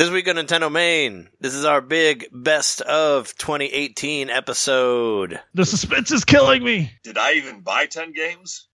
This 0.00 0.08
week 0.08 0.28
on 0.28 0.36
Nintendo 0.36 0.72
Main, 0.72 1.28
this 1.40 1.52
is 1.54 1.66
our 1.66 1.82
big 1.82 2.26
best 2.32 2.80
of 2.80 3.36
2018 3.36 4.30
episode. 4.30 5.38
The 5.52 5.66
suspense 5.66 6.10
is 6.10 6.24
killing 6.24 6.64
me. 6.64 6.90
Did 7.04 7.18
I 7.18 7.34
even 7.34 7.60
buy 7.60 7.84
10 7.84 8.14
games? 8.14 8.66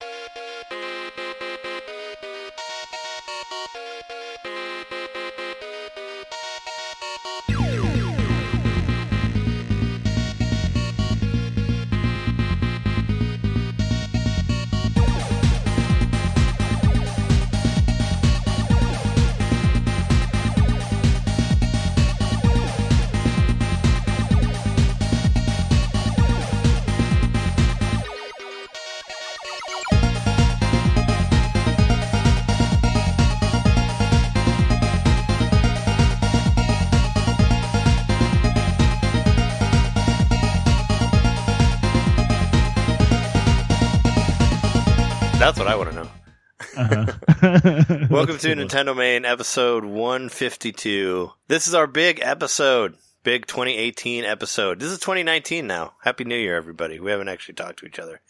Welcome 48.37 48.59
to 48.59 48.67
Nintendo 48.67 48.95
Main 48.95 49.25
episode 49.25 49.83
152. 49.87 51.33
This 51.49 51.67
is 51.67 51.73
our 51.73 51.87
big 51.87 52.21
episode, 52.21 52.97
big 53.23 53.47
2018 53.47 54.25
episode. 54.25 54.79
This 54.79 54.91
is 54.91 54.99
2019 54.99 55.67
now. 55.67 55.95
Happy 56.03 56.25
New 56.25 56.37
Year, 56.37 56.55
everybody. 56.55 57.01
We 57.01 57.13
haven't 57.13 57.31
actually 57.31 57.55
talked 57.55 57.79
to 57.79 57.87
each 57.87 57.99
other 57.99 58.21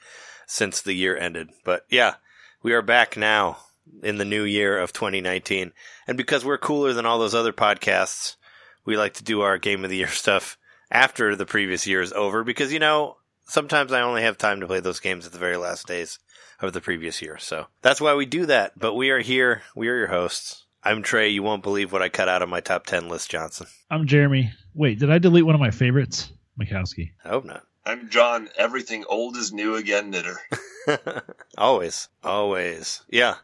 since 0.47 0.81
the 0.81 0.93
year 0.93 1.17
ended. 1.17 1.49
But 1.65 1.87
yeah, 1.91 2.15
we 2.63 2.73
are 2.73 2.83
back 2.83 3.17
now 3.17 3.59
in 4.01 4.19
the 4.19 4.25
new 4.25 4.45
year 4.45 4.79
of 4.79 4.93
2019. 4.93 5.73
And 6.07 6.17
because 6.17 6.45
we're 6.45 6.57
cooler 6.57 6.93
than 6.93 7.05
all 7.05 7.19
those 7.19 7.35
other 7.35 7.53
podcasts, 7.53 8.37
we 8.85 8.97
like 8.97 9.15
to 9.15 9.25
do 9.25 9.41
our 9.41 9.59
Game 9.59 9.83
of 9.83 9.91
the 9.91 9.97
Year 9.97 10.07
stuff 10.13 10.57
after 10.89 11.35
the 11.35 11.47
previous 11.47 11.85
year 11.85 12.01
is 12.01 12.13
over 12.13 12.45
because, 12.45 12.73
you 12.73 12.79
know, 12.79 13.17
sometimes 13.47 13.91
I 13.91 14.03
only 14.03 14.23
have 14.23 14.39
time 14.39 14.61
to 14.61 14.69
play 14.69 14.79
those 14.79 15.01
games 15.01 15.27
at 15.27 15.33
the 15.33 15.39
very 15.39 15.57
last 15.57 15.89
days 15.89 16.21
of 16.61 16.73
the 16.73 16.81
previous 16.81 17.21
year. 17.23 17.39
So 17.39 17.67
that's 17.83 18.01
why 18.01 18.15
we 18.15 18.27
do 18.27 18.47
that. 18.47 18.79
But 18.79 18.95
we 18.95 19.11
are 19.11 19.21
here. 19.21 19.63
We 19.75 19.89
are 19.89 19.97
your 19.97 20.07
hosts. 20.09 20.65
I'm 20.83 21.03
Trey. 21.03 21.31
You 21.31 21.43
won't 21.43 21.63
believe 21.63 21.93
what 21.93 22.03
I 22.03 22.09
cut 22.09 22.29
out 22.29 22.43
of 22.43 22.49
my 22.49 22.61
top 22.61 22.87
10 22.87 23.09
list, 23.09 23.31
Johnson. 23.31 23.67
I'm 23.91 24.07
Jeremy. 24.07 24.53
Wait, 24.75 24.99
did 24.99 25.11
I 25.11 25.19
delete 25.19 25.45
one 25.45 25.55
of 25.55 25.61
my 25.61 25.71
favorites? 25.71 26.31
Mikowski. 26.61 27.11
I 27.25 27.29
hope 27.31 27.45
not. 27.45 27.65
I'm 27.85 28.09
John. 28.09 28.49
Everything 28.57 29.05
old 29.09 29.37
is 29.37 29.53
new 29.53 29.77
again, 29.77 30.11
knitter. 30.11 30.39
always. 31.59 32.09
Always. 32.23 33.03
Yeah. 33.09 33.37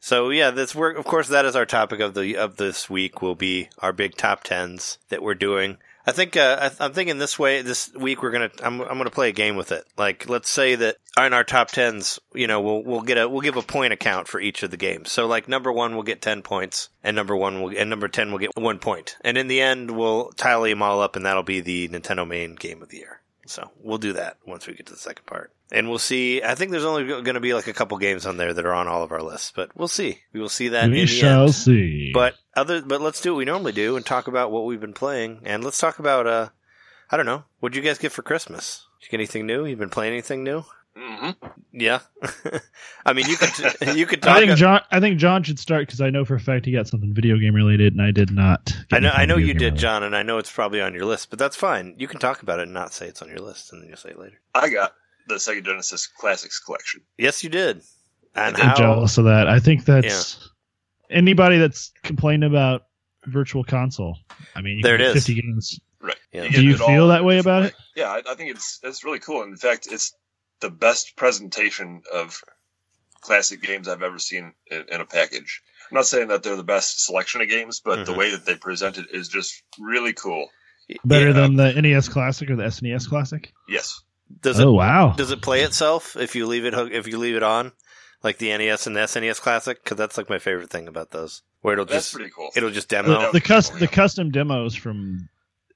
So 0.00 0.30
yeah, 0.30 0.50
this 0.50 0.74
work 0.74 0.96
of 0.96 1.04
course 1.04 1.28
that 1.28 1.44
is 1.44 1.54
our 1.54 1.66
topic 1.66 2.00
of 2.00 2.14
the 2.14 2.36
of 2.36 2.56
this 2.56 2.88
week 2.88 3.20
will 3.20 3.34
be 3.34 3.68
our 3.78 3.92
big 3.92 4.16
top 4.16 4.42
10s 4.44 4.98
that 5.10 5.22
we're 5.22 5.34
doing. 5.34 5.76
I 6.06 6.12
think 6.12 6.36
uh, 6.36 6.70
I 6.80 6.84
I'm 6.84 6.92
thinking 6.92 7.18
this 7.18 7.38
way. 7.38 7.62
This 7.62 7.92
week 7.94 8.22
we're 8.22 8.30
gonna 8.30 8.50
I'm 8.62 8.80
I'm 8.80 8.98
gonna 8.98 9.10
play 9.10 9.28
a 9.28 9.32
game 9.32 9.56
with 9.56 9.72
it. 9.72 9.84
Like 9.96 10.28
let's 10.28 10.48
say 10.48 10.74
that 10.76 10.96
in 11.18 11.32
our 11.32 11.44
top 11.44 11.70
tens, 11.70 12.18
you 12.34 12.46
know, 12.46 12.60
we'll 12.60 12.82
we'll 12.82 13.02
get 13.02 13.18
a 13.18 13.28
we'll 13.28 13.42
give 13.42 13.56
a 13.56 13.62
point 13.62 13.92
account 13.92 14.26
for 14.28 14.40
each 14.40 14.62
of 14.62 14.70
the 14.70 14.76
games. 14.76 15.10
So 15.10 15.26
like 15.26 15.48
number 15.48 15.72
one 15.72 15.94
will 15.94 16.02
get 16.02 16.22
ten 16.22 16.42
points, 16.42 16.88
and 17.04 17.14
number 17.14 17.36
one 17.36 17.60
will 17.60 17.76
and 17.76 17.90
number 17.90 18.08
ten 18.08 18.32
will 18.32 18.38
get 18.38 18.56
one 18.56 18.78
point. 18.78 19.16
And 19.22 19.36
in 19.36 19.48
the 19.48 19.60
end, 19.60 19.90
we'll 19.90 20.30
tally 20.32 20.70
them 20.70 20.82
all 20.82 21.00
up, 21.00 21.16
and 21.16 21.26
that'll 21.26 21.42
be 21.42 21.60
the 21.60 21.88
Nintendo 21.88 22.26
main 22.26 22.54
game 22.54 22.82
of 22.82 22.88
the 22.88 22.98
year. 22.98 23.19
So 23.46 23.70
we'll 23.82 23.98
do 23.98 24.12
that 24.14 24.36
once 24.46 24.66
we 24.66 24.74
get 24.74 24.86
to 24.86 24.92
the 24.92 24.98
second 24.98 25.26
part. 25.26 25.52
And 25.72 25.88
we'll 25.88 25.98
see. 25.98 26.42
I 26.42 26.54
think 26.54 26.70
there's 26.70 26.84
only 26.84 27.04
going 27.04 27.34
to 27.34 27.40
be 27.40 27.54
like 27.54 27.68
a 27.68 27.72
couple 27.72 27.96
games 27.98 28.26
on 28.26 28.36
there 28.36 28.52
that 28.52 28.66
are 28.66 28.74
on 28.74 28.88
all 28.88 29.02
of 29.02 29.12
our 29.12 29.22
lists, 29.22 29.52
but 29.54 29.70
we'll 29.76 29.88
see. 29.88 30.18
We 30.32 30.40
will 30.40 30.48
see 30.48 30.68
that 30.68 30.84
in 30.84 30.90
we 30.90 31.00
the 31.02 31.06
shall 31.06 31.44
end. 31.44 31.54
see. 31.54 32.10
But 32.12 32.34
other, 32.54 32.82
but 32.82 33.00
let's 33.00 33.20
do 33.20 33.32
what 33.32 33.38
we 33.38 33.44
normally 33.44 33.72
do 33.72 33.96
and 33.96 34.04
talk 34.04 34.26
about 34.26 34.50
what 34.50 34.64
we've 34.66 34.80
been 34.80 34.92
playing. 34.92 35.42
And 35.44 35.62
let's 35.64 35.78
talk 35.78 35.98
about, 35.98 36.26
uh, 36.26 36.48
I 37.10 37.16
don't 37.16 37.26
know, 37.26 37.44
what'd 37.60 37.76
you 37.76 37.82
guys 37.82 37.98
get 37.98 38.12
for 38.12 38.22
Christmas? 38.22 38.86
Did 39.00 39.06
you 39.06 39.10
get 39.10 39.20
anything 39.20 39.46
new? 39.46 39.64
You've 39.64 39.78
been 39.78 39.90
playing 39.90 40.12
anything 40.12 40.42
new? 40.44 40.64
Hmm 41.00 41.30
Yeah. 41.72 42.00
I 43.06 43.12
mean, 43.14 43.26
you 43.28 43.36
could, 43.36 43.96
you 43.96 44.06
could 44.06 44.22
talk. 44.22 44.36
I 44.36 44.40
think 44.46 44.58
John. 44.58 44.80
I 44.90 45.00
think 45.00 45.18
John 45.18 45.42
should 45.42 45.58
start 45.58 45.86
because 45.86 46.00
I 46.00 46.10
know 46.10 46.24
for 46.24 46.34
a 46.34 46.40
fact 46.40 46.66
he 46.66 46.72
got 46.72 46.86
something 46.88 47.14
video 47.14 47.38
game 47.38 47.54
related, 47.54 47.94
and 47.94 48.02
I 48.02 48.10
did 48.10 48.30
not. 48.30 48.76
I 48.92 48.98
know, 48.98 49.10
I 49.10 49.24
know 49.24 49.36
you 49.36 49.54
did, 49.54 49.60
related. 49.62 49.78
John, 49.78 50.02
and 50.02 50.14
I 50.14 50.22
know 50.22 50.38
it's 50.38 50.52
probably 50.52 50.80
on 50.80 50.92
your 50.94 51.04
list, 51.06 51.30
but 51.30 51.38
that's 51.38 51.56
fine. 51.56 51.94
You 51.98 52.06
can 52.08 52.20
talk 52.20 52.42
about 52.42 52.58
it 52.58 52.64
and 52.64 52.74
not 52.74 52.92
say 52.92 53.06
it's 53.06 53.22
on 53.22 53.28
your 53.28 53.38
list, 53.38 53.72
and 53.72 53.80
then 53.80 53.88
you'll 53.88 53.96
say 53.96 54.10
it 54.10 54.18
later. 54.18 54.40
I 54.54 54.68
got 54.68 54.92
the 55.28 55.36
Sega 55.36 55.64
Genesis 55.64 56.06
Classics 56.06 56.58
Collection. 56.58 57.00
Yes, 57.18 57.42
you 57.42 57.50
did. 57.50 57.82
And 58.34 58.54
did. 58.54 58.62
I'm 58.62 58.68
how? 58.70 58.76
jealous 58.76 59.16
of 59.18 59.24
that. 59.24 59.48
I 59.48 59.58
think 59.58 59.84
that's 59.84 60.50
anybody 61.10 61.58
that's 61.58 61.92
complained 62.02 62.44
about 62.44 62.82
Virtual 63.26 63.64
Console. 63.64 64.16
I 64.54 64.60
mean, 64.60 64.76
you 64.78 64.82
There 64.82 64.96
can 64.96 65.06
it 65.06 65.08
get 65.08 65.16
is. 65.16 65.26
50 65.26 65.40
games. 65.42 65.80
Right. 66.02 66.16
Yeah. 66.32 66.42
get 66.48 66.52
Do 66.56 66.62
you 66.64 66.76
feel 66.76 67.08
that 67.08 67.24
way 67.24 67.38
about 67.38 67.62
way. 67.62 67.68
it? 67.68 67.74
Yeah, 67.96 68.10
I, 68.10 68.22
I 68.30 68.34
think 68.34 68.50
it's 68.50 68.80
it's 68.82 69.04
really 69.04 69.18
cool. 69.18 69.42
In 69.42 69.56
fact, 69.56 69.88
it's 69.90 70.14
the 70.60 70.70
best 70.70 71.16
presentation 71.16 72.02
of 72.12 72.40
classic 73.20 73.62
games 73.62 73.88
I've 73.88 74.02
ever 74.02 74.18
seen 74.18 74.54
in, 74.70 74.84
in 74.90 75.00
a 75.00 75.04
package. 75.06 75.62
I'm 75.90 75.96
not 75.96 76.06
saying 76.06 76.28
that 76.28 76.42
they're 76.42 76.56
the 76.56 76.62
best 76.64 77.04
selection 77.04 77.40
of 77.40 77.48
games, 77.48 77.80
but 77.84 78.06
the 78.06 78.12
Mhm. 78.12 78.16
way 78.16 78.30
that 78.30 78.46
they 78.46 78.54
present 78.56 78.96
it 78.98 79.06
is 79.12 79.28
just 79.28 79.62
really 79.78 80.12
cool. 80.12 80.48
Better 81.04 81.28
Yeah. 81.28 81.32
than 81.32 81.56
the 81.56 81.72
NES 81.80 82.08
Classic 82.08 82.48
or 82.50 82.56
the 82.56 82.64
SNES 82.64 83.06
Classic? 83.08 83.52
Yes. 83.68 84.00
Does 84.42 84.58
it 84.60 84.64
Oh 84.66 84.72
wow! 84.72 85.12
Does 85.16 85.32
it 85.32 85.42
play 85.42 85.62
itself 85.62 86.16
if 86.16 86.34
you 86.36 86.46
leave 86.46 86.64
it 86.64 86.72
hook, 86.72 86.90
if 86.92 87.08
you 87.08 87.18
leave 87.18 87.34
it 87.36 87.42
on, 87.42 87.72
like 88.22 88.38
the 88.38 88.50
NES 88.56 88.86
and 88.86 88.94
the 88.96 89.00
SNES 89.00 89.40
Classic? 89.40 89.82
Because 89.82 89.96
that's 89.96 90.16
like 90.16 90.30
my 90.30 90.38
favorite 90.38 90.70
thing 90.70 90.86
about 90.86 91.10
those, 91.10 91.42
where 91.62 91.72
it'll 91.74 91.84
That's 91.84 92.06
just 92.06 92.14
pretty 92.14 92.30
cool. 92.30 92.50
it'll 92.54 92.70
just 92.70 92.88
demo. 92.88 93.08
No. 93.22 93.32
the, 93.32 93.40
cus- 93.40 93.72
Oh, 93.72 93.76
the 93.78 93.88
custom 93.88 94.30
demos 94.30 94.74
from 94.76 95.28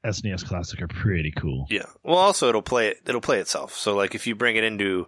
SNES 0.05 0.45
Classic 0.47 0.81
are 0.83 0.89
pretty 0.89 1.31
cool. 1.33 1.67
yeah. 1.71 1.87
Well, 2.03 2.17
also 2.17 2.49
it'll 2.49 2.63
play 2.63 2.89
it. 2.89 2.99
It'll 3.07 3.21
play 3.21 3.39
itself. 3.39 3.75
So 3.77 3.95
like 3.95 4.15
if 4.15 4.27
you 4.27 4.35
bring 4.35 4.57
it 4.57 4.65
into, 4.65 5.07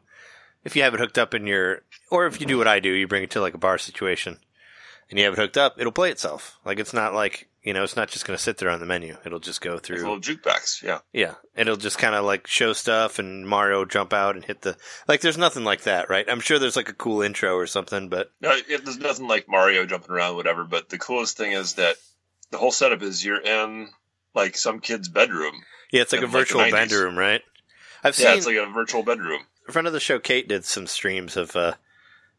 if 0.65 0.75
you 0.77 0.83
have 0.83 0.95
it 0.95 1.01
hooked 1.01 1.19
up 1.19 1.34
in 1.34 1.47
your, 1.47 1.83
or 2.11 2.27
if 2.27 2.41
you 2.41 2.47
do 2.47 2.59
what 2.59 2.69
I 2.69 2.81
do, 2.81 2.91
you 2.91 3.06
bring 3.06 3.23
it 3.23 3.31
to 3.33 3.41
like 3.41 3.55
a 3.55 3.59
bar 3.59 3.79
situation, 3.79 4.39
and 5.11 5.19
you 5.19 5.25
have 5.25 5.35
it 5.35 5.41
hooked 5.41 5.59
up, 5.59 5.75
it'll 5.79 5.93
play 5.93 6.11
itself. 6.11 6.59
Like 6.65 6.79
it's 6.79 6.95
not 6.95 7.15
like 7.15 7.49
you 7.62 7.73
know, 7.75 7.83
it's 7.83 7.97
not 7.97 8.09
just 8.09 8.25
going 8.25 8.37
to 8.37 8.43
sit 8.43 8.59
there 8.59 8.71
on 8.71 8.79
the 8.79 8.87
menu. 8.87 9.17
It'll 9.27 9.41
just 9.41 9.61
go 9.61 9.73
Like 9.73 9.79
a 9.81 9.83
through. 9.83 9.97
little 9.97 10.21
jukebox. 10.21 10.85
Yeah. 10.85 11.01
Yeah, 11.12 11.35
it'll 11.56 11.77
just 11.77 11.99
kind 11.99 12.15
of 12.15 12.25
like 12.25 12.47
show 12.47 12.73
stuff 12.73 13.19
and 13.19 13.45
Mario 13.49 13.85
jump 13.85 14.12
out 14.12 14.37
and 14.37 14.45
hit 14.45 14.62
the 14.62 14.77
like. 15.09 15.21
There's 15.21 15.37
nothing 15.37 15.65
like 15.65 15.83
that, 15.83 16.09
right? 16.09 16.25
I'm 16.31 16.39
sure 16.41 16.59
there's 16.61 16.77
like 16.77 16.89
a 16.89 16.93
cool 16.95 17.23
intro 17.23 17.55
or 17.56 17.67
something, 17.67 18.09
but 18.09 18.31
No, 18.41 18.53
it, 18.69 18.85
there's 18.85 18.99
nothing 18.99 19.27
like 19.27 19.49
Mario 19.49 19.85
jumping 19.85 20.12
around, 20.12 20.37
whatever. 20.37 20.62
But 20.65 20.89
the 20.91 20.99
coolest 20.99 21.37
thing 21.37 21.53
is 21.53 21.75
that 21.75 21.97
the 22.53 22.59
whole 22.59 22.71
setup 22.71 23.03
is 23.03 23.25
you're 23.25 23.41
in 23.43 23.89
like 24.37 24.57
some 24.57 24.79
kid's 24.81 25.09
bedroom. 25.09 25.55
yeah, 25.91 26.03
it's 26.03 26.13
like 26.13 26.21
a 26.23 26.25
In, 26.27 26.31
like, 26.31 26.41
virtual 26.41 26.71
bedroom, 26.71 27.19
right? 27.19 27.43
I've 28.05 28.17
Yeah, 28.19 28.29
seen 28.29 28.37
it's 28.39 28.47
like 28.47 28.57
a 28.57 28.67
virtual 28.71 29.03
bedroom. 29.03 29.41
In 29.67 29.73
front 29.73 29.89
of 29.89 29.93
the 29.93 29.99
show, 30.01 30.21
Kate, 30.21 30.47
did 30.47 30.65
some 30.65 30.87
streams 30.87 31.37
of 31.37 31.57
uh, 31.57 31.73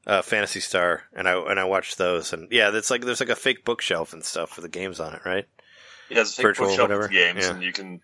uh, 0.05 0.21
Phantasy 0.21 0.61
Star, 0.61 1.03
and 1.13 1.27
I 1.27 1.37
and 1.37 1.59
I 1.59 1.65
watched 1.65 1.97
those, 1.97 2.31
and 2.31 2.47
yeah, 2.51 2.71
it's 2.73 2.89
like 2.89 3.03
there's 3.03 3.19
like 3.19 3.27
a 3.29 3.35
fake 3.35 3.65
bookshelf 3.65 4.13
and 4.13 4.23
stuff 4.23 4.51
for 4.51 4.61
the 4.61 4.69
games 4.69 4.99
on 5.01 5.13
it, 5.13 5.21
right? 5.25 5.45
It 6.09 6.15
has 6.15 6.31
a 6.31 6.35
fake 6.35 6.43
Virtual, 6.45 6.67
bookshelf 6.67 6.87
whatever. 6.87 7.01
with 7.03 7.11
games, 7.11 7.43
Yeah. 7.43 7.51
and 7.51 7.61
you 7.63 7.73
can, 7.73 7.99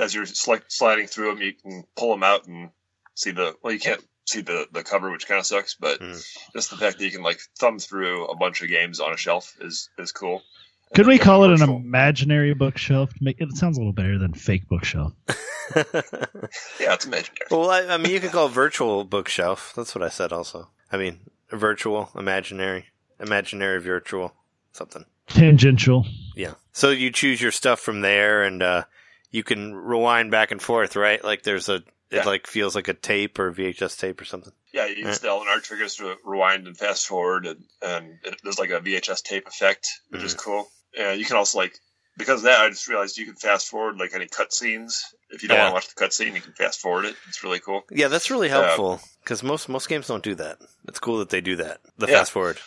as 0.00 0.12
you're 0.14 0.26
select, 0.26 0.72
sliding 0.72 1.06
through 1.06 1.28
them, 1.34 1.42
you 1.42 1.52
can 1.52 1.84
pull 1.96 2.10
them 2.10 2.24
out 2.24 2.46
and 2.48 2.70
see 3.14 3.30
the. 3.30 3.54
Well, 3.62 3.72
you 3.72 3.78
can't 3.78 4.04
see 4.26 4.40
the 4.40 4.66
the 4.72 4.82
cover, 4.82 5.12
which 5.12 5.28
kind 5.28 5.38
of 5.38 5.46
sucks, 5.46 5.74
but 5.74 6.00
Mm. 6.00 6.26
just 6.56 6.70
the 6.70 6.76
fact 6.76 6.98
that 6.98 7.04
you 7.04 7.12
can 7.12 7.22
like 7.22 7.38
thumb 7.60 7.78
through 7.78 8.24
a 8.26 8.34
bunch 8.36 8.62
of 8.62 8.68
games 8.68 8.98
on 8.98 9.12
a 9.12 9.16
shelf 9.16 9.54
is 9.60 9.90
is 9.98 10.10
cool. 10.10 10.42
And 10.88 10.94
Could 10.94 11.06
we 11.06 11.18
call 11.18 11.44
it 11.44 11.60
an 11.60 11.68
imaginary 11.68 12.54
bookshelf? 12.54 13.10
Make 13.20 13.40
it 13.40 13.52
sounds 13.56 13.76
a 13.76 13.80
little 13.80 13.92
better 13.92 14.18
than 14.18 14.32
fake 14.34 14.68
bookshelf. 14.68 15.12
Yeah, 15.74 16.94
it's 16.94 17.04
imaginary. 17.06 17.46
well, 17.50 17.70
I, 17.70 17.82
I 17.94 17.96
mean, 17.96 18.12
you 18.12 18.20
could 18.20 18.30
call 18.30 18.46
it 18.46 18.50
virtual 18.52 19.02
bookshelf. 19.04 19.72
That's 19.76 19.94
what 19.96 20.04
I 20.04 20.08
said. 20.08 20.32
Also, 20.32 20.68
I 20.92 20.96
mean, 20.96 21.18
virtual, 21.50 22.10
imaginary, 22.16 22.86
imaginary, 23.18 23.80
virtual, 23.80 24.32
something. 24.72 25.04
Tangential. 25.26 26.06
Yeah. 26.36 26.54
So 26.72 26.90
you 26.90 27.10
choose 27.10 27.40
your 27.42 27.50
stuff 27.50 27.80
from 27.80 28.00
there, 28.00 28.44
and 28.44 28.62
uh, 28.62 28.84
you 29.32 29.42
can 29.42 29.74
rewind 29.74 30.30
back 30.30 30.52
and 30.52 30.62
forth, 30.62 30.94
right? 30.94 31.22
Like 31.24 31.42
there's 31.42 31.68
a, 31.68 31.76
it 31.76 31.84
Yeah. 32.12 32.24
like 32.24 32.46
feels 32.46 32.76
like 32.76 32.86
a 32.86 32.94
tape 32.94 33.36
or 33.40 33.52
VHS 33.52 33.98
tape 33.98 34.20
or 34.20 34.24
something. 34.24 34.52
Yeah, 34.72 34.86
you 34.86 34.96
Yeah. 34.98 35.08
use 35.08 35.18
the 35.18 35.28
L 35.28 35.40
and 35.40 35.48
R 35.48 35.58
triggers 35.58 35.96
to 35.96 36.14
rewind 36.24 36.68
and 36.68 36.76
fast 36.78 37.06
forward, 37.08 37.44
and, 37.46 37.64
and 37.82 38.18
it, 38.24 38.36
there's 38.44 38.58
like 38.60 38.70
a 38.70 38.78
VHS 38.80 39.22
tape 39.24 39.48
effect, 39.48 39.88
which 40.10 40.22
is 40.22 40.34
Mm-hmm. 40.34 40.48
cool. 40.50 40.68
And 40.96 41.18
you 41.18 41.26
can 41.26 41.36
also 41.36 41.58
like 41.58 41.78
because 42.18 42.40
of 42.40 42.44
that, 42.44 42.60
I 42.60 42.70
just 42.70 42.88
realized 42.88 43.18
you 43.18 43.26
can 43.26 43.34
fast 43.34 43.68
forward 43.68 43.98
like 43.98 44.14
any 44.14 44.26
cutscenes. 44.26 45.02
If 45.30 45.42
you 45.42 45.48
don't 45.48 45.58
Yeah. 45.58 45.70
want 45.70 45.70
to 45.72 45.74
watch 45.74 45.94
the 45.94 46.24
cutscene, 46.24 46.34
you 46.34 46.40
can 46.40 46.54
fast 46.54 46.80
forward 46.80 47.04
it. 47.04 47.14
It's 47.28 47.42
really 47.44 47.60
cool. 47.60 47.82
Yeah, 47.90 48.08
that's 48.08 48.30
really 48.30 48.48
helpful 48.48 49.00
because 49.22 49.42
most 49.42 49.68
most 49.68 49.88
games 49.88 50.06
don't 50.06 50.22
do 50.22 50.34
that. 50.36 50.58
It's 50.88 50.98
cool 50.98 51.18
that 51.18 51.28
they 51.28 51.40
do 51.42 51.56
that. 51.56 51.80
The 51.98 52.06
Yeah. 52.06 52.18
fast 52.18 52.32
forward. 52.32 52.58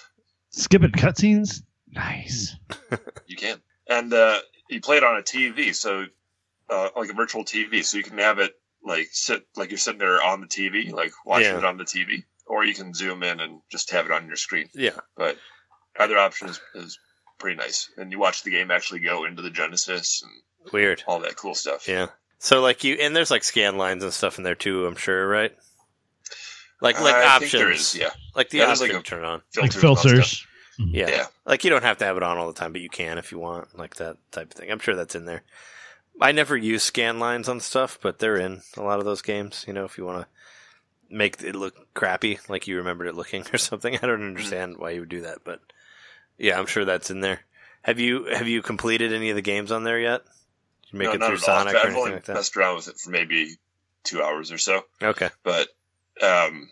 Skipping 0.51 0.91
cutscenes. 0.91 1.63
Nice. 1.87 2.55
You 3.27 3.35
can. 3.37 3.61
and 3.87 4.13
uh, 4.13 4.39
you 4.69 4.81
play 4.81 4.97
it 4.97 5.03
on 5.03 5.17
a 5.17 5.21
TV, 5.23 5.73
so 5.75 6.05
uh, 6.69 6.89
like 6.95 7.09
a 7.09 7.13
virtual 7.13 7.43
TV, 7.43 7.83
so 7.83 7.97
you 7.97 8.03
can 8.03 8.17
have 8.19 8.37
it 8.39 8.53
like 8.83 9.07
sit 9.11 9.47
like 9.55 9.69
you're 9.71 9.77
sitting 9.79 9.99
there 9.99 10.21
on 10.21 10.41
the 10.41 10.47
TV, 10.47 10.91
like 10.91 11.11
watching 11.25 11.47
Yeah. 11.53 11.57
it 11.59 11.65
on 11.65 11.77
the 11.77 11.83
TV, 11.85 12.23
or 12.45 12.63
you 12.65 12.73
can 12.75 12.93
zoom 12.93 13.23
in 13.23 13.39
and 13.39 13.61
just 13.71 13.89
have 13.91 14.05
it 14.05 14.11
on 14.11 14.27
your 14.27 14.35
screen. 14.35 14.69
Yeah. 14.75 14.99
But 15.17 15.37
either 15.99 16.17
option 16.17 16.49
is, 16.49 16.59
is 16.75 16.99
pretty 17.39 17.57
nice, 17.57 17.89
and 17.97 18.12
you 18.12 18.19
watch 18.19 18.44
the 18.44 18.51
game 18.51 18.69
actually 18.69 19.00
go 19.00 19.25
into 19.25 19.41
the 19.41 19.50
Genesis 19.50 20.24
and 20.24 20.71
Weird. 20.71 21.03
all 21.07 21.19
that 21.21 21.36
cool 21.36 21.56
stuff. 21.56 21.88
Yeah. 21.88 22.07
So 22.38 22.62
like 22.62 22.83
you 22.83 22.95
and 22.95 23.15
there's 23.15 23.31
like 23.31 23.44
scan 23.44 23.77
lines 23.77 24.03
and 24.03 24.13
stuff 24.13 24.38
in 24.38 24.44
there 24.44 24.56
too, 24.56 24.86
I'm 24.86 24.95
sure, 24.95 25.27
right? 25.27 25.56
Like 26.81 27.00
like 27.01 27.15
I 27.15 27.39
think 27.39 27.44
options. 27.44 27.51
there 27.51 27.71
is, 27.71 27.95
yeah, 27.95 28.09
Like 28.36 28.50
the 28.50 28.59
Yeah, 28.59 28.68
there's 28.68 28.81
option 28.81 28.95
like 28.95 29.03
to 29.03 29.09
turn 29.09 29.24
it 29.24 29.27
on. 29.27 29.41
like 29.57 29.74
Filters 29.74 29.75
and 29.75 29.83
all 29.86 29.95
that 29.95 30.01
filters. 30.01 30.27
stuff. 30.27 30.47
Mm-hmm. 30.80 30.95
Yeah. 30.95 31.09
Yeah. 31.09 31.25
Like 31.45 31.63
you 31.63 31.69
don't 31.69 31.83
have 31.83 31.97
to 31.97 32.06
have 32.06 32.15
it 32.15 32.24
on 32.24 32.38
all 32.38 32.47
the 32.47 32.57
time, 32.57 32.71
but 32.71 32.81
you 32.81 32.89
can 32.89 33.18
if 33.18 33.31
you 33.31 33.39
want, 33.39 33.77
like 33.77 33.95
that 33.95 34.18
type 34.31 34.51
of 34.51 34.53
thing. 34.53 34.71
I'm 34.71 34.80
sure 34.80 34.95
that's 34.95 35.15
in 35.15 35.25
there. 35.25 35.44
I 36.21 36.31
never 36.31 36.56
use 36.56 36.83
scan 36.83 37.19
lines 37.19 37.50
on 37.50 37.59
stuff, 37.59 38.00
but 38.01 38.19
they're 38.19 38.38
in 38.38 38.62
a 38.77 38.81
lot 38.81 39.00
of 39.00 39.06
those 39.06 39.21
games. 39.21 39.65
You 39.68 39.74
know, 39.74 39.86
if 39.86 39.97
you 39.97 40.06
want 40.06 40.21
to 40.21 40.27
make 41.13 41.41
it 41.41 41.56
look 41.56 41.94
crappy, 41.94 42.39
like 42.47 42.68
you 42.68 42.77
remembered 42.77 43.07
it 43.07 43.15
looking 43.15 43.45
or 43.53 43.57
something. 43.57 43.95
I 43.95 44.00
don't 44.00 44.19
mm-hmm. 44.19 44.27
understand 44.27 44.77
why 44.77 44.91
you 44.91 45.01
would 45.01 45.09
do 45.09 45.21
that, 45.21 45.39
but 45.44 45.59
yeah, 46.39 46.57
I'm 46.57 46.65
sure 46.65 46.86
that's 46.86 47.12
in 47.12 47.19
there. 47.19 47.41
Have 47.83 48.00
you 48.00 48.25
have 48.25 48.47
you 48.47 48.62
completed 48.62 49.13
any 49.13 49.30
of 49.30 49.36
the 49.36 49.41
games 49.41 49.71
on 49.71 49.83
there 49.83 50.00
yet? 50.00 50.21
Did 50.83 50.94
you 50.94 51.00
make 51.00 51.07
No, 51.19 51.25
it 51.25 51.30
through. 51.30 51.38
Sonic 51.38 51.75
I've 51.75 51.95
only 51.95 52.12
like 52.13 52.27
messed 52.27 52.57
around 52.57 52.75
with 52.77 52.88
it 52.88 52.97
for 52.97 53.09
maybe 53.12 53.56
two 54.03 54.21
hours 54.21 54.51
or 54.51 54.57
so. 54.57 54.83
Okay. 55.01 55.30
but 55.44 55.68
um, 56.21 56.69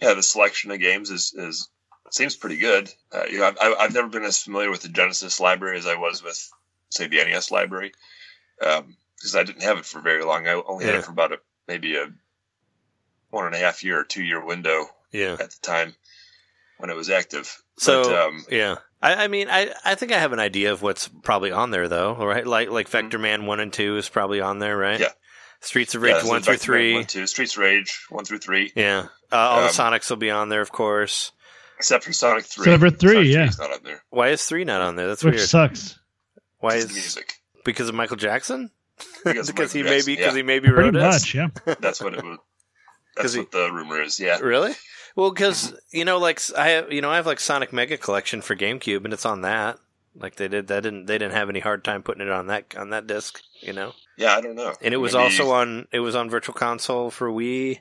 yeah, 0.00 0.14
the 0.14 0.22
selection 0.22 0.70
of 0.70 0.80
games 0.80 1.10
is, 1.10 1.32
is 1.36 1.68
seems 2.10 2.34
pretty 2.36 2.56
good. 2.56 2.92
Uh, 3.12 3.24
you 3.30 3.38
know, 3.38 3.46
I've, 3.46 3.58
I've 3.60 3.74
I've 3.80 3.94
never 3.94 4.08
been 4.08 4.24
as 4.24 4.42
familiar 4.42 4.70
with 4.70 4.82
the 4.82 4.88
Genesis 4.88 5.38
library 5.40 5.78
as 5.78 5.86
I 5.86 5.94
was 5.96 6.22
with, 6.22 6.50
say, 6.90 7.06
the 7.06 7.16
NES 7.16 7.50
library, 7.50 7.92
because 8.58 9.36
I 9.36 9.44
didn't 9.44 9.62
have 9.62 9.78
it 9.78 9.84
for 9.84 10.00
very 10.00 10.24
long. 10.24 10.46
I 10.48 10.52
only 10.66 10.84
had 10.86 10.94
it 10.96 11.04
for 11.04 11.12
about 11.12 11.32
a 11.32 11.38
maybe 11.68 11.96
a 11.96 12.06
one 13.30 13.46
and 13.46 13.54
a 13.54 13.58
half 13.58 13.84
year 13.84 14.00
or 14.00 14.04
two 14.04 14.22
year 14.24 14.44
window 14.44 14.86
Yeah. 15.12 15.34
at 15.38 15.50
the 15.50 15.58
time 15.62 15.94
when 16.78 16.90
it 16.90 16.96
was 16.96 17.10
active. 17.10 17.62
So 17.78 18.04
but, 18.04 18.14
um, 18.26 18.44
yeah, 18.50 18.76
I, 19.02 19.24
I 19.24 19.28
mean, 19.28 19.48
I, 19.50 19.72
I 19.84 19.94
think 19.94 20.10
I 20.12 20.18
have 20.18 20.32
an 20.32 20.40
idea 20.40 20.72
of 20.72 20.82
what's 20.82 21.08
probably 21.22 21.52
on 21.52 21.70
there 21.70 21.86
though, 21.88 22.16
right? 22.16 22.46
Like 22.46 22.70
like 22.70 22.88
Mhm. 22.90 23.10
Vectorman 23.10 23.46
one 23.46 23.60
and 23.60 23.72
two 23.72 23.96
is 23.96 24.08
probably 24.08 24.40
on 24.40 24.58
there, 24.58 24.76
right? 24.76 24.98
Yeah. 25.00 25.12
Streets 25.60 25.94
of 25.94 26.02
yeah, 26.04 26.14
Rage 26.14 26.22
so 26.22 26.28
one 26.28 26.42
through 26.42 26.54
Vectorman 26.54 26.60
three. 26.60 26.94
one, 26.94 27.04
two, 27.04 27.26
Streets 27.26 27.52
of 27.56 27.58
Rage 27.62 28.00
one 28.10 28.24
through 28.24 28.38
three, 28.38 28.72
Yeah, 28.76 29.06
uh, 29.32 29.36
all 29.36 29.60
the 29.60 29.66
Um, 29.66 29.72
Sonics 29.72 30.08
will 30.10 30.16
be 30.16 30.30
on 30.30 30.48
there, 30.48 30.60
of 30.60 30.70
course. 30.72 31.32
except 31.78 32.04
for 32.04 32.12
Sonic 32.12 32.44
three. 32.44 32.72
Except 32.72 32.80
for 32.80 32.90
three, 32.90 33.12
Sonic 33.14 33.28
yeah. 33.34 33.48
is 33.48 33.58
not 33.58 33.72
on 33.72 33.82
there. 33.82 34.02
Why 34.10 34.28
is 34.28 34.44
three 34.44 34.64
not 34.64 34.80
on 34.82 34.94
there? 34.96 35.08
That's 35.08 35.24
which 35.24 35.34
weird. 35.36 35.48
sucks. 35.48 35.98
Why 36.60 36.76
is 36.76 36.92
music? 36.92 37.34
because 37.64 37.88
of 37.88 37.94
Michael 37.94 38.16
Jackson? 38.16 38.70
Because 39.24 39.48
of 39.48 39.54
because 39.56 39.72
he 39.72 39.82
Michael 39.82 39.96
maybe 39.98 40.16
because 40.16 40.32
yeah. 40.32 40.36
he 40.36 40.42
maybe 40.42 40.68
Pretty 40.68 40.82
wrote 40.90 40.96
it. 40.96 41.00
much, 41.00 41.34
yeah. 41.34 41.48
That's 41.80 42.00
what 42.00 42.14
it 42.14 42.24
was. 42.24 42.38
'Cause 43.16 43.24
That's 43.24 43.34
he- 43.34 43.40
what 43.40 43.50
the 43.50 43.72
rumor 43.72 44.00
is. 44.00 44.20
Yeah. 44.20 44.38
Really? 44.38 44.72
Well, 45.18 45.32
because 45.32 45.74
you 45.90 46.04
know, 46.04 46.18
like 46.18 46.40
I 46.56 46.68
have, 46.68 46.92
you 46.92 47.00
know, 47.00 47.10
I 47.10 47.16
have 47.16 47.26
like 47.26 47.40
Sonic 47.40 47.72
Mega 47.72 47.96
Collection 47.96 48.40
for 48.40 48.54
GameCube, 48.54 49.04
and 49.04 49.12
it's 49.12 49.26
on 49.26 49.40
that. 49.40 49.80
Like 50.14 50.36
they 50.36 50.46
did, 50.46 50.68
that 50.68 50.84
didn't 50.84 51.06
they 51.06 51.18
didn't 51.18 51.34
have 51.34 51.48
any 51.48 51.58
hard 51.58 51.82
time 51.82 52.04
putting 52.04 52.24
it 52.24 52.30
on 52.30 52.46
that 52.46 52.76
on 52.76 52.90
that 52.90 53.08
disc, 53.08 53.40
you 53.58 53.72
know. 53.72 53.94
Yeah, 54.16 54.36
I 54.36 54.40
don't 54.40 54.54
know. 54.54 54.74
And 54.80 54.94
it 54.94 54.98
was 54.98 55.14
Maybe- 55.14 55.24
also 55.24 55.50
on 55.50 55.88
it 55.90 55.98
was 55.98 56.14
on 56.14 56.30
Virtual 56.30 56.54
Console 56.54 57.10
for 57.10 57.28
Wii. 57.28 57.80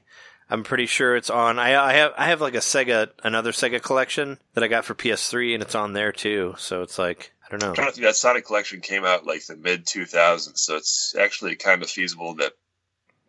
I'm 0.50 0.64
pretty 0.64 0.88
sure 0.88 1.16
it's 1.16 1.30
on. 1.30 1.60
I, 1.60 1.76
I 1.80 1.94
have 1.94 2.14
I 2.18 2.26
have 2.30 2.42
like 2.42 2.56
a 2.56 2.58
Sega 2.58 3.10
another 3.24 3.52
Sega 3.52 3.84
collection 3.84 4.40
that 4.56 4.64
I 4.64 4.68
got 4.68 4.86
for 4.86 4.96
PS3, 4.96 5.54
and 5.54 5.62
it's 5.62 5.76
on 5.76 5.94
there 5.94 6.12
too. 6.12 6.56
So 6.58 6.82
it's 6.82 6.98
like 6.98 7.34
I 7.46 7.52
don't 7.52 7.62
know. 7.62 7.70
I'm 7.70 7.76
trying 7.76 7.90
to 7.90 7.94
think 7.94 8.08
that 8.08 8.16
Sonic 8.16 8.48
Collection 8.48 8.82
came 8.82 9.06
out 9.06 9.28
like 9.28 9.46
the 9.46 9.58
mid 9.58 9.86
2000s, 9.86 10.58
so 10.58 10.76
it's 10.76 11.14
actually 11.16 11.56
kind 11.56 11.84
of 11.84 11.90
feasible 11.92 12.34
that 12.38 12.54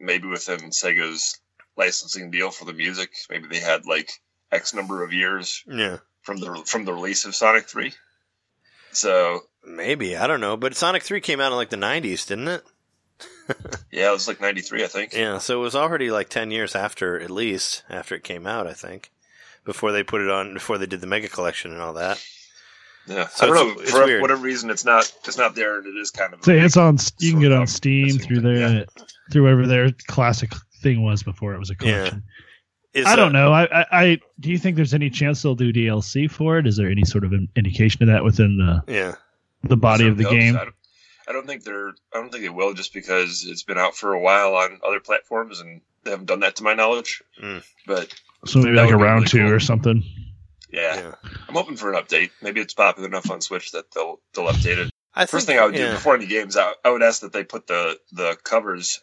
maybe 0.01 0.29
within 0.29 0.71
Sega's 0.71 1.39
licensing 1.79 2.31
deal 2.31 2.51
for 2.51 2.65
the 2.67 2.73
music, 2.75 3.11
maybe 3.31 3.47
they 3.49 3.61
had 3.61 3.87
like 3.87 4.11
X 4.53 4.75
number 4.75 5.03
of 5.05 5.13
years 5.13 5.63
Yeah, 5.67 5.99
from 6.23 6.39
the 6.39 6.63
from 6.67 6.85
the 6.85 6.93
release 6.93 7.25
of 7.25 7.35
Sonic 7.35 7.69
3. 7.69 7.93
So 8.93 9.41
maybe 9.65 10.17
I 10.17 10.27
don't 10.27 10.41
know. 10.41 10.57
But 10.57 10.75
Sonic 10.75 11.03
Three 11.03 11.21
came 11.21 11.41
out 11.41 11.53
in 11.53 11.57
like 11.57 11.71
the 11.71 11.77
'90s, 11.77 12.27
didn't 12.27 12.49
it? 12.49 12.65
yeah, 13.91 14.11
it 14.11 14.13
was 14.13 14.29
like 14.29 14.41
93, 14.41 14.85
I 14.85 14.87
think. 14.87 15.13
Yeah, 15.15 15.39
so 15.39 15.59
it 15.59 15.63
was 15.63 15.75
already 15.75 16.11
like 16.11 16.29
10 16.29 16.51
years 16.51 16.77
after, 16.77 17.19
at 17.19 17.31
least, 17.31 17.83
after 17.91 18.15
it 18.15 18.23
came 18.23 18.47
out, 18.47 18.67
I 18.67 18.75
think. 18.75 19.11
Before 19.65 19.91
they 19.91 20.03
put 20.05 20.21
it 20.21 20.31
on, 20.31 20.55
before 20.55 20.79
they 20.79 20.87
did 20.87 21.01
the 21.01 21.07
Mega 21.09 21.29
Collection 21.29 21.73
and 21.73 21.81
all 21.81 21.95
that. 21.95 22.23
Yeah, 23.07 23.27
So 23.29 23.47
I 23.47 23.49
don't 23.49 23.57
it's- 23.57 23.77
know 23.77 23.83
it's 23.83 23.91
for 23.91 24.05
weird. 24.05 24.21
whatever 24.23 24.43
reason 24.43 24.69
it's 24.71 24.85
not 24.85 25.11
it's 25.25 25.39
not 25.39 25.55
there, 25.55 25.79
and 25.79 25.87
it 25.87 25.99
is 25.99 26.11
kind 26.11 26.33
of 26.35 26.45
So 26.45 26.53
it's 26.53 26.77
on. 26.77 26.99
You 27.19 27.33
can 27.33 27.41
get 27.41 27.53
of 27.53 27.61
on 27.61 27.67
Steam 27.67 28.19
through 28.19 28.37
thing, 28.37 28.45
their 28.45 28.71
yeah. 28.79 28.85
through 29.33 29.43
whatever 29.45 29.67
their 29.67 29.91
classic 30.09 30.53
thing 30.83 31.03
was 31.03 31.23
before 31.23 31.55
it 31.55 31.59
was 31.59 31.71
a 31.71 31.75
Yeah. 31.75 31.79
collection. 31.79 32.23
Is, 32.95 33.05
I 33.07 33.13
uh, 33.13 33.17
don't 33.17 33.33
know. 33.33 33.53
I, 33.53 33.65
I, 33.65 33.87
I 33.93 34.19
do 34.41 34.51
you 34.51 34.59
think 34.59 34.77
there's 34.77 34.95
any 34.95 35.11
chance 35.11 35.43
they'll 35.43 35.55
do 35.55 35.73
DLC 35.73 36.31
for 36.31 36.59
it? 36.59 36.67
Is 36.67 36.77
there 36.77 36.91
any 36.91 37.05
sort 37.05 37.23
of 37.25 37.33
in- 37.33 37.49
indication 37.55 38.03
of 38.03 38.09
that 38.09 38.25
within 38.25 38.57
the 38.57 38.83
Yeah. 38.93 39.15
the 39.63 39.77
body 39.77 40.09
of 40.09 40.17
the 40.17 40.25
Some 40.25 40.33
hopes. 40.33 40.45
game? 40.45 40.57
I 40.57 40.65
don't, 40.65 40.75
I 41.29 41.33
don't 41.33 41.47
think 41.47 41.65
they're. 41.65 41.89
I 41.91 41.93
don't 42.15 42.31
think 42.33 42.43
they 42.45 42.49
will, 42.49 42.73
just 42.73 42.95
because 42.95 43.45
it's 43.47 43.63
been 43.63 43.77
out 43.79 43.95
for 43.95 44.15
a 44.15 44.21
while 44.21 44.55
on 44.55 44.81
other 44.87 45.01
platforms, 45.01 45.61
and 45.61 45.83
they 46.05 46.11
haven't 46.13 46.27
done 46.27 46.41
that 46.41 46.57
to 46.57 46.63
my 46.63 46.73
knowledge. 46.73 47.23
Mm. 47.43 47.63
But 47.87 48.15
So 48.47 48.61
maybe 48.61 48.73
like 48.77 48.91
a 48.91 48.97
round 48.97 49.21
really 49.21 49.29
two 49.29 49.39
cool. 49.41 49.53
or 49.53 49.61
something. 49.61 50.03
yeah, 50.73 50.97
Yeah. 50.97 51.15
I'm 51.49 51.55
hoping 51.55 51.77
for 51.77 51.93
an 51.93 52.03
update. 52.03 52.31
Maybe 52.41 52.63
it's 52.63 52.73
popular 52.75 53.07
enough 53.09 53.31
on 53.31 53.43
Switch 53.43 53.73
that 53.73 53.91
they'll 53.93 54.19
they'll 54.35 54.47
update 54.47 54.79
it. 54.79 54.91
I 55.15 55.27
First 55.27 55.47
think- 55.47 55.59
thing 55.59 55.63
I 55.63 55.67
would 55.67 55.75
do 55.75 55.91
before 55.93 56.15
any 56.15 56.27
games, 56.27 56.57
I, 56.57 56.73
I 56.85 56.91
would 56.91 57.03
ask 57.03 57.21
that 57.21 57.35
they 57.35 57.45
put 57.45 57.67
the 57.67 57.99
the 58.13 58.39
covers 58.45 59.01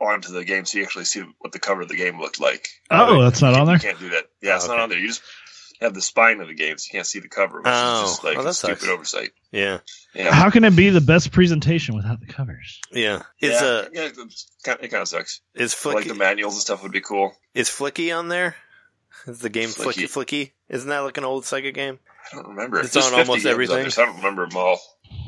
onto 0.00 0.32
the 0.32 0.44
game 0.44 0.64
so 0.64 0.78
you 0.78 0.84
actually 0.84 1.04
see 1.06 1.22
what 1.38 1.52
the 1.52 1.58
cover 1.58 1.82
of 1.82 1.88
the 1.88 1.96
game 1.96 2.20
looked 2.20 2.40
like. 2.40 2.68
Oh, 2.90 3.22
that's 3.22 3.40
not 3.42 3.54
on 3.58 3.66
there. 3.66 3.76
You 3.76 3.80
can't 3.80 3.98
do 3.98 4.10
that. 4.10 4.24
Yeah, 4.42 4.56
it's 4.56 4.64
Oh, 4.64 4.68
okay. 4.68 4.76
not 4.76 4.82
on 4.84 4.88
there. 4.90 4.98
You 4.98 5.08
just 5.08 5.22
have 5.80 5.94
the 5.94 6.00
spine 6.02 6.40
of 6.40 6.48
the 6.48 6.54
game, 6.54 6.76
so 6.78 6.88
you 6.90 6.98
can't 6.98 7.06
see 7.06 7.18
the 7.20 7.28
cover, 7.28 7.58
which 7.58 7.66
Oh, 7.68 8.04
is 8.04 8.10
just 8.10 8.24
like 8.24 8.34
well, 8.36 8.44
that 8.44 8.50
a 8.50 8.54
stupid 8.54 8.78
sucks. 8.80 8.92
oversight. 8.92 9.30
Yeah. 9.52 9.78
Yeah. 10.14 10.32
How 10.32 10.50
can 10.50 10.64
it 10.64 10.74
be 10.76 10.90
the 10.90 11.00
best 11.00 11.32
presentation 11.32 11.94
without 11.96 12.20
the 12.20 12.26
covers? 12.26 12.80
Yeah. 12.92 13.22
Is, 13.40 13.52
yeah, 13.60 13.66
uh, 13.66 13.88
yeah, 13.92 14.08
it's 14.14 14.46
kind 14.64 14.78
it 14.82 14.88
kind 14.88 15.02
of 15.02 15.08
sucks. 15.08 15.40
is 15.54 15.84
Like 15.84 16.06
the 16.08 16.14
manuals 16.14 16.54
and 16.54 16.62
stuff 16.62 16.82
would 16.82 16.92
be 16.92 17.00
cool. 17.02 17.34
is 17.54 17.68
Flicky 17.68 18.16
on 18.16 18.28
there? 18.28 18.56
Is 19.26 19.40
the 19.40 19.48
game 19.48 19.68
Flicky. 19.70 20.04
Flicky. 20.04 20.24
Flicky? 20.24 20.50
Isn't 20.68 20.88
that 20.90 21.00
like 21.00 21.16
an 21.18 21.24
old 21.24 21.44
Sega 21.44 21.72
game? 21.74 21.98
I 22.32 22.36
don't 22.36 22.48
remember. 22.48 22.80
It's 22.80 22.92
There's 22.92 23.06
on 23.06 23.12
almost 23.12 23.30
games 23.30 23.46
on 23.46 23.52
everything. 23.52 23.76
there, 23.76 23.90
so 23.90 24.02
I 24.02 24.06
don't 24.06 24.16
remember 24.16 24.46
them 24.48 24.56
all 24.56 24.74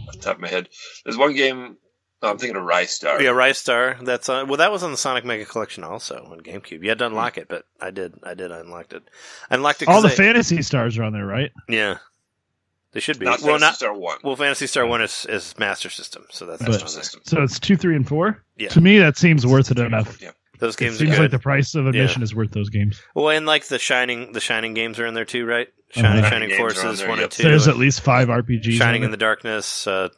off 0.09 0.13
the 0.13 0.19
top 0.19 0.37
of 0.37 0.41
my 0.43 0.49
head. 0.49 0.69
There's 1.05 1.17
one 1.17 1.35
game. 1.35 1.77
Oh, 2.21 2.31
I'm 2.31 2.39
thinking 2.39 2.57
of 2.57 2.65
Ristar. 2.65 3.21
Yeah, 3.21 3.31
Ristar. 3.31 4.05
That's 4.05 4.29
on. 4.29 4.49
Well, 4.49 4.57
that 4.57 4.73
was 4.73 4.83
on 4.83 4.91
the 4.91 4.97
Sonic 4.97 5.25
Mega 5.25 5.45
Collection 5.45 5.85
also 5.85 6.17
on 6.31 6.41
GameCube. 6.41 6.83
You 6.83 6.89
had 6.89 6.99
to 6.99 7.07
unlock 7.07 7.39
it, 7.39 7.47
but 7.49 7.65
I 7.81 7.91
did. 7.93 8.15
I 8.25 8.35
did 8.35 8.51
unlock 8.51 8.93
it. 8.93 9.03
I 9.51 9.55
unlocked 9.55 9.83
it. 9.83 9.89
All 9.89 10.03
the 10.03 10.09
I- 10.09 10.15
Phantasy 10.17 10.63
Stars 10.63 10.99
are 10.99 11.05
on 11.05 11.13
there, 11.13 11.27
right? 11.27 11.53
Yeah. 11.69 11.99
They 12.93 13.01
should 13.01 13.19
be. 13.19 13.27
Not 13.27 13.41
well, 13.41 13.51
Phantasy 13.59 13.65
not. 13.67 13.75
Star 13.77 13.95
One. 13.97 14.19
Well, 14.25 14.35
Phantasy 14.35 14.67
Star 14.67 14.87
One 14.87 15.03
is, 15.03 15.27
is 15.29 15.55
Master 15.59 15.91
System, 15.91 16.25
so 16.31 16.47
that's 16.47 16.61
But- 16.63 16.71
not 16.73 16.81
on 16.81 16.87
there. 16.87 16.89
System. 16.89 17.21
So 17.25 17.43
it's 17.43 17.61
two, 17.61 17.77
three, 17.77 17.95
and 17.95 18.09
four. 18.09 18.43
Yeah. 18.57 18.69
To 18.71 18.81
me, 18.81 18.99
that 18.99 19.17
seems 19.17 19.47
worth 19.47 19.71
it 19.71 19.79
enough. 19.79 20.21
Yeah. 20.21 20.31
Those 20.59 20.75
It 20.75 20.79
games 20.81 20.95
are 20.97 20.99
seems 21.05 21.11
good. 21.13 21.21
like 21.23 21.31
the 21.31 21.39
price 21.39 21.77
of 21.77 21.87
admission 21.87 22.23
is 22.25 22.35
worth 22.35 22.51
those 22.51 22.69
games. 22.71 23.01
well, 23.15 23.29
and 23.31 23.47
like 23.47 23.67
the 23.67 23.79
Shining, 23.79 24.33
the 24.33 24.41
Shining 24.41 24.75
games 24.75 24.99
are 24.99 25.07
in 25.07 25.15
there 25.15 25.25
too, 25.25 25.47
right? 25.47 25.69
Shining, 25.91 26.19
Uh-huh. 26.25 26.31
Shining 26.31 26.49
Games 26.49 26.61
are 26.61 26.65
on 26.65 26.71
Forces 26.73 26.99
there, 26.99 27.09
one 27.09 27.19
yep. 27.19 27.25
and 27.27 27.33
two. 27.33 27.43
There's 27.45 27.67
and 27.69 27.75
at 27.75 27.79
least 27.81 28.01
five 28.01 28.29
RPGs. 28.29 28.73
Shining 28.73 29.03
on 29.03 29.07
in 29.07 29.11
the 29.13 29.17
Darkness. 29.17 29.87
Uh, 29.87 30.09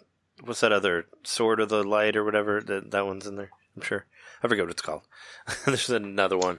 what's 0.44 0.60
that 0.60 0.72
other 0.72 1.06
Sword 1.24 1.60
of 1.60 1.68
the 1.68 1.82
Light 1.84 2.16
or 2.16 2.24
whatever? 2.24 2.60
That 2.60 2.90
that 2.90 3.06
one's 3.06 3.26
in 3.26 3.36
there. 3.36 3.50
I'm 3.76 3.82
sure. 3.82 4.06
I 4.42 4.48
forget 4.48 4.64
what 4.64 4.70
it's 4.72 4.82
called. 4.82 5.02
There's 5.66 5.90
another 5.90 6.38
one. 6.38 6.58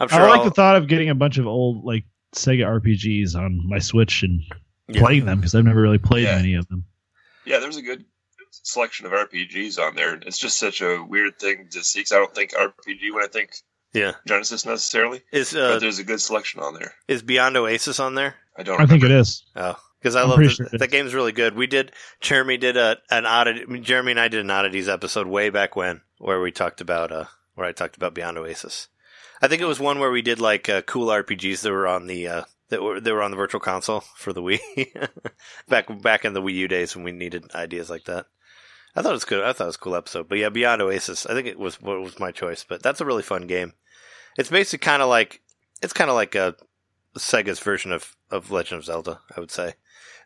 I'm 0.00 0.08
sure. 0.08 0.20
I 0.20 0.28
like 0.28 0.38
I'll- 0.40 0.44
the 0.44 0.50
thought 0.50 0.76
of 0.76 0.88
getting 0.88 1.08
a 1.10 1.14
bunch 1.14 1.38
of 1.38 1.46
old 1.46 1.84
like 1.84 2.04
Sega 2.34 2.64
RPGs 2.80 3.34
on 3.36 3.68
my 3.68 3.78
Switch 3.78 4.22
and 4.22 4.40
Yeah. 4.88 5.00
playing 5.00 5.24
them 5.26 5.38
because 5.40 5.54
I've 5.54 5.64
never 5.64 5.80
really 5.82 5.98
played 5.98 6.24
Yeah. 6.24 6.36
many 6.36 6.54
of 6.54 6.66
them. 6.68 6.84
Yeah, 7.44 7.58
there's 7.58 7.76
a 7.76 7.82
good 7.82 8.04
selection 8.50 9.06
of 9.06 9.12
RPGs 9.12 9.78
on 9.78 9.94
there. 9.96 10.14
It's 10.26 10.38
just 10.38 10.58
such 10.58 10.80
a 10.80 11.02
weird 11.02 11.38
thing 11.38 11.68
to 11.72 11.82
see 11.84 12.00
'cause 12.02 12.12
I 12.12 12.16
don't 12.18 12.34
think 12.34 12.52
RPG 12.54 13.10
when 13.12 13.24
I 13.24 13.28
think 13.28 13.52
Yeah. 13.92 14.12
Genesis 14.26 14.64
necessarily, 14.66 15.22
Is 15.32 15.52
but 15.52 15.60
uh, 15.62 15.78
there's 15.78 15.98
a 15.98 16.04
good 16.04 16.20
selection 16.20 16.60
on 16.60 16.74
there. 16.74 16.94
is 17.08 17.22
Beyond 17.22 17.56
Oasis 17.56 18.00
on 18.00 18.14
there? 18.14 18.36
I 18.56 18.62
don't. 18.62 18.80
I 18.80 18.86
think 18.86 19.04
it 19.04 19.10
is. 19.10 19.44
Oh, 19.56 19.76
because 20.02 20.16
I 20.16 20.22
I'm 20.22 20.30
love 20.30 20.40
the, 20.40 20.48
sure 20.48 20.68
that 20.72 20.90
game's 20.90 21.14
really 21.14 21.32
good. 21.32 21.54
We 21.54 21.66
did 21.66 21.92
Jeremy 22.20 22.56
did 22.56 22.76
a 22.76 22.98
an 23.10 23.24
oddity. 23.24 23.62
I 23.62 23.66
mean, 23.66 23.84
Jeremy 23.84 24.12
and 24.12 24.20
I 24.20 24.28
did 24.28 24.40
an 24.40 24.50
oddities 24.50 24.88
episode 24.88 25.28
way 25.28 25.50
back 25.50 25.76
when, 25.76 26.00
where 26.18 26.40
we 26.40 26.50
talked 26.50 26.80
about 26.80 27.12
uh, 27.12 27.26
where 27.54 27.66
I 27.66 27.72
talked 27.72 27.96
about 27.96 28.14
Beyond 28.14 28.38
Oasis. 28.38 28.88
I 29.40 29.48
think 29.48 29.62
it 29.62 29.66
was 29.66 29.80
one 29.80 29.98
where 29.98 30.10
we 30.10 30.22
did 30.22 30.40
like 30.40 30.68
uh, 30.68 30.82
cool 30.82 31.08
RPGs 31.08 31.62
that 31.62 31.72
were 31.72 31.86
on 31.86 32.06
the 32.06 32.26
uh, 32.26 32.42
that 32.70 32.82
were 32.82 33.00
that 33.00 33.12
were 33.12 33.22
on 33.22 33.30
the 33.30 33.36
Virtual 33.36 33.60
Console 33.60 34.00
for 34.00 34.32
the 34.32 34.42
Wii 34.42 34.60
back 35.68 36.02
back 36.02 36.24
in 36.24 36.32
the 36.32 36.42
Wii 36.42 36.54
U 36.54 36.68
days 36.68 36.96
when 36.96 37.04
we 37.04 37.12
needed 37.12 37.54
ideas 37.54 37.88
like 37.88 38.04
that. 38.04 38.26
I 38.96 39.02
thought 39.02 39.10
it 39.10 39.12
was 39.12 39.24
good. 39.24 39.42
I 39.42 39.52
thought 39.52 39.64
it 39.64 39.68
was 39.68 39.76
a 39.76 39.80
cool 39.80 39.96
episode. 39.96 40.28
But 40.28 40.38
yeah, 40.38 40.48
Beyond 40.48 40.82
Oasis. 40.82 41.26
I 41.26 41.34
think 41.34 41.46
it 41.46 41.58
was 41.58 41.80
what 41.80 42.00
was 42.00 42.18
my 42.18 42.30
choice. 42.30 42.64
But 42.68 42.82
that's 42.82 43.00
a 43.00 43.04
really 43.04 43.22
fun 43.22 43.46
game. 43.46 43.72
It's 44.36 44.50
basically 44.50 44.84
kind 44.84 45.02
of 45.02 45.08
like 45.08 45.42
it's 45.80 45.92
kind 45.92 46.10
of 46.10 46.16
like 46.16 46.34
a 46.34 46.56
Sega's 47.16 47.60
version 47.60 47.92
of 47.92 48.16
of 48.30 48.50
Legend 48.50 48.80
of 48.80 48.84
Zelda. 48.84 49.20
I 49.36 49.40
would 49.40 49.50
say 49.50 49.74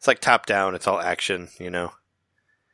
it's 0.07 0.09
like 0.09 0.21
top 0.21 0.47
down. 0.47 0.75
It's 0.77 0.87
all 0.87 1.01
action. 1.01 1.49
You 1.59 1.71
know. 1.71 1.93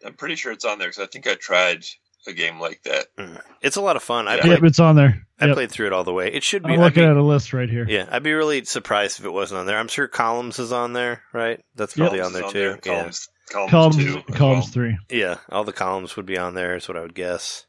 I'm 0.04 0.14
pretty 0.14 0.34
sure 0.34 0.52
it's 0.52 0.64
on 0.66 0.78
there 0.78 0.88
because 0.88 1.02
I 1.02 1.06
think 1.06 1.26
I 1.26 1.34
tried 1.34 1.84
a 2.26 2.32
game 2.32 2.60
like 2.60 2.82
that. 2.82 3.06
Mm. 3.18 3.40
It's 3.62 3.76
a 3.76 3.80
lot 3.80 3.96
of 3.96 4.02
fun. 4.02 4.28
I 4.28 4.38
played, 4.40 4.52
Yep, 4.54 4.62
it's 4.64 4.80
on 4.80 4.96
there. 4.96 5.26
I 5.40 5.46
Yep. 5.46 5.54
played 5.54 5.70
through 5.70 5.86
it 5.86 5.92
all 5.92 6.04
the 6.04 6.12
way. 6.12 6.30
It 6.32 6.42
should 6.42 6.62
be. 6.62 6.74
I'm 6.74 6.80
I'd 6.80 6.82
looking 6.84 7.04
be- 7.04 7.08
at 7.08 7.16
a 7.16 7.22
list 7.22 7.52
right 7.52 7.68
here. 7.70 7.86
yeah, 7.88 8.06
I'd 8.10 8.22
be 8.22 8.32
really 8.32 8.64
surprised 8.64 9.18
if 9.20 9.24
it 9.26 9.32
wasn't 9.32 9.60
on 9.60 9.66
there. 9.66 9.78
I'm 9.78 9.88
sure 9.88 10.08
Columns 10.08 10.58
is 10.58 10.72
on 10.72 10.92
there, 10.92 11.22
right? 11.32 11.60
That's 11.74 11.96
Yep. 11.96 12.04
probably 12.04 12.20
on 12.20 12.32
there 12.32 12.42
It's 12.44 12.52
too. 12.52 12.60
Yeah. 12.60 12.76
Columns, 12.94 13.28
columns, 13.50 13.70
Columns, 13.70 13.96
two. 13.96 14.22
columns 14.34 14.64
well. 14.64 14.72
three. 14.72 14.98
yeah, 15.08 15.38
all 15.50 15.64
the 15.64 15.72
columns 15.72 16.16
would 16.16 16.26
be 16.26 16.36
on 16.38 16.54
there. 16.54 16.76
Is 16.76 16.86
what 16.88 16.96
I 16.96 17.00
would 17.00 17.14
guess. 17.14 17.64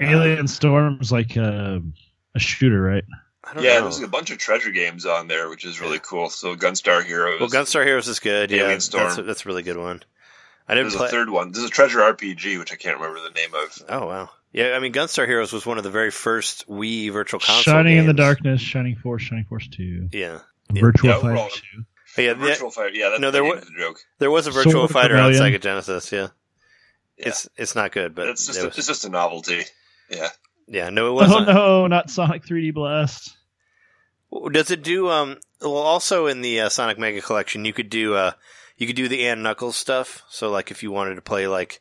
Alien 0.00 0.48
Storm's 0.48 1.12
like 1.12 1.36
a, 1.36 1.82
a 2.34 2.38
shooter, 2.38 2.80
right? 2.80 3.04
I 3.50 3.54
don't 3.54 3.64
Yeah, 3.64 3.74
know. 3.78 3.82
there's 3.82 4.00
a 4.00 4.08
bunch 4.08 4.30
of 4.30 4.38
treasure 4.38 4.70
games 4.70 5.04
on 5.06 5.26
there, 5.28 5.48
which 5.48 5.64
is 5.64 5.80
really 5.80 5.98
cool. 5.98 6.30
So 6.30 6.54
Gunstar 6.56 7.04
Heroes. 7.04 7.40
Well, 7.40 7.48
Gunstar 7.50 7.84
Heroes 7.84 8.06
is 8.08 8.20
good. 8.20 8.50
Yeah, 8.50 8.58
Alien 8.64 8.78
that's 8.92 9.18
a, 9.18 9.22
that's 9.22 9.44
a 9.44 9.48
really 9.48 9.62
good 9.62 9.76
one. 9.76 10.02
I 10.68 10.74
didn't 10.74 10.90
There's 10.90 10.96
play. 10.96 11.06
a 11.08 11.10
third 11.10 11.30
one. 11.30 11.50
There's 11.50 11.64
a 11.66 11.70
treasure 11.70 11.98
RPG, 11.98 12.58
which 12.58 12.72
I 12.72 12.76
can't 12.76 12.98
remember 13.00 13.20
the 13.20 13.34
name 13.34 13.50
of. 13.54 13.82
Oh 13.88 14.06
wow. 14.06 14.30
Yeah, 14.52 14.72
I 14.76 14.78
mean, 14.80 14.92
Gunstar 14.92 15.26
Heroes 15.26 15.52
was 15.52 15.64
one 15.66 15.78
of 15.78 15.84
the 15.84 15.90
very 15.90 16.10
first 16.10 16.68
Wii 16.68 17.12
Virtual 17.12 17.38
Console 17.40 17.62
Shining 17.74 17.98
in 17.98 18.06
the. 18.06 18.12
Darkness, 18.14 18.60
Shining 18.60 18.96
Force, 18.96 19.22
Shining 19.22 19.44
Force 19.46 19.66
Two, 19.68 20.08
Yeah, 20.12 20.38
Yeah. 20.72 20.80
Virtual 20.80 21.10
Yeah, 21.10 21.20
Fighter 21.20 21.48
Two. 21.54 21.84
But 22.16 22.22
oh, 22.22 22.26
yeah. 22.26 22.32
the- 22.34 22.46
Virtua 22.46 22.72
Fighter. 22.72 22.90
Yeah, 22.94 23.08
that's 23.10 23.20
No, 23.20 23.28
no, 23.28 23.30
there 23.30 23.42
the 23.42 23.48
wa- 23.48 23.54
name 23.54 23.62
of 23.62 23.68
the 23.68 23.74
joke. 23.80 23.96
there 24.18 24.30
was 24.30 24.46
a 24.46 24.50
Virtual 24.52 24.84
of 24.84 24.90
Fighter 24.90 25.16
on 25.16 25.30
Rebellion. 25.30 25.54
Sega 25.54 25.60
Genesis. 25.62 26.10
Yeah, 26.12 26.28
Yeah. 27.18 27.28
it's 27.28 27.48
it's 27.56 27.74
not 27.76 27.92
good, 27.92 28.14
but 28.14 28.28
it's 28.28 28.46
just 28.46 28.58
it 28.58 28.62
a, 28.62 28.66
was- 28.68 28.78
it's 28.78 28.86
just 28.88 29.04
a 29.04 29.08
novelty. 29.08 29.62
Yeah. 30.10 30.28
yeah, 30.66 30.90
no, 30.90 31.06
it 31.06 31.10
Oh 31.10 31.14
wasn't. 31.14 31.46
no, 31.48 31.86
not 31.86 32.10
Sonic 32.10 32.44
3D 32.44 32.74
Blast. 32.74 33.36
Does 34.52 34.70
it 34.70 34.82
do 34.82 35.08
um? 35.08 35.38
Well, 35.60 35.72
also 35.74 36.26
in 36.26 36.40
the 36.40 36.60
uh, 36.60 36.68
Sonic 36.68 36.98
Mega 36.98 37.20
Collection, 37.20 37.64
you 37.64 37.72
could 37.72 37.90
do 37.90 38.14
uh, 38.14 38.32
you 38.76 38.86
could 38.86 38.96
do 38.96 39.08
the 39.08 39.26
and 39.26 39.42
Knuckles 39.42 39.76
stuff. 39.76 40.22
So 40.30 40.50
like, 40.50 40.70
if 40.70 40.82
you 40.82 40.90
wanted 40.92 41.16
to 41.16 41.20
play 41.22 41.46
like, 41.48 41.80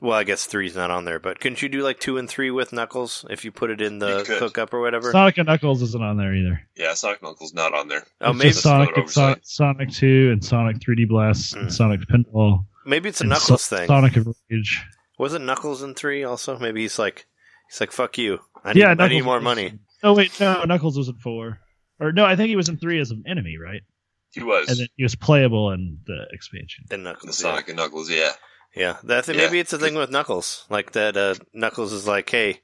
well, 0.00 0.14
I 0.18 0.24
guess 0.24 0.46
three's 0.46 0.74
not 0.74 0.90
on 0.90 1.04
there, 1.04 1.18
but 1.18 1.40
couldn't 1.40 1.60
you 1.62 1.68
do 1.68 1.82
like 1.82 2.00
two 2.00 2.16
and 2.18 2.28
three 2.28 2.50
with 2.50 2.72
Knuckles 2.72 3.24
if 3.30 3.44
you 3.44 3.52
put 3.52 3.70
it 3.70 3.80
in 3.80 3.98
the 3.98 4.18
You 4.20 4.24
could. 4.24 4.38
hookup 4.38 4.72
or 4.72 4.80
whatever? 4.80 5.12
Sonic 5.12 5.38
and 5.38 5.46
Knuckles 5.46 5.82
isn't 5.82 6.02
on 6.02 6.16
there 6.16 6.34
either. 6.34 6.60
Yeah, 6.76 6.94
Sonic 6.94 7.22
Knuckles 7.22 7.52
not 7.52 7.74
on 7.74 7.88
there. 7.88 8.04
oh, 8.22 8.30
it's 8.30 8.38
maybe 8.38 8.50
just 8.50 8.62
Sonic, 8.62 8.88
another 8.88 9.02
it's 9.02 9.14
Sonic, 9.14 9.38
Sonic 9.42 9.90
2 9.92 10.30
and 10.32 10.44
Sonic 10.44 10.78
3D 10.78 11.08
Blast 11.08 11.54
Mm. 11.54 11.60
and 11.60 11.72
Sonic 11.72 12.00
Spinball. 12.00 12.64
maybe 12.86 13.08
it's 13.10 13.20
a 13.20 13.24
and 13.24 13.30
Knuckles 13.30 13.62
So- 13.64 13.76
thing. 13.76 13.86
Sonic 13.86 14.16
of 14.16 14.28
Rage. 14.50 14.84
Wasn't 15.18 15.44
Knuckles 15.44 15.82
in 15.82 15.94
three 15.94 16.24
also? 16.24 16.58
Maybe 16.58 16.82
he's 16.82 16.98
like 16.98 17.26
he's 17.68 17.80
like 17.80 17.92
fuck 17.92 18.16
you. 18.18 18.40
I 18.64 18.72
need, 18.72 18.80
Yeah, 18.80 18.94
I 18.98 19.08
need 19.08 19.22
more 19.22 19.36
was- 19.36 19.44
money. 19.44 19.78
Oh 20.02 20.14
wait, 20.14 20.38
no, 20.40 20.64
Knuckles 20.64 20.96
was 20.96 21.08
in 21.08 21.16
four. 21.16 21.58
Or 22.00 22.12
no, 22.12 22.24
I 22.24 22.36
think 22.36 22.48
he 22.48 22.56
was 22.56 22.68
in 22.68 22.76
three 22.78 23.00
as 23.00 23.10
an 23.10 23.24
enemy, 23.26 23.56
right? 23.58 23.82
He 24.30 24.42
was. 24.42 24.68
And 24.68 24.78
then 24.78 24.86
he 24.96 25.02
was 25.02 25.14
playable 25.16 25.72
in 25.72 25.98
the 26.06 26.26
expansion. 26.32 26.84
Then 26.88 27.02
the 27.02 27.12
Knuckles. 27.12 27.40
Yeah. 27.42 27.50
Sonic 27.50 27.68
and 27.68 27.76
Knuckles, 27.76 28.10
yeah. 28.10 28.30
yeah. 28.76 28.96
That 29.04 29.26
Yeah. 29.26 29.34
maybe 29.36 29.58
it's 29.58 29.72
a 29.72 29.78
thing 29.78 29.94
with 29.94 30.10
Knuckles. 30.10 30.64
Like 30.70 30.92
that 30.92 31.16
uh, 31.16 31.34
Knuckles 31.52 31.92
is 31.92 32.06
like, 32.06 32.30
hey, 32.30 32.60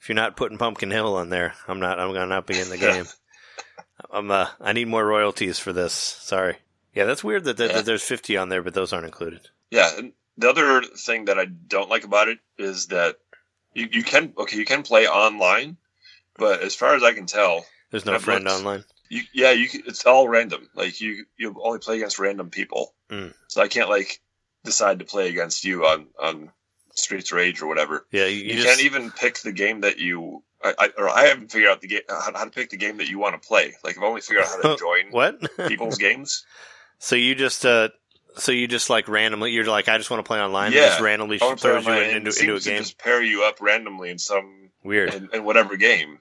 if 0.00 0.08
you're 0.08 0.16
not 0.16 0.36
putting 0.36 0.58
Pumpkin 0.58 0.90
Hill 0.90 1.14
on 1.16 1.30
there, 1.30 1.54
I'm 1.66 1.80
not. 1.80 1.98
I'm 1.98 2.12
gonna 2.12 2.26
not 2.26 2.46
be 2.46 2.58
in 2.60 2.68
the 2.68 2.76
game. 2.78 3.06
I'm. 4.10 4.30
Uh, 4.30 4.48
I 4.60 4.72
need 4.72 4.88
more 4.88 5.06
royalties 5.06 5.58
for 5.58 5.72
this. 5.72 5.92
Sorry. 5.94 6.56
Yeah, 6.94 7.04
that's 7.04 7.24
weird 7.24 7.44
that, 7.44 7.56
that, 7.56 7.70
Yeah. 7.70 7.76
that 7.76 7.86
there's 7.86 8.02
50 8.04 8.36
on 8.36 8.48
there, 8.50 8.62
but 8.62 8.74
those 8.74 8.92
aren't 8.92 9.06
included. 9.06 9.48
Yeah. 9.70 9.90
The 10.36 10.48
other 10.50 10.82
thing 10.82 11.24
that 11.26 11.38
I 11.38 11.44
don't 11.46 11.88
like 11.88 12.04
about 12.04 12.28
it 12.28 12.38
is 12.58 12.88
that 12.88 13.16
you, 13.72 13.88
you 13.90 14.02
can 14.02 14.32
okay, 14.36 14.56
you 14.58 14.64
can 14.64 14.82
play 14.82 15.06
online, 15.06 15.76
but 16.38 16.60
as 16.60 16.74
far 16.74 16.94
as 16.94 17.02
I 17.02 17.12
can 17.12 17.26
tell, 17.26 17.64
There's 17.90 18.06
no 18.06 18.18
friend 18.18 18.46
online. 18.48 18.84
you 19.08 19.22
yeah, 19.32 19.52
you 19.52 19.68
it's 19.86 20.04
all 20.06 20.28
random. 20.28 20.68
Like 20.74 21.00
you 21.00 21.24
you 21.36 21.54
only 21.62 21.78
play 21.78 21.96
against 21.96 22.18
random 22.18 22.50
people. 22.50 22.94
Mm. 23.10 23.32
So 23.48 23.62
I 23.62 23.68
can't 23.68 23.88
like 23.88 24.20
decide 24.64 24.98
to 25.00 25.04
play 25.04 25.28
against 25.28 25.64
you 25.64 25.84
on 25.86 26.06
on 26.20 26.50
Streets 26.94 27.30
of 27.32 27.36
Rage 27.38 27.60
or 27.62 27.66
whatever. 27.66 28.06
Yeah, 28.12 28.26
you, 28.26 28.36
You, 28.38 28.44
you 28.44 28.54
just 28.62 28.66
can't 28.68 28.84
even 28.84 29.10
pick 29.10 29.38
the 29.40 29.52
game 29.52 29.80
that 29.82 29.98
you. 29.98 30.42
I, 30.62 30.74
I, 30.78 30.88
or 30.96 31.10
I 31.10 31.26
haven't 31.26 31.52
figured 31.52 31.70
out 31.70 31.82
the 31.82 31.88
game 31.88 32.00
how, 32.08 32.32
how 32.34 32.44
to 32.44 32.50
pick 32.50 32.70
the 32.70 32.78
game 32.78 32.96
that 32.96 33.08
you 33.10 33.18
want 33.18 33.40
to 33.40 33.46
play. 33.46 33.74
Like 33.84 33.98
I've 33.98 34.02
only 34.02 34.22
figured 34.22 34.44
out 34.44 34.50
how 34.62 34.72
to 34.74 34.76
join 34.80 35.10
what? 35.10 35.38
people's 35.68 35.98
games. 36.06 36.46
so 36.98 37.16
you 37.16 37.34
just 37.34 37.66
uh, 37.66 37.90
so 38.38 38.50
you 38.50 38.66
just 38.66 38.88
like 38.88 39.06
randomly. 39.06 39.50
You're 39.52 39.66
like, 39.66 39.88
I 39.90 39.98
just 39.98 40.10
want 40.10 40.24
to 40.24 40.26
play 40.26 40.40
online. 40.40 40.68
and 40.68 40.74
Yeah. 40.76 40.86
just 40.88 41.00
randomly 41.02 41.38
I 41.40 41.44
want 41.44 41.58
to 41.58 41.62
play 41.68 41.82
throws 41.82 41.86
you 41.86 41.92
into, 42.16 42.30
into 42.30 42.54
a 42.56 42.60
game. 42.60 42.78
just 42.78 42.96
pair 42.98 43.22
you 43.22 43.44
up 43.44 43.60
randomly 43.60 44.08
in 44.08 44.18
some 44.18 44.70
Weird. 44.82 45.12
in, 45.12 45.28
in 45.34 45.44
whatever 45.44 45.76
game. 45.76 46.18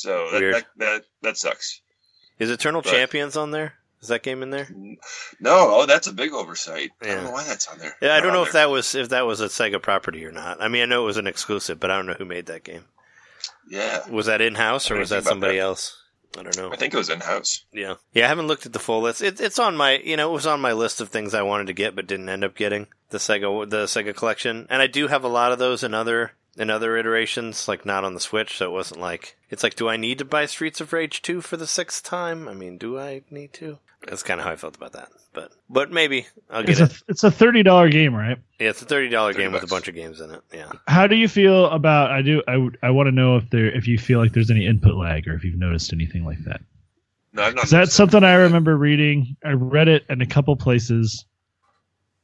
So 0.00 0.30
that, 0.32 0.40
that 0.40 0.64
that 0.78 1.04
that 1.22 1.36
sucks. 1.36 1.82
Is 2.38 2.50
Eternal 2.50 2.80
But- 2.82 2.90
Champions 2.90 3.36
on 3.36 3.50
there? 3.50 3.74
Is 4.00 4.08
that 4.08 4.22
game 4.22 4.42
in 4.42 4.48
there? 4.48 4.66
No, 5.40 5.68
oh, 5.74 5.84
that's 5.84 6.06
a 6.06 6.12
big 6.14 6.32
oversight. 6.32 6.88
I 7.02 7.06
don't 7.08 7.24
know 7.24 7.32
why 7.32 7.44
that's 7.44 7.68
on 7.68 7.76
there. 7.78 7.94
Yeah, 8.00 8.14
I 8.14 8.20
don't 8.20 8.32
know 8.32 8.42
if 8.44 8.52
there. 8.52 8.62
that 8.62 8.70
was 8.70 8.94
if 8.94 9.10
that 9.10 9.26
was 9.26 9.42
a 9.42 9.48
Sega 9.48 9.80
property 9.82 10.24
or 10.24 10.32
not. 10.32 10.62
I 10.62 10.68
mean, 10.68 10.80
I 10.80 10.86
know 10.86 11.02
it 11.02 11.06
was 11.06 11.18
an 11.18 11.26
exclusive, 11.26 11.78
but 11.78 11.90
I 11.90 11.96
don't 11.96 12.06
know 12.06 12.14
who 12.14 12.24
made 12.24 12.46
that 12.46 12.64
game. 12.64 12.84
Yeah, 13.68 14.08
Was 14.08 14.24
that 14.24 14.40
in 14.40 14.54
house 14.54 14.90
or 14.90 14.96
was 14.96 15.10
that 15.10 15.24
somebody 15.24 15.56
that. 15.56 15.62
else? 15.62 16.02
I 16.38 16.42
don't 16.42 16.56
know. 16.56 16.72
I 16.72 16.76
think 16.76 16.94
it 16.94 16.96
was 16.96 17.10
in 17.10 17.20
house. 17.20 17.64
Yeah, 17.72 17.96
yeah. 18.14 18.24
I 18.24 18.28
haven't 18.28 18.46
looked 18.46 18.64
at 18.64 18.72
the 18.72 18.78
full 18.78 19.02
list. 19.02 19.20
It, 19.20 19.38
it's 19.40 19.58
on 19.58 19.76
my, 19.76 19.98
you 19.98 20.16
know, 20.16 20.30
it 20.30 20.34
was 20.34 20.46
on 20.46 20.60
my 20.60 20.72
list 20.72 21.00
of 21.02 21.10
things 21.10 21.34
I 21.34 21.42
wanted 21.42 21.66
to 21.66 21.72
get 21.74 21.94
but 21.94 22.06
didn't 22.06 22.28
end 22.28 22.42
up 22.44 22.56
getting 22.56 22.86
the 23.10 23.18
Sega 23.18 23.68
the 23.68 23.84
Sega 23.84 24.16
collection, 24.16 24.66
and 24.70 24.80
I 24.80 24.86
do 24.86 25.08
have 25.08 25.24
a 25.24 25.28
lot 25.28 25.52
of 25.52 25.58
those 25.58 25.82
in 25.84 25.92
other 25.92 26.32
in 26.56 26.70
other 26.70 26.96
iterations, 26.96 27.68
like 27.68 27.86
not 27.86 28.04
on 28.04 28.14
the 28.14 28.20
Switch. 28.20 28.56
So 28.58 28.66
it 28.66 28.72
wasn't 28.72 29.00
like 29.00 29.36
it's 29.50 29.62
like, 29.62 29.74
do 29.76 29.88
I 29.88 29.96
need 29.96 30.18
to 30.18 30.24
buy 30.24 30.46
Streets 30.46 30.80
of 30.80 30.92
Rage 30.92 31.22
two 31.22 31.40
for 31.40 31.56
the 31.56 31.66
sixth 31.66 32.02
time? 32.04 32.48
I 32.48 32.54
mean, 32.54 32.78
do 32.78 32.98
I 32.98 33.22
need 33.30 33.52
to? 33.54 33.78
That's 34.06 34.22
kind 34.22 34.40
of 34.40 34.46
how 34.46 34.52
I 34.52 34.56
felt 34.56 34.76
about 34.76 34.92
that. 34.92 35.08
But 35.34 35.52
but 35.68 35.90
maybe 35.92 36.26
I'll 36.48 36.62
get 36.62 36.70
It's 36.70 36.80
a 36.80 36.84
it. 36.84 37.02
it's 37.08 37.24
a 37.24 37.30
thirty 37.30 37.62
dollar 37.62 37.88
game, 37.90 38.14
right? 38.14 38.38
Yeah, 38.58 38.70
it's 38.70 38.80
a 38.82 38.86
thirty 38.86 39.08
dollar 39.10 39.32
30 39.32 39.44
game 39.44 39.52
with 39.52 39.62
a 39.62 39.66
bunch 39.66 39.88
of 39.88 39.94
games 39.94 40.20
in 40.20 40.30
it. 40.30 40.40
Yeah. 40.52 40.72
How 40.88 41.06
do 41.06 41.16
you 41.16 41.28
feel 41.28 41.66
about? 41.66 42.10
I 42.10 42.22
do. 42.22 42.42
I 42.48 42.56
would- 42.56 42.78
I 42.82 42.90
want 42.90 43.08
to 43.08 43.12
know 43.12 43.36
if 43.36 43.48
there 43.50 43.70
if 43.76 43.86
you 43.86 43.98
feel 43.98 44.18
like 44.18 44.32
there's 44.32 44.50
any 44.50 44.66
input 44.66 44.94
lag 44.96 45.28
or 45.28 45.34
if 45.34 45.44
you've 45.44 45.58
noticed 45.58 45.92
anything 45.92 46.24
like 46.24 46.42
that. 46.46 46.62
No, 47.32 47.42
I've 47.44 47.54
not. 47.54 47.60
'Cause 47.62 47.70
that's 47.70 47.78
noticed 47.90 47.96
something 47.96 48.24
I 48.24 48.34
remember 48.34 48.76
reading. 48.76 49.36
I 49.44 49.50
read 49.52 49.86
it 49.88 50.04
in 50.08 50.20
a 50.22 50.26
couple 50.26 50.56
places, 50.56 51.26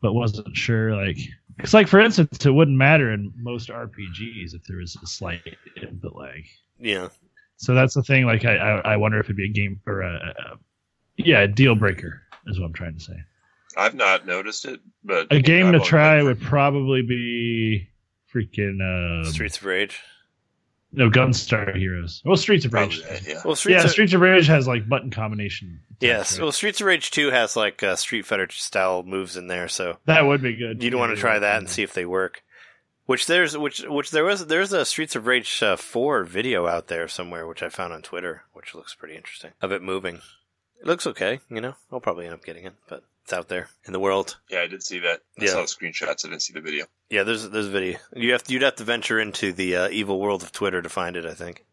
but 0.01 0.15
wasn't 0.15 0.57
sure. 0.57 0.97
Like, 0.97 1.19
because 1.57 1.75
like 1.75 1.89
for 1.89 2.01
instance, 2.01 2.45
it 2.45 2.51
wouldn't 2.51 2.77
matter 2.77 3.13
in 3.13 3.33
most 3.37 3.69
RPGs 3.69 4.55
if 4.55 4.63
there 4.69 4.79
was 4.79 4.97
a 5.03 5.07
slight 5.07 5.43
input 5.81 6.15
lag. 6.15 6.45
Yeah. 6.79 7.09
So 7.57 7.75
that's 7.75 7.95
the 7.95 8.03
thing. 8.03 8.27
Like, 8.27 8.45
I 8.45 8.57
I, 8.57 8.93
I 8.93 8.97
wonder 8.97 9.19
if 9.19 9.27
it'd 9.27 9.37
be 9.37 9.47
a 9.47 9.53
game 9.53 9.81
or 9.87 10.03
a, 10.03 10.15
a 10.15 10.59
yeah 11.17 11.41
a 11.41 11.49
deal 11.49 11.75
breaker 11.75 12.23
is 12.47 12.59
what 12.61 12.67
I'm 12.67 12.73
trying 12.73 12.95
to 12.95 13.01
say. 13.01 13.17
I've 13.77 13.95
not 13.95 14.27
noticed 14.27 14.65
it, 14.65 14.81
but 15.05 15.27
A 15.31 15.41
game 15.41 15.67
I've 15.67 15.75
to 15.75 15.81
try 15.81 16.23
would 16.23 16.41
probably 16.41 17.03
be 17.03 17.89
freaking 18.33 18.81
um, 18.81 19.31
Streets 19.31 19.59
of 19.59 19.65
Rage. 19.67 20.01
no 20.93 21.11
Gunstar 21.11 21.77
Heroes. 21.77 22.23
Well, 22.25 22.37
Streets 22.37 22.65
of 22.65 22.73
Rage. 22.73 23.03
Probably, 23.03 23.33
yeah. 23.33 23.41
Well, 23.45 23.55
Streets 23.57 23.79
yeah, 23.79 23.85
of, 23.85 23.91
Streets 23.91 24.13
of 24.15 24.21
Rage 24.21 24.47
has 24.47 24.67
like 24.67 24.89
button 24.89 25.11
combination. 25.11 25.81
Yes. 26.01 26.39
right? 26.39 26.43
Well, 26.45 26.53
Streets 26.53 26.81
of 26.81 26.87
Rage 26.87 27.11
two 27.11 27.31
has 27.31 27.57
like 27.57 27.83
uh, 27.83 27.97
Street 27.97 28.27
Fighter 28.27 28.49
style 28.51 29.03
moves 29.03 29.37
in 29.37 29.47
there, 29.49 29.69
so 29.69 29.97
that 30.07 30.27
would 30.27 30.43
be 30.43 30.55
good. 30.57 30.83
you'd 30.83 30.95
want 30.95 31.15
to 31.15 31.21
try 31.21 31.39
that 31.39 31.59
and 31.59 31.69
see 31.69 31.83
if 31.83 31.93
they 31.95 32.05
work. 32.07 32.43
Which 33.07 33.27
there's 33.27 33.57
which 33.57 33.83
which 33.87 34.11
there 34.11 34.25
was 34.25 34.47
there's 34.47 34.73
a 34.73 34.85
Streets 34.85 35.15
of 35.15 35.27
Rage 35.27 35.63
uh, 35.63 35.77
four 35.77 36.25
video 36.25 36.67
out 36.67 36.89
there 36.89 37.07
somewhere 37.07 37.47
which 37.47 37.63
I 37.63 37.69
found 37.69 37.93
on 37.93 38.03
Twitter, 38.03 38.43
which 38.53 38.75
looks 38.75 38.95
pretty 38.95 39.15
interesting 39.15 39.53
of 39.63 39.71
it 39.73 39.81
moving. 39.83 40.17
It 40.81 40.87
looks 40.87 41.07
okay, 41.07 41.41
you 41.49 41.61
know. 41.61 41.75
I'll 41.93 42.01
probably 42.01 42.25
end 42.27 42.35
up 42.35 42.45
getting 42.45 42.65
it, 42.65 42.75
but 42.89 43.05
it's 43.23 43.33
out 43.33 43.49
there 43.49 43.69
in 43.87 43.93
the 43.93 44.01
world. 44.01 44.37
Yeah, 44.51 44.61
I 44.63 44.67
did 44.67 44.83
see 44.83 44.99
that. 44.99 45.21
I 45.41 45.45
Yeah. 45.45 45.51
saw 45.53 45.61
the 45.63 45.67
screenshots. 45.69 46.27
I 46.27 46.29
didn't 46.31 46.43
see 46.43 46.53
the 46.53 46.61
video. 46.61 46.85
Yeah, 47.09 47.23
there's 47.23 47.49
there's 47.49 47.69
a 47.69 47.71
video. 47.71 47.99
You 48.15 48.33
have 48.33 48.43
you'd 48.49 48.63
have 48.63 48.75
to 48.77 48.85
venture 48.85 49.21
into 49.21 49.53
the 49.53 49.77
uh, 49.77 49.89
evil 49.91 50.19
world 50.21 50.43
of 50.43 50.51
Twitter 50.51 50.83
to 50.83 50.89
find 50.89 51.17
it. 51.17 51.25
I 51.25 51.35
think. 51.35 51.65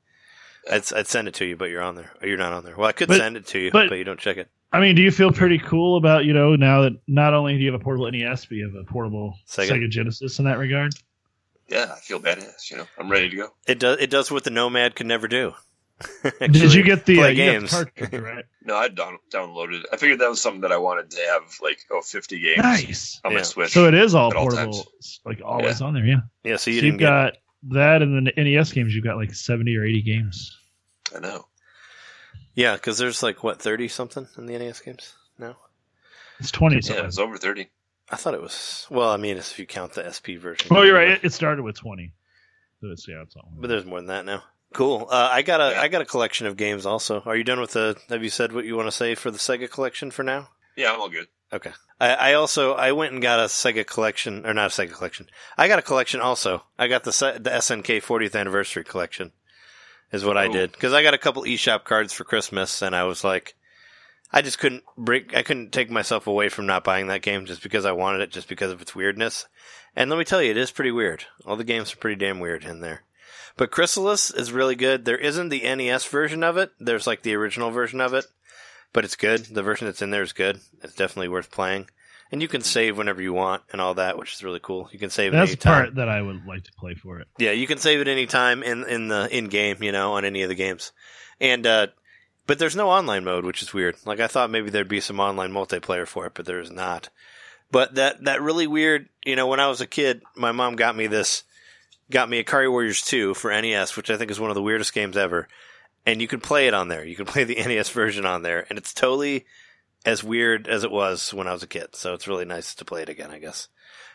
I'd, 0.71 0.93
I'd 0.93 1.07
send 1.07 1.27
it 1.27 1.33
to 1.35 1.45
you, 1.45 1.55
but 1.55 1.69
you're 1.69 1.81
on 1.81 1.95
there. 1.95 2.11
Or 2.21 2.27
you're 2.27 2.37
not 2.37 2.53
on 2.53 2.63
there. 2.63 2.75
Well, 2.75 2.87
I 2.87 2.91
could 2.93 3.07
But- 3.07 3.17
send 3.17 3.37
it 3.37 3.45
to 3.47 3.59
you, 3.59 3.71
but, 3.71 3.89
but- 3.89 3.97
you 3.97 4.03
don't 4.03 4.19
check 4.19 4.37
it. 4.37 4.49
I 4.71 4.79
mean, 4.79 4.95
do 4.95 5.03
you 5.03 5.11
feel 5.11 5.31
pretty 5.31 5.59
cool 5.59 5.97
about 5.97 6.25
you 6.25 6.33
know 6.33 6.55
now 6.55 6.81
that 6.81 6.93
not 7.07 7.35
only 7.35 7.53
do 7.53 7.59
you 7.59 7.71
have 7.71 7.79
a 7.79 7.83
portable 7.83 8.09
NES, 8.11 8.45
but 8.47 8.57
you 8.57 8.65
have 8.65 8.73
a 8.73 8.83
portable 8.83 9.37
Sega. 9.47 9.69
Sega, 9.69 9.89
Genesis 9.89 10.39
in 10.39 10.45
that 10.45 10.57
regard? 10.57 10.93
Yeah, 11.69 11.93
I 11.95 11.99
feel 11.99 12.19
badass. 12.19 12.71
You 12.71 12.77
know, 12.77 12.87
I'm 12.97 13.07
ready 13.07 13.29
to 13.29 13.35
go. 13.35 13.47
It 13.67 13.77
does. 13.77 13.99
It 13.99 14.09
does 14.09 14.31
what 14.31 14.43
the 14.45 14.49
Nomad 14.49 14.95
could 14.95 15.05
never 15.05 15.27
do. 15.27 15.53
Did 16.39 16.73
you 16.73 16.81
get 16.81 17.05
the, 17.05 17.19
uh, 17.19 17.21
play 17.21 17.29
you 17.33 17.35
the 17.37 17.51
games? 17.59 17.71
cartridge, 17.71 18.13
right? 18.23 18.45
No, 18.65 18.75
I 18.75 18.87
down, 18.87 19.19
downloaded. 19.31 19.81
it. 19.81 19.85
I 19.93 19.97
figured 19.97 20.19
that 20.21 20.29
was 20.29 20.41
something 20.41 20.61
that 20.61 20.71
I 20.71 20.77
wanted 20.77 21.11
to 21.11 21.21
have, 21.21 21.43
like 21.61 21.77
oh, 21.91 22.01
50 22.01 22.39
games 22.41 22.57
nice. 22.57 23.21
on 23.23 23.31
Yeah. 23.31 23.37
my 23.37 23.43
Switch. 23.43 23.71
So 23.71 23.85
it 23.87 23.93
is 23.93 24.15
all 24.15 24.31
At 24.31 24.37
all 24.37 24.47
portable, 24.49 24.73
times. 24.73 25.19
like 25.23 25.41
always 25.45 25.81
on 25.81 25.93
there. 25.93 26.03
Yeah. 26.05 26.21
Yeah, 26.43 26.55
so 26.57 26.71
you 26.71 26.77
so 26.77 26.81
didn't 26.81 26.85
you've 26.93 26.99
get. 26.99 27.05
got 27.05 27.33
that, 27.69 28.01
and 28.01 28.15
then 28.15 28.33
the 28.35 28.43
NES 28.43 28.71
games. 28.71 28.93
You've 28.95 29.03
got 29.03 29.17
like 29.17 29.33
seventy 29.33 29.75
or 29.75 29.85
eighty 29.85 30.01
games. 30.01 30.57
I 31.15 31.19
know. 31.19 31.45
Yeah, 32.55 32.75
because 32.75 32.97
there's 32.97 33.23
like 33.23 33.43
what 33.43 33.61
thirty 33.61 33.87
something 33.87 34.27
in 34.37 34.45
the 34.45 34.57
NES 34.57 34.81
games 34.81 35.13
now. 35.37 35.57
It's 36.39 36.51
twenty. 36.51 36.75
Yeah, 36.77 36.81
something. 36.81 37.05
it's 37.05 37.17
over 37.19 37.37
30. 37.37 37.69
I 38.09 38.15
thought 38.15 38.33
it 38.33 38.41
was. 38.41 38.85
Well, 38.89 39.09
I 39.09 39.17
mean, 39.17 39.37
if 39.37 39.57
you 39.57 39.65
count 39.65 39.93
the 39.93 40.11
SP 40.11 40.37
version. 40.39 40.67
Oh, 40.71 40.81
you're 40.83 40.95
right. 40.95 41.09
It, 41.09 41.21
it 41.23 41.33
started 41.33 41.63
with 41.63 41.77
twenty. 41.77 42.13
So 42.81 42.89
it's 42.91 43.07
yeah, 43.07 43.21
it's 43.21 43.35
all. 43.35 43.49
But 43.57 43.67
there's 43.67 43.85
more 43.85 43.99
than 43.99 44.07
that 44.07 44.25
now. 44.25 44.43
Cool. 44.73 45.07
Uh, 45.09 45.29
I 45.31 45.41
got 45.43 45.61
a 45.61 45.71
Yeah. 45.71 45.81
I 45.81 45.87
got 45.87 46.01
a 46.01 46.05
collection 46.05 46.47
of 46.47 46.57
games 46.57 46.85
also. 46.85 47.21
Are 47.25 47.35
you 47.35 47.43
done 47.43 47.61
with 47.61 47.71
the? 47.71 47.95
Have 48.09 48.23
you 48.23 48.29
said 48.29 48.51
what 48.53 48.65
you 48.65 48.75
want 48.75 48.87
to 48.87 48.91
say 48.91 49.15
for 49.15 49.31
the 49.31 49.37
Sega 49.37 49.69
collection 49.69 50.11
for 50.11 50.23
now? 50.23 50.49
Yeah, 50.75 50.91
I'm 50.93 50.99
all 50.99 51.09
good. 51.09 51.27
Okay. 51.53 51.71
I, 51.99 52.09
I 52.13 52.33
also 52.33 52.73
I 52.73 52.91
went 52.91 53.13
and 53.13 53.21
got 53.21 53.39
a 53.39 53.43
Sega 53.43 53.85
collection, 53.85 54.45
or 54.45 54.53
not 54.53 54.77
a 54.77 54.81
Sega 54.81 54.91
collection. 54.93 55.27
I 55.57 55.67
got 55.67 55.79
a 55.79 55.83
collection 55.83 56.19
also. 56.19 56.63
I 56.77 56.87
got 56.87 57.03
the 57.03 57.11
the 57.39 57.49
SNK 57.51 58.01
40th 58.03 58.35
anniversary 58.39 58.83
collection, 58.83 59.31
is 60.11 60.25
what 60.25 60.37
I 60.37 60.47
Oh. 60.47 60.51
did 60.51 60.71
because 60.71 60.93
I 60.93 61.03
got 61.03 61.13
a 61.13 61.19
couple 61.19 61.43
eShop 61.43 61.83
cards 61.83 62.11
for 62.11 62.23
Christmas, 62.23 62.81
and 62.81 62.95
I 62.95 63.03
was 63.03 63.23
like, 63.23 63.55
I 64.31 64.41
just 64.41 64.57
couldn't 64.59 64.83
break. 64.97 65.35
I 65.35 65.43
couldn't 65.43 65.71
take 65.71 65.91
myself 65.91 66.25
away 66.25 66.49
from 66.49 66.65
not 66.65 66.83
buying 66.83 67.07
that 67.07 67.21
game 67.21 67.45
just 67.45 67.61
because 67.61 67.85
I 67.85 67.91
wanted 67.91 68.21
it, 68.21 68.31
just 68.31 68.49
because 68.49 68.71
of 68.71 68.81
its 68.81 68.95
weirdness. 68.95 69.45
And 69.95 70.09
let 70.09 70.17
me 70.17 70.25
tell 70.25 70.41
you, 70.41 70.49
it 70.49 70.57
is 70.57 70.71
pretty 70.71 70.91
weird. 70.91 71.25
All 71.45 71.55
the 71.55 71.63
games 71.63 71.93
are 71.93 71.97
pretty 71.97 72.17
damn 72.17 72.39
weird 72.39 72.63
in 72.63 72.79
there. 72.79 73.03
But 73.55 73.69
Crystalis 73.69 74.35
is 74.35 74.51
really 74.51 74.73
good. 74.75 75.05
There 75.05 75.17
isn't 75.19 75.49
the 75.49 75.61
NES 75.75 76.05
version 76.05 76.43
of 76.43 76.57
it. 76.57 76.71
There's 76.79 77.05
like 77.05 77.21
the 77.21 77.35
original 77.35 77.69
version 77.69 78.01
of 78.01 78.15
it, 78.15 78.25
but 78.93 79.03
it's 79.03 79.15
good. 79.15 79.45
The 79.45 79.63
version 79.63 79.87
that's 79.87 80.01
in 80.01 80.11
there 80.11 80.21
is 80.21 80.33
good. 80.33 80.59
It's 80.81 80.95
definitely 80.95 81.27
worth 81.29 81.51
playing. 81.51 81.89
And 82.31 82.41
you 82.41 82.47
can 82.47 82.61
save 82.61 82.97
whenever 82.97 83.21
you 83.21 83.31
want 83.33 83.61
and 83.71 83.79
all 83.79 83.93
that, 83.95 84.17
which 84.17 84.33
is 84.33 84.43
really 84.43 84.59
cool. 84.59 84.89
You 84.91 84.97
can 84.97 85.11
save 85.11 85.33
That's 85.33 85.49
any 85.49 85.55
the 85.55 85.61
time. 85.61 85.83
part 85.83 85.95
that 85.95 86.09
I 86.09 86.19
would 86.21 86.45
like 86.47 86.63
to 86.63 86.71
play 86.73 86.95
for 86.95 87.19
it. 87.19 87.27
Yeah, 87.37 87.51
you 87.51 87.67
can 87.67 87.77
save 87.77 88.01
it 88.01 88.07
any 88.07 88.25
time 88.25 88.63
in 88.63 88.83
in 88.85 89.07
the 89.07 89.27
in 89.35 89.49
game, 89.49 89.83
you 89.83 89.91
know, 89.91 90.13
on 90.13 90.25
any 90.25 90.41
of 90.41 90.49
the 90.49 90.55
games. 90.55 90.93
And 91.39 91.67
uh 91.67 91.87
but 92.47 92.57
there's 92.59 92.75
no 92.75 92.89
online 92.89 93.23
mode, 93.23 93.45
which 93.45 93.61
is 93.61 93.73
weird. 93.73 93.97
Like 94.05 94.19
I 94.19 94.27
thought 94.27 94.49
maybe 94.49 94.69
there'd 94.71 94.87
be 94.87 94.99
some 94.99 95.19
online 95.19 95.51
multiplayer 95.51 96.07
for 96.07 96.25
it, 96.25 96.33
but 96.33 96.45
there 96.45 96.59
is 96.59 96.71
not. 96.71 97.09
But 97.69 97.95
that 97.95 98.23
that 98.23 98.41
really 98.41 98.67
weird, 98.67 99.09
you 99.23 99.35
know, 99.35 99.45
when 99.47 99.59
I 99.59 99.67
was 99.67 99.81
a 99.81 99.87
kid, 99.87 100.23
my 100.35 100.51
mom 100.51 100.75
got 100.75 100.95
me 100.95 101.05
this 101.07 101.43
got 102.09 102.29
me 102.29 102.43
Ikari 102.43 102.69
Warriors 102.69 103.01
2 103.03 103.33
for 103.35 103.49
NES, 103.51 103.95
which 103.95 104.09
I 104.09 104.17
think 104.17 104.31
is 104.31 104.39
one 104.39 104.49
of 104.49 104.55
the 104.55 104.61
weirdest 104.61 104.93
games 104.93 105.17
ever. 105.17 105.47
And 106.05 106.21
you 106.21 106.27
can 106.27 106.39
play 106.41 106.67
it 106.67 106.73
on 106.73 106.89
there. 106.89 107.05
You 107.05 107.15
can 107.15 107.25
play 107.25 107.43
the 107.45 107.55
NES 107.65 107.89
version 107.89 108.25
on 108.25 108.41
there, 108.41 108.65
and 108.69 108.77
it's 108.77 108.93
totally 108.93 109.45
as 110.05 110.23
weird 110.23 110.67
as 110.67 110.83
it 110.83 110.91
was 110.91 111.33
when 111.33 111.47
I 111.47 111.53
was 111.53 111.63
a 111.63 111.67
kid. 111.67 111.95
So 111.95 112.13
it's 112.13 112.27
really 112.27 112.43
nice 112.45 112.75
to 112.75 112.85
play 112.85 113.01
it 113.03 113.09
again, 113.09 113.31
I 113.31 113.39
guess. 113.39 113.69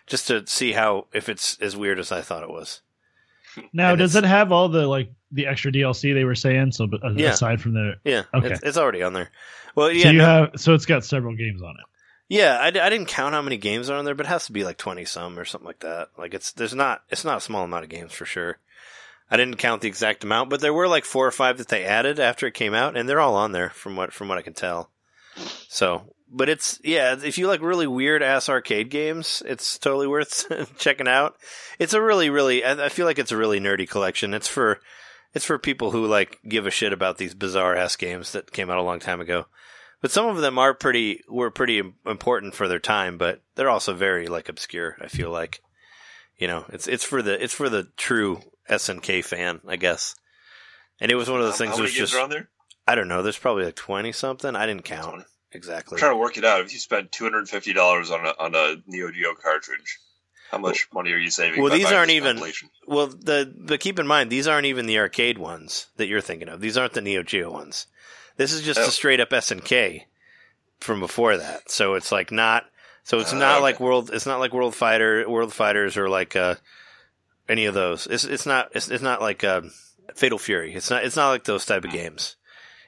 Just 0.06 0.26
to 0.28 0.46
see 0.46 0.72
how 0.72 1.06
if 1.14 1.28
it's 1.28 1.58
as 1.60 1.76
weird 1.76 1.98
as 1.98 2.12
I 2.12 2.20
thought 2.20 2.42
it 2.42 2.50
was. 2.50 2.82
Now, 3.72 3.90
And 3.90 3.98
does 3.98 4.14
it 4.14 4.24
have 4.24 4.52
all 4.52 4.68
the 4.68 4.86
like 4.86 5.10
the 5.32 5.46
extra 5.46 5.72
DLC 5.72 6.12
they 6.14 6.24
were 6.24 6.34
saying? 6.34 6.72
So, 6.72 6.86
but, 6.86 7.02
uh, 7.04 7.10
Yeah. 7.16 7.30
aside 7.30 7.60
from 7.60 7.72
the, 7.74 7.94
Yeah, 8.04 8.22
Okay. 8.34 8.52
it's, 8.52 8.62
it's 8.62 8.76
already 8.78 9.02
on 9.02 9.14
there. 9.14 9.30
Well, 9.74 9.88
so 9.88 9.92
yeah, 9.92 10.10
you 10.10 10.18
no- 10.18 10.24
have, 10.24 10.50
so 10.60 10.74
it's 10.74 10.86
got 10.86 11.04
several 11.04 11.34
games 11.34 11.62
on 11.62 11.70
it. 11.70 11.86
yeah. 12.28 12.58
I 12.60 12.70
didn't 12.70 13.06
count 13.06 13.34
how 13.34 13.42
many 13.42 13.56
games 13.56 13.88
are 13.90 13.96
on 13.96 14.04
there, 14.04 14.14
but 14.14 14.26
it 14.26 14.30
has 14.30 14.46
to 14.46 14.52
be 14.52 14.64
like 14.64 14.76
twenty 14.78 15.04
some 15.06 15.38
or 15.38 15.44
something 15.46 15.66
like 15.66 15.80
that. 15.80 16.10
Like 16.18 16.34
it's 16.34 16.52
there's 16.52 16.74
not 16.74 17.02
it's 17.08 17.24
not 17.24 17.38
a 17.38 17.40
small 17.40 17.64
amount 17.64 17.84
of 17.84 17.90
games 17.90 18.12
for 18.12 18.26
sure. 18.26 18.58
I 19.30 19.36
didn't 19.36 19.56
count 19.56 19.82
the 19.82 19.88
exact 19.88 20.24
amount, 20.24 20.50
but 20.50 20.60
there 20.60 20.72
were 20.72 20.88
like 20.88 21.04
four 21.04 21.26
or 21.26 21.30
five 21.30 21.58
that 21.58 21.68
they 21.68 21.84
added 21.84 22.18
after 22.18 22.46
it 22.46 22.54
came 22.54 22.74
out, 22.74 22.96
and 22.96 23.08
they're 23.08 23.20
all 23.20 23.36
on 23.36 23.52
there 23.52 23.70
from 23.70 23.96
what 23.96 24.12
from 24.12 24.28
what 24.28 24.38
I 24.38 24.42
can 24.42 24.54
tell. 24.54 24.90
So, 25.68 26.14
but 26.30 26.48
it's 26.48 26.80
yeah, 26.82 27.16
if 27.22 27.38
you 27.38 27.46
like 27.46 27.60
really 27.60 27.86
weird 27.86 28.22
ass 28.22 28.48
arcade 28.48 28.90
games, 28.90 29.42
it's 29.46 29.78
totally 29.78 30.06
worth 30.06 30.50
checking 30.78 31.08
out. 31.08 31.36
It's 31.78 31.94
a 31.94 32.02
really 32.02 32.30
really 32.30 32.64
I, 32.64 32.88
feel 32.88 33.06
like 33.06 33.18
it's 33.18 33.32
a 33.32 33.36
really 33.36 33.60
nerdy 33.60 33.88
collection. 33.88 34.34
It's 34.34 34.48
for 34.48 34.80
it's 35.34 35.44
for 35.44 35.58
people 35.58 35.90
who 35.90 36.06
like 36.06 36.38
give 36.48 36.66
a 36.66 36.70
shit 36.70 36.92
about 36.92 37.18
these 37.18 37.34
bizarre 37.34 37.76
ass 37.76 37.96
games 37.96 38.32
that 38.32 38.52
came 38.52 38.70
out 38.70 38.78
a 38.78 38.82
long 38.82 38.98
time 38.98 39.20
ago. 39.20 39.46
But 40.00 40.10
some 40.10 40.26
of 40.26 40.38
them 40.38 40.58
are 40.58 40.74
pretty 40.74 41.22
were 41.28 41.50
pretty 41.50 41.82
important 42.06 42.54
for 42.54 42.68
their 42.68 42.78
time, 42.78 43.18
but 43.18 43.42
they're 43.56 43.70
also 43.70 43.94
very 43.94 44.26
like 44.28 44.48
obscure. 44.48 44.96
I 45.00 45.08
feel 45.08 45.30
like, 45.30 45.60
you 46.36 46.46
know, 46.46 46.64
it's 46.68 46.86
it's 46.86 47.04
for 47.04 47.20
the 47.20 47.42
it's 47.42 47.54
for 47.54 47.68
the 47.68 47.88
true 47.96 48.40
SNK 48.68 49.24
fan, 49.24 49.60
I 49.66 49.76
guess. 49.76 50.14
And 51.00 51.10
it 51.10 51.14
was 51.16 51.30
one 51.30 51.40
of 51.40 51.46
those 51.46 51.54
How- 51.54 51.58
things. 51.58 51.70
How 51.72 51.76
many 51.76 51.82
was 51.86 51.92
games 51.96 52.10
just 52.10 52.14
are 52.20 52.24
on 52.24 52.30
there? 52.30 52.48
I 52.86 52.94
don't 52.94 53.08
know. 53.08 53.22
There's 53.22 53.38
probably 53.38 53.64
like 53.64 53.76
twenty 53.76 54.12
something. 54.12 54.56
I 54.56 54.66
didn't 54.66 54.84
count 54.84 55.10
20. 55.10 55.24
exactly. 55.52 55.96
I'm 55.96 55.98
trying 56.00 56.12
to 56.12 56.16
work 56.16 56.38
it 56.38 56.44
out. 56.44 56.60
If 56.62 56.72
you 56.72 56.78
spent 56.78 57.12
two 57.12 57.24
hundred 57.24 57.40
and 57.40 57.48
fifty 57.48 57.72
dollars 57.72 58.10
on 58.10 58.24
a 58.26 58.34
on 58.38 58.54
a 58.54 58.76
Neo 58.86 59.10
Geo 59.10 59.34
cartridge, 59.34 59.98
how 60.50 60.58
much 60.58 60.88
money 60.92 61.12
are 61.12 61.18
you 61.18 61.30
saving? 61.30 61.60
Well, 61.62 61.72
these 61.72 61.92
aren't 61.92 62.10
even- 62.12 62.40
Well, 62.86 63.08
the 63.08 63.52
but 63.54 63.80
keep 63.80 63.98
in 63.98 64.06
mind 64.06 64.30
these 64.30 64.46
aren't 64.48 64.66
even 64.66 64.86
the 64.86 64.98
arcade 64.98 65.36
ones 65.38 65.88
that 65.96 66.06
you're 66.06 66.22
thinking 66.22 66.48
of. 66.48 66.60
These 66.60 66.78
aren't 66.78 66.94
the 66.94 67.02
Neo 67.02 67.22
Geo 67.22 67.50
ones. 67.52 67.86
This 68.38 68.52
is 68.52 68.62
just 68.62 68.80
Oh. 68.80 68.86
a 68.86 68.90
straight 68.90 69.20
up 69.20 69.30
SNK 69.30 70.06
from 70.80 71.00
before 71.00 71.36
that. 71.36 71.70
So 71.70 71.94
it's 71.94 72.10
like 72.10 72.30
not. 72.32 72.64
So 73.04 73.18
it's 73.18 73.32
Oh, 73.34 73.38
not 73.38 73.56
okay. 73.56 73.62
like 73.62 73.80
world. 73.80 74.10
It's 74.12 74.26
not 74.26 74.38
like 74.40 74.52
World 74.54 74.74
Fighter, 74.74 75.28
World 75.28 75.52
Fighters, 75.52 75.96
or 75.98 76.08
like 76.08 76.36
uh, 76.36 76.54
any 77.48 77.66
of 77.66 77.74
those. 77.74 78.06
It's 78.06 78.24
it's 78.24 78.46
not. 78.46 78.70
It's, 78.74 78.90
it's 78.90 79.02
not 79.02 79.20
like 79.20 79.44
um, 79.44 79.72
Fatal 80.14 80.38
Fury. 80.38 80.74
It's 80.74 80.90
not. 80.90 81.04
It's 81.04 81.16
not 81.16 81.30
like 81.30 81.44
those 81.44 81.66
type 81.66 81.84
of 81.84 81.92
games. 81.92 82.36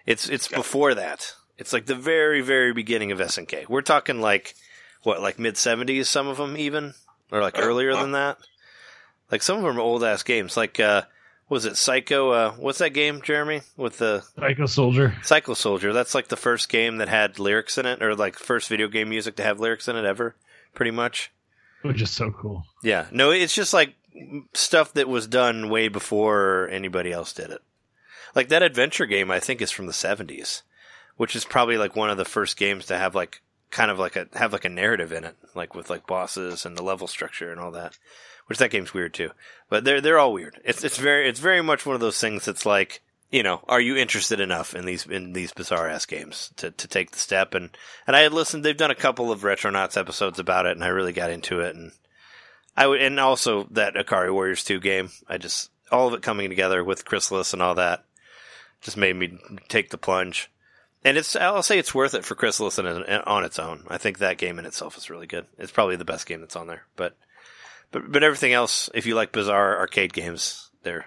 It's 0.07 0.29
it's 0.29 0.49
Got 0.49 0.57
it. 0.57 0.61
before 0.61 0.95
that. 0.95 1.35
It's 1.59 1.73
like 1.73 1.87
the 1.87 1.95
very 1.95 2.41
very 2.41 2.73
beginning 2.73 3.13
of 3.13 3.19
SNK. 3.19 3.69
We're 3.69 3.83
talking 3.83 4.21
like 4.21 4.55
what 5.03 5.21
like 5.21 5.39
mid 5.39 5.57
seventies. 5.57 6.09
Some 6.09 6.29
of 6.29 6.37
them 6.37 6.57
even 6.57 6.95
or 7.31 7.41
like 7.41 7.59
earlier 7.59 7.93
wow. 7.93 8.03
than 8.03 8.13
that. 8.13 8.39
Like 9.31 9.43
some 9.43 9.59
of 9.59 9.65
them 9.65 9.79
are 9.79 9.83
old 9.83 10.03
ass 10.05 10.23
games. 10.23 10.57
Like 10.57 10.81
uh, 10.81 11.03
was 11.49 11.65
it 11.65 11.77
Psycho? 11.77 12.31
Uh, 12.31 12.53
what's 12.53 12.79
that 12.79 12.91
game, 12.91 13.23
Jeremy? 13.23 13.63
With 13.77 13.99
the 13.99 14.25
Psycho 14.39 14.67
Soldier. 14.67 15.15
Psycho 15.23 15.55
Soldier. 15.55 15.93
That's 15.93 16.15
like 16.15 16.29
the 16.29 16.37
first 16.37 16.69
game 16.69 16.99
that 16.99 17.09
had 17.09 17.39
lyrics 17.39 17.79
in 17.79 17.87
it, 17.87 18.03
or 18.03 18.15
like 18.15 18.39
first 18.39 18.69
video 18.69 18.89
game 18.89 19.09
music 19.09 19.37
to 19.37 19.43
have 19.43 19.61
lyrics 19.61 19.89
in 19.89 19.97
it 19.97 20.05
ever. 20.05 20.37
Pretty 20.75 20.93
much. 20.93 21.33
Which 21.83 22.03
is 22.03 22.11
so 22.11 22.31
cool. 22.31 22.65
Yeah. 22.83 23.07
No, 23.11 23.31
it's 23.31 23.55
just 23.55 23.73
like 23.73 23.95
stuff 24.53 24.93
that 24.95 25.09
was 25.09 25.27
done 25.27 25.69
way 25.69 25.89
before 25.89 26.69
anybody 26.71 27.13
else 27.13 27.33
did 27.33 27.51
it. 27.51 27.63
Like 28.35 28.49
that 28.49 28.63
adventure 28.63 29.07
game, 29.07 29.31
I 29.31 29.41
think 29.41 29.61
is 29.61 29.71
from 29.71 29.87
the 29.87 29.93
seventies, 29.93 30.63
which 31.17 31.35
is 31.35 31.45
probably 31.45 31.77
like 31.77 31.97
one 31.97 32.11
of 32.11 32.17
the 32.17 32.25
first 32.25 32.57
games 32.57 32.87
to 32.87 32.97
have 32.97 33.15
like 33.15 33.43
kind 33.71 33.91
of 33.91 33.99
like 33.99 34.17
a 34.17 34.29
have 34.35 34.53
like 34.53 34.65
a 34.65 34.71
narrative 34.71 35.13
in 35.13 35.25
it, 35.25 35.37
like 35.55 35.75
with 35.75 35.91
like 35.91 36.07
bosses 36.07 36.65
and 36.65 36.77
the 36.77 36.83
level 36.83 37.07
structure 37.07 37.51
and 37.51 37.61
all 37.61 37.73
that. 37.73 37.99
Which 38.47 38.59
that 38.59 38.71
game's 38.71 38.93
weird 38.93 39.15
too, 39.15 39.31
but 39.69 39.85
they're 39.85 40.01
they're 40.01 40.19
all 40.19 40.33
weird. 40.33 40.61
It's 40.65 40.83
it's 40.83 40.99
very 40.99 41.29
it's 41.29 41.41
very 41.41 41.63
much 41.63 41.87
one 41.87 41.95
of 41.95 42.01
those 42.01 42.21
things 42.21 42.45
that's 42.45 42.67
like 42.67 43.01
you 43.31 43.45
know, 43.45 43.61
are 43.69 43.81
you 43.81 43.97
interested 43.97 44.41
enough 44.41 44.75
in 44.75 44.87
these 44.87 45.07
in 45.07 45.33
these 45.33 45.53
bizarre 45.53 45.89
ass 45.89 46.05
games 46.05 46.53
to, 46.57 46.73
to 46.73 46.89
take 46.89 47.13
the 47.13 47.19
step? 47.19 47.55
And 47.55 47.71
and 48.07 48.17
I 48.17 48.21
had 48.21 48.33
listened. 48.33 48.65
They've 48.65 48.77
done 48.77 48.91
a 48.91 48.97
couple 48.97 49.31
of 49.31 49.43
Retronauts 49.43 49.97
episodes 49.97 50.39
about 50.39 50.67
it, 50.67 50.73
and 50.73 50.83
I 50.83 50.89
really 50.89 51.13
got 51.13 51.31
into 51.31 51.61
it. 51.61 51.77
And 51.77 51.93
I 52.77 52.87
would, 52.87 53.01
and 53.01 53.19
also 53.21 53.65
that 53.73 53.95
Ikari 53.95 54.33
Warriors 54.33 54.65
two 54.65 54.81
game. 54.81 55.11
I 55.29 55.39
just 55.39 55.71
all 55.91 56.09
of 56.09 56.15
it 56.15 56.23
coming 56.23 56.49
together 56.49 56.83
with 56.85 57.05
Crystalis 57.05 57.53
and 57.53 57.63
all 57.63 57.75
that 57.75 58.05
just 58.81 58.97
made 58.97 59.17
me 59.17 59.39
take 59.69 59.91
the 59.91 59.99
plunge. 59.99 60.51
And 61.05 61.17
it's 61.17 61.35
I'll 61.35 61.63
say 61.63 61.79
it's 61.79 61.95
worth 61.95 62.15
it 62.15 62.25
for 62.25 62.35
Crystalis 62.35 62.79
in, 62.79 63.13
on 63.27 63.45
its 63.45 63.59
own. 63.59 63.85
I 63.89 63.99
think 63.99 64.19
that 64.19 64.39
game 64.39 64.59
in 64.59 64.67
itself 64.67 64.99
is 64.99 65.11
really 65.11 65.27
good. 65.27 65.47
It's 65.59 65.73
probably 65.73 65.97
the 65.97 66.05
best 66.05 66.27
game 66.27 66.41
that's 66.41 66.57
on 66.57 66.67
there. 66.67 66.83
But 66.97 67.17
but 67.91 68.11
but 68.11 68.23
everything 68.23 68.53
else, 68.53 68.91
if 68.95 69.07
you 69.07 69.15
like 69.15 69.33
bizarre 69.33 69.79
arcade 69.79 70.13
games, 70.13 70.71
they're 70.83 71.07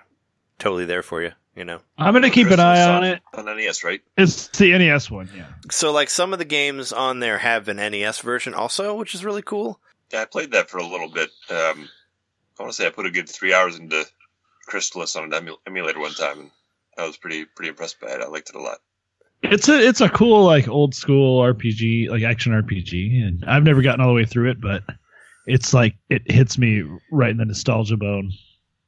totally 0.58 0.86
there 0.86 1.04
for 1.04 1.22
you. 1.22 1.32
You 1.56 1.66
know. 1.66 1.80
I'm 2.00 2.14
gonna 2.14 2.32
keep 2.32 2.48
an 2.48 2.54
Crystalis 2.54 2.60
eye 2.60 2.96
on 2.96 3.04
it. 3.04 3.22
on 3.36 3.46
NES, 3.46 3.84
right? 3.84 4.02
It's 4.18 4.48
the 4.48 4.76
NES 4.76 5.12
one, 5.12 5.30
yeah. 5.38 5.46
So 5.70 5.92
like 5.92 6.10
some 6.10 6.34
of 6.34 6.40
the 6.40 6.46
games 6.46 6.92
on 6.92 7.20
there 7.20 7.38
have 7.38 7.68
an 7.68 7.78
NES 7.78 8.22
version 8.22 8.56
also, 8.56 8.96
which 8.96 9.14
is 9.14 9.24
really 9.24 9.44
cool. 9.44 9.80
Yeah, 10.14 10.22
I 10.22 10.26
played 10.26 10.52
that 10.52 10.70
for 10.70 10.78
a 10.78 10.86
little 10.86 11.10
bit. 11.10 11.32
Um, 11.50 11.90
I 12.60 12.64
want 12.64 12.72
to 12.72 12.74
say 12.74 12.86
I 12.86 12.92
put 12.92 13.08
a 13.08 13.12
good 13.12 13.28
three 13.28 13.52
hours 13.52 13.80
into 13.80 14.06
Crystalis 14.70 15.16
on 15.16 15.34
an 15.34 15.44
emu- 15.44 15.58
emulator 15.66 16.00
one 16.00 16.14
time, 16.14 16.40
and 16.40 16.52
I 17.00 17.08
was 17.08 17.18
pretty 17.18 17.46
pretty 17.46 17.70
impressed 17.70 18.00
by 18.00 18.12
it. 18.12 18.22
I 18.22 18.28
liked 18.28 18.50
it 18.50 18.56
a 18.56 18.62
lot. 18.62 18.78
It's 19.42 19.68
a 19.68 19.80
it's 19.80 20.02
a 20.02 20.10
cool 20.10 20.46
like 20.46 20.68
old 20.68 20.94
school 20.94 21.42
RPG, 21.42 22.10
like 22.10 22.22
action 22.22 22.54
RPG, 22.54 23.28
and 23.28 23.44
I've 23.46 23.64
never 23.64 23.82
gotten 23.82 24.02
all 24.02 24.08
the 24.08 24.14
way 24.14 24.26
through 24.26 24.52
it, 24.52 24.62
but 24.62 24.84
it's 25.48 25.74
like 25.74 25.96
it 26.10 26.30
hits 26.32 26.60
me 26.60 26.84
right 27.12 27.32
in 27.32 27.38
the 27.38 27.46
nostalgia 27.46 27.98
bone 27.98 28.32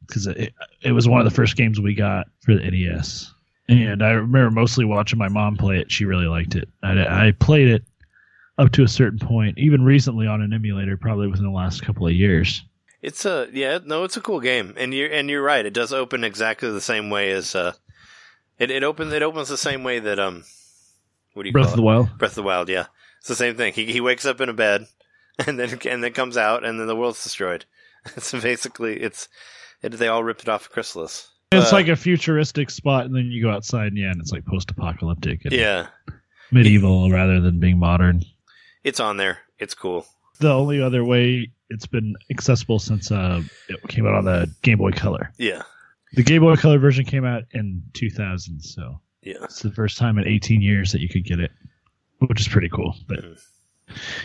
because 0.06 0.28
it 0.28 0.54
it 0.84 0.92
was 0.92 1.10
one 1.10 1.22
of 1.22 1.26
the 1.26 1.36
first 1.36 1.58
games 1.58 1.82
we 1.82 1.96
got 1.96 2.28
for 2.42 2.54
the 2.54 2.70
NES, 2.70 3.34
and 3.68 4.04
I 4.04 4.12
remember 4.12 4.52
mostly 4.52 4.86
watching 4.86 5.18
my 5.18 5.28
mom 5.28 5.58
play 5.58 5.80
it. 5.80 5.92
She 5.92 6.06
really 6.06 6.28
liked 6.28 6.54
it. 6.54 6.70
I, 6.84 7.28
I 7.28 7.32
played 7.32 7.68
it 7.68 7.84
up 8.58 8.72
to 8.74 8.84
a 8.84 8.88
certain 8.88 9.20
point, 9.20 9.58
even 9.58 9.84
recently 9.84 10.28
on 10.28 10.42
an 10.42 10.54
emulator, 10.54 10.98
probably 10.98 11.28
within 11.28 11.46
the 11.46 11.52
last 11.52 11.82
couple 11.84 12.08
of 12.08 12.14
years. 12.14 12.64
It's 13.02 13.26
a 13.26 13.48
yeah, 13.54 13.80
no, 13.86 14.04
it's 14.04 14.18
a 14.18 14.22
cool 14.22 14.40
game, 14.40 14.74
and 14.78 14.94
you're 14.94 15.12
and 15.12 15.30
you're 15.30 15.44
right. 15.44 15.66
It 15.66 15.74
does 15.74 15.94
open 15.94 16.24
exactly 16.24 16.72
the 16.72 16.82
same 16.82 17.10
way 17.10 17.32
as 17.32 17.54
uh, 17.54 17.74
it 18.58 18.72
it 18.72 18.84
opens 18.84 19.14
it 19.14 19.22
opens 19.22 19.48
the 19.50 19.58
same 19.58 19.84
way 19.84 20.00
that 20.00 20.18
um, 20.20 20.44
what 21.34 21.44
do 21.44 21.50
you 21.50 21.54
Breath 21.54 21.66
call 21.66 21.74
of 21.74 21.78
the 21.78 21.84
it? 21.84 21.86
Wild. 21.86 22.18
Breath 22.18 22.32
of 22.32 22.36
the 22.36 22.44
Wild, 22.44 22.70
yeah, 22.70 22.86
it's 23.20 23.28
the 23.28 23.36
same 23.36 23.56
thing. 23.56 23.74
He 23.74 23.92
he 23.92 24.02
wakes 24.02 24.26
up 24.26 24.42
in 24.42 24.50
a 24.50 24.54
bed, 24.54 24.88
and 25.46 25.60
then 25.60 25.78
and 25.88 26.04
then 26.04 26.14
comes 26.14 26.36
out, 26.38 26.66
and 26.66 26.80
then 26.80 26.88
the 26.88 26.96
world's 26.96 27.24
destroyed. 27.24 27.66
It's 28.16 28.32
basically 28.32 29.00
it's 29.02 29.28
it, 29.82 29.92
they 29.94 30.08
all 30.08 30.24
ripped 30.24 30.44
it 30.44 30.50
off 30.50 30.68
of 30.68 30.72
Crystalis. 30.74 31.28
It's 31.52 31.72
Uh, 31.74 31.76
like 31.76 31.88
a 31.88 31.96
futuristic 31.96 32.70
spot, 32.72 33.06
and 33.06 33.16
then 33.16 33.26
you 33.32 33.44
go 33.44 33.52
outside, 33.52 33.88
and 33.88 33.98
yeah, 33.98 34.12
and 34.12 34.20
it's 34.22 34.32
like 34.32 34.46
post-apocalyptic 34.46 35.44
and 35.46 35.54
yeah, 35.54 35.88
medieval 36.52 37.10
rather 37.12 37.40
than 37.42 37.60
being 37.60 37.78
modern. 37.80 38.24
It's 38.86 39.02
on 39.02 39.18
there. 39.18 39.40
It's 39.60 39.74
cool. 39.74 40.06
the 40.40 40.52
only 40.52 40.82
other 40.82 41.04
way 41.04 41.52
it's 41.70 41.88
been 41.88 42.16
accessible 42.30 42.80
since 42.80 43.12
uh, 43.12 43.42
it 43.68 43.82
came 43.90 44.08
out 44.08 44.14
on 44.14 44.26
the 44.26 44.50
Game 44.62 44.78
Boy 44.78 44.92
Color. 44.92 45.34
Yeah, 45.38 45.64
The 46.14 46.24
Game 46.24 46.42
Boy 46.42 46.56
Color 46.56 46.78
version 46.78 47.04
came 47.04 47.26
out 47.26 47.44
in 47.52 47.84
2000, 47.94 48.62
so 48.62 49.02
yeah. 49.22 49.44
it's 49.44 49.62
the 49.62 49.72
first 49.72 49.98
time 49.98 50.18
in 50.18 50.28
18 50.28 50.62
years 50.62 50.92
that 50.92 51.02
you 51.02 51.10
could 51.10 51.26
get 51.26 51.40
it, 51.40 51.52
which 52.20 52.40
is 52.40 52.48
pretty 52.48 52.70
cool. 52.70 52.96
But 53.08 53.20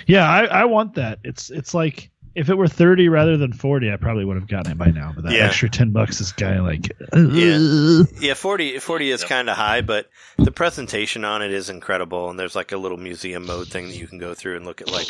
Yeah, 0.06 0.28
I, 0.28 0.44
I 0.44 0.64
want 0.66 0.94
that. 0.94 1.18
It's 1.24 1.50
it's 1.50 1.74
like 1.74 2.10
if 2.34 2.48
it 2.48 2.56
were 2.56 2.68
thirty 2.68 3.08
rather 3.08 3.36
than 3.36 3.52
forty, 3.52 3.90
I 3.92 3.96
probably 3.96 4.24
would 4.24 4.36
have 4.36 4.48
gotten 4.48 4.72
it 4.72 4.78
by 4.78 4.86
now. 4.90 5.12
But 5.14 5.24
that 5.24 5.32
Yeah. 5.32 5.46
extra 5.46 5.68
ten 5.70 5.90
bucks 5.90 6.20
is 6.20 6.32
kind 6.32 6.58
of 6.58 6.64
like 6.64 6.92
Yeah. 7.14 8.04
Yeah, 8.20 8.34
40, 8.34 8.78
40 8.78 9.10
is 9.10 9.24
kind 9.24 9.48
of 9.50 9.56
high, 9.56 9.80
but 9.80 10.08
the 10.38 10.50
presentation 10.52 11.24
on 11.24 11.42
it 11.42 11.52
is 11.52 11.70
incredible. 11.70 12.30
And 12.30 12.38
there's 12.38 12.54
like 12.56 12.72
a 12.72 12.76
little 12.78 12.98
museum 12.98 13.46
mode 13.46 13.68
thing 13.68 13.88
that 13.88 13.96
you 13.96 14.06
can 14.06 14.18
go 14.18 14.34
through 14.34 14.56
and 14.56 14.64
look 14.64 14.80
at 14.80 14.90
like 14.90 15.08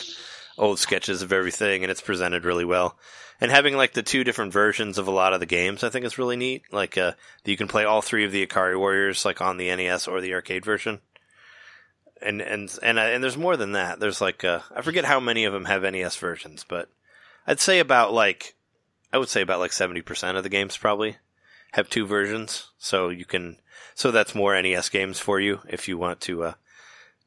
old 0.59 0.79
sketches 0.79 1.23
of 1.23 1.33
everything, 1.33 1.83
and 1.83 1.91
it's 1.91 2.01
presented 2.01 2.45
really 2.45 2.65
well. 2.65 2.99
And 3.43 3.51
having 3.51 3.75
like 3.77 3.95
the 3.95 4.03
two 4.03 4.23
different 4.25 4.53
versions 4.53 4.99
of 4.99 5.09
a 5.09 5.11
lot 5.11 5.33
of 5.33 5.41
the 5.41 5.47
games, 5.47 5.83
I 5.83 5.89
think 5.89 6.05
is 6.05 6.19
really 6.19 6.37
neat. 6.37 6.63
Like, 6.73 6.99
uh, 6.99 7.13
you 7.47 7.57
can 7.57 7.69
play 7.69 7.85
all 7.85 8.03
three 8.03 8.27
of 8.27 8.33
the 8.33 8.47
Ikari 8.47 8.79
Warriors, 8.79 9.25
like 9.25 9.41
on 9.41 9.57
the 9.57 9.75
NES 9.75 10.07
or 10.07 10.21
the 10.21 10.35
arcade 10.35 10.63
version. 10.65 11.01
And, 12.21 12.43
and, 12.43 12.71
and, 12.83 12.99
uh, 12.99 13.03
and 13.03 13.25
there's 13.25 13.39
more 13.39 13.57
than 13.57 13.73
that. 13.73 13.99
There's 13.99 14.21
like, 14.21 14.45
uh, 14.45 14.61
I 14.77 14.83
forget 14.83 15.07
how 15.07 15.21
many 15.21 15.45
of 15.47 15.55
them 15.55 15.65
have 15.65 15.83
NES 15.85 16.17
versions, 16.17 16.67
but 16.69 16.91
I'd 17.51 17.59
say 17.59 17.81
about 17.81 18.13
like, 18.13 18.55
I 19.13 19.19
would 19.19 19.29
say 19.29 19.43
about 19.43 19.59
like 19.59 19.73
70% 19.73 20.37
of 20.37 20.45
the 20.45 20.49
games 20.49 20.77
probably 20.77 21.17
have 21.73 21.91
two 21.91 22.07
versions, 22.07 22.69
so 22.79 23.09
you 23.09 23.25
can. 23.25 23.57
So 23.97 24.13
that's 24.13 24.37
more 24.37 24.61
NES 24.61 24.89
games 24.89 25.19
for 25.19 25.41
you 25.41 25.59
if 25.69 25.89
you 25.89 25.99
want 25.99 26.21
to 26.23 26.45
uh, 26.45 26.53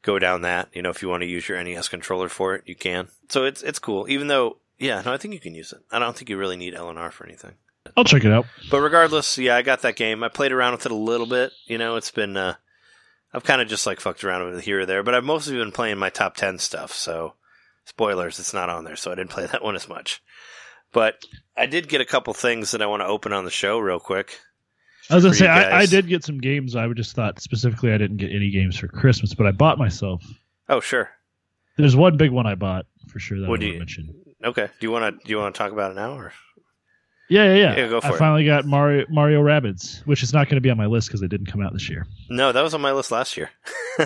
go 0.02 0.20
down 0.20 0.42
that. 0.42 0.70
You 0.74 0.82
know, 0.82 0.90
if 0.90 1.02
you 1.02 1.10
want 1.10 1.24
to 1.24 1.28
use 1.28 1.50
your 1.50 1.62
NES 1.62 1.90
controller 1.90 2.30
for 2.30 2.56
it, 2.56 2.64
you 2.66 2.74
can. 2.74 3.10
So 3.28 3.44
it's 3.44 3.62
it's 3.64 3.80
cool. 3.80 4.06
Even 4.08 4.28
though, 4.28 4.58
yeah, 4.80 5.02
no, 5.06 5.12
I 5.12 5.18
think 5.18 5.34
you 5.34 5.42
can 5.42 5.56
use 5.56 5.74
it. 5.74 5.82
I 5.92 6.00
don't 6.00 6.16
think 6.16 6.30
you 6.30 6.38
really 6.38 6.58
need 6.58 6.74
LNR 6.74 7.12
for 7.12 7.26
anything. 7.26 7.56
I'll 7.98 8.06
check 8.06 8.24
it 8.24 8.32
out. 8.32 8.46
But 8.72 8.80
regardless, 8.80 9.38
yeah, 9.38 9.58
I 9.58 9.62
got 9.62 9.82
that 9.82 9.98
game. 9.98 10.24
I 10.24 10.30
played 10.30 10.54
around 10.54 10.72
with 10.72 10.86
it 10.86 10.92
a 10.94 10.96
little 10.96 11.28
bit. 11.28 11.52
You 11.66 11.78
know, 11.78 11.98
it's 11.98 12.12
been. 12.12 12.38
Uh, 12.38 12.56
I've 13.34 13.44
kind 13.44 13.62
of 13.62 13.68
just 13.68 13.86
like 13.86 14.00
fucked 14.00 14.24
around 14.24 14.46
with 14.46 14.60
it 14.60 14.64
here 14.64 14.80
or 14.80 14.86
there, 14.86 15.04
but 15.04 15.16
I've 15.16 15.26
mostly 15.26 15.58
been 15.58 15.74
playing 15.74 15.98
my 15.98 16.10
top 16.10 16.38
ten 16.38 16.60
stuff. 16.60 16.94
So, 16.94 17.34
spoilers, 17.86 18.39
it's 18.39 18.54
not 18.54 18.69
on 18.69 18.84
there, 18.84 18.96
so 18.96 19.12
I 19.12 19.15
didn't 19.15 19.32
play 19.32 19.46
that 19.52 19.63
one 19.63 19.76
as 19.76 19.88
much. 19.89 20.22
But 20.91 21.15
I 21.58 21.65
did 21.65 21.89
get 21.89 22.02
a 22.02 22.06
couple 22.06 22.34
things 22.34 22.72
that 22.72 22.82
I 22.82 22.86
want 22.86 23.02
to 23.02 23.08
open 23.08 23.34
on 23.34 23.46
the 23.46 23.52
show 23.52 23.80
real 23.80 24.00
quick. 24.00 24.39
I 25.10 25.15
was 25.15 25.24
gonna 25.26 25.36
say 25.36 25.48
I, 25.48 25.80
I 25.80 25.86
did 25.86 26.08
get 26.08 26.24
some 26.24 26.38
games. 26.39 26.76
I 26.76 26.88
just 26.93 27.13
thought 27.15 27.41
specifically 27.41 27.91
I 27.91 27.98
didn't 27.98 28.17
get 28.17 28.32
any 28.32 28.50
games 28.52 28.78
for 28.78 28.88
Christmas, 28.88 29.34
but 29.34 29.46
I 29.48 29.52
bought 29.52 29.78
myself. 29.78 30.24
Oh, 30.69 30.80
sure. 30.80 31.10
There's 31.78 31.96
one 31.96 32.15
big 32.15 32.32
one 32.32 32.46
I 32.48 32.56
bought 32.56 32.86
for 33.10 33.19
sure 33.19 33.39
that 33.41 33.50
What 33.50 33.62
I 33.62 33.65
you- 33.65 33.80
mention. 33.80 34.13
Okay. 34.46 34.65
Do 34.80 34.86
you 34.88 34.91
want 34.91 35.19
to 35.19 35.26
do 35.26 35.30
you 35.32 35.38
want 35.39 35.56
to 35.56 35.58
talk 35.58 35.72
about 35.72 35.91
it 35.91 35.96
now 35.96 36.13
or? 36.13 36.32
Yeah, 37.30 37.46
yeah, 37.46 37.54
yeah. 37.56 37.76
Yeah, 37.78 37.88
go 37.88 38.02
for 38.02 38.08
I 38.08 38.13
it. 38.15 38.17
finally 38.17 38.46
got 38.46 38.65
Mario 38.65 39.06
Mario 39.10 39.41
Rabbids, 39.41 40.06
which 40.06 40.22
is 40.24 40.34
not 40.34 40.48
going 40.48 40.56
to 40.58 40.62
be 40.62 40.69
on 40.69 40.78
my 40.78 40.86
list 40.86 41.08
because 41.08 41.22
it 41.22 41.30
didn't 41.30 41.48
come 41.48 41.62
out 41.62 41.74
this 41.74 41.89
year. 41.89 42.06
No, 42.30 42.52
that 42.52 42.62
was 42.62 42.74
on 42.74 42.82
my 42.82 42.91
list 42.91 43.12
last 43.12 43.36
year. 43.38 43.50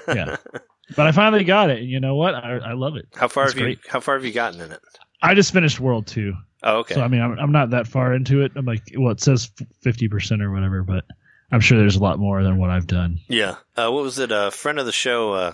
Yeah. 0.07 0.37
But 0.95 1.05
I 1.07 1.11
finally 1.11 1.43
got 1.43 1.69
it, 1.69 1.79
and 1.79 1.89
you 1.89 1.99
know 1.99 2.15
what? 2.15 2.33
I, 2.35 2.57
I 2.57 2.73
love 2.73 2.95
it. 2.95 3.07
How 3.15 3.27
far 3.27 3.45
It's 3.45 3.53
have 3.53 3.67
you. 3.67 3.77
How 3.89 3.99
far 3.99 4.15
have 4.15 4.25
you 4.25 4.31
gotten 4.31 4.61
in 4.61 4.71
it? 4.71 4.79
I 5.21 5.33
just 5.35 5.51
finished 5.51 5.79
World 5.79 6.07
Two, 6.07 6.33
Oh, 6.63 6.77
okay. 6.79 6.95
so 6.95 7.01
I 7.01 7.07
mean, 7.07 7.21
I'm, 7.21 7.37
I'm 7.37 7.51
not 7.51 7.71
that 7.71 7.87
far 7.87 8.13
into 8.13 8.41
it. 8.43 8.53
I'm 8.55 8.65
like, 8.65 8.83
well, 8.95 9.11
it 9.11 9.19
says 9.21 9.51
fifty 9.81 10.07
percent 10.07 10.41
or 10.41 10.51
whatever, 10.51 10.83
but 10.83 11.03
I'm 11.51 11.59
sure 11.59 11.77
there's 11.77 11.95
a 11.97 12.01
lot 12.03 12.19
more 12.19 12.43
than 12.43 12.57
what 12.57 12.69
I've 12.69 12.87
done. 12.87 13.19
yeah. 13.27 13.55
Uh, 13.75 13.89
what 13.91 14.03
was 14.03 14.17
it? 14.19 14.31
A 14.31 14.51
friend 14.51 14.79
of 14.79 14.85
the 14.85 14.91
show, 14.91 15.33
uh, 15.33 15.53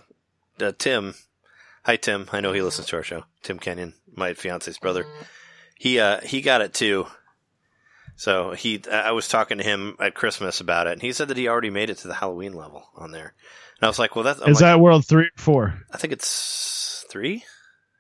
uh, 0.60 0.72
Tim. 0.78 1.16
Hi, 1.86 1.96
Tim. 1.98 2.30
I 2.32 2.40
know 2.42 2.54
he 2.54 2.62
listens 2.62 2.88
to 2.88 2.96
our 2.98 3.04
show. 3.04 3.24
Tim 3.42 3.58
Kenyon, 3.60 3.94
my 4.16 4.34
fiance's 4.34 4.78
brother. 4.78 5.06
He 5.78 6.00
uh 6.00 6.22
he 6.22 6.42
got 6.42 6.62
it 6.62 6.74
too. 6.74 7.08
So 8.16 8.52
he, 8.52 8.80
I 8.92 9.12
was 9.12 9.28
talking 9.28 9.58
to 9.58 9.64
him 9.64 9.96
at 10.00 10.14
Christmas 10.14 10.62
about 10.62 10.86
it, 10.86 10.94
and 10.94 11.02
he 11.02 11.12
said 11.14 11.30
that 11.30 11.38
he 11.38 11.48
already 11.48 11.72
made 11.72 11.90
it 11.90 11.98
to 12.00 12.08
the 12.08 12.14
Halloween 12.14 12.54
level 12.54 12.88
on 12.96 13.12
there. 13.12 13.34
And 13.84 13.88
I 13.88 13.90
was 13.90 14.00
like, 14.00 14.16
"Well, 14.16 14.24
that's 14.24 14.40
I'm 14.42 14.48
is 14.48 14.62
like, 14.62 14.70
that 14.72 14.80
World 14.80 15.06
Three 15.06 15.26
or 15.26 15.30
Four? 15.36 15.78
I 15.92 15.98
think 15.98 16.14
it's 16.14 17.04
three. 17.10 17.44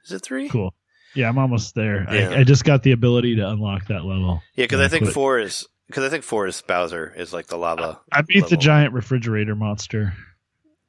Is 0.05 0.13
it 0.13 0.21
three? 0.23 0.47
Cool. 0.47 0.73
Yeah, 1.13 1.27
I'm 1.27 1.37
almost 1.37 1.75
there. 1.75 2.07
Yeah. 2.09 2.29
I, 2.29 2.39
I 2.39 2.43
just 2.45 2.63
got 2.63 2.83
the 2.83 2.93
ability 2.93 3.35
to 3.35 3.49
unlock 3.49 3.87
that 3.87 4.05
level. 4.05 4.41
Yeah, 4.55 4.63
because 4.63 4.79
I 4.79 4.87
think 4.87 5.03
quit. 5.03 5.13
four 5.13 5.39
is 5.39 5.67
because 5.87 6.05
I 6.05 6.09
think 6.09 6.23
four 6.23 6.47
is 6.47 6.61
Bowser 6.61 7.13
is 7.17 7.33
like 7.33 7.47
the 7.47 7.57
lava. 7.57 7.99
I 8.13 8.21
beat 8.21 8.47
the 8.47 8.55
giant 8.55 8.93
refrigerator 8.93 9.55
monster. 9.57 10.13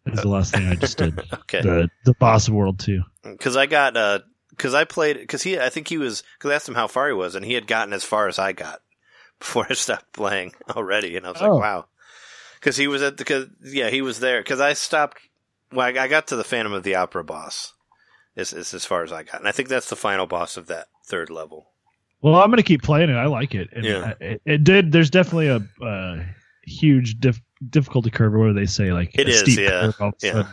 That's 0.05 0.21
the 0.23 0.29
last 0.29 0.55
thing 0.55 0.69
I 0.69 0.77
just 0.77 0.97
did. 0.99 1.21
Okay. 1.33 1.61
The 1.63 1.91
the 2.05 2.15
boss 2.15 2.47
of 2.47 2.55
World 2.55 2.79
Two. 2.79 3.03
because 3.25 3.57
I 3.57 3.67
got 3.67 3.97
uh 3.97 4.21
because 4.51 4.75
I 4.75 4.85
played 4.85 5.19
because 5.19 5.43
he 5.43 5.59
I 5.59 5.71
think 5.71 5.89
he 5.89 5.99
was 5.99 6.23
because 6.39 6.53
I 6.53 6.55
asked 6.55 6.69
him 6.69 6.77
how 6.77 6.87
far 6.87 7.09
he 7.09 7.15
was 7.15 7.35
and 7.35 7.45
he 7.45 7.55
had 7.55 7.67
gotten 7.67 7.93
as 7.93 8.05
far 8.05 8.29
as 8.29 8.39
I 8.39 8.53
got 8.53 8.79
before 9.41 9.67
I 9.69 9.75
stopped 9.75 10.13
playing 10.13 10.53
already 10.71 11.17
and 11.17 11.27
I 11.27 11.33
was 11.33 11.43
Oh. 11.43 11.57
like 11.57 11.63
wow 11.63 11.87
because 12.65 12.79
he 12.79 12.87
was 12.89 13.03
at 13.03 13.19
the 13.19 13.25
because 13.25 13.47
yeah 13.63 13.91
he 13.91 14.01
was 14.01 14.21
there 14.21 14.41
because 14.41 14.61
I 14.61 14.73
stopped 14.73 15.19
well 15.71 15.87
I, 15.87 16.05
I 16.05 16.09
got 16.09 16.29
to 16.29 16.37
the 16.37 16.45
Phantom 16.45 16.73
of 16.73 16.83
the 16.83 16.95
Opera 16.95 17.23
boss 17.23 17.75
is 18.35 18.53
is 18.55 18.73
as 18.73 18.87
far 18.87 19.03
as 19.03 19.13
I 19.13 19.23
got 19.23 19.41
and 19.41 19.49
I 19.49 19.53
think 19.53 19.69
that's 19.69 19.91
the 19.91 19.97
final 19.97 20.27
boss 20.27 20.57
of 20.57 20.67
that 20.69 20.87
third 21.07 21.29
level 21.29 21.67
Well, 22.23 22.37
I'm 22.37 22.49
going 22.49 22.57
to 22.57 22.63
keep 22.63 22.83
playing 22.83 23.11
it. 23.11 23.17
I 23.17 23.27
like 23.27 23.55
it. 23.55 23.69
And 23.75 23.85
Yeah. 23.85 24.15
I- 24.19 24.25
it, 24.25 24.43
it 24.47 24.65
did. 24.65 24.93
There's 24.93 25.11
definitely 25.11 25.49
a 25.49 25.61
uh, 25.85 26.25
huge 26.63 27.21
dif- 27.21 27.43
difficulty 27.69 28.09
curve. 28.09 28.33
What 28.33 28.47
do 28.47 28.55
they 28.55 28.65
say? 28.65 28.93
Like 28.93 29.11
It 29.19 29.29
is, 29.29 29.41
steep 29.41 29.59
yeah, 29.61 29.69
curve 29.83 29.97
all 30.01 30.09
of 30.09 30.15
yeah. 30.23 30.33
sudden. 30.33 30.53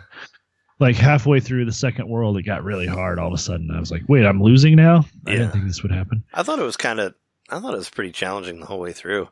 Like 0.79 0.97
halfway 0.97 1.39
through 1.39 1.63
the 1.65 1.71
second 1.71 2.09
world, 2.09 2.37
it 2.37 2.41
got 2.43 2.63
really 2.65 2.87
hard. 2.87 3.19
All 3.19 3.27
of 3.27 3.33
a 3.33 3.37
sudden, 3.37 3.69
I 3.71 3.79
was 3.79 3.91
like, 3.91 4.01
"Wait, 4.09 4.25
I'm 4.25 4.41
losing 4.41 4.75
now." 4.75 5.05
I 5.27 5.31
Yeah. 5.31 5.37
didn't 5.37 5.51
think 5.51 5.65
this 5.67 5.81
would 5.83 5.91
happen. 5.91 6.23
I 6.33 6.41
thought 6.43 6.57
it 6.59 6.63
was 6.63 6.75
kind 6.75 6.99
of 6.99 7.13
I 7.49 7.59
thought 7.59 7.73
it 7.73 7.77
was 7.77 7.89
pretty 7.89 8.11
challenging 8.11 8.59
the 8.59 8.65
whole 8.65 8.79
way 8.79 8.91
through 8.91 9.29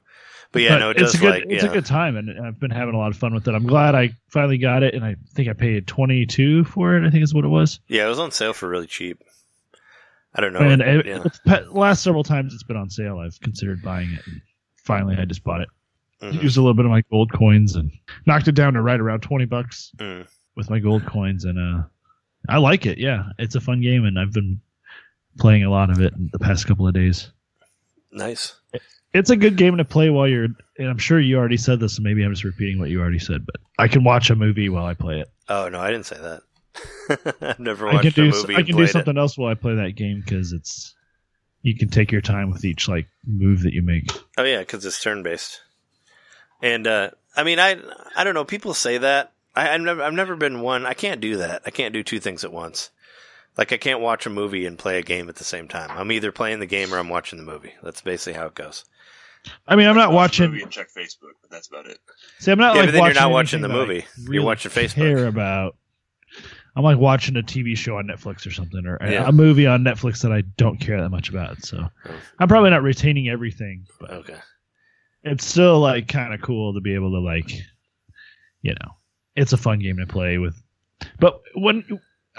but 0.52 0.62
yeah 0.62 0.70
But 0.76 0.80
no 0.80 0.90
it 0.92 0.98
it's 0.98 1.12
does 1.12 1.16
a 1.16 1.24
good. 1.24 1.30
like 1.32 1.44
it's 1.50 1.64
yeah 1.64 1.70
a 1.70 1.74
good 1.74 1.86
time, 1.86 2.16
and 2.18 2.46
I've 2.46 2.60
been 2.60 2.72
having 2.72 2.96
a 2.96 2.98
lot 2.98 3.12
of 3.12 3.18
fun 3.18 3.34
with 3.34 3.48
it. 3.48 3.54
I'm 3.54 3.68
glad 3.68 3.96
I 3.96 4.10
finally 4.30 4.58
got 4.58 4.84
it, 4.84 4.94
and 4.96 5.04
I 5.06 5.16
think 5.34 5.48
I 5.50 5.54
paid 5.54 5.88
22 5.88 6.64
for 6.66 6.96
it. 6.98 7.06
I 7.06 7.10
think 7.10 7.24
is 7.24 7.34
what 7.34 7.46
it 7.46 7.50
was. 7.50 7.80
yeah 7.88 8.06
it 8.06 8.10
was 8.10 8.20
on 8.20 8.32
sale 8.32 8.54
for 8.54 8.68
really 8.70 8.88
cheap 8.88 9.22
I 10.36 10.42
don't 10.42 10.54
know 10.54 10.60
and 10.60 10.82
it, 10.82 11.06
yeah. 11.08 11.60
last 11.72 12.04
several 12.04 12.24
times 12.24 12.54
it's 12.54 12.64
been 12.64 12.78
on 12.78 12.90
sale, 12.90 13.18
I've 13.18 13.40
considered 13.42 13.82
buying 13.82 14.12
it. 14.14 14.22
And 14.28 14.42
finally, 14.84 15.16
I 15.18 15.26
just 15.26 15.44
bought 15.44 15.62
it. 15.62 15.70
Mhm. 16.22 16.44
Used 16.44 16.56
a 16.58 16.62
little 16.62 16.76
bit 16.76 16.86
of 16.86 16.92
my 16.92 17.02
gold 17.10 17.32
coins 17.34 17.76
and 17.76 17.92
knocked 18.28 18.48
it 18.48 18.54
down 18.54 18.74
to 18.74 18.82
right 18.82 19.00
around 19.00 19.22
20 19.22 19.46
bucks 19.46 19.92
Mm. 19.98 20.28
with 20.56 20.70
my 20.70 20.78
gold 20.80 21.04
coins, 21.08 21.46
and 21.46 21.58
uh, 21.58 21.84
I 22.48 22.58
like 22.58 22.86
it. 22.86 23.00
Yeah, 23.00 23.30
it's 23.40 23.56
a 23.56 23.62
fun 23.62 23.82
game, 23.82 24.06
and 24.06 24.20
I've 24.20 24.32
been 24.32 24.62
playing 25.40 25.64
a 25.64 25.70
lot 25.72 25.90
of 25.90 26.00
it 26.00 26.14
in 26.14 26.30
the 26.32 26.40
past 26.40 26.68
couple 26.68 26.88
of 26.88 26.94
days. 26.94 27.32
nice 28.12 28.56
It's 29.14 29.30
a 29.30 29.36
good 29.36 29.58
game 29.58 29.78
to 29.78 29.86
play 29.86 30.10
while 30.10 30.28
you're. 30.28 30.48
And 30.78 30.88
I'm 30.88 30.98
sure 30.98 31.20
you 31.20 31.38
already 31.38 31.58
said 31.58 31.80
this, 31.80 31.98
and 31.98 32.04
maybe 32.04 32.24
I'm 32.24 32.32
just 32.32 32.44
repeating 32.44 32.80
what 32.80 32.90
you 32.90 33.02
already 33.02 33.20
said. 33.20 33.46
But 33.46 33.56
I 33.78 33.88
can 33.88 34.04
watch 34.04 34.30
a 34.30 34.36
movie 34.36 34.70
while 34.70 34.86
I 34.86 34.94
play 34.94 35.20
it. 35.20 35.30
Oh 35.48 35.68
no, 35.70 35.80
I 35.80 35.92
didn't 35.92 36.06
say 36.06 36.18
that. 36.18 37.36
I've 37.42 37.60
never 37.60 37.88
I 37.88 37.94
watched 37.96 38.14
can 38.16 38.28
a 38.28 38.32
do. 38.32 38.38
movie. 38.38 38.54
I 38.56 38.58
can 38.58 38.68
do 38.68 38.74
played 38.74 38.90
it. 38.90 38.92
something 38.92 39.18
else 39.18 39.38
while 39.38 39.52
I 39.52 39.56
play 39.56 39.76
that 39.76 39.96
game 39.96 40.22
because 40.24 40.54
it's. 40.54 40.96
You 41.62 41.76
can 41.76 41.90
take 41.90 42.12
your 42.12 42.22
time 42.22 42.52
with 42.52 42.64
each 42.64 42.88
like 42.88 43.08
move 43.28 43.64
that 43.64 43.74
you 43.74 43.82
make. 43.82 44.12
Oh 44.38 44.44
yeah, 44.44 44.60
because 44.60 44.86
it's 44.86 45.02
turn 45.02 45.24
based. 45.24 45.60
And 46.62 46.88
uh, 46.88 47.10
I 47.36 47.44
mean, 47.44 47.60
I 47.60 47.78
I 48.16 48.24
don't 48.24 48.34
know. 48.34 48.46
People 48.46 48.74
say 48.74 48.98
that. 49.00 49.34
I, 49.56 49.74
I've 49.74 49.82
never 49.82 50.02
I've 50.04 50.14
never 50.14 50.36
been 50.38 50.62
one. 50.62 50.86
I 50.86 50.94
can't 50.94 51.20
do 51.20 51.38
that. 51.38 51.64
I 51.66 51.72
can't 51.72 51.94
do 51.94 52.04
two 52.04 52.20
things 52.20 52.46
at 52.46 52.54
once. 52.54 52.92
Like 53.58 53.74
I 53.74 53.78
can't 53.78 54.00
watch 54.00 54.26
a 54.26 54.30
movie 54.30 54.66
and 54.66 54.80
play 54.80 55.00
a 55.00 55.04
game 55.04 55.28
at 55.28 55.36
the 55.36 55.44
same 55.44 55.68
time. 55.68 55.90
I'm 55.92 56.12
either 56.14 56.32
playing 56.32 56.60
the 56.60 56.66
game 56.66 56.94
or 56.94 56.98
I'm 56.98 57.10
watching 57.10 57.38
the 57.38 57.52
movie. 57.52 57.74
That's 57.84 58.02
basically 58.02 58.40
how 58.40 58.46
it 58.46 58.56
goes. 58.56 58.86
I 59.68 59.76
mean, 59.76 59.88
I'm 59.88 59.96
not 59.96 60.10
Watch 60.12 60.40
watching. 60.40 60.52
movie 60.52 60.64
and 60.64 60.72
check 60.72 60.88
Facebook, 60.96 61.34
but 61.42 61.50
that's 61.50 61.68
about 61.68 61.86
it. 61.86 61.98
See, 62.40 62.52
I'm 62.52 62.60
not 62.60 62.76
Yeah, 62.76 62.82
like 62.82 62.88
but 62.90 62.92
then 62.94 63.04
you're 63.06 63.14
not 63.14 63.32
watching 63.32 63.62
watching 63.62 63.62
the 63.62 63.68
anything 63.70 63.88
that 63.88 63.94
I 64.18 64.22
movie. 64.26 64.34
You're 64.36 64.44
watching 64.44 64.72
Facebook. 64.72 64.94
Care 64.96 65.28
about. 65.28 65.76
I'm 66.76 66.84
like 66.84 66.98
watching 66.98 67.36
a 67.38 67.42
TV 67.42 67.76
show 67.78 67.98
on 67.98 68.06
Netflix 68.08 68.46
or 68.46 68.52
something, 68.52 68.86
or 68.86 68.98
a- 68.98 69.12
Yeah. 69.12 69.28
a 69.28 69.32
movie 69.32 69.66
on 69.66 69.84
Netflix 69.84 70.22
that 70.22 70.32
I 70.32 70.42
don't 70.58 70.78
care 70.80 71.02
that 71.02 71.10
much 71.10 71.30
about. 71.30 71.64
So. 71.66 71.88
I'm 72.40 72.48
probably 72.48 72.70
not 72.70 72.84
retaining 72.84 73.28
everything, 73.30 73.86
but 74.00 74.12
Okay. 74.12 74.38
it's 75.24 75.46
still 75.46 75.80
like 75.80 76.08
kind 76.08 76.34
of 76.34 76.42
cool 76.42 76.74
to 76.76 76.82
be 76.82 76.94
able 76.94 77.12
to 77.12 77.20
like, 77.20 77.50
you 78.62 78.74
know, 78.74 78.92
it's 79.36 79.54
a 79.54 79.58
fun 79.58 79.80
game 79.80 79.98
to 79.98 80.06
play 80.06 80.38
with. 80.38 80.62
But 81.20 81.42
when 81.56 81.84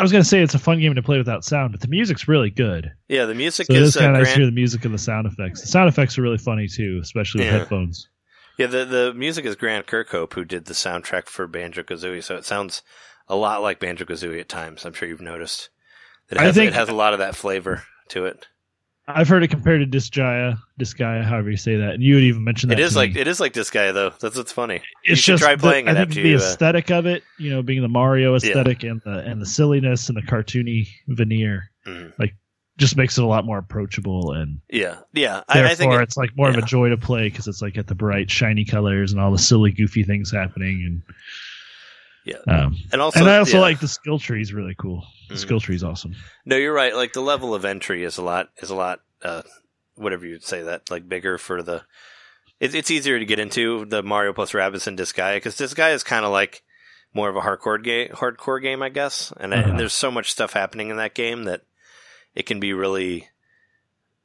I 0.00 0.02
was 0.02 0.10
gonna 0.12 0.24
say 0.24 0.40
it's 0.42 0.54
a 0.54 0.58
fun 0.58 0.80
game 0.80 0.94
to 0.94 1.02
play 1.02 1.18
without 1.18 1.44
sound, 1.44 1.72
but 1.72 1.80
the 1.80 1.88
music's 1.88 2.26
really 2.26 2.50
good. 2.50 2.90
Yeah, 3.08 3.26
the 3.26 3.34
music 3.34 3.66
So 3.66 3.74
is 3.74 3.96
uh, 3.96 4.00
kind 4.00 4.16
of 4.16 4.22
nice 4.22 4.32
to 4.32 4.38
hear 4.38 4.46
the 4.46 4.52
music 4.52 4.84
and 4.84 4.92
the 4.94 4.98
sound 4.98 5.26
effects. 5.26 5.60
The 5.60 5.66
sound 5.68 5.88
effects 5.88 6.18
are 6.18 6.22
really 6.22 6.38
funny 6.38 6.66
too, 6.66 6.98
especially 7.02 7.40
with 7.44 7.52
Yeah. 7.52 7.58
headphones. 7.58 8.08
Yeah, 8.58 8.66
the 8.66 8.84
the 8.84 9.14
music 9.14 9.44
is 9.44 9.56
Grant 9.56 9.86
Kirkhope 9.86 10.32
who 10.34 10.44
did 10.44 10.64
the 10.64 10.74
soundtrack 10.74 11.26
for 11.28 11.46
Banjo 11.46 11.82
Kazooie, 11.82 12.22
so 12.24 12.36
it 12.36 12.44
sounds 12.44 12.82
a 13.28 13.36
lot 13.36 13.62
like 13.62 13.78
Banjo 13.78 14.04
Kazooie 14.04 14.40
at 14.40 14.48
times. 14.48 14.84
I'm 14.84 14.92
sure 14.92 15.08
you've 15.08 15.20
noticed. 15.20 15.70
It 16.30 16.38
I 16.38 16.50
think- 16.52 16.68
it 16.68 16.74
has 16.74 16.88
a 16.88 16.94
lot 16.94 17.12
of 17.12 17.18
that 17.20 17.36
flavor 17.36 17.82
to 18.08 18.24
it. 18.26 18.46
I've 19.14 19.28
heard 19.28 19.42
it 19.42 19.48
compared 19.48 19.80
to 19.80 19.98
Disgaea, 19.98 20.58
Disgaea, 20.80 21.24
however 21.24 21.50
you 21.50 21.56
say 21.56 21.76
that, 21.76 21.94
and 21.94 22.02
you 22.02 22.14
would 22.14 22.24
even 22.24 22.44
mention 22.44 22.68
that. 22.68 22.78
It 22.78 22.82
is 22.82 22.96
like 22.96 23.14
me. 23.14 23.20
it 23.20 23.26
is 23.28 23.40
like 23.40 23.52
Disgaea 23.52 23.92
though. 23.94 24.10
That's 24.20 24.36
what's 24.36 24.52
funny. 24.52 24.82
it's 25.04 25.20
should 25.20 25.32
just 25.32 25.42
try 25.42 25.54
the- 25.56 25.60
playing 25.60 25.88
I 25.88 25.92
it 25.92 25.94
think 25.94 26.08
after 26.10 26.22
the 26.22 26.28
you. 26.30 26.36
Uh, 26.36 26.38
aesthetic 26.38 26.90
of 26.90 27.06
it, 27.06 27.22
you 27.38 27.50
know, 27.50 27.62
being 27.62 27.82
the 27.82 27.88
Mario 27.88 28.34
aesthetic 28.34 28.82
and 28.82 29.00
the 29.04 29.18
and 29.18 29.40
the 29.40 29.46
silliness 29.46 30.08
and 30.08 30.16
the 30.16 30.22
cartoony 30.22 30.88
veneer, 31.08 31.70
like 32.18 32.34
just 32.78 32.96
makes 32.96 33.18
it 33.18 33.24
a 33.24 33.26
lot 33.26 33.44
more 33.44 33.58
approachable 33.58 34.32
and 34.32 34.58
Yeah, 34.70 34.96
yeah. 35.12 35.42
I, 35.48 35.58
therefore 35.58 35.70
I 35.70 35.74
think 35.74 35.92
it, 35.94 36.02
it's 36.02 36.16
like 36.16 36.30
more 36.36 36.48
of 36.48 36.56
a 36.56 36.62
joy 36.62 36.88
to 36.88 36.96
play 36.96 37.28
because 37.28 37.46
it's 37.46 37.60
like 37.60 37.76
at 37.76 37.86
the 37.86 37.94
bright 37.94 38.30
shiny 38.30 38.64
colors 38.64 39.12
and 39.12 39.20
all 39.20 39.30
the 39.32 39.38
silly 39.38 39.70
goofy 39.70 40.02
things 40.02 40.30
happening 40.30 40.82
and 40.86 41.02
Yeah. 42.24 42.36
Um, 42.48 42.76
And 42.92 43.00
also, 43.00 43.20
and 43.20 43.28
I 43.30 43.38
also 43.38 43.56
yeah. 43.56 43.62
like 43.62 43.80
the 43.80 43.88
skill 43.88 44.18
tree 44.18 44.42
is 44.42 44.52
really 44.52 44.74
cool. 44.78 45.06
The 45.28 45.34
Mhm. 45.34 45.38
skill 45.38 45.60
tree 45.60 45.74
is 45.76 45.82
awesome. 45.84 46.14
No, 46.44 46.56
you're 46.56 46.72
right. 46.74 46.94
Like 46.94 47.12
the 47.14 47.22
level 47.22 47.54
of 47.54 47.64
entry 47.64 48.04
is 48.04 48.18
a 48.18 48.22
lot 48.22 48.50
is 48.62 48.70
a 48.70 48.74
lot 48.74 49.00
uh 49.22 49.42
whatever 49.96 50.26
you'd 50.26 50.44
say 50.44 50.62
that 50.62 50.90
like 50.90 51.08
bigger 51.08 51.38
for 51.38 51.62
the. 51.62 51.82
It's 52.60 52.74
it's 52.74 52.90
easier 52.90 53.18
to 53.18 53.24
get 53.24 53.38
into 53.38 53.86
the 53.86 54.02
Mario 54.02 54.32
plus 54.34 54.52
Rabbids 54.52 54.86
and 54.86 54.98
Disgaea 54.98 55.36
because 55.36 55.56
Disgaea 55.56 55.94
is 55.94 56.02
kind 56.04 56.24
of 56.26 56.30
like 56.30 56.62
more 57.14 57.28
of 57.30 57.36
a 57.36 57.40
hardcore 57.40 57.82
game, 57.82 58.08
hardcore 58.10 58.60
game, 58.62 58.82
I 58.82 58.88
guess. 58.90 59.32
And, 59.40 59.52
Uh-huh. 59.54 59.70
and 59.70 59.80
there's 59.80 59.94
so 59.94 60.10
much 60.10 60.30
stuff 60.30 60.52
happening 60.52 60.90
in 60.90 60.96
that 60.98 61.14
game 61.14 61.44
that 61.44 61.62
it 62.34 62.44
can 62.46 62.60
be 62.60 62.72
really, 62.74 63.28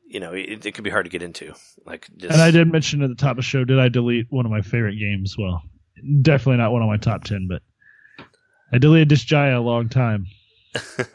you 0.06 0.20
know, 0.20 0.34
it, 0.34 0.66
it 0.66 0.74
can 0.76 0.84
be 0.84 0.90
hard 0.92 1.06
to 1.06 1.10
get 1.10 1.24
into. 1.24 1.54
Like, 1.86 2.08
just, 2.18 2.34
And 2.34 2.42
I 2.42 2.52
did 2.52 2.72
mention 2.72 3.02
at 3.02 3.10
the 3.10 3.16
top 3.16 3.32
of 3.32 3.38
the 3.38 3.42
show, 3.42 3.64
did 3.64 3.80
I 3.80 3.88
delete 3.90 4.28
one 4.30 4.46
of 4.46 4.52
my 4.52 4.62
favorite 4.62 4.98
games? 5.00 5.36
Well, 5.38 5.64
definitely 6.22 6.58
not 6.58 6.72
one 6.74 6.82
of 6.84 6.88
my 6.90 6.98
top 6.98 7.24
ten, 7.24 7.48
but 7.50 7.64
I 8.74 8.78
deleted 8.78 9.10
Disgaea 9.10 9.56
a 9.58 9.60
long 9.60 9.90
time. 9.90 10.26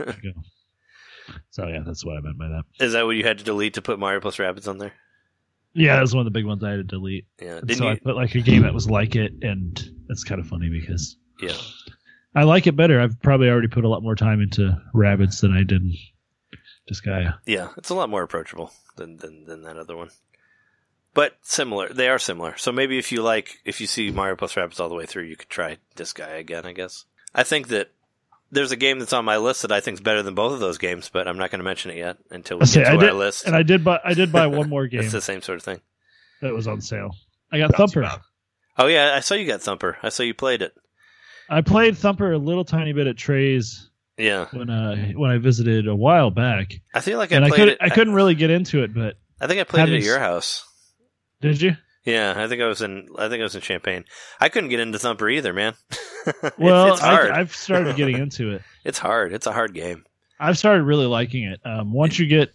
So 1.51 1.67
yeah, 1.67 1.81
that's 1.85 2.05
what 2.05 2.17
I 2.17 2.21
meant 2.21 2.39
by 2.39 2.49
that. 2.49 2.63
is 2.85 2.93
that 2.93 3.07
what 3.07 3.17
you 3.17 3.23
had 3.25 3.39
to 3.39 3.45
delete 3.45 3.75
to 3.75 3.83
put 3.83 3.99
Mario 3.99 4.21
plus 4.21 4.37
Rabbids 4.39 4.67
on 4.69 4.79
there? 4.79 4.93
Yeah, 5.75 5.95
that 5.97 6.03
was 6.03 6.15
one 6.15 6.27
of 6.27 6.33
the 6.33 6.37
big 6.37 6.47
ones 6.47 6.65
I 6.65 6.71
had 6.71 6.77
to 6.77 6.83
delete. 6.83 7.27
Yeah, 7.41 7.61
so 7.73 7.89
I 7.89 7.97
put 7.97 8.17
like 8.17 8.35
a 8.35 8.41
game 8.41 8.63
that 8.63 8.75
was 8.75 8.91
like 8.91 9.15
it, 9.15 9.33
and 9.43 9.81
that's 10.09 10.25
kind 10.25 10.41
of 10.41 10.49
funny 10.49 10.69
because 10.69 11.17
Yeah, 11.41 11.57
I 12.35 12.43
like 12.45 12.67
it 12.67 12.75
better. 12.77 13.01
I've 13.01 13.21
probably 13.21 13.49
already 13.49 13.69
put 13.69 13.85
a 13.85 13.89
lot 13.89 14.03
more 14.03 14.17
time 14.17 14.41
into 14.41 14.77
Rabbids 14.95 15.41
than 15.41 15.53
I 15.57 15.63
did 15.63 15.83
Disgaea. 16.91 17.39
yeah, 17.47 17.69
it's 17.77 17.91
a 17.91 17.95
lot 17.95 18.11
more 18.11 18.23
approachable 18.25 18.73
than 18.97 19.17
than, 19.19 19.45
than 19.45 19.63
that 19.63 19.77
other 19.77 19.97
one. 19.97 20.11
But 21.15 21.37
similar, 21.43 21.93
they 21.93 22.09
are 22.09 22.19
similar. 22.19 22.57
So 22.57 22.71
maybe 22.73 22.99
if 22.99 23.11
you 23.13 23.23
like, 23.23 23.59
if 23.65 23.81
you 23.81 23.87
see 23.87 24.11
Mario 24.11 24.35
plus 24.37 24.55
Rabbids 24.55 24.81
all 24.81 24.89
the 24.89 24.95
way 24.97 25.07
through, 25.07 25.25
you 25.25 25.37
could 25.37 25.49
try 25.49 25.79
this 25.97 26.13
guy 26.13 26.31
again. 26.31 26.67
I 26.67 26.73
guess. 26.73 27.05
I 27.35 27.43
think 27.45 27.69
that 27.69 27.91
there's 28.51 28.73
a 28.73 28.77
game 28.77 28.99
that's 28.99 29.13
on 29.13 29.25
my 29.25 29.37
list 29.37 29.63
that 29.63 29.71
I 29.73 29.81
think 29.81 29.95
is 29.95 30.01
better 30.01 30.23
than 30.23 30.35
both 30.35 30.53
of 30.53 30.61
those 30.61 30.79
games, 30.79 31.09
but 31.13 31.29
I'm 31.29 31.39
not 31.39 31.51
going 31.51 31.61
to 31.61 31.65
mention 31.65 31.91
it 31.93 31.97
yet 31.99 32.17
until 32.31 32.59
we 32.59 32.63
I 32.63 32.67
say 32.67 32.81
get 32.81 32.85
to 32.87 32.91
I 32.91 32.95
our 32.97 33.01
did, 33.01 33.13
list. 33.15 33.47
and 33.47 33.55
I 33.55 33.63
did 33.63 33.85
buy 33.85 34.01
I 34.05 34.15
did 34.15 34.33
buy 34.33 34.47
one 34.49 34.69
more 34.69 34.87
game 34.89 35.01
it's 35.01 35.13
the 35.13 35.21
same 35.21 35.41
sort 35.43 35.59
of 35.59 35.63
thing. 35.65 35.81
that 36.43 36.53
was 36.53 36.67
on 36.67 36.81
sale. 36.81 37.15
I 37.53 37.59
got 37.59 37.71
Bouncy 37.73 37.77
Thumper. 37.77 38.03
Bob. 38.03 38.21
Oh 38.79 38.87
yeah, 38.87 39.13
I 39.15 39.21
saw 39.21 39.35
you 39.35 39.47
got 39.47 39.61
Thumper. 39.63 39.99
I 40.03 40.09
saw 40.09 40.23
you 40.23 40.35
played 40.35 40.63
it. 40.63 40.73
I 41.49 41.61
played 41.63 41.97
Thumper 41.99 42.33
a 42.33 42.39
little 42.39 42.65
tiny 42.65 42.93
bit 42.93 43.07
at 43.07 43.17
Trey's 43.17 43.89
Yeah, 44.17 44.47
when 44.53 44.71
uh 44.71 45.13
when 45.15 45.31
I 45.31 45.39
visited 45.39 45.87
a 45.87 45.95
while 45.95 46.31
back, 46.31 46.73
I 46.95 47.01
feel 47.01 47.19
like 47.19 47.33
I 47.33 47.37
and 47.37 47.45
I 47.45 47.51
could 47.51 47.69
it. 47.69 47.79
I 47.81 47.89
couldn't 47.91 48.15
really 48.15 48.35
get 48.35 48.51
into 48.51 48.83
it. 48.83 48.93
But 48.95 49.17
I 49.41 49.47
think 49.47 49.61
I 49.61 49.65
played 49.65 49.89
it 49.89 49.97
at 49.97 50.03
your 50.03 50.19
house. 50.19 50.65
did 51.41 51.61
you? 51.63 51.77
Yeah, 52.05 52.35
I 52.37 52.49
think 52.49 52.63
I 52.63 52.67
was 52.67 52.81
in. 52.83 53.09
I 53.19 53.29
think 53.29 53.41
I 53.41 53.45
was 53.45 53.55
in 53.55 53.61
Champaign. 53.61 54.05
I 54.41 54.49
couldn't 54.49 54.71
get 54.71 54.81
into 54.81 54.99
Thumper 54.99 55.29
either, 55.29 55.53
man. 55.53 55.75
Well, 56.59 56.93
it's, 56.93 57.01
hard. 57.01 57.31
I, 57.31 57.41
I've 57.41 57.55
started 57.57 57.97
getting 57.97 58.19
into 58.23 58.51
it. 58.53 58.63
it's 58.85 58.99
hard. 58.99 59.33
It's 59.33 59.47
a 59.47 59.53
hard 59.53 59.73
game. 59.73 60.05
I've 60.39 60.59
started 60.59 60.83
really 60.85 61.07
liking 61.07 61.45
it. 61.45 61.61
Um, 61.65 61.95
once 61.95 62.19
you 62.19 62.27
get, 62.27 62.51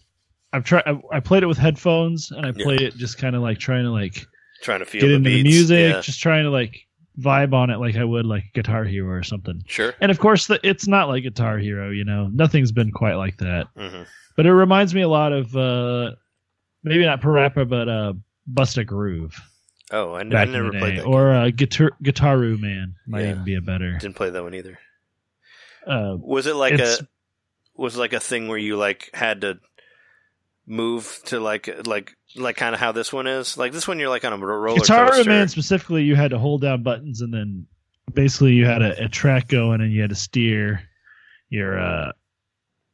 I've 0.53 0.63
tried. 0.63 0.83
I, 0.85 0.99
I 1.11 1.19
played 1.19 1.41
it 1.41 1.47
with 1.47 1.57
headphones, 1.57 2.29
and 2.31 2.45
I 2.45 2.51
Yeah. 2.55 2.87
it 2.87 2.95
just 2.95 3.17
kind 3.17 3.35
of 3.35 3.41
like 3.41 3.57
trying 3.57 3.83
to 3.85 3.91
like 3.91 4.25
Trying 4.61 4.79
to 4.79 4.85
feel 4.85 5.01
get 5.01 5.07
the 5.07 5.13
into 5.15 5.29
the 5.31 5.43
music, 5.43 5.93
Yeah, 5.95 6.01
just 6.01 6.19
trying 6.21 6.43
to 6.43 6.51
like 6.51 6.77
vibe 7.19 7.53
on 7.53 7.69
it 7.71 7.77
like 7.77 7.95
I 7.95 8.03
would 8.03 8.25
like 8.27 8.43
Guitar 8.53 8.83
Hero 8.83 9.09
or 9.09 9.23
something. 9.23 9.63
sure. 9.67 9.93
And 9.99 10.11
of 10.11 10.19
course, 10.19 10.45
the, 10.47 10.59
it's 10.63 10.87
not 10.87 11.07
like 11.07 11.23
Guitar 11.23 11.57
Hero. 11.57 11.89
You 11.89 12.05
know, 12.05 12.27
nothing's 12.31 12.71
been 12.71 12.91
quite 12.91 13.15
like 13.15 13.37
that. 13.37 13.67
hmm 13.75 14.03
But 14.35 14.45
it 14.45 14.53
reminds 14.53 14.93
me 14.93 15.01
a 15.01 15.09
lot 15.09 15.33
of 15.33 15.55
uh, 15.55 16.11
maybe 16.83 17.03
not 17.03 17.21
Parappa, 17.21 17.67
but 17.67 17.89
uh, 17.89 18.13
Bust 18.47 18.77
a 18.77 18.83
Groove 18.83 19.39
Oh, 19.91 20.13
I, 20.13 20.21
n- 20.21 20.27
I 20.27 20.29
back 20.33 20.47
in 20.47 20.53
never 20.53 20.71
played 20.71 20.97
that. 20.97 21.05
or 21.05 21.31
uh, 21.31 21.49
Guitar 21.51 21.91
Gitaroo 22.03 22.59
Man 22.59 22.95
might 23.07 23.21
Yeah. 23.23 23.31
even 23.31 23.43
be 23.43 23.55
a 23.55 23.61
better. 23.61 23.97
Didn't 23.99 24.15
play 24.15 24.29
that 24.31 24.43
one 24.43 24.55
either. 24.55 24.79
Uh, 25.85 26.15
Was 26.19 26.47
it 26.47 26.55
like 26.55 26.79
a? 26.79 26.97
Was 27.75 27.95
it 27.95 27.99
like 27.99 28.13
a 28.13 28.19
thing 28.19 28.47
where 28.47 28.57
you 28.57 28.77
like 28.77 29.09
had 29.13 29.41
to 29.41 29.59
move 30.67 31.19
to 31.25 31.39
like 31.39 31.69
like 31.85 32.15
like 32.35 32.57
kind 32.57 32.73
of 32.73 32.79
how 32.81 32.91
this 32.91 33.13
one 33.13 33.27
is? 33.27 33.57
Like 33.57 33.71
this 33.73 33.87
one, 33.87 33.99
you're 33.99 34.09
like 34.09 34.25
on 34.25 34.33
a 34.33 34.37
ro- 34.37 34.57
roller 34.57 34.79
Guitar 34.79 35.11
coaster. 35.11 35.29
Man 35.29 35.47
specifically, 35.47 36.03
you 36.03 36.15
had 36.15 36.31
to 36.31 36.39
hold 36.39 36.61
down 36.61 36.81
buttons 36.83 37.21
and 37.21 37.33
then 37.33 37.67
basically 38.13 38.53
you 38.53 38.65
had 38.65 38.81
a, 38.81 39.05
a 39.05 39.07
track 39.09 39.47
going 39.47 39.81
and 39.81 39.91
you 39.91 40.01
had 40.01 40.09
to 40.09 40.15
steer 40.15 40.81
your 41.49 41.79
uh 41.79 42.11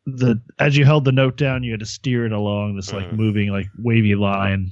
the 0.05 0.41
as 0.59 0.75
you 0.75 0.83
held 0.83 1.05
the 1.05 1.11
note 1.11 1.37
down, 1.37 1.63
you 1.63 1.71
had 1.71 1.79
to 1.79 1.85
steer 1.85 2.25
it 2.25 2.31
along 2.31 2.75
this 2.75 2.91
like 2.91 3.05
Mhm. 3.11 3.13
moving 3.17 3.49
like 3.49 3.67
wavy 3.77 4.15
line, 4.15 4.71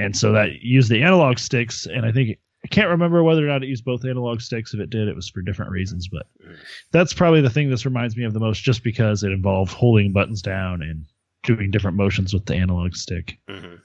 and 0.00 0.16
so 0.16 0.32
that 0.32 0.62
used 0.62 0.90
the 0.90 1.02
analog 1.02 1.38
sticks. 1.38 1.86
And 1.86 2.04
I 2.06 2.12
think 2.12 2.38
I 2.64 2.68
can't 2.68 2.88
remember 2.88 3.22
whether 3.22 3.44
or 3.44 3.48
not 3.48 3.62
it 3.62 3.68
used 3.68 3.84
both 3.84 4.04
analog 4.04 4.40
sticks. 4.40 4.74
If 4.74 4.80
it 4.80 4.90
did, 4.90 5.08
it 5.08 5.14
was 5.16 5.28
for 5.28 5.42
different 5.42 5.70
reasons. 5.72 6.08
But 6.08 6.26
that's 6.90 7.12
probably 7.14 7.40
the 7.40 7.50
thing 7.50 7.70
this 7.70 7.84
reminds 7.84 8.16
me 8.16 8.24
of 8.24 8.32
the 8.32 8.40
most, 8.40 8.62
just 8.62 8.82
because 8.82 9.22
it 9.22 9.32
involved 9.32 9.72
holding 9.72 10.12
buttons 10.12 10.42
down 10.42 10.82
and 10.82 11.04
doing 11.42 11.70
different 11.70 11.96
motions 11.96 12.34
with 12.34 12.44
the 12.46 12.54
analog 12.54 12.94
stick. 12.96 13.38
hmm 13.48 13.76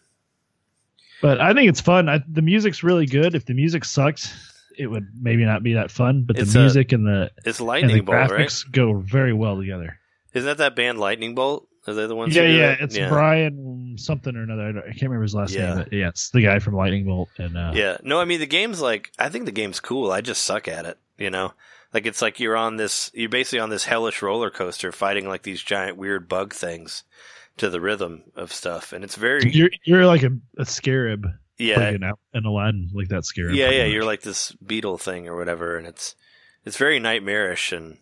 But 1.21 1.39
I 1.39 1.53
think 1.53 1.69
it's 1.69 1.81
fun. 1.81 2.09
I, 2.09 2.21
the 2.27 2.41
music's 2.41 2.83
really 2.83 3.05
good. 3.05 3.35
If 3.35 3.45
the 3.45 3.53
music 3.53 3.85
sucked, 3.85 4.33
it 4.77 4.87
would 4.87 5.07
maybe 5.21 5.45
not 5.45 5.63
be 5.63 5.73
that 5.75 5.89
fun. 5.91 6.23
But 6.27 6.37
It's 6.37 6.51
the 6.53 6.59
a- 6.59 6.61
music 6.63 6.91
and 6.91 7.05
the 7.07 7.31
It's 7.45 7.59
and 7.59 7.67
Lightning 7.67 7.95
the 7.95 8.01
Bolt, 8.01 8.29
right? 8.31 8.47
graphics 8.47 8.69
go 8.69 8.93
very 8.95 9.33
well 9.33 9.57
together. 9.57 9.97
Isn't 10.33 10.47
that 10.47 10.57
that 10.57 10.75
band 10.75 10.99
Lightning 10.99 11.33
Bolt? 11.33 11.69
Are 11.87 11.93
they 11.93 12.07
the 12.07 12.15
ones? 12.15 12.35
yeah, 12.35 12.43
yeah. 12.43 12.75
It's 12.79 12.95
yeah. 12.97 13.09
Brian 13.09 13.95
something 13.97 14.35
or 14.35 14.41
another. 14.43 14.63
I, 14.63 14.71
don't- 14.71 14.83
I 14.83 14.87
can't 14.91 15.03
remember 15.03 15.23
his 15.23 15.35
last 15.35 15.53
Yeah. 15.53 15.67
name. 15.67 15.77
But 15.83 15.93
yeah, 15.93 16.07
it's 16.09 16.29
the 16.31 16.41
guy 16.41 16.59
from 16.59 16.75
Lightning 16.75 17.05
Bolt. 17.05 17.29
And 17.37 17.55
uh, 17.57 17.71
Yeah. 17.75 17.97
No, 18.03 18.19
I 18.19 18.25
mean 18.25 18.39
the 18.39 18.47
game's 18.47 18.81
like 18.81 19.11
I 19.19 19.29
think 19.29 19.45
the 19.45 19.51
game's 19.51 19.79
cool. 19.79 20.11
I 20.11 20.21
just 20.21 20.43
suck 20.43 20.67
at 20.67 20.85
it. 20.85 20.97
You 21.17 21.29
know, 21.29 21.53
like 21.93 22.05
it's 22.05 22.21
like 22.21 22.39
you're 22.39 22.57
on 22.57 22.75
this. 22.77 23.09
You're 23.13 23.29
basically 23.29 23.59
on 23.59 23.69
this 23.69 23.85
hellish 23.85 24.21
roller 24.21 24.49
coaster 24.49 24.91
fighting 24.91 25.27
like 25.27 25.43
these 25.43 25.61
giant 25.61 25.95
weird 25.97 26.27
bug 26.27 26.53
things 26.53 27.03
to 27.57 27.69
the 27.69 27.79
rhythm 27.79 28.23
of 28.35 28.51
stuff, 28.51 28.91
and 28.91 29.03
it's 29.03 29.15
very 29.15 29.49
you're 29.51 29.69
you're 29.85 30.05
like 30.05 30.23
a, 30.23 30.31
a 30.57 30.65
scarab. 30.65 31.25
yeah 31.57 31.77
like 31.79 31.95
an, 31.95 32.03
an 32.33 32.45
Aladdin, 32.45 32.89
like 32.93 33.07
that 33.07 33.23
scarab. 33.23 33.55
yeah 33.55 33.69
yeah. 33.69 33.83
much. 33.83 33.93
You're 33.93 34.03
like 34.03 34.21
this 34.23 34.51
beetle 34.53 34.97
thing 34.97 35.29
or 35.29 35.37
whatever, 35.37 35.77
and 35.77 35.87
it's 35.87 36.15
it's 36.65 36.75
very 36.75 36.99
nightmarish 36.99 37.71
and 37.71 37.99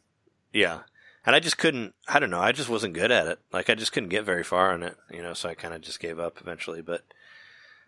yeah. 0.53 0.79
And 1.25 1.35
I 1.35 1.39
just 1.39 1.57
couldn't. 1.57 1.93
I 2.07 2.19
don't 2.19 2.29
know. 2.29 2.39
I 2.39 2.51
just 2.51 2.69
wasn't 2.69 2.93
good 2.93 3.11
at 3.11 3.27
it. 3.27 3.39
Like 3.51 3.69
I 3.69 3.75
just 3.75 3.93
couldn't 3.93 4.09
get 4.09 4.25
very 4.25 4.43
far 4.43 4.73
on 4.73 4.83
it. 4.83 4.95
You 5.11 5.21
know, 5.21 5.33
so 5.33 5.49
I 5.49 5.53
kind 5.55 5.73
of 5.73 5.81
just 5.81 5.99
gave 5.99 6.19
up 6.19 6.39
eventually. 6.41 6.81
But 6.81 7.03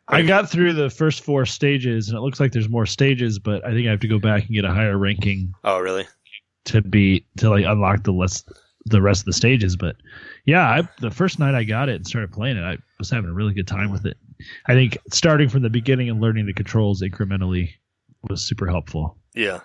I 0.07 0.21
got 0.21 0.49
through 0.49 0.73
the 0.73 0.89
first 0.89 1.23
four 1.23 1.45
stages, 1.45 2.09
and 2.09 2.17
it 2.17 2.21
looks 2.21 2.39
like 2.39 2.51
there's 2.51 2.69
more 2.69 2.85
stages, 2.85 3.39
but 3.39 3.65
I 3.65 3.71
think 3.71 3.87
I 3.87 3.91
have 3.91 3.99
to 4.01 4.07
go 4.07 4.19
back 4.19 4.45
and 4.45 4.53
get 4.53 4.65
a 4.65 4.71
higher 4.71 4.97
ranking 4.97 5.53
oh 5.63 5.79
really? 5.79 6.07
to 6.65 6.81
be 6.81 7.25
to 7.37 7.49
like 7.49 7.65
unlock 7.65 8.03
the 8.03 8.13
list 8.13 8.49
the 8.85 9.01
rest 9.01 9.21
of 9.21 9.25
the 9.25 9.33
stages. 9.33 9.75
But 9.75 9.95
yeah, 10.45 10.69
I, 10.69 10.87
the 10.99 11.11
first 11.11 11.39
night 11.39 11.55
I 11.55 11.63
got 11.63 11.89
it 11.89 11.95
and 11.95 12.07
started 12.07 12.31
playing 12.31 12.57
it, 12.57 12.63
I 12.63 12.77
was 12.99 13.09
having 13.09 13.29
a 13.29 13.33
really 13.33 13.53
good 13.53 13.67
time 13.67 13.91
with 13.91 14.05
it. 14.05 14.17
I 14.67 14.73
think 14.73 14.97
starting 15.11 15.49
from 15.49 15.63
the 15.63 15.69
beginning 15.69 16.09
and 16.09 16.21
learning 16.21 16.45
the 16.45 16.53
controls 16.53 17.01
incrementally 17.01 17.71
was 18.29 18.45
super 18.45 18.67
helpful. 18.67 19.17
Yeah. 19.33 19.61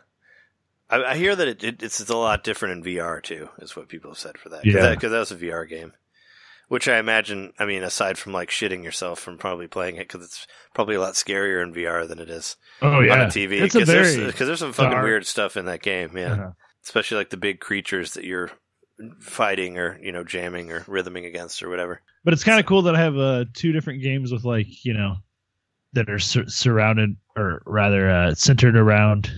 I, 0.90 1.05
I 1.12 1.16
hear 1.16 1.35
that 1.37 1.48
it, 1.48 1.64
it, 1.64 1.83
it's, 1.83 2.00
it's 2.00 2.11
a 2.11 2.16
lot 2.16 2.42
different 2.44 2.85
in 2.87 2.94
VR 2.94 3.22
too, 3.22 3.48
is 3.59 3.76
what 3.76 3.88
people 3.88 4.11
have 4.11 4.18
said 4.18 4.37
for 4.38 4.48
that. 4.50 4.64
Yeah. 4.66 4.90
Because 4.90 5.12
that, 5.12 5.18
was 5.18 5.31
a 5.33 5.37
VR 5.37 5.68
game. 5.68 5.92
Which 6.68 6.87
I 6.88 6.98
imagine, 6.98 7.53
I 7.59 7.64
mean, 7.64 7.83
aside 7.83 8.16
from 8.16 8.33
like 8.33 8.48
shitting 8.48 8.85
yourself 8.85 9.18
from 9.18 9.38
probably 9.38 9.66
playing 9.66 9.96
it, 9.96 10.07
because 10.09 10.24
it's 10.24 10.46
probably 10.72 10.94
a 10.94 11.00
lot 11.00 11.14
scarier 11.14 11.62
in 11.64 11.74
VR 11.74 12.07
than 12.07 12.20
it 12.20 12.31
is 12.31 12.57
Oh 12.81 12.98
on 12.98 13.20
a 13.20 13.26
TV. 13.26 13.61
it's 13.61 13.74
a 13.74 13.79
Because 13.81 13.88
very 13.88 14.14
there's, 14.16 14.35
'cause 14.35 14.46
there's 14.46 14.61
some 14.61 14.72
fucking 14.72 14.92
dark- 14.92 15.05
weird 15.05 15.26
stuff 15.26 15.57
in 15.57 15.64
that 15.64 15.83
game, 15.83 16.16
yeah. 16.16 16.33
uh, 16.33 16.50
Especially 16.85 17.16
like 17.18 17.31
the 17.31 17.37
big 17.37 17.59
creatures 17.61 18.14
that 18.14 18.24
you're 18.24 18.50
fighting 19.20 19.79
or, 19.79 19.98
you 20.03 20.12
know, 20.12 20.24
jamming 20.24 20.70
or 20.70 20.85
rhythming 20.87 21.24
against 21.24 21.62
or 21.62 21.68
whatever. 21.70 22.03
but 22.24 22.33
it's 22.35 22.44
kind 22.44 22.61
of 22.61 22.66
cool 22.66 22.83
that 22.83 22.94
I 22.94 23.00
have 23.00 23.16
uh, 23.16 23.44
two 23.53 23.72
different 23.72 24.03
games 24.03 24.31
with 24.33 24.44
like 24.44 24.85
you 24.85 24.92
know 24.94 25.16
that 25.94 26.09
are 26.09 26.18
sur- 26.20 26.46
surrounded 26.48 27.16
or 27.37 27.62
rather 27.66 28.09
uh, 28.11 28.35
centered 28.35 28.76
around 28.76 29.31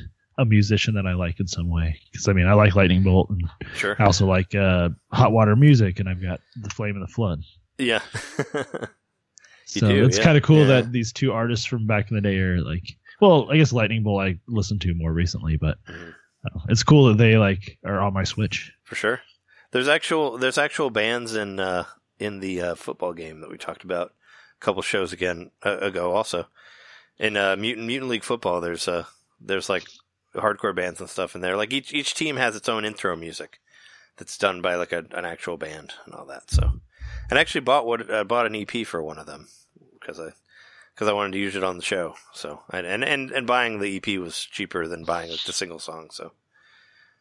a 0.43 0.45
musician 0.45 0.95
that 0.95 1.07
I 1.07 1.15
like 1.15 1.41
in 1.41 1.47
some 1.47 1.71
way. 1.71 1.99
Because 2.11 2.29
I 2.29 2.33
mean, 2.33 2.47
I 2.47 2.53
like 2.53 2.75
Lightning 2.75 3.03
Bolt, 3.03 3.31
and 3.31 3.43
Sure. 3.75 3.97
I 3.99 4.05
also 4.05 4.27
like 4.27 4.55
uh, 4.55 4.91
Hot 5.13 5.33
Water 5.33 5.57
Music, 5.57 6.01
and 6.01 6.09
I've 6.09 6.23
got 6.23 6.41
The 6.61 6.71
Flame 6.71 6.97
and 6.97 7.03
the 7.03 7.13
Flood. 7.13 7.43
Yeah. 7.79 8.03
So 9.65 9.89
do, 9.89 10.05
it's 10.05 10.19
yeah, 10.19 10.25
kind 10.25 10.37
of 10.37 10.43
cool 10.43 10.59
yeah. 10.59 10.67
that 10.67 10.93
these 10.93 11.15
two 11.15 11.33
artists 11.33 11.65
from 11.65 11.87
back 11.87 12.11
in 12.11 12.15
the 12.15 12.21
day 12.21 12.37
are 12.39 12.61
like, 12.61 12.95
well, 13.23 13.51
I 13.51 13.57
guess 13.57 13.73
Lightning 13.73 14.03
Bolt 14.03 14.23
I 14.23 14.39
listened 14.47 14.83
to 14.83 14.95
more 14.95 15.13
recently, 15.13 15.57
but 15.57 15.79
uh, 15.89 16.59
it's 16.69 16.83
cool 16.83 17.07
that 17.07 17.17
they 17.17 17.39
like 17.39 17.79
are 17.83 18.01
on 18.01 18.13
my 18.13 18.25
Switch. 18.25 18.71
For 18.85 18.97
sure. 18.97 19.21
There's 19.71 19.89
actual 19.89 20.37
there's 20.37 20.59
actual 20.59 20.91
bands 20.91 21.35
in 21.35 21.59
uh, 21.59 21.85
in 22.19 22.41
the 22.41 22.61
uh, 22.61 22.75
football 22.75 23.15
game 23.15 23.41
that 23.41 23.51
we 23.51 23.57
talked 23.57 23.83
about 23.83 24.09
a 24.09 24.65
couple 24.65 24.83
shows 24.83 25.15
again 25.15 25.51
uh, 25.65 25.79
ago. 25.79 26.13
Also, 26.13 26.49
in 27.19 27.39
uh, 27.39 27.57
Mutant 27.57 27.87
Mutant 27.87 28.11
League 28.11 28.25
football, 28.25 28.61
there's 28.61 28.87
uh 28.89 29.07
there's 29.41 29.71
like 29.71 29.85
hardcore 30.35 30.75
bands 30.75 31.01
and 31.01 31.09
stuff 31.09 31.35
in 31.35 31.41
there. 31.41 31.57
Like 31.57 31.73
each 31.73 31.93
each 31.93 32.15
team 32.15 32.37
has 32.37 32.57
its 32.57 32.69
own 32.69 32.85
intro 32.85 33.17
music 33.17 33.61
that's 34.17 34.39
done 34.39 34.61
by 34.61 34.75
like 34.75 34.93
a, 34.93 35.05
an 35.13 35.25
actual 35.25 35.57
band 35.57 35.95
and 36.05 36.15
all 36.15 36.27
that. 36.27 36.51
So, 36.51 36.81
and 37.31 37.39
I 37.39 37.41
actually 37.41 37.63
bought 37.63 37.87
what 37.87 38.11
uh, 38.11 38.25
bought 38.25 38.47
an 38.47 38.57
EP 38.57 38.87
for 38.87 39.03
one 39.03 39.19
of 39.19 39.27
them 39.27 39.49
because 40.01 40.19
I 40.21 40.31
because 40.95 41.09
I 41.09 41.13
wanted 41.13 41.33
to 41.33 41.39
use 41.39 41.57
it 41.57 41.65
on 41.65 41.77
the 41.77 41.83
show. 41.83 42.15
So 42.33 42.63
and 42.71 42.87
and 42.87 43.05
and, 43.05 43.31
and 43.31 43.47
buying 43.47 43.79
the 43.79 43.97
EP 43.97 44.21
was 44.21 44.39
cheaper 44.39 44.87
than 44.87 45.05
buying 45.05 45.31
like, 45.31 45.45
the 45.45 45.53
single 45.53 45.79
song. 45.79 46.09
So 46.13 46.33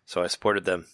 So 0.06 0.24
I 0.24 0.28
supported 0.28 0.66
them 0.66 0.88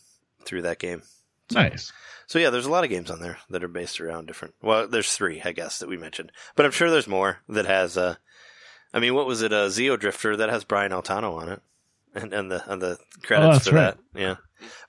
through 0.43 0.63
that 0.63 0.79
game. 0.79 1.03
Nice. 1.51 1.91
So 2.27 2.39
yeah, 2.39 2.49
there's 2.49 2.65
a 2.65 2.71
lot 2.71 2.83
of 2.83 2.89
games 2.89 3.09
on 3.09 3.21
there 3.21 3.37
that 3.49 3.63
are 3.63 3.69
based 3.69 4.01
around 4.01 4.27
different. 4.27 4.55
Well, 4.61 4.87
there's 4.87 5.13
three, 5.13 5.41
I 5.43 5.53
guess, 5.53 5.79
that 5.79 5.87
we 5.87 5.97
mentioned, 5.97 6.31
but 6.55 6.65
I'm 6.65 6.73
sure 6.73 6.89
there's 6.89 7.07
more 7.07 7.39
that 7.47 7.65
has. 7.65 7.97
Uh, 7.97 8.15
I 8.93 8.99
mean, 8.99 9.15
what 9.15 9.27
was 9.27 9.41
it? 9.41 9.53
A 9.53 9.67
Zeo 9.67 9.97
Drifter 9.97 10.35
that 10.35 10.49
has 10.49 10.63
Brian 10.63 10.91
Altano 10.91 11.37
on 11.37 11.49
it, 11.49 11.61
and 12.17 12.33
and 12.33 12.51
the 12.51 12.71
and 12.71 12.81
the 12.81 12.97
credits 13.23 13.67
Oh, 13.67 13.69
for 13.71 13.75
right. 13.75 13.95
that. 14.13 14.19
Yeah, 14.19 14.35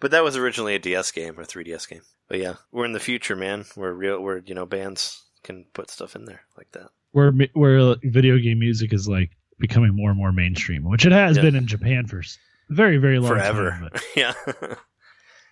but 0.01 0.11
that 0.11 0.25
was 0.25 0.37
originally 0.37 0.75
a 0.75 0.79
DS 0.79 1.11
game 1.13 1.39
or 1.39 1.45
3DS 1.45 1.89
game. 1.89 2.03
But 2.29 2.39
yeah, 2.41 2.55
we're 2.73 2.85
in 2.85 2.93
the 2.93 3.01
future, 3.01 3.37
man. 3.37 3.65
We're 3.77 3.93
real. 3.93 4.21
We're 4.21 4.39
you 4.39 4.55
know 4.55 4.67
bands 4.67 5.25
can 5.45 5.65
put 5.75 5.91
stuff 5.91 6.17
in 6.17 6.25
there 6.25 6.43
like 6.57 6.71
that. 6.73 6.89
Where 7.13 7.33
mi- 7.33 7.51
where 7.55 7.95
video 8.03 8.39
game 8.39 8.59
music 8.59 8.93
is 8.93 9.09
like 9.09 9.31
becoming 9.59 9.95
more 9.95 10.11
and 10.11 10.19
more 10.19 10.33
mainstream, 10.33 10.85
which 10.85 11.07
it 11.07 11.13
has 11.13 11.37
Yeah. 11.37 11.43
been 11.45 11.55
in 11.55 11.67
Japan 11.67 12.07
for 12.07 12.23
very 12.71 12.97
very 12.99 13.19
long 13.19 13.31
Forever. 13.33 13.71
time. 13.71 13.91
yeah. 14.17 14.33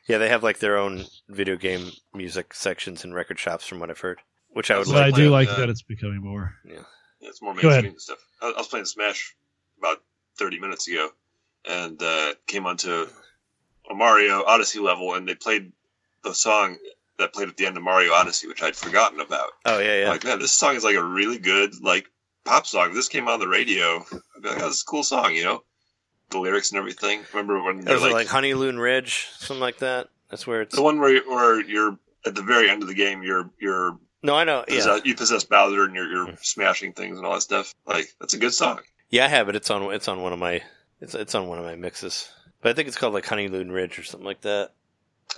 yeah, 0.09 0.19
they 0.19 0.29
have 0.29 0.43
like 0.43 0.59
their 0.59 0.77
own 0.77 1.05
video 1.29 1.57
game 1.57 1.91
music 2.15 2.55
sections 2.55 3.05
in 3.05 3.13
record 3.15 3.39
shops, 3.39 3.67
from 3.67 3.81
what 3.81 3.91
I've 3.91 4.01
heard. 4.01 4.21
Which 4.51 4.71
I 4.71 4.79
would 4.79 4.87
So 4.87 4.93
But 4.93 5.01
like. 5.11 5.15
I 5.15 5.17
do 5.17 5.31
like 5.31 5.49
uh, 5.49 5.57
that 5.59 5.69
it's 5.69 5.83
becoming 5.83 6.23
more. 6.23 6.55
Yeah, 6.65 6.83
it's 7.21 7.43
more 7.43 7.55
mainstream 7.55 7.99
stuff. 7.99 8.19
I, 8.41 8.47
I 8.51 8.59
was 8.59 8.69
playing 8.69 8.87
Smash 8.87 9.35
about 9.79 9.99
30 10.39 10.61
minutes 10.61 10.89
ago, 10.89 11.09
and 11.67 12.01
uh, 12.03 12.35
came 12.47 12.67
onto 12.67 13.07
a 13.91 13.95
Mario 13.95 14.43
Odyssey 14.45 14.81
level, 14.81 15.15
and 15.15 15.27
they 15.29 15.35
played 15.35 15.73
the 16.25 16.33
song 16.35 16.77
that 17.19 17.33
played 17.33 17.49
at 17.49 17.57
the 17.57 17.67
end 17.67 17.77
of 17.77 17.83
Mario 17.83 18.13
Odyssey, 18.13 18.49
which 18.49 18.63
I'd 18.63 18.77
forgotten 18.77 19.21
about. 19.21 19.51
Oh 19.65 19.79
yeah, 19.79 20.01
yeah. 20.03 20.09
Like, 20.09 20.25
man, 20.25 20.39
this 20.39 20.53
song 20.53 20.77
is 20.77 20.85
like 20.85 20.97
a 20.97 21.05
really 21.05 21.39
good 21.39 21.73
like 21.83 22.07
pop 22.45 22.67
song. 22.67 22.89
If 22.89 22.95
this 22.95 23.09
came 23.09 23.29
on 23.29 23.41
the 23.41 23.49
radio, 23.49 24.05
I'd 24.13 24.43
be 24.43 24.49
like, 24.49 24.59
oh, 24.63 24.69
this 24.69 24.77
is 24.77 24.83
a 24.83 24.87
cool 24.87 25.03
song, 25.03 25.35
you 25.35 25.45
know? 25.45 25.63
The 26.31 26.39
lyrics 26.39 26.73
and 26.73 26.79
everything. 26.79 27.23
Remember 27.33 27.63
when 27.63 27.81
they're 27.81 27.95
Was 27.95 28.03
like, 28.03 28.13
like 28.13 28.27
Honeylune 28.27 28.81
Ridge, 28.81 29.29
something 29.39 29.61
like 29.61 29.79
that? 29.79 30.09
That's 30.29 30.47
where 30.47 30.63
it's. 30.63 30.75
the 30.75 30.83
one 30.83 30.99
where, 30.99 31.23
where 31.29 31.61
you're 31.61 31.97
at 32.25 32.35
the 32.35 32.43
very 32.43 32.69
end 32.69 32.83
of 32.83 32.89
the 32.89 32.95
game, 32.95 33.23
you're 33.23 33.49
you're 33.61 33.97
No, 34.25 34.35
I 34.35 34.43
know. 34.43 34.65
Yeah, 34.69 34.99
you 35.05 35.15
possess 35.15 35.45
Bowser 35.45 35.85
and 35.85 35.95
you're 35.95 36.09
you're 36.11 36.37
smashing 36.43 36.95
things 36.95 37.17
and 37.17 37.25
all 37.27 37.35
that 37.35 37.43
stuff. 37.43 37.73
Like 37.87 38.13
that's 38.21 38.35
a 38.35 38.39
good 38.39 38.53
song. 38.53 38.81
yeah, 39.11 39.25
I 39.25 39.29
have 39.29 39.49
it. 39.49 39.55
It's 39.55 39.71
on. 39.71 39.95
It's 39.95 40.09
on 40.09 40.21
one 40.21 40.33
of 40.33 40.39
my. 40.41 40.63
It's 41.01 41.15
it's 41.15 41.35
on 41.35 41.49
one 41.49 41.59
of 41.59 41.65
my 41.65 41.77
mixes. 41.77 42.31
But 42.61 42.71
I 42.71 42.73
think 42.75 42.89
it's 42.89 42.97
called 42.97 43.15
like 43.15 43.25
Honeylune 43.25 43.73
Ridge 43.73 43.99
or 43.99 44.03
something 44.05 44.27
like 44.27 44.41
that. 44.43 44.71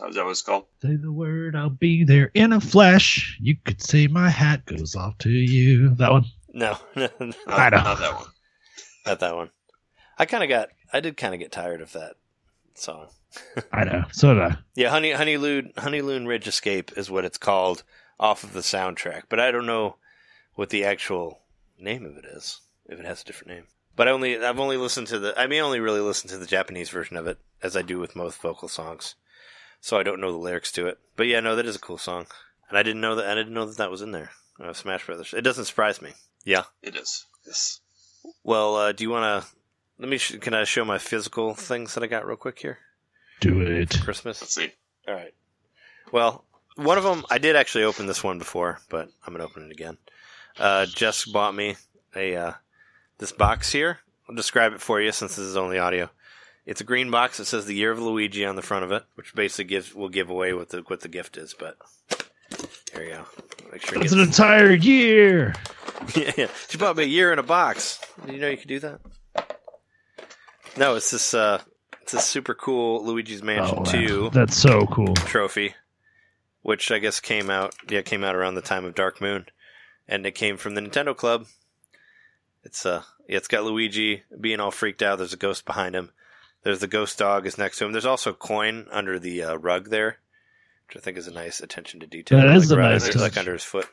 Is 0.08 0.14
that 0.14 0.24
what 0.24 0.30
it's 0.30 0.42
called? 0.42 0.66
Say 0.82 0.96
the 0.96 1.10
word, 1.10 1.56
I'll 1.56 1.70
be 1.70 2.04
there 2.04 2.30
in 2.34 2.52
a 2.52 2.60
flash. 2.60 3.36
You 3.40 3.56
could 3.64 3.82
say 3.82 4.06
my 4.06 4.28
hat 4.30 4.64
goes 4.66 4.94
off 4.94 5.18
to 5.18 5.30
you. 5.30 5.94
That 5.96 6.12
one. 6.12 6.26
No, 6.52 6.76
no, 6.96 7.08
Not, 7.18 7.36
I 7.48 7.68
know. 7.70 7.76
Not 7.82 7.98
that 7.98 8.14
one. 8.14 8.26
not 9.06 9.20
that 9.20 9.36
one. 9.36 9.50
I 10.18 10.26
kind 10.26 10.42
of 10.42 10.48
got. 10.48 10.68
I 10.92 11.00
did 11.00 11.16
kind 11.16 11.34
of 11.34 11.40
get 11.40 11.52
tired 11.52 11.80
of 11.80 11.92
that 11.92 12.14
song. 12.74 13.08
I 13.72 13.84
know. 13.84 14.04
So 14.12 14.34
did 14.34 14.42
I. 14.42 14.56
Yeah, 14.74 14.90
Honey 14.90 15.12
Honey 15.12 15.36
Loon 15.36 15.72
Honeylune 15.76 16.26
Ridge 16.26 16.46
Escape 16.48 16.92
is 16.96 17.10
what 17.10 17.24
it's 17.24 17.38
called 17.38 17.82
off 18.20 18.44
of 18.44 18.52
the 18.52 18.60
soundtrack, 18.60 19.24
but 19.28 19.40
I 19.40 19.50
don't 19.50 19.66
know 19.66 19.96
what 20.54 20.70
the 20.70 20.84
actual 20.84 21.40
name 21.78 22.04
of 22.04 22.16
it 22.16 22.24
is. 22.24 22.60
If 22.86 22.98
it 22.98 23.04
has 23.04 23.22
a 23.22 23.24
different 23.24 23.52
name, 23.52 23.64
but 23.98 24.06
I 24.06 24.12
only 24.12 24.42
I've 24.42 24.60
only 24.60 24.76
listened 24.76 25.08
to 25.08 25.18
the 25.18 25.38
I 25.38 25.48
may 25.48 25.60
only 25.60 25.80
really 25.80 26.00
listen 26.00 26.30
to 26.30 26.38
the 26.38 26.46
Japanese 26.46 26.88
version 26.88 27.16
of 27.16 27.26
it 27.26 27.38
as 27.62 27.76
I 27.76 27.82
do 27.82 27.98
with 27.98 28.16
most 28.16 28.40
vocal 28.40 28.68
songs, 28.68 29.16
so 29.80 29.98
I 29.98 30.04
don't 30.04 30.20
know 30.20 30.30
the 30.30 30.38
lyrics 30.38 30.70
to 30.72 30.86
it. 30.86 30.98
But 31.16 31.26
yeah, 31.26 31.40
no, 31.40 31.56
that 31.56 31.66
is 31.66 31.74
a 31.76 31.80
cool 31.80 31.98
song, 31.98 32.26
and 32.68 32.78
I 32.78 32.84
didn't 32.84 33.00
know 33.00 33.16
that 33.16 33.26
I 33.26 33.34
didn't 33.34 33.52
know 33.52 33.66
that 33.66 33.76
that 33.76 33.90
was 33.90 34.00
in 34.00 34.12
there. 34.12 34.30
Uh, 34.60 34.72
Smash 34.72 35.04
Brothers. 35.04 35.34
It 35.36 35.42
doesn't 35.42 35.66
surprise 35.66 36.00
me. 36.00 36.12
Yeah. 36.44 36.62
It 36.80 36.96
is. 36.96 37.26
Yes. 37.44 37.80
Well, 38.44 38.76
uh, 38.76 38.92
do 38.92 39.02
you 39.02 39.10
want 39.10 39.44
to? 39.44 39.50
Let 39.98 40.08
me. 40.08 40.18
Sh- 40.18 40.38
can 40.40 40.54
I 40.54 40.62
show 40.62 40.84
my 40.84 40.98
physical 40.98 41.54
things 41.54 41.94
that 41.94 42.04
I 42.04 42.06
got 42.06 42.26
real 42.26 42.36
quick 42.36 42.60
here? 42.60 42.78
Do 43.40 43.60
it. 43.60 44.00
Christmas. 44.00 44.40
Let's 44.40 44.54
see. 44.54 44.72
All 45.08 45.14
right. 45.14 45.34
Well, 46.12 46.44
one 46.76 46.98
of 46.98 47.04
them 47.04 47.24
I 47.30 47.38
did 47.38 47.56
actually 47.56 47.84
open 47.84 48.06
this 48.06 48.22
one 48.22 48.38
before, 48.38 48.78
but 48.88 49.08
I'm 49.26 49.32
gonna 49.32 49.44
open 49.44 49.64
it 49.64 49.72
again. 49.72 49.98
Uh, 50.56 50.86
Jess 50.86 51.24
bought 51.24 51.54
me 51.54 51.76
a 52.14 52.36
uh, 52.36 52.52
this 53.18 53.32
box 53.32 53.72
here. 53.72 53.98
I'll 54.28 54.34
describe 54.34 54.72
it 54.74 54.80
for 54.80 55.00
you 55.00 55.12
since 55.12 55.36
this 55.36 55.44
is 55.46 55.56
only 55.56 55.78
audio. 55.78 56.10
It's 56.66 56.80
a 56.82 56.84
green 56.84 57.10
box 57.10 57.38
that 57.38 57.46
says 57.46 57.64
the 57.66 57.74
year 57.74 57.90
of 57.90 57.98
Luigi 57.98 58.44
on 58.44 58.56
the 58.56 58.62
front 58.62 58.84
of 58.84 58.92
it, 58.92 59.04
which 59.14 59.34
basically 59.34 59.64
gives 59.64 59.94
will 59.94 60.10
give 60.10 60.28
away 60.28 60.52
what 60.52 60.68
the 60.68 60.78
what 60.86 61.00
the 61.00 61.08
gift 61.08 61.36
is. 61.38 61.54
But 61.58 61.76
there 62.92 63.04
you 63.04 63.10
go. 63.12 63.24
Make 63.72 63.82
sure 63.86 64.02
It's 64.02 64.12
an 64.12 64.20
entire 64.20 64.72
year. 64.72 65.54
yeah, 66.14 66.32
yeah. 66.36 66.48
She 66.68 66.76
bought 66.78 66.96
me 66.96 67.04
a 67.04 67.06
year 67.06 67.32
in 67.32 67.38
a 67.38 67.42
box. 67.42 68.00
Did 68.26 68.34
you 68.34 68.40
know 68.40 68.48
you 68.48 68.56
could 68.58 68.68
do 68.68 68.80
that? 68.80 69.00
No, 70.76 70.94
it's 70.96 71.10
this 71.10 71.32
uh 71.34 71.62
it's 72.02 72.12
this 72.12 72.24
super 72.24 72.54
cool 72.54 73.04
Luigi's 73.04 73.42
Mansion 73.42 73.78
Oh, 73.78 73.82
wow. 73.82 73.90
2 73.90 74.30
That's 74.32 74.56
so 74.56 74.86
cool. 74.86 75.14
trophy, 75.14 75.74
which 76.62 76.90
I 76.90 76.98
guess 76.98 77.18
came 77.20 77.48
out 77.50 77.74
yeah, 77.88 78.02
came 78.02 78.24
out 78.24 78.34
around 78.36 78.54
the 78.56 78.62
time 78.62 78.84
of 78.84 78.94
Dark 78.94 79.20
Moon. 79.20 79.46
And 80.06 80.24
it 80.26 80.34
came 80.34 80.56
from 80.56 80.74
the 80.74 80.80
Nintendo 80.80 81.14
Club. 81.16 81.46
It's 82.68 82.84
uh 82.84 83.02
yeah, 83.26 83.38
it's 83.38 83.48
got 83.48 83.64
Luigi 83.64 84.24
being 84.38 84.60
all 84.60 84.70
freaked 84.70 85.02
out. 85.02 85.16
There's 85.16 85.32
a 85.32 85.38
ghost 85.38 85.64
behind 85.64 85.94
him. 85.96 86.10
There's 86.64 86.80
the 86.80 86.86
ghost 86.86 87.18
dog 87.18 87.46
is 87.46 87.56
next 87.56 87.78
to 87.78 87.86
him. 87.86 87.92
There's 87.92 88.04
also 88.04 88.30
a 88.32 88.34
coin 88.34 88.86
under 88.90 89.18
the 89.18 89.42
uh, 89.42 89.54
rug 89.54 89.88
there, 89.88 90.18
which 90.86 90.98
I 90.98 91.00
think 91.00 91.16
is 91.16 91.26
a 91.26 91.32
nice 91.32 91.60
attention 91.60 92.00
to 92.00 92.06
detail. 92.06 92.40
That 92.40 92.54
is 92.54 92.70
like 92.70 92.76
a 92.76 92.80
right 92.82 92.92
nice 92.92 93.06
under- 93.06 93.20
like 93.20 93.38
under 93.38 93.54
his 93.54 93.64
foot. 93.64 93.88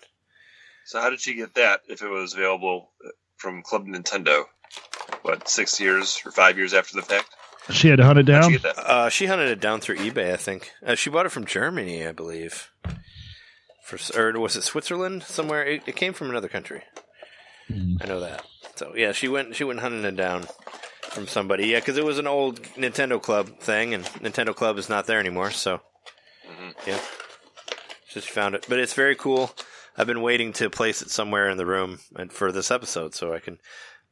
So 0.83 0.99
how 0.99 1.09
did 1.09 1.21
she 1.21 1.35
get 1.35 1.53
that 1.55 1.83
if 1.87 2.01
it 2.01 2.09
was 2.09 2.33
available 2.33 2.91
uh, 3.05 3.11
from 3.37 3.61
Club 3.63 3.85
Nintendo? 3.85 4.43
What 5.21 5.47
six 5.47 5.79
years 5.79 6.21
or 6.25 6.31
five 6.31 6.57
years 6.57 6.73
after 6.73 6.97
the 6.97 7.01
fact? 7.01 7.29
She 7.69 7.87
had 7.87 7.99
to 7.99 8.05
hunt 8.05 8.19
it 8.19 8.23
down. 8.23 8.51
you 8.51 8.59
get 8.59 8.75
that? 8.75 8.85
Uh, 8.85 9.09
she 9.09 9.25
hunted 9.25 9.47
it 9.47 9.61
down 9.61 9.79
through 9.79 9.95
eBay, 9.99 10.33
I 10.33 10.37
think. 10.37 10.71
Uh, 10.85 10.95
she 10.95 11.09
bought 11.09 11.25
it 11.25 11.31
from 11.31 11.45
Germany, 11.45 12.05
I 12.05 12.11
believe. 12.11 12.71
For 13.85 14.19
or 14.19 14.37
was 14.37 14.57
it 14.57 14.63
Switzerland 14.63 15.23
somewhere? 15.23 15.63
It, 15.63 15.83
it 15.87 15.95
came 15.95 16.11
from 16.11 16.29
another 16.29 16.49
country. 16.49 16.83
Hmm. 17.67 17.95
I 18.01 18.07
know 18.07 18.19
that. 18.19 18.45
So 18.75 18.93
yeah, 18.95 19.11
she 19.11 19.27
went 19.27 19.55
she 19.55 19.63
went 19.63 19.79
hunting 19.79 20.03
it 20.03 20.15
down 20.15 20.47
from 21.09 21.27
somebody. 21.27 21.67
Yeah, 21.67 21.79
because 21.79 21.97
it 21.97 22.05
was 22.05 22.19
an 22.19 22.27
old 22.27 22.61
Nintendo 22.75 23.21
Club 23.21 23.59
thing, 23.59 23.93
and 23.93 24.03
Nintendo 24.05 24.55
Club 24.55 24.77
is 24.77 24.89
not 24.89 25.05
there 25.07 25.19
anymore. 25.19 25.51
So 25.51 25.81
Mhm. 26.47 26.73
yeah, 26.87 26.99
so 28.09 28.19
she 28.19 28.29
found 28.31 28.55
it. 28.55 28.65
But 28.69 28.79
it's 28.79 28.93
very 28.93 29.15
cool. 29.15 29.51
I've 29.97 30.07
been 30.07 30.21
waiting 30.21 30.51
to 30.53 30.69
place 30.69 31.01
it 31.01 31.09
somewhere 31.09 31.49
in 31.49 31.57
the 31.57 31.65
room 31.65 31.99
and 32.17 32.31
for 32.33 32.51
this 32.51 32.69
episode, 32.69 33.15
so 33.15 33.33
I 33.33 33.39
can. 33.39 33.59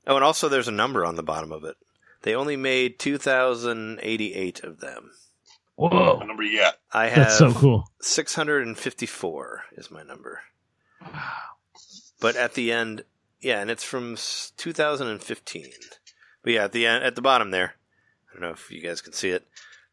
Oh, 0.07 0.15
and 0.15 0.23
also 0.23 0.47
there's 0.49 0.67
a 0.69 0.71
number 0.71 1.05
on 1.05 1.15
the 1.15 1.23
bottom 1.23 1.51
of 1.51 1.63
it. 1.65 1.75
They 2.21 2.33
only 2.35 2.55
made 2.55 2.99
2,088 2.99 4.63
of 4.63 4.79
them. 4.79 5.11
What 5.75 5.91
Whoa. 5.91 6.19
number 6.19 6.43
you 6.43 6.59
got? 6.59 6.75
I 6.93 7.07
have 7.07 7.15
That's 7.27 7.37
so 7.37 7.51
cool. 7.53 7.89
654 7.99 9.63
is 9.73 9.91
my 9.91 10.03
number. 10.03 10.41
Wow. 11.01 11.31
But 12.21 12.35
at 12.37 12.53
the 12.53 12.71
end, 12.71 13.03
yeah, 13.43 13.59
and 13.61 13.69
it's 13.69 13.83
from 13.83 14.15
2015. 14.57 15.65
But 16.43 16.53
yeah, 16.53 16.63
at 16.65 16.71
the 16.71 16.85
end, 16.87 17.03
at 17.03 17.15
the 17.15 17.21
bottom 17.21 17.51
there, 17.51 17.75
I 18.29 18.33
don't 18.33 18.41
know 18.41 18.53
if 18.53 18.71
you 18.71 18.81
guys 18.81 19.01
can 19.01 19.13
see 19.13 19.29
it. 19.29 19.45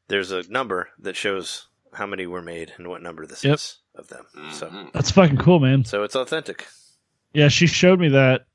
There's 0.08 0.30
a 0.32 0.48
number 0.50 0.88
that 0.98 1.16
shows 1.16 1.66
how 1.92 2.06
many 2.06 2.26
were 2.26 2.42
made 2.42 2.72
and 2.76 2.88
what 2.88 3.02
number 3.02 3.26
this 3.26 3.44
Yep. 3.44 3.54
is 3.54 3.78
of 3.94 4.08
them. 4.08 4.24
So, 4.52 4.68
Mhm. 4.68 4.92
That's 4.92 5.10
fucking 5.10 5.36
cool, 5.38 5.60
man. 5.60 5.84
so 5.84 6.02
it's 6.02 6.14
authentic. 6.16 6.66
Yeah, 7.32 7.48
she 7.48 7.66
showed 7.66 8.00
me 8.00 8.08
that, 8.08 8.46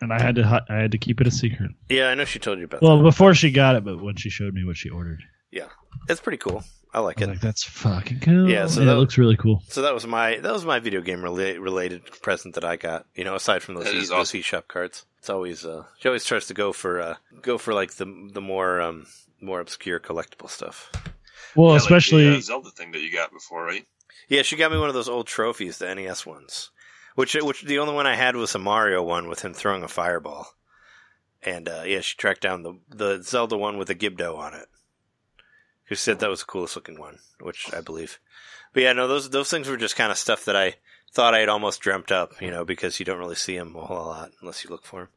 and 0.00 0.12
I 0.12 0.20
had 0.20 0.34
to 0.36 0.64
I 0.68 0.74
had 0.74 0.92
to 0.92 0.98
keep 0.98 1.20
it 1.20 1.26
a 1.26 1.30
secret. 1.30 1.70
Yeah, 1.88 2.08
I 2.08 2.14
know 2.14 2.24
she 2.24 2.38
told 2.38 2.58
you 2.58 2.64
about 2.64 2.82
Well, 2.82 2.98
that. 2.98 3.02
before 3.04 3.34
she 3.34 3.50
got 3.50 3.76
it, 3.76 3.84
but 3.84 4.02
when 4.02 4.16
she 4.16 4.28
showed 4.30 4.54
me 4.54 4.64
what 4.64 4.76
she 4.76 4.88
ordered, 4.90 5.22
Yeah, 5.50 5.68
It's 6.10 6.20
pretty 6.20 6.36
cool. 6.38 6.62
I 6.94 7.00
like 7.00 7.20
I 7.20 7.24
it. 7.24 7.28
like, 7.28 7.40
"That's 7.40 7.64
fucking 7.64 8.20
cool." 8.20 8.48
Yeah, 8.48 8.66
so 8.66 8.80
it 8.82 8.86
that- 8.86 8.96
looks 8.96 9.18
really 9.18 9.36
cool. 9.36 9.62
So 9.68 9.82
that 9.82 9.92
was 9.94 10.06
my 10.06 10.36
that 10.38 10.52
was 10.52 10.64
my 10.64 10.78
video 10.78 11.00
game 11.00 11.20
rela- 11.20 11.60
related 11.60 12.06
present 12.22 12.54
that 12.54 12.64
I 12.64 12.76
got. 12.76 13.06
You 13.14 13.24
know, 13.24 13.34
aside 13.34 13.62
from 13.62 13.74
those 13.74 13.84
That 13.84 13.94
e- 13.94 13.98
is 13.98 14.08
those 14.08 14.32
eShop 14.32 14.68
cards, 14.68 15.04
it's 15.18 15.28
always 15.30 15.64
uh, 15.64 15.84
she 15.98 16.08
always 16.08 16.24
tries 16.24 16.46
to 16.46 16.54
go 16.54 16.72
for 16.72 17.00
uh, 17.00 17.14
go 17.42 17.58
for 17.58 17.74
like 17.74 17.94
the 17.94 18.06
the 18.32 18.40
more 18.40 18.80
um 18.80 19.06
more 19.40 19.60
obscure 19.60 20.00
collectible 20.00 20.48
stuff. 20.50 20.90
Well, 21.54 21.68
Yeah, 21.68 21.72
like 21.74 21.82
especially 21.82 22.28
the, 22.30 22.36
uh, 22.36 22.40
Zelda 22.40 22.70
thing 22.70 22.92
that 22.92 23.00
you 23.00 23.12
got 23.12 23.32
before, 23.32 23.64
right? 23.64 23.86
Yeah, 24.28 24.42
she 24.42 24.56
got 24.56 24.70
me 24.72 24.78
one 24.78 24.88
of 24.88 24.94
those 24.94 25.08
old 25.08 25.26
trophies, 25.26 25.78
the 25.78 25.94
NES 25.94 26.24
ones. 26.26 26.70
Which 27.14 27.34
which 27.34 27.62
the 27.62 27.78
only 27.80 27.94
one 27.94 28.06
I 28.06 28.14
had 28.14 28.36
was 28.36 28.54
a 28.54 28.58
Mario 28.58 29.02
one 29.02 29.28
with 29.28 29.40
him 29.44 29.52
throwing 29.54 29.82
a 29.82 29.88
fireball. 29.88 30.46
And 31.42 31.68
uh, 31.68 31.82
yeah, 31.86 32.00
she 32.00 32.16
tracked 32.16 32.40
down 32.42 32.62
the 32.62 32.74
the 32.88 33.22
Zelda 33.22 33.56
one 33.56 33.76
with 33.78 33.90
a 33.90 33.94
Gibdo 33.94 34.36
on 34.36 34.54
it. 34.54 34.68
She 35.88 35.94
said 35.94 36.18
that 36.18 36.30
was 36.30 36.40
the 36.40 36.46
coolest 36.46 36.76
looking 36.76 36.98
one, 36.98 37.18
which 37.40 37.72
I 37.74 37.80
believe. 37.80 38.18
But 38.72 38.82
yeah, 38.82 38.92
no, 38.92 39.08
those 39.08 39.30
those 39.30 39.50
things 39.50 39.68
were 39.68 39.76
just 39.76 39.96
kind 39.96 40.12
of 40.12 40.18
stuff 40.18 40.44
that 40.44 40.56
I 40.56 40.74
thought 41.12 41.34
I 41.34 41.40
had 41.40 41.48
almost 41.48 41.80
dreamt 41.80 42.12
up, 42.12 42.40
you 42.42 42.50
know, 42.50 42.64
because 42.64 42.98
you 42.98 43.06
don't 43.06 43.18
really 43.18 43.34
see 43.34 43.56
them 43.56 43.74
a 43.74 43.80
whole 43.80 44.06
lot 44.06 44.32
unless 44.40 44.64
you 44.64 44.70
look 44.70 44.84
for 44.84 45.00
them. 45.00 45.08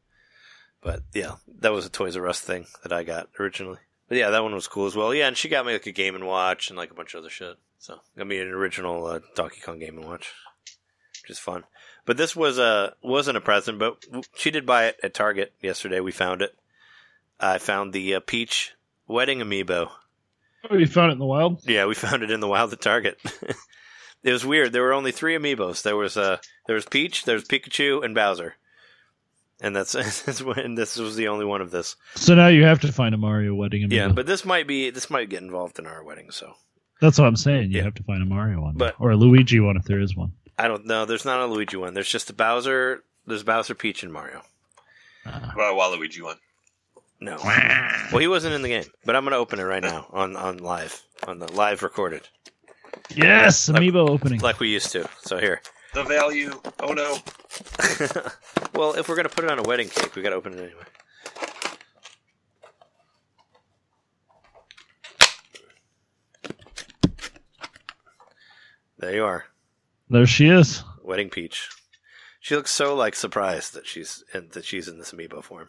But 0.80 1.02
yeah, 1.12 1.36
that 1.60 1.72
was 1.72 1.86
a 1.86 1.90
Toys 1.90 2.16
R 2.16 2.26
Us 2.26 2.40
thing 2.40 2.66
that 2.82 2.92
I 2.92 3.04
got 3.04 3.28
originally. 3.38 3.78
But 4.08 4.18
yeah, 4.18 4.30
that 4.30 4.42
one 4.42 4.54
was 4.54 4.68
cool 4.68 4.86
as 4.86 4.96
well. 4.96 5.14
Yeah, 5.14 5.28
and 5.28 5.36
she 5.36 5.48
got 5.48 5.64
me 5.64 5.72
like 5.72 5.86
a 5.86 5.92
Game 5.92 6.14
and 6.14 6.26
Watch 6.26 6.68
and 6.68 6.76
like 6.76 6.90
a 6.90 6.94
bunch 6.94 7.14
of 7.14 7.20
other 7.20 7.30
shit. 7.30 7.56
So 7.78 8.00
got 8.16 8.26
me 8.26 8.38
an 8.38 8.48
original 8.48 9.06
uh, 9.06 9.20
Donkey 9.34 9.60
Kong 9.60 9.78
Game 9.78 9.98
and 9.98 10.06
Watch, 10.06 10.32
which 11.22 11.30
is 11.30 11.38
fun. 11.38 11.64
But 12.04 12.16
this 12.16 12.34
was 12.34 12.58
a 12.58 12.94
wasn't 13.02 13.36
a 13.36 13.40
present, 13.40 13.78
but 13.78 14.04
she 14.34 14.50
did 14.50 14.66
buy 14.66 14.86
it 14.86 14.98
at 15.02 15.14
Target 15.14 15.52
yesterday. 15.60 16.00
We 16.00 16.12
found 16.12 16.42
it. 16.42 16.54
I 17.38 17.58
found 17.58 17.92
the 17.92 18.16
uh, 18.16 18.20
Peach 18.20 18.74
wedding 19.06 19.38
amiibo, 19.38 19.90
Oh, 20.70 20.76
you 20.76 20.86
found 20.86 21.10
it 21.10 21.14
in 21.14 21.18
the 21.18 21.26
wild? 21.26 21.60
Yeah, 21.66 21.86
we 21.86 21.94
found 21.96 22.22
it 22.22 22.30
in 22.30 22.40
the 22.40 22.48
wild 22.48 22.72
at 22.72 22.80
Target. 22.80 23.18
it 24.22 24.32
was 24.32 24.44
weird. 24.46 24.72
There 24.72 24.82
were 24.82 24.92
only 24.92 25.12
three 25.12 25.36
amiibos. 25.36 25.82
There 25.82 25.96
was 25.96 26.16
uh, 26.16 26.38
there 26.66 26.74
was 26.76 26.86
Peach, 26.86 27.24
there 27.24 27.34
was 27.36 27.44
Pikachu, 27.44 28.04
and 28.04 28.14
Bowser. 28.14 28.54
And 29.60 29.76
that's, 29.76 29.92
that's 29.92 30.42
when 30.42 30.74
this 30.74 30.96
was 30.96 31.14
the 31.16 31.28
only 31.28 31.44
one 31.44 31.60
of 31.60 31.70
this. 31.70 31.94
So 32.16 32.34
now 32.34 32.48
you 32.48 32.64
have 32.64 32.80
to 32.80 32.90
find 32.92 33.14
a 33.14 33.18
Mario 33.18 33.54
wedding. 33.54 33.82
Amiibo. 33.88 33.92
Yeah, 33.92 34.08
but 34.08 34.26
this 34.26 34.44
might 34.44 34.66
be 34.66 34.90
this 34.90 35.08
might 35.10 35.28
get 35.28 35.42
involved 35.42 35.78
in 35.78 35.86
our 35.86 36.02
wedding. 36.02 36.30
So 36.30 36.54
that's 37.00 37.18
what 37.18 37.26
I'm 37.28 37.36
saying. 37.36 37.70
You 37.70 37.78
Yeah. 37.78 37.84
have 37.84 37.94
to 37.94 38.02
find 38.02 38.22
a 38.22 38.26
Mario 38.26 38.60
one, 38.60 38.74
But- 38.76 38.96
or 38.98 39.10
a 39.12 39.16
Luigi 39.16 39.60
one 39.60 39.76
if 39.76 39.84
there 39.84 40.00
is 40.00 40.16
one. 40.16 40.32
I 40.58 40.68
don't 40.68 40.86
know. 40.86 41.06
There's 41.06 41.24
not 41.24 41.40
a 41.40 41.46
Luigi 41.46 41.76
one. 41.76 41.94
There's 41.94 42.08
just 42.10 42.28
a 42.30 42.34
Bowser. 42.34 43.02
There's 43.26 43.42
Bowser, 43.42 43.74
Peach, 43.74 44.02
and 44.02 44.12
Mario. 44.12 44.42
What 45.24 45.34
about 45.54 45.72
a 45.72 45.76
Waluigi 45.76 46.20
one? 46.22 46.36
No. 47.22 47.36
Well, 48.10 48.18
he 48.18 48.26
wasn't 48.26 48.54
in 48.54 48.62
the 48.62 48.68
game, 48.68 48.84
but 49.04 49.14
I'm 49.14 49.22
going 49.22 49.30
to 49.32 49.36
open 49.38 49.60
it 49.60 49.62
right 49.64 49.82
now 49.82 50.06
on 50.10 50.34
on 50.36 50.58
live 50.58 51.00
on 51.26 51.38
the 51.38 51.46
live 51.52 51.82
recorded 51.84 52.28
Yes, 53.14 53.68
Amiibo 53.68 54.08
opening. 54.10 54.40
like 54.40 54.58
we 54.58 54.68
used 54.68 54.90
to. 54.92 55.08
So 55.20 55.38
here. 55.38 55.62
The 55.94 56.02
value. 56.02 56.60
Oh 56.80 56.92
no. 56.92 57.18
well, 58.74 58.94
if 58.94 59.08
we're 59.08 59.14
going 59.14 59.28
to 59.28 59.34
put 59.34 59.44
it 59.44 59.50
on 59.50 59.58
a 59.60 59.62
wedding 59.62 59.88
cake, 59.88 60.14
we 60.16 60.22
got 60.22 60.30
to 60.30 60.36
open 60.36 60.54
it 60.54 60.58
anyway. 60.58 60.82
There 68.98 69.14
you 69.14 69.24
are, 69.24 69.44
There 70.08 70.26
she 70.26 70.48
is. 70.48 70.84
wedding 71.02 71.30
peach. 71.30 71.68
She 72.40 72.54
looks 72.56 72.70
so 72.70 72.94
like 72.94 73.14
surprised 73.14 73.74
that 73.74 73.86
she's 73.86 74.22
in, 74.34 74.48
that 74.52 74.64
she's 74.64 74.88
in 74.88 74.98
this 74.98 75.12
amiibo 75.12 75.42
form. 75.42 75.68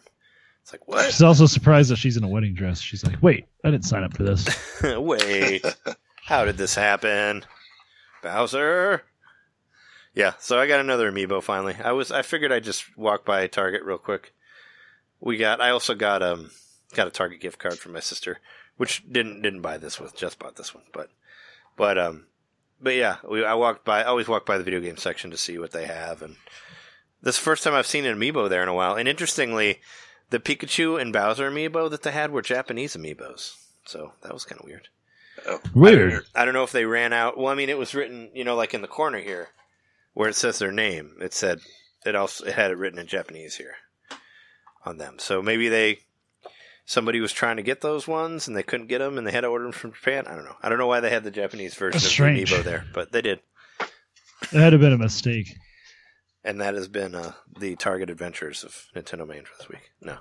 It's 0.64 0.72
like 0.72 0.88
what? 0.88 1.04
She's 1.04 1.20
also 1.20 1.44
surprised 1.44 1.90
that 1.90 1.96
she's 1.96 2.16
in 2.16 2.24
a 2.24 2.28
wedding 2.28 2.54
dress. 2.54 2.80
She's 2.80 3.04
like, 3.04 3.22
"Wait, 3.22 3.46
I 3.62 3.70
didn't 3.70 3.84
sign 3.84 4.02
up 4.02 4.16
for 4.16 4.22
this." 4.22 4.48
Wait, 4.82 5.62
how 6.24 6.46
did 6.46 6.56
this 6.56 6.74
happen, 6.74 7.44
Bowser? 8.22 9.02
Yeah, 10.14 10.32
so 10.38 10.58
I 10.58 10.66
got 10.66 10.80
another 10.80 11.12
amiibo 11.12 11.42
finally. 11.42 11.76
I 11.84 11.92
was 11.92 12.10
I 12.10 12.22
figured 12.22 12.50
I'd 12.50 12.64
just 12.64 12.96
walk 12.96 13.26
by 13.26 13.46
Target 13.46 13.82
real 13.84 13.98
quick. 13.98 14.32
We 15.20 15.36
got 15.36 15.60
I 15.60 15.68
also 15.68 15.94
got 15.94 16.22
um 16.22 16.50
got 16.94 17.08
a 17.08 17.10
Target 17.10 17.42
gift 17.42 17.58
card 17.58 17.78
from 17.78 17.92
my 17.92 18.00
sister, 18.00 18.38
which 18.78 19.04
didn't 19.12 19.42
didn't 19.42 19.60
buy 19.60 19.76
this 19.76 20.00
with, 20.00 20.16
just 20.16 20.38
bought 20.38 20.56
this 20.56 20.74
one, 20.74 20.84
but 20.94 21.10
but 21.76 21.98
um 21.98 22.24
but 22.80 22.94
yeah, 22.94 23.16
we 23.28 23.44
I 23.44 23.52
walked 23.52 23.84
by 23.84 24.00
I 24.00 24.04
always 24.04 24.28
walk 24.28 24.46
by 24.46 24.56
the 24.56 24.64
video 24.64 24.80
game 24.80 24.96
section 24.96 25.30
to 25.30 25.36
see 25.36 25.58
what 25.58 25.72
they 25.72 25.84
have 25.84 26.22
and 26.22 26.36
this 27.20 27.34
is 27.34 27.40
the 27.40 27.44
first 27.44 27.64
time 27.64 27.74
I've 27.74 27.86
seen 27.86 28.06
an 28.06 28.18
amiibo 28.18 28.48
there 28.48 28.62
in 28.62 28.68
a 28.68 28.74
while. 28.74 28.94
And 28.94 29.08
interestingly, 29.08 29.80
the 30.30 30.38
Pikachu 30.40 31.00
and 31.00 31.12
Bowser 31.12 31.50
amiibo 31.50 31.90
that 31.90 32.02
they 32.02 32.12
had 32.12 32.30
were 32.30 32.42
Japanese 32.42 32.96
amiibos. 32.96 33.56
So 33.86 34.12
that 34.22 34.32
was 34.32 34.44
kind 34.44 34.60
of 34.60 34.66
weird. 34.66 34.88
Oh, 35.46 35.60
Weird. 35.74 36.24
I 36.34 36.44
don't 36.44 36.54
know 36.54 36.62
if 36.64 36.72
they 36.72 36.86
ran 36.86 37.12
out. 37.12 37.36
Well, 37.36 37.48
I 37.48 37.54
mean, 37.54 37.68
it 37.68 37.76
was 37.78 37.94
written, 37.94 38.30
you 38.34 38.44
know, 38.44 38.54
like 38.54 38.72
in 38.72 38.82
the 38.82 38.88
corner 38.88 39.18
here, 39.18 39.48
where 40.14 40.28
it 40.28 40.36
says 40.36 40.58
their 40.58 40.72
name. 40.72 41.16
It 41.20 41.34
said 41.34 41.60
it 42.06 42.14
also 42.14 42.44
it 42.46 42.54
had 42.54 42.70
it 42.70 42.78
written 42.78 42.98
in 42.98 43.06
Japanese 43.06 43.56
here 43.56 43.74
on 44.86 44.98
them. 44.98 45.16
So 45.18 45.42
maybe 45.42 45.68
they 45.68 45.98
somebody 46.86 47.20
was 47.20 47.32
trying 47.32 47.56
to 47.56 47.62
get 47.62 47.80
those 47.80 48.06
ones 48.06 48.46
and 48.46 48.56
they 48.56 48.62
couldn't 48.62 48.86
get 48.86 48.98
them 48.98 49.18
and 49.18 49.26
they 49.26 49.32
had 49.32 49.40
to 49.42 49.48
order 49.48 49.64
them 49.64 49.72
from 49.72 49.92
Japan. 49.92 50.26
I 50.26 50.34
don't 50.34 50.44
know. 50.44 50.56
I 50.62 50.68
don't 50.68 50.78
know 50.78 50.86
why 50.86 51.00
they 51.00 51.10
had 51.10 51.24
the 51.24 51.30
Japanese 51.30 51.74
version 51.74 51.92
That's 51.96 52.06
of 52.06 52.10
strange. 52.12 52.50
the 52.50 52.56
amiibo 52.58 52.64
there, 52.64 52.84
but 52.94 53.10
they 53.12 53.22
did. 53.22 53.40
It 54.52 54.60
had 54.60 54.72
have 54.72 54.80
been 54.80 54.92
a 54.92 54.98
mistake. 54.98 55.56
And 56.44 56.60
that 56.60 56.74
has 56.74 56.88
been 56.88 57.14
uh, 57.14 57.32
the 57.58 57.74
Target 57.76 58.10
Adventures 58.10 58.64
of 58.64 58.86
Nintendo 58.94 59.26
Made 59.26 59.48
for 59.48 59.54
this 59.58 59.68
week. 59.68 59.90
No, 60.02 60.18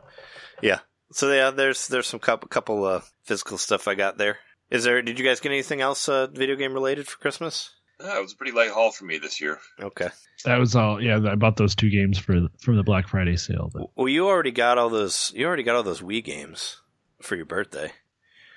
yeah. 0.61 0.79
So 1.11 1.31
yeah, 1.31 1.51
there's 1.51 1.87
there's 1.89 2.07
some 2.07 2.19
couple 2.19 2.47
couple 2.47 2.85
uh, 2.85 3.01
physical 3.25 3.57
stuff 3.57 3.87
I 3.87 3.95
got 3.95 4.17
there. 4.17 4.37
Is 4.71 4.85
there? 4.85 5.01
Did 5.01 5.19
you 5.19 5.25
guys 5.25 5.39
get 5.41 5.51
anything 5.51 5.81
else 5.81 6.07
uh, 6.07 6.27
video 6.27 6.55
game 6.55 6.73
related 6.73 7.07
for 7.07 7.17
Christmas? 7.19 7.69
Yeah, 7.99 8.17
it 8.17 8.21
was 8.21 8.33
a 8.33 8.35
pretty 8.37 8.53
light 8.53 8.71
haul 8.71 8.91
for 8.91 9.05
me 9.05 9.17
this 9.17 9.39
year. 9.39 9.59
Okay. 9.79 10.09
That 10.45 10.57
was 10.59 10.75
all. 10.75 11.01
Yeah, 11.01 11.19
I 11.29 11.35
bought 11.35 11.57
those 11.57 11.75
two 11.75 11.89
games 11.89 12.17
for 12.17 12.47
from 12.61 12.77
the 12.77 12.83
Black 12.83 13.07
Friday 13.07 13.35
sale. 13.35 13.69
But 13.73 13.87
Well, 13.95 14.07
you 14.07 14.27
already 14.27 14.51
got 14.51 14.77
all 14.77 14.89
those. 14.89 15.31
You 15.35 15.45
already 15.45 15.63
got 15.63 15.75
all 15.75 15.83
those 15.83 16.01
Wii 16.01 16.23
games 16.23 16.81
for 17.21 17.35
your 17.35 17.45
birthday. 17.45 17.91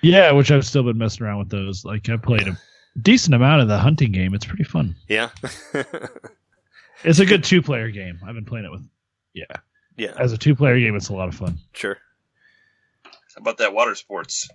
yeah, 0.01 0.31
which 0.31 0.51
I've 0.51 0.65
still 0.65 0.83
been 0.83 0.97
messing 0.97 1.25
around 1.25 1.39
with 1.39 1.49
those. 1.49 1.85
Like 1.85 2.09
I 2.09 2.17
played 2.17 2.47
a 2.47 2.57
decent 3.01 3.35
amount 3.35 3.61
of 3.61 3.67
the 3.67 3.77
hunting 3.77 4.11
game. 4.11 4.33
It's 4.33 4.45
pretty 4.45 4.63
fun. 4.63 4.95
Yeah. 5.07 5.29
It's 7.07 7.19
a 7.19 7.25
good 7.25 7.43
two 7.43 7.61
player 7.61 7.89
game. 7.89 8.19
I've 8.25 8.35
been 8.35 8.45
playing 8.45 8.65
it 8.65 8.71
with. 8.71 8.87
Yeah, 9.33 9.45
yeah. 9.95 10.13
as 10.19 10.33
a 10.33 10.37
two 10.37 10.55
player 10.55 10.79
game, 10.79 10.95
it's 10.95 11.09
a 11.09 11.13
lot 11.13 11.27
of 11.27 11.35
fun. 11.35 11.57
Sure. 11.73 11.97
How 13.03 13.11
about 13.41 13.57
that 13.59 13.73
water 13.73 13.93
sports? 13.95 14.49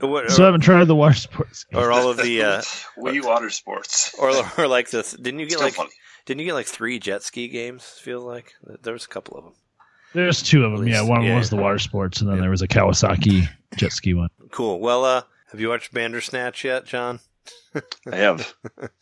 What, 0.00 0.30
So 0.30 0.42
I 0.42 0.46
haven't 0.46 0.60
tried 0.60 0.84
the 0.84 0.94
water 0.94 1.14
sports. 1.14 1.64
Game. 1.64 1.80
or 1.80 1.90
all 1.90 2.08
of 2.10 2.18
the, 2.18 2.42
uh, 2.42 2.62
Wii 2.98 3.24
water 3.24 3.50
sports. 3.50 4.14
or 4.18 4.30
or 4.56 4.68
like 4.68 4.90
the. 4.90 5.02
Didn't 5.20 5.40
you 5.40 5.46
get 5.48 5.58
like? 5.60 5.74
funny. 5.74 5.90
Didn't 6.26 6.40
you 6.40 6.46
get 6.46 6.54
like 6.54 6.66
three 6.66 6.98
jet 6.98 7.22
ski 7.22 7.48
games? 7.48 7.82
Feel 7.84 8.20
like 8.20 8.52
there 8.82 8.92
was 8.92 9.04
a 9.06 9.08
couple 9.08 9.36
of 9.38 9.44
them. 9.44 9.54
There's 10.12 10.42
two 10.42 10.64
of 10.64 10.72
them. 10.72 10.82
At 10.86 10.92
Yeah, 10.92 11.02
one 11.02 11.22
yeah. 11.22 11.36
was 11.36 11.50
the 11.50 11.56
water 11.56 11.78
sports, 11.78 12.20
and 12.20 12.28
then 12.28 12.36
Yeah. 12.36 12.42
there 12.42 12.50
was 12.50 12.62
a 12.62 12.68
Kawasaki 12.68 13.48
jet 13.76 13.92
ski 13.92 14.14
one. 14.14 14.28
Cool. 14.50 14.78
Well, 14.78 15.04
uh, 15.04 15.22
have 15.50 15.60
you 15.60 15.68
watched 15.70 15.92
Bandersnatch 15.92 16.64
yet, 16.64 16.84
John? 16.86 17.20
I 18.12 18.16
have. 18.16 18.54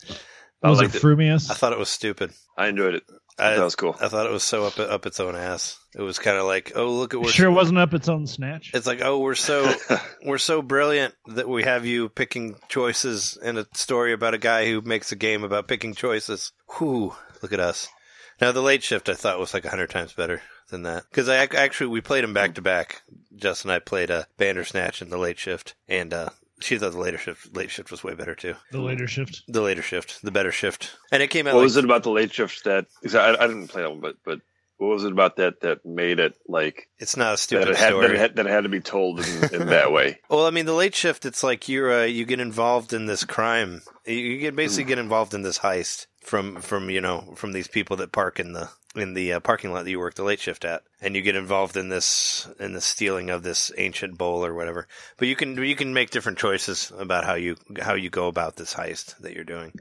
I 0.62 0.70
Was 0.70 0.80
it 0.80 0.84
liked 0.84 0.94
it. 0.96 1.00
Frumious? 1.00 1.50
I 1.50 1.54
thought 1.54 1.72
it 1.72 1.78
was 1.78 1.88
stupid. 1.88 2.32
I 2.56 2.68
enjoyed 2.68 2.94
it. 2.94 3.04
I 3.38 3.52
I, 3.52 3.54
thought 3.54 3.60
it 3.60 3.64
was 3.64 3.76
cool. 3.76 3.96
I 4.00 4.08
thought 4.08 4.26
it 4.26 4.32
was 4.32 4.42
so 4.42 4.64
up 4.64 4.78
up 4.78 5.04
its 5.04 5.20
own 5.20 5.36
ass. 5.36 5.78
It 5.94 6.00
was 6.00 6.18
kind 6.18 6.38
of 6.38 6.46
like, 6.46 6.72
oh 6.74 6.90
look 6.90 7.12
at 7.12 7.18
You 7.18 7.24
we're 7.24 7.30
sure 7.30 7.48
it 7.50 7.54
wasn't 7.54 7.78
up 7.78 7.92
its 7.92 8.08
own 8.08 8.26
snatch? 8.26 8.70
It's 8.72 8.86
like, 8.86 9.02
oh, 9.02 9.18
we're 9.18 9.34
so 9.34 9.74
we're 10.24 10.38
so 10.38 10.62
brilliant 10.62 11.14
that 11.26 11.48
we 11.48 11.64
have 11.64 11.84
you 11.84 12.08
picking 12.08 12.56
choices 12.68 13.38
in 13.42 13.58
a 13.58 13.66
story 13.74 14.12
about 14.14 14.34
a 14.34 14.38
guy 14.38 14.66
who 14.66 14.80
makes 14.80 15.12
a 15.12 15.16
game 15.16 15.44
about 15.44 15.68
picking 15.68 15.94
choices. 15.94 16.52
Whew, 16.78 17.14
look 17.42 17.52
at 17.52 17.60
us. 17.60 17.88
Now 18.40 18.52
the 18.52 18.62
late 18.62 18.82
shift 18.82 19.08
I 19.10 19.14
thought 19.14 19.38
was 19.38 19.52
like 19.52 19.66
a 19.66 19.70
hundred 19.70 19.90
times 19.90 20.14
better 20.14 20.40
than 20.70 20.82
that 20.82 21.04
because 21.10 21.28
I 21.28 21.36
actually 21.36 21.88
we 21.88 22.00
played 22.00 22.24
them 22.24 22.34
back 22.34 22.54
to 22.54 22.62
back. 22.62 23.02
Justin 23.34 23.70
and 23.70 23.76
I 23.76 23.80
played 23.80 24.10
uh, 24.10 24.24
Bandersnatch 24.38 25.02
in 25.02 25.10
the 25.10 25.18
late 25.18 25.38
shift, 25.38 25.74
and 25.88 26.14
uh, 26.14 26.30
she 26.60 26.78
thought 26.78 26.92
the 26.92 26.98
later 26.98 27.18
shift 27.18 27.54
late 27.56 27.70
shift 27.70 27.90
was 27.90 28.02
way 28.04 28.14
better 28.14 28.34
too. 28.34 28.54
the 28.72 28.80
later 28.80 29.06
shift. 29.06 29.42
The 29.48 29.60
later 29.62 29.82
shift, 29.82 30.22
the 30.22 30.30
better 30.30 30.52
shift, 30.52 30.96
and 31.12 31.22
it 31.22 31.28
came 31.28 31.46
out. 31.46 31.54
what 31.54 31.60
like, 31.60 31.64
was 31.66 31.76
it 31.76 31.84
about 31.84 32.02
the 32.02 32.10
late 32.10 32.32
shift 32.32 32.64
that? 32.64 32.86
I, 33.14 33.36
I 33.38 33.46
didn't 33.46 33.68
play 33.68 33.82
that 33.82 33.90
one, 33.90 34.00
but 34.00 34.16
but 34.24 34.40
what 34.78 34.88
was 34.88 35.04
it 35.04 35.12
about 35.12 35.36
that 35.36 35.60
that 35.62 35.86
made 35.86 36.18
it 36.20 36.36
like 36.48 36.88
It's 36.98 37.16
not 37.16 37.28
a 37.28 37.32
that 37.32 37.38
stupid 37.38 37.68
it 37.68 37.76
had 37.76 37.88
story. 37.88 38.06
that 38.08 38.14
it 38.14 38.18
had, 38.18 38.36
that 38.36 38.46
it 38.46 38.50
had 38.50 38.64
to 38.64 38.68
be 38.68 38.80
told 38.80 39.20
in, 39.20 39.54
in 39.54 39.66
that 39.68 39.90
way? 39.92 40.18
Well, 40.28 40.44
I 40.46 40.50
mean, 40.50 40.66
the 40.66 40.74
late 40.74 40.94
shift, 40.94 41.24
it's 41.24 41.42
like 41.42 41.68
you're 41.68 42.02
uh, 42.02 42.04
you 42.04 42.24
get 42.26 42.40
involved 42.40 42.92
in 42.92 43.06
this 43.06 43.24
crime. 43.24 43.80
You- 44.06 44.14
You 44.14 44.38
get 44.38 44.54
basically 44.56 44.84
get 44.84 44.98
involved 44.98 45.32
in 45.34 45.42
this 45.42 45.58
heist 45.60 46.06
from 46.22 46.60
from 46.60 46.90
you 46.90 47.00
know 47.00 47.32
from 47.36 47.52
these 47.52 47.68
people 47.68 47.96
that 47.96 48.12
park 48.12 48.38
in 48.40 48.52
the 48.52 48.68
in 48.96 49.14
the 49.14 49.34
uh, 49.34 49.40
parking 49.40 49.72
lot 49.72 49.84
that 49.84 49.90
you 49.90 49.98
work 49.98 50.14
the 50.14 50.24
late 50.24 50.40
shift 50.40 50.64
at, 50.64 50.82
and 51.00 51.14
you 51.14 51.22
get 51.22 51.36
involved 51.36 51.76
in 51.76 51.88
this 51.88 52.48
in 52.58 52.72
the 52.72 52.80
stealing 52.80 53.30
of 53.30 53.42
this 53.42 53.72
ancient 53.76 54.16
bowl 54.16 54.44
or 54.44 54.54
whatever. 54.54 54.88
But 55.16 55.28
you 55.28 55.36
can 55.36 55.56
you 55.62 55.76
can 55.76 55.94
make 55.94 56.10
different 56.10 56.38
choices 56.38 56.92
about 56.96 57.24
how 57.24 57.34
you 57.34 57.56
how 57.80 57.94
you 57.94 58.10
go 58.10 58.28
about 58.28 58.56
this 58.56 58.74
heist 58.74 59.18
that 59.18 59.34
you're 59.34 59.44
doing. 59.44 59.72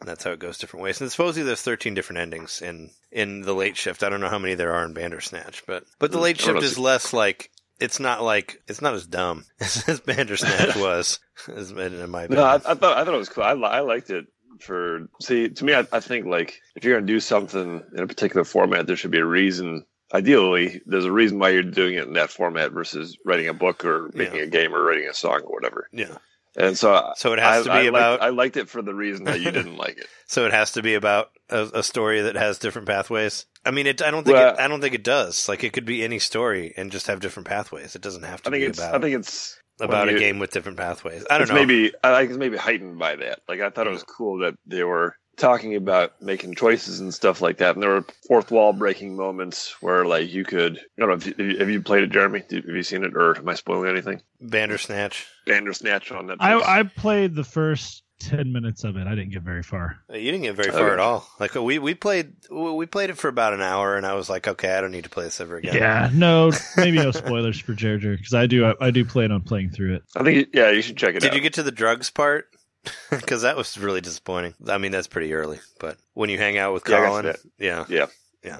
And 0.00 0.08
that's 0.08 0.24
how 0.24 0.32
it 0.32 0.40
goes 0.40 0.58
different 0.58 0.82
ways. 0.82 1.00
And 1.00 1.12
supposedly 1.12 1.44
there's 1.44 1.62
13 1.62 1.94
different 1.94 2.20
endings 2.20 2.60
in 2.60 2.90
in 3.12 3.42
the 3.42 3.54
late 3.54 3.76
shift. 3.76 4.02
I 4.02 4.08
don't 4.08 4.20
know 4.20 4.28
how 4.28 4.38
many 4.38 4.54
there 4.54 4.72
are 4.72 4.84
in 4.84 4.94
Bandersnatch, 4.94 5.64
but 5.66 5.84
but 5.98 6.10
the 6.10 6.18
late 6.18 6.40
shift 6.40 6.62
is 6.62 6.78
less 6.78 7.12
like 7.12 7.50
it's 7.82 7.98
not 7.98 8.22
like 8.22 8.62
it's 8.68 8.80
not 8.80 8.94
as 8.94 9.06
dumb 9.06 9.44
as 9.60 10.00
Bandersnatch 10.00 10.76
was, 10.76 11.18
as 11.48 11.70
in 11.72 12.10
my 12.10 12.24
opinion. 12.24 12.44
No, 12.44 12.48
I, 12.48 12.54
I 12.54 12.74
thought 12.74 12.96
I 12.96 13.04
thought 13.04 13.14
it 13.14 13.18
was 13.18 13.28
cool. 13.28 13.44
I, 13.44 13.52
I 13.52 13.80
liked 13.80 14.10
it. 14.10 14.26
For 14.62 15.08
see, 15.20 15.48
to 15.48 15.64
me, 15.64 15.74
I, 15.74 15.86
I 15.92 16.00
think 16.00 16.26
like 16.26 16.60
if 16.76 16.84
you're 16.84 16.94
gonna 16.94 17.06
do 17.06 17.20
something 17.20 17.82
in 17.94 18.02
a 18.02 18.06
particular 18.06 18.44
format, 18.44 18.86
there 18.86 18.96
should 18.96 19.10
be 19.10 19.18
a 19.18 19.24
reason. 19.24 19.84
Ideally, 20.14 20.80
there's 20.86 21.06
a 21.06 21.12
reason 21.12 21.38
why 21.38 21.50
you're 21.50 21.62
doing 21.62 21.94
it 21.94 22.06
in 22.06 22.12
that 22.14 22.30
format 22.30 22.72
versus 22.72 23.16
writing 23.24 23.48
a 23.48 23.54
book 23.54 23.84
or 23.84 24.10
making 24.14 24.36
Yeah. 24.36 24.42
a 24.42 24.46
game 24.46 24.74
or 24.74 24.84
writing 24.84 25.08
a 25.08 25.14
song 25.14 25.40
or 25.44 25.52
whatever. 25.54 25.88
yeah. 25.92 26.16
And 26.54 26.76
so, 26.76 27.12
So 27.16 27.32
it 27.32 27.38
has 27.38 27.66
I, 27.66 27.76
to 27.76 27.80
be 27.82 27.86
I 27.86 27.88
about 27.88 28.10
Liked, 28.20 28.22
I 28.24 28.28
liked 28.28 28.56
it 28.58 28.68
for 28.68 28.82
the 28.82 28.94
reason 28.94 29.24
that 29.24 29.40
you 29.40 29.50
didn't 29.50 29.78
like 29.78 29.96
it. 29.96 30.06
so 30.26 30.44
it 30.44 30.52
has 30.52 30.72
to 30.72 30.82
be 30.82 30.92
about 30.92 31.30
a, 31.48 31.62
a 31.76 31.82
story 31.82 32.20
that 32.20 32.36
has 32.36 32.58
different 32.58 32.86
pathways. 32.86 33.46
I 33.64 33.70
mean, 33.70 33.86
it. 33.86 34.02
I 34.02 34.10
don't 34.10 34.22
think 34.24 34.36
Well- 34.36 34.52
it, 34.52 34.60
I 34.60 34.68
don't 34.68 34.82
think 34.82 34.94
it 34.94 35.02
does. 35.02 35.48
Like 35.48 35.64
it 35.64 35.72
could 35.72 35.86
be 35.86 36.04
any 36.04 36.18
story 36.18 36.74
and 36.76 36.92
just 36.92 37.06
have 37.06 37.20
different 37.20 37.48
pathways. 37.48 37.96
It 37.96 38.02
doesn't 38.02 38.24
have 38.24 38.42
to 38.42 38.50
I 38.50 38.52
think 38.52 38.64
be 38.64 38.66
it's. 38.66 38.78
about 38.80 38.94
I 38.94 38.98
think 38.98 39.16
it's 39.18 39.56
about 39.82 40.06
when 40.06 40.16
a 40.16 40.18
game 40.18 40.38
with 40.38 40.50
different 40.50 40.78
pathways. 40.78 41.24
I 41.28 41.34
don't 41.34 41.42
it's 41.42 41.50
know. 41.50 41.56
Maybe 41.56 41.92
I 42.02 42.12
like 42.12 42.30
it's 42.30 42.38
maybe 42.38 42.56
heightened 42.56 42.98
by 42.98 43.16
that. 43.16 43.40
Like 43.48 43.60
I 43.60 43.70
thought 43.70 43.86
it 43.86 43.90
was 43.90 44.02
mm-hmm. 44.02 44.16
cool 44.16 44.38
that 44.38 44.54
they 44.66 44.84
were 44.84 45.16
talking 45.36 45.74
about 45.74 46.20
making 46.20 46.54
choices 46.54 47.00
and 47.00 47.12
stuff 47.12 47.40
like 47.40 47.58
that, 47.58 47.74
and 47.74 47.82
there 47.82 47.90
were 47.90 48.04
fourth 48.26 48.50
wall 48.50 48.72
breaking 48.72 49.16
moments 49.16 49.74
where 49.80 50.04
like 50.04 50.32
you 50.32 50.44
could. 50.44 50.78
I 50.78 50.82
don't 50.98 51.08
know. 51.08 51.14
Have 51.14 51.38
you, 51.38 51.58
have 51.58 51.70
you 51.70 51.82
played 51.82 52.04
it, 52.04 52.10
Jeremy? 52.10 52.42
Have 52.50 52.64
you 52.64 52.82
seen 52.82 53.04
it, 53.04 53.14
or 53.16 53.36
am 53.36 53.48
I 53.48 53.54
spoiling 53.54 53.90
anything? 53.90 54.22
Bandersnatch. 54.40 55.26
Bandersnatch 55.46 56.12
on 56.12 56.26
Netflix. 56.26 56.36
I 56.40 56.80
I 56.80 56.82
played 56.84 57.34
the 57.34 57.44
first 57.44 58.02
ten 58.28 58.52
minutes 58.52 58.84
of 58.84 58.96
it. 58.96 59.06
I 59.06 59.14
didn't 59.14 59.30
get 59.30 59.42
very 59.42 59.62
far. 59.62 59.98
Uh, 60.10 60.16
you 60.16 60.30
didn't 60.30 60.42
get 60.42 60.56
very 60.56 60.70
far 60.70 60.88
yeah. 60.88 60.92
at 60.94 60.98
all. 60.98 61.26
Like 61.38 61.54
we 61.54 61.78
we 61.78 61.94
played 61.94 62.34
we 62.50 62.86
played 62.86 63.10
it 63.10 63.18
for 63.18 63.28
about 63.28 63.52
an 63.54 63.60
hour, 63.60 63.96
and 63.96 64.06
I 64.06 64.14
was 64.14 64.28
like, 64.30 64.48
okay, 64.48 64.74
I 64.74 64.80
don't 64.80 64.90
need 64.92 65.04
to 65.04 65.10
play 65.10 65.24
this 65.24 65.40
ever 65.40 65.56
again. 65.56 65.74
Yeah, 65.74 66.10
no, 66.12 66.50
maybe 66.76 66.96
no 66.96 67.10
spoilers 67.12 67.58
for 67.58 67.72
Jerger 67.72 68.16
because 68.16 68.34
I 68.34 68.46
do 68.46 68.74
I, 68.80 68.90
do 68.90 69.04
plan 69.04 69.32
on 69.32 69.42
playing 69.42 69.70
through 69.70 69.96
it. 69.96 70.02
I 70.16 70.22
think 70.22 70.48
yeah, 70.52 70.70
you 70.70 70.82
should 70.82 70.96
check 70.96 71.10
it 71.10 71.16
out. 71.16 71.22
Did 71.22 71.30
out. 71.30 71.36
you 71.36 71.42
get 71.42 71.54
to 71.54 71.62
the 71.62 71.72
drugs 71.72 72.10
part? 72.10 72.46
Because 73.10 73.42
that 73.42 73.56
was 73.56 73.78
really 73.78 74.00
disappointing. 74.00 74.54
I 74.66 74.78
mean, 74.78 74.90
that's 74.90 75.06
pretty 75.06 75.32
early, 75.34 75.60
but 75.78 75.98
when 76.14 76.30
you 76.30 76.38
hang 76.38 76.58
out 76.58 76.72
with 76.74 76.82
Yeah, 76.88 76.96
I 76.96 76.98
got 76.98 77.04
to 77.04 77.08
Colin, 77.10 77.24
that. 77.26 77.38
yeah, 77.56 77.84
Yeah. 77.88 78.06
yeah, 78.42 78.56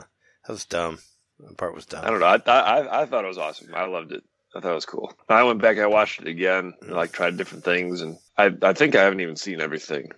that 0.47 0.53
was 0.53 0.65
dumb. 0.65 0.99
That 1.41 1.57
part 1.57 1.75
was 1.75 1.87
dumb. 1.87 2.05
I 2.05 2.11
don't 2.11 2.21
know. 2.21 2.27
I, 2.27 2.37
I 2.37 3.03
I 3.03 3.07
thought 3.07 3.25
it 3.25 3.29
was 3.29 3.39
awesome. 3.39 3.75
I 3.75 3.87
loved 3.87 4.13
it. 4.13 4.23
I 4.55 4.61
thought 4.61 4.73
it 4.73 4.75
was 4.75 4.87
cool. 4.87 5.13
I 5.29 5.43
went 5.45 5.63
back. 5.63 5.79
I 5.79 5.87
watched 5.87 6.21
it 6.21 6.29
again. 6.29 6.75
And, 6.83 6.91
like 6.93 7.13
tried 7.13 7.37
different 7.37 7.65
things, 7.65 8.01
and 8.03 8.19
I 8.37 8.51
I 8.63 8.73
think 8.73 8.95
I 8.95 9.03
haven't 9.03 9.21
even 9.21 9.37
seen 9.37 9.61
everything. 9.61 10.11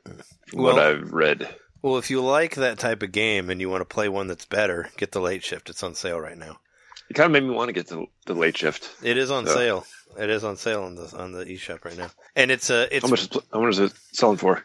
From 0.49 0.63
what 0.63 0.79
I've 0.79 1.13
read. 1.13 1.49
Well, 1.83 1.99
if 1.99 2.11
you 2.11 2.23
like 2.23 2.55
that 2.55 2.79
type 2.79 3.03
of 3.03 3.13
game 3.13 3.51
and 3.51 3.61
you 3.61 3.69
want 3.69 3.83
to 3.83 3.85
play 3.95 4.09
one 4.09 4.27
that's 4.27 4.47
better, 4.47 4.89
get 4.97 5.13
the 5.13 5.21
late 5.21 5.45
shift. 5.45 5.69
It's 5.69 5.83
on 5.83 5.95
sale 5.95 6.19
right 6.19 6.39
now. 6.39 6.59
It 7.11 7.15
kind 7.15 7.27
of 7.27 7.33
made 7.33 7.47
me 7.47 7.55
want 7.55 7.69
to 7.69 7.75
get 7.75 7.89
to 7.89 8.07
the 8.25 8.35
late 8.35 8.57
shift. 8.57 8.91
It 9.03 9.19
is 9.19 9.31
on 9.31 9.45
Yeah. 9.47 9.55
sale. 9.55 9.87
It 10.19 10.31
is 10.31 10.45
on 10.45 10.57
sale 10.57 10.85
on 10.85 10.95
the 10.95 11.15
on 11.17 11.33
the 11.33 11.45
eShop 11.45 11.85
right 11.85 11.97
now, 11.99 12.11
and 12.37 12.51
it's 12.51 12.71
a 12.71 12.95
it's 12.95 13.05
How 13.05 13.11
much? 13.11 13.23
Is, 13.23 13.39
how 13.53 13.61
much 13.61 13.71
is 13.73 13.79
it 13.81 13.93
selling 14.13 14.39
for? 14.39 14.65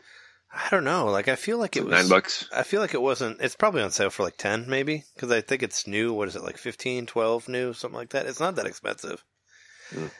I 0.53 0.67
don't 0.71 0.83
know. 0.83 1.07
Like 1.07 1.27
I 1.27 1.35
feel 1.35 1.57
like 1.57 1.75
it 1.75 1.83
was 1.85 1.91
Nine 1.91 2.07
bucks. 2.09 2.47
I 2.55 2.63
feel 2.63 2.81
like 2.81 2.93
it 2.93 3.01
wasn't. 3.01 3.41
It's 3.41 3.55
probably 3.55 3.81
on 3.81 3.91
sale 3.91 4.09
for 4.09 4.23
like 4.23 4.37
ten, 4.37 4.65
maybe, 4.69 5.03
because 5.13 5.31
I 5.31 5.41
think 5.41 5.61
it's 5.63 5.87
new. 5.87 6.13
What 6.13 6.27
is 6.27 6.35
it 6.35 6.43
like 6.43 6.57
15, 6.57 7.05
12 7.05 7.47
new, 7.49 7.73
something 7.73 7.97
like 7.97 8.09
that? 8.11 8.25
It's 8.25 8.39
not 8.39 8.55
that 8.55 8.65
expensive. 8.65 9.23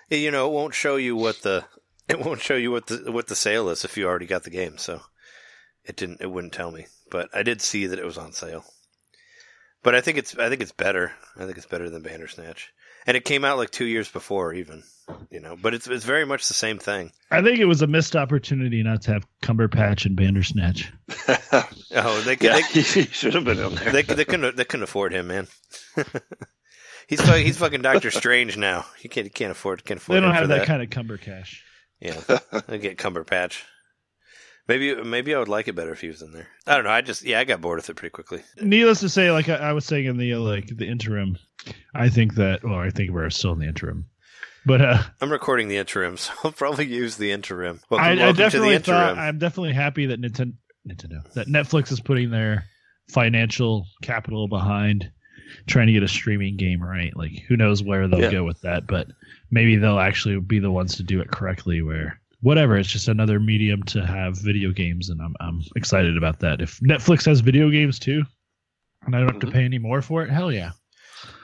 Yeah, 0.09 0.17
You 0.17 0.31
know, 0.31 0.47
it 0.47 0.53
won't 0.53 0.73
show 0.73 0.95
you 0.95 1.15
what 1.15 1.41
the 1.41 1.65
it 2.09 2.19
won't 2.19 2.41
show 2.41 2.55
you 2.55 2.71
what 2.71 2.87
the 2.87 3.11
what 3.11 3.27
the 3.27 3.35
sale 3.35 3.69
is 3.69 3.85
if 3.85 3.97
you 3.97 4.07
already 4.07 4.25
got 4.25 4.43
the 4.43 4.49
game. 4.49 4.77
So 4.77 5.01
it 5.85 5.95
didn't. 5.95 6.21
It 6.21 6.31
wouldn't 6.31 6.53
tell 6.53 6.71
me, 6.71 6.87
but 7.09 7.29
I 7.33 7.43
did 7.43 7.61
see 7.61 7.87
that 7.87 7.99
it 7.99 8.05
was 8.05 8.17
on 8.17 8.33
sale. 8.33 8.65
But 9.81 9.95
I 9.95 10.01
think 10.01 10.17
it's 10.17 10.37
I 10.37 10.49
think 10.49 10.61
it's 10.61 10.71
better. 10.71 11.13
I 11.37 11.45
think 11.45 11.57
it's 11.57 11.65
better 11.65 11.89
than 11.89 12.01
Bandersnatch, 12.01 12.73
and 13.07 13.15
it 13.15 13.23
came 13.25 13.45
out 13.45 13.57
like 13.57 13.69
two 13.69 13.85
years 13.85 14.09
before, 14.09 14.53
even. 14.53 14.83
You 15.31 15.39
know, 15.39 15.55
but 15.59 15.73
it's 15.73 15.87
it's 15.87 16.03
very 16.05 16.25
much 16.25 16.47
the 16.47 16.53
same 16.53 16.77
thing. 16.79 17.11
I 17.31 17.41
think 17.41 17.59
it 17.59 17.65
was 17.65 17.81
a 17.81 17.87
missed 17.87 18.15
opportunity 18.15 18.83
not 18.83 19.01
to 19.03 19.13
have 19.13 19.25
Cumberbatch 19.41 20.05
and 20.05 20.15
Bandersnatch. 20.15 20.91
Oh, 21.91 22.21
they 22.21 22.37
yeah, 22.39 22.59
they, 22.71 22.81
should 22.83 23.33
have 23.33 23.45
been 23.45 23.59
on 23.59 23.73
there. 23.73 23.91
they, 23.91 24.03
they 24.03 24.23
couldn't 24.23 24.55
they 24.55 24.63
couldn't 24.63 24.83
afford 24.83 25.11
him, 25.11 25.27
man. 25.27 25.47
He's 27.09 27.19
fu- 27.19 27.33
he's 27.33 27.57
fucking 27.57 27.81
Doctor 27.81 28.11
Strange 28.11 28.55
now. 28.55 28.85
You 29.01 29.09
can't 29.09 29.33
can't 29.33 29.49
afford 29.49 29.83
can't 29.83 29.99
afford. 29.99 30.17
It. 30.17 30.21
They 30.21 30.27
don't 30.27 30.35
have 30.35 30.47
that, 30.49 30.59
that. 30.59 30.67
kind 30.67 30.83
of 30.83 30.91
Cumbercash. 30.91 31.57
Yeah, 31.99 32.21
I 32.67 32.77
get 32.77 32.99
Cumberbatch. 32.99 33.63
Maybe 34.67 34.93
maybe 34.93 35.33
I 35.33 35.39
would 35.39 35.47
like 35.47 35.67
it 35.67 35.73
better 35.75 35.91
if 35.91 36.01
he 36.01 36.07
was 36.07 36.21
in 36.21 36.31
there. 36.31 36.47
I 36.67 36.75
don't 36.75 36.83
know. 36.83 36.91
I 36.91 37.01
just 37.01 37.23
yeah, 37.23 37.39
I 37.39 37.45
got 37.45 37.61
bored 37.61 37.77
with 37.77 37.89
it 37.89 37.95
pretty 37.95 38.11
quickly. 38.11 38.43
Needless 38.61 38.99
to 38.99 39.09
say, 39.09 39.31
like 39.31 39.49
I, 39.49 39.55
I 39.55 39.73
was 39.73 39.85
saying 39.85 40.05
in 40.05 40.17
the 40.17 40.35
like 40.35 40.67
the 40.67 40.87
interim, 40.87 41.39
I 41.95 42.09
think 42.09 42.35
that 42.35 42.63
well, 42.63 42.77
I 42.77 42.91
think 42.91 43.09
we're 43.09 43.31
still 43.31 43.53
in 43.53 43.59
the 43.59 43.67
interim, 43.67 44.05
but 44.67 44.79
uh, 44.79 45.01
I'm 45.19 45.31
recording 45.31 45.67
the 45.67 45.77
interim, 45.77 46.15
so 46.17 46.31
I'll 46.43 46.51
probably 46.51 46.85
use 46.85 47.17
the 47.17 47.31
interim. 47.31 47.79
I, 47.89 47.95
Welcome, 47.95 48.05
I 48.05 48.15
welcome 48.17 48.35
the 48.35 48.43
definitely 48.43 48.75
interim. 48.75 48.99
thought 48.99 49.17
I'm 49.17 49.39
definitely 49.39 49.73
happy 49.73 50.05
that 50.05 50.21
Nintendo, 50.21 50.53
Nintendo 50.87 51.33
that 51.33 51.47
Netflix 51.47 51.91
is 51.91 52.01
putting 52.01 52.29
their 52.29 52.65
financial 53.09 53.87
capital 54.03 54.47
behind 54.47 55.11
trying 55.67 55.87
to 55.87 55.93
get 55.93 56.03
a 56.03 56.07
streaming 56.07 56.57
game 56.57 56.81
right. 56.81 57.15
Like 57.15 57.39
who 57.47 57.57
knows 57.57 57.83
where 57.83 58.07
they'll 58.07 58.21
Yeah. 58.21 58.31
go 58.31 58.43
with 58.43 58.61
that, 58.61 58.87
but 58.87 59.07
maybe 59.51 59.75
they'll 59.75 59.99
actually 59.99 60.39
be 60.39 60.59
the 60.59 60.71
ones 60.71 60.95
to 60.97 61.03
do 61.03 61.19
it 61.21 61.31
correctly. 61.31 61.81
Where 61.81 62.19
whatever, 62.41 62.77
it's 62.77 62.89
just 62.91 63.07
another 63.07 63.39
medium 63.39 63.83
to 63.83 64.05
have 64.05 64.37
video 64.37 64.71
games, 64.71 65.09
and 65.09 65.21
I'm 65.21 65.35
I'm 65.39 65.61
excited 65.75 66.17
about 66.17 66.39
that. 66.39 66.61
If 66.61 66.79
Netflix 66.79 67.25
has 67.25 67.39
video 67.41 67.69
games 67.69 67.99
too, 67.99 68.23
and 69.05 69.15
I 69.15 69.19
don't 69.19 69.31
have 69.31 69.41
to 69.41 69.47
Mhm. 69.47 69.53
pay 69.53 69.63
any 69.65 69.77
more 69.79 70.01
for 70.01 70.23
it, 70.23 70.29
hell 70.29 70.51
yeah. 70.51 70.71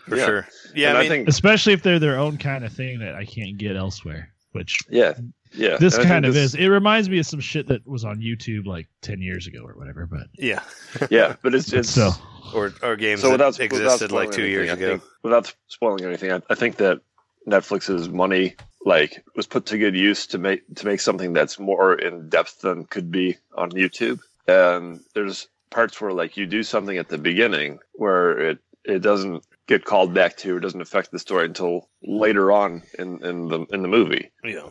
for 0.08 0.18
Yeah. 0.18 0.26
sure. 0.26 0.48
Yeah, 0.76 0.90
And 0.90 0.98
I 1.00 1.02
I, 1.02 1.08
think 1.08 1.28
Especially 1.28 1.74
if 1.74 1.82
they're 1.82 2.00
their 2.00 2.18
own 2.20 2.38
kind 2.38 2.64
of 2.64 2.72
thing 2.72 3.00
that 3.00 3.16
I 3.16 3.26
can't 3.26 3.58
get 3.58 3.76
elsewhere. 3.76 4.30
Which 4.52 4.78
yeah, 4.90 5.14
yeah. 5.56 5.78
this 5.78 5.94
And 5.96 6.02
I 6.02 6.04
think 6.04 6.08
kind 6.10 6.26
of 6.26 6.34
this- 6.34 6.54
is. 6.54 6.56
It 6.56 6.68
reminds 6.68 7.10
me 7.10 7.20
of 7.20 7.26
some 7.26 7.40
shit 7.40 7.68
that 7.68 7.86
was 7.88 8.04
on 8.06 8.20
YouTube 8.20 8.66
like 8.66 8.88
ten 9.02 9.22
years 9.22 9.48
ago 9.48 9.64
or 9.64 9.74
whatever. 9.74 10.06
But 10.06 10.28
yeah, 10.38 10.62
Yeah, 11.10 11.36
but 11.42 11.56
it's 11.56 11.72
it's 11.74 11.90
so 11.90 12.12
or 12.54 12.74
or 12.84 12.96
games 12.96 13.22
so 13.22 13.32
without 13.32 13.56
that 13.58 13.72
without 13.72 13.86
existed 13.86 14.12
like 14.12 14.32
spoiling 14.32 14.32
two 14.32 14.42
anything, 14.44 14.52
years 14.52 14.70
I 14.70 14.74
ago. 14.74 14.90
think- 14.98 15.04
without 15.24 15.54
spoiling 15.68 16.06
anything, 16.06 16.32
I, 16.32 16.42
I 16.50 16.56
think 16.56 16.78
that 16.78 17.02
Netflix's 17.48 18.10
money 18.10 18.56
like 18.86 19.24
was 19.36 19.48
put 19.48 19.66
to 19.68 19.78
good 19.78 19.96
use 19.96 20.28
to 20.28 20.38
make 20.38 20.62
to 20.76 20.86
make 20.86 21.00
something 21.00 21.34
that's 21.34 21.58
more 21.60 21.94
in 21.94 22.30
depth 22.30 22.62
than 22.62 22.86
could 22.86 23.12
be 23.12 23.38
on 23.56 23.72
YouTube. 23.72 24.20
And 24.48 25.00
there's 25.14 25.48
parts 25.72 26.00
where 26.00 26.12
like 26.14 26.38
you 26.38 26.46
do 26.46 26.64
something 26.64 26.98
at 26.98 27.10
the 27.10 27.18
beginning 27.18 27.80
where 27.94 28.38
it 28.38 28.60
it 28.84 29.00
doesn't 29.00 29.44
get 29.68 29.84
called 29.84 30.14
back 30.14 30.38
to 30.38 30.56
or 30.56 30.60
doesn't 30.60 30.82
affect 30.82 31.12
the 31.12 31.18
story 31.18 31.46
until 31.46 31.90
later 32.04 32.52
on 32.52 32.84
in, 33.00 33.24
in 33.26 33.48
the 33.48 33.62
in 33.72 33.82
the 33.82 33.88
movie. 33.88 34.32
Yeah, 34.44 34.70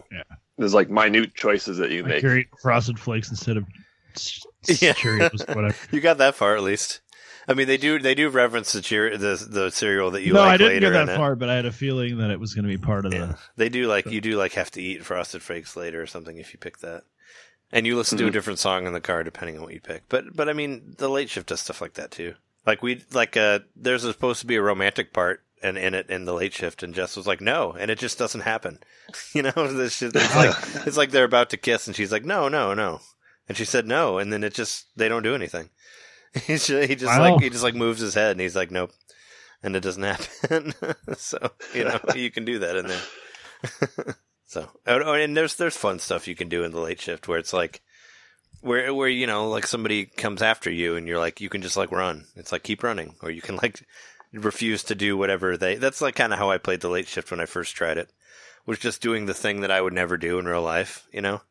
There's 0.59 0.75
like 0.75 0.91
minute 0.91 1.35
choices 1.35 1.79
that 1.79 1.91
you 1.91 2.05
I 2.05 2.09
make. 2.09 2.21
carry 2.21 2.49
frosted 2.63 2.99
flakes 2.99 3.31
instead 3.31 3.57
of 3.57 3.67
s- 4.15 4.45
Yeah. 4.81 4.93
Cheerios, 4.93 5.55
whatever. 5.55 5.75
you 5.91 6.01
got 6.01 6.19
that 6.19 6.35
far 6.35 6.57
at 6.57 6.63
least. 6.63 7.01
I 7.47 7.53
mean, 7.55 7.67
they 7.67 7.77
do 7.77 7.99
they 7.99 8.15
do 8.15 8.29
reference 8.31 8.73
the 8.73 8.81
cheer 8.81 9.19
the 9.19 9.37
the 9.51 9.71
cereal 9.71 10.11
that 10.13 10.23
you 10.23 10.33
no, 10.33 10.41
like 10.41 10.53
I 10.53 10.57
didn't 10.57 10.73
later 10.75 10.93
get 10.93 11.01
in 11.01 11.07
that 11.09 11.13
it. 11.15 11.17
far, 11.17 11.35
but 11.37 11.51
I 11.51 11.57
had 11.57 11.67
a 11.67 11.73
feeling 11.73 12.19
that 12.19 12.31
it 12.31 12.41
was 12.41 12.55
going 12.55 12.65
to 12.65 12.69
be 12.71 12.79
part 12.79 13.05
of 13.05 13.13
Yeah, 13.13 13.27
the. 13.27 13.39
they 13.57 13.69
do 13.69 13.87
like 13.87 14.07
you 14.07 14.21
do 14.23 14.37
like 14.39 14.53
have 14.55 14.71
to 14.73 14.83
eat 14.83 15.05
frosted 15.05 15.43
flakes 15.43 15.77
later 15.77 16.01
or 16.01 16.07
something 16.07 16.39
if 16.39 16.55
you 16.55 16.59
pick 16.59 16.79
that, 16.79 17.03
and 17.71 17.87
you 17.87 17.97
listen 17.97 18.17
to 18.19 18.27
a 18.27 18.31
Mhm. 18.31 18.33
different 18.33 18.59
song 18.61 18.87
in 18.87 18.95
the 18.95 19.01
car 19.01 19.23
depending 19.25 19.57
on 19.59 19.63
what 19.65 19.75
you 19.75 19.81
pick. 19.81 20.05
But 20.09 20.35
but 20.35 20.49
I 20.49 20.55
mean, 20.55 20.95
the 20.97 21.09
late 21.11 21.29
shift 21.29 21.49
does 21.49 21.61
stuff 21.61 21.83
like 21.83 21.95
that 21.95 22.11
too. 22.13 22.35
Like 22.67 22.83
we 22.83 23.03
like 23.13 23.37
uh, 23.37 23.59
there's 23.77 24.03
supposed 24.03 24.41
to 24.41 24.47
be 24.47 24.57
a 24.57 24.63
romantic 24.63 25.13
part 25.13 25.43
and 25.65 25.79
in 25.79 25.95
it 25.95 26.11
in 26.11 26.27
the 26.27 26.35
late 26.35 26.53
shift, 26.53 26.83
and 26.83 26.95
Jess 26.95 27.17
was 27.17 27.27
like 27.27 27.41
no, 27.41 27.73
and 27.73 27.91
it 27.91 27.99
just 27.99 28.19
doesn't 28.19 28.43
happen. 28.43 28.79
You 29.33 29.43
know, 29.43 29.53
this 29.53 29.97
shit, 29.97 30.15
it's 30.15 30.37
like 30.37 30.55
it's 30.87 30.97
like 30.97 31.11
they're 31.11 31.25
about 31.25 31.51
to 31.51 31.57
kiss, 31.57 31.87
and 31.87 31.95
she's 31.95 32.12
like 32.12 32.25
no 32.25 32.49
no 32.49 32.73
no, 32.73 33.01
and 33.49 33.57
she 33.57 33.65
said 33.65 33.87
no, 33.87 34.19
and 34.19 34.33
then 34.33 34.45
it 34.45 34.55
just 34.55 34.87
they 34.97 35.09
don't 35.09 35.23
do 35.23 35.35
anything. 35.35 35.71
he 36.47 36.55
just, 36.55 36.69
he 36.69 36.95
just 36.95 37.19
like 37.19 37.41
he 37.43 37.51
just 37.51 37.65
like 37.65 37.75
moves 37.75 38.01
his 38.01 38.15
head, 38.15 38.33
and 38.33 38.41
he's 38.41 38.57
like 38.57 38.71
nope, 38.71 38.93
and 39.62 39.77
it 39.77 39.81
doesn't 39.81 40.03
happen. 40.03 40.75
so 41.17 41.51
you 41.75 41.85
know 41.85 41.99
you 42.15 42.31
can 42.31 42.45
do 42.45 42.61
that 42.61 42.77
in 42.77 42.87
there. 42.87 44.17
so 44.47 44.69
oh, 44.87 45.12
and 45.12 45.37
there's 45.37 45.57
there's 45.57 45.77
fun 45.77 45.99
stuff 45.99 46.29
you 46.29 46.35
can 46.35 46.49
do 46.49 46.65
in 46.65 46.73
the 46.73 46.81
late 46.81 47.01
shift 47.01 47.29
where 47.29 47.39
it's 47.39 47.53
like 47.53 47.83
where 48.61 48.93
where 48.95 49.09
you 49.09 49.27
know 49.27 49.49
like 49.49 49.67
somebody 49.67 50.07
comes 50.07 50.41
after 50.41 50.71
you 50.71 50.97
and 50.97 51.07
you're 51.07 51.19
like 51.19 51.41
you 51.41 51.49
can 51.49 51.62
just 51.62 51.77
like 51.77 51.93
run. 51.93 52.25
It's 52.37 52.53
like 52.53 52.62
keep 52.62 52.83
running, 52.83 53.15
or 53.23 53.31
you 53.31 53.43
can 53.43 53.57
like 53.57 53.87
refuse 54.35 54.82
to 54.85 54.95
do 54.95 55.16
whatever 55.16 55.57
they. 55.57 55.76
That's 55.76 56.01
like 56.01 56.14
kind 56.16 56.32
of 56.32 56.39
how 56.39 56.51
I 56.51 56.59
played 56.59 56.80
the 56.80 56.89
late 56.89 57.09
shift 57.09 57.30
when 57.30 57.41
I 57.41 57.47
first 57.47 57.74
tried 57.76 57.99
it. 57.99 58.11
Was 58.66 58.78
just 58.78 59.03
doing 59.03 59.26
the 59.26 59.35
thing 59.35 59.61
that 59.61 59.70
I 59.70 59.80
would 59.80 59.93
never 59.93 60.16
do 60.16 60.39
in 60.39 60.47
real 60.47 60.62
life, 60.62 61.07
you 61.12 61.20
know, 61.20 61.43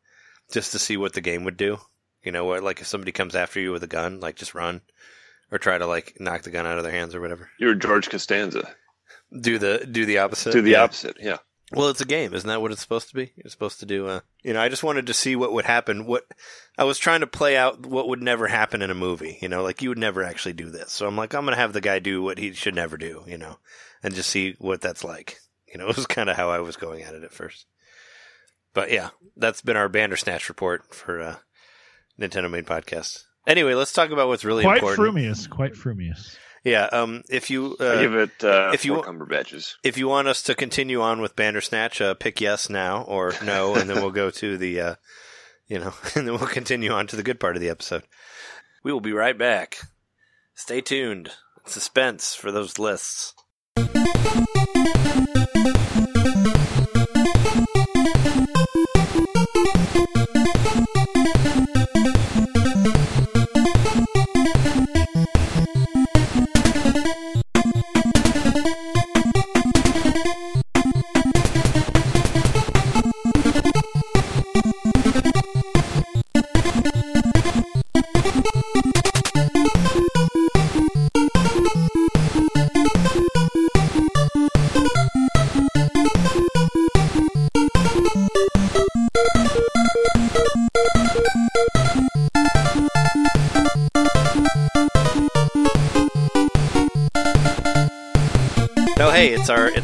just 0.50 0.72
to 0.72 0.78
see 0.78 0.96
what 0.96 1.12
the 1.12 1.20
game 1.20 1.44
would 1.44 1.56
do. 1.56 1.78
You 2.22 2.32
know, 2.32 2.44
what 2.44 2.62
like 2.62 2.80
if 2.80 2.86
somebody 2.86 3.12
comes 3.12 3.34
after 3.36 3.60
you 3.60 3.70
with 3.72 3.82
a 3.84 3.88
gun, 3.88 4.18
like 4.20 4.36
just 4.36 4.54
run, 4.54 4.80
or 5.52 5.58
try 5.58 5.78
to 5.78 5.86
like 5.86 6.16
knock 6.18 6.42
the 6.42 6.50
gun 6.50 6.66
out 6.66 6.78
of 6.78 6.84
their 6.84 6.92
hands 6.92 7.14
or 7.14 7.20
whatever. 7.20 7.50
You're 7.58 7.74
George 7.74 8.08
Costanza. 8.10 8.68
Do 9.40 9.58
the 9.58 9.86
do 9.90 10.06
the 10.06 10.18
opposite. 10.18 10.52
Do 10.52 10.62
the 10.62 10.72
Yeah. 10.72 10.82
opposite. 10.82 11.16
Yeah. 11.20 11.38
Well, 11.76 11.88
it's 11.88 12.00
a 12.00 12.06
game, 12.06 12.34
isn't 12.34 12.48
that 12.48 12.60
what 12.60 12.72
it's 12.72 12.80
supposed 12.80 13.08
to 13.08 13.14
be? 13.14 13.32
You're 13.36 13.50
supposed 13.50 13.80
to 13.80 13.86
do, 13.86 14.06
uh, 14.06 14.20
you 14.42 14.52
know, 14.52 14.60
I 14.60 14.68
just 14.68 14.82
wanted 14.82 15.06
to 15.06 15.14
see 15.14 15.36
what 15.36 15.52
would 15.52 15.64
happen. 15.64 16.06
What 16.06 16.24
I 16.78 16.84
was 16.84 16.98
trying 16.98 17.20
to 17.20 17.26
play 17.26 17.56
out 17.56 17.84
what 17.86 18.08
would 18.08 18.22
never 18.22 18.46
happen 18.46 18.82
in 18.82 18.90
a 18.90 18.94
movie, 18.94 19.38
you 19.40 19.48
know, 19.48 19.62
like 19.62 19.82
you 19.82 19.88
would 19.88 19.98
never 19.98 20.22
actually 20.22 20.52
do 20.54 20.70
this. 20.70 20.92
So 20.92 21.06
I'm 21.06 21.16
like, 21.16 21.34
I'm 21.34 21.44
going 21.44 21.54
to 21.54 21.60
have 21.60 21.72
the 21.72 21.80
guy 21.80 21.98
do 21.98 22.22
what 22.22 22.38
he 22.38 22.52
should 22.52 22.74
never 22.74 22.96
do, 22.96 23.24
you 23.26 23.38
know, 23.38 23.58
and 24.02 24.14
just 24.14 24.30
see 24.30 24.56
what 24.58 24.80
that's 24.80 25.04
like. 25.04 25.38
You 25.72 25.78
know, 25.78 25.88
it 25.88 25.96
was 25.96 26.06
kind 26.06 26.30
of 26.30 26.36
how 26.36 26.50
I 26.50 26.60
was 26.60 26.76
going 26.76 27.02
at 27.02 27.14
it 27.14 27.24
at 27.24 27.32
first. 27.32 27.66
But 28.72 28.90
yeah, 28.90 29.10
that's 29.36 29.62
been 29.62 29.76
our 29.76 29.88
Bandersnatch 29.88 30.48
report 30.48 30.94
for, 30.94 31.20
uh, 31.20 31.36
Nintendo 32.20 32.50
Made 32.50 32.66
Podcast. 32.66 33.24
Anyway, 33.46 33.74
let's 33.74 33.92
talk 33.92 34.10
about 34.10 34.28
what's 34.28 34.44
really 34.44 34.62
quite 34.62 34.78
important. 34.78 34.96
frumious, 34.96 35.46
quite 35.46 35.76
frumious. 35.76 36.36
Yeah, 36.64 36.84
um, 36.92 37.22
if 37.28 37.50
you, 37.50 37.76
uh, 37.78 38.00
give 38.00 38.14
it 38.14 38.42
uh, 38.42 38.70
if 38.72 38.86
you 38.86 38.94
four 38.94 39.02
wa- 39.02 39.06
Cumberbatches. 39.12 39.74
if 39.84 39.98
you 39.98 40.08
want 40.08 40.28
us 40.28 40.42
to 40.44 40.54
continue 40.54 41.02
on 41.02 41.20
with 41.20 41.36
Bandersnatch, 41.36 42.00
uh, 42.00 42.14
pick 42.14 42.40
yes 42.40 42.70
now 42.70 43.02
or 43.02 43.34
no, 43.44 43.74
and 43.74 43.88
then 43.88 44.00
we'll 44.00 44.10
go 44.10 44.30
to 44.30 44.56
the, 44.56 44.80
uh, 44.80 44.94
you 45.68 45.78
know, 45.78 45.92
and 46.14 46.26
then 46.26 46.34
we'll 46.34 46.46
continue 46.48 46.90
on 46.90 47.06
to 47.08 47.16
the 47.16 47.22
good 47.22 47.38
part 47.38 47.56
of 47.56 47.60
the 47.60 47.68
episode. 47.68 48.04
We 48.82 48.92
will 48.92 49.00
be 49.00 49.12
right 49.12 49.36
back. 49.36 49.78
Stay 50.54 50.80
tuned. 50.80 51.32
Suspense 51.66 52.34
for 52.34 52.50
those 52.50 52.78
lists. 52.78 53.34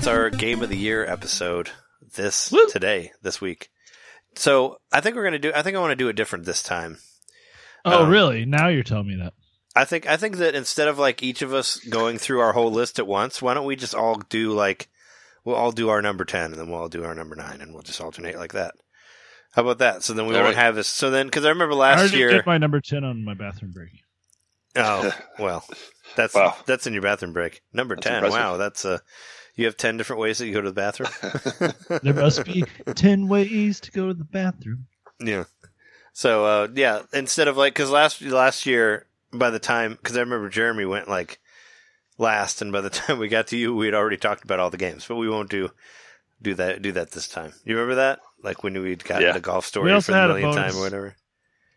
It's 0.00 0.06
our 0.06 0.30
game 0.30 0.62
of 0.62 0.70
the 0.70 0.78
year 0.78 1.04
episode 1.04 1.68
this 2.16 2.50
Woo. 2.52 2.66
today 2.70 3.12
this 3.20 3.38
week. 3.38 3.68
So 4.34 4.78
I 4.90 5.02
think 5.02 5.14
we're 5.14 5.24
gonna 5.24 5.38
do. 5.38 5.52
I 5.54 5.60
think 5.60 5.76
I 5.76 5.80
want 5.80 5.90
to 5.90 5.96
do 5.96 6.08
it 6.08 6.14
different 6.16 6.46
this 6.46 6.62
time. 6.62 6.96
Oh, 7.84 8.04
Um, 8.04 8.10
really? 8.10 8.46
Now 8.46 8.68
you're 8.68 8.82
telling 8.82 9.08
me 9.08 9.16
that. 9.16 9.34
I 9.76 9.84
think 9.84 10.08
I 10.08 10.16
think 10.16 10.38
that 10.38 10.54
instead 10.54 10.88
of 10.88 10.98
like 10.98 11.22
each 11.22 11.42
of 11.42 11.52
us 11.52 11.76
going 11.80 12.16
through 12.16 12.40
our 12.40 12.54
whole 12.54 12.70
list 12.72 12.98
at 12.98 13.06
once, 13.06 13.42
why 13.42 13.52
don't 13.52 13.66
we 13.66 13.76
just 13.76 13.94
all 13.94 14.14
do 14.30 14.52
like 14.52 14.88
we'll 15.44 15.54
all 15.56 15.70
do 15.70 15.90
our 15.90 16.00
number 16.00 16.24
ten 16.24 16.46
and 16.46 16.54
then 16.54 16.70
we'll 16.70 16.80
all 16.80 16.88
do 16.88 17.04
our 17.04 17.14
number 17.14 17.36
nine 17.36 17.60
and 17.60 17.74
we'll 17.74 17.82
just 17.82 18.00
alternate 18.00 18.38
like 18.38 18.54
that. 18.54 18.72
How 19.52 19.60
about 19.60 19.80
that? 19.80 20.02
So 20.02 20.14
then 20.14 20.26
we 20.26 20.34
All 20.34 20.42
won't 20.44 20.56
right. 20.56 20.64
have 20.64 20.76
this. 20.76 20.88
So 20.88 21.10
then, 21.10 21.26
because 21.26 21.44
I 21.44 21.50
remember 21.50 21.74
I 21.74 21.78
last 21.78 21.98
already 22.00 22.16
year. 22.16 22.30
did 22.30 22.46
my 22.46 22.56
number 22.56 22.80
ten 22.80 23.04
on 23.04 23.22
my 23.22 23.34
bathroom 23.34 23.72
break. 23.72 23.90
Oh 24.76 25.12
well, 25.38 25.62
that's 26.16 26.34
Wow. 26.36 26.56
that's 26.64 26.86
in 26.86 26.94
your 26.94 27.02
bathroom 27.02 27.34
break. 27.34 27.60
Number 27.70 27.96
That's 27.96 28.06
ten. 28.06 28.14
impressive. 28.14 28.40
Wow, 28.40 28.56
that's 28.56 28.86
uh 28.86 28.98
You 29.60 29.66
have 29.66 29.76
ten 29.76 29.98
different 29.98 30.20
ways 30.22 30.38
that 30.38 30.46
you 30.46 30.54
go 30.54 30.62
to 30.62 30.70
the 30.70 30.74
bathroom. 30.74 31.10
There 32.02 32.14
must 32.14 32.44
be 32.46 32.64
ten 32.94 33.28
ways 33.28 33.78
to 33.80 33.90
go 33.92 34.08
to 34.08 34.14
the 34.14 34.24
bathroom. 34.24 34.86
Yeah. 35.20 35.44
So 36.14 36.46
uh, 36.46 36.68
yeah, 36.74 37.02
instead 37.12 37.46
of 37.46 37.58
like 37.58 37.74
because 37.74 37.90
last 37.90 38.22
last 38.22 38.64
year 38.64 39.06
by 39.34 39.50
the 39.50 39.58
time 39.58 39.92
because 40.00 40.16
I 40.16 40.20
remember 40.20 40.48
Jeremy 40.48 40.86
went 40.86 41.08
like 41.08 41.40
last, 42.16 42.62
and 42.62 42.72
by 42.72 42.80
the 42.80 42.88
time 43.00 43.18
we 43.18 43.28
got 43.28 43.48
to 43.48 43.56
you, 43.58 43.74
we 43.74 43.84
had 43.84 43.94
already 43.94 44.16
talked 44.16 44.44
about 44.44 44.60
all 44.60 44.70
the 44.70 44.78
games. 44.78 45.04
But 45.06 45.16
we 45.16 45.28
won't 45.28 45.50
do 45.50 45.68
do 46.40 46.54
that 46.54 46.80
do 46.80 46.92
that 46.92 47.10
this 47.10 47.28
time. 47.28 47.52
You 47.64 47.74
remember 47.76 47.96
that? 47.96 48.20
Like 48.42 48.62
when 48.64 48.80
we'd 48.80 49.04
gotten 49.04 49.26
Yeah. 49.26 49.32
the 49.32 49.40
golf 49.40 49.64
We 49.64 49.68
story 49.68 49.92
also 49.92 50.06
for 50.06 50.12
the 50.12 50.18
had 50.20 50.30
a 50.30 50.34
millionth 50.34 50.56
time 50.56 50.76
or 50.76 50.80
whatever. 50.80 51.16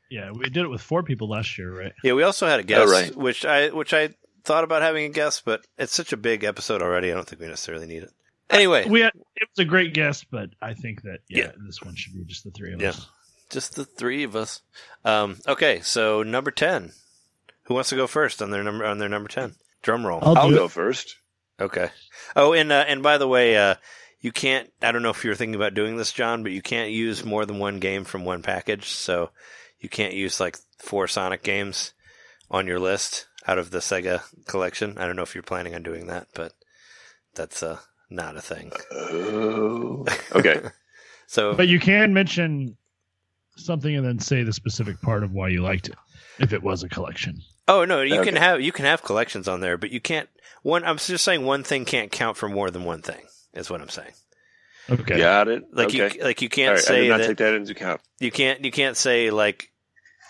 Yeah, 0.10 0.32
we 0.32 0.46
did 0.46 0.64
it 0.64 0.70
with 0.70 0.82
four 0.82 1.04
people 1.04 1.28
last 1.28 1.58
year, 1.58 1.78
right? 1.78 1.92
Yeah, 2.02 2.14
we 2.14 2.24
also 2.24 2.48
had 2.48 2.60
a 2.62 2.64
guest, 2.64 2.88
Oh, 2.88 2.92
right. 2.92 3.14
which 3.14 3.44
I 3.46 3.70
which 3.72 3.94
I 3.94 4.16
thought 4.44 4.64
about 4.64 4.82
having 4.82 5.06
a 5.06 5.10
guest, 5.10 5.44
but 5.46 5.66
it's 5.78 5.94
such 5.96 6.14
a 6.14 6.18
big 6.18 6.44
episode 6.44 6.82
already. 6.82 7.12
I 7.12 7.16
don't 7.16 7.28
think 7.28 7.42
we 7.42 7.48
necessarily 7.48 7.88
need 7.88 8.04
it. 8.04 8.12
Anyway, 8.50 8.88
We 8.88 9.00
had 9.02 9.14
it 9.36 9.48
was 9.50 9.60
a 9.60 9.66
great 9.66 9.94
guest, 9.94 10.28
but 10.30 10.50
I 10.62 10.74
think 10.74 11.02
that 11.04 11.20
yeah, 11.30 11.46
Yeah. 11.46 11.52
this 11.66 11.82
one 11.82 11.96
should 11.96 12.14
be 12.14 12.24
just 12.26 12.44
the 12.44 12.52
three 12.52 12.74
of 12.74 12.82
Yeah. 12.82 12.90
us. 12.90 13.08
just 13.50 13.76
the 13.76 13.86
three 13.86 14.24
of 14.24 14.36
us. 14.36 14.62
Um, 15.06 15.40
okay, 15.48 15.80
so 15.82 16.24
number 16.24 16.52
ten. 16.52 16.92
Who 17.64 17.76
wants 17.76 17.90
to 17.90 17.96
go 17.96 18.08
first 18.08 18.42
on 18.42 18.52
their 18.52 18.64
number 18.64 18.86
on 18.86 18.98
their 18.98 19.10
number 19.10 19.30
ten? 19.30 19.56
Drum 19.82 20.06
roll. 20.06 20.20
I'll, 20.22 20.38
I'll 20.38 20.50
go 20.52 20.66
it. 20.66 20.72
first. 20.72 21.18
Okay. 21.60 21.90
Oh, 22.36 22.54
and 22.54 22.72
uh, 22.72 22.84
and 22.88 23.02
by 23.04 23.18
the 23.18 23.28
way, 23.28 23.56
uh, 23.58 23.76
you 24.20 24.32
can't. 24.32 24.72
I 24.82 24.92
don't 24.92 25.04
know 25.04 25.10
if 25.12 25.24
you're 25.24 25.36
thinking 25.36 25.56
about 25.56 25.74
doing 25.74 25.96
this, 25.98 26.12
John, 26.12 26.44
but 26.44 26.52
you 26.52 26.62
can't 26.62 26.92
use 26.92 27.24
more 27.24 27.46
than 27.46 27.60
one 27.60 27.80
game 27.80 28.04
from 28.06 28.26
one 28.26 28.42
package. 28.42 28.90
So 28.90 29.30
you 29.80 29.88
can't 29.90 30.14
use 30.14 30.40
like 30.40 30.58
four 30.80 31.08
Sonic 31.08 31.44
games 31.44 31.94
on 32.52 32.68
your 32.68 32.80
list 32.80 33.28
out 33.48 33.58
of 33.58 33.72
the 33.72 33.80
Sega 33.80 34.22
collection. 34.48 34.98
I 34.98 35.06
don't 35.06 35.16
know 35.16 35.24
if 35.24 35.36
you're 35.36 35.44
planning 35.44 35.76
on 35.76 35.84
doing 35.84 36.08
that, 36.08 36.28
but 36.34 36.54
that's 37.36 37.64
uh, 37.64 37.80
not 38.10 38.38
a 38.38 38.42
thing. 38.42 38.72
Oh. 38.92 40.06
Okay. 40.36 40.62
So 41.28 41.54
But 41.54 41.68
you 41.68 41.80
can 41.80 42.14
mention 42.14 42.76
something 43.56 43.96
and 43.96 44.06
then 44.06 44.20
say 44.20 44.44
the 44.44 44.54
specific 44.54 45.00
part 45.02 45.24
of 45.24 45.32
why 45.32 45.50
you 45.50 45.62
liked 45.62 45.88
it, 45.88 45.96
if 46.40 46.54
it 46.54 46.64
was 46.64 46.84
a 46.84 46.90
collection. 46.90 47.40
Oh 47.68 47.86
no, 47.86 48.02
you 48.02 48.22
can 48.24 48.36
have 48.36 48.62
you 48.62 48.72
can 48.72 48.86
have 48.86 49.04
collections 49.04 49.48
on 49.48 49.62
there, 49.62 49.78
but 49.78 49.92
you 49.92 50.02
can't. 50.02 50.28
One, 50.64 50.84
I'm 50.84 50.98
just 50.98 51.24
saying 51.24 51.44
one 51.44 51.64
thing 51.64 51.86
can't 51.86 52.12
count 52.12 52.38
for 52.38 52.50
more 52.50 52.70
than 52.72 52.84
one 52.84 53.02
thing. 53.02 53.26
Is 53.54 53.70
what 53.70 53.82
I'm 53.82 53.90
saying. 53.90 54.14
Okay. 54.90 55.18
Got 55.18 55.48
it. 55.48 55.64
Like 55.72 55.88
okay. 55.88 56.18
you 56.18 56.24
like 56.24 56.42
you 56.42 56.50
can't 56.50 56.72
right, 56.72 56.80
I 56.80 56.82
say 56.82 57.02
did 57.02 57.10
not 57.10 57.20
that 57.20 57.28
take 57.28 57.38
that 57.38 57.54
into 57.54 57.72
account. 57.72 58.02
you 58.20 58.32
can't 58.32 58.64
you 58.66 58.72
can't 58.72 58.98
say 58.98 59.32
like 59.32 59.72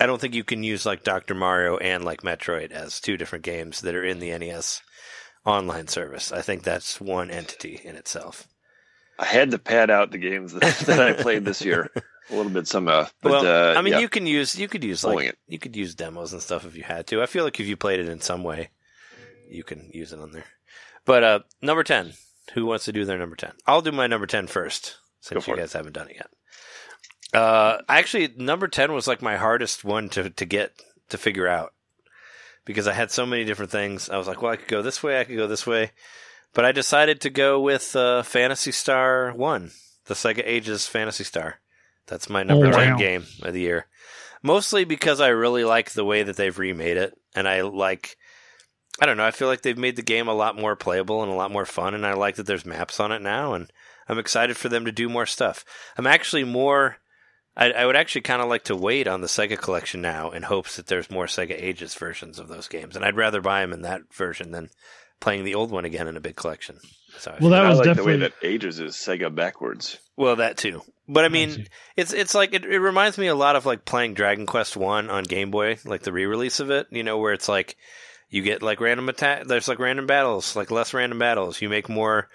I 0.03 0.05
don't 0.05 0.19
think 0.19 0.35
you 0.35 0.43
can 0.43 0.63
use 0.63 0.85
like 0.85 1.05
Dr. 1.05 1.33
Mario 1.33 1.77
and 1.77 2.03
like 2.03 2.23
Metroid 2.23 2.71
as 2.71 2.99
two 2.99 3.15
different 3.15 3.45
games 3.45 3.79
that 3.81 3.95
are 3.95 4.03
in 4.03 4.19
the 4.19 4.37
NES 4.37 4.81
online 5.45 5.87
service. 5.87 6.33
I 6.33 6.41
think 6.41 6.63
that's 6.63 6.99
one 6.99 7.31
entity 7.31 7.79
in 7.81 7.95
itself. 7.95 8.45
I 9.17 9.23
had 9.23 9.51
to 9.51 9.59
pad 9.59 9.89
out 9.89 10.11
the 10.11 10.17
games 10.17 10.51
that, 10.51 10.77
that 10.87 10.99
I 10.99 11.13
played 11.13 11.45
this 11.45 11.63
year 11.63 11.89
a 12.29 12.35
little 12.35 12.51
bit 12.51 12.67
somehow. 12.67 13.07
But, 13.21 13.31
well, 13.31 13.47
uh, 13.47 13.79
I 13.79 13.81
mean, 13.81 13.93
yeah. 13.93 13.99
you 13.99 14.09
can 14.09 14.27
use 14.27 14.59
you 14.59 14.67
could 14.67 14.83
use 14.83 15.05
like 15.05 15.25
it. 15.25 15.37
you 15.47 15.57
could 15.57 15.73
use 15.73 15.95
demos 15.95 16.33
and 16.33 16.41
stuff 16.41 16.65
if 16.65 16.75
you 16.75 16.83
had 16.83 17.07
to. 17.07 17.21
I 17.21 17.25
feel 17.25 17.45
like 17.45 17.61
if 17.61 17.67
you 17.67 17.77
played 17.77 18.01
it 18.01 18.09
in 18.09 18.19
some 18.19 18.43
way, 18.43 18.71
you 19.49 19.63
can 19.63 19.89
use 19.93 20.11
it 20.11 20.19
on 20.19 20.33
there. 20.33 20.47
But 21.05 21.23
uh 21.23 21.39
number 21.61 21.83
ten, 21.85 22.11
who 22.55 22.65
wants 22.65 22.83
to 22.85 22.91
do 22.91 23.05
their 23.05 23.17
number 23.17 23.37
ten? 23.37 23.53
I'll 23.65 23.81
do 23.81 23.93
my 23.93 24.07
number 24.07 24.27
10 24.27 24.47
first 24.47 24.97
since 25.21 25.47
you 25.47 25.53
it. 25.53 25.57
guys 25.59 25.71
haven't 25.71 25.93
done 25.93 26.09
it 26.09 26.17
yet. 26.17 26.29
Uh, 27.33 27.79
actually, 27.89 28.33
number 28.37 28.67
ten 28.67 28.93
was 28.93 29.07
like 29.07 29.21
my 29.21 29.37
hardest 29.37 29.83
one 29.83 30.09
to 30.09 30.29
to 30.29 30.45
get 30.45 30.71
to 31.09 31.17
figure 31.17 31.47
out 31.47 31.73
because 32.65 32.87
I 32.87 32.93
had 32.93 33.11
so 33.11 33.25
many 33.25 33.43
different 33.43 33.71
things. 33.71 34.09
I 34.09 34.17
was 34.17 34.27
like, 34.27 34.41
well, 34.41 34.51
I 34.53 34.55
could 34.57 34.67
go 34.67 34.81
this 34.81 35.01
way, 35.01 35.19
I 35.19 35.23
could 35.23 35.37
go 35.37 35.47
this 35.47 35.65
way, 35.67 35.91
but 36.53 36.65
I 36.65 36.71
decided 36.71 37.21
to 37.21 37.29
go 37.29 37.59
with 37.59 37.95
uh, 37.95 38.23
Phantasy 38.23 38.71
Star 38.71 39.33
One, 39.33 39.71
the 40.05 40.13
Sega 40.13 40.43
Ages 40.45 40.87
Phantasy 40.87 41.23
Star. 41.23 41.59
That's 42.07 42.29
my 42.29 42.43
number 42.43 42.67
Oh, 42.67 42.71
ten 42.71 42.91
wow. 42.93 42.97
game 42.97 43.25
of 43.41 43.53
the 43.53 43.61
year. 43.61 43.87
Mostly 44.41 44.83
because 44.83 45.21
I 45.21 45.29
really 45.29 45.63
like 45.63 45.91
the 45.91 46.03
way 46.05 46.21
that 46.23 46.35
they've 46.35 46.57
remade 46.57 46.97
it, 46.97 47.17
and 47.35 47.47
I 47.47 47.61
like. 47.61 48.17
I 49.01 49.07
don't 49.07 49.17
know. 49.17 49.25
I 49.25 49.31
feel 49.31 49.47
like 49.47 49.63
they've 49.63 49.75
made 49.77 49.95
the 49.95 50.03
game 50.03 50.27
a 50.27 50.35
lot 50.35 50.55
more 50.55 50.75
playable 50.75 51.23
and 51.23 51.31
a 51.31 51.35
lot 51.35 51.49
more 51.49 51.65
fun, 51.65 51.95
and 51.95 52.05
I 52.05 52.13
like 52.13 52.35
that 52.35 52.45
there's 52.45 52.65
maps 52.65 52.99
on 52.99 53.11
it 53.11 53.23
now, 53.23 53.53
and 53.55 53.71
I'm 54.07 54.19
excited 54.19 54.55
for 54.55 54.69
them 54.69 54.85
to 54.85 54.91
do 54.91 55.09
more 55.09 55.25
stuff. 55.25 55.65
I'm 55.97 56.05
actually 56.05 56.43
more. 56.43 56.97
I, 57.55 57.71
I 57.71 57.85
would 57.85 57.95
actually 57.95 58.21
kind 58.21 58.41
of 58.41 58.49
like 58.49 58.63
to 58.65 58.75
wait 58.75 59.07
on 59.07 59.21
the 59.21 59.27
Sega 59.27 59.57
collection 59.57 60.01
now 60.01 60.31
in 60.31 60.43
hopes 60.43 60.77
that 60.77 60.87
there's 60.87 61.11
more 61.11 61.25
Sega 61.25 61.55
Ages 61.55 61.93
versions 61.93 62.39
of 62.39 62.47
those 62.47 62.67
games, 62.67 62.95
and 62.95 63.05
I'd 63.05 63.15
rather 63.15 63.41
buy 63.41 63.61
them 63.61 63.73
in 63.73 63.83
that 63.83 64.13
version 64.13 64.51
than 64.51 64.69
playing 65.19 65.43
the 65.43 65.55
old 65.55 65.71
one 65.71 65.85
again 65.85 66.07
in 66.07 66.17
a 66.17 66.21
big 66.21 66.35
collection. 66.35 66.79
So 67.19 67.35
Well, 67.39 67.51
that 67.51 67.65
I 67.65 67.69
was 67.69 67.77
like 67.77 67.85
definitely 67.85 68.13
the 68.13 68.19
way 68.19 68.29
that 68.29 68.47
ages 68.47 68.79
is 68.79 68.95
Sega 68.95 69.33
backwards. 69.33 69.99
well, 70.17 70.37
that 70.37 70.57
too. 70.57 70.81
But 71.07 71.25
I 71.25 71.29
mean, 71.29 71.51
see. 71.51 71.67
it's 71.97 72.13
it's 72.13 72.33
like 72.33 72.53
it, 72.53 72.65
it 72.65 72.79
reminds 72.79 73.17
me 73.17 73.27
a 73.27 73.35
lot 73.35 73.55
of 73.55 73.65
like 73.65 73.85
playing 73.85 74.13
Dragon 74.13 74.45
Quest 74.45 74.75
One 74.77 75.09
on 75.09 75.23
Game 75.23 75.51
Boy, 75.51 75.77
like 75.85 76.01
the 76.01 76.13
re-release 76.13 76.59
of 76.59 76.71
it. 76.71 76.87
You 76.91 77.03
know, 77.03 77.17
where 77.17 77.33
it's 77.33 77.49
like 77.49 77.75
you 78.29 78.41
get 78.41 78.63
like 78.63 78.79
random 78.81 79.09
attack. 79.09 79.45
There's 79.45 79.67
like 79.67 79.79
random 79.79 80.07
battles, 80.07 80.55
like 80.55 80.71
less 80.71 80.93
random 80.93 81.19
battles. 81.19 81.61
You 81.61 81.69
make 81.69 81.89
more. 81.89 82.29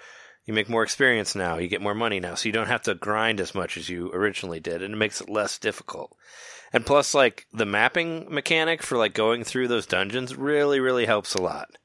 You 0.49 0.55
make 0.55 0.71
more 0.71 0.83
experience 0.83 1.35
now. 1.35 1.59
You 1.59 1.69
get 1.69 1.83
more 1.83 1.95
money 1.95 2.21
now, 2.21 2.35
so 2.35 2.49
you 2.49 2.55
don't 2.55 2.69
have 2.69 2.81
to 2.85 2.95
grind 2.95 3.39
as 3.39 3.55
much 3.55 3.77
as 3.77 3.91
you 3.91 4.11
originally 4.15 4.61
did, 4.61 4.83
and 4.83 4.95
it 4.95 4.97
makes 4.97 5.21
it 5.21 5.29
less 5.29 5.59
difficult. 5.59 6.17
And 6.73 6.87
plus, 6.87 7.13
like 7.13 7.47
the 7.53 7.67
mapping 7.67 8.33
mechanic 8.33 8.83
for 8.83 8.97
like 8.97 9.13
going 9.13 9.45
through 9.45 9.69
those 9.69 9.85
dungeons 9.85 10.37
really, 10.37 10.81
really 10.81 11.05
helps 11.05 11.35
a 11.35 11.43
lot. 11.43 11.77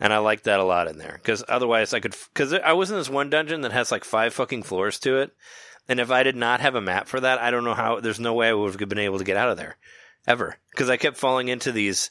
And 0.00 0.12
I 0.12 0.18
like 0.18 0.42
that 0.42 0.58
a 0.58 0.64
lot 0.64 0.88
in 0.88 0.98
there 0.98 1.20
because 1.22 1.44
otherwise 1.48 1.94
I 1.94 2.00
could 2.00 2.16
because 2.34 2.52
I 2.52 2.72
was 2.72 2.90
in 2.90 2.96
this 2.96 3.08
one 3.08 3.30
dungeon 3.30 3.60
that 3.60 3.70
has 3.70 3.92
like 3.92 4.02
five 4.02 4.34
fucking 4.34 4.64
floors 4.64 4.98
to 4.98 5.18
it, 5.18 5.30
and 5.88 6.00
if 6.00 6.10
I 6.10 6.24
did 6.24 6.34
not 6.34 6.58
have 6.58 6.74
a 6.74 6.80
map 6.80 7.06
for 7.06 7.20
that, 7.20 7.38
I 7.38 7.52
don't 7.52 7.62
know 7.62 7.74
how. 7.74 8.00
There's 8.00 8.18
no 8.18 8.34
way 8.34 8.48
I 8.48 8.52
would 8.52 8.80
have 8.80 8.88
been 8.88 8.98
able 8.98 9.18
to 9.18 9.24
get 9.24 9.36
out 9.36 9.50
of 9.50 9.58
there, 9.58 9.76
ever. 10.26 10.56
Because 10.72 10.90
I 10.90 10.96
kept 10.96 11.18
falling 11.18 11.46
into 11.46 11.70
these 11.70 12.10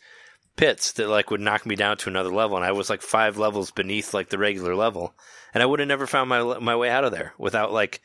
pits 0.61 0.91
that 0.93 1.07
like 1.09 1.31
would 1.31 1.41
knock 1.41 1.65
me 1.65 1.75
down 1.75 1.97
to 1.97 2.09
another 2.09 2.29
level, 2.31 2.55
and 2.55 2.63
I 2.65 2.71
was 2.71 2.87
like 2.89 3.01
five 3.01 3.37
levels 3.39 3.71
beneath 3.71 4.13
like 4.13 4.29
the 4.29 4.37
regular 4.37 4.75
level, 4.75 5.15
and 5.53 5.63
I 5.63 5.65
would 5.65 5.79
have 5.79 5.87
never 5.87 6.05
found 6.05 6.29
my 6.29 6.59
my 6.59 6.75
way 6.75 6.89
out 6.89 7.03
of 7.03 7.11
there 7.11 7.33
without 7.39 7.73
like 7.73 7.99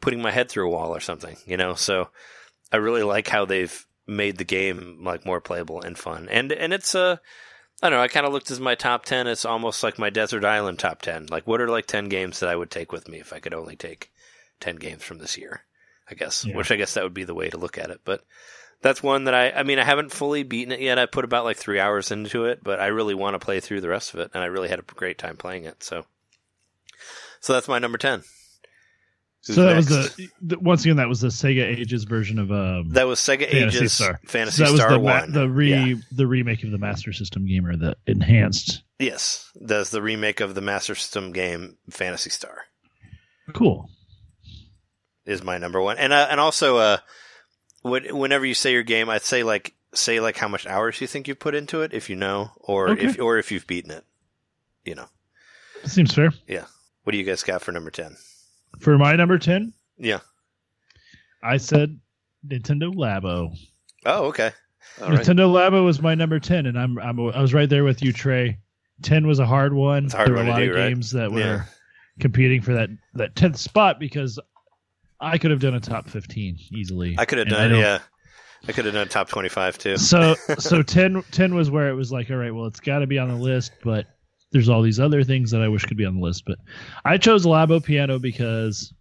putting 0.00 0.22
my 0.22 0.30
head 0.30 0.48
through 0.48 0.66
a 0.68 0.70
wall 0.70 0.94
or 0.96 1.00
something, 1.00 1.36
you 1.44 1.56
know. 1.58 1.74
So 1.74 2.08
I 2.72 2.78
really 2.78 3.02
like 3.02 3.28
how 3.28 3.44
they've 3.44 3.86
made 4.06 4.38
the 4.38 4.44
game 4.44 5.00
like 5.04 5.26
more 5.26 5.40
playable 5.40 5.82
and 5.82 5.98
fun, 5.98 6.28
and 6.30 6.50
and 6.50 6.72
it's 6.72 6.94
uh, 6.94 7.16
I 7.82 7.90
don't 7.90 7.98
know. 7.98 8.02
I 8.02 8.08
kind 8.08 8.26
of 8.26 8.32
looked 8.32 8.50
as 8.50 8.58
my 8.58 8.74
top 8.74 9.04
ten. 9.04 9.26
It's 9.26 9.44
almost 9.44 9.82
like 9.82 9.98
my 9.98 10.08
desert 10.10 10.44
island 10.46 10.78
top 10.78 11.02
ten. 11.02 11.26
Like, 11.30 11.46
what 11.46 11.60
are 11.60 11.68
like 11.68 11.86
ten 11.86 12.08
games 12.08 12.40
that 12.40 12.48
I 12.48 12.56
would 12.56 12.70
take 12.70 12.90
with 12.90 13.06
me 13.06 13.18
if 13.20 13.32
I 13.34 13.38
could 13.38 13.54
only 13.54 13.76
take 13.76 14.10
ten 14.60 14.76
games 14.76 15.04
from 15.04 15.18
this 15.18 15.36
year? 15.36 15.60
I 16.10 16.14
guess, 16.14 16.46
Yeah. 16.46 16.56
which 16.56 16.72
I 16.72 16.76
guess 16.76 16.94
that 16.94 17.04
would 17.04 17.12
be 17.12 17.24
the 17.24 17.34
way 17.34 17.50
to 17.50 17.58
look 17.58 17.76
at 17.76 17.90
it. 17.90 18.00
But 18.02 18.22
that's 18.82 19.02
one 19.02 19.24
that 19.24 19.34
I. 19.34 19.50
I 19.50 19.62
mean, 19.62 19.78
I 19.78 19.84
haven't 19.84 20.12
fully 20.12 20.42
beaten 20.42 20.72
it 20.72 20.80
yet. 20.80 20.98
I 20.98 21.06
put 21.06 21.24
about 21.24 21.44
like 21.44 21.56
three 21.56 21.80
hours 21.80 22.10
into 22.10 22.44
it, 22.44 22.62
but 22.62 22.80
I 22.80 22.86
really 22.88 23.14
want 23.14 23.34
to 23.34 23.38
play 23.44 23.60
through 23.60 23.80
the 23.80 23.88
rest 23.88 24.14
of 24.14 24.20
it, 24.20 24.30
and 24.34 24.42
I 24.42 24.46
really 24.46 24.68
had 24.68 24.78
a 24.78 24.82
great 24.82 25.18
time 25.18 25.36
playing 25.36 25.64
it. 25.64 25.82
So, 25.82 26.04
so 27.40 27.52
that's 27.52 27.68
my 27.68 27.78
number 27.78 27.98
ten. 27.98 28.22
Who's 29.46 29.56
so 29.56 29.62
that 29.62 29.74
next? 29.76 29.90
was 29.90 30.16
the, 30.42 30.58
once 30.58 30.84
again 30.84 30.96
that 30.96 31.08
was 31.08 31.20
the 31.20 31.28
Sega 31.28 31.64
Ages 31.64 32.04
version 32.04 32.38
of 32.40 32.50
um 32.50 32.90
that 32.90 33.06
was 33.06 33.20
Sega 33.20 33.50
Phantasy 33.50 33.78
Ages 33.78 33.92
Star. 33.92 34.20
Phantasy 34.26 34.56
so 34.58 34.64
that 34.64 34.72
was 34.72 34.80
Star 34.80 34.90
the, 34.92 34.98
One. 34.98 35.32
the 35.32 35.48
re 35.48 35.70
Yeah. 35.70 35.94
the 36.12 36.26
remake 36.26 36.64
of 36.64 36.72
the 36.72 36.78
Master 36.78 37.12
System 37.12 37.46
game 37.46 37.64
or 37.64 37.76
the 37.76 37.96
enhanced. 38.06 38.82
Yes, 38.98 39.50
that's 39.60 39.90
the 39.90 40.02
remake 40.02 40.40
of 40.40 40.54
the 40.56 40.60
Master 40.60 40.94
System 40.96 41.32
game 41.32 41.76
Phantasy 41.88 42.30
Star. 42.30 42.62
Cool. 43.54 43.88
is 45.24 45.42
my 45.42 45.56
number 45.58 45.80
one, 45.80 45.98
and 45.98 46.12
uh, 46.12 46.26
and 46.30 46.40
also 46.40 46.76
uh, 46.78 46.98
when- 47.90 48.16
whenever 48.16 48.44
you 48.46 48.54
say 48.54 48.72
your 48.72 48.82
game, 48.82 49.08
I'd 49.08 49.22
say 49.22 49.42
like 49.42 49.74
say 49.94 50.20
like 50.20 50.36
how 50.36 50.48
much 50.48 50.66
hours 50.66 51.00
you 51.00 51.06
think 51.06 51.26
you've 51.28 51.38
put 51.38 51.54
into 51.54 51.80
it, 51.82 51.92
if 51.94 52.10
you 52.10 52.16
know, 52.16 52.52
or 52.56 52.90
Okay. 52.90 53.06
if 53.06 53.18
or 53.20 53.38
if 53.38 53.50
you've 53.50 53.66
beaten 53.66 53.90
it. 53.90 54.04
You 54.84 54.94
know, 54.94 55.08
Seems 55.84 56.14
fair. 56.14 56.30
Yeah. 56.46 56.64
What 57.04 57.12
do 57.12 57.18
you 57.18 57.24
guys 57.24 57.42
got 57.42 57.62
for 57.62 57.72
number 57.72 57.90
ten? 57.90 58.16
For 58.80 58.96
my 58.98 59.14
number 59.16 59.38
ten, 59.38 59.72
Yeah. 59.98 60.20
I 61.42 61.56
said 61.56 61.98
Nintendo 62.46 62.92
Labo. 62.94 63.56
Oh, 64.04 64.26
okay. 64.26 64.50
All 65.00 65.10
right. 65.10 65.20
Nintendo 65.20 65.50
Labo 65.52 65.84
was 65.84 66.00
my 66.02 66.14
number 66.14 66.38
ten, 66.40 66.66
and 66.66 66.78
I'm, 66.78 66.98
I'm 66.98 67.18
I 67.30 67.40
was 67.40 67.54
right 67.54 67.68
there 67.68 67.84
with 67.84 68.02
you, 68.02 68.12
Trey. 68.12 68.58
Ten 69.02 69.26
was 69.26 69.38
a 69.38 69.46
hard 69.46 69.72
one. 69.74 70.06
It's 70.06 70.14
hard 70.14 70.28
there 70.28 70.34
were 70.36 70.42
a 70.42 70.48
lot 70.48 70.58
do, 70.58 70.70
of 70.70 70.76
right? 70.76 70.88
games 70.88 71.12
that 71.12 71.30
were 71.30 71.38
Yeah. 71.40 71.64
competing 72.20 72.60
for 72.62 72.72
that 72.74 72.90
that 73.14 73.36
tenth 73.36 73.56
spot 73.58 74.00
because 74.00 74.38
I 75.20 75.38
could 75.38 75.50
have 75.50 75.60
done 75.60 75.74
a 75.74 75.80
top 75.80 76.08
fifteen 76.08 76.58
easily. 76.72 77.16
I 77.18 77.24
could 77.24 77.38
have 77.38 77.48
done 77.48 77.74
yeah. 77.74 78.00
I 78.66 78.72
could 78.72 78.84
have 78.84 78.94
done 78.94 79.08
top 79.08 79.28
twenty 79.28 79.48
five 79.48 79.78
too. 79.78 79.96
So 79.98 80.34
so 80.58 80.82
10, 80.82 81.22
10 81.30 81.54
was 81.54 81.70
where 81.70 81.88
it 81.88 81.94
was 81.94 82.10
like, 82.12 82.30
all 82.30 82.36
right, 82.36 82.54
well, 82.54 82.66
it's 82.66 82.80
got 82.80 83.00
to 83.00 83.06
be 83.06 83.18
on 83.18 83.28
the 83.28 83.36
list, 83.36 83.72
but 83.82 84.06
there's 84.52 84.68
all 84.68 84.82
these 84.82 85.00
other 85.00 85.24
things 85.24 85.50
that 85.50 85.62
I 85.62 85.68
wish 85.68 85.84
could 85.84 85.96
be 85.96 86.04
on 86.04 86.16
the 86.16 86.22
list. 86.22 86.44
But 86.46 86.58
I 87.04 87.18
chose 87.18 87.44
Labo 87.44 87.82
piano 87.82 88.18
because, 88.18 88.92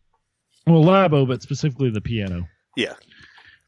well, 0.66 0.84
Labo, 0.84 1.28
but 1.28 1.42
specifically 1.42 1.90
the 1.90 2.02
piano. 2.02 2.48
Yeah. 2.76 2.94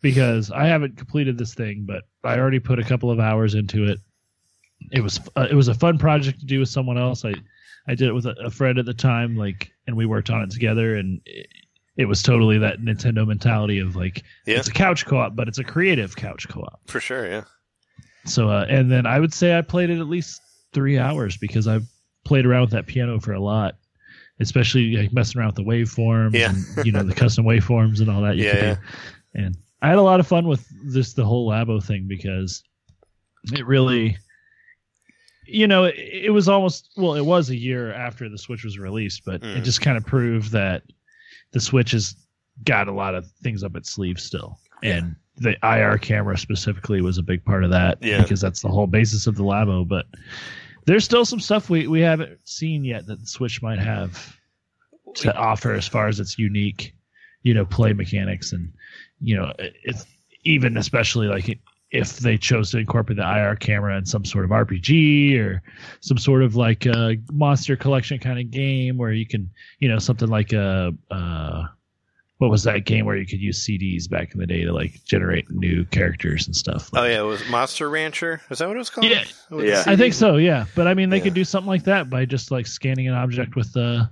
Because 0.01 0.51
I 0.51 0.65
haven't 0.67 0.97
completed 0.97 1.37
this 1.37 1.53
thing, 1.53 1.85
but 1.85 2.03
I 2.23 2.37
already 2.37 2.59
put 2.59 2.79
a 2.79 2.83
couple 2.83 3.11
of 3.11 3.19
hours 3.19 3.55
into 3.55 3.85
it. 3.85 3.99
It 4.91 5.01
was 5.01 5.19
uh, 5.35 5.47
it 5.49 5.55
was 5.55 5.67
a 5.67 5.73
fun 5.73 5.97
project 5.97 6.39
to 6.39 6.45
do 6.45 6.59
with 6.59 6.69
someone 6.69 6.97
else. 6.97 7.25
I 7.25 7.33
I 7.87 7.95
did 7.95 8.07
it 8.07 8.13
with 8.13 8.25
a, 8.25 8.35
a 8.45 8.49
friend 8.49 8.77
at 8.79 8.85
the 8.85 8.93
time, 8.93 9.35
like, 9.35 9.71
and 9.87 9.97
we 9.97 10.05
worked 10.05 10.29
on 10.29 10.41
it 10.41 10.51
together, 10.51 10.95
and 10.95 11.19
it, 11.25 11.47
it 11.99 12.05
was 12.07 12.23
totally 12.23 12.57
that 12.59 12.79
Nintendo 12.79 13.27
mentality 13.27 13.79
of 13.79 13.95
like, 13.97 14.23
Yeah. 14.47 14.57
it's 14.59 14.69
a 14.69 14.71
couch 14.71 15.05
co-op, 15.05 15.35
but 15.35 15.49
it's 15.49 15.57
a 15.59 15.63
creative 15.65 16.15
couch 16.15 16.47
co-op. 16.47 16.79
For 16.87 16.99
sure, 17.01 17.27
yeah. 17.27 17.43
So, 18.25 18.49
uh, 18.49 18.65
and 18.69 18.89
then 18.89 19.05
I 19.05 19.19
would 19.19 19.33
say 19.33 19.57
I 19.57 19.61
played 19.61 19.89
it 19.89 19.99
at 19.99 20.07
least 20.07 20.39
three 20.73 20.97
hours 20.97 21.35
because 21.37 21.67
I've 21.67 21.85
played 22.23 22.45
around 22.45 22.61
with 22.61 22.71
that 22.71 22.85
piano 22.87 23.19
for 23.19 23.33
a 23.33 23.39
lot, 23.41 23.75
especially 24.39 24.95
like 24.95 25.11
messing 25.11 25.39
around 25.41 25.49
with 25.49 25.55
the 25.57 25.63
waveforms 25.71 26.33
Yeah. 26.35 26.53
and 26.75 26.85
you 26.85 26.91
know 26.93 27.03
the 27.03 27.13
custom 27.15 27.43
waveforms 27.45 27.99
and 27.99 28.09
all 28.09 28.21
that. 28.21 28.37
You 28.37 28.45
Yeah, 28.45 28.55
yeah. 28.55 28.75
And 29.35 29.57
I 29.81 29.89
had 29.89 29.97
a 29.97 30.01
lot 30.01 30.19
of 30.21 30.27
fun 30.27 30.47
with 30.47 30.65
this 30.93 31.13
the 31.13 31.25
whole 31.25 31.49
Labo 31.49 31.83
thing 31.83 32.05
because 32.07 32.63
it 33.51 33.65
really, 33.65 34.17
you 35.45 35.67
know, 35.67 35.85
it, 35.85 35.95
it 35.97 36.29
was 36.31 36.47
almost 36.47 36.91
well, 36.97 37.15
it 37.15 37.25
was 37.25 37.49
a 37.49 37.55
year 37.57 37.91
after 37.93 38.29
the 38.29 38.37
Switch 38.37 38.63
was 38.63 38.77
released, 38.79 39.23
but 39.25 39.35
it 39.35 39.41
Mm. 39.43 39.63
just 39.63 39.81
kind 39.81 39.97
of 39.97 40.05
proved 40.05 40.51
that 40.51 40.83
the 41.51 41.59
Switch 41.59 41.91
has 41.91 42.15
got 42.65 42.87
a 42.87 42.91
lot 42.91 43.15
of 43.15 43.25
things 43.43 43.63
up 43.63 43.75
its 43.75 43.91
sleeve 43.91 44.19
still, 44.19 44.59
and 44.83 45.15
the 45.37 45.55
IR 45.63 45.97
camera 45.97 46.37
specifically 46.37 47.01
was 47.01 47.17
a 47.17 47.23
big 47.23 47.43
part 47.45 47.63
of 47.63 47.69
that 47.71 47.97
Yeah. 48.01 48.21
because 48.21 48.41
that's 48.41 48.61
the 48.61 48.67
whole 48.67 48.87
basis 48.87 49.25
of 49.27 49.35
the 49.35 49.43
Labo. 49.43 49.87
But 49.87 50.05
there's 50.85 51.05
still 51.05 51.23
some 51.25 51.39
stuff 51.39 51.69
we, 51.69 51.87
we 51.87 52.01
haven't 52.01 52.39
seen 52.43 52.83
yet 52.83 53.05
that 53.07 53.19
the 53.21 53.25
Switch 53.25 53.61
might 53.61 53.79
have 53.79 54.35
to 55.15 55.35
offer 55.35 55.73
as 55.73 55.87
far 55.87 56.07
as 56.07 56.19
its 56.19 56.37
unique, 56.37 56.93
you 57.43 57.53
know, 57.53 57.65
play 57.65 57.93
mechanics 57.93 58.51
and 58.51 58.71
you 59.21 59.35
know, 59.35 59.51
it's 59.57 60.05
even 60.43 60.77
especially 60.77 61.27
like 61.27 61.49
it, 61.49 61.59
if 61.91 62.17
they 62.19 62.37
chose 62.37 62.69
to 62.71 62.77
incorporate 62.77 63.17
the 63.17 63.23
IR 63.23 63.55
camera 63.55 63.97
in 63.97 64.05
some 64.05 64.23
sort 64.23 64.45
of 64.45 64.51
RPG 64.51 65.39
or 65.39 65.61
some 66.01 66.17
sort 66.19 66.43
of 66.43 66.55
like 66.55 66.85
a 66.85 67.15
monster 67.31 67.75
collection 67.75 68.19
kind 68.19 68.39
of 68.39 68.51
game 68.51 68.95
where 68.97 69.11
you 69.11 69.25
can, 69.25 69.49
you 69.79 69.89
know, 69.89 69.97
something 69.97 70.27
like 70.27 70.53
a, 70.53 70.93
uh, 71.09 71.63
what 72.37 72.51
was 72.51 72.63
that 72.63 72.85
game 72.85 73.05
where 73.05 73.17
you 73.17 73.25
could 73.25 73.41
use 73.41 73.65
CDs 73.65 74.09
back 74.09 74.33
in 74.33 74.39
the 74.39 74.45
day 74.47 74.63
to 74.63 74.71
like 74.71 75.03
generate 75.03 75.49
new 75.49 75.83
characters 75.85 76.45
and 76.45 76.55
stuff? 76.55 76.89
Oh 76.93 77.03
yeah, 77.05 77.19
it 77.19 77.23
was 77.23 77.45
Monster 77.49 77.89
Rancher. 77.89 78.39
Is 78.51 78.59
that 78.59 78.67
what 78.67 78.75
it 78.77 78.79
was 78.79 78.89
called? 78.89 79.07
Yeah. 79.07 79.23
With 79.49 79.65
Yeah. 79.67 79.83
I 79.87 79.95
think 79.97 80.13
so, 80.13 80.37
yeah. 80.37 80.65
But 80.75 80.87
I 80.87 80.93
mean, 80.93 81.09
they 81.09 81.17
Yeah. 81.17 81.23
could 81.23 81.33
do 81.33 81.43
something 81.43 81.67
like 81.67 81.83
that 81.85 82.09
by 82.09 82.23
just 82.25 82.49
like 82.51 82.65
scanning 82.67 83.07
an 83.07 83.13
object 83.15 83.55
with 83.55 83.73
the 83.73 84.09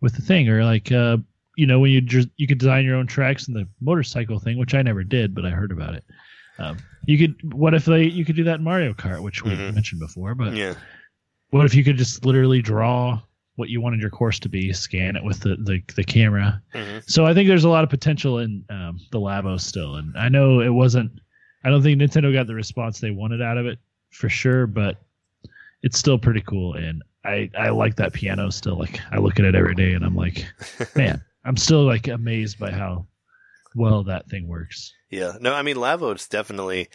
with 0.00 0.14
the 0.14 0.22
thing, 0.22 0.48
or 0.48 0.64
like 0.64 0.90
uh, 0.92 1.16
you 1.56 1.66
know, 1.66 1.80
when 1.80 1.90
you 1.90 2.00
just 2.00 2.28
you 2.36 2.46
could 2.46 2.58
design 2.58 2.84
your 2.84 2.96
own 2.96 3.06
tracks 3.06 3.48
in 3.48 3.54
the 3.54 3.66
motorcycle 3.80 4.38
thing, 4.38 4.56
which 4.56 4.74
I 4.74 4.82
never 4.82 5.02
did, 5.04 5.34
but 5.34 5.44
I 5.44 5.50
heard 5.50 5.72
about 5.72 5.94
it. 5.94 6.04
Um, 6.58 6.78
you 7.04 7.18
could. 7.18 7.52
What 7.54 7.74
if 7.74 7.84
they? 7.84 8.04
You 8.04 8.24
could 8.24 8.36
do 8.36 8.44
that 8.44 8.56
in 8.58 8.64
Mario 8.64 8.92
Kart, 8.94 9.22
which 9.22 9.44
we 9.44 9.50
Mhm. 9.52 9.74
mentioned 9.74 10.00
before. 10.00 10.34
But 10.34 10.54
Yeah. 10.56 10.74
what 11.50 11.66
if 11.66 11.74
you 11.74 11.84
could 11.84 11.96
just 11.96 12.24
literally 12.24 12.60
draw 12.62 13.20
what 13.56 13.68
you 13.70 13.80
wanted 13.80 14.00
your 14.00 14.10
course 14.10 14.38
to 14.40 14.48
be, 14.48 14.72
scan 14.72 15.16
it 15.16 15.24
with 15.24 15.40
the 15.40 15.56
the, 15.56 15.82
the 15.94 16.04
camera, 16.04 16.60
hmm 16.74 16.98
so 17.06 17.24
I 17.24 17.32
think 17.34 17.48
there's 17.48 17.64
a 17.64 17.68
lot 17.68 17.84
of 17.84 17.90
potential 17.90 18.38
in 18.40 18.64
um, 18.70 18.98
the 19.12 19.20
Labo 19.20 19.60
still, 19.60 19.96
and 19.96 20.16
I 20.16 20.28
know 20.28 20.60
it 20.60 20.68
wasn't. 20.70 21.12
I 21.64 21.70
don't 21.70 21.82
think 21.82 22.00
Nintendo 22.00 22.32
got 22.32 22.46
the 22.46 22.54
response 22.54 23.00
they 23.00 23.10
wanted 23.12 23.40
out 23.42 23.56
of 23.58 23.66
it 23.66 23.78
for 24.10 24.28
sure, 24.28 24.66
but 24.66 25.00
it's 25.82 25.98
still 25.98 26.18
pretty 26.18 26.40
cool, 26.42 26.74
and 26.74 27.02
I 27.24 27.48
I 27.56 27.68
like 27.70 27.96
that 27.96 28.12
piano 28.12 28.50
still. 28.50 28.76
Like 28.78 28.98
I 29.12 29.18
look 29.18 29.38
at 29.38 29.44
it 29.44 29.54
every 29.54 29.74
day, 29.74 29.92
and 29.92 30.04
I'm 30.04 30.16
like, 30.16 30.44
man, 30.96 31.22
I'm 31.44 31.56
still 31.56 31.84
like 31.84 32.08
amazed 32.08 32.58
by 32.58 32.72
how 32.72 33.06
well 33.74 34.02
that 34.04 34.28
thing 34.28 34.48
works. 34.48 34.92
Yeah. 35.10 35.32
No, 35.40 35.54
I 35.54 35.62
mean 35.62 35.76
Labo 35.76 36.28
definitely 36.28 36.88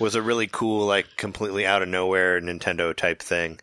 was 0.00 0.14
a 0.14 0.22
really 0.22 0.46
cool, 0.46 0.86
like 0.86 1.06
completely 1.16 1.66
out 1.66 1.82
of 1.82 1.88
nowhere 1.88 2.40
Nintendo 2.40 2.94
type 2.96 3.20
thing. 3.22 3.60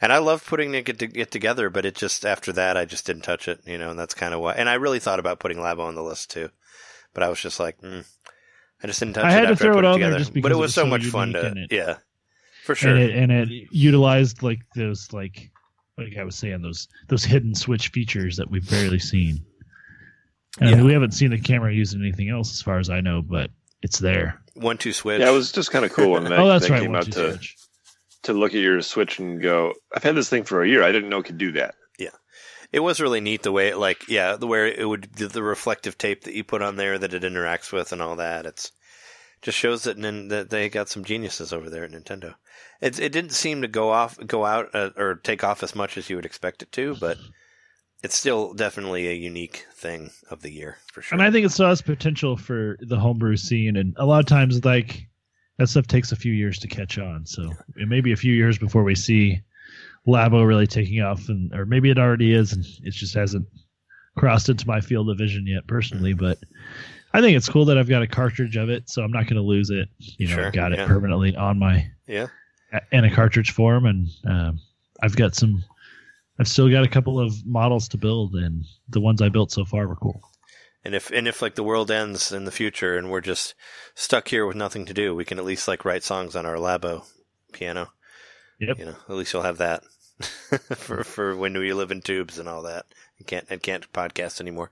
And 0.00 0.12
I 0.12 0.18
love 0.18 0.44
putting 0.46 0.74
it, 0.74 0.84
get, 0.84 1.00
it 1.02 1.30
together, 1.30 1.70
but 1.70 1.86
it 1.86 1.94
just 1.94 2.26
after 2.26 2.52
that 2.52 2.76
I 2.76 2.84
just 2.84 3.06
didn't 3.06 3.22
touch 3.22 3.48
it, 3.48 3.60
you 3.66 3.78
know, 3.78 3.90
and 3.90 3.98
that's 3.98 4.12
kind 4.14 4.34
of 4.34 4.40
why. 4.40 4.52
And 4.52 4.68
I 4.68 4.74
really 4.74 4.98
thought 4.98 5.18
about 5.20 5.40
putting 5.40 5.56
Labo 5.58 5.80
on 5.86 5.94
the 5.94 6.02
list 6.02 6.30
too, 6.30 6.50
but 7.14 7.22
I 7.22 7.28
was 7.30 7.40
just 7.40 7.58
like, 7.58 7.80
mm, 7.80 8.04
I 8.82 8.86
just 8.86 9.00
didn't 9.00 9.14
touch 9.14 9.24
I 9.24 9.28
it. 9.38 9.40
had 9.40 9.48
to 9.48 9.56
throw 9.56 9.70
I 9.72 9.74
put 9.76 9.84
it 9.84 9.88
on 9.88 10.00
there 10.00 10.08
together. 10.10 10.18
just 10.18 10.34
because 10.34 10.42
but 10.42 10.52
it 10.52 10.56
it 10.56 10.58
was 10.58 10.68
was 10.68 10.74
so 10.74 10.82
so 10.82 10.86
much 10.88 11.04
fun 11.06 11.32
to, 11.32 11.46
it- 11.56 11.72
yeah, 11.72 11.96
for 12.64 12.74
sure. 12.74 12.90
And 12.94 13.00
it 13.02 13.16
and 13.16 13.32
it 13.32 13.48
utilized 13.70 14.42
like 14.42 14.58
those 14.74 15.12
like 15.14 15.50
like 15.96 16.18
I 16.18 16.24
was 16.24 16.36
saying 16.36 16.60
those 16.60 16.88
those 17.08 17.24
hidden 17.24 17.54
switch 17.54 17.88
features 17.88 18.36
that 18.36 18.50
we've 18.50 18.68
barely 18.68 18.98
seen. 18.98 19.46
And 20.60 20.70
Yeah. 20.70 20.82
we 20.82 20.92
haven't 20.92 21.12
seen 21.12 21.30
the 21.30 21.38
camera 21.38 21.72
used 21.72 21.94
in 21.94 22.00
anything 22.02 22.30
else 22.30 22.52
as 22.52 22.62
far 22.62 22.78
as 22.78 22.88
I 22.90 23.00
know, 23.00 23.22
but 23.22 23.50
it's 23.82 23.98
there. 23.98 24.40
One 24.54 24.78
two 24.78 24.92
switch. 24.92 25.20
Yeah, 25.20 25.28
it 25.28 25.32
was 25.34 25.52
just 25.52 25.70
kind 25.70 25.84
of 25.84 25.92
cool 25.92 26.12
when 26.12 26.24
that, 26.30 26.38
oh, 26.38 26.48
that's 26.48 26.66
that 26.66 26.72
right. 26.72 26.82
came 26.82 26.92
one, 26.92 27.00
out 27.00 27.12
to, 27.12 27.30
switch. 27.32 27.56
to 28.22 28.32
look 28.32 28.54
at 28.54 28.60
your 28.60 28.80
Switch 28.80 29.18
and 29.18 29.40
go, 29.42 29.74
I've 29.94 30.02
had 30.02 30.14
this 30.14 30.28
thing 30.30 30.44
for 30.44 30.62
a 30.62 30.68
year. 30.68 30.82
I 30.82 30.92
didn't 30.92 31.10
know 31.10 31.18
it 31.18 31.26
could 31.26 31.38
do 31.38 31.52
that. 31.52 31.74
Yeah, 31.98 32.08
it 32.72 32.80
was 32.80 33.00
really 33.00 33.20
neat 33.20 33.42
the 33.42 33.52
way 33.52 33.68
it 33.68 33.76
like 33.76 34.08
yeah 34.08 34.36
the 34.36 34.46
where 34.46 34.66
it 34.66 34.88
would 34.88 35.12
the, 35.14 35.28
the 35.28 35.42
reflective 35.42 35.98
tape 35.98 36.24
that 36.24 36.34
you 36.34 36.42
put 36.44 36.62
on 36.62 36.76
there 36.76 36.98
that 36.98 37.12
it 37.14 37.22
interacts 37.22 37.70
with 37.72 37.92
and 37.92 38.00
all 38.00 38.16
that. 38.16 38.46
It's 38.46 38.72
just 39.42 39.58
shows 39.58 39.82
that 39.84 39.98
nin, 39.98 40.28
that 40.28 40.48
they 40.50 40.68
got 40.70 40.88
some 40.88 41.04
geniuses 41.04 41.52
over 41.52 41.68
there 41.68 41.84
at 41.84 41.90
Nintendo. 41.92 42.34
It 42.80 42.98
it 42.98 43.12
didn't 43.12 43.32
seem 43.32 43.60
to 43.62 43.68
go 43.68 43.90
off 43.90 44.18
go 44.26 44.46
out 44.46 44.70
uh, 44.74 44.90
or 44.96 45.16
take 45.16 45.44
off 45.44 45.62
as 45.62 45.74
much 45.74 45.98
as 45.98 46.08
you 46.08 46.16
would 46.16 46.24
expect 46.26 46.62
it 46.62 46.72
to, 46.72 46.96
but 46.98 47.18
it's 48.02 48.16
still 48.16 48.54
definitely 48.54 49.08
a 49.08 49.14
unique 49.14 49.66
thing 49.72 50.10
of 50.30 50.42
the 50.42 50.50
year 50.50 50.78
for 50.92 51.02
sure. 51.02 51.16
And 51.16 51.26
I 51.26 51.30
think 51.30 51.46
it 51.46 51.50
still 51.50 51.68
has 51.68 51.82
potential 51.82 52.36
for 52.36 52.76
the 52.80 52.98
homebrew 52.98 53.36
scene. 53.36 53.76
And 53.76 53.94
a 53.98 54.06
lot 54.06 54.20
of 54.20 54.26
times, 54.26 54.64
like 54.64 55.08
that 55.58 55.68
stuff 55.68 55.86
takes 55.86 56.12
a 56.12 56.16
few 56.16 56.32
years 56.32 56.58
to 56.60 56.68
catch 56.68 56.98
on. 56.98 57.26
So 57.26 57.50
it 57.76 57.88
may 57.88 58.00
be 58.00 58.12
a 58.12 58.16
few 58.16 58.34
years 58.34 58.58
before 58.58 58.82
we 58.82 58.94
see 58.94 59.40
Labo 60.06 60.46
really 60.46 60.66
taking 60.66 61.00
off, 61.02 61.28
and 61.28 61.52
or 61.52 61.66
maybe 61.66 61.90
it 61.90 61.98
already 61.98 62.32
is, 62.32 62.52
and 62.52 62.64
it 62.84 62.92
just 62.92 63.14
hasn't 63.14 63.46
crossed 64.16 64.48
into 64.48 64.66
my 64.66 64.80
field 64.80 65.10
of 65.10 65.18
vision 65.18 65.46
yet 65.46 65.66
personally. 65.66 66.12
But 66.12 66.38
I 67.12 67.20
think 67.20 67.36
it's 67.36 67.48
cool 67.48 67.64
that 67.66 67.78
I've 67.78 67.88
got 67.88 68.02
a 68.02 68.06
cartridge 68.06 68.56
of 68.56 68.68
it, 68.68 68.88
so 68.88 69.02
I'm 69.02 69.10
not 69.10 69.24
going 69.24 69.36
to 69.36 69.42
lose 69.42 69.70
it. 69.70 69.88
You 69.98 70.28
know, 70.28 70.34
Sure, 70.36 70.46
I've 70.46 70.52
got 70.52 70.72
yeah. 70.72 70.84
it 70.84 70.88
permanently 70.88 71.34
on 71.34 71.58
my 71.58 71.90
yeah, 72.06 72.28
in 72.92 73.04
a 73.04 73.14
cartridge 73.14 73.50
form, 73.50 73.86
and 73.86 74.08
um, 74.28 74.60
I've 75.02 75.16
got 75.16 75.34
some. 75.34 75.64
I've 76.38 76.48
still 76.48 76.70
got 76.70 76.84
a 76.84 76.88
couple 76.88 77.18
of 77.18 77.46
models 77.46 77.88
to 77.88 77.98
build, 77.98 78.34
and 78.34 78.64
the 78.88 79.00
ones 79.00 79.22
I 79.22 79.28
built 79.28 79.52
so 79.52 79.64
far 79.64 79.88
were 79.88 79.96
cool. 79.96 80.20
and 80.84 80.94
if 80.94 81.10
and 81.10 81.26
if 81.26 81.42
like 81.42 81.54
the 81.54 81.62
world 81.62 81.90
ends 81.90 82.30
in 82.32 82.44
the 82.44 82.50
future 82.50 82.96
and 82.96 83.10
we're 83.10 83.20
just 83.20 83.54
stuck 83.94 84.28
here 84.28 84.46
with 84.46 84.56
nothing 84.56 84.84
to 84.86 84.94
do, 84.94 85.14
we 85.14 85.24
can 85.24 85.38
at 85.38 85.44
least 85.44 85.66
like 85.68 85.84
write 85.84 86.04
songs 86.04 86.36
on 86.36 86.46
our 86.46 86.56
Labo 86.56 87.04
piano. 87.52 87.92
Yep. 88.60 88.78
You 88.78 88.84
know, 88.86 88.96
at 89.08 89.14
least 89.14 89.32
you'll 89.32 89.42
have 89.42 89.58
that 89.58 89.82
for 90.76 91.04
for 91.04 91.36
when 91.36 91.56
we 91.58 91.72
live 91.72 91.90
in 91.90 92.00
tubes 92.02 92.38
and 92.38 92.48
all 92.48 92.62
that. 92.62 92.86
And 93.18 93.26
can't 93.26 93.46
and 93.50 93.62
can't 93.62 93.90
podcast 93.92 94.40
anymore. 94.40 94.70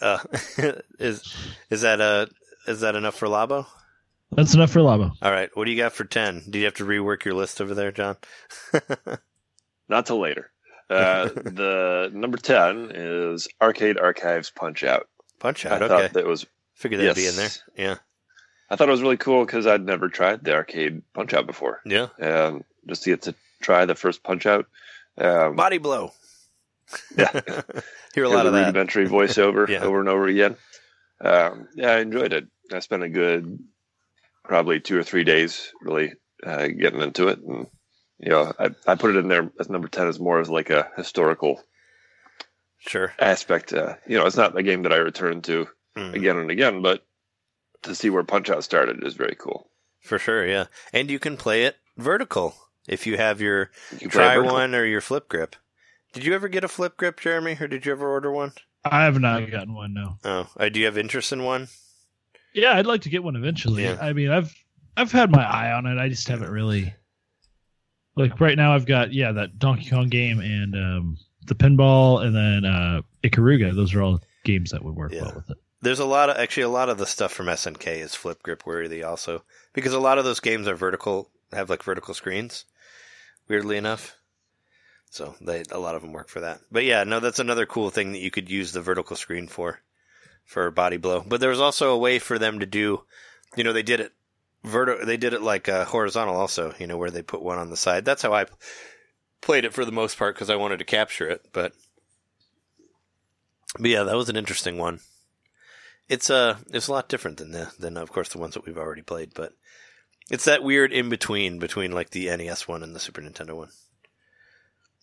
Uh, 0.00 0.18
is 0.98 1.22
is 1.70 1.82
that 1.82 2.00
uh 2.00 2.26
is 2.66 2.80
that 2.80 2.96
enough 2.96 3.14
for 3.14 3.28
Labo? 3.28 3.66
That's 4.32 4.54
enough 4.54 4.70
for 4.70 4.80
Labo. 4.80 5.12
All 5.22 5.30
right, 5.30 5.50
what 5.54 5.66
do 5.66 5.70
you 5.70 5.76
got 5.76 5.92
for 5.92 6.04
ten? 6.04 6.42
Do 6.48 6.58
you 6.58 6.64
have 6.64 6.74
to 6.74 6.84
rework 6.84 7.24
your 7.24 7.34
list 7.34 7.60
over 7.60 7.74
there, 7.74 7.92
John? 7.92 8.16
Not 9.88 10.06
till 10.06 10.20
later. 10.20 10.50
Uh, 10.90 11.24
the 11.34 12.10
number 12.12 12.36
10 12.38 12.92
is 12.94 13.48
Arcade 13.60 13.98
Archives 13.98 14.50
Punch 14.50 14.84
Out. 14.84 15.08
Punch 15.40 15.66
I 15.66 15.70
out. 15.76 15.82
Okay, 15.82 15.88
thought 15.88 16.12
that 16.14 16.26
was 16.26 16.46
figured 16.74 17.00
that'd 17.00 17.16
be 17.16 17.26
in 17.26 17.36
there. 17.36 17.50
Yeah, 17.76 17.96
I 18.70 18.76
thought 18.76 18.88
it 18.88 18.92
was 18.92 19.02
really 19.02 19.16
cool 19.16 19.44
because 19.44 19.66
I'd 19.66 19.84
never 19.84 20.08
tried 20.08 20.44
the 20.44 20.54
arcade 20.54 21.02
Punch 21.12 21.34
Out 21.34 21.46
before, 21.46 21.80
yeah. 21.84 22.08
and 22.18 22.64
just 22.88 23.02
to 23.04 23.10
get 23.10 23.22
to 23.22 23.34
try 23.62 23.84
the 23.84 23.94
first 23.94 24.22
Punch 24.22 24.46
Out, 24.46 24.66
um, 25.18 25.56
Body 25.56 25.78
blow. 25.78 26.12
Yeah. 27.16 27.30
Hear 28.14 28.24
a 28.24 28.28
hear 28.28 28.28
lot 28.28 28.42
the 28.42 28.48
of 28.48 28.52
that. 28.52 28.66
rudimentary 28.66 29.06
voiceover 29.08 29.66
Yeah. 29.68 29.82
over 29.82 29.98
and 30.00 30.08
over 30.08 30.26
again. 30.28 30.56
Um, 31.20 31.66
yeah, 31.74 31.92
I 31.92 31.98
enjoyed 32.00 32.32
it. 32.32 32.46
I 32.72 32.78
spent 32.80 33.02
a 33.02 33.08
good 33.08 33.58
probably 34.44 34.78
two 34.80 34.96
or 34.98 35.02
three 35.02 35.24
days 35.24 35.72
really 35.82 36.12
uh, 36.46 36.68
getting 36.68 37.00
into 37.00 37.28
it, 37.28 37.40
and 37.40 37.66
you 38.24 38.30
know, 38.30 38.52
I, 38.58 38.70
I 38.86 38.94
put 38.96 39.14
it 39.14 39.18
in 39.18 39.28
there 39.28 39.50
as 39.60 39.68
number 39.70 39.86
ten 39.88 40.08
as 40.08 40.18
more 40.18 40.40
as 40.40 40.48
like 40.50 40.70
a 40.70 40.90
historical 40.96 41.62
Sure. 42.80 43.12
aspect. 43.18 43.72
Uh, 43.72 43.94
you 44.06 44.18
know, 44.18 44.26
it's 44.26 44.36
not 44.36 44.56
a 44.58 44.62
game 44.62 44.82
that 44.82 44.92
I 44.92 44.96
return 44.96 45.42
to 45.42 45.68
Mm. 45.96 46.12
again 46.14 46.36
and 46.38 46.50
again, 46.50 46.82
but 46.82 47.06
to 47.82 47.94
see 47.94 48.10
where 48.10 48.24
Punch 48.24 48.50
Out 48.50 48.64
started 48.64 49.04
is 49.06 49.14
very 49.14 49.36
cool. 49.38 49.70
For 50.00 50.18
sure, 50.18 50.44
yeah. 50.44 50.64
And 50.92 51.08
you 51.08 51.20
can 51.20 51.36
play 51.36 51.62
it 51.66 51.76
vertical 51.96 52.56
if 52.88 53.06
you 53.06 53.16
have 53.16 53.40
your 53.40 53.70
You 54.00 54.08
try 54.08 54.36
one 54.38 54.74
or 54.74 54.84
your 54.84 55.00
flip 55.00 55.28
grip. 55.28 55.54
Did 56.12 56.24
you 56.24 56.34
ever 56.34 56.48
get 56.48 56.64
a 56.64 56.68
flip 56.68 56.96
grip, 56.96 57.20
Jeremy, 57.20 57.56
or 57.60 57.68
did 57.68 57.86
you 57.86 57.92
ever 57.92 58.10
order 58.10 58.32
one? 58.32 58.54
I 58.84 59.04
have 59.04 59.20
not 59.20 59.48
gotten 59.52 59.72
one. 59.72 59.94
No. 59.94 60.16
Oh, 60.24 60.48
uh, 60.58 60.68
do 60.68 60.80
you 60.80 60.86
have 60.86 60.98
interest 60.98 61.32
in 61.32 61.44
one? 61.44 61.68
Yeah, 62.52 62.72
I'd 62.76 62.86
like 62.86 63.02
to 63.02 63.08
get 63.08 63.22
one 63.22 63.36
eventually. 63.36 63.84
Yeah. 63.84 63.96
I 64.00 64.12
mean, 64.12 64.30
I've 64.30 64.52
I've 64.96 65.12
had 65.12 65.30
my 65.30 65.44
eye 65.44 65.70
on 65.72 65.86
it. 65.86 65.96
I 65.98 66.08
just 66.08 66.26
haven't 66.26 66.50
really. 66.50 66.92
Like 68.16 68.40
right 68.40 68.56
now, 68.56 68.74
I've 68.74 68.86
got 68.86 69.12
yeah 69.12 69.32
that 69.32 69.58
Donkey 69.58 69.90
Kong 69.90 70.08
game 70.08 70.40
and 70.40 70.74
um, 70.74 71.18
the 71.46 71.54
pinball, 71.54 72.24
and 72.24 72.34
then 72.34 72.64
uh, 72.64 73.02
Ikaruga. 73.22 73.74
Those 73.74 73.94
are 73.94 74.02
all 74.02 74.20
games 74.44 74.70
that 74.70 74.84
would 74.84 74.94
work 74.94 75.12
Yeah. 75.12 75.22
well 75.22 75.34
with 75.36 75.50
it. 75.50 75.58
There's 75.82 75.98
a 75.98 76.04
lot 76.06 76.30
of 76.30 76.36
actually 76.38 76.62
a 76.62 76.68
lot 76.68 76.88
of 76.88 76.96
the 76.98 77.06
stuff 77.06 77.32
from 77.32 77.46
SNK 77.46 77.86
is 77.98 78.14
flip 78.14 78.42
grip 78.42 78.64
worthy 78.64 79.02
also 79.02 79.44
because 79.74 79.92
a 79.92 79.98
lot 79.98 80.16
of 80.18 80.24
those 80.24 80.40
games 80.40 80.66
are 80.66 80.74
vertical 80.76 81.30
have 81.52 81.68
like 81.68 81.82
vertical 81.82 82.14
screens. 82.14 82.64
Weirdly 83.48 83.76
enough, 83.76 84.16
so 85.10 85.34
they 85.42 85.64
a 85.70 85.78
lot 85.78 85.94
of 85.94 86.00
them 86.02 86.12
work 86.12 86.28
for 86.30 86.40
that. 86.40 86.60
But 86.72 86.84
yeah, 86.84 87.04
no, 87.04 87.20
that's 87.20 87.38
another 87.38 87.66
cool 87.66 87.90
thing 87.90 88.12
that 88.12 88.20
you 88.22 88.30
could 88.30 88.48
use 88.50 88.72
the 88.72 88.80
vertical 88.80 89.16
screen 89.16 89.48
for 89.48 89.80
for 90.46 90.70
body 90.70 90.96
blow. 90.96 91.22
But 91.26 91.40
there 91.40 91.50
was 91.50 91.60
also 91.60 91.92
a 91.92 91.98
way 91.98 92.18
for 92.18 92.38
them 92.38 92.60
to 92.60 92.66
do, 92.66 93.02
you 93.56 93.64
know, 93.64 93.72
they 93.74 93.82
did 93.82 94.00
it 94.00 94.12
vertical. 94.64 95.06
They 95.06 95.16
did 95.16 95.32
it 95.32 95.42
like 95.42 95.68
uh, 95.68 95.84
horizontal 95.84 96.36
also. 96.36 96.74
You 96.78 96.86
know, 96.86 96.96
where 96.96 97.10
they 97.10 97.22
put 97.22 97.42
one 97.42 97.58
on 97.58 97.70
the 97.70 97.76
side. 97.76 98.04
That's 98.04 98.22
how 98.22 98.32
I 98.32 98.46
played 99.40 99.64
it 99.64 99.72
for 99.72 99.84
the 99.84 99.92
most 99.92 100.18
part 100.18 100.34
because 100.34 100.50
I 100.50 100.56
wanted 100.56 100.78
to 100.78 100.84
capture 100.84 101.28
it. 101.28 101.46
But 101.52 101.72
but 103.78 103.90
yeah, 103.90 104.02
that 104.02 104.16
was 104.16 104.28
an 104.28 104.36
interesting 104.36 104.78
one 104.78 105.00
it's 106.08 106.30
uh 106.30 106.56
it's 106.70 106.88
a 106.88 106.92
lot 106.92 107.08
different 107.08 107.38
than 107.38 107.52
the 107.52 107.72
than 107.78 107.96
of 107.96 108.12
course 108.12 108.28
the 108.28 108.38
ones 108.38 108.54
that 108.54 108.66
we've 108.66 108.78
already 108.78 109.02
played, 109.02 109.32
but 109.34 109.52
it's 110.30 110.44
that 110.44 110.62
weird 110.62 110.92
in 110.92 111.08
between 111.08 111.58
between 111.58 111.92
like 111.92 112.10
the 112.10 112.26
NES 112.36 112.68
one 112.68 112.82
and 112.82 112.94
the 112.94 113.00
Super 113.00 113.20
Nintendo 113.20 113.56
one. 113.56 113.70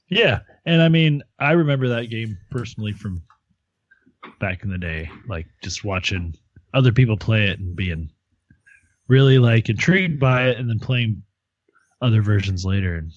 Yeah, 0.07 0.39
and 0.65 0.81
I 0.81 0.89
mean, 0.89 1.23
I 1.39 1.51
remember 1.51 1.89
that 1.89 2.09
game 2.09 2.37
personally 2.49 2.91
from 2.91 3.23
back 4.39 4.63
in 4.63 4.69
the 4.69 4.77
day, 4.77 5.09
like 5.27 5.47
just 5.63 5.83
watching 5.83 6.35
other 6.73 6.91
people 6.91 7.17
play 7.17 7.45
it 7.45 7.59
and 7.59 7.75
being 7.75 8.09
really 9.11 9.37
like 9.39 9.67
intrigued 9.69 10.19
by 10.19 10.47
it, 10.47 10.57
and 10.57 10.69
then 10.69 10.79
playing 10.79 11.21
other 12.01 12.21
versions 12.21 12.65
later 12.65 12.95
and 12.95 13.11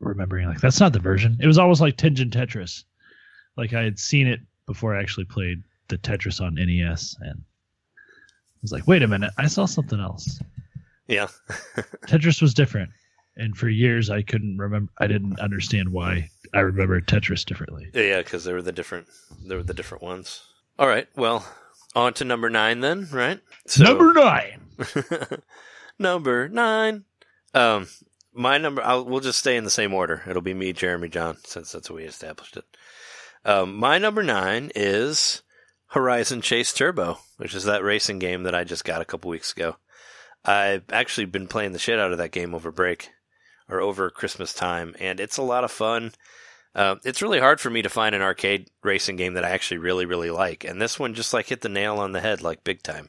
remembering 0.00 0.46
like 0.48 0.60
that's 0.60 0.80
not 0.80 0.92
the 0.92 0.98
version. 0.98 1.38
It 1.40 1.46
was 1.46 1.56
almost 1.56 1.80
like 1.80 1.96
Tengen 1.96 2.30
Tetris. 2.30 2.82
Like 3.56 3.72
I 3.72 3.82
had 3.82 3.98
seen 3.98 4.26
it 4.26 4.40
before 4.66 4.94
I 4.94 5.00
actually 5.00 5.24
played 5.24 5.62
the 5.88 5.96
Tetris 5.98 6.40
on 6.40 6.56
NES, 6.56 7.14
and 7.20 7.38
I 7.40 8.58
was 8.60 8.72
like, 8.72 8.86
wait 8.88 9.02
a 9.04 9.08
minute, 9.08 9.30
I 9.38 9.46
saw 9.46 9.64
something 9.64 10.00
else. 10.00 10.40
Yeah, 11.06 11.28
Tetris 12.08 12.42
was 12.42 12.52
different, 12.52 12.90
and 13.36 13.56
for 13.56 13.68
years 13.68 14.10
I 14.10 14.22
couldn't 14.22 14.58
remember. 14.58 14.90
I 14.98 15.06
didn't 15.06 15.38
understand 15.38 15.90
why 15.90 16.28
I 16.52 16.60
remember 16.60 17.00
Tetris 17.00 17.44
differently. 17.44 17.88
yeah, 17.94 18.18
because 18.18 18.42
they 18.44 18.52
were 18.52 18.62
the 18.62 18.72
different 18.72 19.06
they 19.44 19.54
were 19.54 19.62
the 19.62 19.74
different 19.74 20.02
ones. 20.02 20.42
All 20.78 20.88
right, 20.88 21.06
well, 21.14 21.46
on 21.94 22.12
to 22.14 22.24
number 22.24 22.50
nine 22.50 22.80
then, 22.80 23.08
right? 23.12 23.40
So, 23.68 23.84
Number 23.84 24.12
nine. 24.12 24.65
number 25.98 26.48
nine. 26.48 27.04
Um, 27.54 27.88
my 28.32 28.58
number. 28.58 28.82
I'll, 28.82 29.04
we'll 29.04 29.20
just 29.20 29.38
stay 29.38 29.56
in 29.56 29.64
the 29.64 29.70
same 29.70 29.94
order. 29.94 30.22
It'll 30.28 30.42
be 30.42 30.54
me, 30.54 30.72
Jeremy, 30.72 31.08
John, 31.08 31.38
since 31.44 31.72
that's 31.72 31.90
way 31.90 32.02
we 32.02 32.04
established 32.04 32.56
it. 32.56 32.64
Um, 33.44 33.76
my 33.76 33.98
number 33.98 34.22
nine 34.22 34.70
is 34.74 35.42
Horizon 35.88 36.40
Chase 36.40 36.72
Turbo, 36.72 37.18
which 37.36 37.54
is 37.54 37.64
that 37.64 37.82
racing 37.82 38.18
game 38.18 38.42
that 38.42 38.54
I 38.54 38.64
just 38.64 38.84
got 38.84 39.00
a 39.00 39.06
couple 39.06 39.30
weeks 39.30 39.52
ago. 39.52 39.76
I've 40.44 40.84
actually 40.92 41.26
been 41.26 41.48
playing 41.48 41.72
the 41.72 41.78
shit 41.78 41.98
out 41.98 42.12
of 42.12 42.18
that 42.18 42.32
game 42.32 42.54
over 42.54 42.70
break 42.70 43.10
or 43.68 43.80
over 43.80 44.10
Christmas 44.10 44.52
time, 44.52 44.94
and 45.00 45.18
it's 45.18 45.36
a 45.36 45.42
lot 45.42 45.64
of 45.64 45.70
fun. 45.70 46.12
Uh, 46.74 46.96
it's 47.04 47.22
really 47.22 47.40
hard 47.40 47.60
for 47.60 47.70
me 47.70 47.82
to 47.82 47.88
find 47.88 48.14
an 48.14 48.22
arcade 48.22 48.68
racing 48.82 49.16
game 49.16 49.34
that 49.34 49.44
I 49.44 49.50
actually 49.50 49.78
really, 49.78 50.04
really 50.04 50.30
like, 50.30 50.64
and 50.64 50.80
this 50.80 50.98
one 50.98 51.14
just 51.14 51.32
like 51.32 51.46
hit 51.46 51.62
the 51.62 51.68
nail 51.68 51.98
on 51.98 52.12
the 52.12 52.20
head, 52.20 52.42
like 52.42 52.64
big 52.64 52.82
time. 52.82 53.08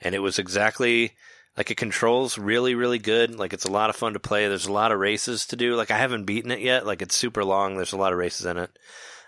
And 0.00 0.14
it 0.14 0.20
was 0.20 0.38
exactly 0.38 1.12
like 1.56 1.70
it 1.70 1.76
controls 1.76 2.38
really, 2.38 2.74
really 2.74 3.00
good. 3.00 3.36
Like 3.36 3.52
it's 3.52 3.64
a 3.64 3.70
lot 3.70 3.90
of 3.90 3.96
fun 3.96 4.12
to 4.12 4.20
play. 4.20 4.46
There's 4.46 4.66
a 4.66 4.72
lot 4.72 4.92
of 4.92 5.00
races 5.00 5.46
to 5.46 5.56
do. 5.56 5.74
Like 5.74 5.90
I 5.90 5.98
haven't 5.98 6.24
beaten 6.24 6.52
it 6.52 6.60
yet. 6.60 6.86
Like 6.86 7.02
it's 7.02 7.16
super 7.16 7.44
long. 7.44 7.76
There's 7.76 7.92
a 7.92 7.98
lot 7.98 8.12
of 8.12 8.18
races 8.18 8.46
in 8.46 8.58
it. 8.58 8.70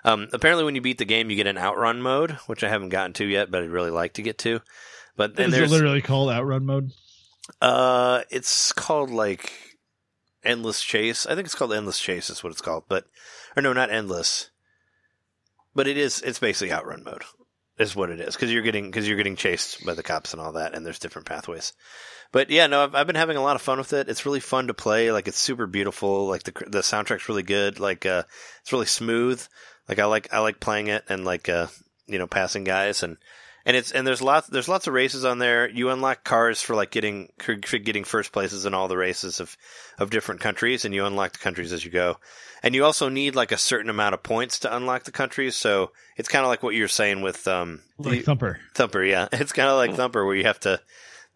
Um, 0.04 0.28
apparently, 0.32 0.64
when 0.64 0.74
you 0.74 0.80
beat 0.80 0.98
the 0.98 1.04
game, 1.04 1.28
you 1.28 1.36
get 1.36 1.46
an 1.46 1.58
outrun 1.58 2.00
mode, 2.00 2.32
which 2.46 2.64
I 2.64 2.68
haven't 2.68 2.88
gotten 2.90 3.12
to 3.14 3.26
yet, 3.26 3.50
but 3.50 3.62
I'd 3.62 3.70
really 3.70 3.90
like 3.90 4.14
to 4.14 4.22
get 4.22 4.38
to. 4.38 4.60
But 5.16 5.36
then 5.36 5.50
there's 5.50 5.70
literally 5.70 6.00
called 6.00 6.30
outrun 6.30 6.64
mode? 6.64 6.92
uh, 7.60 8.22
it's 8.30 8.72
called 8.72 9.10
like 9.10 9.52
Endless 10.44 10.82
Chase. 10.82 11.26
I 11.26 11.34
think 11.34 11.46
it's 11.46 11.54
called 11.54 11.74
Endless 11.74 11.98
Chase. 12.00 12.30
Is 12.30 12.42
what 12.42 12.52
it's 12.52 12.62
called. 12.62 12.84
But 12.88 13.06
or 13.56 13.62
no, 13.62 13.72
not 13.72 13.90
Endless. 13.90 14.50
But 15.74 15.86
it 15.86 15.96
is. 15.96 16.22
It's 16.22 16.38
basically 16.38 16.72
outrun 16.72 17.04
mode. 17.04 17.22
Is 17.80 17.96
what 17.96 18.10
it 18.10 18.20
is 18.20 18.34
because 18.34 18.52
you're 18.52 18.62
getting 18.62 18.84
because 18.90 19.08
you're 19.08 19.16
getting 19.16 19.36
chased 19.36 19.86
by 19.86 19.94
the 19.94 20.02
cops 20.02 20.34
and 20.34 20.42
all 20.42 20.52
that, 20.52 20.74
and 20.74 20.84
there's 20.84 20.98
different 20.98 21.26
pathways. 21.26 21.72
But 22.30 22.50
yeah, 22.50 22.66
no, 22.66 22.84
I've, 22.84 22.94
I've 22.94 23.06
been 23.06 23.16
having 23.16 23.38
a 23.38 23.42
lot 23.42 23.56
of 23.56 23.62
fun 23.62 23.78
with 23.78 23.94
it. 23.94 24.08
It's 24.08 24.26
really 24.26 24.40
fun 24.40 24.66
to 24.66 24.74
play. 24.74 25.10
Like 25.10 25.28
it's 25.28 25.38
super 25.38 25.66
beautiful. 25.66 26.28
Like 26.28 26.42
the 26.42 26.52
the 26.66 26.80
soundtrack's 26.80 27.28
really 27.28 27.42
good. 27.42 27.80
Like 27.80 28.04
uh, 28.04 28.24
it's 28.60 28.72
really 28.72 28.86
smooth. 28.86 29.42
Like 29.88 29.98
I 29.98 30.04
like 30.04 30.32
I 30.32 30.40
like 30.40 30.60
playing 30.60 30.88
it 30.88 31.04
and 31.08 31.24
like 31.24 31.48
uh, 31.48 31.68
you 32.06 32.18
know 32.18 32.26
passing 32.26 32.64
guys 32.64 33.02
and 33.02 33.16
and 33.66 33.76
it's 33.76 33.92
and 33.92 34.06
there's 34.06 34.22
lots 34.22 34.48
there's 34.48 34.68
lots 34.68 34.86
of 34.86 34.94
races 34.94 35.24
on 35.24 35.38
there. 35.38 35.68
You 35.68 35.90
unlock 35.90 36.24
cars 36.24 36.62
for 36.62 36.74
like 36.74 36.90
getting 36.90 37.30
for 37.38 37.54
getting 37.56 38.04
first 38.04 38.32
places 38.32 38.66
in 38.66 38.74
all 38.74 38.88
the 38.88 38.96
races 38.96 39.40
of 39.40 39.56
of 39.98 40.10
different 40.10 40.40
countries, 40.40 40.84
and 40.84 40.94
you 40.94 41.04
unlock 41.06 41.32
the 41.32 41.38
countries 41.38 41.72
as 41.72 41.84
you 41.84 41.90
go. 41.90 42.16
And 42.62 42.74
you 42.74 42.84
also 42.84 43.08
need 43.08 43.34
like 43.34 43.52
a 43.52 43.56
certain 43.58 43.90
amount 43.90 44.14
of 44.14 44.22
points 44.22 44.58
to 44.60 44.76
unlock 44.76 45.04
the 45.04 45.12
countries. 45.12 45.56
So 45.56 45.92
it's 46.16 46.28
kind 46.28 46.44
of 46.44 46.48
like 46.48 46.62
what 46.62 46.74
you're 46.74 46.88
saying 46.88 47.22
with 47.22 47.46
um 47.48 47.80
Like 47.98 48.18
the- 48.18 48.22
Thumper. 48.22 48.60
Thumper. 48.74 49.02
Yeah, 49.02 49.28
it's 49.32 49.52
kind 49.52 49.68
of 49.68 49.76
like 49.76 49.94
Thumper 49.94 50.24
where 50.24 50.36
you 50.36 50.44
have 50.44 50.60
to 50.60 50.80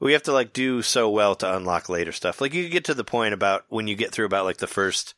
we 0.01 0.12
have 0.12 0.25
to 0.25 0.33
like 0.33 0.53
do 0.53 0.83
so 0.83 1.09
well 1.09 1.35
to 1.37 1.57
unlock 1.57 1.89
later 1.89 2.12
stuff. 2.12 2.41
Like 2.41 2.53
you 2.53 2.68
get 2.68 2.85
to 2.87 2.95
the 2.95 3.05
point 3.05 3.33
about 3.33 3.64
when 3.68 3.87
you 3.87 3.97
get 3.97 4.12
through 4.12 4.27
about 4.27 4.45
like 4.45 4.59
the 4.59 4.66
first 4.66 5.14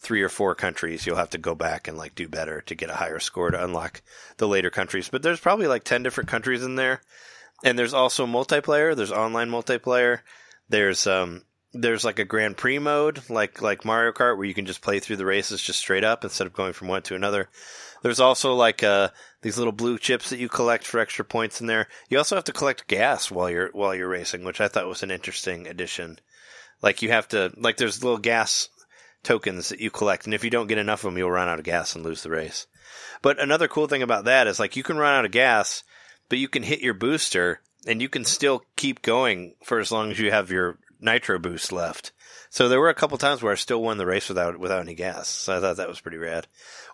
three 0.00 0.22
or 0.22 0.28
four 0.28 0.54
countries, 0.54 1.06
you'll 1.06 1.16
have 1.16 1.30
to 1.30 1.38
go 1.38 1.54
back 1.54 1.86
and 1.86 1.96
like 1.96 2.14
do 2.14 2.26
better 2.26 2.62
to 2.62 2.74
get 2.74 2.90
a 2.90 2.94
higher 2.94 3.18
score 3.18 3.50
to 3.50 3.62
unlock 3.62 4.00
the 4.38 4.48
later 4.48 4.70
countries. 4.70 5.08
But 5.10 5.22
there's 5.22 5.40
probably 5.40 5.66
like 5.66 5.84
10 5.84 6.02
different 6.02 6.30
countries 6.30 6.64
in 6.64 6.76
there. 6.76 7.02
And 7.62 7.78
there's 7.78 7.92
also 7.92 8.26
multiplayer, 8.26 8.96
there's 8.96 9.12
online 9.12 9.50
multiplayer. 9.50 10.20
There's 10.70 11.06
um 11.06 11.42
there's 11.72 12.04
like 12.04 12.18
a 12.18 12.24
Grand 12.24 12.56
Prix 12.56 12.78
mode, 12.78 13.20
like 13.28 13.60
like 13.60 13.84
Mario 13.84 14.12
Kart 14.12 14.36
where 14.36 14.46
you 14.46 14.54
can 14.54 14.66
just 14.66 14.80
play 14.80 14.98
through 14.98 15.16
the 15.16 15.26
races 15.26 15.62
just 15.62 15.78
straight 15.78 16.02
up 16.02 16.24
instead 16.24 16.46
of 16.46 16.54
going 16.54 16.72
from 16.72 16.88
one 16.88 17.02
to 17.02 17.14
another. 17.14 17.48
There's 18.02 18.20
also 18.20 18.54
like 18.54 18.82
uh 18.82 19.10
these 19.42 19.58
little 19.58 19.72
blue 19.72 19.98
chips 19.98 20.30
that 20.30 20.38
you 20.38 20.48
collect 20.48 20.86
for 20.86 20.98
extra 20.98 21.24
points 21.24 21.60
in 21.60 21.66
there. 21.66 21.88
You 22.08 22.16
also 22.16 22.34
have 22.36 22.44
to 22.44 22.52
collect 22.52 22.88
gas 22.88 23.30
while 23.30 23.50
you're 23.50 23.70
while 23.72 23.94
you're 23.94 24.08
racing, 24.08 24.44
which 24.44 24.60
I 24.60 24.68
thought 24.68 24.88
was 24.88 25.02
an 25.02 25.10
interesting 25.10 25.66
addition. 25.66 26.18
Like 26.80 27.02
you 27.02 27.10
have 27.10 27.28
to 27.28 27.52
like 27.58 27.76
there's 27.76 28.02
little 28.02 28.18
gas 28.18 28.70
tokens 29.22 29.68
that 29.68 29.80
you 29.80 29.90
collect, 29.90 30.24
and 30.24 30.34
if 30.34 30.44
you 30.44 30.50
don't 30.50 30.66
get 30.66 30.78
enough 30.78 31.00
of 31.00 31.12
them, 31.12 31.18
you'll 31.18 31.30
run 31.30 31.48
out 31.48 31.58
of 31.58 31.64
gas 31.64 31.94
and 31.94 32.04
lose 32.04 32.22
the 32.22 32.30
race. 32.30 32.66
But 33.22 33.40
another 33.40 33.68
cool 33.68 33.86
thing 33.86 34.02
about 34.02 34.24
that 34.24 34.46
is 34.46 34.58
like 34.58 34.76
you 34.76 34.82
can 34.82 34.96
run 34.96 35.14
out 35.14 35.24
of 35.24 35.30
gas, 35.30 35.84
but 36.28 36.38
you 36.38 36.48
can 36.48 36.62
hit 36.62 36.80
your 36.80 36.94
booster 36.94 37.60
and 37.86 38.00
you 38.00 38.08
can 38.08 38.24
still 38.24 38.64
keep 38.76 39.02
going 39.02 39.54
for 39.62 39.78
as 39.78 39.92
long 39.92 40.10
as 40.10 40.18
you 40.18 40.30
have 40.30 40.50
your 40.50 40.78
nitro 41.00 41.38
boost 41.38 41.72
left. 41.72 42.12
So 42.50 42.68
there 42.68 42.80
were 42.80 42.88
a 42.88 42.94
couple 42.94 43.16
times 43.16 43.42
where 43.42 43.52
I 43.52 43.56
still 43.56 43.82
won 43.82 43.96
the 43.96 44.06
race 44.06 44.28
without 44.28 44.58
without 44.58 44.80
any 44.82 44.94
gas. 44.94 45.28
So 45.28 45.56
I 45.56 45.60
thought 45.60 45.76
that 45.76 45.88
was 45.88 46.00
pretty 46.00 46.18
rad. 46.18 46.46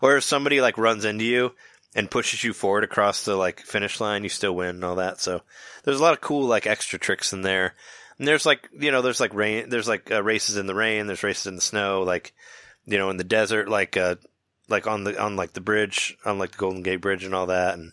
Or 0.02 0.16
if 0.16 0.24
somebody 0.24 0.60
like 0.60 0.76
runs 0.78 1.04
into 1.04 1.24
you 1.24 1.52
and 1.94 2.10
pushes 2.10 2.44
you 2.44 2.52
forward 2.52 2.84
across 2.84 3.24
the 3.24 3.36
like 3.36 3.60
finish 3.60 4.00
line, 4.00 4.22
you 4.22 4.28
still 4.28 4.54
win 4.54 4.76
and 4.76 4.84
all 4.84 4.96
that. 4.96 5.20
So 5.20 5.42
there's 5.84 5.98
a 5.98 6.02
lot 6.02 6.12
of 6.12 6.20
cool 6.20 6.46
like 6.46 6.66
extra 6.66 6.98
tricks 6.98 7.32
in 7.32 7.42
there. 7.42 7.74
And 8.18 8.26
there's 8.26 8.46
like 8.46 8.68
you 8.78 8.90
know 8.90 9.02
there's 9.02 9.20
like 9.20 9.34
rain 9.34 9.68
there's 9.68 9.88
like 9.88 10.10
uh, 10.10 10.22
races 10.22 10.56
in 10.56 10.66
the 10.66 10.74
rain, 10.74 11.06
there's 11.06 11.22
races 11.22 11.46
in 11.46 11.54
the 11.56 11.60
snow, 11.60 12.02
like 12.02 12.32
you 12.86 12.98
know 12.98 13.10
in 13.10 13.16
the 13.16 13.24
desert, 13.24 13.68
like 13.68 13.96
uh 13.96 14.16
like 14.68 14.86
on 14.86 15.04
the 15.04 15.20
on 15.20 15.36
like 15.36 15.52
the 15.52 15.60
bridge, 15.60 16.16
on 16.24 16.38
like 16.38 16.52
the 16.52 16.58
Golden 16.58 16.82
Gate 16.82 17.00
Bridge 17.00 17.24
and 17.24 17.34
all 17.34 17.46
that, 17.46 17.74
and 17.74 17.92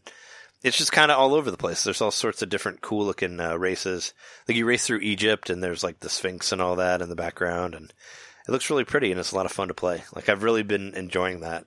it's 0.64 0.78
just 0.78 0.92
kind 0.94 1.12
of 1.12 1.20
all 1.20 1.34
over 1.36 1.52
the 1.52 1.58
place. 1.58 1.84
There's 1.84 2.02
all 2.02 2.10
sorts 2.12 2.42
of 2.42 2.50
different 2.50 2.82
cool 2.82 3.06
looking 3.06 3.40
uh, 3.40 3.58
races. 3.58 4.14
Like 4.48 4.58
you 4.58 4.66
race 4.66 4.88
through 4.88 5.00
Egypt, 5.00 5.50
and 5.50 5.62
there's 5.62 5.84
like 5.84 6.00
the 6.00 6.10
Sphinx 6.10 6.52
and 6.52 6.62
all 6.62 6.78
that 6.78 7.02
in 7.02 7.10
the 7.10 7.16
background, 7.16 7.76
and 7.76 7.94
it 8.48 8.52
looks 8.52 8.70
really 8.70 8.86
pretty, 8.86 9.12
and 9.12 9.20
it's 9.20 9.34
a 9.34 9.36
lot 9.36 9.46
of 9.46 9.52
fun 9.52 9.68
to 9.68 9.74
play. 9.74 10.04
Like 10.16 10.30
I've 10.30 10.44
really 10.44 10.64
been 10.64 10.94
enjoying 10.96 11.42
that. 11.42 11.66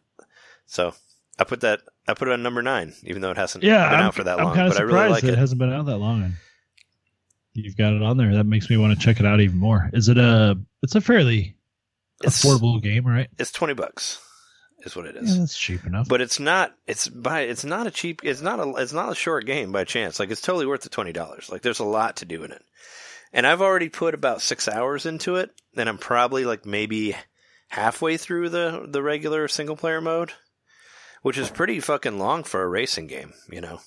So 0.67 0.95
I 1.39 1.45
put 1.45 1.61
that 1.61 1.83
I 2.09 2.15
put 2.15 2.29
it 2.29 2.33
on 2.33 2.43
number 2.43 2.63
nine, 2.63 2.95
even 3.05 3.21
though 3.23 3.31
it 3.31 3.37
hasn't 3.37 3.65
Yeah, 3.65 3.89
been 3.91 4.01
I'm, 4.01 4.07
out 4.07 4.15
for 4.15 4.25
that 4.25 4.39
I'm 4.41 4.47
long. 4.47 4.57
But 4.57 4.79
I 4.79 4.83
really 4.83 5.11
like 5.11 5.25
it. 5.25 5.31
it. 5.31 5.39
hasn't 5.39 5.59
been 5.59 5.73
out 5.73 5.87
that 5.87 5.99
long. 5.99 6.33
You've 7.57 7.77
got 7.77 7.93
it 7.95 8.03
on 8.03 8.17
there. 8.17 8.35
That 8.35 8.45
makes 8.45 8.69
me 8.71 8.77
want 8.77 8.99
to 8.99 9.05
check 9.05 9.19
it 9.21 9.27
out 9.27 9.41
even 9.41 9.59
more. 9.59 9.91
Is 9.93 10.09
it 10.09 10.19
a? 10.19 10.59
It's 10.83 10.95
a 10.95 11.01
fairly 11.01 11.57
It's 12.23 12.45
affordable 12.45 12.81
game, 12.83 13.07
right? 13.07 13.29
It's 13.39 13.51
twenty 13.53 13.75
bucks, 13.75 14.21
is 14.85 14.95
what 14.95 15.07
it 15.07 15.17
is. 15.17 15.33
Yeah, 15.35 15.41
that's 15.41 15.59
cheap 15.59 15.85
enough. 15.87 16.09
but 16.09 16.21
it's 16.21 16.39
not 16.39 16.75
it's 16.87 17.09
by 17.09 17.41
it's 17.43 17.65
not 17.65 17.87
a 17.87 17.91
cheap 17.91 18.21
it's 18.25 18.41
not 18.43 18.61
a 18.61 18.71
it's 18.77 18.93
not 18.93 19.11
a 19.11 19.15
short 19.17 19.47
game 19.47 19.73
by 19.73 19.85
chance 19.85 20.21
like 20.21 20.31
it's 20.31 20.41
totally 20.41 20.67
worth 20.67 20.83
the 20.83 20.89
twenty 20.89 21.13
dollars 21.13 21.49
like 21.51 21.63
there's 21.63 21.81
a 21.81 21.85
lot 21.85 22.17
to 22.17 22.25
do 22.25 22.45
in 22.45 22.53
it 22.53 22.63
and 23.33 23.47
i've 23.47 23.61
already 23.63 23.89
put 23.89 24.15
about 24.15 24.41
six 24.43 24.69
hours 24.69 25.05
into 25.07 25.35
it 25.37 25.51
and 25.77 25.89
i'm 25.89 25.99
probably 25.99 26.45
like 26.45 26.65
maybe 26.65 27.17
halfway 27.69 28.17
through 28.17 28.49
the 28.49 28.87
the 28.89 29.03
regular 29.03 29.49
single 29.49 29.77
player 29.77 30.01
mode 30.01 30.33
which 31.23 31.37
is 31.39 31.51
pretty 31.51 31.81
fucking 31.81 32.19
long 32.21 32.45
for 32.45 32.63
a 32.63 32.69
racing 32.69 33.09
game, 33.09 33.33
you 33.51 33.61
know. 33.61 33.81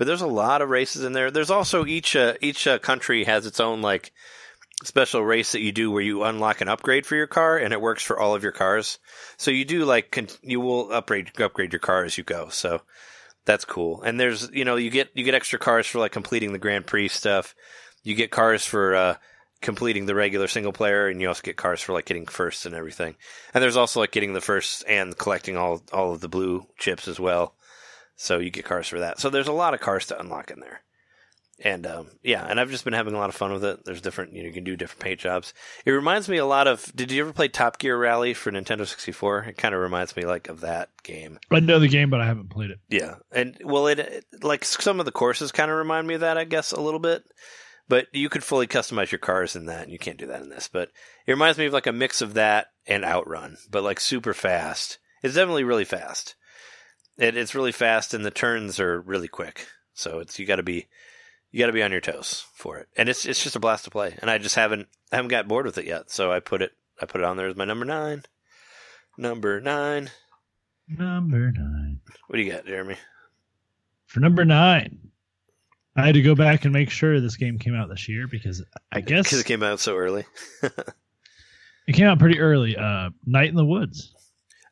But 0.00 0.06
there's 0.06 0.22
a 0.22 0.26
lot 0.26 0.62
of 0.62 0.70
races 0.70 1.04
in 1.04 1.12
there. 1.12 1.30
There's 1.30 1.50
also 1.50 1.84
each 1.84 2.16
uh, 2.16 2.32
each 2.40 2.66
uh, 2.66 2.78
country 2.78 3.24
has 3.24 3.44
its 3.44 3.60
own 3.60 3.82
like 3.82 4.12
special 4.82 5.22
race 5.22 5.52
that 5.52 5.60
you 5.60 5.72
do 5.72 5.90
where 5.90 6.00
you 6.00 6.22
unlock 6.22 6.62
an 6.62 6.68
upgrade 6.68 7.04
for 7.04 7.16
your 7.16 7.26
car, 7.26 7.58
and 7.58 7.74
it 7.74 7.82
works 7.82 8.02
for 8.02 8.18
all 8.18 8.34
of 8.34 8.42
your 8.42 8.50
cars. 8.50 8.98
So 9.36 9.50
you 9.50 9.66
do 9.66 9.84
like 9.84 10.10
con- 10.10 10.28
you 10.40 10.58
will 10.58 10.90
upgrade 10.90 11.38
upgrade 11.38 11.74
your 11.74 11.80
car 11.80 12.04
as 12.04 12.16
you 12.16 12.24
go. 12.24 12.48
So 12.48 12.80
that's 13.44 13.66
cool. 13.66 14.00
And 14.00 14.18
there's 14.18 14.50
you 14.52 14.64
know 14.64 14.76
you 14.76 14.88
get 14.88 15.10
you 15.12 15.22
get 15.22 15.34
extra 15.34 15.58
cars 15.58 15.86
for 15.86 15.98
like 15.98 16.12
completing 16.12 16.54
the 16.54 16.58
Grand 16.58 16.86
Prix 16.86 17.08
stuff. 17.08 17.54
You 18.02 18.14
get 18.14 18.30
cars 18.30 18.64
for 18.64 18.94
uh, 18.94 19.16
completing 19.60 20.06
the 20.06 20.14
regular 20.14 20.48
single 20.48 20.72
player, 20.72 21.08
and 21.08 21.20
you 21.20 21.28
also 21.28 21.42
get 21.42 21.58
cars 21.58 21.82
for 21.82 21.92
like 21.92 22.06
getting 22.06 22.24
first 22.24 22.64
and 22.64 22.74
everything. 22.74 23.16
And 23.52 23.62
there's 23.62 23.76
also 23.76 24.00
like 24.00 24.12
getting 24.12 24.32
the 24.32 24.40
first 24.40 24.82
and 24.88 25.14
collecting 25.18 25.58
all 25.58 25.82
all 25.92 26.14
of 26.14 26.22
the 26.22 26.28
blue 26.30 26.64
chips 26.78 27.06
as 27.06 27.20
well. 27.20 27.54
So 28.20 28.38
you 28.38 28.50
get 28.50 28.66
cars 28.66 28.86
for 28.86 29.00
that. 29.00 29.18
So 29.18 29.30
there's 29.30 29.48
a 29.48 29.52
lot 29.52 29.72
of 29.72 29.80
cars 29.80 30.04
to 30.06 30.20
unlock 30.20 30.50
in 30.50 30.60
there. 30.60 30.82
And 31.64 31.86
um, 31.86 32.08
yeah, 32.22 32.46
and 32.46 32.60
I've 32.60 32.70
just 32.70 32.84
been 32.84 32.92
having 32.92 33.14
a 33.14 33.18
lot 33.18 33.30
of 33.30 33.34
fun 33.34 33.50
with 33.50 33.64
it. 33.64 33.80
There's 33.86 34.02
different, 34.02 34.34
you 34.34 34.42
know, 34.42 34.48
you 34.48 34.52
can 34.52 34.62
do 34.62 34.76
different 34.76 35.00
paint 35.00 35.20
jobs. 35.20 35.54
It 35.86 35.92
reminds 35.92 36.28
me 36.28 36.36
a 36.36 36.44
lot 36.44 36.68
of. 36.68 36.92
Did 36.94 37.10
you 37.10 37.22
ever 37.22 37.32
play 37.32 37.48
Top 37.48 37.78
Gear 37.78 37.96
Rally 37.96 38.34
for 38.34 38.52
Nintendo 38.52 38.86
64? 38.86 39.44
It 39.44 39.56
kind 39.56 39.74
of 39.74 39.80
reminds 39.80 40.14
me 40.16 40.26
like 40.26 40.50
of 40.50 40.60
that 40.60 40.90
game. 41.02 41.38
I 41.50 41.60
know 41.60 41.78
the 41.78 41.88
game, 41.88 42.10
but 42.10 42.20
I 42.20 42.26
haven't 42.26 42.50
played 42.50 42.70
it. 42.70 42.80
Yeah, 42.90 43.16
and 43.32 43.56
well, 43.64 43.86
it, 43.86 43.98
it 43.98 44.24
like 44.42 44.66
some 44.66 45.00
of 45.00 45.06
the 45.06 45.12
courses 45.12 45.50
kind 45.50 45.70
of 45.70 45.78
remind 45.78 46.06
me 46.06 46.14
of 46.14 46.20
that, 46.20 46.36
I 46.36 46.44
guess, 46.44 46.72
a 46.72 46.80
little 46.80 47.00
bit. 47.00 47.24
But 47.88 48.06
you 48.12 48.28
could 48.28 48.44
fully 48.44 48.66
customize 48.66 49.10
your 49.10 49.18
cars 49.18 49.56
in 49.56 49.66
that, 49.66 49.84
and 49.84 49.92
you 49.92 49.98
can't 49.98 50.18
do 50.18 50.26
that 50.26 50.42
in 50.42 50.50
this. 50.50 50.68
But 50.70 50.90
it 51.26 51.32
reminds 51.32 51.58
me 51.58 51.66
of 51.66 51.72
like 51.72 51.86
a 51.86 51.92
mix 51.92 52.20
of 52.20 52.34
that 52.34 52.66
and 52.86 53.02
Outrun, 53.04 53.56
but 53.70 53.82
like 53.82 53.98
super 53.98 54.34
fast. 54.34 54.98
It's 55.22 55.34
definitely 55.34 55.64
really 55.64 55.86
fast. 55.86 56.36
It, 57.20 57.36
it's 57.36 57.54
really 57.54 57.72
fast, 57.72 58.14
and 58.14 58.24
the 58.24 58.30
turns 58.30 58.80
are 58.80 59.00
really 59.00 59.28
quick. 59.28 59.66
So 59.92 60.18
it's 60.20 60.38
you 60.38 60.46
got 60.46 60.56
to 60.56 60.62
be 60.62 60.88
you 61.50 61.60
got 61.60 61.66
to 61.66 61.72
be 61.72 61.82
on 61.82 61.92
your 61.92 62.00
toes 62.00 62.46
for 62.54 62.78
it, 62.78 62.88
and 62.96 63.08
it's 63.08 63.26
it's 63.26 63.42
just 63.42 63.56
a 63.56 63.60
blast 63.60 63.84
to 63.84 63.90
play. 63.90 64.16
And 64.22 64.30
I 64.30 64.38
just 64.38 64.56
haven't 64.56 64.88
I 65.12 65.16
haven't 65.16 65.28
got 65.28 65.46
bored 65.46 65.66
with 65.66 65.78
it 65.78 65.84
yet, 65.84 66.10
so 66.10 66.32
I 66.32 66.40
put 66.40 66.62
it 66.62 66.72
I 67.00 67.06
put 67.06 67.20
it 67.20 67.24
on 67.24 67.36
there 67.36 67.48
as 67.48 67.56
my 67.56 67.64
number 67.66 67.84
nine. 67.84 68.22
Number 69.18 69.60
nine. 69.60 70.10
Number 70.88 71.52
nine. 71.52 72.00
What 72.26 72.36
do 72.36 72.42
you 72.42 72.52
got, 72.52 72.66
Jeremy? 72.66 72.96
For 74.06 74.20
number 74.20 74.44
nine, 74.44 75.10
I 75.94 76.06
had 76.06 76.14
to 76.14 76.22
go 76.22 76.34
back 76.34 76.64
and 76.64 76.72
make 76.72 76.90
sure 76.90 77.20
this 77.20 77.36
game 77.36 77.58
came 77.58 77.74
out 77.74 77.88
this 77.88 78.08
year 78.08 78.26
because 78.26 78.64
I 78.90 79.00
guess 79.02 79.24
Because 79.26 79.40
it 79.40 79.46
came 79.46 79.62
out 79.62 79.78
so 79.78 79.96
early. 79.96 80.24
it 80.62 81.92
came 81.92 82.06
out 82.06 82.18
pretty 82.18 82.40
early. 82.40 82.76
Uh, 82.76 83.10
Night 83.26 83.50
in 83.50 83.56
the 83.56 83.64
Woods. 83.64 84.14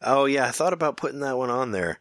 Oh 0.01 0.25
yeah, 0.25 0.47
I 0.47 0.51
thought 0.51 0.73
about 0.73 0.97
putting 0.97 1.21
that 1.21 1.37
one 1.37 1.51
on 1.51 1.73
there, 1.73 1.99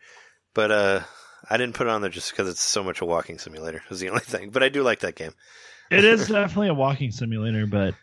but 0.57 0.71
uh, 0.71 1.01
I 1.47 1.57
didn't 1.57 1.75
put 1.75 1.85
it 1.85 1.91
on 1.91 2.01
there 2.01 2.09
just 2.09 2.31
because 2.31 2.49
it's 2.49 2.61
so 2.61 2.83
much 2.83 2.99
a 2.99 3.05
walking 3.05 3.37
simulator. 3.37 3.83
Was 3.89 3.99
the 3.99 4.09
only 4.09 4.21
thing. 4.21 4.49
But 4.49 4.63
I 4.63 4.69
do 4.69 4.81
like 4.81 5.01
that 5.01 5.15
game. 5.15 5.33
It 5.91 6.03
is 6.03 6.27
definitely 6.27 6.69
a 6.69 6.73
walking 6.73 7.11
simulator, 7.11 7.67
but 7.67 7.93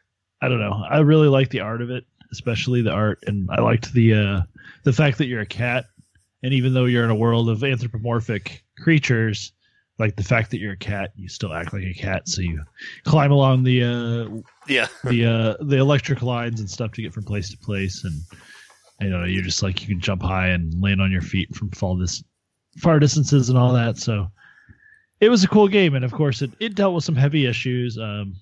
I 0.41 0.49
don't 0.49 0.61
know. 0.61 0.85
I 0.89 1.01
really 1.01 1.27
like 1.27 1.51
the 1.51 1.61
art 1.61 1.83
of 1.83 1.91
it, 1.91 2.05
especially 2.33 2.81
the 2.81 2.93
art, 2.93 3.25
and 3.27 3.51
I 3.51 3.61
liked 3.61 3.93
the 3.93 4.15
uh, 4.15 4.41
the 4.85 4.93
fact 4.93 5.19
that 5.19 5.27
you're 5.27 5.41
a 5.41 5.47
cat, 5.47 5.87
and 6.45 6.55
even 6.55 6.73
though 6.73 6.85
you're 6.85 7.05
in 7.05 7.11
a 7.11 7.17
world 7.17 7.51
of 7.51 7.65
anthropomorphic 7.65 8.63
creatures, 8.79 9.53
like 9.99 10.15
the 10.15 10.23
fact 10.23 10.53
that 10.53 10.59
you're 10.59 10.75
a 10.75 10.77
cat, 10.77 11.11
you 11.17 11.29
still 11.29 11.53
act 11.53 11.73
like 11.73 11.83
a 11.83 11.95
cat. 11.95 12.29
So 12.29 12.41
you 12.41 12.63
climb 13.03 13.33
along 13.33 13.65
the 13.65 13.83
uh, 13.83 14.43
Yeah, 14.69 14.87
the 15.05 15.27
uh, 15.27 15.65
the 15.65 15.79
electric 15.79 16.23
lines 16.23 16.61
and 16.61 16.71
stuff 16.71 16.93
to 16.93 17.03
get 17.03 17.13
from 17.13 17.25
place 17.25 17.51
to 17.51 17.59
place, 17.59 18.05
and 18.05 18.15
you 19.01 19.09
know 19.11 19.25
you're 19.25 19.43
just 19.43 19.65
like 19.65 19.81
you 19.81 19.89
can 19.89 20.01
jump 20.01 20.23
high 20.23 20.51
and 20.51 20.81
land 20.81 21.03
on 21.03 21.11
your 21.11 21.21
feet 21.21 21.53
from 21.53 21.71
fall 21.73 21.97
this 21.97 22.23
far 22.79 22.99
distances 22.99 23.49
and 23.49 23.59
all 23.59 23.73
that. 23.75 23.97
So 23.99 24.29
it 25.21 25.29
was 25.29 25.45
a 25.45 25.49
cool 25.49 25.69
game, 25.69 25.95
and 25.95 26.05
of 26.05 26.13
course 26.13 26.43
it, 26.43 26.51
it 26.61 26.75
dealt 26.75 26.95
with 26.95 27.05
some 27.05 27.17
heavy 27.17 27.47
issues. 27.47 27.99
Um, 27.99 28.35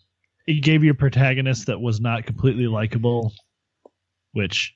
it 0.46 0.62
gave 0.62 0.82
you 0.82 0.90
a 0.90 0.94
protagonist 0.94 1.66
that 1.66 1.80
was 1.80 2.00
not 2.00 2.26
completely 2.26 2.66
likable, 2.66 3.32
which 4.32 4.74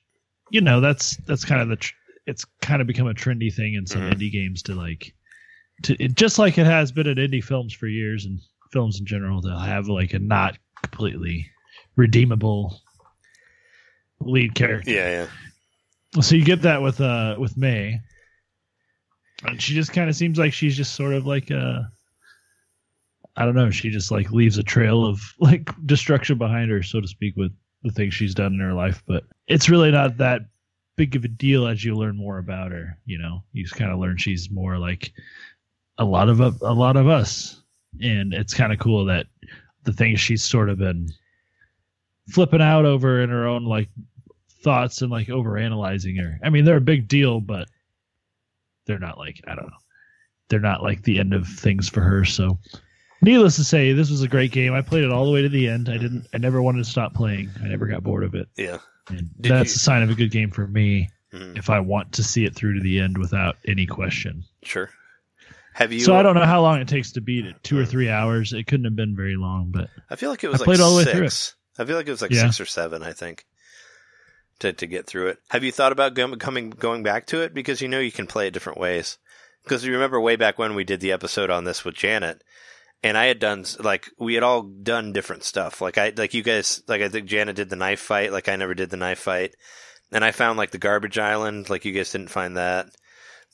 you 0.51 0.61
know 0.61 0.79
that's 0.79 1.17
that's 1.25 1.43
kind 1.43 1.61
of 1.61 1.67
the 1.69 1.75
tr- 1.75 1.93
it's 2.25 2.45
kind 2.61 2.81
of 2.81 2.87
become 2.87 3.07
a 3.07 3.13
trendy 3.13 3.53
thing 3.53 3.73
in 3.73 3.85
some 3.85 4.01
Mhm. 4.01 4.13
indie 4.13 4.31
games 4.31 4.61
to 4.63 4.75
like 4.75 5.13
to 5.83 6.01
it, 6.01 6.15
just 6.15 6.39
like 6.39 6.57
it 6.57 6.65
has 6.65 6.91
been 6.91 7.07
in 7.07 7.17
indie 7.17 7.43
films 7.43 7.73
for 7.73 7.87
years 7.87 8.25
and 8.25 8.39
films 8.71 8.99
in 8.99 9.05
general 9.05 9.41
they'll 9.41 9.57
have 9.59 9.87
like 9.87 10.13
a 10.13 10.19
not 10.19 10.57
completely 10.83 11.47
redeemable 11.95 12.79
lead 14.19 14.55
character. 14.55 14.91
yeah, 14.91 15.27
yeah. 16.15 16.21
So 16.21 16.35
you 16.35 16.43
get 16.45 16.61
that 16.63 16.81
with 16.81 16.99
uh 17.01 17.35
with 17.37 17.57
May. 17.57 17.99
She 19.57 19.73
just 19.73 19.93
kind 19.93 20.09
of 20.09 20.15
seems 20.15 20.37
like 20.37 20.53
she's 20.53 20.75
just 20.75 20.95
sort 20.95 21.13
of 21.13 21.25
like 21.25 21.51
uh 21.51 21.81
I 23.35 23.45
don't 23.45 23.55
know, 23.55 23.69
she 23.69 23.89
just 23.89 24.11
like 24.11 24.31
leaves 24.31 24.57
a 24.57 24.63
trail 24.63 25.05
of 25.05 25.21
like 25.39 25.69
destruction 25.85 26.37
behind 26.37 26.71
her, 26.71 26.83
so 26.83 26.99
to 26.99 27.07
speak, 27.07 27.35
with 27.37 27.51
the 27.83 27.91
things 27.91 28.13
she's 28.13 28.35
done 28.35 28.53
in 28.53 28.59
her 28.59 28.73
life. 28.73 29.03
But 29.07 29.23
it's 29.47 29.69
really 29.69 29.91
not 29.91 30.17
that 30.17 30.41
big 30.95 31.15
of 31.15 31.23
a 31.23 31.27
deal 31.27 31.67
as 31.67 31.83
you 31.83 31.95
learn 31.95 32.17
more 32.17 32.39
about 32.39 32.71
her, 32.71 32.97
you 33.05 33.17
know. 33.19 33.43
You 33.53 33.63
just 33.63 33.75
kind 33.75 33.91
of 33.91 33.99
learn 33.99 34.17
she's 34.17 34.49
more 34.49 34.77
like 34.77 35.13
a 35.97 36.05
lot 36.05 36.29
of 36.29 36.39
a 36.39 36.73
lot 36.73 36.97
of 36.97 37.07
us. 37.07 37.61
And 38.01 38.33
it's 38.33 38.53
kind 38.53 38.73
of 38.73 38.79
cool 38.79 39.05
that 39.05 39.27
the 39.83 39.93
things 39.93 40.19
she's 40.19 40.43
sort 40.43 40.69
of 40.69 40.77
been 40.77 41.07
flipping 42.29 42.61
out 42.61 42.85
over 42.85 43.21
in 43.21 43.29
her 43.29 43.47
own 43.47 43.63
like 43.63 43.89
thoughts 44.63 45.01
and 45.01 45.11
like 45.11 45.29
over 45.29 45.57
analyzing 45.57 46.15
her. 46.17 46.39
I 46.43 46.49
mean, 46.49 46.65
they're 46.65 46.77
a 46.77 46.81
big 46.81 47.07
deal, 47.07 47.39
but 47.39 47.69
they're 48.87 48.97
not 48.99 49.17
like 49.17 49.41
I 49.47 49.53
don't 49.55 49.67
know. 49.67 49.77
They're 50.49 50.59
not 50.59 50.81
like 50.81 51.03
the 51.03 51.19
end 51.19 51.33
of 51.33 51.45
things 51.47 51.89
for 51.89 52.01
her. 52.01 52.23
So, 52.25 52.57
needless 53.21 53.57
to 53.57 53.63
say, 53.63 53.91
this 53.93 54.09
was 54.09 54.21
a 54.21 54.27
great 54.27 54.51
game. 54.51 54.73
I 54.73 54.81
played 54.81 55.03
it 55.03 55.11
all 55.11 55.25
the 55.25 55.31
way 55.31 55.41
to 55.41 55.49
the 55.49 55.67
end. 55.67 55.89
I 55.89 55.97
didn't. 55.97 56.25
I 56.33 56.37
never 56.37 56.61
wanted 56.61 56.85
to 56.85 56.89
stop 56.89 57.13
playing. 57.13 57.49
I 57.63 57.67
never 57.67 57.85
got 57.85 58.01
bored 58.03 58.23
of 58.23 58.33
it. 58.33 58.47
Yeah. 58.57 58.77
And 59.09 59.29
Did 59.41 59.51
that's 59.51 59.71
you- 59.71 59.75
a 59.75 59.79
sign 59.79 60.03
of 60.03 60.09
a 60.09 60.15
good 60.15 60.31
game 60.31 60.49
for 60.51 60.65
me 60.67 61.09
Mhm. 61.33 61.57
if 61.57 61.69
I 61.69 61.79
want 61.81 62.13
to 62.13 62.23
see 62.23 62.45
it 62.45 62.55
through 62.55 62.75
to 62.75 62.81
the 62.81 62.99
end 62.99 63.17
without 63.17 63.57
any 63.67 63.85
question. 63.85 64.43
Sure. 64.63 64.89
Have 65.73 65.91
you? 65.93 65.99
so 65.99 66.15
I 66.15 66.23
don't 66.23 66.33
know 66.35 66.45
how 66.45 66.61
long 66.61 66.79
it 66.81 66.87
takes 66.87 67.11
to 67.11 67.21
beat 67.21 67.45
it. 67.45 67.55
Two 67.63 67.77
or 67.77 67.85
three 67.85 68.09
hours. 68.09 68.51
It 68.53 68.65
couldn't 68.67 68.85
have 68.85 68.95
been 68.95 69.15
very 69.15 69.35
long, 69.35 69.69
but 69.71 69.89
I 70.09 70.15
feel 70.15 70.29
like 70.31 70.43
it 70.43 70.47
was 70.47 70.55
I 70.55 70.59
like 70.63 70.65
played 70.65 70.79
all 70.79 70.91
the 70.91 70.97
way 70.97 71.03
six. 71.03 71.55
through 71.75 71.83
I 71.83 71.87
feel 71.87 71.95
like 71.97 72.07
it 72.07 72.11
was 72.11 72.21
like 72.21 72.31
Yeah. 72.31 72.43
six 72.43 72.59
or 72.61 72.65
seven. 72.65 73.03
I 73.03 73.13
think 73.13 73.45
to 74.59 74.73
to 74.73 74.87
get 74.87 75.07
through 75.07 75.27
it. 75.27 75.39
Have 75.49 75.63
you 75.63 75.71
thought 75.71 75.91
about 75.91 76.13
go- 76.13 76.35
coming 76.35 76.69
going 76.69 77.03
back 77.03 77.27
to 77.27 77.41
it 77.41 77.53
because 77.53 77.81
you 77.81 77.87
know 77.87 77.99
you 77.99 78.11
can 78.11 78.27
play 78.27 78.47
it 78.47 78.51
different 78.51 78.79
ways? 78.79 79.17
Because 79.63 79.85
you 79.85 79.93
remember 79.93 80.19
way 80.19 80.35
back 80.35 80.57
when 80.57 80.75
we 80.75 80.83
did 80.83 80.99
the 81.01 81.11
episode 81.11 81.49
on 81.49 81.65
this 81.65 81.83
with 81.83 81.95
Janet, 81.95 82.41
and 83.03 83.17
I 83.17 83.25
had 83.25 83.39
done 83.39 83.65
like 83.79 84.09
we 84.17 84.33
had 84.35 84.43
all 84.43 84.63
done 84.63 85.13
different 85.13 85.43
stuff. 85.43 85.81
Like 85.81 85.97
I 85.97 86.13
like 86.15 86.33
you 86.33 86.43
guys 86.43 86.81
like 86.87 87.01
I 87.01 87.09
think 87.09 87.27
Janet 87.27 87.55
did 87.55 87.69
the 87.69 87.75
knife 87.75 87.99
fight. 87.99 88.31
Like 88.31 88.49
I 88.49 88.55
never 88.55 88.73
did 88.73 88.89
the 88.89 88.97
knife 88.97 89.19
fight, 89.19 89.55
and 90.11 90.23
I 90.23 90.31
found 90.31 90.57
like 90.57 90.71
the 90.71 90.77
garbage 90.77 91.17
island. 91.17 91.69
Like 91.69 91.85
you 91.85 91.91
guys 91.91 92.11
didn't 92.11 92.29
find 92.29 92.57
that. 92.57 92.87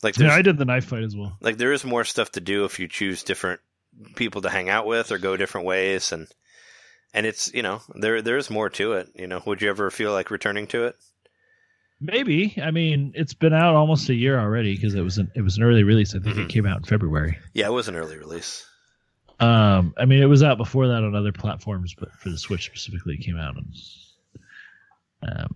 Like 0.03 0.17
yeah, 0.17 0.33
I 0.33 0.41
did 0.41 0.57
the 0.57 0.65
knife 0.65 0.85
fight 0.85 1.03
as 1.03 1.15
well. 1.15 1.37
like 1.41 1.57
there 1.57 1.71
is 1.71 1.85
more 1.85 2.03
stuff 2.03 2.31
to 2.33 2.41
do 2.41 2.65
if 2.65 2.79
you 2.79 2.87
choose 2.87 3.23
different 3.23 3.61
people 4.15 4.41
to 4.41 4.49
hang 4.49 4.69
out 4.69 4.85
with 4.85 5.11
or 5.11 5.17
go 5.17 5.37
different 5.37 5.65
ways 5.67 6.11
and 6.11 6.27
and 7.13 7.25
it's 7.25 7.53
you 7.53 7.61
know 7.61 7.81
there 7.95 8.21
there 8.21 8.37
is 8.37 8.49
more 8.49 8.69
to 8.69 8.93
it 8.93 9.07
you 9.15 9.27
know 9.27 9.41
would 9.45 9.61
you 9.61 9.69
ever 9.69 9.89
feel 9.91 10.11
like 10.11 10.31
returning 10.31 10.67
to 10.67 10.85
it 10.85 10.95
Maybe. 12.05 12.53
I 12.61 12.71
mean, 12.71 13.13
it's 13.15 13.33
been 13.33 13.53
out 13.53 13.75
almost 13.75 14.09
a 14.09 14.13
year 14.13 14.37
already 14.37 14.75
because 14.75 14.93
it 14.93 14.99
was 15.01 15.17
an 15.19 15.31
it 15.35 15.41
was 15.41 15.55
an 15.55 15.63
early 15.63 15.83
release. 15.83 16.13
I 16.13 16.19
think 16.19 16.35
Mhm. 16.35 16.45
it 16.45 16.49
came 16.49 16.65
out 16.65 16.77
in 16.79 16.83
February. 16.83 17.37
yeah 17.53 17.67
it 17.67 17.71
was 17.71 17.87
an 17.87 17.95
early 17.95 18.17
release 18.17 18.65
Um, 19.39 19.93
I 19.97 20.03
mean, 20.03 20.21
it 20.21 20.25
was 20.25 20.43
out 20.43 20.57
before 20.57 20.87
that 20.89 21.03
on 21.03 21.15
other 21.15 21.31
platforms, 21.31 21.95
but 21.97 22.11
for 22.19 22.29
the 22.29 22.37
Switch 22.37 22.65
specifically, 22.65 23.13
it 23.15 23.21
came 23.25 23.37
out 23.37 23.55
on. 23.55 23.71
Um, 25.25 25.55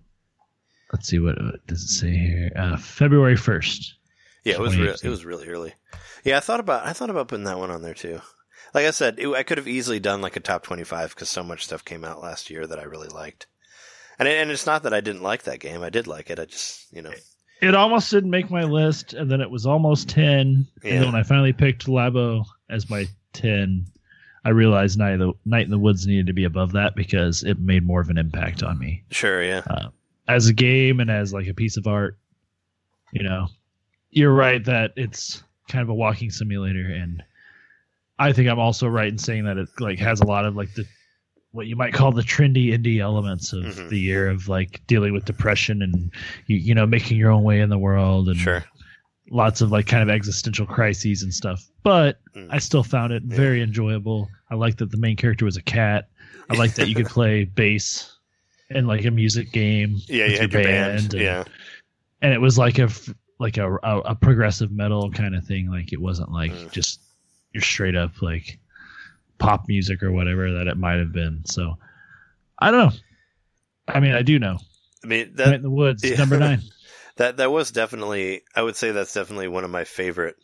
let's 0.92 1.06
see 1.06 1.18
what 1.18 1.36
what 1.42 1.66
does 1.66 1.82
it 1.82 1.88
say 1.88 2.12
here. 2.16 2.50
Uh, 2.56 2.76
February 2.78 3.36
first. 3.36 3.94
yeah 4.44 4.54
it 4.54 4.60
was 4.60 4.76
re- 4.78 4.94
it 5.02 5.08
was 5.10 5.26
really 5.26 5.48
early 5.48 5.74
yeah 6.24 6.38
i 6.38 6.40
thought 6.40 6.60
about 6.60 6.86
i 6.86 6.92
thought 6.94 7.10
about 7.10 7.28
putting 7.28 7.44
that 7.44 7.58
one 7.58 7.70
on 7.70 7.82
there 7.82 7.92
too 7.94 8.20
like 8.74 8.86
i 8.86 8.90
said 8.90 9.18
it, 9.18 9.28
i 9.28 9.42
could 9.42 9.58
have 9.58 9.68
easily 9.68 10.00
done 10.00 10.20
like 10.20 10.36
a 10.36 10.40
top 10.40 10.62
25 10.62 11.14
because 11.14 11.28
so 11.28 11.42
much 11.42 11.64
stuff 11.64 11.84
came 11.84 12.04
out 12.04 12.22
last 12.22 12.50
year 12.50 12.66
that 12.66 12.78
i 12.78 12.82
really 12.84 13.08
liked 13.08 13.46
and, 14.18 14.26
it, 14.28 14.38
and 14.40 14.50
it's 14.50 14.66
not 14.66 14.82
that 14.82 14.94
i 14.94 15.00
didn't 15.00 15.22
like 15.22 15.42
that 15.44 15.60
game 15.60 15.82
i 15.82 15.90
did 15.90 16.06
like 16.06 16.30
it 16.30 16.38
i 16.38 16.44
just 16.44 16.92
you 16.92 17.02
know 17.02 17.12
It 17.60 17.74
almost 17.74 18.12
didn't 18.12 18.30
make 18.30 18.52
my 18.52 18.62
list, 18.62 19.14
and 19.14 19.28
then 19.28 19.40
it 19.40 19.50
was 19.50 19.66
almost 19.66 20.08
ten. 20.08 20.64
Yeah. 20.84 20.92
And 20.92 21.02
then 21.02 21.12
when 21.12 21.20
I 21.20 21.24
finally 21.24 21.52
picked 21.52 21.86
Labo 21.88 22.44
as 22.70 22.88
my 22.88 23.06
ten, 23.32 23.84
I 24.44 24.50
realized 24.50 24.96
Night, 24.96 25.16
the, 25.16 25.32
Night 25.44 25.64
in 25.64 25.72
the 25.72 25.78
Woods 25.78 26.06
needed 26.06 26.28
to 26.28 26.32
be 26.32 26.44
above 26.44 26.70
that 26.74 26.94
because 26.94 27.42
it 27.42 27.58
made 27.58 27.84
more 27.84 28.00
of 28.00 28.10
an 28.10 28.16
impact 28.16 28.62
on 28.62 28.78
me. 28.78 29.02
sure 29.10 29.42
yeah 29.42 29.62
uh, 29.68 29.88
as 30.28 30.46
a 30.46 30.52
game 30.52 31.00
and 31.00 31.10
as 31.10 31.32
like 31.32 31.48
a 31.48 31.52
piece 31.54 31.76
of 31.76 31.88
art 31.88 32.16
you 33.12 33.24
know 33.24 33.48
you're 34.10 34.32
right 34.32 34.64
that 34.64 34.92
it's 34.94 35.42
kind 35.68 35.82
of 35.82 35.88
a 35.88 35.94
walking 35.94 36.30
simulator 36.30 36.86
and 36.86 37.24
i 38.18 38.32
think 38.32 38.48
i'm 38.48 38.58
also 38.58 38.86
right 38.88 39.08
in 39.08 39.18
saying 39.18 39.44
that 39.44 39.56
it 39.56 39.68
like 39.80 39.98
has 39.98 40.20
a 40.20 40.24
lot 40.26 40.44
of 40.44 40.56
like 40.56 40.72
the 40.74 40.84
what 41.52 41.66
you 41.66 41.76
might 41.76 41.92
call 41.94 42.12
the 42.12 42.22
trendy 42.22 42.68
indie 42.76 43.00
elements 43.00 43.52
of 43.54 43.64
Mhm. 43.64 43.88
the 43.88 43.98
year 43.98 44.28
of 44.28 44.48
like 44.48 44.80
dealing 44.86 45.12
with 45.14 45.24
depression 45.24 45.82
and 45.82 46.12
you, 46.46 46.56
you 46.56 46.74
know 46.74 46.86
making 46.86 47.16
your 47.16 47.30
own 47.30 47.42
way 47.42 47.60
in 47.60 47.70
the 47.70 47.78
world 47.78 48.28
and 48.28 48.36
sure 48.38 48.64
lots 49.30 49.60
of 49.60 49.70
like 49.70 49.86
kind 49.86 50.02
of 50.02 50.08
existential 50.08 50.64
crises 50.64 51.22
and 51.22 51.34
stuff. 51.34 51.62
But 51.82 52.18
Mm. 52.34 52.48
I 52.50 52.58
still 52.58 52.82
found 52.82 53.12
it 53.12 53.22
Yeah. 53.26 53.36
very 53.36 53.60
enjoyable. 53.62 54.26
I 54.50 54.54
liked 54.54 54.78
that 54.78 54.90
the 54.90 54.96
main 54.96 55.16
character 55.16 55.44
was 55.44 55.58
a 55.58 55.62
cat. 55.62 56.08
I 56.48 56.54
liked 56.56 56.76
that 56.76 56.88
you 56.88 56.94
could 56.94 57.06
play 57.18 57.44
bass 57.44 58.10
in 58.70 58.86
like 58.86 59.04
a 59.04 59.10
music 59.10 59.52
game. 59.52 59.96
Yeah, 60.06 60.24
with 60.24 60.32
you 60.32 60.38
had 60.38 60.52
your 60.54 60.62
band. 60.62 61.00
and- 61.12 61.22
Yeah, 61.22 61.44
and 62.22 62.32
it 62.32 62.40
was 62.40 62.56
like 62.58 62.78
a 62.78 62.88
like 63.38 63.58
a, 63.58 63.70
a, 63.82 63.98
a 64.00 64.14
progressive 64.14 64.70
metal 64.72 65.10
kind 65.10 65.34
of 65.34 65.44
thing. 65.44 65.70
Like 65.70 65.92
it 65.92 66.00
wasn't 66.00 66.30
like 66.32 66.52
Mm. 66.52 66.72
just 66.72 67.00
your 67.58 67.62
straight 67.64 67.96
up 67.96 68.22
like 68.22 68.58
pop 69.38 69.68
music 69.68 70.02
or 70.02 70.12
whatever 70.12 70.54
that 70.54 70.66
it 70.68 70.76
might 70.76 70.98
have 70.98 71.12
been. 71.12 71.42
So 71.44 71.76
I 72.58 72.70
don't 72.70 72.80
know. 72.80 72.92
I 73.86 74.00
mean, 74.00 74.14
I 74.14 74.22
do 74.22 74.38
know. 74.38 74.58
I 75.04 75.06
mean 75.06 75.26
Night 75.26 75.36
that 75.36 75.54
in 75.54 75.62
the 75.62 75.70
Woods, 75.70 76.02
Yeah. 76.04 76.16
number 76.16 76.38
nine. 76.38 76.62
that 77.16 77.36
that 77.38 77.50
was 77.50 77.70
definitely. 77.70 78.42
I 78.54 78.62
would 78.62 78.76
say 78.76 78.90
that's 78.92 79.14
definitely 79.14 79.48
one 79.48 79.64
of 79.64 79.70
my 79.70 79.84
favorite. 79.84 80.36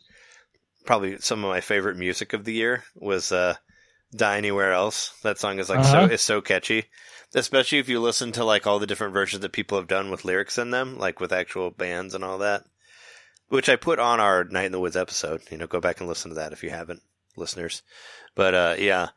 Probably 0.85 1.17
some 1.19 1.43
of 1.43 1.49
my 1.49 1.61
favorite 1.61 1.97
music 1.97 2.33
of 2.33 2.43
the 2.45 2.53
year 2.53 2.83
was 2.95 3.31
uh, 3.31 3.55
"Die 4.15 4.37
Anywhere 4.37 4.71
Else." 4.73 5.13
That 5.23 5.39
song 5.39 5.59
is 5.59 5.69
like 5.69 5.79
Uh-huh. 5.79 6.07
so 6.07 6.13
is 6.13 6.21
so 6.21 6.41
catchy, 6.41 6.85
especially 7.33 7.79
if 7.79 7.89
you 7.89 7.99
listen 7.99 8.31
to 8.33 8.45
like 8.45 8.67
all 8.67 8.79
the 8.79 8.87
different 8.87 9.13
versions 9.13 9.41
that 9.41 9.51
people 9.51 9.77
have 9.79 9.87
done 9.87 10.11
with 10.11 10.25
lyrics 10.25 10.57
in 10.57 10.69
them, 10.71 10.97
like 10.99 11.19
with 11.19 11.33
actual 11.33 11.71
bands 11.71 12.13
and 12.15 12.23
all 12.23 12.37
that. 12.39 12.63
Which 13.49 13.69
I 13.69 13.75
put 13.75 13.99
on 13.99 14.19
our 14.19 14.43
Night 14.43 14.65
in 14.65 14.71
the 14.71 14.79
Woods 14.79 14.97
episode. 14.97 15.41
You 15.51 15.57
know, 15.57 15.67
go 15.67 15.79
back 15.79 15.99
and 15.99 16.09
listen 16.09 16.29
to 16.29 16.35
that 16.35 16.51
if 16.53 16.63
you 16.63 16.71
haven't, 16.71 17.01
listeners. 17.37 17.83
But 18.33 18.53
uh, 18.55 18.75
yeah, 18.79 19.09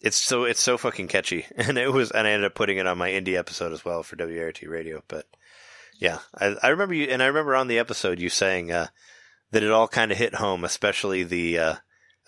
it's 0.00 0.16
so 0.18 0.44
it's 0.44 0.60
so 0.60 0.76
fucking 0.78 1.08
catchy, 1.08 1.46
and 1.56 1.78
it 1.78 1.92
was, 1.92 2.10
and 2.10 2.26
I 2.26 2.30
ended 2.30 2.46
up 2.46 2.54
putting 2.54 2.78
it 2.78 2.86
on 2.86 2.98
my 2.98 3.10
indie 3.10 3.38
episode 3.38 3.72
as 3.72 3.84
well 3.84 4.02
for 4.02 4.16
WRT 4.16 4.68
Radio. 4.68 5.02
But 5.08 5.26
yeah, 5.98 6.18
I, 6.38 6.56
I 6.62 6.68
remember 6.68 6.94
you, 6.94 7.06
and 7.06 7.22
I 7.22 7.26
remember 7.26 7.54
on 7.56 7.68
the 7.68 7.78
episode 7.78 8.20
you 8.20 8.28
saying 8.28 8.70
uh, 8.70 8.88
that 9.50 9.62
it 9.62 9.70
all 9.70 9.88
kind 9.88 10.12
of 10.12 10.18
hit 10.18 10.34
home, 10.36 10.64
especially 10.64 11.22
the 11.22 11.58
uh, 11.58 11.74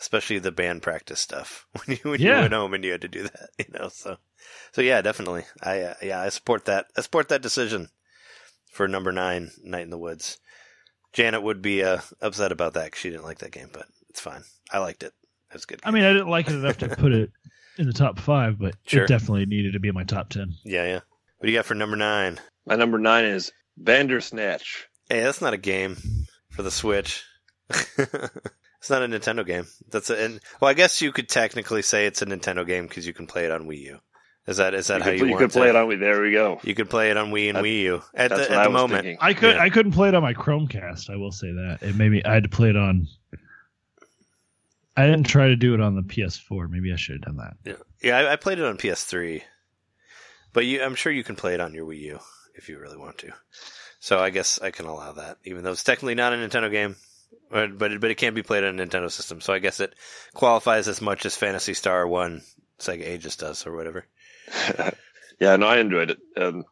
especially 0.01 0.39
the 0.39 0.53
band 0.53 0.83
practice 0.83 1.21
stuff 1.21 1.67
when 1.87 1.99
you 2.03 2.11
when 2.11 2.21
you 2.21 2.29
Yeah. 2.29 2.41
went 2.41 2.55
home 2.55 2.73
and 2.75 2.83
you 2.85 2.93
had 2.93 3.03
to 3.03 3.09
do 3.09 3.23
that, 3.25 3.51
you 3.59 3.67
know. 3.79 3.89
So 3.89 4.17
so 4.73 4.81
yeah, 4.81 5.03
definitely, 5.03 5.45
I 5.63 5.81
uh, 5.83 5.95
yeah 6.03 6.21
I 6.21 6.31
support 6.31 6.65
that. 6.65 6.87
I 6.97 7.03
support 7.03 7.29
that 7.29 7.43
decision 7.43 7.91
for 8.73 8.89
number 8.89 9.13
nine, 9.13 9.51
Night 9.63 9.83
in 9.83 9.91
the 9.91 9.99
Woods. 9.99 10.39
Janet 11.13 11.43
would 11.43 11.61
be 11.63 11.83
uh, 11.83 12.01
upset 12.21 12.53
about 12.53 12.75
that 12.75 12.87
because 12.87 13.01
she 13.01 13.11
didn't 13.11 13.25
like 13.25 13.39
that 13.39 13.53
game, 13.53 13.69
but 13.73 13.87
it's 14.09 14.21
fine. 14.21 14.43
I 14.73 14.79
liked 14.79 15.03
it. 15.03 15.13
It 15.51 15.55
was 15.55 15.65
a 15.65 15.67
good. 15.67 15.81
I 15.85 15.91
mean, 15.91 16.05
I 16.05 16.13
didn't 16.13 16.29
like 16.31 16.49
it 16.49 16.55
enough 16.55 16.79
to 16.79 16.89
put 16.89 17.13
it 17.13 17.31
in 17.79 17.87
the 17.87 17.93
top 17.93 18.19
five, 18.19 18.59
but 18.59 18.75
Sure. 18.87 19.05
it 19.05 19.09
definitely 19.09 19.47
needed 19.47 19.75
to 19.75 19.81
be 19.81 19.89
in 19.89 19.95
my 19.95 20.05
top 20.05 20.31
ten. 20.31 20.55
yeah, 20.65 20.85
yeah. 20.85 21.01
What 21.39 21.47
do 21.47 21.51
you 21.53 21.59
got 21.59 21.67
for 21.67 21.75
number 21.75 21.97
nine? 21.97 22.39
My 22.67 22.77
number 22.77 22.99
nine 22.99 23.25
is 23.25 23.51
Bandersnatch. 23.77 24.87
Hey, 25.09 25.21
that's 25.21 25.41
not 25.41 25.53
a 25.55 25.59
game 25.59 25.97
for 26.51 26.63
the 26.63 26.71
Switch. 26.71 27.25
it's 27.99 28.91
not 28.91 29.03
a 29.03 29.09
Nintendo 29.09 29.45
game. 29.45 29.67
That's 29.91 30.11
a, 30.11 30.25
and, 30.25 30.41
well, 30.61 30.71
I 30.71 30.75
guess 30.75 31.03
you 31.03 31.11
could 31.13 31.29
technically 31.29 31.83
say 31.83 32.07
it's 32.07 32.23
a 32.23 32.27
Nintendo 32.27 32.67
game 32.67 32.87
because 32.87 33.07
you 33.07 33.13
can 33.13 33.27
play 33.27 33.45
it 33.45 33.51
on 33.51 33.67
Wii 33.67 33.79
U. 33.81 33.99
Is 34.47 34.57
that 34.57 34.74
is 34.74 34.88
that 34.88 34.99
you 34.99 35.05
how 35.05 35.11
could, 35.11 35.18
you, 35.20 35.24
you 35.26 35.30
want 35.32 35.40
could 35.43 35.51
to 35.53 35.59
play 35.61 35.68
it 35.68 35.76
on. 35.76 35.88
Wii. 35.88 36.01
There 36.01 36.20
we 36.20 36.32
go. 36.32 36.61
You 36.64 36.74
could 36.74 36.90
play 36.90 37.11
it 37.11 37.16
on 37.16 37.30
Wii 37.30 37.49
and 37.49 37.59
That- 37.59 37.64
Wii 37.64 37.82
U 37.82 38.03
at 38.14 38.30
That's 38.30 38.49
the, 38.49 38.55
at 38.55 38.59
I 38.59 38.64
the 38.64 38.70
was 38.70 38.80
moment. 38.82 39.03
thinking. 39.05 39.18
I 39.20 39.34
could 39.34 39.55
Yeah. 39.55 39.62
I 39.62 39.70
couldn't 39.70 39.93
play 39.93 40.09
it 40.09 40.14
on 40.14 40.22
my 40.22 40.34
Chromecast. 40.34 41.11
I 41.11 41.16
will 41.16 41.30
say 41.30 41.53
that 41.53 41.78
it 41.80 41.95
maybe 41.95 42.24
I 42.26 42.34
had 42.34 42.43
to 42.43 42.49
play 42.49 42.70
it 42.70 42.76
on. 42.76 43.07
I 44.97 45.07
didn't 45.07 45.24
try 45.24 45.49
to 45.49 45.57
do 45.57 45.74
it 45.74 45.80
on 45.80 45.95
the 45.95 46.03
PS4. 46.03 46.68
Maybe 46.68 46.93
I 46.93 46.97
should 46.97 47.14
have 47.14 47.22
done 47.22 47.36
that. 47.38 47.57
Yeah, 47.64 47.74
yeah. 48.03 48.18
I, 48.18 48.32
I 48.32 48.36
played 48.36 48.59
it 48.59 48.64
on 48.64 48.76
PS3, 48.76 49.43
but 50.53 50.66
you, 50.66 50.82
I'm 50.82 50.95
sure 50.97 51.11
you 51.12 51.24
can 51.24 51.36
play 51.36 51.55
it 51.55 51.61
on 51.61 51.72
your 51.72 51.86
Wii 51.86 52.01
U 52.01 52.18
if 52.57 52.68
you 52.68 52.78
really 52.78 52.99
want 52.99 53.18
to. 53.18 53.32
So 54.01 54.18
I 54.18 54.30
guess 54.30 54.61
I 54.61 54.70
can 54.72 54.86
allow 54.86 55.12
that, 55.12 55.38
even 55.45 55.62
though 55.62 55.70
it's 55.72 55.84
technically 55.84 56.14
not 56.16 56.32
a 56.32 56.36
Nintendo 56.36 56.70
game, 56.70 56.97
but 57.51 57.78
but 57.78 57.93
it, 57.93 58.01
but 58.01 58.11
it 58.11 58.16
can 58.16 58.34
be 58.34 58.43
played 58.43 58.64
on 58.64 58.78
a 58.78 58.84
Nintendo 58.86 59.11
system. 59.11 59.40
So 59.40 59.53
I 59.53 59.61
guess 59.61 59.78
it 59.80 59.95
qualifies 60.34 60.88
as 60.88 61.01
much 61.01 61.24
as 61.24 61.36
Phantasy 61.36 61.72
Star 61.74 62.07
One 62.07 62.43
Sega 62.78 63.07
Ages 63.07 63.36
does, 63.36 63.66
or 63.66 63.74
whatever. 63.76 64.05
Yeah, 65.40 65.57
no, 65.57 65.66
I 65.66 65.78
enjoyed 65.78 66.11
it. 66.11 66.18
Um, 66.36 66.64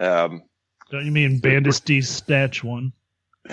um, 0.00 0.42
Don't 0.90 1.06
you 1.06 1.12
mean 1.12 1.40
Bandersnatch 1.40 2.04
Snatch 2.04 2.64
one? 2.64 2.92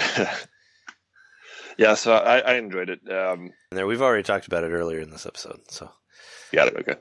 yeah, 1.78 1.96
so 1.96 2.14
I, 2.14 2.40
I 2.40 2.54
enjoyed 2.56 2.90
it. 2.90 3.00
Um, 3.10 3.52
And 3.72 3.78
there, 3.78 3.88
we've 3.88 4.02
already 4.02 4.24
talked 4.24 4.48
about 4.48 4.64
it 4.64 4.72
earlier 4.72 5.00
in 5.00 5.10
this 5.10 5.26
episode. 5.26 5.60
So 5.70 5.90
got 6.54 6.68
it. 6.70 6.78
Okay. 6.78 6.96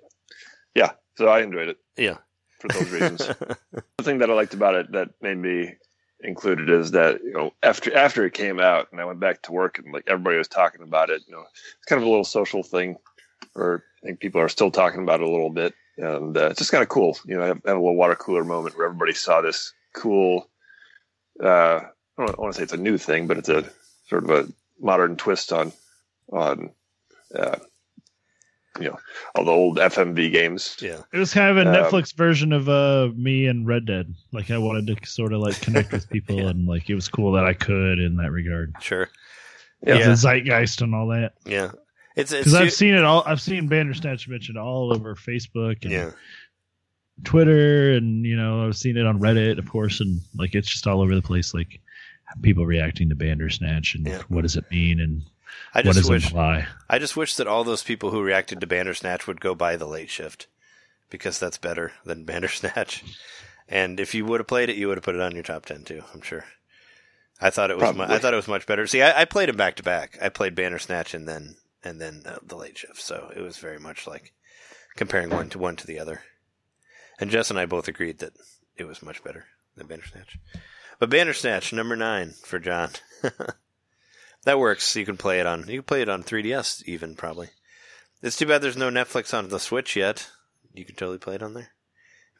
Yeah, 0.74 0.92
so 1.16 1.28
I 1.28 1.42
enjoyed 1.42 1.68
it 1.68 1.78
yeah, 1.96 2.16
for 2.60 2.68
those 2.68 2.90
reasons. 2.90 3.18
the 3.98 4.02
thing 4.02 4.18
that 4.18 4.30
I 4.30 4.34
liked 4.34 4.54
about 4.54 4.74
it 4.74 4.92
that 4.92 5.10
made 5.20 5.38
me 5.38 5.74
include 6.20 6.60
it 6.60 6.70
is 6.70 6.92
that 6.92 7.22
you 7.22 7.32
know 7.32 7.52
after 7.62 7.94
after 7.94 8.24
it 8.24 8.32
came 8.32 8.58
out 8.58 8.88
and 8.90 9.00
I 9.00 9.04
went 9.04 9.20
back 9.20 9.42
to 9.42 9.52
work 9.52 9.78
and 9.78 9.92
like 9.92 10.04
everybody 10.06 10.38
was 10.38 10.48
talking 10.48 10.82
about 10.82 11.10
it. 11.10 11.22
You 11.26 11.34
know, 11.34 11.42
it's 11.42 11.86
kind 11.86 12.00
of 12.00 12.06
a 12.06 12.10
little 12.10 12.24
social 12.24 12.62
thing, 12.62 12.96
or 13.54 13.84
I 14.02 14.06
think 14.06 14.20
people 14.20 14.40
are 14.40 14.48
still 14.48 14.70
talking 14.70 15.02
about 15.02 15.20
it 15.20 15.28
a 15.28 15.30
little 15.30 15.50
bit, 15.50 15.74
and 15.96 16.36
uh, 16.36 16.46
it's 16.48 16.58
just 16.58 16.70
kind 16.72 16.82
of 16.82 16.88
cool. 16.88 17.16
You 17.24 17.36
know, 17.36 17.42
have, 17.46 17.60
have 17.64 17.76
a 17.76 17.80
little 17.80 17.96
water 17.96 18.14
cooler 18.16 18.44
moment 18.44 18.76
where 18.76 18.86
everybody 18.86 19.12
saw 19.14 19.40
this 19.40 19.72
cool. 19.94 20.48
Uh, 21.42 21.80
I 22.18 22.26
don't 22.26 22.38
want 22.38 22.52
to 22.54 22.58
say 22.58 22.62
it's 22.64 22.72
a 22.72 22.76
new 22.76 22.98
thing, 22.98 23.26
but 23.26 23.38
it's 23.38 23.48
a 23.48 23.64
sort 24.08 24.24
of 24.24 24.30
a 24.30 24.48
modern 24.80 25.16
twist 25.16 25.52
on 25.52 25.72
on 26.32 26.70
uh, 27.34 27.56
you 28.78 28.86
know 28.86 28.98
all 29.34 29.44
the 29.44 29.50
old 29.50 29.78
FMV 29.78 30.32
games. 30.32 30.76
yeah, 30.80 31.00
It 31.12 31.18
was 31.18 31.32
kind 31.34 31.56
of 31.56 31.64
a 31.64 31.68
Um, 31.68 31.74
Netflix 31.74 32.14
version 32.14 32.52
of 32.52 32.68
uh 32.68 33.08
me 33.16 33.46
and 33.46 33.66
Red 33.66 33.84
Dead. 33.86 34.12
Like 34.32 34.50
I 34.50 34.58
wanted 34.58 34.86
to 34.88 35.06
sort 35.06 35.32
of 35.32 35.40
like 35.40 35.60
connect 35.60 35.92
with 35.92 36.08
people, 36.10 36.36
Yeah. 36.36 36.48
and 36.50 36.66
like 36.66 36.88
it 36.90 36.94
was 36.94 37.08
cool 37.08 37.32
that 37.32 37.44
I 37.44 37.52
could 37.54 37.98
in 37.98 38.16
that 38.16 38.30
regard. 38.32 38.74
sure, 38.80 39.08
Yeah, 39.86 39.96
Yeah. 39.98 40.08
the 40.08 40.16
zeitgeist 40.16 40.82
and 40.82 40.94
all 40.94 41.08
that. 41.08 41.34
yeah. 41.44 41.70
It's 42.16 42.30
it's 42.32 42.44
Because 42.44 42.54
I've 42.54 42.72
seen 42.72 42.94
it 42.94 43.04
all. 43.04 43.22
I've 43.26 43.40
seen 43.40 43.68
Bandersnatch 43.68 44.28
mentioned 44.28 44.56
all 44.58 44.92
over 44.92 45.14
Facebook 45.16 45.82
and 45.82 45.90
yeah, 45.92 46.10
Twitter, 47.24 47.92
and 47.92 48.24
you 48.24 48.36
know 48.36 48.66
I've 48.66 48.76
seen 48.76 48.96
it 48.96 49.06
on 49.06 49.18
Reddit, 49.20 49.58
of 49.58 49.68
course, 49.68 50.00
and 50.00 50.20
like 50.36 50.54
it's 50.54 50.68
just 50.68 50.86
all 50.86 51.00
over 51.00 51.14
the 51.14 51.22
place. 51.22 51.54
Like 51.54 51.80
people 52.42 52.66
reacting 52.66 53.08
to 53.10 53.14
Bandersnatch 53.14 53.94
and 53.94 54.06
Yeah. 54.06 54.22
what 54.28 54.42
does 54.42 54.56
it 54.56 54.64
mean 54.70 54.98
and 55.00 55.22
I 55.74 55.78
what 55.80 55.84
just 55.84 55.98
does 55.98 56.08
it 56.08 56.12
wish 56.12 56.26
imply. 56.26 56.66
I 56.88 56.98
just 56.98 57.16
wish 57.16 57.36
that 57.36 57.46
all 57.46 57.62
those 57.64 57.82
people 57.84 58.10
who 58.10 58.22
reacted 58.22 58.60
to 58.60 58.66
Bandersnatch 58.66 59.26
would 59.26 59.40
go 59.40 59.54
by 59.54 59.76
the 59.76 59.86
late 59.86 60.10
shift 60.10 60.46
because 61.10 61.38
that's 61.38 61.58
better 61.58 61.92
than 62.04 62.24
Bandersnatch. 62.26 63.04
And 63.68 64.00
if 64.00 64.14
you 64.14 64.24
would 64.24 64.40
have 64.40 64.46
played 64.48 64.68
it, 64.68 64.76
you 64.76 64.88
would 64.88 64.96
have 64.98 65.04
put 65.04 65.14
it 65.14 65.20
on 65.20 65.34
your 65.34 65.42
top 65.44 65.66
ten 65.66 65.84
too. 65.84 66.02
I'm 66.12 66.22
sure. 66.22 66.44
I 67.40 67.50
thought 67.50 67.70
it 67.70 67.76
was. 67.78 67.94
Mu- 67.94 68.04
I 68.04 68.18
thought 68.18 68.32
it 68.32 68.36
was 68.36 68.48
much 68.48 68.66
better. 68.66 68.86
See, 68.86 69.02
I, 69.02 69.22
I 69.22 69.24
played 69.24 69.48
them 69.48 69.56
back 69.56 69.76
to 69.76 69.82
back. 69.82 70.18
I 70.22 70.28
played 70.28 70.54
Bandersnatch 70.54 71.14
and 71.14 71.26
then 71.28 71.56
and 71.84 72.00
then 72.00 72.24
the 72.42 72.56
late 72.56 72.78
shift. 72.78 73.00
So 73.00 73.30
it 73.34 73.40
was 73.40 73.58
very 73.58 73.78
much 73.78 74.06
like 74.06 74.32
comparing 74.96 75.30
one 75.30 75.48
to 75.50 75.58
one 75.58 75.76
to 75.76 75.86
the 75.86 75.98
other. 75.98 76.22
And 77.20 77.30
Jess 77.30 77.50
and 77.50 77.58
I 77.58 77.66
both 77.66 77.88
agreed 77.88 78.18
that 78.18 78.32
it 78.76 78.84
was 78.84 79.02
much 79.02 79.22
better 79.22 79.46
than 79.76 79.86
Bandersnatch. 79.86 80.38
But 80.98 81.10
Bandersnatch 81.10 81.72
number 81.72 81.96
nine 81.96 82.34
for 82.44 82.58
John. 82.58 82.90
that 84.44 84.58
works. 84.58 84.96
You 84.96 85.04
can 85.04 85.16
play 85.16 85.40
it 85.40 85.46
on. 85.46 85.68
You 85.68 85.78
can 85.78 85.84
play 85.84 86.02
it 86.02 86.08
on 86.08 86.22
3DS 86.22 86.82
even 86.84 87.14
probably. 87.14 87.50
It's 88.22 88.36
too 88.36 88.46
bad 88.46 88.62
there's 88.62 88.76
no 88.76 88.90
Netflix 88.90 89.36
on 89.36 89.48
the 89.48 89.60
Switch 89.60 89.96
yet. 89.96 90.30
You 90.72 90.84
could 90.84 90.96
totally 90.96 91.18
play 91.18 91.34
it 91.34 91.42
on 91.42 91.54
there. 91.54 91.70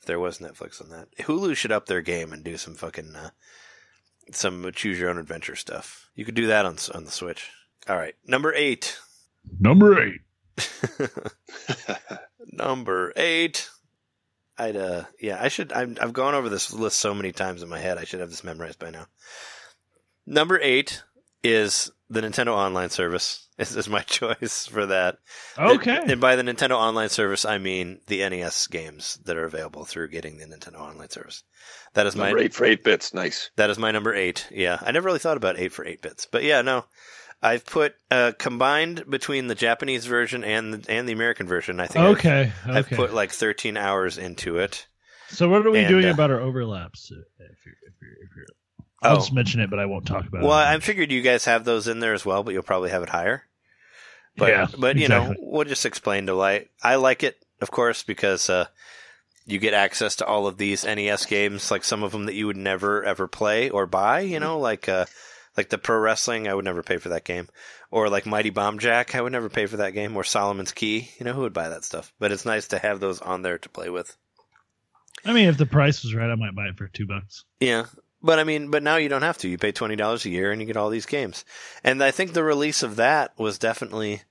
If 0.00 0.06
there 0.06 0.20
was 0.20 0.38
Netflix 0.38 0.82
on 0.82 0.90
that, 0.90 1.08
Hulu 1.18 1.56
should 1.56 1.72
up 1.72 1.86
their 1.86 2.00
game 2.00 2.32
and 2.32 2.42
do 2.42 2.56
some 2.56 2.74
fucking 2.74 3.14
uh, 3.14 3.30
some 4.32 4.70
choose 4.74 4.98
your 4.98 5.10
own 5.10 5.18
adventure 5.18 5.56
stuff. 5.56 6.08
You 6.14 6.24
could 6.24 6.34
do 6.34 6.46
that 6.46 6.66
on 6.66 6.78
on 6.94 7.04
the 7.04 7.10
Switch. 7.10 7.50
All 7.88 7.96
right, 7.96 8.14
number 8.26 8.52
eight. 8.54 8.98
Number 9.60 10.02
eight. 10.02 10.20
number 12.52 13.12
eight. 13.16 13.68
I'd 14.56 14.76
uh 14.76 15.04
yeah 15.20 15.38
I 15.40 15.48
should 15.48 15.72
I'm, 15.72 15.96
I've 16.00 16.12
gone 16.12 16.34
over 16.34 16.48
this 16.48 16.72
list 16.72 16.98
so 16.98 17.12
many 17.12 17.32
times 17.32 17.62
in 17.62 17.68
my 17.68 17.80
head 17.80 17.98
I 17.98 18.04
should 18.04 18.20
have 18.20 18.30
this 18.30 18.44
memorized 18.44 18.78
by 18.78 18.90
now. 18.90 19.06
Number 20.26 20.58
eight 20.60 21.02
is 21.42 21.90
the 22.08 22.20
Nintendo 22.20 22.48
Online 22.48 22.90
Service. 22.90 23.40
This 23.56 23.76
is 23.76 23.88
my 23.88 24.00
choice 24.00 24.66
for 24.66 24.86
that. 24.86 25.18
Okay. 25.56 25.96
And, 25.96 26.10
and 26.10 26.20
by 26.20 26.34
the 26.34 26.42
Nintendo 26.42 26.72
Online 26.72 27.08
Service, 27.08 27.44
I 27.44 27.58
mean 27.58 28.00
the 28.08 28.28
NES 28.28 28.66
games 28.66 29.16
that 29.26 29.36
are 29.36 29.44
available 29.44 29.84
through 29.84 30.08
getting 30.08 30.38
the 30.38 30.44
Nintendo 30.46 30.80
Online 30.80 31.08
Service. 31.08 31.44
That 31.92 32.08
is 32.08 32.16
my 32.16 32.34
eight 32.36 32.52
for 32.52 32.64
eight 32.64 32.82
bits. 32.82 33.14
Nice. 33.14 33.52
that 33.54 33.70
is 33.70 33.78
my 33.78 33.92
number 33.92 34.12
eight. 34.12 34.48
Yeah, 34.50 34.78
I 34.82 34.90
never 34.90 35.06
really 35.06 35.20
thought 35.20 35.36
about 35.36 35.56
eight 35.56 35.72
for 35.72 35.86
eight 35.86 36.02
bits, 36.02 36.26
but 36.28 36.42
yeah, 36.42 36.62
no, 36.62 36.84
I've 37.44 37.64
put 37.66 37.94
uh, 38.10 38.32
combined 38.38 39.04
between 39.08 39.46
the 39.48 39.54
Japanese 39.54 40.06
version 40.06 40.42
and 40.44 40.72
the, 40.74 40.90
and 40.90 41.06
the 41.08 41.12
American 41.12 41.46
version. 41.46 41.78
I 41.78 41.86
think 41.86 42.04
I've- 42.04 42.14
okay. 42.18 42.52
I've, 42.66 42.88
put 42.88 43.12
like 43.12 43.30
13 43.32 43.76
hours 43.76 44.16
into 44.18 44.58
it. 44.58 44.86
so 45.28 45.48
what 45.48 45.64
are 45.66 45.70
we 45.70 45.80
and, 45.80 45.88
doing 45.88 46.06
uh, 46.06 46.12
about 46.14 46.30
our 46.30 46.40
overlaps? 46.40 47.12
uh, 47.12 47.16
If 47.38 47.66
you're, 47.66 47.74
if 47.86 47.94
you're, 48.00 48.10
if 48.24 48.30
you're, 48.36 48.46
I'll 49.02 49.16
Oh. 49.16 49.20
just 49.20 49.34
mention 49.34 49.60
it, 49.60 49.68
but 49.68 49.78
I 49.78 49.84
won't 49.84 50.06
talk 50.06 50.26
about 50.26 50.40
Well, 50.42 50.44
it. 50.44 50.64
Well, 50.64 50.74
I 50.74 50.78
figured 50.80 51.12
you 51.12 51.20
guys 51.20 51.44
have 51.44 51.64
those 51.64 51.86
in 51.86 52.00
there 52.00 52.14
as 52.14 52.24
well, 52.24 52.42
but 52.42 52.54
you'll 52.54 52.62
probably 52.62 52.88
have 52.90 53.02
it 53.02 53.10
higher. 53.10 53.44
But 54.38 54.48
Yeah, 54.48 54.66
but 54.78 54.96
you 54.96 55.02
exactly. 55.04 55.34
know, 55.34 55.40
we'll 55.42 55.64
just 55.66 55.84
explain 55.86 56.26
to 56.26 56.34
why 56.36 56.66
I 56.82 56.94
like 56.96 57.22
it, 57.22 57.36
of 57.60 57.70
course, 57.70 58.02
because 58.02 58.48
uh, 58.48 58.66
you 59.46 59.58
get 59.58 59.74
access 59.74 60.16
to 60.16 60.26
all 60.26 60.46
of 60.46 60.56
these 60.56 60.84
NES 60.86 61.26
games, 61.26 61.70
like 61.70 61.84
some 61.84 62.02
of 62.02 62.12
them 62.12 62.24
that 62.24 62.34
you 62.34 62.46
would 62.46 62.56
never 62.56 63.04
ever 63.04 63.28
play 63.28 63.68
or 63.70 63.86
buy. 63.86 64.20
You 64.20 64.40
know, 64.40 64.58
like 64.58 64.88
uh, 64.88 65.04
Like 65.56 65.68
the 65.68 65.78
pro 65.78 65.98
wrestling, 65.98 66.48
I 66.48 66.54
would 66.54 66.64
never 66.64 66.82
pay 66.82 66.96
for 66.96 67.10
that 67.10 67.24
game. 67.24 67.48
Or 67.90 68.08
like 68.08 68.26
Mighty 68.26 68.50
Bomb 68.50 68.78
Jack, 68.80 69.14
I 69.14 69.20
would 69.20 69.32
never 69.32 69.48
pay 69.48 69.66
for 69.66 69.76
that 69.78 69.90
game. 69.94 70.16
Or 70.16 70.24
Solomon's 70.24 70.72
Key, 70.72 71.10
you 71.18 71.24
know, 71.24 71.32
who 71.32 71.42
would 71.42 71.52
buy 71.52 71.68
that 71.68 71.84
stuff? 71.84 72.12
But 72.18 72.32
it's 72.32 72.44
nice 72.44 72.68
to 72.68 72.78
have 72.78 72.98
those 73.00 73.20
on 73.20 73.42
there 73.42 73.58
to 73.58 73.68
play 73.68 73.88
with. 73.88 74.16
I 75.24 75.32
mean, 75.32 75.48
if 75.48 75.56
the 75.56 75.66
price 75.66 76.02
was 76.02 76.14
right, 76.14 76.28
I 76.30 76.34
might 76.34 76.54
buy 76.56 76.66
it 76.66 76.76
for 76.76 76.88
two 76.88 77.06
bucks. 77.06 77.44
Yeah. 77.60 77.86
But 78.22 78.38
I 78.38 78.44
mean, 78.44 78.70
but 78.70 78.82
now 78.82 78.96
you 78.96 79.08
don't 79.08 79.22
have 79.22 79.38
to. 79.38 79.48
You 79.48 79.58
pay 79.58 79.70
twenty 79.72 79.96
dollars 79.96 80.24
a 80.24 80.30
year 80.30 80.50
and 80.50 80.60
you 80.60 80.66
get 80.66 80.76
all 80.76 80.90
these 80.90 81.06
games. 81.06 81.44
And 81.84 82.02
I 82.02 82.10
think 82.10 82.32
the 82.32 82.42
release 82.44 82.82
of 82.82 82.96
that 82.96 83.38
was 83.38 83.58
definitely 83.58 84.22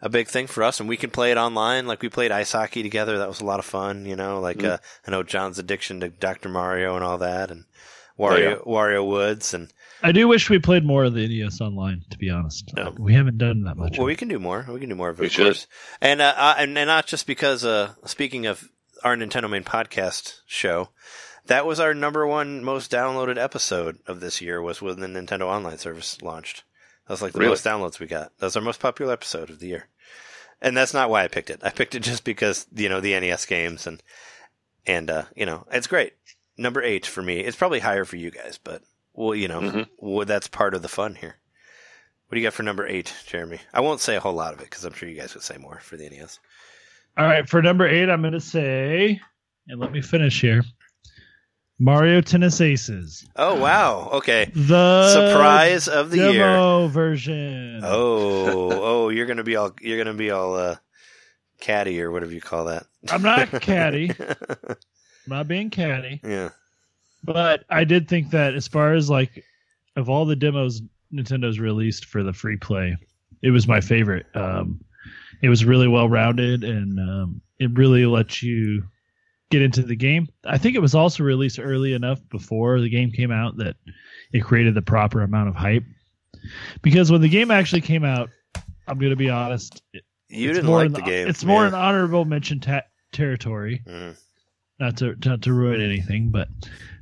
a 0.00 0.08
big 0.08 0.28
thing 0.28 0.46
for 0.46 0.62
us. 0.62 0.80
And 0.80 0.88
we 0.88 0.96
can 0.96 1.10
play 1.10 1.32
it 1.32 1.36
online. 1.38 1.86
Like 1.86 2.02
we 2.02 2.08
played 2.08 2.32
ice 2.32 2.52
hockey 2.52 2.82
together. 2.82 3.18
That 3.18 3.28
was 3.28 3.40
a 3.40 3.44
lot 3.44 3.58
of 3.58 3.64
fun. 3.66 4.06
You 4.06 4.16
know, 4.16 4.40
like 4.40 4.58
Mhm. 4.58 4.70
uh, 4.70 4.78
I 5.06 5.10
know 5.10 5.22
John's 5.22 5.58
addiction 5.58 6.00
to 6.00 6.08
Dr. 6.08 6.48
Mario 6.48 6.94
and 6.94 7.04
all 7.04 7.18
that, 7.18 7.50
and 7.50 7.64
Oh, 8.18 8.24
Wario 8.24 8.50
yeah. 8.50 8.56
Wario 8.64 9.06
Woods, 9.06 9.54
and 9.54 9.72
I 10.02 10.12
do 10.12 10.26
wish 10.28 10.50
we 10.50 10.58
played 10.58 10.84
more 10.84 11.04
of 11.04 11.14
the 11.14 11.26
NES 11.26 11.60
Online. 11.60 12.04
To 12.10 12.18
be 12.18 12.30
honest, 12.30 12.72
Yeah. 12.76 12.90
we 12.98 13.14
haven't 13.14 13.38
done 13.38 13.64
that 13.64 13.76
much. 13.76 13.98
well, 13.98 14.06
we 14.06 14.16
can 14.16 14.28
do 14.28 14.38
more. 14.38 14.64
We 14.68 14.80
can 14.80 14.88
do 14.88 14.94
more 14.94 15.10
of 15.10 15.18
it. 15.18 15.20
We 15.22 15.26
of 15.26 15.32
should. 15.32 15.44
course. 15.44 15.66
And 16.00 16.20
uh, 16.20 16.34
uh, 16.36 16.54
and 16.58 16.76
and 16.76 16.88
not 16.88 17.06
just 17.06 17.26
because. 17.26 17.64
Uh, 17.64 17.94
speaking 18.04 18.46
of 18.46 18.68
our 19.04 19.16
Nintendo 19.16 19.50
Made 19.50 19.64
podcast 19.64 20.40
show. 20.46 20.90
That 21.46 21.66
was 21.66 21.80
our 21.80 21.92
number 21.92 22.24
one 22.24 22.62
most 22.62 22.88
downloaded 22.92 23.36
episode 23.36 23.98
of 24.06 24.20
this 24.20 24.40
year 24.40 24.62
was 24.62 24.80
when 24.80 25.00
the 25.00 25.08
Nintendo 25.08 25.42
Online 25.46 25.76
service 25.76 26.22
launched. 26.22 26.62
That 27.08 27.14
was 27.14 27.20
like 27.22 27.32
the 27.32 27.40
Really? 27.40 27.50
most 27.50 27.64
downloads 27.64 27.98
we 27.98 28.06
got. 28.06 28.30
That 28.38 28.46
was 28.46 28.54
our 28.56 28.62
most 28.62 28.78
popular 28.78 29.12
episode 29.12 29.50
of 29.50 29.58
the 29.58 29.66
year. 29.66 29.88
And 30.60 30.76
that's 30.76 30.94
not 30.94 31.10
why 31.10 31.24
I 31.24 31.28
picked 31.28 31.50
it. 31.50 31.58
I 31.64 31.70
picked 31.70 31.96
it 31.96 32.04
just 32.04 32.22
because, 32.22 32.66
you 32.72 32.88
know, 32.88 33.00
the 33.00 33.18
NES 33.18 33.44
games 33.46 33.88
and, 33.88 34.00
and, 34.86 35.10
uh, 35.10 35.24
you 35.34 35.44
know, 35.44 35.66
it's 35.72 35.88
great. 35.88 36.12
Number 36.56 36.80
eight 36.80 37.06
for 37.06 37.22
me. 37.22 37.40
It's 37.40 37.56
probably 37.56 37.80
higher 37.80 38.04
for 38.04 38.14
you 38.14 38.30
guys, 38.30 38.60
but, 38.62 38.82
well, 39.14 39.34
you 39.34 39.48
know, 39.48 39.60
Mhm. 39.60 39.88
well, 39.98 40.26
that's 40.26 40.48
part 40.48 40.74
of 40.74 40.82
the 40.82 40.88
fun 40.88 41.14
here. 41.14 41.36
What 42.26 42.34
do 42.36 42.40
you 42.40 42.46
got 42.46 42.54
for 42.54 42.62
number 42.62 42.86
eight, 42.86 43.12
Jeremy? 43.26 43.60
I 43.74 43.80
won't 43.80 44.00
say 44.00 44.16
a 44.16 44.20
whole 44.20 44.32
lot 44.32 44.54
of 44.54 44.60
it 44.60 44.64
because 44.70 44.84
I'm 44.84 44.94
sure 44.94 45.08
you 45.08 45.20
guys 45.20 45.34
would 45.34 45.42
say 45.42 45.58
more 45.58 45.80
for 45.80 45.96
the 45.96 46.06
NES. 46.08 46.38
All 47.18 47.26
right, 47.26 47.46
for 47.48 47.60
number 47.60 47.86
eight, 47.86 48.08
I'm 48.08 48.22
going 48.22 48.32
to 48.32 48.40
say, 48.40 49.20
and 49.68 49.78
let 49.78 49.92
me 49.92 50.00
finish 50.00 50.40
here 50.40 50.62
Mario 51.78 52.20
Tennis 52.22 52.60
Aces. 52.60 53.26
Oh, 53.36 53.58
wow. 53.60 54.08
Okay. 54.14 54.50
The 54.54 55.10
Surprise 55.12 55.88
of 55.88 56.10
the 56.10 56.16
year. 56.32 56.32
demo 56.32 56.86
version. 56.88 57.80
Oh, 57.82 58.70
oh, 59.04 59.08
you're 59.10 59.26
gonna 59.26 59.42
be 59.44 59.56
all 59.56 59.74
you're 59.80 59.98
gonna 59.98 60.14
be 60.16 60.30
all 60.30 60.54
uh, 60.54 60.76
catty 61.60 62.00
or 62.00 62.10
whatever 62.12 62.32
you 62.32 62.40
call 62.40 62.66
that. 62.66 62.86
I'm 63.10 63.22
not 63.22 63.50
catty. 63.60 64.12
I'm 64.20 64.76
not 65.26 65.48
being 65.48 65.70
catty. 65.70 66.20
yeah, 66.22 66.50
But 67.24 67.64
I 67.70 67.84
did 67.84 68.08
think 68.08 68.30
that 68.30 68.54
as 68.54 68.66
far 68.68 68.94
as 68.94 69.08
like 69.10 69.44
of 69.96 70.08
all 70.08 70.24
the 70.24 70.36
demos 70.36 70.82
Nintendo's 71.12 71.58
released 71.60 72.06
for 72.06 72.22
the 72.22 72.32
free 72.32 72.56
play, 72.56 72.96
it 73.42 73.50
was 73.50 73.68
my 73.68 73.80
favorite. 73.80 74.26
Um, 74.34 74.80
it 75.42 75.48
was 75.48 75.64
really 75.64 75.88
well 75.88 76.08
rounded 76.08 76.64
and 76.64 76.98
um, 76.98 77.40
it 77.58 77.70
really 77.76 78.06
lets 78.06 78.42
you 78.42 78.84
get 79.50 79.62
into 79.62 79.82
the 79.82 79.96
game. 79.96 80.28
I 80.44 80.56
think 80.58 80.74
it 80.76 80.80
was 80.80 80.94
also 80.94 81.22
released 81.24 81.58
early 81.60 81.92
enough 81.92 82.20
before 82.30 82.80
the 82.80 82.88
game 82.88 83.10
came 83.10 83.30
out 83.30 83.56
that 83.58 83.76
it 84.32 84.40
created 84.40 84.74
the 84.74 84.82
proper 84.82 85.20
amount 85.20 85.48
of 85.48 85.54
hype. 85.54 85.84
Because 86.80 87.10
when 87.12 87.20
the 87.20 87.28
game 87.28 87.50
actually 87.50 87.82
came 87.82 88.04
out, 88.04 88.30
I'm 88.88 88.98
going 88.98 89.10
to 89.10 89.16
be 89.16 89.30
honest, 89.30 89.82
it- 89.92 90.04
you 90.28 90.48
it's 90.48 90.58
didn't 90.58 90.66
more 90.70 90.78
like 90.78 90.86
in 90.86 90.92
the 90.94 91.02
game. 91.02 91.28
It's 91.28 91.44
more 91.44 91.62
yeah. 91.62 91.68
an 91.68 91.74
honorable 91.74 92.24
mention 92.24 92.58
ta- 92.58 92.84
territory 93.12 93.82
Mhm. 93.86 94.16
not 94.80 94.96
to 94.96 95.14
not 95.26 95.42
to 95.42 95.52
ruin 95.52 95.82
anything, 95.82 96.30
but 96.30 96.48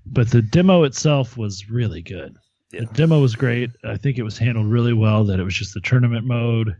but 0.06 0.30
the 0.30 0.42
demo 0.42 0.84
itself 0.84 1.36
was 1.36 1.70
really 1.70 2.02
good. 2.02 2.36
Yeah. 2.72 2.80
The 2.80 2.86
demo 2.86 3.20
was 3.20 3.34
great. 3.34 3.70
I 3.84 3.96
think 3.96 4.16
it 4.18 4.22
was 4.22 4.38
handled 4.38 4.66
really 4.70 4.92
well. 4.92 5.24
That 5.24 5.40
it 5.40 5.44
was 5.44 5.54
just 5.54 5.74
the 5.74 5.80
tournament 5.80 6.24
mode, 6.26 6.76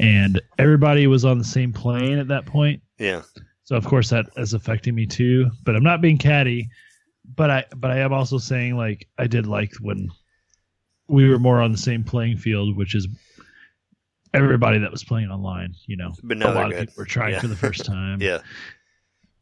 and 0.00 0.40
everybody 0.58 1.06
was 1.06 1.24
on 1.24 1.38
the 1.38 1.44
same 1.44 1.72
plane 1.72 2.18
at 2.18 2.28
that 2.28 2.46
point. 2.46 2.80
Yeah, 2.98 3.22
So 3.64 3.76
of 3.76 3.84
course 3.84 4.10
that 4.10 4.26
is 4.36 4.54
affecting 4.54 4.94
me 4.94 5.06
too. 5.06 5.50
But 5.64 5.76
I'm 5.76 5.82
not 5.82 6.00
being 6.00 6.18
catty. 6.18 6.68
But 7.36 7.50
I 7.50 7.64
but 7.76 7.90
I 7.90 7.98
am 8.00 8.12
also 8.12 8.38
saying 8.38 8.76
like 8.76 9.08
I 9.18 9.26
did 9.26 9.46
like 9.46 9.72
when 9.80 10.10
we 11.08 11.28
were 11.28 11.38
more 11.38 11.60
on 11.60 11.72
the 11.72 11.78
same 11.78 12.04
playing 12.04 12.36
field, 12.38 12.76
which 12.76 12.94
is 12.94 13.08
everybody 14.32 14.78
that 14.78 14.90
was 14.90 15.04
playing 15.04 15.28
online. 15.30 15.74
You 15.86 15.96
know, 15.96 16.12
but 16.22 16.36
a 16.38 16.40
lot 16.46 16.54
they're 16.70 16.78
of 16.80 16.86
people 16.88 16.94
were 16.98 17.04
trying 17.04 17.32
Yeah. 17.34 17.40
for 17.40 17.48
the 17.48 17.56
first 17.56 17.84
time 17.86 18.20
Yeah, 18.20 18.40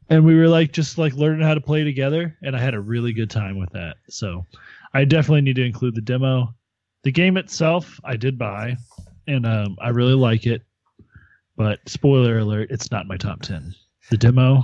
and 0.09 0.23
we 0.25 0.35
were 0.35 0.47
like 0.47 0.71
just 0.71 0.97
like 0.97 1.13
learning 1.13 1.45
how 1.45 1.53
to 1.53 1.61
play 1.61 1.83
together 1.83 2.37
and 2.41 2.55
i 2.55 2.59
had 2.59 2.73
a 2.73 2.79
really 2.79 3.13
good 3.13 3.29
time 3.29 3.57
with 3.57 3.71
that 3.71 3.97
so 4.09 4.45
i 4.93 5.03
definitely 5.05 5.41
need 5.41 5.55
to 5.55 5.65
include 5.65 5.95
the 5.95 6.01
demo 6.01 6.53
the 7.03 7.11
game 7.11 7.37
itself 7.37 7.99
i 8.03 8.15
did 8.15 8.37
buy 8.37 8.75
and 9.27 9.45
um, 9.45 9.75
i 9.81 9.89
really 9.89 10.15
like 10.15 10.45
it 10.45 10.61
but 11.55 11.79
spoiler 11.87 12.39
alert 12.39 12.69
it's 12.71 12.91
not 12.91 13.07
my 13.07 13.17
top 13.17 13.41
10 13.41 13.73
the 14.09 14.17
demo 14.17 14.63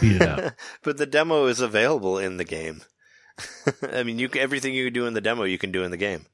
beat 0.00 0.16
it 0.16 0.22
out 0.22 0.52
but 0.82 0.96
the 0.96 1.06
demo 1.06 1.46
is 1.46 1.60
available 1.60 2.18
in 2.18 2.36
the 2.36 2.44
game. 2.44 2.82
I 3.92 4.02
mean, 4.02 4.18
you 4.18 4.28
everything 4.36 4.74
you 4.74 4.90
do 4.90 5.06
in 5.06 5.14
the 5.14 5.20
demo, 5.20 5.44
you 5.44 5.58
can 5.58 5.72
do 5.72 5.82
in 5.82 5.90
the 5.90 5.96
game. 5.96 6.26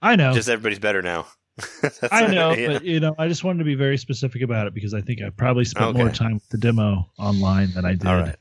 i 0.00 0.14
know 0.14 0.32
Just 0.32 0.48
everybody's 0.48 0.78
better 0.78 1.02
now. 1.02 1.26
I 2.12 2.26
know 2.28 2.52
yeah. 2.52 2.74
but 2.74 2.84
you 2.84 3.00
know 3.00 3.14
i 3.18 3.26
just 3.28 3.42
wanted 3.44 3.58
to 3.58 3.64
be 3.64 3.74
very 3.74 3.98
specific 3.98 4.42
about 4.42 4.66
it 4.66 4.74
because 4.74 4.94
i 4.94 5.00
think 5.00 5.20
i 5.22 5.30
probably 5.30 5.64
spent 5.64 5.86
Okay. 5.88 5.98
more 5.98 6.10
time 6.10 6.34
with 6.34 6.48
the 6.50 6.58
demo 6.58 7.10
online 7.18 7.72
than 7.72 7.84
i 7.84 7.92
did 7.94 8.04
right. 8.04 8.36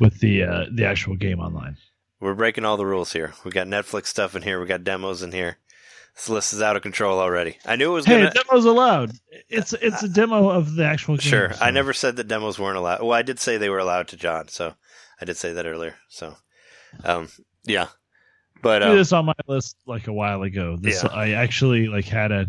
with 0.00 0.20
the 0.20 0.42
uh, 0.44 0.64
the 0.72 0.84
actual 0.86 1.16
game 1.16 1.40
online 1.40 1.76
We're 2.20 2.34
breaking 2.34 2.64
all 2.64 2.76
the 2.76 2.86
rules 2.86 3.12
here. 3.12 3.34
We 3.44 3.50
got 3.50 3.66
Netflix 3.66 4.06
stuff 4.06 4.34
in 4.36 4.42
here. 4.42 4.58
We 4.60 4.66
got 4.66 4.84
demos 4.84 5.22
in 5.22 5.32
here. 5.32 5.58
This 6.14 6.30
list 6.30 6.52
is 6.54 6.62
out 6.62 6.76
of 6.76 6.82
control 6.82 7.18
already. 7.18 7.58
I 7.66 7.76
knew 7.76 7.90
it 7.90 7.94
was 7.94 8.06
hey 8.06 8.18
gonna. 8.20 8.32
demo's 8.32 8.64
allowed 8.64 9.12
it's 9.50 9.72
it's 9.74 10.02
a 10.02 10.08
demo 10.08 10.48
of 10.48 10.74
the 10.76 10.84
actual 10.86 11.16
game 11.18 11.28
Sure. 11.30 11.52
I 11.60 11.70
never 11.72 11.92
said 11.92 12.16
that 12.16 12.26
demos 12.28 12.58
weren't 12.58 12.78
allowed. 12.78 13.02
Well, 13.02 13.12
I 13.12 13.22
did 13.22 13.38
say 13.38 13.58
they 13.58 13.68
were 13.68 13.78
allowed 13.80 14.08
to 14.08 14.16
John, 14.16 14.48
so 14.48 14.74
I 15.20 15.24
did 15.26 15.36
say 15.36 15.52
that 15.52 15.66
earlier. 15.66 15.96
So, 16.08 16.34
um, 17.04 17.28
yeah. 17.64 17.88
But 18.66 18.82
um, 18.82 18.96
this 18.96 19.12
on 19.12 19.24
my 19.26 19.34
list 19.46 19.76
like 19.86 20.06
a 20.08 20.12
while 20.12 20.42
ago. 20.42 20.76
This 20.80 21.02
Yeah. 21.02 21.10
I 21.10 21.30
actually 21.30 21.86
like 21.86 22.04
had 22.04 22.32
a 22.32 22.46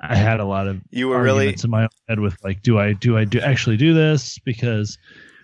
I 0.00 0.16
had 0.16 0.40
a 0.40 0.44
lot 0.44 0.66
of 0.66 0.80
you 0.90 1.08
were 1.08 1.22
really 1.22 1.48
in 1.62 1.70
my 1.70 1.82
own 1.84 1.88
head 2.08 2.20
with 2.20 2.36
like 2.44 2.62
do 2.62 2.78
I 2.78 2.92
do 2.92 3.16
I 3.16 3.24
do 3.24 3.40
actually 3.40 3.76
do 3.76 3.94
this 3.94 4.38
because 4.40 4.98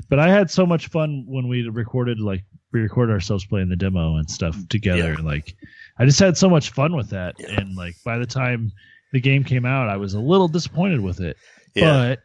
but 0.09 0.19
I 0.19 0.29
had 0.29 0.51
so 0.51 0.67
much 0.67 0.89
fun 0.89 1.25
when 1.27 1.49
we 1.49 1.69
recorded 1.69 2.19
like 2.21 2.45
we 2.73 2.81
recorded 2.81 3.13
ourselves 3.13 3.45
playing 3.47 3.69
the 3.69 3.77
demo 3.77 4.17
and 4.17 4.29
stuff 4.31 4.57
together 4.69 5.17
Yeah. 5.19 5.25
like 5.25 5.55
I 5.99 6.05
just 6.05 6.19
had 6.19 6.37
so 6.37 6.49
much 6.51 6.71
fun 6.71 6.97
with 6.97 7.11
that 7.11 7.37
Yeah. 7.39 7.61
and 7.61 7.77
like 7.77 7.95
by 8.05 8.19
the 8.19 8.27
time 8.27 8.73
the 9.13 9.21
game 9.21 9.45
came 9.45 9.65
out 9.65 9.89
I 9.89 9.97
was 9.97 10.15
a 10.15 10.21
little 10.21 10.49
disappointed 10.49 11.01
with 11.01 11.21
it 11.21 11.37
yeah. 11.75 11.93
but 12.17 12.19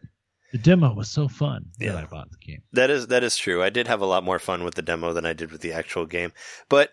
the 0.51 0.57
demo 0.57 0.93
was 0.93 1.09
so 1.09 1.27
fun 1.27 1.65
Yeah. 1.79 1.91
that 1.93 2.03
I 2.03 2.07
bought 2.07 2.31
the 2.31 2.37
game. 2.37 2.61
That 2.73 2.89
is 2.89 3.07
that 3.07 3.23
is 3.23 3.37
true. 3.37 3.61
I 3.61 3.69
did 3.69 3.87
have 3.87 4.01
a 4.01 4.05
lot 4.05 4.23
more 4.23 4.39
fun 4.39 4.63
with 4.63 4.75
the 4.75 4.81
demo 4.81 5.13
than 5.13 5.25
I 5.25 5.33
did 5.33 5.51
with 5.51 5.61
the 5.61 5.73
actual 5.73 6.05
game. 6.05 6.31
But 6.69 6.91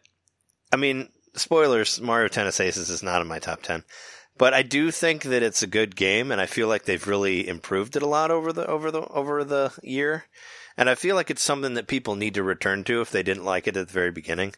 I 0.72 0.76
mean, 0.76 1.08
spoilers: 1.34 2.00
Mario 2.00 2.28
Tennis 2.28 2.60
Aces 2.60 2.90
is 2.90 3.02
not 3.02 3.20
in 3.20 3.28
my 3.28 3.38
top 3.38 3.62
ten. 3.62 3.84
But 4.38 4.54
I 4.54 4.62
do 4.62 4.90
think 4.90 5.24
that 5.24 5.42
it's 5.42 5.62
a 5.62 5.66
good 5.66 5.94
game, 5.94 6.32
and 6.32 6.40
I 6.40 6.46
feel 6.46 6.66
like 6.66 6.84
they've 6.84 7.06
really 7.06 7.46
improved 7.46 7.96
it 7.96 8.02
a 8.02 8.08
lot 8.08 8.30
over 8.30 8.52
the 8.52 8.66
over 8.66 8.90
the 8.90 9.02
over 9.02 9.44
the 9.44 9.72
year. 9.82 10.24
And 10.76 10.88
I 10.88 10.94
feel 10.94 11.16
like 11.16 11.30
it's 11.30 11.42
something 11.42 11.74
that 11.74 11.86
people 11.86 12.16
need 12.16 12.34
to 12.34 12.42
return 12.42 12.82
to 12.84 13.02
if 13.02 13.10
they 13.10 13.22
didn't 13.22 13.44
like 13.44 13.66
it 13.68 13.76
at 13.76 13.88
the 13.88 13.92
very 13.92 14.10
beginning. 14.10 14.54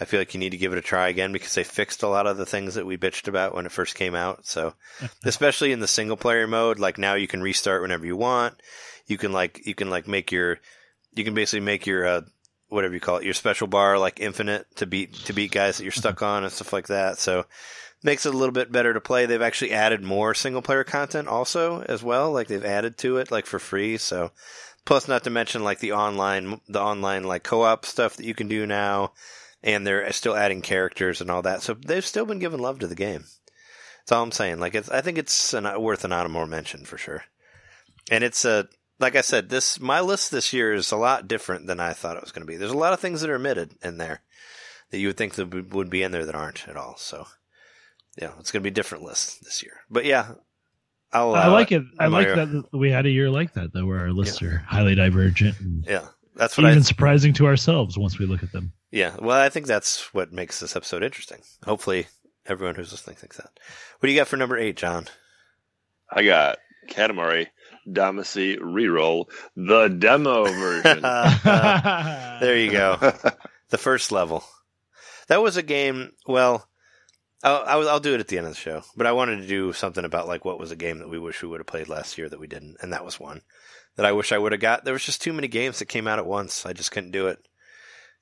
I 0.00 0.04
feel 0.04 0.20
like 0.20 0.34
you 0.34 0.40
need 0.40 0.50
to 0.50 0.56
give 0.56 0.72
it 0.72 0.78
a 0.78 0.82
try 0.82 1.08
again 1.08 1.32
because 1.32 1.54
they 1.54 1.62
fixed 1.62 2.02
a 2.02 2.08
lot 2.08 2.26
of 2.26 2.36
the 2.36 2.46
things 2.46 2.74
that 2.74 2.86
we 2.86 2.96
bitched 2.96 3.28
about 3.28 3.54
when 3.54 3.66
it 3.66 3.72
first 3.72 3.94
came 3.94 4.16
out. 4.16 4.44
So, 4.46 4.74
especially 5.24 5.70
in 5.70 5.80
the 5.80 5.86
single 5.86 6.16
player 6.16 6.48
mode, 6.48 6.80
like 6.80 6.98
now 6.98 7.14
you 7.14 7.28
can 7.28 7.42
restart 7.42 7.82
whenever 7.82 8.04
you 8.04 8.16
want. 8.16 8.60
You 9.06 9.18
can 9.18 9.32
like 9.32 9.64
you 9.64 9.74
can 9.74 9.90
like 9.90 10.08
make 10.08 10.32
your 10.32 10.58
you 11.14 11.24
can 11.24 11.34
basically 11.34 11.60
make 11.64 11.86
your 11.86 12.06
uh, 12.06 12.20
whatever 12.72 12.94
you 12.94 13.00
call 13.00 13.18
it 13.18 13.24
your 13.24 13.34
special 13.34 13.66
bar 13.66 13.98
like 13.98 14.18
infinite 14.18 14.66
to 14.76 14.86
beat 14.86 15.12
to 15.14 15.32
beat 15.32 15.52
guys 15.52 15.76
that 15.76 15.84
you're 15.84 15.92
stuck 15.92 16.16
mm-hmm. 16.16 16.24
on 16.24 16.44
and 16.44 16.52
stuff 16.52 16.72
like 16.72 16.88
that. 16.88 17.18
So 17.18 17.44
makes 18.02 18.26
it 18.26 18.34
a 18.34 18.36
little 18.36 18.52
bit 18.52 18.72
better 18.72 18.92
to 18.92 19.00
play. 19.00 19.26
They've 19.26 19.40
actually 19.40 19.72
added 19.72 20.02
more 20.02 20.34
single 20.34 20.62
player 20.62 20.84
content 20.84 21.28
also 21.28 21.82
as 21.82 22.02
well. 22.02 22.32
Like 22.32 22.48
they've 22.48 22.64
added 22.64 22.98
to 22.98 23.18
it 23.18 23.30
like 23.30 23.46
for 23.46 23.58
free. 23.58 23.98
So 23.98 24.32
plus 24.84 25.06
not 25.06 25.24
to 25.24 25.30
mention 25.30 25.62
like 25.62 25.78
the 25.78 25.92
online 25.92 26.60
the 26.68 26.80
online 26.80 27.24
like 27.24 27.44
co-op 27.44 27.84
stuff 27.84 28.16
that 28.16 28.26
you 28.26 28.34
can 28.34 28.48
do 28.48 28.66
now 28.66 29.12
and 29.62 29.86
they're 29.86 30.10
still 30.12 30.34
adding 30.34 30.62
characters 30.62 31.20
and 31.20 31.30
all 31.30 31.42
that. 31.42 31.62
So 31.62 31.74
they've 31.74 32.04
still 32.04 32.26
been 32.26 32.40
giving 32.40 32.60
love 32.60 32.80
to 32.80 32.86
the 32.86 32.94
game. 32.94 33.24
That's 34.00 34.12
all 34.12 34.22
I'm 34.22 34.32
saying. 34.32 34.58
Like 34.58 34.74
it's 34.74 34.88
I 34.88 35.00
think 35.00 35.18
it's 35.18 35.54
an, 35.54 35.80
worth 35.80 36.04
an 36.04 36.12
honorable 36.12 36.46
mention 36.46 36.84
for 36.84 36.98
sure. 36.98 37.24
And 38.10 38.24
it's 38.24 38.44
a 38.44 38.68
like 39.02 39.16
I 39.16 39.20
said, 39.20 39.48
this 39.48 39.78
my 39.80 40.00
list 40.00 40.30
this 40.30 40.52
year 40.52 40.72
is 40.72 40.90
a 40.92 40.96
lot 40.96 41.28
different 41.28 41.66
than 41.66 41.80
I 41.80 41.92
thought 41.92 42.16
it 42.16 42.22
was 42.22 42.32
going 42.32 42.46
to 42.46 42.50
be. 42.50 42.56
There's 42.56 42.70
a 42.70 42.76
lot 42.78 42.92
of 42.92 43.00
things 43.00 43.20
that 43.20 43.30
are 43.30 43.34
omitted 43.36 43.72
in 43.82 43.98
there 43.98 44.22
that 44.90 44.98
you 44.98 45.08
would 45.08 45.16
think 45.16 45.34
that 45.34 45.52
would- 45.52 45.72
would 45.74 45.90
be 45.90 46.02
in 46.02 46.12
there 46.12 46.24
that 46.26 46.34
aren't 46.34 46.66
at 46.68 46.76
all. 46.76 46.96
So, 46.96 47.26
yeah, 48.16 48.32
it's 48.38 48.50
going 48.50 48.60
to 48.62 48.64
be 48.64 48.72
a 48.72 48.74
different 48.74 49.04
list 49.04 49.44
this 49.44 49.62
year. 49.62 49.80
But 49.90 50.04
yeah, 50.04 50.32
I'll. 51.12 51.34
I 51.34 51.44
uh, 51.46 51.50
like 51.50 51.72
it. 51.72 51.82
I 51.98 52.06
like 52.06 52.28
that 52.28 52.64
we 52.72 52.90
had 52.90 53.04
a 53.06 53.10
year 53.10 53.28
like 53.30 53.52
that 53.54 53.72
though 53.74 53.84
where 53.86 54.00
our 54.00 54.12
lists 54.12 54.40
are 54.42 54.58
highly 54.66 54.94
divergent 54.94 55.60
and 55.60 55.84
Yeah, 55.86 56.06
that's 56.36 56.56
what 56.56 56.66
even 56.66 56.78
I. 56.78 56.82
surprising 56.82 57.32
to 57.34 57.46
ourselves 57.46 57.98
once 57.98 58.18
we 58.18 58.26
look 58.26 58.42
at 58.42 58.52
them. 58.52 58.72
Yeah, 58.90 59.16
well, 59.20 59.38
I 59.40 59.48
think 59.48 59.66
that's 59.66 60.12
what 60.14 60.32
makes 60.32 60.60
this 60.60 60.76
episode 60.76 61.02
interesting. 61.02 61.40
Hopefully, 61.64 62.06
everyone 62.46 62.74
who's 62.74 62.92
listening 62.92 63.16
thinks 63.16 63.38
that. 63.38 63.50
What 63.98 64.06
do 64.06 64.12
you 64.12 64.18
got 64.20 64.28
for 64.28 64.36
number 64.36 64.56
eight, 64.58 64.76
John? 64.76 65.06
I 66.10 66.22
got 66.24 66.58
Katamari 66.90 67.46
Damacy 67.88 68.58
Reroll, 68.58 69.26
the 69.56 69.88
demo 69.88 70.44
version. 70.44 71.02
there 72.40 72.56
you 72.58 72.70
go. 72.70 73.12
The 73.70 73.78
first 73.78 74.12
level. 74.12 74.44
That 75.28 75.40
was 75.42 75.56
a 75.56 75.62
game. 75.62 76.10
Well, 76.26 76.68
I'll, 77.42 77.64
I'll, 77.66 77.88
I'll 77.88 78.00
do 78.00 78.12
it 78.12 78.20
at 78.20 78.28
the 78.28 78.36
end 78.36 78.46
of 78.46 78.52
the 78.52 78.58
show. 78.60 78.82
But 78.98 79.06
I 79.06 79.12
wanted 79.12 79.36
to 79.40 79.46
do 79.46 79.72
something 79.72 80.04
about 80.04 80.28
like 80.28 80.44
what 80.44 80.58
was 80.58 80.70
a 80.72 80.76
game 80.76 80.98
that 80.98 81.08
we 81.08 81.18
wish 81.18 81.42
we 81.42 81.48
would 81.48 81.60
have 81.60 81.66
played 81.66 81.88
last 81.88 82.18
year 82.18 82.28
that 82.28 82.38
we 82.38 82.46
didn't, 82.46 82.76
and 82.82 82.92
that 82.92 83.02
was 83.02 83.18
one 83.18 83.40
that 83.96 84.04
I 84.04 84.12
wish 84.12 84.30
I 84.30 84.36
would 84.36 84.52
have 84.52 84.60
got. 84.60 84.84
There 84.84 84.92
was 84.92 85.04
just 85.06 85.22
too 85.22 85.32
many 85.32 85.48
games 85.48 85.78
that 85.78 85.86
came 85.86 86.06
out 86.06 86.18
at 86.18 86.26
once. 86.26 86.66
I 86.66 86.74
just 86.74 86.92
couldn't 86.92 87.12
do 87.12 87.28
it. 87.28 87.38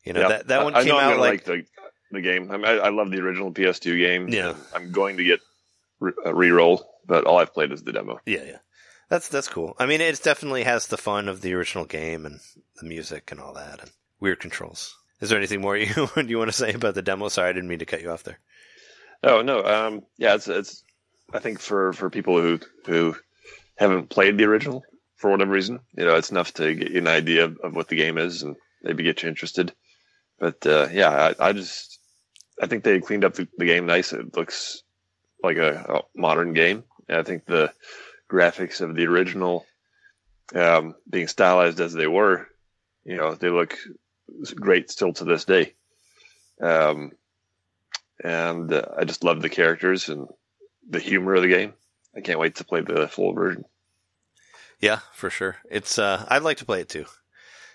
You 0.04 0.12
know 0.12 0.20
Yeah. 0.20 0.28
that 0.28 0.46
that 0.46 0.62
one 0.62 0.74
I, 0.76 0.78
I 0.78 0.82
came 0.84 0.90
know 0.90 0.98
I'm 0.98 1.04
out 1.04 1.10
gonna 1.10 1.20
like, 1.20 1.48
like, 1.48 1.66
the 1.66 1.66
the 2.12 2.20
game. 2.20 2.48
I, 2.52 2.56
mean, 2.56 2.66
I, 2.66 2.76
I 2.76 2.88
love 2.90 3.10
the 3.10 3.18
original 3.18 3.52
PS2 3.52 3.98
game. 3.98 4.28
Yeah. 4.28 4.54
I'm 4.72 4.92
going 4.92 5.16
to 5.16 5.24
get 5.24 5.40
re- 5.98 6.12
uh, 6.24 6.30
a 6.30 6.32
reroll, 6.32 6.82
but 7.06 7.24
all 7.24 7.38
I've 7.38 7.52
played 7.52 7.72
is 7.72 7.82
the 7.82 7.92
demo. 7.92 8.20
yeah, 8.24 8.44
yeah. 8.44 8.58
That's 9.10 9.28
that's 9.28 9.48
cool. 9.48 9.74
I 9.78 9.86
mean, 9.86 10.00
it 10.00 10.22
definitely 10.22 10.62
has 10.62 10.86
the 10.86 10.96
fun 10.96 11.28
of 11.28 11.40
the 11.40 11.52
original 11.54 11.84
game 11.84 12.24
and 12.24 12.38
the 12.80 12.86
music 12.86 13.32
and 13.32 13.40
all 13.40 13.52
that 13.54 13.80
and 13.80 13.90
weird 14.20 14.38
controls. 14.38 14.96
Is 15.20 15.28
there 15.28 15.38
anything 15.38 15.60
more 15.60 15.76
you 15.76 16.08
you 16.16 16.38
want 16.38 16.50
to 16.50 16.56
say 16.56 16.72
about 16.72 16.94
the 16.94 17.02
demo? 17.02 17.28
Sorry, 17.28 17.50
I 17.50 17.52
didn't 17.52 17.68
mean 17.68 17.80
to 17.80 17.86
cut 17.86 18.02
you 18.02 18.10
off 18.10 18.22
there. 18.22 18.38
Oh 19.24 19.42
no, 19.42 19.64
um, 19.64 20.02
yeah, 20.16 20.36
it's 20.36 20.46
it's. 20.48 20.84
I 21.32 21.40
think 21.40 21.58
for 21.58 21.92
for 21.92 22.08
people 22.08 22.40
who 22.40 22.60
who 22.86 23.16
haven't 23.76 24.10
played 24.10 24.38
the 24.38 24.44
original 24.44 24.84
for 25.16 25.30
whatever 25.30 25.50
reason, 25.50 25.80
you 25.96 26.04
know, 26.04 26.14
it's 26.14 26.30
enough 26.30 26.54
to 26.54 26.74
get 26.74 26.92
you 26.92 26.98
an 26.98 27.08
idea 27.08 27.44
of, 27.44 27.58
of 27.58 27.74
what 27.74 27.88
the 27.88 27.96
game 27.96 28.16
is 28.16 28.42
and 28.42 28.56
maybe 28.82 29.02
get 29.02 29.22
you 29.22 29.28
interested. 29.28 29.72
But 30.38 30.64
uh, 30.64 30.88
yeah, 30.92 31.34
I, 31.40 31.48
I 31.48 31.52
just 31.52 31.98
I 32.62 32.66
think 32.66 32.84
they 32.84 33.00
cleaned 33.00 33.24
up 33.24 33.34
the, 33.34 33.48
the 33.58 33.66
game 33.66 33.86
nice. 33.86 34.12
It 34.12 34.36
looks 34.36 34.84
like 35.42 35.56
a, 35.56 35.84
a 35.88 36.18
modern 36.18 36.52
game. 36.52 36.84
And 37.08 37.18
I 37.18 37.22
think 37.24 37.44
the 37.46 37.72
graphics 38.30 38.80
of 38.80 38.94
the 38.94 39.06
original, 39.06 39.66
um, 40.54 40.94
being 41.08 41.28
stylized 41.28 41.80
as 41.80 41.92
they 41.92 42.06
were, 42.06 42.48
you 43.04 43.16
know, 43.16 43.34
they 43.34 43.50
look 43.50 43.76
great 44.54 44.90
still 44.90 45.12
to 45.14 45.24
this 45.24 45.44
day. 45.44 45.74
Um, 46.62 47.12
and 48.22 48.72
uh, 48.72 48.82
I 48.96 49.04
just 49.04 49.24
love 49.24 49.42
the 49.42 49.48
characters 49.48 50.08
and 50.08 50.28
the 50.88 51.00
humor 51.00 51.34
of 51.34 51.42
the 51.42 51.48
game. 51.48 51.74
I 52.16 52.20
can't 52.20 52.38
wait 52.38 52.56
to 52.56 52.64
play 52.64 52.80
the 52.80 53.08
full 53.08 53.32
version. 53.32 53.64
Yeah, 54.80 55.00
for 55.12 55.30
sure. 55.30 55.56
It's 55.70 55.98
uh 55.98 56.24
I'd 56.28 56.42
like 56.42 56.58
to 56.58 56.64
play 56.64 56.80
it 56.80 56.88
too. 56.88 57.04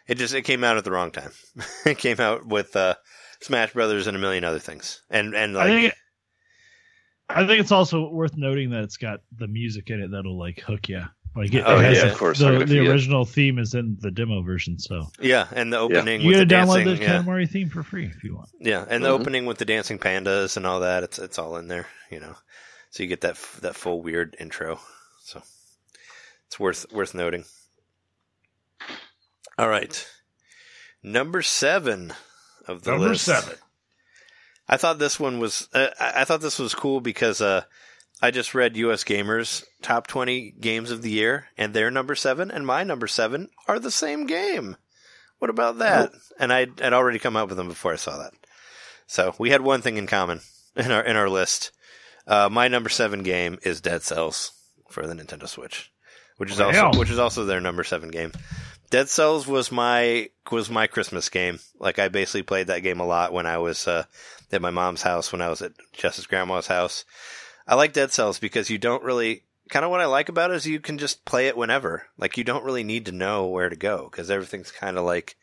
It 0.07 0.15
just 0.15 0.34
it 0.34 0.41
came 0.41 0.64
out 0.64 0.77
at 0.77 0.84
the 0.84 0.91
wrong 0.91 1.11
time. 1.11 1.32
it 1.86 1.98
came 1.98 2.19
out 2.19 2.45
with 2.45 2.76
uh 2.76 2.95
Smash 3.41 3.73
Brothers 3.73 4.07
and 4.07 4.18
a 4.18 4.19
million 4.19 4.44
other 4.44 4.60
things. 4.60 5.02
And 5.10 5.36
and 5.36 5.57
I 5.57 5.68
like 5.68 5.68
think 5.68 5.94
I 7.30 7.45
think 7.47 7.60
it's 7.60 7.72
also 7.72 8.10
worth 8.10 8.38
noting 8.38 8.69
that 8.72 8.84
it's 8.84 8.97
got 8.97 9.22
the 9.38 9.47
music 9.47 9.89
in 9.89 10.02
it 10.02 10.11
that'll 10.11 10.38
like 10.38 10.60
hook 10.61 10.89
you. 10.89 11.03
Like 11.35 11.53
it, 11.53 11.64
Oh, 11.65 11.80
it 11.80 11.84
has 11.84 11.97
yeah, 11.97 12.06
a- 12.06 12.11
of 12.14 12.18
course, 12.18 12.39
The, 12.39 12.52
the 12.52 12.60
forget? 12.61 12.88
original 12.88 13.26
theme 13.26 13.60
is 13.60 13.73
in 13.73 13.97
the 13.99 14.10
demo 14.11 14.41
version, 14.41 14.80
so 14.80 15.10
yeah, 15.19 15.47
and 15.52 15.73
the 15.73 15.77
opening 15.77 16.22
you 16.22 16.27
with 16.27 16.35
gotta 16.38 16.45
the 16.45 16.56
download 16.56 16.85
dancing 16.85 16.95
the 16.95 17.02
yeah. 17.03 17.22
Katamari 17.23 17.49
theme 17.49 17.69
for 17.69 17.84
free 17.84 18.06
if 18.06 18.23
you 18.23 18.35
want. 18.35 18.49
yeah, 18.61 18.85
and 18.88 19.03
the 19.03 19.10
Mhm. 19.10 19.19
opening 19.19 19.45
with 19.45 19.57
the 19.57 19.65
dancing 19.65 19.99
pandas 19.99 20.56
and 20.56 20.65
all 20.65 20.80
that, 20.80 21.03
it's 21.03 21.19
it's 21.19 21.38
all 21.38 21.57
in 21.57 21.68
there, 21.68 21.88
you 22.10 22.19
know. 22.22 22.35
So 22.91 23.03
you 23.03 23.10
get 23.10 23.22
that 23.22 23.31
f- 23.31 23.60
that 23.61 23.76
full 23.76 24.02
weird 24.02 24.38
intro. 24.39 24.80
So 25.23 25.41
it's 26.47 26.57
worth 26.57 26.85
worth 26.93 27.14
noting. 27.14 27.43
All 29.57 29.68
right. 29.68 30.07
Number 31.03 31.41
7 31.41 32.14
of 32.68 32.84
the 32.84 32.91
Number 32.91 33.10
list. 33.10 33.26
seven. 33.26 33.56
I 34.68 34.78
thought 34.78 35.00
this 35.00 35.20
one 35.20 35.40
was 35.40 35.70
uh, 35.74 35.90
I 36.00 36.26
thought 36.26 36.42
this 36.42 36.60
was 36.60 36.74
cool 36.74 37.02
because 37.02 37.42
uh, 37.42 37.64
I 38.22 38.32
just 38.32 38.56
read 38.56 38.78
US 38.78 39.04
Gamers 39.04 39.64
top 39.82 40.08
20 40.08 40.56
games 40.60 40.92
of 40.92 41.02
the 41.02 41.12
year 41.12 41.48
and 41.58 41.74
their 41.74 41.92
number 41.92 42.16
7 42.16 42.50
and 42.50 42.66
my 42.66 42.84
number 42.84 43.08
7 43.08 43.50
are 43.68 43.80
the 43.80 43.92
same 43.92 44.26
game. 44.26 44.78
What 45.40 45.50
about 45.50 45.80
that? 45.80 46.12
And 46.40 46.52
I 46.52 46.68
had 46.80 46.94
already 46.94 47.20
come 47.20 47.36
up 47.36 47.50
with 47.50 47.58
them 47.58 47.68
before 47.68 47.94
I 47.94 47.98
saw 47.98 48.18
that. 48.18 48.34
So, 49.06 49.36
we 49.38 49.52
had 49.52 49.62
one 49.62 49.82
thing 49.82 49.98
in 49.98 50.08
common 50.08 50.42
in 50.76 50.92
our 50.92 51.04
in 51.04 51.16
our 51.16 51.30
list. 51.30 51.72
Uh, 52.26 52.50
my 52.52 52.68
number 52.68 52.90
7 52.90 53.22
game 53.22 53.60
is 53.62 53.82
Dead 53.82 54.02
Cells 54.02 54.52
for 54.90 55.06
the 55.06 55.14
Nintendo 55.14 55.48
Switch, 55.48 55.92
which 56.38 56.50
is 56.50 56.60
also 56.60 56.98
which 56.98 57.12
is 57.12 57.20
also 57.20 57.46
their 57.46 57.62
number 57.62 57.84
7 57.84 58.10
game. 58.10 58.32
Dead 58.95 59.09
Cells 59.09 59.45
was 59.45 59.73
my 59.73 60.30
was 60.49 60.69
my 60.69 60.88
Christmas 60.88 61.27
game. 61.27 61.59
Like 61.77 61.99
I 61.99 62.07
basically 62.07 62.43
played 62.43 62.67
that 62.67 62.80
game 62.80 63.01
a 63.01 63.05
lot 63.05 63.34
when 63.34 63.45
I 63.45 63.57
was 63.57 63.89
uh, 63.89 64.05
at 64.53 64.61
my 64.61 64.69
mom's 64.69 65.01
house 65.01 65.34
when 65.34 65.41
I 65.41 65.49
was 65.49 65.61
at 65.61 65.73
Jess's 65.91 66.27
grandma's 66.27 66.67
house. 66.67 67.03
I 67.67 67.76
like 67.76 67.91
Dead 67.91 68.13
Cells 68.13 68.39
because 68.39 68.69
you 68.69 68.77
don't 68.77 69.03
really 69.03 69.43
kind 69.67 69.84
of 69.84 69.91
what 69.91 69.99
I 69.99 70.05
like 70.05 70.30
about 70.30 70.51
it 70.51 70.55
is 70.55 70.65
you 70.65 70.80
can 70.80 70.97
just 70.97 71.26
play 71.26 71.47
it 71.47 71.57
whenever. 71.57 72.07
Like 72.17 72.38
you 72.38 72.45
don't 72.45 72.63
really 72.63 72.85
need 72.85 73.07
to 73.07 73.11
know 73.11 73.47
where 73.47 73.67
to 73.67 73.76
go 73.76 74.07
because 74.09 74.31
everything's 74.31 74.72
kind 74.72 74.97
of 74.97 75.03
like 75.03 75.35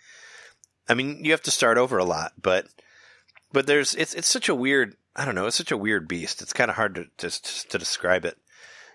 I 0.88 0.94
mean, 0.94 1.22
you 1.22 1.32
have 1.32 1.42
to 1.42 1.50
start 1.50 1.76
over 1.76 1.98
a 1.98 2.06
lot, 2.06 2.32
but 2.40 2.68
but 3.52 3.66
there's 3.66 3.94
it's 3.96 4.14
it's 4.14 4.28
such 4.28 4.48
a 4.48 4.54
weird, 4.54 4.96
I 5.14 5.26
don't 5.26 5.34
know, 5.34 5.44
it's 5.44 5.56
such 5.56 5.72
a 5.72 5.76
weird 5.76 6.08
beast. 6.08 6.40
It's 6.40 6.54
kind 6.54 6.70
of 6.70 6.76
hard 6.76 6.94
to 6.94 7.06
just 7.18 7.70
to 7.70 7.78
describe 7.78 8.24
it. 8.24 8.38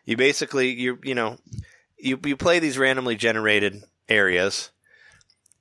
You 0.04 0.18
basically 0.18 0.72
you 0.72 0.98
you 1.04 1.14
know, 1.14 1.38
you 2.00 2.20
you 2.26 2.36
play 2.36 2.58
these 2.58 2.80
randomly 2.80 3.16
generated 3.16 3.84
areas 4.10 4.72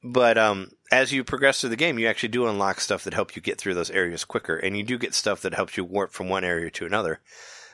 but 0.07 0.39
um, 0.39 0.71
as 0.93 1.13
you 1.13 1.25
progress 1.25 1.61
through 1.61 1.71
the 1.71 1.77
game, 1.77 1.99
you 1.99 2.07
actually 2.07 2.29
do 2.29 2.47
unlock 2.47 2.81
stuff 2.81 3.05
that 3.05 3.15
help 3.15 3.35
you 3.35 3.43
get 3.43 3.59
through 3.59 3.75
those 3.75 3.91
areas 3.91 4.25
quicker, 4.25 4.57
and 4.57 4.77
you 4.77 4.85
do 4.85 4.99
get 4.99 5.15
stuff 5.15 5.43
that 5.43 5.55
helps 5.55 5.77
you 5.77 5.85
warp 5.85 6.13
from 6.13 6.29
one 6.29 6.45
area 6.45 6.71
to 6.71 6.87
another. 6.87 7.21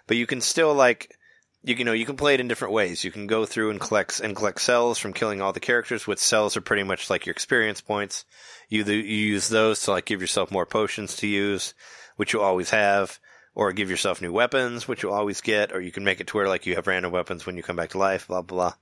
But 0.06 0.16
you 0.16 0.26
can 0.26 0.40
still 0.40 0.72
like 0.72 1.14
you, 1.62 1.74
you 1.74 1.84
know 1.84 1.92
you 1.92 2.06
can 2.06 2.16
play 2.16 2.34
it 2.34 2.40
in 2.40 2.48
different 2.48 2.74
ways. 2.74 3.04
You 3.04 3.10
can 3.10 3.26
go 3.26 3.44
through 3.44 3.70
and 3.70 3.80
collect 3.80 4.20
and 4.20 4.34
collect 4.34 4.62
cells 4.62 4.98
from 4.98 5.12
killing 5.12 5.42
all 5.42 5.52
the 5.52 5.60
characters. 5.60 6.06
Which 6.06 6.20
cells 6.20 6.56
are 6.56 6.62
pretty 6.62 6.84
much 6.84 7.10
like 7.10 7.26
your 7.26 7.32
experience 7.32 7.80
points. 7.80 8.24
You 8.68 8.84
you 8.84 9.02
use 9.02 9.48
those 9.48 9.82
to 9.82 9.90
like 9.90 10.06
give 10.06 10.20
yourself 10.20 10.50
more 10.50 10.66
potions 10.66 11.16
to 11.16 11.26
use, 11.26 11.74
which 12.16 12.32
you 12.32 12.40
always 12.40 12.70
have, 12.70 13.18
or 13.54 13.72
give 13.72 13.90
yourself 13.90 14.22
new 14.22 14.32
weapons, 14.32 14.88
which 14.88 15.02
you 15.02 15.12
always 15.12 15.42
get, 15.42 15.72
or 15.72 15.82
you 15.82 15.92
can 15.92 16.04
make 16.04 16.20
it 16.20 16.28
to 16.28 16.36
where 16.38 16.48
like 16.48 16.64
you 16.64 16.76
have 16.76 16.86
random 16.86 17.12
weapons 17.12 17.44
when 17.44 17.58
you 17.58 17.62
come 17.62 17.76
back 17.76 17.90
to 17.90 17.98
life. 17.98 18.28
Blah 18.28 18.40
blah. 18.40 18.70
blah. 18.70 18.74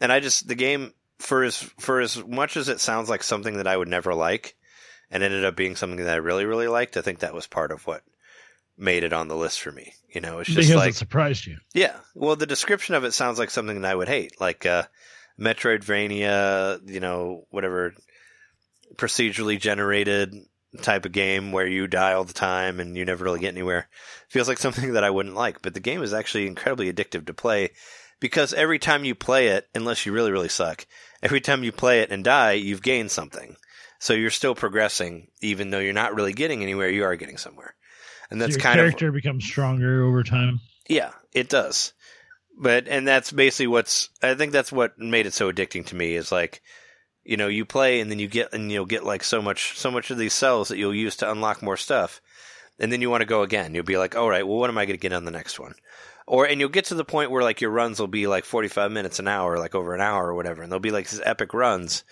And 0.00 0.12
I 0.12 0.20
just 0.20 0.46
the 0.46 0.54
game 0.54 0.92
for 1.18 1.44
as 1.44 1.56
for 1.56 2.00
as 2.00 2.22
much 2.24 2.56
as 2.56 2.68
it 2.68 2.80
sounds 2.80 3.08
like 3.08 3.22
something 3.22 3.56
that 3.56 3.66
I 3.66 3.76
would 3.76 3.88
never 3.88 4.14
like, 4.14 4.56
and 5.10 5.22
ended 5.22 5.44
up 5.44 5.56
being 5.56 5.76
something 5.76 6.04
that 6.04 6.14
I 6.14 6.16
really 6.16 6.44
really 6.44 6.68
liked. 6.68 6.96
I 6.96 7.02
think 7.02 7.20
that 7.20 7.34
was 7.34 7.46
part 7.46 7.72
of 7.72 7.86
what 7.86 8.02
made 8.76 9.04
it 9.04 9.12
on 9.12 9.28
the 9.28 9.36
list 9.36 9.60
for 9.60 9.72
me. 9.72 9.94
You 10.08 10.20
know, 10.20 10.38
it's 10.38 10.48
just 10.48 10.68
because 10.68 10.74
like 10.76 10.90
it 10.90 10.96
surprised 10.96 11.46
you. 11.46 11.58
yeah. 11.74 11.96
Well, 12.14 12.36
the 12.36 12.46
description 12.46 12.94
of 12.94 13.04
it 13.04 13.12
sounds 13.12 13.38
like 13.38 13.50
something 13.50 13.80
that 13.80 13.90
I 13.90 13.94
would 13.94 14.08
hate, 14.08 14.40
like 14.40 14.66
uh, 14.66 14.84
Metroidvania. 15.38 16.80
You 16.88 17.00
know, 17.00 17.46
whatever 17.50 17.94
procedurally 18.96 19.58
generated 19.58 20.34
type 20.80 21.04
of 21.04 21.12
game 21.12 21.52
where 21.52 21.66
you 21.66 21.86
die 21.86 22.14
all 22.14 22.24
the 22.24 22.32
time 22.32 22.80
and 22.80 22.96
you 22.96 23.04
never 23.04 23.24
really 23.24 23.40
get 23.40 23.52
anywhere. 23.52 23.88
Feels 24.28 24.48
like 24.48 24.58
something 24.58 24.92
that 24.94 25.04
I 25.04 25.10
wouldn't 25.10 25.34
like. 25.34 25.62
But 25.62 25.74
the 25.74 25.80
game 25.80 26.02
is 26.02 26.14
actually 26.14 26.46
incredibly 26.46 26.92
addictive 26.92 27.26
to 27.26 27.34
play 27.34 27.70
because 28.22 28.54
every 28.54 28.78
time 28.78 29.04
you 29.04 29.16
play 29.16 29.48
it, 29.48 29.68
unless 29.74 30.06
you 30.06 30.12
really 30.12 30.30
really 30.30 30.48
suck, 30.48 30.86
every 31.22 31.40
time 31.40 31.64
you 31.64 31.72
play 31.72 32.00
it 32.00 32.10
and 32.10 32.22
die, 32.24 32.52
you've 32.52 32.80
gained 32.82 33.10
something. 33.10 33.56
So 33.98 34.14
you're 34.14 34.30
still 34.30 34.54
progressing, 34.54 35.28
even 35.42 35.70
though 35.70 35.80
you're 35.80 35.92
not 35.92 36.14
really 36.14 36.32
getting 36.32 36.62
anywhere. 36.62 36.88
You 36.88 37.04
are 37.04 37.16
getting 37.16 37.36
somewhere, 37.36 37.74
and 38.30 38.40
that's 38.40 38.52
Your 38.52 38.60
kind 38.60 38.80
of 38.80 38.84
Your 38.84 38.90
character 38.92 39.12
becomes 39.12 39.44
stronger 39.44 40.04
over 40.04 40.22
time. 40.22 40.60
yeah, 40.88 41.10
it 41.32 41.48
does. 41.48 41.92
But 42.58 42.86
and 42.86 43.06
that's 43.06 43.32
basically 43.32 43.66
what's 43.66 44.08
I 44.22 44.34
think 44.34 44.52
that's 44.52 44.70
what 44.72 44.98
made 44.98 45.26
it 45.26 45.34
so 45.34 45.52
addicting 45.52 45.84
to 45.86 45.96
me 45.96 46.14
is 46.14 46.30
like 46.32 46.62
you 47.24 47.36
know, 47.36 47.48
you 47.48 47.64
play 47.64 48.00
and 48.00 48.10
then 48.10 48.18
you 48.18 48.28
get 48.28 48.52
and 48.52 48.70
you'll 48.70 48.86
get 48.86 49.04
like 49.04 49.24
so 49.24 49.42
much 49.42 49.78
so 49.78 49.90
much 49.90 50.10
of 50.10 50.18
these 50.18 50.34
cells 50.34 50.68
that 50.68 50.78
you'll 50.78 50.94
use 50.94 51.16
to 51.16 51.30
unlock 51.30 51.62
more 51.62 51.76
stuff. 51.76 52.20
And 52.78 52.90
then 52.92 53.00
you 53.00 53.10
want 53.10 53.20
to 53.20 53.26
go 53.26 53.42
again. 53.42 53.74
You'll 53.74 53.84
be 53.84 53.98
like, 53.98 54.16
"All 54.16 54.28
right, 54.30 54.46
well 54.46 54.58
what 54.58 54.70
am 54.70 54.78
I 54.78 54.86
going 54.86 54.98
to 54.98 55.02
get 55.02 55.12
on 55.12 55.24
the 55.24 55.30
next 55.30 55.60
one?" 55.60 55.74
Or 56.32 56.46
and 56.46 56.58
you'll 56.58 56.70
get 56.70 56.86
to 56.86 56.94
the 56.94 57.04
point 57.04 57.30
where 57.30 57.42
like 57.42 57.60
your 57.60 57.70
runs 57.70 58.00
will 58.00 58.06
be 58.06 58.26
like 58.26 58.46
45 58.46 58.90
minutes 58.90 59.18
an 59.18 59.28
hour, 59.28 59.58
like 59.58 59.74
over 59.74 59.94
an 59.94 60.00
hour 60.00 60.28
or 60.28 60.34
whatever, 60.34 60.62
and 60.62 60.72
they'll 60.72 60.78
be 60.78 60.90
like 60.90 61.06
these 61.06 61.20
epic 61.22 61.52
runs. 61.52 62.04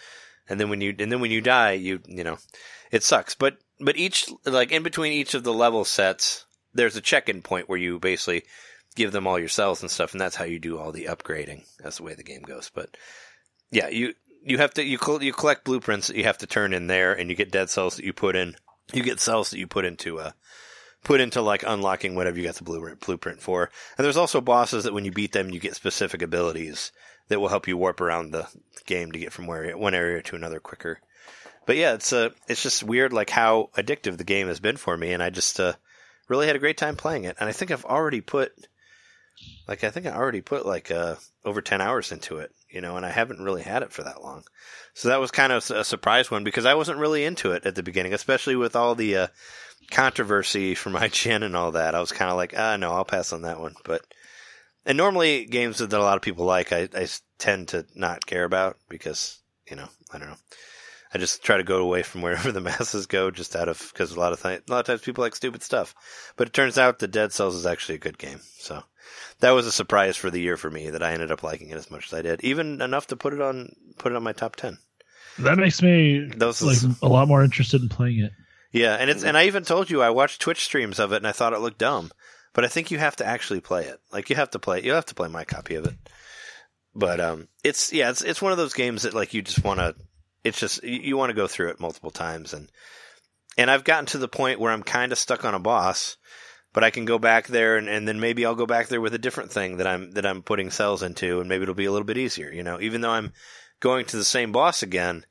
And 0.47 0.60
then 0.60 0.68
when 0.68 0.82
you 0.82 0.94
and 0.98 1.10
then 1.10 1.20
when 1.20 1.30
you 1.30 1.40
die, 1.40 1.72
you 1.72 2.01
you 2.06 2.22
know, 2.22 2.36
it 2.92 3.02
sucks. 3.02 3.34
But 3.34 3.56
but 3.80 3.97
each 3.97 4.30
like 4.44 4.72
in 4.72 4.82
between 4.82 5.14
each 5.14 5.32
of 5.32 5.42
the 5.42 5.55
level 5.55 5.86
sets, 5.86 6.44
there's 6.74 6.97
a 6.97 7.01
check-in 7.01 7.40
point 7.40 7.70
where 7.70 7.78
you 7.78 7.98
basically 7.98 8.42
give 8.94 9.10
them 9.10 9.26
all 9.26 9.38
your 9.38 9.48
cells 9.48 9.80
and 9.80 9.90
stuff, 9.90 10.12
and 10.12 10.20
that's 10.20 10.36
how 10.36 10.44
you 10.44 10.59
do 10.59 10.78
all 10.78 10.92
the 10.92 11.06
upgrading. 11.06 11.64
That's 11.82 11.97
the 11.97 12.02
way 12.02 12.12
the 12.12 12.22
game 12.22 12.42
goes. 12.42 12.70
But 12.74 12.98
yeah, 13.70 13.88
you 13.88 14.12
you 14.44 14.59
have 14.59 14.74
to 14.74 14.84
you 14.84 14.98
you 15.22 15.32
collect 15.32 15.64
blueprints 15.64 16.09
that 16.09 16.16
you 16.16 16.24
have 16.24 16.36
to 16.38 16.47
turn 16.47 16.74
in 16.74 16.88
there, 16.88 17.14
and 17.14 17.30
you 17.30 17.36
get 17.36 17.51
dead 17.52 17.70
cells 17.70 17.97
that 17.97 18.05
you 18.05 18.12
put 18.12 18.36
in. 18.36 18.55
You 18.92 19.02
get 19.02 19.18
cells 19.18 19.48
that 19.48 19.59
you 19.59 19.66
put 19.66 19.86
into 19.86 20.18
uh 20.18 20.32
put 21.05 21.20
into 21.20 21.40
like 21.40 21.64
unlocking 21.66 22.14
whatever 22.14 22.39
you 22.39 22.44
got 22.44 22.56
the 22.56 22.64
blueprint 22.64 23.01
blueprint 23.01 23.40
for. 23.40 23.70
And 23.97 24.05
there's 24.05 24.16
also 24.16 24.40
bosses 24.40 24.85
that 24.85 24.93
when 24.93 25.05
you 25.05 25.12
beat 25.12 25.32
them, 25.32 25.51
you 25.51 25.60
get 25.60 25.74
specific 25.74 26.22
abilities 26.22 26.93
that 27.28 27.40
will 27.40 27.48
help 27.48 27.68
you 27.68 27.77
warp 27.77 28.01
around 28.01 28.32
the 28.32 28.48
game 28.86 29.12
to 29.12 29.18
get 29.18 29.32
from 29.32 29.47
where 29.47 29.77
one 29.77 29.94
area 29.94 30.22
to 30.22 30.36
another 30.36 30.60
quicker. 30.60 31.01
but 31.66 31.77
yeah, 31.77 31.94
it's 31.94 32.12
uh, 32.12 32.31
it's 32.48 32.62
just 32.62 32.82
weird 32.82 33.12
like 33.12 33.31
how 33.31 33.70
addictive 33.77 34.16
the 34.16 34.24
game 34.24 34.48
has 34.48 34.60
been 34.60 34.77
for 34.77 34.97
me, 34.97 35.12
and 35.12 35.22
I 35.22 35.31
just 35.31 35.60
uh, 35.60 35.74
really 36.28 36.47
had 36.47 36.56
a 36.56 36.60
great 36.60 36.77
time 36.77 36.97
playing 36.97 37.24
it. 37.24 37.36
And 37.39 37.48
I 37.48 37.52
think 37.52 37.70
I've 37.70 37.85
already 37.85 38.20
put 38.20 38.52
like 39.68 39.85
I 39.85 39.90
think 39.90 40.06
I 40.06 40.10
already 40.10 40.40
put 40.40 40.66
like 40.66 40.90
uh, 40.90 41.16
over 41.44 41.62
ten 41.62 41.81
hours 41.81 42.12
into 42.12 42.39
it, 42.39 42.51
you 42.68 42.81
know, 42.81 42.97
and 42.97 43.06
I 43.06 43.10
haven't 43.10 43.40
really 43.40 43.62
had 43.62 43.82
it 43.82 43.93
for 43.93 44.02
that 44.02 44.22
long. 44.22 44.43
So 44.94 45.09
that 45.09 45.20
was 45.20 45.31
kind 45.31 45.52
of 45.52 45.70
a 45.70 45.85
surprise 45.85 46.31
one 46.31 46.44
because 46.44 46.66
I 46.66 46.74
wasn't 46.74 46.98
really 46.98 47.24
into 47.24 47.52
it 47.52 47.64
at 47.64 47.74
the 47.77 47.82
beginning, 47.82 48.12
especially 48.12 48.56
with 48.56 48.74
all 48.74 48.94
the 48.94 49.16
uh, 49.16 49.27
controversy 49.91 50.75
from 50.77 50.95
IGN 50.95 51.43
and 51.43 51.57
all 51.57 51.73
that. 51.73 51.95
I 51.95 52.01
was 52.01 52.12
kind 52.12 52.31
of 52.31 52.37
like, 52.37 52.55
ah, 52.57 52.77
no, 52.77 52.93
I'll 52.93 53.05
pass 53.05 53.33
on 53.33 53.43
that 53.43 53.61
one. 53.61 53.75
But 53.85 54.03
and 54.87 54.97
normally 54.97 55.45
games 55.45 55.79
that 55.79 55.93
a 55.93 55.99
lot 55.99 56.17
of 56.17 56.23
people 56.23 56.45
like, 56.47 56.73
I, 56.73 56.89
I 56.95 57.07
tend 57.39 57.69
to 57.69 57.87
not 57.95 58.27
care 58.27 58.45
about 58.45 58.77
because 58.89 59.39
you 59.69 59.77
know 59.77 59.89
I 60.12 60.19
don't 60.19 60.29
know. 60.29 60.37
I 61.12 61.19
just 61.19 61.43
try 61.43 61.57
to 61.57 61.65
go 61.65 61.79
away 61.83 62.03
from 62.03 62.23
wherever 62.23 62.53
the 62.53 62.61
masses 62.61 63.07
go, 63.07 63.31
just 63.31 63.57
out 63.57 63.69
of 63.69 63.91
because 63.93 64.12
a 64.12 64.19
lot 64.21 64.33
of 64.33 64.43
th- 64.43 64.62
a 64.69 64.71
lot 64.73 64.81
of 64.81 64.87
times 64.87 65.01
people 65.03 65.23
like 65.23 65.35
stupid 65.35 65.62
stuff. 65.62 65.95
But 66.37 66.49
it 66.49 66.55
turns 66.55 66.79
out 66.79 66.99
that 67.01 67.09
Dead 67.11 67.33
Cells 67.33 67.55
is 67.57 67.67
actually 67.67 67.97
a 67.97 67.99
good 67.99 68.19
game, 68.19 68.41
so 68.59 68.83
that 69.41 69.51
was 69.51 69.67
a 69.67 69.73
surprise 69.73 70.17
for 70.17 70.31
the 70.31 70.41
year 70.41 70.57
for 70.57 70.71
me 70.71 70.91
that 70.91 71.03
I 71.03 71.12
ended 71.12 71.33
up 71.33 71.43
liking 71.43 71.71
it 71.71 71.77
as 71.77 71.91
much 71.91 72.07
as 72.07 72.15
I 72.15 72.23
did, 72.23 72.43
even 72.45 72.81
enough 72.81 73.09
to 73.09 73.17
put 73.17 73.35
it 73.35 73.41
on 73.41 73.75
put 73.99 74.12
it 74.12 74.17
on 74.17 74.23
my 74.23 74.33
top 74.33 74.57
ten. 74.57 74.79
That 75.39 75.59
makes 75.59 75.83
me 75.83 76.31
Those 76.37 76.62
like 76.62 76.77
is- 76.77 77.01
a 77.03 77.09
lot 77.09 77.29
more 77.29 77.43
interested 77.43 77.83
in 77.83 77.89
playing 77.89 78.21
it. 78.21 78.33
Yeah, 78.72 78.94
and 78.94 79.10
it's 79.10 79.24
and 79.24 79.36
I 79.36 79.47
even 79.47 79.64
told 79.64 79.90
you 79.90 80.02
I 80.02 80.10
watched 80.10 80.40
Twitch 80.40 80.64
streams 80.64 81.01
of 81.01 81.12
it 81.12 81.16
and 81.16 81.26
I 81.26 81.32
thought 81.32 81.52
it 81.52 81.60
looked 81.60 81.78
dumb, 81.78 82.12
but 82.52 82.64
I 82.64 82.68
think 82.68 82.90
you 82.90 82.98
have 82.98 83.16
to 83.16 83.26
actually 83.26 83.60
play 83.60 83.84
it. 83.86 84.01
Like 84.12 84.30
you 84.30 84.36
have 84.36 84.51
to 84.51 84.59
play, 84.59 84.82
you 84.82 84.92
have 84.92 85.06
to 85.06 85.14
play 85.14 85.28
my 85.28 85.44
copy 85.44 85.74
of 85.74 85.86
it. 85.86 85.94
But 86.94 87.20
um, 87.20 87.48
it's 87.64 87.92
yeah, 87.92 88.10
it's 88.10 88.22
it's 88.22 88.42
one 88.42 88.52
of 88.52 88.59
those 88.59 88.74
games 88.74 89.02
that 89.02 89.14
like 89.14 89.34
you 89.34 89.42
just 89.42 89.64
want 89.64 89.80
to. 89.80 89.94
It's 90.44 90.59
just 90.59 90.82
you, 90.84 91.01
you 91.01 91.16
want 91.16 91.30
to 91.30 91.36
go 91.36 91.47
through 91.47 91.70
it 91.70 91.80
multiple 91.80 92.10
times 92.10 92.55
and 92.55 92.70
and 93.59 93.70
I've 93.70 93.84
gotten 93.84 94.06
to 94.06 94.18
the 94.18 94.28
point 94.28 94.60
where 94.60 94.72
I'm 94.72 94.82
kind 94.82 95.12
of 95.12 95.18
stuck 95.18 95.44
on 95.44 95.55
a 95.55 95.59
boss, 95.59 96.16
but 96.72 96.84
I 96.84 96.90
can 96.90 97.05
go 97.05 97.18
back 97.18 97.48
there 97.48 97.76
and, 97.76 97.88
and 97.88 98.06
then 98.06 98.20
maybe 98.20 98.47
I'll 98.47 98.55
go 98.55 98.66
back 98.66 98.88
there 98.88 99.01
with 99.01 99.14
a 99.14 99.18
different 99.18 99.51
thing 99.51 99.78
that 99.78 99.86
I'm 99.86 100.12
that 100.12 100.24
I'm 100.24 100.42
putting 100.42 100.70
cells 100.70 101.02
into 101.02 101.40
and 101.40 101.48
maybe 101.48 101.64
it'll 101.64 101.74
be 101.74 101.86
a 101.86 101.92
little 101.92 102.06
bit 102.06 102.18
easier. 102.18 102.51
You 102.52 102.62
know, 102.62 102.80
even 102.80 103.01
though 103.01 103.10
I'm 103.10 103.32
going 103.80 104.06
to 104.06 104.16
the 104.16 104.24
same 104.24 104.52
boss 104.52 104.82
again, 104.82 105.24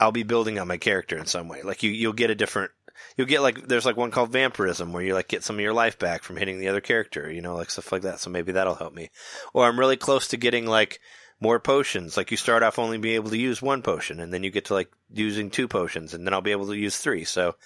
I'll 0.00 0.12
be 0.12 0.22
building 0.22 0.58
on 0.58 0.68
my 0.68 0.76
character 0.76 1.18
in 1.18 1.26
some 1.26 1.48
way. 1.48 1.62
Like 1.62 1.82
you, 1.82 1.90
you'll 1.90 2.12
get 2.12 2.30
a 2.30 2.34
different, 2.34 2.70
you'll 3.16 3.26
get 3.26 3.42
like, 3.42 3.66
there's 3.66 3.84
like 3.84 3.96
one 3.96 4.10
called 4.10 4.30
vampirism 4.30 4.92
where 4.92 5.02
you 5.02 5.14
like 5.14 5.28
get 5.28 5.42
some 5.42 5.56
of 5.56 5.60
your 5.60 5.72
life 5.72 5.98
back 5.98 6.22
from 6.22 6.36
hitting 6.36 6.58
the 6.58 6.68
other 6.68 6.80
character, 6.80 7.30
you 7.30 7.40
know, 7.40 7.56
like 7.56 7.70
stuff 7.70 7.90
like 7.92 8.02
that. 8.02 8.20
So 8.20 8.30
maybe 8.30 8.52
that'll 8.52 8.74
help 8.74 8.94
me. 8.94 9.10
Or 9.52 9.66
I'm 9.66 9.78
really 9.78 9.96
close 9.96 10.28
to 10.28 10.36
getting 10.36 10.66
like 10.66 11.00
more 11.40 11.60
potions. 11.60 12.16
Like 12.16 12.30
you 12.30 12.36
start 12.36 12.62
off 12.62 12.78
only 12.78 12.98
being 12.98 13.16
able 13.16 13.30
to 13.30 13.38
use 13.38 13.60
one 13.60 13.82
potion 13.82 14.20
and 14.20 14.32
then 14.32 14.44
you 14.44 14.50
get 14.50 14.66
to 14.66 14.74
like 14.74 14.90
using 15.12 15.50
two 15.50 15.68
potions 15.68 16.14
and 16.14 16.26
then 16.26 16.34
I'll 16.34 16.40
be 16.40 16.52
able 16.52 16.68
to 16.68 16.76
use 16.76 16.98
three. 16.98 17.24
So 17.24 17.56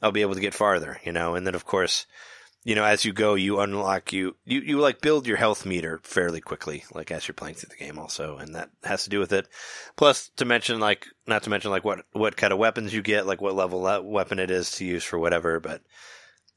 I'll 0.00 0.12
be 0.12 0.22
able 0.22 0.34
to 0.34 0.40
get 0.40 0.54
farther, 0.54 1.00
you 1.04 1.12
know, 1.12 1.34
and 1.34 1.46
then 1.46 1.54
of 1.54 1.64
course, 1.64 2.06
you 2.64 2.76
know, 2.76 2.84
as 2.84 3.04
you 3.04 3.12
go, 3.12 3.34
you 3.34 3.58
unlock 3.58 4.12
you, 4.12 4.36
you, 4.44 4.60
you 4.60 4.78
like 4.78 5.00
build 5.00 5.26
your 5.26 5.36
health 5.36 5.66
meter 5.66 6.00
fairly 6.04 6.40
quickly, 6.40 6.84
like 6.94 7.10
as 7.10 7.26
you're 7.26 7.34
playing 7.34 7.56
through 7.56 7.70
the 7.70 7.84
game 7.84 7.98
also, 7.98 8.36
and 8.36 8.54
that 8.54 8.70
has 8.84 9.04
to 9.04 9.10
do 9.10 9.18
with 9.18 9.32
it. 9.32 9.48
Plus, 9.96 10.28
to 10.36 10.44
mention 10.44 10.78
like, 10.78 11.06
not 11.26 11.42
to 11.42 11.50
mention 11.50 11.72
like 11.72 11.84
what, 11.84 12.04
what 12.12 12.36
kind 12.36 12.52
of 12.52 12.60
weapons 12.60 12.94
you 12.94 13.02
get, 13.02 13.26
like 13.26 13.40
what 13.40 13.56
level 13.56 13.82
that 13.84 14.04
weapon 14.04 14.38
it 14.38 14.50
is 14.50 14.70
to 14.72 14.84
use 14.84 15.02
for 15.02 15.18
whatever, 15.18 15.58
but 15.58 15.82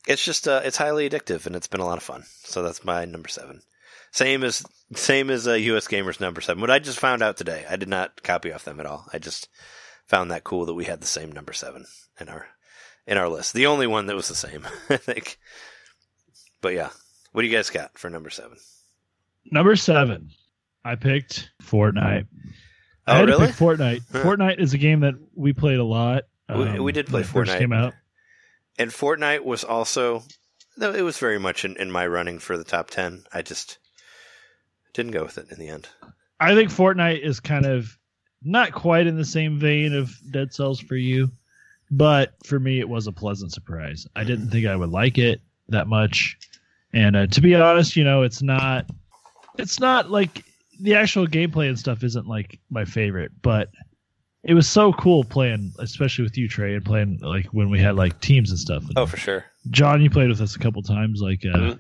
it's 0.08 0.24
just, 0.24 0.48
uh, 0.48 0.62
it's 0.64 0.78
highly 0.78 1.10
addictive 1.10 1.48
and 1.48 1.56
it's 1.56 1.68
been 1.68 1.82
a 1.82 1.86
lot 1.86 1.98
of 1.98 2.04
fun. 2.04 2.24
So 2.44 2.62
that's 2.62 2.86
my 2.86 3.06
number 3.06 3.30
seven. 3.30 3.62
Same 4.12 4.44
as, 4.44 4.64
same 4.94 5.32
as, 5.32 5.48
uh, 5.48 5.54
US 5.54 5.88
Gamers 5.88 6.20
number 6.22 6.40
seven. 6.40 6.62
What 6.62 6.70
I 6.70 6.78
just 6.78 7.00
found 7.00 7.24
out 7.24 7.36
today, 7.36 7.66
I 7.68 7.78
did 7.78 7.90
not 7.90 8.22
copy 8.22 8.54
off 8.54 8.64
them 8.64 8.80
at 8.80 8.86
all. 8.86 9.08
I 9.12 9.18
just 9.18 9.50
found 10.06 10.30
that 10.30 10.44
cool 10.44 10.68
that 10.68 10.76
we 10.76 10.86
had 10.86 11.02
the 11.02 11.08
same 11.08 11.32
number 11.32 11.52
seven 11.52 11.86
in 12.20 12.30
our, 12.30 12.46
in 13.08 13.18
our 13.18 13.28
list. 13.28 13.54
The 13.54 13.66
only 13.66 13.88
one 13.88 14.06
that 14.06 14.16
was 14.16 14.28
the 14.28 14.36
same, 14.36 14.68
I 14.92 14.98
think. 14.98 15.40
But 16.66 16.74
yeah, 16.74 16.90
what 17.32 17.44
do 17.44 17.48
you 17.48 17.56
guys 17.56 17.70
got 17.70 17.96
for 17.96 18.10
number 18.10 18.32
seven? 18.32 18.58
Number 19.52 19.76
seven, 19.76 20.32
I 20.84 20.96
picked 20.96 21.52
Fortnite. 21.62 22.26
I 23.06 23.12
Oh, 23.12 23.14
had 23.18 23.28
really? 23.30 23.46
to 23.46 23.54
pick 23.54 23.56
Fortnite. 23.56 24.02
Huh. 24.12 24.24
Fortnite 24.24 24.60
is 24.60 24.74
a 24.74 24.80
game 24.80 25.02
that 25.02 25.14
we 25.36 25.54
played 25.54 25.78
a 25.78 25.84
lot. 25.84 26.24
um, 26.50 26.74
We- 26.74 26.80
we 26.80 26.92
did 26.92 27.06
play 27.06 27.20
when 27.22 27.22
it 27.22 27.28
first 27.28 27.52
Fortnite. 27.52 27.60
Came 27.60 27.72
out. 27.72 27.94
And 28.80 28.90
Fortnite 28.90 29.44
was 29.44 29.64
also, 29.64 30.24
no, 30.76 30.92
it 30.92 31.04
was 31.04 31.20
very 31.20 31.38
much 31.38 31.64
in, 31.66 31.78
in 31.78 31.92
my 31.92 32.08
running 32.08 32.40
for 32.40 32.58
the 32.58 32.64
top 32.64 32.90
10. 32.90 33.26
I 33.32 33.44
just 33.44 33.78
didn't 34.96 35.12
go 35.12 35.24
with 35.24 35.38
it 35.38 35.52
in 35.52 35.60
the 35.60 35.68
end. 35.70 35.88
I 36.40 36.56
think 36.56 36.72
Fortnite 36.72 37.20
is 37.22 37.40
kind 37.40 37.68
of 37.68 37.96
not 38.42 38.72
quite 38.72 39.06
in 39.06 39.18
the 39.18 39.24
same 39.26 39.60
vein 39.60 39.94
of 39.94 40.12
Dead 40.32 40.52
Cells 40.52 40.80
for 40.80 40.96
you, 40.96 41.32
but 41.92 42.34
for 42.44 42.60
me, 42.60 42.80
it 42.80 42.90
was 42.90 43.06
a 43.06 43.12
pleasant 43.12 43.52
surprise. 43.52 44.08
I 44.16 44.24
didn't 44.24 44.50
think 44.50 44.66
I 44.66 44.76
would 44.76 44.90
like 44.90 45.20
it 45.20 45.42
that 45.70 45.88
much, 45.88 46.38
and 46.96 47.16
uh, 47.16 47.28
to 47.28 47.42
be 47.42 47.54
honest, 47.54 47.96
you 47.96 48.04
know, 48.04 48.24
it's 48.24 48.42
not, 48.42 48.90
it's 49.60 49.80
not 49.80 50.10
like 50.10 50.44
the 50.82 50.96
actual 50.96 51.28
gameplay 51.28 51.68
and 51.68 51.78
stuff 51.78 52.04
isn't 52.04 52.26
like 52.28 52.60
my 52.70 52.86
favorite, 52.86 53.32
but 53.42 53.70
it 54.44 54.54
was 54.54 54.68
so 54.68 54.94
cool 54.94 55.24
playing, 55.24 55.74
especially 55.80 56.24
with 56.24 56.38
you, 56.38 56.48
Trey, 56.48 56.76
and 56.76 56.86
playing 56.86 57.20
like 57.22 57.48
when 57.48 57.70
we 57.70 57.80
had 57.80 57.96
like 57.96 58.20
teams 58.22 58.50
and 58.50 58.60
stuff. 58.60 58.84
Oh, 58.96 59.06
for 59.06 59.18
sure. 59.18 59.46
John, 59.72 60.02
you 60.02 60.10
played 60.10 60.30
with 60.30 60.42
us 60.42 60.56
a 60.56 60.60
couple 60.60 60.82
times, 60.84 61.22
like 61.22 61.44
uh, 61.46 61.58
Mhm. 61.58 61.80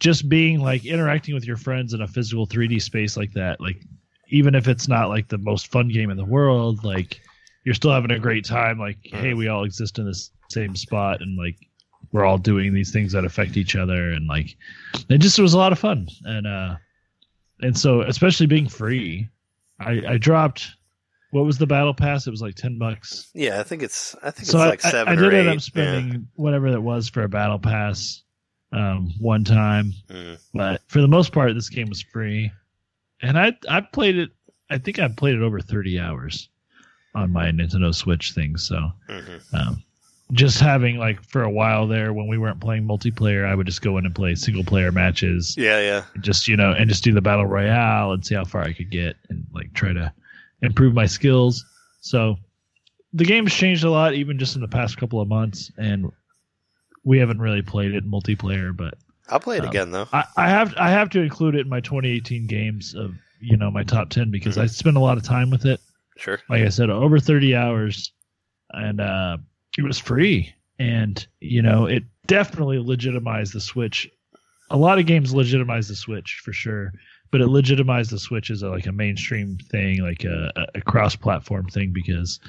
just 0.00 0.28
being 0.28 0.60
like 0.60 0.84
interacting 0.84 1.34
with 1.34 1.46
your 1.46 1.56
friends 1.56 1.94
in 1.94 2.02
a 2.02 2.08
physical 2.08 2.46
3D 2.46 2.80
space 2.82 3.16
like 3.16 3.32
that. 3.34 3.60
Like, 3.60 3.82
even 4.28 4.54
if 4.54 4.68
it's 4.68 4.88
not 4.88 5.08
like 5.08 5.28
the 5.28 5.38
most 5.38 5.70
fun 5.70 5.88
game 5.88 6.10
in 6.10 6.16
the 6.16 6.24
world, 6.24 6.84
like 6.84 7.20
you're 7.64 7.74
still 7.74 7.92
having 7.92 8.10
a 8.10 8.18
great 8.18 8.44
time. 8.44 8.78
Like, 8.78 8.98
hey, 9.04 9.32
we 9.34 9.48
all 9.48 9.64
exist 9.64 9.98
in 9.98 10.06
this 10.06 10.30
same 10.50 10.74
spot, 10.74 11.20
and 11.22 11.38
like 11.38 11.56
we're 12.14 12.24
all 12.24 12.38
doing 12.38 12.72
these 12.72 12.92
things 12.92 13.10
that 13.12 13.24
affect 13.24 13.56
each 13.58 13.74
other, 13.76 14.10
and 14.12 14.26
like 14.28 14.56
it 15.10 15.18
just 15.18 15.38
was 15.38 15.52
a 15.52 15.58
lot 15.58 15.72
of 15.72 15.78
fun. 15.80 16.08
And 16.24 16.46
uh, 16.46 16.76
and 17.60 17.76
so 17.76 18.02
especially 18.02 18.46
being 18.46 18.68
free, 18.68 19.28
I 19.80 20.00
I 20.08 20.16
dropped. 20.18 20.68
What 21.32 21.44
was 21.44 21.58
the 21.58 21.66
battle 21.66 21.92
pass? 21.92 22.28
It 22.28 22.30
was 22.30 22.40
like 22.40 22.54
ten 22.54 22.78
bucks 22.78 23.28
Yeah, 23.34 23.58
I 23.58 23.64
think 23.64 23.82
it's, 23.82 24.14
I 24.22 24.30
think 24.30 24.46
so 24.46 24.58
it's 24.58 24.64
I- 24.64 24.68
like 24.70 24.80
seven 24.80 25.08
I, 25.18 25.20
or 25.20 25.30
did 25.30 25.34
end 25.40 25.48
up 25.48 25.60
spending 25.60 26.28
whatever 26.36 26.70
that 26.70 26.80
was 26.80 27.08
for 27.08 27.24
a 27.24 27.28
battle 27.28 27.58
pass 27.58 28.22
um, 28.72 29.12
one 29.18 29.42
time, 29.42 29.92
Mm. 30.08 30.38
but 30.54 30.80
for 30.86 31.00
the 31.00 31.08
most 31.08 31.32
part, 31.32 31.52
this 31.54 31.68
game 31.68 31.88
was 31.88 32.00
free, 32.02 32.52
and 33.20 33.36
I 33.36 33.52
I 33.68 33.80
played 33.80 34.16
it. 34.16 34.30
I 34.70 34.78
think 34.78 35.00
I 35.00 35.08
played 35.08 35.34
it 35.34 35.42
over 35.42 35.58
thirty 35.58 35.98
hours 35.98 36.48
on 37.16 37.32
my 37.32 37.46
Nintendo 37.50 37.92
Switch 37.92 38.30
thing. 38.32 38.56
So 38.56 38.92
Mhm. 39.10 39.40
um, 39.54 39.82
just 40.32 40.60
having 40.60 40.96
like 40.96 41.22
for 41.22 41.42
a 41.42 41.50
while 41.50 41.86
there 41.86 42.12
when 42.12 42.26
we 42.26 42.38
weren't 42.38 42.60
playing 42.60 42.86
multiplayer, 42.86 43.46
I 43.46 43.54
would 43.54 43.66
just 43.66 43.82
go 43.82 43.98
in 43.98 44.06
and 44.06 44.14
play 44.14 44.34
single 44.34 44.64
player 44.64 44.90
matches, 44.90 45.54
Yeah, 45.56 45.80
yeah. 45.80 46.04
just 46.20 46.48
you 46.48 46.56
know, 46.56 46.72
and 46.72 46.88
just 46.88 47.04
do 47.04 47.12
the 47.12 47.20
battle 47.20 47.46
royale 47.46 48.12
and 48.12 48.24
see 48.24 48.34
how 48.34 48.44
far 48.44 48.62
I 48.62 48.72
could 48.72 48.90
get, 48.90 49.16
and 49.28 49.46
like 49.52 49.72
try 49.74 49.92
to 49.92 50.12
improve 50.62 50.94
my 50.94 51.06
skills. 51.06 51.64
So 52.00 52.36
the 53.12 53.24
game's 53.24 53.54
changed 53.54 53.84
a 53.84 53.90
lot, 53.90 54.14
even 54.14 54.38
just 54.38 54.56
in 54.56 54.62
the 54.62 54.68
past 54.68 54.96
couple 54.96 55.20
of 55.20 55.28
months, 55.28 55.70
and 55.76 56.10
we 57.04 57.18
haven't 57.18 57.38
really 57.40 57.62
played 57.62 57.94
it 57.94 58.02
in 58.02 58.10
multiplayer. 58.10 58.74
But 58.76 58.94
I'll 59.28 59.40
play 59.40 59.58
it 59.58 59.62
Um, 59.64 59.68
again, 59.70 59.90
though. 59.90 60.08
I, 60.12 60.24
I 60.36 60.48
have 60.48 60.74
I 60.76 60.90
have 60.90 61.10
to 61.10 61.20
include 61.20 61.54
it 61.54 61.60
in 61.60 61.68
my 61.68 61.80
2018 61.80 62.46
games 62.46 62.94
of 62.94 63.14
you 63.40 63.56
know 63.58 63.70
my 63.70 63.82
top 63.84 64.08
10 64.08 64.30
because 64.30 64.56
I 64.56 64.66
spent 64.66 64.96
a 64.96 65.00
lot 65.00 65.18
of 65.18 65.22
time 65.22 65.50
with 65.50 65.66
it. 65.66 65.80
Sure. 66.16 66.40
Like 66.48 66.62
I 66.62 66.68
said, 66.70 66.88
over 66.90 67.18
30 67.18 67.54
hours, 67.54 68.12
and 68.70 69.00
uh, 69.00 69.36
it 69.78 69.82
was 69.84 69.98
free, 69.98 70.54
and 70.78 71.26
you 71.40 71.62
know 71.62 71.86
it 71.86 72.04
definitely 72.26 72.78
legitimized 72.78 73.52
the 73.54 73.60
Switch. 73.60 74.08
A 74.70 74.76
lot 74.76 74.98
of 74.98 75.06
games 75.06 75.34
legitimize 75.34 75.88
the 75.88 75.94
Switch 75.96 76.40
for 76.42 76.52
sure, 76.52 76.92
but 77.30 77.40
it 77.40 77.48
legitimized 77.48 78.10
the 78.10 78.18
Switch 78.18 78.50
as 78.50 78.62
a, 78.62 78.68
like 78.68 78.86
a 78.86 78.92
mainstream 78.92 79.58
thing, 79.70 80.02
like 80.02 80.24
a, 80.24 80.50
a- 80.74 80.80
cross-platform 80.80 81.66
thing 81.68 81.92
because. 81.92 82.40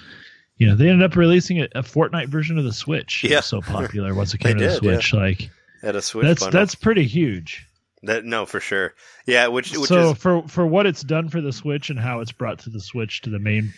You 0.58 0.68
know, 0.68 0.76
they 0.78 0.88
ended 0.88 1.04
up 1.04 1.18
releasing 1.18 1.60
a, 1.60 1.66
a 1.76 1.84
Fortnite 1.84 2.30
version 2.30 2.58
of 2.58 2.64
the 2.64 2.72
Switch. 2.72 3.26
Yeah. 3.30 3.42
so 3.42 3.60
popular 3.74 4.16
once 4.16 4.34
it 4.34 4.38
came 4.38 4.58
to 4.58 4.64
the 4.64 4.70
did, 4.70 4.84
yeah. 4.84 4.92
Switch. 4.94 5.14
Like 5.14 5.50
At 5.84 5.98
a 5.98 6.02
Switch 6.02 6.26
that's 6.26 6.44
bundle. 6.44 6.58
that's 6.62 6.76
pretty 6.76 7.04
huge. 7.04 7.68
that, 8.04 8.24
no, 8.24 8.46
for 8.46 8.62
sure. 8.62 8.94
Yeah, 9.26 9.48
which, 9.48 9.76
which 9.76 9.90
so 9.90 10.12
is, 10.12 10.18
for 10.18 10.48
for 10.48 10.66
what 10.66 10.86
it's 10.86 11.02
done 11.04 11.28
for 11.28 11.42
the 11.42 11.52
Switch 11.52 11.90
and 11.90 12.00
how 12.00 12.22
it's 12.22 12.32
brought 12.32 12.60
to 12.60 12.70
the 12.70 12.80
Switch 12.80 13.22
to 13.24 13.30
the 13.30 13.38
main, 13.40 13.74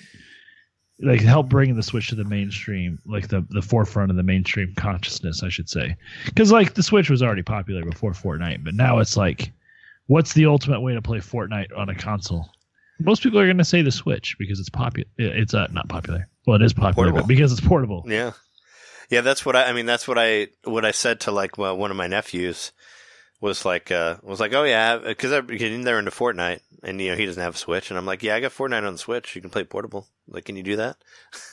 like 0.99 1.21
help 1.21 1.47
bring 1.49 1.75
the 1.75 1.83
Switch 1.83 2.09
to 2.09 2.15
the 2.15 2.23
mainstream, 2.23 2.99
like 3.05 3.27
the 3.27 3.45
the 3.49 3.61
forefront 3.61 4.09
of 4.09 4.17
the 4.17 4.23
mainstream 4.23 4.73
consciousness, 4.75 5.43
I 5.43 5.49
should 5.49 5.69
say. 5.69 5.95
Because 6.25 6.51
like 6.51 6.73
the 6.73 6.83
Switch 6.83 7.09
was 7.09 7.21
already 7.21 7.43
popular 7.43 7.83
before 7.83 8.13
Fortnite, 8.13 8.63
but 8.63 8.73
now 8.73 8.99
it's 8.99 9.15
like, 9.15 9.51
what's 10.07 10.33
the 10.33 10.47
ultimate 10.47 10.81
way 10.81 10.93
to 10.93 11.01
play 11.01 11.19
Fortnite 11.19 11.77
on 11.77 11.89
a 11.89 11.95
console? 11.95 12.49
Most 12.99 13.21
people 13.21 13.39
are 13.39 13.45
going 13.45 13.59
to 13.59 13.65
say 13.65 13.83
the 13.83 13.91
Switch 13.91 14.35
because 14.39 14.59
it's 14.59 14.69
popular. 14.69 15.07
It's 15.17 15.53
uh, 15.53 15.67
not 15.71 15.87
popular. 15.87 16.27
Well, 16.47 16.55
it 16.55 16.63
is 16.63 16.73
popular, 16.73 17.09
Portable. 17.11 17.21
but 17.21 17.27
because 17.27 17.51
it's 17.51 17.61
portable. 17.61 18.03
Yeah, 18.07 18.31
yeah. 19.09 19.21
That's 19.21 19.45
what 19.45 19.55
I. 19.55 19.65
I 19.65 19.73
mean, 19.73 19.85
that's 19.85 20.07
what 20.07 20.17
I. 20.17 20.47
What 20.63 20.83
I 20.83 20.91
said 20.91 21.19
to 21.21 21.31
like 21.31 21.59
well, 21.59 21.77
one 21.77 21.91
of 21.91 21.97
my 21.97 22.07
nephews 22.07 22.71
was 23.39 23.65
like, 23.65 23.91
uh, 23.91 24.17
was 24.23 24.39
like, 24.39 24.53
oh 24.53 24.63
yeah, 24.63 24.97
because 24.97 25.31
I'm 25.31 25.47
getting 25.47 25.83
there 25.83 25.99
into 25.99 26.11
Fortnite, 26.11 26.61
and 26.83 26.99
you 26.99 27.11
know 27.11 27.17
he 27.17 27.25
doesn't 27.25 27.41
have 27.41 27.55
a 27.55 27.57
Switch, 27.57 27.89
and 27.89 27.97
I'm 27.97 28.05
like, 28.05 28.23
yeah, 28.23 28.35
I 28.35 28.39
got 28.39 28.51
Fortnite 28.51 28.85
on 28.85 28.93
the 28.93 28.99
Switch. 28.99 29.35
You 29.35 29.41
can 29.41 29.51
play 29.51 29.63
portable. 29.63 30.07
Like, 30.27 30.45
can 30.45 30.55
you 30.55 30.63
do 30.63 30.77
that? 30.77 30.97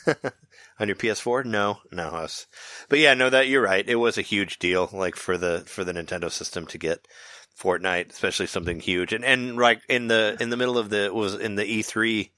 on 0.80 0.88
your 0.88 0.96
PS4? 0.96 1.44
No, 1.44 1.78
no. 1.92 2.10
Was, 2.12 2.46
but 2.88 2.98
yeah, 2.98 3.14
no, 3.14 3.30
that 3.30 3.48
you're 3.48 3.62
right. 3.62 3.86
It 3.86 3.96
was 3.96 4.18
a 4.18 4.22
huge 4.22 4.58
deal, 4.58 4.88
like 4.92 5.16
for 5.16 5.36
the 5.36 5.62
for 5.66 5.84
the 5.84 5.92
Nintendo 5.92 6.30
system 6.30 6.66
to 6.68 6.78
get 6.78 7.06
Fortnite, 7.58 8.10
especially 8.10 8.46
something 8.46 8.80
huge, 8.80 9.12
and 9.12 9.24
and 9.24 9.56
like 9.56 9.80
in 9.88 10.08
the 10.08 10.36
in 10.40 10.50
the 10.50 10.56
middle 10.56 10.78
of 10.78 10.90
the 10.90 11.10
was 11.12 11.34
in 11.34 11.54
the 11.54 11.64
E3. 11.64 12.30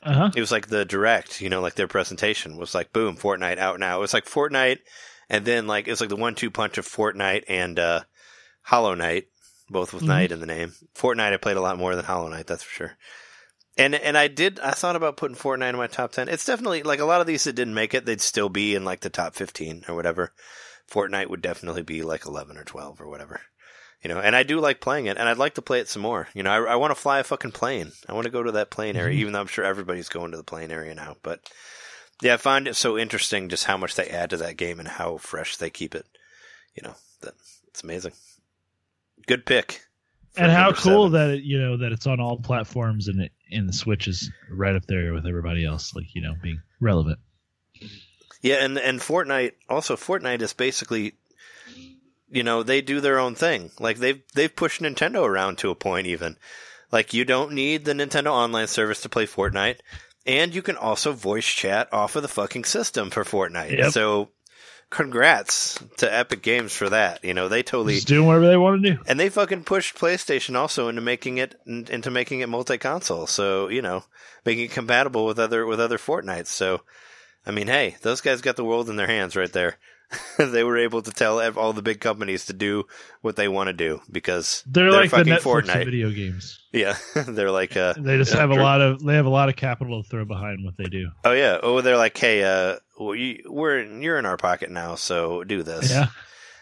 Uh 0.00 0.12
huh. 0.12 0.30
It 0.34 0.40
was 0.40 0.52
like 0.52 0.68
the 0.68 0.84
direct, 0.84 1.40
you 1.40 1.48
know, 1.48 1.60
like 1.60 1.74
their 1.74 1.88
presentation 1.88 2.56
was 2.56 2.74
like 2.74 2.92
boom, 2.92 3.16
Fortnite 3.16 3.58
out 3.58 3.80
now. 3.80 3.98
It 3.98 4.00
was 4.00 4.14
like 4.14 4.26
Fortnite, 4.26 4.78
and 5.28 5.44
then 5.44 5.66
like 5.66 5.88
it 5.88 5.90
was 5.90 6.00
like 6.00 6.10
the 6.10 6.16
one-two 6.16 6.50
punch 6.50 6.78
of 6.78 6.86
Fortnite 6.86 7.44
and 7.48 7.78
uh, 7.78 8.02
Hollow 8.68 8.94
Knight, 8.94 9.28
both 9.70 9.92
with 9.94 10.02
Mhm. 10.02 10.08
Knight 10.08 10.32
in 10.32 10.40
the 10.40 10.46
name. 10.46 10.74
Fortnite 10.94 11.32
I 11.32 11.36
played 11.38 11.56
a 11.56 11.62
lot 11.62 11.78
more 11.78 11.96
than 11.96 12.04
Hollow 12.04 12.28
Knight, 12.28 12.46
that's 12.46 12.62
for 12.62 12.70
sure. 12.70 12.98
And 13.78 13.94
and 13.94 14.18
I 14.18 14.28
did 14.28 14.60
I 14.60 14.72
thought 14.72 14.96
about 14.96 15.16
putting 15.16 15.36
Fortnite 15.36 15.70
in 15.70 15.76
my 15.76 15.86
top 15.86 16.12
ten. 16.12 16.28
It's 16.28 16.44
definitely 16.44 16.82
like 16.82 17.00
a 17.00 17.04
lot 17.06 17.20
of 17.22 17.26
these 17.26 17.44
that 17.44 17.54
didn't 17.54 17.74
make 17.74 17.94
it, 17.94 18.04
they'd 18.04 18.20
still 18.20 18.48
be 18.50 18.74
in 18.74 18.84
like 18.84 19.00
the 19.00 19.08
top 19.10 19.34
fifteen 19.34 19.84
or 19.88 19.94
whatever. 19.94 20.32
Fortnite 20.90 21.28
would 21.30 21.40
definitely 21.42 21.82
be 21.82 22.02
like 22.02 22.26
eleven 22.26 22.56
or 22.58 22.64
twelve 22.64 23.00
or 23.00 23.08
whatever. 23.08 23.40
You 24.02 24.08
know, 24.08 24.20
and 24.20 24.36
I 24.36 24.42
do 24.42 24.60
like 24.60 24.80
playing 24.80 25.06
it, 25.06 25.16
and 25.16 25.28
I'd 25.28 25.38
like 25.38 25.54
to 25.54 25.62
play 25.62 25.80
it 25.80 25.88
some 25.88 26.02
more. 26.02 26.28
You 26.34 26.42
know, 26.42 26.50
I, 26.50 26.72
I 26.72 26.76
want 26.76 26.92
to 26.92 27.00
fly 27.00 27.18
a 27.18 27.24
fucking 27.24 27.50
plane. 27.52 27.92
I 28.08 28.12
want 28.12 28.26
to 28.26 28.30
go 28.30 28.42
to 28.44 28.52
that 28.52 28.70
plane 28.70 28.96
area, 28.96 29.16
Mhm. 29.16 29.20
even 29.20 29.32
though 29.32 29.40
I'm 29.40 29.48
sure 29.48 29.64
everybody's 29.64 30.08
going 30.08 30.30
to 30.30 30.36
the 30.36 30.44
plane 30.44 30.70
area 30.70 30.94
now. 30.94 31.16
But 31.22 31.40
yeah, 32.22 32.34
I 32.34 32.36
find 32.36 32.68
it 32.68 32.76
so 32.76 32.96
interesting 32.98 33.48
just 33.48 33.64
how 33.64 33.76
much 33.76 33.94
they 33.96 34.08
add 34.08 34.30
to 34.30 34.36
that 34.38 34.56
game 34.56 34.78
and 34.78 34.86
how 34.88 35.16
fresh 35.16 35.56
they 35.56 35.70
keep 35.70 35.94
it. 35.96 36.06
You 36.76 36.82
know, 36.84 36.94
that 37.22 37.34
it's 37.68 37.82
amazing. 37.82 38.12
Good 39.26 39.46
pick. 39.46 39.82
And 40.36 40.52
how 40.52 40.72
cool 40.72 41.10
seven. 41.10 41.12
that 41.12 41.30
it, 41.30 41.42
you 41.42 41.58
know 41.58 41.78
that 41.78 41.90
it's 41.90 42.06
on 42.06 42.20
all 42.20 42.38
platforms 42.38 43.08
and 43.08 43.22
it 43.22 43.32
and 43.50 43.68
the 43.68 43.72
Switch 43.72 44.06
is 44.06 44.30
right 44.50 44.76
up 44.76 44.86
there 44.86 45.12
with 45.12 45.26
everybody 45.26 45.64
else, 45.64 45.94
like 45.94 46.14
you 46.14 46.22
know, 46.22 46.34
being 46.42 46.60
relevant. 46.80 47.18
Yeah, 48.40 48.56
and 48.56 48.78
and 48.78 49.00
Fortnite 49.00 49.52
also 49.68 49.96
Fortnite 49.96 50.42
is 50.42 50.52
basically 50.52 51.14
you 52.30 52.42
know, 52.42 52.62
they 52.62 52.82
do 52.82 53.00
their 53.00 53.18
own 53.18 53.34
thing. 53.34 53.70
Like 53.80 53.96
they've 53.98 54.22
they've 54.34 54.54
pushed 54.54 54.80
Nintendo 54.80 55.24
around 55.26 55.58
to 55.58 55.70
a 55.70 55.74
point 55.74 56.06
even. 56.06 56.36
Like 56.92 57.12
you 57.12 57.24
don't 57.24 57.52
need 57.52 57.84
the 57.84 57.92
Nintendo 57.92 58.28
online 58.28 58.66
service 58.66 59.00
to 59.02 59.08
play 59.08 59.26
Fortnite 59.26 59.78
and 60.28 60.54
you 60.54 60.60
can 60.60 60.76
also 60.76 61.12
voice 61.12 61.46
chat 61.46 61.92
off 61.92 62.14
of 62.14 62.22
the 62.22 62.28
fucking 62.28 62.64
system 62.64 63.08
for 63.10 63.24
Fortnite. 63.24 63.76
Yep. 63.78 63.92
So 63.92 64.28
congrats 64.90 65.78
to 65.98 66.12
Epic 66.12 66.42
Games 66.42 66.72
for 66.72 66.88
that. 66.88 67.24
You 67.24 67.34
know, 67.34 67.48
they 67.48 67.62
totally 67.62 67.94
Just 67.94 68.08
doing 68.08 68.26
whatever 68.26 68.46
they 68.46 68.56
want 68.56 68.82
to 68.82 68.92
do. 68.94 69.00
and 69.06 69.18
they 69.18 69.28
fucking 69.28 69.64
pushed 69.64 69.96
PlayStation 69.96 70.56
also 70.56 70.88
into 70.88 71.00
making 71.00 71.38
it 71.38 71.54
into 71.66 72.10
making 72.10 72.40
it 72.40 72.48
multi-console. 72.48 73.26
So 73.26 73.68
you 73.68 73.82
know, 73.82 74.04
making 74.44 74.64
it 74.66 74.70
compatible 74.72 75.26
with 75.26 75.38
other 75.38 75.66
with 75.66 75.80
other 75.80 75.98
Fortnites. 75.98 76.46
So, 76.46 76.82
I 77.46 77.50
mean, 77.50 77.66
hey, 77.66 77.96
those 78.02 78.20
guys 78.20 78.40
got 78.40 78.56
the 78.56 78.64
world 78.64 78.88
in 78.88 78.96
their 78.96 79.06
hands 79.06 79.36
right 79.36 79.52
there. 79.52 79.78
they 80.38 80.64
were 80.64 80.78
able 80.78 81.02
to 81.02 81.10
tell 81.10 81.40
all 81.58 81.72
the 81.72 81.82
big 81.82 82.00
companies 82.00 82.46
to 82.46 82.52
do 82.52 82.84
what 83.20 83.36
they 83.36 83.48
want 83.48 83.68
to 83.68 83.72
do 83.72 84.00
because 84.10 84.62
They're, 84.66 84.90
like 84.90 85.10
the 85.10 85.18
Netflix 85.18 85.40
Fortnite. 85.40 85.84
video 85.84 86.10
games. 86.10 86.60
Yeah, 86.72 86.96
they're 87.26 87.50
like, 87.50 87.76
uh, 87.76 87.94
They 87.96 88.16
just 88.16 88.32
have 88.32 88.50
a 88.50 88.54
lot 88.54 88.80
of 88.80 89.02
they 89.02 89.14
have 89.14 89.26
a 89.26 89.30
lot 89.30 89.48
of 89.48 89.56
capital 89.56 90.02
to 90.02 90.08
throw 90.08 90.24
behind 90.24 90.64
what 90.64 90.76
they 90.76 90.84
do. 90.84 91.10
oh 91.24 91.32
yeah, 91.32 91.58
oh 91.62 91.80
they're 91.80 91.96
like, 91.96 92.16
hey, 92.16 92.42
uh, 92.44 92.76
well, 92.98 93.16
we're 93.46 93.84
you're 94.00 94.18
in 94.18 94.26
our 94.26 94.36
pocket 94.36 94.70
now, 94.70 94.94
so 94.94 95.44
do 95.44 95.62
this. 95.62 95.90
Yeah. 95.90 96.06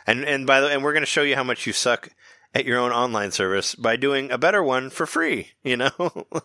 And 0.06 0.24
and 0.24 0.46
by 0.46 0.60
the 0.60 0.68
and 0.68 0.82
we're 0.84 0.92
going 0.92 1.02
to 1.02 1.06
show 1.06 1.22
you 1.22 1.34
how 1.36 1.44
much 1.44 1.66
you 1.66 1.72
suck 1.72 2.08
at 2.54 2.64
your 2.64 2.78
own 2.78 2.92
online 2.92 3.32
service 3.32 3.74
by 3.74 3.96
doing 3.96 4.30
a 4.30 4.38
better 4.38 4.62
one 4.62 4.90
for 4.90 5.04
free. 5.06 5.50
You 5.62 5.76
know, 5.76 5.90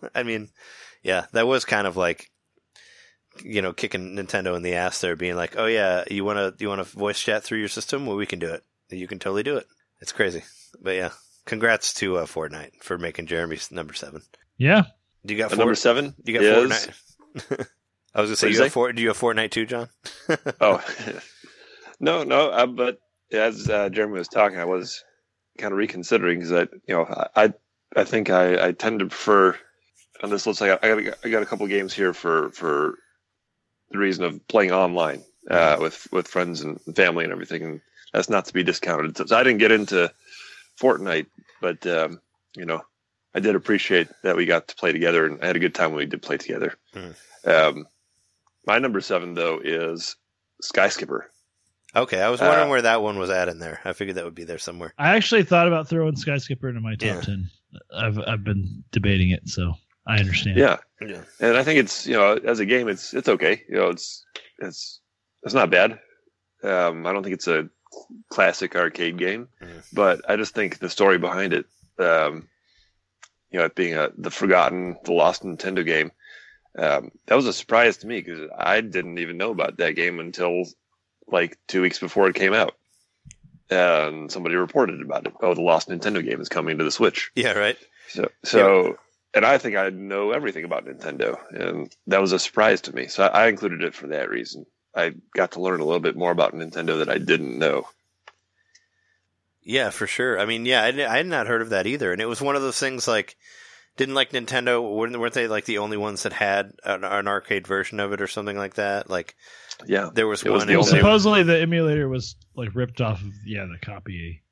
I 0.14 0.22
mean, 0.24 0.50
yeah, 1.02 1.26
that 1.32 1.46
was 1.46 1.64
kind 1.64 1.86
of 1.86 1.96
like, 1.96 2.30
you 3.44 3.62
know, 3.62 3.72
kicking 3.72 4.16
Nintendo 4.16 4.56
in 4.56 4.62
the 4.62 4.74
ass 4.74 5.00
there, 5.00 5.16
being 5.16 5.36
like, 5.36 5.56
oh 5.56 5.66
yeah, 5.66 6.04
you 6.10 6.24
want 6.24 6.38
to 6.38 6.54
you 6.62 6.68
want 6.68 6.80
to 6.80 6.98
voice 6.98 7.20
chat 7.20 7.42
through 7.42 7.58
your 7.58 7.68
system? 7.68 8.06
Well, 8.06 8.16
we 8.16 8.26
can 8.26 8.38
do 8.38 8.52
it. 8.52 8.62
You 8.90 9.06
can 9.08 9.18
totally 9.18 9.42
do 9.42 9.56
it. 9.56 9.66
It's 10.00 10.12
crazy, 10.12 10.42
but 10.80 10.96
yeah, 10.96 11.10
congrats 11.46 11.94
to 11.94 12.18
uh, 12.18 12.26
Fortnite 12.26 12.82
for 12.82 12.98
making 12.98 13.26
Jeremy's 13.26 13.70
number 13.70 13.94
seven. 13.94 14.22
Yeah. 14.58 14.84
Do 15.24 15.34
you 15.34 15.38
got 15.38 15.50
Fort- 15.50 15.58
number 15.58 15.74
seven 15.74 16.14
You 16.24 16.34
got 16.34 16.42
is 16.42 16.72
Fortnite. 16.72 17.66
I 18.14 18.20
was 18.20 18.30
gonna 18.30 18.36
say 18.36 18.48
you 18.48 18.54
you 18.54 18.60
have 18.60 18.70
say? 18.70 18.74
Fort- 18.74 18.96
do 18.96 19.02
you 19.02 19.08
have 19.08 19.18
Fortnite 19.18 19.50
too, 19.52 19.66
John? 19.66 19.88
oh 20.60 20.84
no 22.00 22.24
no 22.24 22.50
uh, 22.50 22.66
but 22.66 22.98
as 23.32 23.68
uh, 23.68 23.88
Jeremy 23.88 24.18
was 24.18 24.28
talking, 24.28 24.58
I 24.58 24.66
was 24.66 25.02
kind 25.58 25.72
of 25.72 25.78
reconsidering 25.78 26.38
because 26.38 26.52
I 26.52 26.62
you 26.86 26.94
know 26.94 27.28
I 27.34 27.54
I 27.96 28.04
think 28.04 28.30
I, 28.30 28.68
I 28.68 28.72
tend 28.72 29.00
to 29.00 29.06
prefer 29.06 29.56
on 30.22 30.30
this 30.30 30.46
list. 30.46 30.62
I 30.62 30.68
got, 30.68 30.84
I 30.84 31.00
got 31.00 31.18
I 31.24 31.28
got 31.28 31.42
a 31.42 31.46
couple 31.46 31.66
games 31.66 31.94
here 31.94 32.12
for 32.12 32.50
for 32.50 32.98
the 33.92 33.98
reason 33.98 34.24
of 34.24 34.46
playing 34.48 34.72
online 34.72 35.22
uh, 35.50 35.76
with 35.80 36.08
with 36.12 36.26
friends 36.28 36.60
and 36.62 36.80
family 36.96 37.24
and 37.24 37.32
everything, 37.32 37.62
and 37.62 37.80
that's 38.12 38.28
not 38.30 38.46
to 38.46 38.52
be 38.54 38.62
discounted. 38.62 39.16
So, 39.16 39.26
so 39.26 39.36
I 39.36 39.42
didn't 39.42 39.58
get 39.60 39.72
into 39.72 40.12
Fortnite, 40.80 41.26
but 41.60 41.86
um, 41.86 42.20
you 42.56 42.64
know 42.64 42.82
I 43.34 43.40
did 43.40 43.54
appreciate 43.54 44.08
that 44.22 44.36
we 44.36 44.46
got 44.46 44.68
to 44.68 44.74
play 44.76 44.92
together, 44.92 45.26
and 45.26 45.42
I 45.42 45.46
had 45.46 45.56
a 45.56 45.60
good 45.60 45.74
time 45.74 45.90
when 45.90 45.98
we 45.98 46.06
did 46.06 46.22
play 46.22 46.36
together. 46.38 46.74
Mhm. 46.94 47.14
Um, 47.44 47.86
my 48.66 48.78
number 48.78 49.00
seven 49.00 49.34
though 49.34 49.60
is 49.62 50.16
Sky 50.60 50.88
Skipper. 50.88 51.30
Okay, 51.94 52.22
I 52.22 52.30
was 52.30 52.40
wondering 52.40 52.68
Uh, 52.68 52.70
where 52.70 52.82
that 52.82 53.02
one 53.02 53.18
was 53.18 53.28
at 53.28 53.48
in 53.50 53.58
there. 53.58 53.78
I 53.84 53.92
figured 53.92 54.16
that 54.16 54.24
would 54.24 54.34
be 54.34 54.44
there 54.44 54.56
somewhere. 54.58 54.94
I 54.96 55.14
actually 55.16 55.42
thought 55.42 55.68
about 55.68 55.88
throwing 55.88 56.16
Sky 56.16 56.38
Skipper 56.38 56.68
into 56.70 56.80
my 56.80 56.94
top 56.94 57.02
Yeah. 57.06 57.20
ten. 57.20 57.50
I've 57.94 58.18
I've 58.18 58.44
been 58.44 58.84
debating 58.92 59.30
it, 59.30 59.48
so 59.48 59.74
I 60.06 60.18
understand. 60.18 60.56
Yeah, 60.58 60.78
Yeah. 61.08 61.22
and 61.40 61.56
I 61.56 61.64
think 61.64 61.78
it's 61.80 62.06
you 62.06 62.14
know 62.14 62.34
as 62.34 62.60
a 62.60 62.66
game 62.66 62.88
it's 62.88 63.14
it's 63.14 63.28
okay. 63.28 63.62
You 63.68 63.76
know 63.76 63.88
it's 63.88 64.24
it's 64.58 65.00
it's 65.42 65.54
not 65.54 65.70
bad. 65.70 65.98
Um, 66.62 67.06
I 67.06 67.12
don't 67.12 67.22
think 67.22 67.34
it's 67.34 67.48
a 67.48 67.68
classic 68.28 68.76
arcade 68.76 69.18
game, 69.18 69.48
but 69.92 70.22
I 70.28 70.36
just 70.36 70.54
think 70.54 70.78
the 70.78 70.88
story 70.88 71.18
behind 71.18 71.52
it, 71.52 71.66
um, 71.98 72.48
you 73.50 73.58
know, 73.58 73.66
it 73.66 73.74
being 73.74 73.94
a 73.94 74.10
the 74.16 74.30
forgotten, 74.30 74.96
the 75.04 75.12
lost 75.12 75.42
Nintendo 75.42 75.84
game, 75.84 76.12
um, 76.78 77.10
that 77.26 77.34
was 77.34 77.46
a 77.46 77.52
surprise 77.52 77.98
to 77.98 78.06
me 78.06 78.20
because 78.20 78.48
I 78.56 78.80
didn't 78.80 79.18
even 79.18 79.36
know 79.36 79.50
about 79.50 79.76
that 79.78 79.96
game 79.96 80.20
until 80.20 80.64
like 81.26 81.58
two 81.66 81.82
weeks 81.82 81.98
before 81.98 82.28
it 82.28 82.34
came 82.34 82.54
out, 82.54 82.76
and 83.68 84.30
somebody 84.30 84.54
reported 84.54 85.02
about 85.02 85.26
it. 85.26 85.34
Oh, 85.42 85.54
the 85.54 85.60
lost 85.60 85.88
Nintendo 85.88 86.24
game 86.24 86.40
is 86.40 86.48
coming 86.48 86.78
to 86.78 86.84
the 86.84 86.90
Switch. 86.90 87.30
Yeah, 87.34 87.52
right. 87.52 87.76
So, 88.08 88.30
so, 88.44 88.98
and 89.34 89.44
I 89.44 89.58
think 89.58 89.76
I 89.76 89.90
know 89.90 90.30
everything 90.32 90.64
about 90.64 90.86
Nintendo, 90.86 91.38
and 91.50 91.94
that 92.06 92.20
was 92.20 92.32
a 92.32 92.38
surprise 92.38 92.80
to 92.82 92.94
me. 92.94 93.06
So 93.06 93.24
I, 93.24 93.44
I 93.44 93.48
included 93.48 93.82
it 93.82 93.94
for 93.94 94.08
that 94.08 94.30
reason. 94.30 94.66
I 94.94 95.14
got 95.34 95.52
to 95.52 95.60
learn 95.60 95.80
a 95.80 95.84
little 95.84 96.00
bit 96.00 96.16
more 96.16 96.30
about 96.30 96.52
Nintendo 96.54 96.98
that 96.98 97.08
I 97.08 97.18
didn't 97.18 97.58
know. 97.58 97.86
Yeah, 99.62 99.90
for 99.90 100.06
sure. 100.06 100.38
I 100.40 100.44
mean, 100.44 100.66
yeah, 100.66 100.82
I, 100.82 100.88
I 100.88 101.16
had 101.18 101.26
not 101.26 101.46
heard 101.46 101.62
of 101.62 101.70
that 101.70 101.86
either, 101.86 102.12
and 102.12 102.20
it 102.20 102.26
was 102.26 102.40
one 102.42 102.56
of 102.56 102.62
those 102.62 102.78
things 102.78 103.06
like, 103.06 103.36
didn't 103.96 104.14
like 104.14 104.30
Nintendo, 104.32 104.82
weren't, 104.82 105.18
weren't 105.18 105.34
they 105.34 105.46
like 105.46 105.66
the 105.66 105.78
only 105.78 105.96
ones 105.96 106.24
that 106.24 106.32
had 106.32 106.72
an, 106.84 107.04
an 107.04 107.28
arcade 107.28 107.66
version 107.66 108.00
of 108.00 108.12
it 108.12 108.20
or 108.20 108.26
something 108.26 108.56
like 108.56 108.74
that? 108.74 109.08
Like, 109.08 109.36
Yeah, 109.86 110.10
there 110.12 110.26
was 110.26 110.42
It 110.42 110.50
was 110.50 110.60
one. 110.62 110.66
the 110.66 110.72
in- 110.74 110.78
Well, 110.80 110.88
only- 110.88 110.98
supposedly 111.00 111.42
the 111.44 111.60
emulator 111.60 112.08
was 112.08 112.34
like 112.56 112.74
ripped 112.74 113.00
off 113.00 113.20
of 113.22 113.28
yeah 113.46 113.64
the 113.66 113.78
copy, 113.84 114.42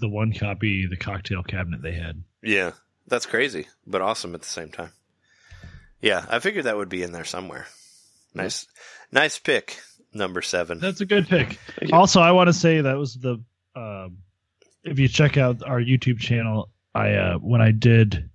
the 0.00 0.08
one 0.08 0.32
copy, 0.34 0.86
the 0.86 0.96
cocktail 0.96 1.42
cabinet 1.42 1.80
they 1.82 1.92
had. 1.94 2.22
yeah, 2.42 2.72
that's 3.06 3.26
crazy, 3.26 3.66
but 3.86 4.00
awesome 4.02 4.34
at 4.34 4.42
the 4.42 4.48
same 4.48 4.70
time. 4.70 4.92
Yeah, 6.00 6.24
I 6.28 6.38
figured 6.40 6.64
that 6.64 6.76
would 6.76 6.88
be 6.88 7.02
in 7.02 7.12
there 7.12 7.24
somewhere. 7.24 7.66
Nice, 8.34 8.66
nice 9.10 9.38
pick, 9.38 9.80
number 10.12 10.42
seven. 10.42 10.78
That's 10.78 11.00
a 11.00 11.06
good 11.06 11.26
pick. 11.28 11.58
Also, 11.92 12.20
I 12.20 12.32
want 12.32 12.48
to 12.48 12.52
say 12.52 12.80
that 12.80 12.98
was 12.98 13.14
the 13.14 13.42
um, 13.74 14.18
if 14.84 14.98
you 14.98 15.08
check 15.08 15.36
out 15.36 15.62
our 15.64 15.80
YouTube 15.80 16.18
channel, 16.18 16.70
I 16.94 17.12
uh, 17.14 17.38
when 17.38 17.60
I 17.62 17.70
did 17.72 18.28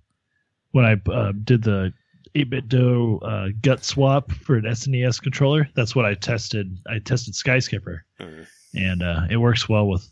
when 0.72 0.84
I 0.84 1.00
uh, 1.10 1.32
did 1.44 1.62
the 1.62 1.92
8BitDo 2.34 3.18
uh, 3.22 3.52
gut 3.60 3.84
swap 3.84 4.30
for 4.32 4.56
an 4.56 4.64
SNES 4.64 5.20
controller, 5.22 5.68
that's 5.76 5.94
what 5.94 6.04
I 6.06 6.14
tested. 6.14 6.78
I 6.88 6.98
tested 6.98 7.34
Sky 7.34 7.58
Skipper, 7.58 8.04
Mhm. 8.20 8.46
and 8.74 9.02
uh, 9.02 9.26
it 9.30 9.36
works 9.36 9.68
well 9.68 9.86
with 9.86 10.08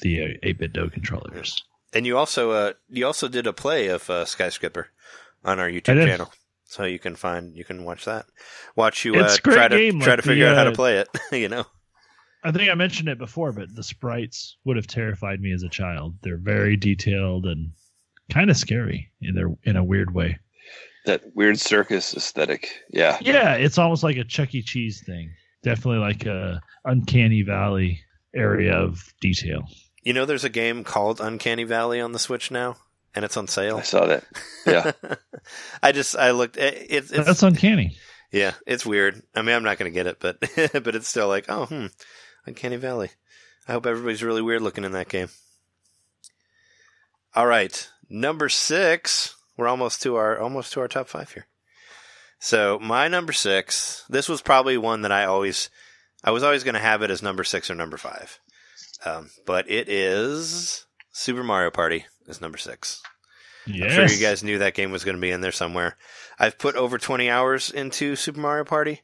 the 0.00 0.22
uh, 0.22 0.28
8BitDo 0.46 0.92
controllers. 0.92 1.64
And 1.94 2.06
you 2.06 2.18
also, 2.18 2.50
uh, 2.50 2.72
you 2.88 3.06
also 3.06 3.28
did 3.28 3.46
a 3.46 3.52
play 3.52 3.88
of 3.88 4.08
uh, 4.10 4.24
Sky 4.24 4.48
Skipper 4.48 4.88
on 5.44 5.60
our 5.60 5.68
YouTube 5.68 6.04
channel, 6.04 6.32
so 6.64 6.84
you 6.84 6.98
can 6.98 7.14
find, 7.14 7.54
you 7.54 7.64
can 7.64 7.84
watch 7.84 8.04
that. 8.06 8.26
Watch 8.74 9.04
you 9.04 9.14
uh, 9.14 9.36
try 9.36 9.68
to 9.68 9.76
game, 9.76 10.00
try 10.00 10.14
like 10.14 10.22
to 10.22 10.28
figure 10.28 10.46
the, 10.46 10.50
out 10.50 10.56
how 10.56 10.64
to 10.64 10.70
uh, 10.70 10.74
play 10.74 10.98
it. 10.98 11.08
you 11.32 11.48
know. 11.48 11.64
I 12.42 12.52
think 12.52 12.70
I 12.70 12.74
mentioned 12.74 13.08
it 13.08 13.18
before, 13.18 13.52
but 13.52 13.74
the 13.74 13.82
sprites 13.82 14.58
would 14.64 14.76
have 14.76 14.86
terrified 14.86 15.40
me 15.40 15.52
as 15.52 15.62
a 15.62 15.68
child. 15.68 16.16
They're 16.22 16.36
very 16.36 16.76
detailed 16.76 17.46
and 17.46 17.70
kind 18.30 18.50
of 18.50 18.56
scary 18.56 19.10
in 19.20 19.34
their 19.34 19.48
in 19.62 19.76
a 19.76 19.84
weird 19.84 20.14
way. 20.14 20.38
that 21.06 21.22
weird 21.34 21.58
circus 21.58 22.14
aesthetic. 22.14 22.70
Yeah, 22.90 23.18
Yeah, 23.20 23.54
it's 23.54 23.78
almost 23.78 24.02
like 24.02 24.16
a 24.16 24.24
Chuck 24.24 24.54
E. 24.54 24.62
Cheese 24.62 25.02
thing. 25.06 25.30
Definitely 25.62 26.00
like 26.00 26.26
a 26.26 26.60
uncanny 26.84 27.42
valley 27.42 28.00
area 28.34 28.74
of 28.74 29.14
detail. 29.20 29.64
You 30.04 30.12
know, 30.12 30.26
there's 30.26 30.44
a 30.44 30.50
game 30.50 30.84
called 30.84 31.20
Uncanny 31.20 31.64
Valley 31.64 32.00
on 32.00 32.12
the 32.12 32.18
Switch 32.18 32.50
now, 32.50 32.76
and 33.14 33.24
it's 33.24 33.36
on 33.36 33.48
sale. 33.48 33.78
I 33.78 33.82
saw 33.82 34.06
that. 34.06 34.24
Yeah, 34.66 34.92
I 35.82 35.92
just 35.92 36.14
I 36.16 36.30
looked. 36.30 36.56
It, 36.56 36.74
it, 36.74 36.90
it's 36.90 37.10
That's 37.10 37.42
uncanny. 37.42 37.96
Yeah, 38.30 38.52
it's 38.66 38.84
weird. 38.84 39.22
I 39.34 39.42
mean, 39.42 39.56
I'm 39.56 39.62
not 39.62 39.78
going 39.78 39.90
to 39.90 39.94
get 39.94 40.06
it, 40.06 40.20
but 40.20 40.38
but 40.84 40.94
it's 40.94 41.08
still 41.08 41.28
like, 41.28 41.46
oh, 41.48 41.66
hmm, 41.66 41.86
Uncanny 42.46 42.76
Valley. 42.76 43.10
I 43.66 43.72
hope 43.72 43.86
everybody's 43.86 44.22
really 44.22 44.42
weird 44.42 44.62
looking 44.62 44.84
in 44.84 44.92
that 44.92 45.08
game. 45.08 45.28
All 47.34 47.46
right, 47.46 47.88
number 48.08 48.48
six. 48.48 49.34
We're 49.56 49.68
almost 49.68 50.02
to 50.02 50.16
our 50.16 50.38
almost 50.38 50.72
to 50.74 50.80
our 50.80 50.88
top 50.88 51.08
five 51.08 51.32
here. 51.32 51.46
So 52.38 52.78
my 52.78 53.08
number 53.08 53.32
six. 53.32 54.04
This 54.10 54.28
was 54.28 54.42
probably 54.42 54.76
one 54.76 55.02
that 55.02 55.12
I 55.12 55.24
always, 55.24 55.70
I 56.22 56.30
was 56.30 56.42
always 56.42 56.62
going 56.62 56.74
to 56.74 56.80
have 56.80 57.00
it 57.00 57.10
as 57.10 57.22
number 57.22 57.42
six 57.42 57.70
or 57.70 57.74
number 57.74 57.96
five, 57.96 58.38
um, 59.04 59.30
but 59.46 59.70
it 59.70 59.88
is 59.88 60.86
Super 61.12 61.42
Mario 61.42 61.70
Party 61.70 62.06
is 62.26 62.40
number 62.40 62.58
six. 62.58 63.02
Yes. 63.66 63.84
I'm 63.84 64.08
sure 64.08 64.16
you 64.16 64.22
guys 64.22 64.42
knew 64.42 64.58
that 64.58 64.74
game 64.74 64.90
was 64.90 65.04
going 65.04 65.16
to 65.16 65.20
be 65.20 65.30
in 65.30 65.40
there 65.40 65.52
somewhere. 65.52 65.96
I've 66.38 66.58
put 66.58 66.76
over 66.76 66.98
20 66.98 67.30
hours 67.30 67.70
into 67.70 68.16
Super 68.16 68.40
Mario 68.40 68.64
Party, 68.64 69.00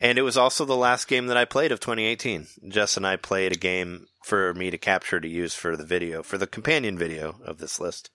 and 0.00 0.18
it 0.18 0.22
was 0.22 0.36
also 0.36 0.64
the 0.64 0.76
last 0.76 1.08
game 1.08 1.28
that 1.28 1.36
I 1.36 1.44
played 1.44 1.72
of 1.72 1.80
2018. 1.80 2.46
Jess 2.68 2.96
and 2.96 3.06
I 3.06 3.16
played 3.16 3.52
a 3.52 3.58
game 3.58 4.06
for 4.24 4.52
me 4.54 4.70
to 4.70 4.78
capture 4.78 5.20
to 5.20 5.28
use 5.28 5.54
for 5.54 5.76
the 5.76 5.84
video, 5.84 6.22
for 6.22 6.36
the 6.36 6.46
companion 6.46 6.98
video 6.98 7.36
of 7.44 7.58
this 7.58 7.80
list, 7.80 8.10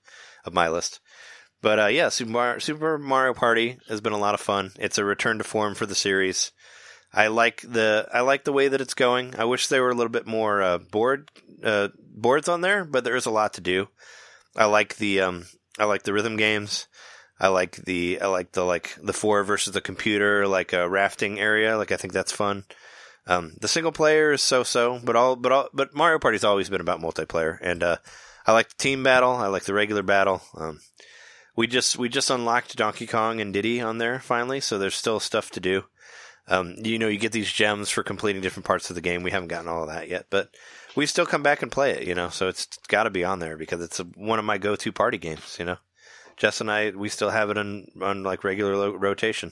of 0.46 0.54
my 0.54 0.70
list. 0.70 1.00
But 1.62 1.80
uh, 1.80 1.88
yeah, 1.88 2.10
Super 2.10 2.32
Mario, 2.32 2.60
Super 2.60 2.98
Mario 2.98 3.34
Party 3.34 3.78
has 3.88 4.02
been 4.02 4.14
a 4.14 4.20
lot 4.20 4.34
of 4.34 4.42
fun. 4.42 4.72
It's 4.80 4.98
a 4.98 5.06
return 5.06 5.38
to 5.38 5.44
form 5.44 5.76
for 5.76 5.86
the 5.86 5.96
series. 5.96 6.52
I 7.14 7.28
like 7.28 7.62
the 7.62 8.08
I 8.14 8.22
like 8.22 8.44
the 8.44 8.54
way 8.54 8.68
that 8.70 8.82
it's 8.82 8.94
going. 8.94 9.36
I 9.38 9.46
wish 9.46 9.68
there 9.68 9.84
were 9.84 9.90
a 9.90 9.96
little 9.96 10.12
bit 10.12 10.28
more 10.28 10.62
uh, 10.62 10.78
board 10.78 11.30
uh, 11.64 11.90
boards 12.00 12.48
on 12.48 12.62
there, 12.62 12.86
but 12.86 13.04
there 13.04 13.16
is 13.16 13.26
a 13.26 13.32
lot 13.32 13.54
to 13.54 13.62
do. 13.62 13.88
I 14.56 14.66
like 14.66 14.98
the 14.98 15.22
um, 15.22 15.46
I 15.78 15.86
like 15.86 16.04
the 16.04 16.14
rhythm 16.14 16.38
games. 16.38 16.88
I 17.40 17.48
like 17.48 17.78
the 17.78 18.22
I 18.22 18.28
like 18.28 18.52
the 18.54 18.64
like 18.64 18.98
the 19.02 19.14
four 19.14 19.44
versus 19.44 19.74
the 19.74 19.82
computer 19.82 20.48
like 20.48 20.74
a 20.74 20.88
rafting 20.88 21.40
area. 21.40 21.78
Like 21.78 21.92
I 21.92 21.98
think 21.98 22.14
that's 22.14 22.32
fun. 22.32 22.66
Um, 23.28 23.54
the 23.60 23.68
single 23.68 23.92
player 23.92 24.32
is 24.32 24.42
so 24.42 24.64
so, 24.64 25.00
but 25.04 25.16
all 25.16 25.36
but 25.36 25.52
all 25.52 25.70
but 25.74 25.94
Mario 25.94 26.20
Party's 26.20 26.44
always 26.44 26.70
been 26.70 26.82
about 26.82 27.02
multiplayer, 27.02 27.58
and 27.62 27.84
uh, 27.84 27.98
I 28.46 28.54
like 28.54 28.70
the 28.70 28.78
team 28.78 29.04
battle. 29.04 29.32
I 29.32 29.48
like 29.48 29.64
the 29.64 29.74
regular 29.74 30.04
battle. 30.04 30.42
Um, 30.56 30.80
we 31.56 31.68
just 31.68 31.98
we 31.98 32.10
just 32.10 32.30
unlocked 32.30 32.76
Donkey 32.76 33.06
Kong 33.06 33.42
and 33.42 33.54
Diddy 33.54 33.82
on 33.82 33.98
there 33.98 34.20
finally, 34.20 34.62
so 34.62 34.78
there's 34.78 34.96
still 34.96 35.20
stuff 35.20 35.50
to 35.52 35.60
do. 35.60 35.84
Um, 36.48 36.76
you 36.84 37.00
know, 37.00 37.08
you 37.08 37.20
get 37.20 37.32
these 37.32 37.52
gems 37.52 37.90
for 37.90 38.04
completing 38.04 38.42
different 38.42 38.66
parts 38.66 38.90
of 38.90 38.96
the 38.96 39.02
game. 39.02 39.24
We 39.24 39.32
haven't 39.32 39.50
gotten 39.50 39.70
all 39.70 39.84
of 39.84 39.90
that 39.90 40.10
yet, 40.10 40.26
but 40.30 40.50
we 40.96 41.06
still 41.06 41.26
come 41.26 41.44
back 41.44 41.62
and 41.62 41.72
play 41.72 41.92
it. 41.92 42.08
You 42.08 42.16
know, 42.16 42.30
so 42.30 42.48
it's 42.48 42.68
got 42.88 43.04
to 43.04 43.10
be 43.10 43.24
on 43.24 43.40
there 43.40 43.58
because 43.58 43.82
it's 43.82 44.00
a, 44.00 44.04
one 44.04 44.40
of 44.40 44.46
my 44.46 44.58
go-to 44.58 44.92
party 44.92 45.18
games. 45.18 45.58
You 45.60 45.66
know, 45.66 45.78
Jess 46.38 46.60
and 46.60 46.72
I 46.72 46.92
we 46.92 47.10
still 47.10 47.30
have 47.30 47.50
it 47.50 47.58
on 47.58 47.88
on 48.02 48.24
like 48.24 48.44
regular 48.44 48.76
lo- 48.76 48.96
rotation. 48.96 49.52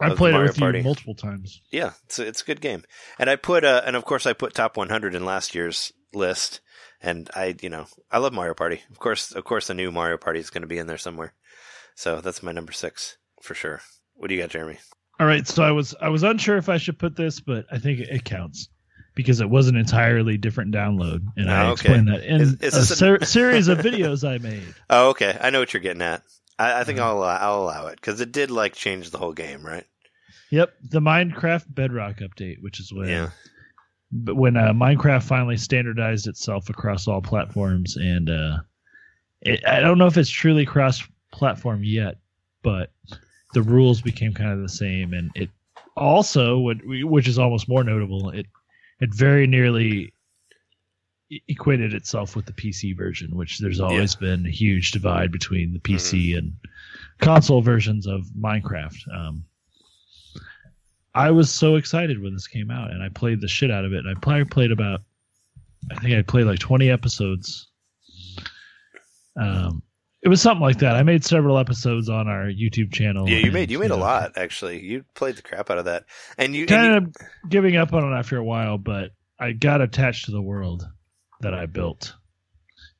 I 0.00 0.10
played 0.10 0.30
it 0.30 0.32
Mario 0.32 0.48
with 0.48 0.58
Party. 0.58 0.78
you 0.78 0.84
multiple 0.84 1.14
times. 1.14 1.62
Yeah, 1.70 1.92
it's 2.04 2.18
a, 2.18 2.26
it's 2.26 2.42
a 2.42 2.44
good 2.44 2.60
game. 2.60 2.84
And 3.18 3.30
I 3.30 3.36
put 3.36 3.64
uh, 3.64 3.82
and 3.84 3.96
of 3.96 4.04
course 4.04 4.26
I 4.26 4.32
put 4.32 4.54
top 4.54 4.76
100 4.76 5.14
in 5.14 5.24
last 5.24 5.54
year's 5.54 5.92
list. 6.12 6.60
And 7.02 7.30
I, 7.34 7.54
you 7.60 7.68
know, 7.68 7.86
I 8.10 8.18
love 8.18 8.32
Mario 8.32 8.54
Party. 8.54 8.82
Of 8.90 8.98
course, 8.98 9.30
of 9.32 9.44
course, 9.44 9.66
the 9.66 9.74
new 9.74 9.92
Mario 9.92 10.16
Party 10.16 10.40
is 10.40 10.50
going 10.50 10.62
to 10.62 10.66
be 10.66 10.78
in 10.78 10.86
there 10.86 10.96
somewhere. 10.96 11.34
So 11.94 12.20
that's 12.20 12.42
my 12.42 12.52
number 12.52 12.72
six 12.72 13.18
for 13.42 13.54
sure. 13.54 13.80
What 14.14 14.28
do 14.28 14.34
you 14.34 14.40
got, 14.40 14.50
Jeremy? 14.50 14.78
All 15.18 15.26
right, 15.26 15.46
so 15.46 15.62
I 15.62 15.70
was 15.70 15.94
I 16.00 16.08
was 16.10 16.22
unsure 16.22 16.56
if 16.58 16.68
I 16.68 16.76
should 16.78 16.98
put 16.98 17.16
this, 17.16 17.40
but 17.40 17.66
I 17.72 17.78
think 17.78 18.00
it, 18.00 18.24
counts 18.24 18.68
because 19.14 19.40
it 19.40 19.48
was 19.48 19.68
an 19.68 19.76
entirely 19.76 20.36
different 20.36 20.74
download, 20.74 21.20
and 21.38 21.50
I 21.50 21.62
Oh, 21.68 21.70
okay. 21.70 21.72
explained 21.72 22.08
that 22.08 22.22
in 22.24 22.40
Is- 22.42 22.54
is 22.60 22.74
a 22.76 22.84
ser- 22.96 23.20
series 23.24 23.68
of 23.68 23.78
videos 23.78 24.28
I 24.28 24.36
made. 24.38 24.74
Oh, 24.90 25.10
okay. 25.10 25.36
I 25.40 25.48
know 25.50 25.60
what 25.60 25.72
you're 25.72 25.80
getting 25.80 26.02
at. 26.02 26.22
I, 26.58 26.80
I 26.80 26.84
think 26.84 26.98
Uh-huh. 26.98 27.08
I'll 27.10 27.18
allow, 27.18 27.36
I'll 27.36 27.62
allow 27.62 27.86
it 27.86 27.96
because 27.96 28.20
it 28.20 28.30
did 28.32 28.50
like 28.50 28.74
change 28.74 29.10
the 29.10 29.18
whole 29.18 29.32
game, 29.32 29.64
right? 29.64 29.84
Yep, 30.50 30.74
the 30.90 31.00
Minecraft 31.00 31.64
Bedrock 31.74 32.18
update, 32.18 32.56
which 32.60 32.78
is 32.78 32.92
when 32.92 33.08
Yeah. 33.08 33.30
but 34.12 34.36
when 34.36 34.56
uh, 34.58 34.72
Minecraft 34.74 35.22
finally 35.22 35.56
standardized 35.56 36.26
itself 36.28 36.68
across 36.68 37.08
all 37.08 37.22
platforms, 37.22 37.96
and 37.96 38.28
uh, 38.30 38.58
it, 39.40 39.66
I 39.66 39.80
don't 39.80 39.96
know 39.98 40.06
if 40.06 40.16
it's 40.18 40.30
truly 40.30 40.64
cross-platform 40.66 41.84
yet, 41.84 42.18
but 42.62 42.92
the 43.56 43.62
rules 43.62 44.02
became 44.02 44.34
kind 44.34 44.50
of 44.50 44.60
the 44.60 44.68
same, 44.68 45.14
and 45.14 45.30
it 45.34 45.48
also, 45.96 46.58
what 46.58 46.76
which 46.84 47.26
is 47.26 47.38
almost 47.38 47.70
more 47.70 47.82
notable, 47.82 48.28
it 48.28 48.44
it 49.00 49.14
very 49.14 49.46
nearly 49.46 50.12
equated 51.48 51.94
itself 51.94 52.36
with 52.36 52.44
the 52.44 52.52
PC 52.52 52.94
version, 52.94 53.34
which 53.34 53.58
there's 53.58 53.80
always 53.80 54.14
been 54.14 54.44
a 54.44 54.50
huge 54.50 54.90
divide 54.90 55.32
between 55.32 55.72
the 55.72 55.78
PC 55.78 56.36
and 56.36 56.52
console 57.18 57.62
versions 57.62 58.06
of 58.06 58.26
Minecraft. 58.38 58.98
Um, 59.10 59.44
I 61.14 61.30
was 61.30 61.50
so 61.50 61.76
excited 61.76 62.22
when 62.22 62.34
this 62.34 62.46
came 62.46 62.70
out, 62.70 62.90
and 62.90 63.02
I 63.02 63.08
played 63.08 63.40
the 63.40 63.48
shit 63.48 63.70
out 63.70 63.86
of 63.86 63.94
it. 63.94 64.04
And 64.04 64.10
I 64.10 64.20
probably 64.20 64.44
played 64.44 64.70
about, 64.70 65.00
I 65.90 65.94
think 65.94 66.14
I 66.14 66.20
played 66.20 66.44
like 66.44 66.58
20 66.58 66.90
episodes. 66.90 67.68
Um, 69.40 69.82
it 70.26 70.28
was 70.28 70.42
something 70.42 70.60
like 70.60 70.80
that. 70.80 70.96
I 70.96 71.04
made 71.04 71.24
several 71.24 71.56
episodes 71.56 72.08
on 72.08 72.26
our 72.26 72.46
YouTube 72.46 72.92
channel. 72.92 73.28
Yeah, 73.28 73.36
you 73.36 73.44
and, 73.44 73.54
made 73.54 73.70
you 73.70 73.78
made 73.78 73.92
a 73.92 73.96
know, 73.96 73.98
lot 73.98 74.32
actually. 74.34 74.84
You 74.84 75.04
played 75.14 75.36
the 75.36 75.42
crap 75.42 75.70
out 75.70 75.78
of 75.78 75.84
that, 75.84 76.06
and 76.36 76.52
you, 76.52 76.62
and 76.62 76.70
you- 76.70 76.76
Kind 76.76 76.94
of 76.96 77.16
giving 77.48 77.76
up 77.76 77.92
on 77.92 78.02
it 78.02 78.18
after 78.18 78.36
a 78.36 78.42
while, 78.42 78.76
but 78.76 79.12
I 79.38 79.52
got 79.52 79.80
attached 79.80 80.24
to 80.24 80.32
the 80.32 80.42
world 80.42 80.84
that 81.42 81.54
I 81.54 81.66
built, 81.66 82.12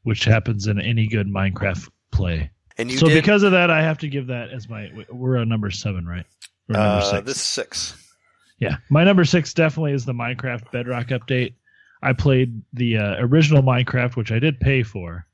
which 0.04 0.24
happens 0.24 0.68
in 0.68 0.80
any 0.80 1.08
good 1.08 1.26
Minecraft 1.26 1.88
play. 2.12 2.52
and 2.78 2.92
you 2.92 2.96
so 2.96 3.08
did. 3.08 3.20
because 3.20 3.42
of 3.42 3.50
that, 3.50 3.72
I 3.72 3.82
have 3.82 3.98
to 3.98 4.08
give 4.08 4.28
that 4.28 4.50
as 4.50 4.68
my. 4.68 4.90
We're 5.10 5.38
on 5.38 5.48
number 5.48 5.72
seven, 5.72 6.06
right? 6.06 6.26
We're 6.68 6.78
on 6.78 6.84
number 6.84 7.06
uh, 7.06 7.10
six. 7.10 7.26
this 7.26 7.36
is 7.38 7.42
six. 7.42 8.12
Yeah, 8.60 8.76
my 8.88 9.02
number 9.02 9.24
six 9.24 9.52
definitely 9.52 9.94
is 9.94 10.04
the 10.04 10.14
Minecraft 10.14 10.70
Bedrock 10.70 11.08
update. 11.08 11.54
I 12.00 12.12
played 12.12 12.62
the 12.72 12.98
uh, 12.98 13.16
original 13.18 13.64
Minecraft, 13.64 14.14
which 14.14 14.30
I 14.30 14.38
did 14.38 14.60
pay 14.60 14.84
for. 14.84 15.26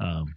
Um, 0.00 0.36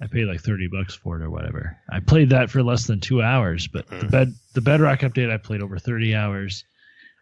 I 0.00 0.06
paid 0.06 0.26
like 0.26 0.40
thirty 0.40 0.68
bucks 0.68 0.94
for 0.94 1.16
it 1.16 1.22
or 1.24 1.30
whatever. 1.30 1.76
I 1.90 2.00
played 2.00 2.30
that 2.30 2.50
for 2.50 2.62
less 2.62 2.86
than 2.86 3.00
two 3.00 3.20
hours, 3.22 3.66
but 3.66 3.86
the 3.88 3.96
Mm. 3.96 4.10
bed 4.10 4.34
the 4.54 4.60
Bedrock 4.60 5.00
update 5.00 5.30
I 5.30 5.36
played 5.38 5.62
over 5.62 5.78
thirty 5.78 6.14
hours. 6.14 6.64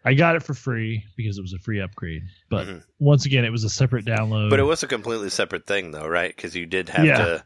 I 0.05 0.13
got 0.13 0.35
it 0.35 0.43
for 0.43 0.53
free 0.53 1.03
because 1.17 1.37
it 1.37 1.41
was 1.41 1.53
a 1.53 1.59
free 1.59 1.81
upgrade. 1.81 2.21
But 2.49 2.67
Mhm. 2.67 2.83
once 2.99 3.25
again, 3.25 3.43
it 3.45 3.51
was 3.51 3.63
a 3.63 3.69
separate 3.69 4.05
download. 4.05 4.49
But 4.51 4.59
it 4.59 4.63
was 4.63 4.83
a 4.83 4.87
completely 4.87 5.29
separate 5.29 5.65
thing, 5.65 5.91
though, 5.91 6.07
right? 6.07 6.33
Because 6.33 6.55
you 6.55 6.65
did 6.65 6.89
have 6.89 7.05
Yeah. 7.05 7.17
to, 7.17 7.45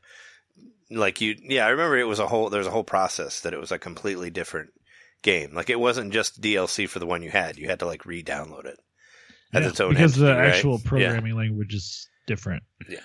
like, 0.92 1.22
you. 1.22 1.36
Yeah, 1.42 1.66
I 1.66 1.70
remember 1.70 1.98
it 1.98 2.04
was 2.08 2.20
a 2.20 2.28
whole. 2.28 2.50
There 2.50 2.60
was 2.60 2.68
a 2.68 2.72
whole 2.72 2.84
process 2.84 3.40
that 3.42 3.54
it 3.54 3.60
was 3.60 3.72
a 3.72 3.80
completely 3.80 4.30
different 4.30 4.72
game. 5.24 5.54
Like, 5.56 5.70
it 5.70 5.80
wasn't 5.80 6.14
just 6.14 6.42
DLC 6.42 6.86
for 6.88 7.00
the 7.00 7.06
one 7.08 7.24
you 7.24 7.32
had. 7.32 7.58
You 7.58 7.68
had 7.68 7.80
to 7.80 7.86
like 7.86 8.06
re-download 8.06 8.66
it 8.66 8.78
as 9.54 9.64
Yeah, 9.64 9.70
its 9.70 9.80
own 9.80 9.94
because 9.94 10.16
the 10.16 10.28
entity, 10.28 10.42
right? 10.42 10.54
actual 10.56 10.78
Yeah. 10.84 10.90
programming 10.90 11.36
language 11.36 11.74
is 11.74 12.08
different. 12.28 12.64
Yeah. 12.90 13.00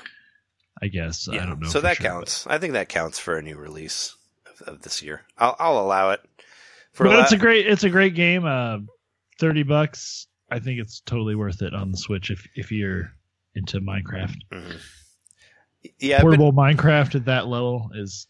I 0.81 0.89
guess 0.89 1.29
Yeah. 1.31 1.43
I 1.43 1.47
don't 1.47 1.61
know. 1.61 1.69
so 1.69 1.81
that 1.81 1.97
sure, 1.97 2.07
counts. 2.07 2.47
I 2.47 2.59
think 2.59 2.75
that 2.75 2.89
counts 2.89 3.19
for 3.19 3.37
a 3.37 3.43
new 3.43 3.57
release 3.57 4.15
of, 4.47 4.69
of 4.69 4.83
this 4.83 5.03
year. 5.03 5.23
I'll, 5.39 5.57
I'll 5.59 5.79
allow 5.79 6.11
it. 6.11 6.21
For 6.93 7.05
but 7.05 7.21
it's 7.21 7.33
a 7.33 7.37
great 7.37 7.67
it's 7.67 7.85
a 7.85 7.91
great 7.91 8.15
game. 8.15 8.45
Uh, 8.45 8.79
Thirty 9.39 9.65
bucks. 9.65 10.27
I 10.51 10.61
think 10.61 10.81
it's 10.81 11.01
totally 11.01 11.35
worth 11.35 11.61
it 11.61 11.75
on 11.75 11.91
the 11.91 11.99
Switch 11.99 12.31
if 12.31 12.49
if 12.55 12.73
you're 12.73 13.13
into 13.55 13.81
Minecraft. 13.81 14.37
Mhm. 14.51 14.81
Yeah, 15.99 16.17
I've 16.17 16.23
been, 16.23 16.39
Portable 16.39 16.53
Minecraft 16.53 17.15
at 17.17 17.25
that 17.27 17.47
level 17.47 17.91
is 17.95 18.27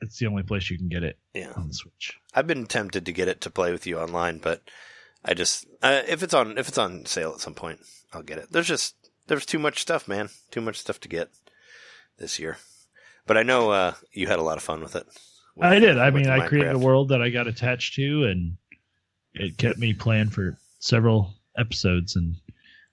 it's 0.00 0.18
the 0.18 0.26
only 0.26 0.42
place 0.42 0.70
you 0.70 0.78
can 0.78 0.88
get 0.88 1.02
it 1.02 1.18
yeah. 1.32 1.52
on 1.56 1.68
the 1.68 1.74
Switch. 1.74 2.18
I've 2.34 2.46
been 2.46 2.66
tempted 2.66 3.06
to 3.06 3.12
get 3.12 3.28
it 3.28 3.40
to 3.42 3.50
play 3.50 3.72
with 3.72 3.86
you 3.86 3.98
online, 3.98 4.38
but 4.38 4.62
I 5.24 5.34
just 5.34 5.66
uh, 5.82 6.02
if 6.06 6.22
it's 6.22 6.34
on 6.34 6.56
if 6.58 6.68
it's 6.68 6.78
on 6.78 7.06
sale 7.06 7.32
at 7.32 7.40
some 7.40 7.54
point, 7.54 7.80
I'll 8.12 8.22
get 8.22 8.38
it. 8.38 8.52
There's 8.52 8.68
just 8.68 8.94
there's 9.26 9.46
too 9.46 9.58
much 9.58 9.80
stuff, 9.80 10.06
man. 10.06 10.28
Too 10.50 10.60
much 10.60 10.78
stuff 10.78 11.00
to 11.00 11.08
get 11.08 11.30
this 12.18 12.38
year. 12.38 12.56
But 13.26 13.36
I 13.36 13.42
know 13.42 13.70
uh, 13.70 13.94
you 14.12 14.26
had 14.26 14.38
a 14.38 14.42
lot 14.42 14.56
of 14.56 14.62
fun 14.62 14.80
with 14.82 14.96
it. 14.96 15.06
with- 15.56 15.66
I 15.66 15.78
did. 15.78 15.98
I 15.98 16.10
mean, 16.10 16.28
I 16.28 16.46
created 16.46 16.74
a 16.74 16.78
world 16.78 17.08
that 17.10 17.22
I 17.22 17.30
got 17.30 17.46
attached 17.46 17.94
to, 17.94 18.24
and 18.24 18.56
it 19.34 19.56
kept 19.58 19.78
me 19.78 19.94
playing 19.94 20.30
for 20.30 20.58
several 20.78 21.34
episodes. 21.56 22.16
And 22.16 22.34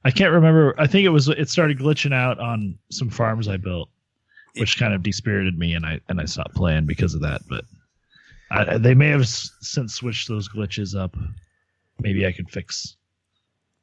I 0.06 0.11
can't 0.11 0.31
remember. 0.31 0.73
I 0.77 0.88
think 0.88 1.06
it 1.06 1.10
was 1.10 1.27
it 1.27 1.49
started 1.49 1.80
glitching 1.80 2.14
out 2.14 2.39
on 2.39 2.77
some 2.91 3.10
farms 3.10 3.48
I 3.48 3.57
built, 3.57 3.89
which 4.57 4.77
kind 4.80 4.93
of 4.93 5.03
dispirited 5.03 5.57
me, 5.60 5.73
and 5.73 5.85
I 5.85 5.99
and 6.07 6.22
I 6.22 6.26
stopped 6.26 6.56
playing 6.56 6.85
because 6.85 7.14
of 7.14 7.22
that. 7.22 7.41
But 7.49 7.65
I, 8.52 8.77
they 8.77 8.93
may 8.95 9.07
have 9.10 9.27
since 9.27 9.95
switched 9.95 10.27
those 10.27 10.48
glitches 10.49 10.98
up. 10.98 11.15
Maybe 11.99 12.26
I 12.26 12.31
could 12.31 12.49
fix 12.49 12.95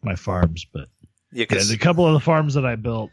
my 0.02 0.14
farms, 0.14 0.66
but 0.72 0.88
Yeah, 1.32 1.40
yeah, 1.40 1.44
'cause- 1.46 1.68
the 1.68 1.76
couple 1.76 2.06
of 2.06 2.14
the 2.14 2.20
farms 2.20 2.54
that 2.54 2.64
I 2.66 2.74
built 2.76 3.10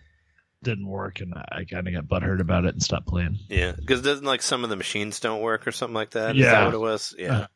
didn't 0.64 0.88
work, 0.88 1.20
and 1.22 1.34
I 1.36 1.66
kind 1.70 1.88
of 1.88 1.94
got 1.94 2.08
butthurt 2.22 2.40
about 2.42 2.66
it 2.66 2.74
and 2.74 2.82
stopped 2.84 3.08
playing. 3.08 3.38
yeah, 3.50 3.74
because 3.74 4.02
doesn't 4.02 4.26
like 4.26 4.42
some 4.42 4.64
of 4.64 4.70
the 4.70 4.76
machines 4.76 5.20
don't 5.20 5.42
work 5.42 5.68
or 5.68 5.72
something 5.72 5.94
like 5.96 6.12
that. 6.12 6.36
Is 6.36 6.44
Yeah. 6.44 6.52
that 6.52 6.66
what 6.66 6.74
it 6.74 6.80
was? 6.80 7.14
Yeah, 7.18 7.32
Uh-huh. 7.34 7.48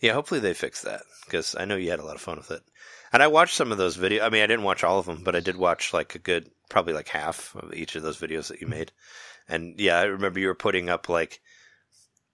yeah. 0.00 0.12
Hopefully 0.12 0.40
they 0.40 0.54
fix 0.54 0.82
that 0.82 1.02
because 1.24 1.54
I 1.58 1.64
know 1.64 1.76
you 1.76 1.90
had 1.90 2.00
a 2.00 2.04
lot 2.04 2.16
of 2.16 2.20
fun 2.22 2.36
with 2.36 2.50
it. 2.50 2.62
And 3.12 3.22
I 3.22 3.28
watched 3.28 3.54
some 3.56 3.72
of 3.72 3.78
those 3.78 3.96
videos. 3.96 4.22
I 4.22 4.28
mean, 4.28 4.42
I 4.42 4.46
didn't 4.46 4.64
watch 4.64 4.84
all 4.84 4.98
of 4.98 5.06
them, 5.06 5.22
but 5.24 5.34
I 5.34 5.40
did 5.40 5.56
watch 5.56 5.94
like 5.94 6.14
a 6.14 6.18
good, 6.18 6.50
probably 6.68 6.92
like 6.92 7.08
half 7.08 7.54
of 7.56 7.72
each 7.72 7.96
of 7.96 8.02
those 8.02 8.18
videos 8.20 8.48
that 8.48 8.60
you 8.60 8.66
made. 8.66 8.92
And 9.48 9.80
yeah, 9.80 9.98
I 9.98 10.02
remember 10.04 10.38
you 10.40 10.48
were 10.48 10.54
putting 10.54 10.90
up 10.90 11.08
like 11.08 11.40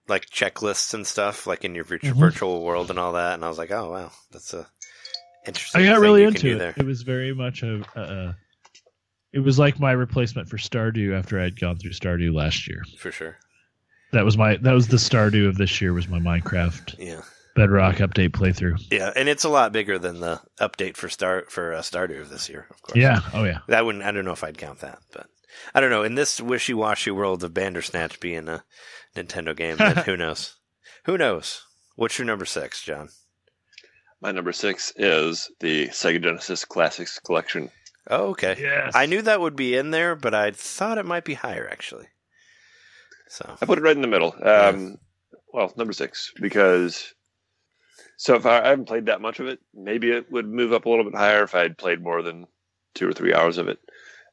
like 0.07 0.29
checklists 0.29 0.93
and 0.93 1.07
stuff, 1.07 1.47
like 1.47 1.63
in 1.63 1.73
your 1.73 1.85
virtual, 1.85 2.13
Mhm. 2.13 2.19
virtual 2.19 2.61
world 2.63 2.89
and 2.89 2.99
all 2.99 3.13
that. 3.13 3.33
And 3.35 3.45
I 3.45 3.47
was 3.47 3.57
like, 3.57 3.71
oh 3.71 3.89
wow, 3.91 4.11
that's 4.31 4.53
a 4.53 4.67
interesting. 5.47 5.81
I 5.81 5.85
got 5.85 5.99
really 6.01 6.23
into 6.25 6.55
it. 6.55 6.59
there. 6.59 6.73
It 6.75 6.85
was 6.85 7.03
very 7.03 7.33
much 7.33 7.63
a, 7.63 7.81
a, 7.95 8.01
a. 8.01 8.37
It 9.35 9.43
was 9.43 9.59
like 9.59 9.79
my 9.79 9.91
replacement 9.91 10.49
for 10.49 10.57
Stardew 10.57 11.15
after 11.17 11.39
I'd 11.39 11.59
gone 11.59 11.77
through 11.77 11.91
Stardew 11.91 12.33
last 12.33 12.67
year. 12.67 12.81
for 12.97 13.11
sure. 13.11 13.37
That 14.13 14.23
was 14.25 14.37
my 14.37 14.55
that 14.57 14.71
was 14.73 14.87
the 14.87 14.97
Stardew 14.97 15.47
of 15.47 15.57
this 15.57 15.81
year 15.81 15.91
was 15.93 16.07
my 16.07 16.19
Minecraft 16.19 16.95
Yeah, 16.97 17.21
Bedrock 17.55 17.95
update 17.97 18.29
playthrough. 18.29 18.81
yeah, 18.89 19.11
and 19.15 19.27
it's 19.27 19.43
a 19.43 19.49
lot 19.49 19.73
bigger 19.73 19.99
than 19.99 20.21
the 20.21 20.39
update 20.59 20.95
for 20.95 21.09
Star 21.09 21.43
for 21.49 21.73
uh, 21.73 21.81
Stardew 21.81 22.21
of 22.21 22.29
this 22.29 22.47
year, 22.47 22.65
of 22.71 22.81
course. 22.81 22.97
Yeah. 22.97 23.19
Oh 23.33 23.43
yeah. 23.43 23.59
that 23.67 23.85
wouldn't. 23.85 24.05
I 24.05 24.11
don't 24.11 24.23
know 24.25 24.31
if 24.31 24.43
I'd 24.43 24.57
count 24.57 24.79
that, 24.79 24.99
but 25.11 25.27
I 25.73 25.81
don't 25.81 25.89
know. 25.89 26.03
In 26.03 26.15
this 26.15 26.39
wishy-washy 26.39 27.11
world 27.11 27.43
of 27.43 27.53
Bandersnatch 27.53 28.19
being 28.21 28.47
a 28.47 28.63
Nintendo 29.17 29.53
game, 29.55 29.75
then 29.77 29.97
who 30.05 30.15
knows? 30.15 30.55
Who 31.05 31.17
knows? 31.17 31.61
What's 31.95 32.17
your 32.17 32.25
number 32.25 32.45
six, 32.45 32.81
John? 32.81 33.09
My 34.21 34.31
number 34.31 34.53
six 34.53 34.93
is 34.95 35.51
the 35.59 35.87
Sega 35.89 36.23
Genesis 36.23 36.63
Classics 36.63 37.19
Collection. 37.19 37.69
Oh, 38.09 38.27
okay. 38.29 38.55
Yes. 38.59 38.93
I 38.95 39.05
knew 39.07 39.21
that 39.23 39.41
would 39.41 39.55
be 39.55 39.75
in 39.75 39.91
there, 39.91 40.15
but 40.15 40.33
I 40.35 40.51
thought 40.51 40.97
it 40.97 41.05
might 41.05 41.25
be 41.25 41.33
higher 41.33 41.67
actually. 41.71 42.07
So 43.27 43.57
I 43.61 43.65
put 43.65 43.77
it 43.79 43.81
right 43.83 43.95
in 43.95 44.01
the 44.01 44.07
middle. 44.07 44.35
Um, 44.43 44.97
Well, 45.53 45.73
number 45.77 45.93
six 45.93 46.31
because 46.39 47.13
so 48.17 48.35
if 48.35 48.45
I, 48.45 48.61
I 48.61 48.67
haven't 48.69 48.85
played 48.87 49.07
that 49.07 49.21
much 49.21 49.39
of 49.39 49.47
it, 49.47 49.59
maybe 49.73 50.11
it 50.11 50.31
would 50.31 50.47
move 50.47 50.71
up 50.73 50.85
a 50.85 50.89
little 50.89 51.03
bit 51.05 51.15
higher 51.15 51.43
if 51.43 51.55
I 51.55 51.61
had 51.61 51.77
played 51.77 52.01
more 52.03 52.21
than 52.21 52.45
two 52.93 53.07
or 53.09 53.13
three 53.13 53.33
hours 53.33 53.57
of 53.57 53.67
it. 53.67 53.79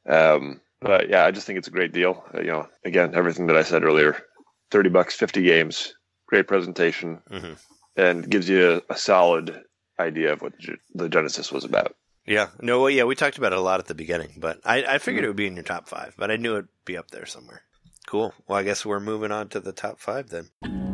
Um, 0.07 0.61
but 0.81 1.09
yeah, 1.09 1.25
I 1.25 1.31
just 1.31 1.47
think 1.47 1.57
it's 1.57 1.67
a 1.67 1.71
great 1.71 1.93
deal. 1.93 2.23
Uh, 2.33 2.41
you 2.41 2.47
know, 2.51 2.67
again, 2.85 3.15
everything 3.15 3.47
that 3.47 3.57
I 3.57 3.63
said 3.63 3.83
earlier: 3.83 4.21
thirty 4.69 4.89
bucks, 4.89 5.15
fifty 5.15 5.41
games, 5.41 5.95
great 6.27 6.47
presentation, 6.47 7.21
Mhm. 7.31 7.57
and 7.95 8.29
gives 8.29 8.47
you 8.49 8.81
a, 8.89 8.93
a 8.93 8.97
solid 8.97 9.61
idea 9.99 10.33
of 10.33 10.41
what 10.41 10.53
the 10.93 11.09
Genesis 11.09 11.51
was 11.51 11.63
about. 11.63 11.95
Yeah, 12.25 12.49
no, 12.61 12.81
well, 12.81 12.89
yeah, 12.89 13.03
we 13.03 13.15
talked 13.15 13.37
about 13.37 13.53
it 13.53 13.59
a 13.59 13.61
lot 13.61 13.79
at 13.79 13.87
the 13.87 13.95
beginning, 13.95 14.33
but 14.37 14.59
I, 14.65 14.83
I 14.83 14.97
figured 14.97 15.21
mm-hmm. 15.21 15.25
it 15.25 15.27
would 15.29 15.37
be 15.37 15.47
in 15.47 15.55
your 15.55 15.63
top 15.63 15.87
five, 15.87 16.15
but 16.17 16.31
I 16.31 16.37
knew 16.37 16.53
it'd 16.53 16.67
be 16.85 16.97
up 16.97 17.11
there 17.11 17.25
somewhere. 17.25 17.63
Cool. 18.07 18.33
Well, 18.47 18.59
I 18.59 18.63
guess 18.63 18.85
we're 18.85 18.99
moving 18.99 19.31
on 19.31 19.49
to 19.49 19.59
the 19.59 19.71
top 19.71 19.99
five 19.99 20.29
then. 20.29 20.92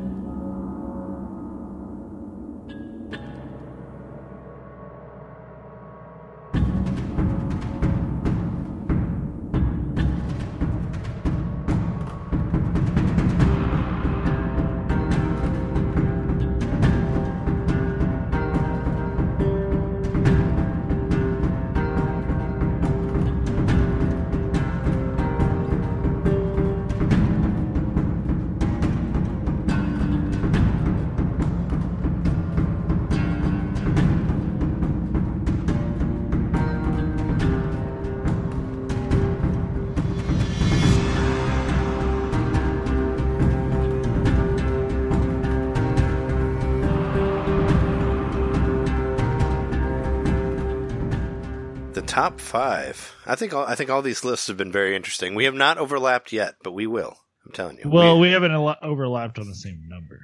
Top 52.19 52.41
five. 52.41 53.15
I 53.25 53.35
think 53.35 53.53
all, 53.53 53.65
I 53.65 53.75
think 53.75 53.89
all 53.89 54.01
these 54.01 54.23
lists 54.25 54.47
have 54.47 54.57
been 54.57 54.71
very 54.71 54.95
interesting. 54.95 55.35
We 55.35 55.45
have 55.45 55.53
not 55.53 55.77
overlapped 55.77 56.31
yet, 56.33 56.55
but 56.63 56.73
we 56.73 56.85
will. 56.87 57.17
I'm 57.45 57.53
telling 57.53 57.77
you. 57.77 57.89
Well, 57.89 58.19
we 58.19 58.31
haven't 58.31 58.51
al- 58.51 58.75
overlapped 58.81 59.39
on 59.39 59.47
the 59.47 59.55
same 59.55 59.81
number. 59.87 60.19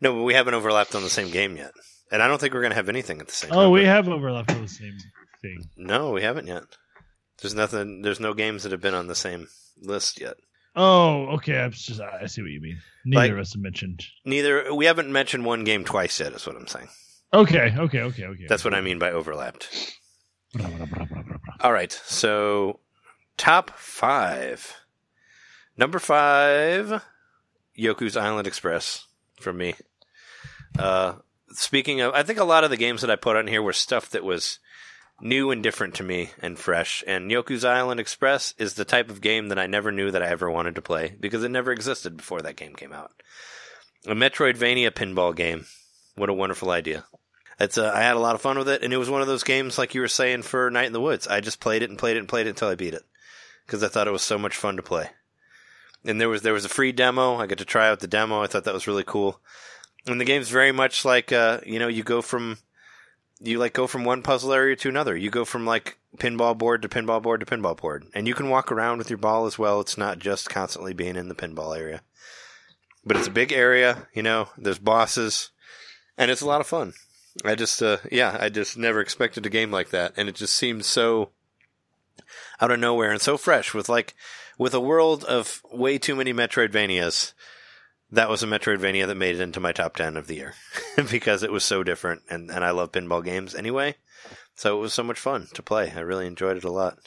no, 0.00 0.14
but 0.14 0.22
we 0.22 0.34
haven't 0.34 0.54
overlapped 0.54 0.94
on 0.94 1.02
the 1.02 1.10
same 1.10 1.30
game 1.30 1.56
yet, 1.56 1.72
and 2.12 2.22
I 2.22 2.28
don't 2.28 2.40
think 2.40 2.54
we're 2.54 2.60
going 2.60 2.70
to 2.70 2.76
have 2.76 2.88
anything 2.88 3.20
at 3.20 3.26
the 3.26 3.34
same. 3.34 3.50
Oh, 3.52 3.62
number. 3.62 3.70
we 3.70 3.84
have 3.84 4.08
overlapped 4.08 4.52
on 4.52 4.62
the 4.62 4.68
same 4.68 4.96
thing. 5.42 5.58
No, 5.76 6.12
we 6.12 6.22
haven't 6.22 6.46
yet. 6.46 6.62
There's 7.42 7.54
nothing. 7.54 8.02
There's 8.02 8.20
no 8.20 8.32
games 8.34 8.62
that 8.62 8.72
have 8.72 8.80
been 8.80 8.94
on 8.94 9.08
the 9.08 9.14
same 9.14 9.48
list 9.80 10.20
yet. 10.20 10.34
Oh, 10.76 11.26
okay. 11.36 11.58
I'm 11.58 11.72
just, 11.72 12.00
I 12.00 12.26
see 12.26 12.42
what 12.42 12.50
you 12.52 12.60
mean. 12.60 12.78
Neither 13.04 13.20
Like- 13.24 13.32
of 13.32 13.38
us 13.40 13.54
have 13.54 13.62
mentioned. 13.62 14.04
Neither. 14.24 14.72
We 14.74 14.86
haven't 14.86 15.10
mentioned 15.10 15.44
one 15.44 15.64
game 15.64 15.84
twice 15.84 16.20
yet. 16.20 16.32
Is 16.32 16.46
what 16.46 16.54
I'm 16.56 16.68
saying. 16.68 16.88
Okay, 17.34 17.74
okay, 17.76 18.00
okay, 18.02 18.24
okay. 18.24 18.46
That's 18.48 18.64
what 18.64 18.74
I 18.74 18.80
mean 18.80 18.98
by 18.98 19.10
overlapped. 19.10 19.68
All 21.60 21.72
right. 21.72 21.92
So, 22.04 22.80
top 23.36 23.70
five. 23.70 24.74
Number 25.76 25.98
five, 25.98 27.04
Yoku's 27.78 28.16
Island 28.16 28.46
Express 28.46 29.06
from 29.40 29.58
me. 29.58 29.74
Uh, 30.78 31.14
speaking 31.50 32.00
of, 32.00 32.12
I 32.14 32.22
think 32.22 32.38
a 32.40 32.44
lot 32.44 32.64
of 32.64 32.70
the 32.70 32.76
games 32.76 33.00
that 33.02 33.10
I 33.10 33.16
put 33.16 33.36
on 33.36 33.46
here 33.46 33.62
were 33.62 33.72
stuff 33.72 34.10
that 34.10 34.24
was 34.24 34.58
new 35.20 35.50
and 35.50 35.62
different 35.62 35.94
to 35.94 36.02
me 36.02 36.30
and 36.40 36.58
fresh. 36.58 37.02
And 37.06 37.30
Yoku's 37.30 37.64
Island 37.64 38.00
Express 38.00 38.54
is 38.58 38.74
the 38.74 38.84
type 38.84 39.10
of 39.10 39.20
game 39.20 39.48
that 39.48 39.58
I 39.58 39.66
never 39.66 39.92
knew 39.92 40.10
that 40.10 40.22
I 40.22 40.28
ever 40.28 40.50
wanted 40.50 40.74
to 40.76 40.82
play 40.82 41.14
because 41.18 41.42
it 41.44 41.50
never 41.50 41.72
existed 41.72 42.16
before 42.16 42.42
that 42.42 42.56
game 42.56 42.74
came 42.74 42.92
out. 42.92 43.12
A 44.06 44.14
Metroidvania 44.14 44.90
pinball 44.90 45.34
game. 45.34 45.66
What 46.14 46.28
a 46.28 46.34
wonderful 46.34 46.70
idea. 46.70 47.04
It's 47.60 47.76
uh, 47.76 47.90
I 47.92 48.02
had 48.02 48.16
a 48.16 48.20
lot 48.20 48.34
of 48.34 48.40
fun 48.40 48.56
with 48.56 48.68
it, 48.68 48.82
and 48.82 48.92
it 48.92 48.98
was 48.98 49.10
one 49.10 49.20
of 49.20 49.26
those 49.26 49.42
games 49.42 49.78
like 49.78 49.94
you 49.94 50.00
were 50.00 50.08
saying 50.08 50.42
for 50.42 50.70
Night 50.70 50.86
in 50.86 50.92
the 50.92 51.00
Woods. 51.00 51.26
I 51.26 51.40
just 51.40 51.60
played 51.60 51.82
it 51.82 51.90
and 51.90 51.98
played 51.98 52.16
it 52.16 52.20
and 52.20 52.28
played 52.28 52.46
it 52.46 52.50
until 52.50 52.68
I 52.68 52.76
beat 52.76 52.94
it 52.94 53.04
because 53.66 53.82
I 53.82 53.88
thought 53.88 54.06
it 54.06 54.12
was 54.12 54.22
so 54.22 54.38
much 54.38 54.56
fun 54.56 54.76
to 54.76 54.82
play. 54.82 55.10
And 56.04 56.20
there 56.20 56.28
was 56.28 56.42
there 56.42 56.52
was 56.52 56.64
a 56.64 56.70
free 56.70 56.92
demo. 56.92 57.36
I 57.36 57.46
got 57.46 57.58
to 57.58 57.64
try 57.64 57.88
out 57.88 58.00
the 58.00 58.06
demo. 58.06 58.42
I 58.42 58.46
thought 58.46 58.64
that 58.64 58.74
was 58.74 58.86
really 58.86 59.04
cool. 59.04 59.40
And 60.06 60.20
the 60.20 60.24
game's 60.24 60.48
very 60.48 60.72
much 60.72 61.04
like 61.04 61.32
uh, 61.32 61.60
you 61.66 61.78
know 61.78 61.88
you 61.88 62.04
go 62.04 62.22
from 62.22 62.58
you 63.40 63.58
like 63.58 63.72
go 63.72 63.88
from 63.88 64.04
one 64.04 64.22
puzzle 64.22 64.52
area 64.52 64.76
to 64.76 64.88
another. 64.88 65.16
You 65.16 65.30
go 65.30 65.44
from 65.44 65.66
like 65.66 65.98
pinball 66.16 66.56
board 66.56 66.82
to 66.82 66.88
pinball 66.88 67.20
board 67.20 67.40
to 67.40 67.46
pinball 67.46 67.76
board, 67.76 68.06
and 68.14 68.28
you 68.28 68.34
can 68.34 68.48
walk 68.48 68.70
around 68.70 68.98
with 68.98 69.10
your 69.10 69.18
ball 69.18 69.46
as 69.46 69.58
well. 69.58 69.80
It's 69.80 69.98
not 69.98 70.20
just 70.20 70.48
constantly 70.48 70.94
being 70.94 71.16
in 71.16 71.28
the 71.28 71.34
pinball 71.34 71.76
area, 71.76 72.02
but 73.04 73.16
it's 73.16 73.28
a 73.28 73.32
big 73.32 73.52
area. 73.52 74.06
You 74.14 74.22
know, 74.22 74.48
there's 74.56 74.78
bosses, 74.78 75.50
and 76.16 76.30
it's 76.30 76.40
a 76.40 76.46
lot 76.46 76.60
of 76.60 76.68
fun. 76.68 76.94
I 77.44 77.54
just, 77.54 77.82
uh, 77.82 77.98
yeah, 78.10 78.36
I 78.40 78.48
just 78.48 78.76
never 78.76 79.00
expected 79.00 79.46
a 79.46 79.50
game 79.50 79.70
like 79.70 79.90
that, 79.90 80.14
and 80.16 80.28
it 80.28 80.34
just 80.34 80.54
seemed 80.54 80.84
so 80.84 81.30
out 82.60 82.70
of 82.70 82.80
nowhere 82.80 83.12
and 83.12 83.20
so 83.20 83.36
fresh 83.36 83.72
with 83.72 83.88
like 83.88 84.14
with 84.58 84.74
a 84.74 84.80
world 84.80 85.24
of 85.24 85.62
way 85.72 85.98
too 85.98 86.16
many 86.16 86.32
Metroidvanias. 86.32 87.32
That 88.10 88.30
was 88.30 88.42
a 88.42 88.46
Metroidvania 88.46 89.06
that 89.06 89.16
made 89.16 89.36
it 89.36 89.40
into 89.40 89.60
my 89.60 89.72
top 89.72 89.96
ten 89.96 90.16
of 90.16 90.26
the 90.26 90.36
year 90.36 90.54
because 91.10 91.42
it 91.42 91.52
was 91.52 91.64
so 91.64 91.82
different, 91.82 92.22
and 92.28 92.50
and 92.50 92.64
I 92.64 92.70
love 92.70 92.92
pinball 92.92 93.24
games 93.24 93.54
anyway. 93.54 93.96
So 94.54 94.76
it 94.76 94.80
was 94.80 94.92
so 94.92 95.04
much 95.04 95.20
fun 95.20 95.46
to 95.54 95.62
play. 95.62 95.92
I 95.94 96.00
really 96.00 96.26
enjoyed 96.26 96.56
it 96.56 96.64
a 96.64 96.72
lot. 96.72 96.98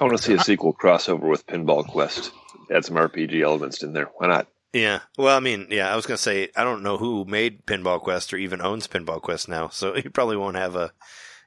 I 0.00 0.04
want 0.04 0.16
to 0.16 0.22
see 0.22 0.34
a 0.34 0.40
sequel 0.40 0.74
crossover 0.74 1.28
with 1.28 1.46
Pinball 1.46 1.86
Quest. 1.86 2.32
Add 2.70 2.84
some 2.84 2.96
RPG 2.96 3.42
elements 3.42 3.82
in 3.82 3.92
there. 3.92 4.10
Why 4.16 4.28
not? 4.28 4.46
Yeah. 4.72 5.00
Well, 5.16 5.36
I 5.36 5.40
mean, 5.40 5.66
yeah, 5.70 5.92
I 5.92 5.96
was 5.96 6.06
gonna 6.06 6.18
say 6.18 6.50
I 6.56 6.64
don't 6.64 6.82
know 6.82 6.98
who 6.98 7.24
made 7.24 7.66
Pinball 7.66 8.00
Quest 8.00 8.32
or 8.34 8.36
even 8.36 8.60
owns 8.60 8.86
Pinball 8.86 9.20
Quest 9.20 9.48
now, 9.48 9.68
so 9.68 9.96
you 9.96 10.10
probably 10.10 10.36
won't 10.36 10.56
have 10.56 10.76
a 10.76 10.92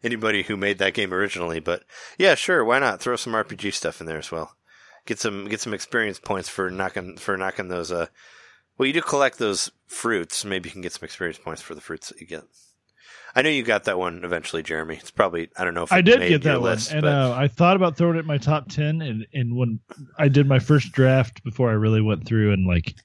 anybody 0.04 0.44
who 0.44 0.58
made 0.58 0.80
that 0.80 0.94
game 0.94 1.14
originally. 1.14 1.60
But 1.60 1.84
yeah, 2.18 2.36
sure, 2.36 2.66
why 2.66 2.80
not 2.80 3.00
throw 3.00 3.16
some 3.16 3.34
RPG 3.34 3.74
stuff 3.74 4.02
in 4.02 4.08
there 4.08 4.18
as 4.18 4.32
well? 4.32 4.56
Get 5.06 5.20
some 5.20 5.48
get 5.48 5.62
some 5.62 5.74
experience 5.74 6.20
points 6.20 6.50
for 6.50 6.70
knocking 6.70 7.18
for 7.18 7.38
knocking 7.38 7.68
those. 7.68 7.92
Uh, 7.92 8.08
well, 8.78 8.88
you 8.88 8.94
do 8.94 9.02
collect 9.02 9.38
those 9.38 9.72
fruits. 9.88 10.44
Maybe 10.44 10.70
you 10.70 10.74
can 10.74 10.82
get 10.82 10.94
some 10.94 11.06
experience 11.06 11.38
points 11.38 11.62
for 11.62 11.76
the 11.76 11.82
fruits 11.82 12.10
that 12.10 12.20
you 12.20 12.28
get. 12.28 12.44
I 13.36 13.42
know 13.42 13.50
you 13.50 13.64
got 13.64 13.86
that 13.86 13.98
one 13.98 14.24
eventually, 14.24 14.62
Jeremy. 14.64 14.96
It's 14.98 15.12
probably 15.12 15.50
I 15.58 15.64
don't 15.64 15.74
know 15.74 15.84
if 15.84 15.92
I 15.92 16.02
did 16.02 16.20
get 16.28 16.44
that 16.44 16.62
one, 16.62 16.72
list, 16.72 16.92
and 16.92 17.02
but 17.02 17.14
uh, 17.14 17.34
I 17.38 17.48
thought 17.48 17.76
about 17.76 17.96
throwing 17.98 18.18
it 18.18 18.20
in 18.22 18.26
my 18.26 18.38
top 18.38 18.70
ten. 18.70 19.02
And, 19.02 19.26
and 19.34 19.56
when 19.56 19.80
I 20.20 20.28
did 20.28 20.48
my 20.48 20.60
first 20.60 20.92
draft, 20.92 21.44
before 21.44 21.70
I 21.70 21.74
really 21.74 22.02
went 22.02 22.26
through 22.26 22.52
and 22.52 22.68
like 22.68 22.96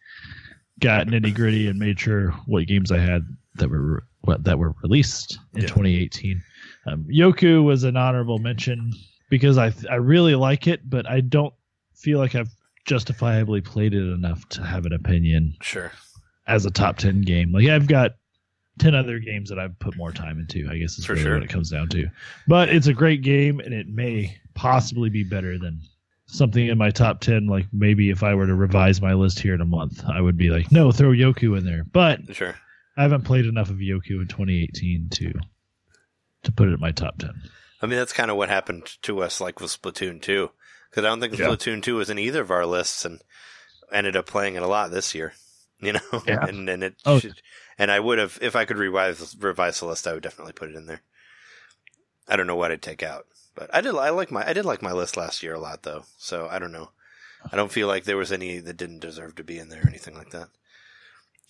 got 0.81 1.07
nitty 1.07 1.35
gritty 1.35 1.69
and 1.69 1.78
made 1.78 1.98
sure 2.01 2.31
what 2.47 2.66
games 2.66 2.90
I 2.90 2.98
had 2.98 3.23
that 3.55 3.70
were 3.70 4.05
what 4.23 4.44
that 4.44 4.59
were 4.59 4.74
released 4.82 5.39
in 5.55 5.62
Yeah. 5.62 5.69
2018, 5.69 6.43
um, 6.86 7.07
Yoku 7.11 7.62
was 7.65 7.85
an 7.85 7.97
honorable 7.97 8.39
mention 8.39 8.93
because 9.31 9.59
I 9.59 9.73
I 9.90 9.94
really 9.97 10.35
like 10.35 10.66
it, 10.66 10.89
but 10.90 11.09
I 11.09 11.20
don't 11.20 11.55
feel 11.94 12.19
like 12.19 12.35
I've 12.35 12.51
justifiably 12.85 13.61
played 13.61 13.94
it 13.94 14.12
enough 14.12 14.48
to 14.51 14.62
have 14.62 14.86
an 14.86 14.93
opinion 14.93 15.57
sure. 15.61 15.90
as 16.47 16.65
a 16.66 16.70
top 16.70 16.97
10 16.98 17.23
game. 17.23 17.53
Like 17.53 17.66
I've 17.69 17.86
got 17.89 18.12
10 18.78 18.94
other 18.94 19.19
games 19.19 19.48
that 19.48 19.59
I've 19.59 19.78
put 19.78 19.97
more 19.97 20.12
time 20.12 20.39
into, 20.39 20.69
I 20.70 20.77
guess 20.78 20.98
is 20.98 21.07
For 21.07 21.12
really 21.15 21.24
sure. 21.24 21.35
what 21.35 21.43
it 21.44 21.48
comes 21.48 21.70
down 21.70 21.89
to. 21.90 22.07
But 22.47 22.69
it's 22.69 22.86
a 22.89 22.93
great 22.94 23.23
game 23.23 23.61
and 23.61 23.73
it 23.73 23.89
may 23.89 24.36
possibly 24.55 25.09
be 25.11 25.24
better 25.24 25.59
than 25.59 25.81
something 26.27 26.66
in 26.66 26.77
my 26.77 26.90
top 26.90 27.20
10 27.20 27.47
like 27.47 27.66
maybe 27.73 28.11
if 28.11 28.24
i 28.24 28.35
were 28.35 28.47
to 28.48 28.55
revise 28.57 29.01
my 29.01 29.12
list 29.15 29.39
here 29.39 29.55
in 29.55 29.61
a 29.61 29.65
month 29.65 30.03
i 30.09 30.20
would 30.20 30.36
be 30.36 30.51
like 30.51 30.73
no 30.73 30.90
throw 30.90 31.11
yoku 31.11 31.57
in 31.57 31.65
there 31.65 31.85
but 31.93 32.19
Sure. 32.35 32.57
i 32.97 33.03
haven't 33.03 33.23
played 33.23 33.47
enough 33.47 33.70
of 33.70 33.77
yoku 33.77 34.20
in 34.20 34.27
2018 34.27 35.09
to 35.11 35.32
to 36.43 36.51
put 36.53 36.69
it 36.69 36.73
in 36.73 36.81
my 36.81 36.90
top 36.90 37.16
10 37.19 37.31
I 37.81 37.86
mean, 37.86 37.97
that's 37.98 38.12
kind 38.15 38.31
of 38.31 38.36
what 38.39 38.48
happened 38.48 38.90
to 39.03 39.23
us, 39.23 39.39
like 39.40 39.61
with 39.61 39.70
Splatoon 39.70 40.20
2. 40.23 40.51
Because 40.90 41.05
I 41.05 41.09
don't 41.09 41.20
think 41.20 41.39
Yeah. 41.39 41.47
Splatoon 41.48 41.82
2 41.82 41.94
was 41.97 42.09
in 42.09 42.19
either 42.19 42.40
of 42.40 42.51
our 42.51 42.65
lists 42.65 43.05
and 43.05 43.20
ended 43.93 44.16
up 44.16 44.27
playing 44.27 44.55
it 44.57 44.62
a 44.62 44.66
lot 44.66 44.90
this 44.90 45.15
year. 45.15 45.35
You 45.81 45.93
know? 45.94 46.01
Yeah. 46.27 46.44
and, 46.47 46.69
and 46.69 46.82
it 46.85 46.94
Oh. 47.05 47.19
should, 47.19 47.40
and 47.78 47.90
I 47.90 48.01
would 48.01 48.19
have, 48.19 48.39
if 48.40 48.57
I 48.57 48.65
could 48.65 48.78
revise, 48.78 49.36
revise 49.39 49.78
the 49.81 49.86
list, 49.86 50.07
I 50.07 50.15
would 50.15 50.23
definitely 50.23 50.55
put 50.55 50.70
it 50.70 50.77
in 50.77 50.86
there. 50.86 51.03
I 52.28 52.36
don't 52.36 52.47
know 52.47 52.57
what 52.57 52.73
I'd 52.73 52.82
take 52.82 53.03
out. 53.03 53.27
But 53.55 53.70
I 53.74 53.81
did, 53.81 53.94
I 53.94 54.11
like 54.11 54.31
my, 54.31 54.47
I 54.48 54.53
did 54.53 54.65
like 54.65 54.82
my 54.82 54.93
list 54.93 55.16
last 55.16 55.43
year 55.43 55.55
a 55.55 55.61
lot 55.61 55.82
though. 55.82 56.05
So 56.19 56.48
I 56.51 56.59
don't 56.59 56.73
know. 56.73 56.90
I 57.53 57.57
don't 57.57 57.70
feel 57.73 57.86
like 57.89 58.05
there 58.05 58.16
was 58.16 58.32
any 58.32 58.59
that 58.59 58.77
didn't 58.77 59.01
deserve 59.01 59.35
to 59.36 59.44
be 59.44 59.59
in 59.59 59.69
there 59.69 59.82
or 59.82 59.89
anything 59.89 60.15
like 60.15 60.31
that. 60.31 60.48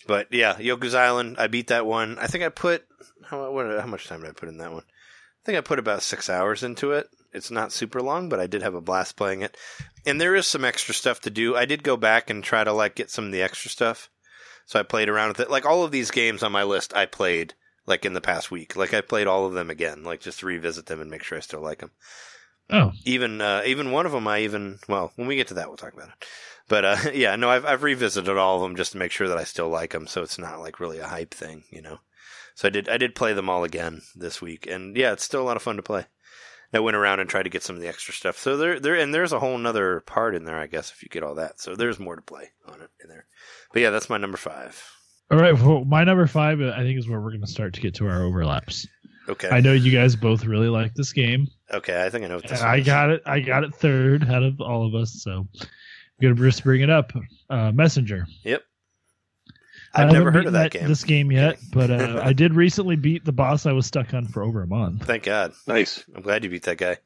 But 0.07 0.29
yeah, 0.33 0.55
Yoku's 0.55 0.95
Island, 0.95 1.37
I 1.39 1.47
beat 1.47 1.69
that 1.69 1.87
one. 1.87 2.19
I 2.19 2.27
think 2.27 2.45
I 2.45 2.49
put, 2.49 2.85
how, 3.25 3.51
what, 3.51 3.67
how 3.81 3.87
much 3.87 4.07
time 4.07 4.21
did 4.21 4.31
I 4.31 4.35
put 4.35 4.49
in 4.49 4.59
that 4.59 4.73
one? 4.73 4.83
I 4.83 5.43
think 5.45 5.59
I 5.59 5.63
put 5.63 5.79
about 5.79 6.03
six 6.03 6.29
hours 6.29 6.63
into 6.63 6.93
it. 6.93 7.09
It's 7.33 7.51
not 7.51 7.73
super 7.73 8.01
long, 8.03 8.29
but 8.29 8.41
I 8.41 8.47
did 8.47 8.63
have 8.63 8.75
a 8.75 8.81
blast 8.81 9.17
playing 9.17 9.43
it. 9.43 9.57
And 10.05 10.21
there 10.21 10.35
is 10.35 10.47
some 10.47 10.65
extra 10.65 10.95
stuff 10.95 11.21
to 11.23 11.31
do. 11.31 11.57
I 11.57 11.65
did 11.65 11.83
go 11.83 11.97
back 11.97 12.31
and 12.31 12.43
try 12.43 12.63
to 12.65 12.73
like 12.73 12.95
get 12.95 13.11
some 13.11 13.27
of 13.27 13.33
the 13.33 13.43
extra 13.43 13.71
stuff. 13.71 14.11
So 14.67 14.79
I 14.79 14.83
played 14.83 15.09
around 15.09 15.29
with 15.29 15.41
it. 15.41 15.51
Like 15.51 15.65
all 15.65 15.85
of 15.85 15.93
these 15.93 16.11
games 16.11 16.43
on 16.43 16.53
my 16.53 16.65
list, 16.65 16.95
I 16.95 17.07
played 17.07 17.55
like 17.87 18.05
in 18.05 18.13
the 18.13 18.21
past 18.21 18.51
week. 18.51 18.77
Like 18.77 18.93
I 18.93 19.01
played 19.01 19.27
all 19.27 19.47
of 19.47 19.55
them 19.55 19.71
again, 19.71 20.03
like 20.03 20.21
just 20.21 20.41
to 20.41 20.47
revisit 20.47 20.87
them 20.87 21.01
and 21.01 21.11
make 21.11 21.23
sure 21.23 21.39
I 21.39 21.41
still 21.41 21.61
like 21.61 21.79
them. 21.79 21.93
oh 22.71 22.93
Even 23.05 23.41
uh, 23.41 23.63
even 23.65 23.93
one 23.93 24.07
of 24.07 24.13
them, 24.13 24.27
I 24.29 24.41
even 24.41 24.81
well, 24.89 25.13
when 25.17 25.29
we 25.29 25.37
get 25.37 25.49
to 25.49 25.55
that, 25.55 25.69
we'll 25.69 25.77
talk 25.77 25.95
about 25.95 26.09
it. 26.09 26.27
But 26.69 26.85
uh, 26.85 26.97
yeah, 27.15 27.37
no, 27.37 27.49
I've 27.49 27.65
I've 27.65 27.83
revisited 27.85 28.37
all 28.37 28.57
of 28.57 28.63
them 28.63 28.77
just 28.77 28.93
to 28.93 28.99
make 28.99 29.13
sure 29.13 29.29
that 29.29 29.39
I 29.39 29.45
still 29.45 29.69
like 29.69 29.93
them, 29.93 30.07
so 30.07 30.23
it's 30.23 30.39
not 30.39 30.61
like 30.61 30.81
really 30.81 30.99
a 30.99 31.07
hype 31.07 31.33
thing, 31.33 31.65
you 31.71 31.81
know. 31.81 32.01
So 32.55 32.69
I 32.69 32.71
did 32.71 32.89
I 32.89 32.97
did 32.97 33.15
play 33.15 33.33
them 33.33 33.49
all 33.49 33.65
again 33.65 34.03
this 34.17 34.43
week, 34.43 34.67
and 34.67 34.97
yeah, 34.97 35.13
it's 35.13 35.25
still 35.25 35.43
a 35.43 35.45
lot 35.45 35.57
of 35.57 35.63
fun 35.63 35.77
to 35.77 35.83
play. 35.83 36.07
I 36.73 36.81
went 36.81 36.97
around 36.97 37.21
and 37.21 37.31
tried 37.31 37.45
to 37.45 37.51
get 37.51 37.63
some 37.63 37.77
of 37.77 37.83
the 37.83 37.89
extra 37.89 38.13
stuff. 38.13 38.39
So 38.39 38.57
there 38.57 38.81
there 38.81 38.97
and 38.97 39.15
there's 39.15 39.33
a 39.33 39.39
whole 39.39 39.57
nother 39.57 40.01
part 40.01 40.35
in 40.35 40.45
there, 40.45 40.59
I 40.59 40.67
guess, 40.67 40.91
if 40.91 41.03
you 41.03 41.09
get 41.09 41.23
all 41.23 41.37
that. 41.37 41.61
So 41.61 41.77
there's 41.77 42.01
more 42.01 42.17
to 42.17 42.23
play 42.23 42.51
on 42.67 42.81
it 42.83 42.91
in 43.03 43.09
there. 43.09 43.27
But 43.77 43.83
yeah, 43.83 43.91
that's 43.91 44.09
my 44.09 44.17
number 44.17 44.39
five. 44.39 44.83
all 45.31 45.37
right 45.39 45.53
well, 45.53 45.85
my 45.85 46.03
number 46.03 46.27
five 46.27 46.63
i 46.63 46.79
think 46.83 46.99
is 46.99 47.07
where 47.07 47.21
we're 47.21 47.29
going 47.29 47.43
to 47.43 47.47
start 47.47 47.75
to 47.75 47.81
get 47.83 47.95
to 47.97 48.09
our 48.09 48.23
overlaps 48.23 48.87
Okay. 49.29 49.51
i 49.51 49.61
know 49.61 49.75
you 49.75 49.93
guys 49.93 50.17
both 50.17 50.47
really 50.47 50.69
like 50.71 50.95
this 50.95 51.13
game 51.13 51.47
okay, 51.75 52.03
I 52.03 52.09
think 52.09 52.25
I 52.25 52.29
know 52.29 52.37
what 52.37 52.49
this 52.49 52.61
and 52.63 52.71
i 52.71 52.77
is. 52.79 52.87
got 52.87 53.11
it 53.11 53.23
i 53.27 53.39
got 53.39 53.65
it 53.65 53.75
third 53.75 54.25
out 54.31 54.43
of 54.43 54.63
all 54.63 54.87
of 54.87 54.95
us 54.95 55.23
so 55.23 55.47
i'm 55.53 55.69
going 56.23 56.35
to 56.37 56.43
just 56.43 56.65
bring 56.65 56.81
it 56.81 56.89
up 56.89 57.13
uh, 57.51 57.71
messenger 57.73 58.27
Yep. 58.45 58.63
I 59.95 60.05
I've 60.05 60.13
never 60.13 60.31
heard 60.31 60.47
of 60.47 60.53
beaten 60.55 60.63
that 60.63 60.71
game. 60.73 60.89
This 60.89 61.05
game 61.05 61.31
yet, 61.31 61.59
but 61.73 61.91
uh, 61.91 62.21
I 62.25 62.33
did 62.33 62.55
recently 62.55 62.97
beat 62.97 63.27
the 63.27 63.33
boss 63.33 63.67
I 63.67 63.73
was 63.73 63.85
stuck 63.87 64.15
on 64.15 64.27
for 64.27 64.43
over 64.43 64.63
a 64.63 64.67
month, 64.67 65.05
Thank 65.05 65.25
God. 65.25 65.53
Nice. 65.67 66.03
I'm 66.15 66.23
glad 66.23 66.45
you 66.45 66.51
beat 66.51 66.63
that 66.65 66.79
guy. 66.79 66.97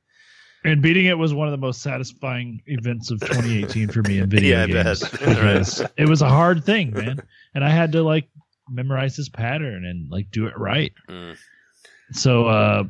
And 0.65 0.83
beating 0.83 1.07
it 1.07 1.17
was 1.19 1.33
one 1.35 1.47
of 1.49 1.53
the 1.53 1.59
most 1.59 1.83
satisfying 1.83 2.61
events 2.67 3.11
of 3.11 3.21
2018 3.21 3.89
for 3.89 4.03
me 4.03 4.19
in 4.19 4.29
video 4.31 4.59
Yeah, 4.61 4.67
games. 4.67 5.09
Because 5.09 5.85
it 5.97 6.09
was 6.09 6.23
a 6.23 6.29
hard 6.29 6.65
thing, 6.65 6.93
man, 6.93 7.21
and 7.55 7.65
I 7.65 7.71
had 7.71 7.93
to 7.93 8.03
like 8.03 8.29
memorize 8.69 9.17
his 9.17 9.29
pattern 9.29 9.85
and 9.85 10.11
like 10.11 10.31
do 10.31 10.47
it 10.47 10.57
right. 10.59 10.93
Mm. 11.09 11.37
So 12.13 12.47
uh, 12.47 12.85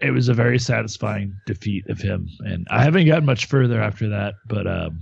it 0.00 0.10
was 0.10 0.28
a 0.28 0.34
very 0.34 0.58
satisfying 0.58 1.34
defeat 1.46 1.84
of 1.88 1.98
him, 1.98 2.28
and 2.40 2.66
I 2.70 2.82
haven't 2.82 3.06
gotten 3.06 3.24
much 3.24 3.46
further 3.46 3.80
after 3.80 4.08
that. 4.10 4.34
But 4.48 4.66
um, 4.66 5.00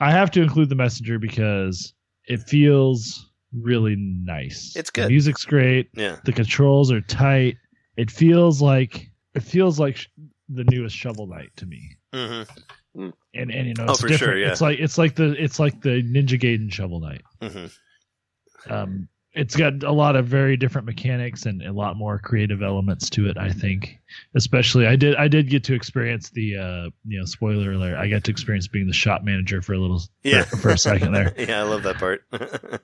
I 0.00 0.10
have 0.10 0.30
to 0.32 0.42
include 0.42 0.68
the 0.68 0.74
messenger 0.74 1.18
because 1.18 1.94
it 2.26 2.40
feels 2.42 3.30
really 3.52 3.96
nice. 3.98 4.74
It's 4.76 4.90
The 4.90 5.02
good. 5.02 5.08
music's 5.10 5.44
great. 5.44 5.88
Yeah. 5.94 6.16
The 6.24 6.32
controls 6.32 6.90
are 6.92 7.00
tight. 7.02 7.56
It 7.96 8.10
feels 8.10 8.60
like 8.60 9.08
it 9.34 9.42
feels 9.42 9.78
like 9.80 10.06
the 10.48 10.64
newest 10.64 10.96
Shovel 10.96 11.26
Knight 11.26 11.50
to 11.56 11.66
me. 11.66 11.96
Mm-hmm. 12.14 13.08
And 13.34 13.50
and 13.50 13.66
you 13.68 13.74
know 13.74 13.86
Oh, 13.88 13.92
it's 13.92 14.00
for 14.00 14.08
different. 14.08 14.30
sure, 14.32 14.38
yeah. 14.38 14.50
It's 14.52 14.60
like 14.60 14.78
it's 14.78 14.98
like 14.98 15.14
the 15.16 15.32
it's 15.42 15.58
like 15.58 15.80
the 15.80 16.02
Ninja 16.02 16.40
Gaiden 16.40 16.72
Shovel 16.72 17.00
Knight. 17.00 17.22
Mm-hmm. 17.42 18.72
Um, 18.72 19.08
it's 19.32 19.56
got 19.56 19.82
a 19.82 19.90
lot 19.90 20.14
of 20.14 20.26
very 20.26 20.56
different 20.56 20.86
mechanics 20.86 21.44
and 21.44 21.60
a 21.62 21.72
lot 21.72 21.96
more 21.96 22.20
creative 22.20 22.62
elements 22.62 23.10
to 23.10 23.26
it. 23.28 23.36
I 23.36 23.50
think, 23.50 23.98
especially 24.36 24.86
I 24.86 24.94
did 24.94 25.16
I 25.16 25.26
did 25.26 25.50
get 25.50 25.64
to 25.64 25.74
experience 25.74 26.30
the 26.30 26.56
uh, 26.56 26.90
you 27.04 27.18
know 27.18 27.24
spoiler 27.24 27.72
alert. 27.72 27.96
I 27.96 28.08
got 28.08 28.22
to 28.24 28.30
experience 28.30 28.68
being 28.68 28.86
the 28.86 28.92
shop 28.92 29.24
manager 29.24 29.60
for 29.60 29.72
a 29.72 29.78
little 29.78 30.00
Yeah. 30.22 30.44
for, 30.44 30.56
for 30.58 30.68
a 30.70 30.78
second 30.78 31.12
there. 31.12 31.34
yeah, 31.38 31.60
I 31.60 31.62
love 31.64 31.82
that 31.82 31.96
part. 31.98 32.22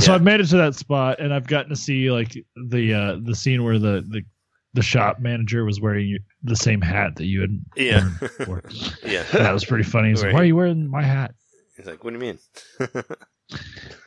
So 0.00 0.14
I've 0.14 0.22
made 0.22 0.40
it 0.40 0.46
to 0.48 0.56
that 0.56 0.74
spot, 0.74 1.20
and 1.20 1.32
I've 1.34 1.46
gotten 1.46 1.68
to 1.68 1.76
see 1.76 2.10
like 2.10 2.32
the 2.56 2.94
uh, 2.94 3.16
the 3.22 3.34
scene 3.36 3.62
where 3.62 3.78
the, 3.78 4.04
the 4.08 4.22
the 4.74 4.82
shop 4.82 5.20
manager 5.20 5.64
was 5.64 5.80
wearing 5.80 6.18
the 6.42 6.56
same 6.56 6.80
hat 6.80 7.16
that 7.16 7.26
you 7.26 7.40
had. 7.42 7.64
yeah. 7.76 8.10
yeah. 9.04 9.22
that 9.32 9.52
was 9.52 9.64
pretty 9.64 9.84
funny. 9.84 10.10
He's 10.10 10.22
like, 10.22 10.32
"Why 10.32 10.40
are 10.40 10.44
you 10.44 10.56
wearing 10.56 10.88
my 10.88 11.02
hat?" 11.02 11.34
He's 11.76 11.86
like, 11.86 12.04
what 12.04 12.10
do 12.10 12.16
you 12.16 12.20
mean? 12.20 12.38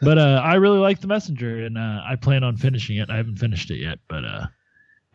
But 0.02 0.18
uh, 0.18 0.42
I 0.44 0.56
really 0.56 0.80
like 0.80 1.02
the 1.02 1.08
messenger, 1.08 1.66
and 1.66 1.78
uh, 1.78 2.02
I 2.06 2.16
plan 2.16 2.44
on 2.44 2.58
finishing 2.58 2.98
it. 2.98 3.10
I 3.10 3.18
haven't 3.18 3.38
finished 3.38 3.70
it 3.72 3.78
yet, 3.78 4.00
but 4.08 4.26
uh, 4.26 4.48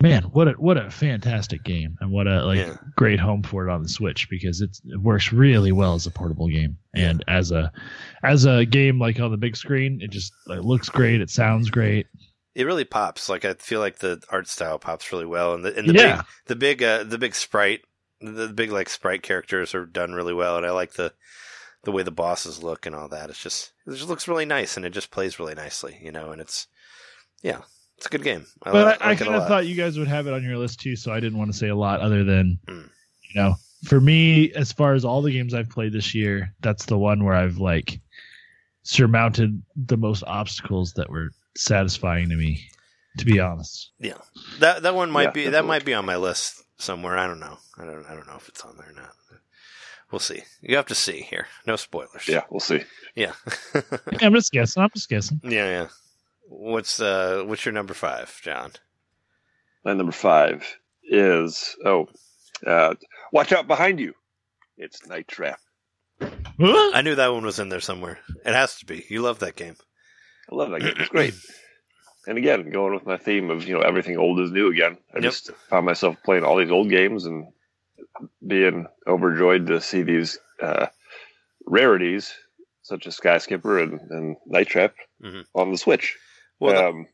man, 0.00 0.22
what 0.24 0.48
a 0.48 0.52
what 0.52 0.76
a 0.76 0.90
fantastic 0.90 1.64
game, 1.64 1.96
and 2.00 2.10
what 2.10 2.26
a 2.26 2.44
like 2.44 2.58
Yeah. 2.58 2.76
great 2.96 3.18
home 3.20 3.42
for 3.42 3.68
it 3.68 3.72
on 3.72 3.82
the 3.82 3.88
Switch 3.88 4.28
because 4.30 4.60
it's, 4.60 4.80
it 4.86 4.98
works 5.00 5.32
really 5.32 5.72
well 5.72 5.94
as 5.94 6.06
a 6.06 6.10
portable 6.10 6.48
game, 6.48 6.76
and 6.94 7.24
as 7.28 7.50
a 7.50 7.72
as 8.22 8.44
a 8.46 8.64
game 8.64 8.98
like 8.98 9.18
on 9.20 9.30
the 9.32 9.36
big 9.36 9.56
screen, 9.56 10.00
it 10.00 10.10
just 10.10 10.32
like, 10.46 10.60
looks 10.62 10.88
great. 10.88 11.20
It 11.20 11.30
sounds 11.30 11.70
great. 11.70 12.06
It 12.60 12.64
really 12.66 12.84
pops. 12.84 13.28
Like 13.28 13.44
I 13.44 13.54
feel 13.54 13.80
like 13.80 13.98
the 13.98 14.22
art 14.30 14.46
style 14.48 14.78
pops 14.78 15.10
really 15.12 15.26
well, 15.26 15.54
and 15.54 15.64
the 15.64 15.76
and 15.76 15.88
the 15.88 15.94
Yeah. 15.94 16.16
big 16.16 16.24
the 16.46 16.56
big 16.56 16.82
uh, 16.82 17.02
the 17.04 17.18
big 17.18 17.34
sprite 17.34 17.80
the 18.20 18.48
big 18.48 18.70
like 18.70 18.88
sprite 18.90 19.22
characters 19.22 19.74
are 19.74 19.86
done 19.86 20.12
really 20.12 20.34
well, 20.34 20.56
and 20.56 20.66
I 20.66 20.70
like 20.70 20.92
the 20.92 21.12
the 21.84 21.92
way 21.92 22.02
the 22.02 22.10
bosses 22.10 22.62
look 22.62 22.84
and 22.84 22.94
all 22.94 23.08
that. 23.08 23.30
It's 23.30 23.42
just 23.42 23.72
it 23.86 23.92
just 23.94 24.08
looks 24.08 24.28
really 24.28 24.44
nice, 24.44 24.76
and 24.76 24.84
it 24.84 24.90
just 24.90 25.10
plays 25.10 25.38
really 25.38 25.54
nicely, 25.54 25.98
you 26.02 26.12
know. 26.12 26.30
And 26.30 26.40
it's 26.40 26.66
yeah, 27.42 27.60
it's 27.96 28.06
a 28.06 28.10
good 28.10 28.22
game. 28.22 28.46
I, 28.62 28.72
But 28.72 29.00
I, 29.00 29.04
I 29.06 29.08
like 29.10 29.20
it 29.20 29.24
a 29.26 29.30
kind 29.30 29.36
of 29.42 29.48
thought 29.48 29.66
you 29.66 29.74
guys 29.74 29.98
would 29.98 30.08
have 30.08 30.26
it 30.26 30.34
on 30.34 30.44
your 30.44 30.58
list 30.58 30.80
too, 30.80 30.96
so 30.96 31.12
I 31.12 31.20
didn't 31.20 31.38
want 31.38 31.50
to 31.50 31.56
say 31.58 31.68
a 31.68 31.76
lot 31.76 32.00
other 32.00 32.22
than, 32.24 32.58
Mm. 32.68 32.90
you 33.30 33.40
know, 33.40 33.54
for 33.84 33.98
me, 34.00 34.52
as 34.52 34.70
far 34.72 34.92
as 34.92 35.06
all 35.06 35.22
the 35.22 35.32
games 35.32 35.54
I've 35.54 35.70
played 35.70 35.94
this 35.94 36.14
year, 36.14 36.52
that's 36.60 36.84
the 36.84 36.98
one 36.98 37.24
where 37.24 37.34
I've 37.34 37.56
like 37.56 37.98
surmounted 38.82 39.62
the 39.76 39.96
most 39.96 40.22
obstacles 40.26 40.92
that 40.94 41.08
were 41.10 41.30
satisfying 41.56 42.28
to 42.30 42.36
me. 42.36 42.62
To 43.18 43.24
be 43.24 43.40
honest, 43.40 43.90
Yeah, 43.98 44.18
that 44.60 44.84
that 44.84 44.94
one 44.94 45.10
might 45.10 45.24
Yeah, 45.24 45.30
be 45.32 45.48
that 45.48 45.64
might 45.64 45.84
be 45.84 45.94
on 45.94 46.06
my 46.06 46.14
list 46.16 46.62
somewhere. 46.78 47.18
I 47.18 47.26
don't 47.26 47.40
know. 47.40 47.58
I 47.76 47.84
don't 47.84 48.06
I 48.06 48.14
don't 48.14 48.26
know 48.28 48.36
if 48.36 48.48
it's 48.48 48.62
on 48.62 48.76
there 48.76 48.88
or 48.88 48.92
not. 48.92 49.10
We'll 50.12 50.20
see. 50.20 50.42
You 50.60 50.76
have 50.76 50.86
to 50.86 50.94
see 50.94 51.20
here. 51.20 51.46
No 51.66 51.74
spoilers. 51.76 52.28
Yeah, 52.28 52.42
we'll 52.50 52.60
see. 52.60 52.82
Yeah. 53.16 53.32
I'm 54.22 54.32
just 54.34 54.52
guessing. 54.52 54.82
I'm 54.82 54.90
just 54.94 55.08
guessing. 55.08 55.40
yeah, 55.42 55.66
yeah. 55.66 55.86
What's 56.48 57.00
uh 57.00 57.42
what's 57.44 57.64
your 57.64 57.72
number 57.72 57.94
five, 57.94 58.40
John? 58.42 58.72
My 59.84 59.92
number 59.92 60.12
five 60.12 60.64
is 61.02 61.74
oh, 61.84 62.06
uh, 62.64 62.94
watch 63.32 63.50
out 63.52 63.66
behind 63.66 63.98
you. 63.98 64.14
It's 64.78 65.04
Night 65.06 65.26
Trap. 65.26 65.58
Huh? 66.20 66.90
I 66.94 67.02
knew 67.02 67.16
that 67.16 67.32
one 67.32 67.44
was 67.44 67.58
in 67.58 67.68
there 67.70 67.80
somewhere. 67.80 68.18
It 68.44 68.54
has 68.54 68.76
to 68.76 68.86
be. 68.86 69.04
You 69.08 69.22
love 69.22 69.40
that 69.40 69.56
game. 69.56 69.76
I 70.50 70.54
love 70.54 70.70
that 70.70 70.80
game. 70.80 70.94
It's 70.98 71.08
great. 71.08 71.34
And 72.26 72.36
again, 72.36 72.68
going 72.70 72.92
with 72.92 73.06
my 73.06 73.16
theme 73.16 73.48
of 73.50 73.66
you 73.66 73.72
know 73.74 73.80
everything 73.80 74.18
old 74.18 74.40
is 74.40 74.52
new 74.52 74.70
again. 74.70 74.98
I 75.10 75.20
Yep. 75.20 75.22
just 75.22 75.50
found 75.70 75.86
myself 75.86 76.16
playing 76.22 76.44
all 76.44 76.58
these 76.58 76.70
old 76.70 76.90
games 76.90 77.24
and 77.24 77.46
being 78.46 78.86
overjoyed 79.06 79.68
to 79.68 79.80
see 79.80 80.02
these 80.02 80.38
uh, 80.62 80.88
rarities 81.64 82.34
such 82.82 83.06
as 83.06 83.16
Sky 83.16 83.38
Skipper 83.38 83.78
and, 83.80 83.98
and 84.10 84.36
Night 84.46 84.68
Trap 84.68 84.94
Mhm. 85.24 85.46
on 85.54 85.72
the 85.72 85.78
Switch. 85.78 86.18
Well, 86.60 86.88
um, 86.90 87.06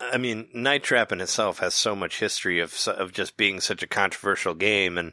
I 0.00 0.16
mean, 0.16 0.48
Night 0.54 0.82
Trap 0.82 1.12
in 1.12 1.20
itself 1.20 1.58
has 1.58 1.74
so 1.74 1.94
much 1.94 2.18
history 2.18 2.58
of 2.58 2.74
of 2.88 3.12
just 3.12 3.36
being 3.36 3.60
such 3.60 3.82
a 3.82 3.86
controversial 3.86 4.54
game, 4.54 4.96
and 4.96 5.12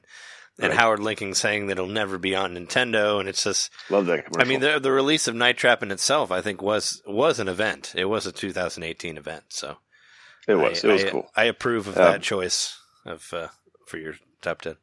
and 0.60 0.69
Right. 0.69 0.80
Howard 0.80 0.99
Lincoln 1.02 1.34
saying 1.34 1.68
that 1.68 1.73
it'll 1.73 1.88
never 1.88 2.18
be 2.18 2.34
on 2.36 2.56
Nintendo, 2.56 3.19
and 3.19 3.27
it's 3.27 3.44
just. 3.44 3.72
love 3.90 4.06
that 4.06 4.26
commercial. 4.26 4.41
I 4.41 4.49
mean, 4.49 4.61
the 4.61 4.80
the 4.80 4.91
release 4.91 5.27
of 5.27 5.36
Night 5.36 5.57
Trap 5.57 5.84
in 5.84 5.91
itself, 5.91 6.32
I 6.32 6.41
think, 6.41 6.61
was 6.61 7.02
was 7.06 7.40
an 7.40 7.48
event. 7.48 7.94
It 7.95 8.06
was 8.06 8.26
a 8.26 8.32
2018 8.32 9.18
event, 9.18 9.44
so 9.49 9.77
it 10.48 10.56
was. 10.56 10.84
I, 10.84 10.88
it 10.88 10.91
was 10.91 11.03
I, 11.03 11.10
cool. 11.10 11.32
I 11.36 11.44
approve 11.45 11.88
of 11.88 11.98
Um, 11.98 12.03
that 12.03 12.22
choice 12.22 12.77
of 13.06 13.34
uh, 13.34 13.48
for 13.88 13.98
your 13.98 14.15
top 14.41 14.61
ten. 14.61 14.77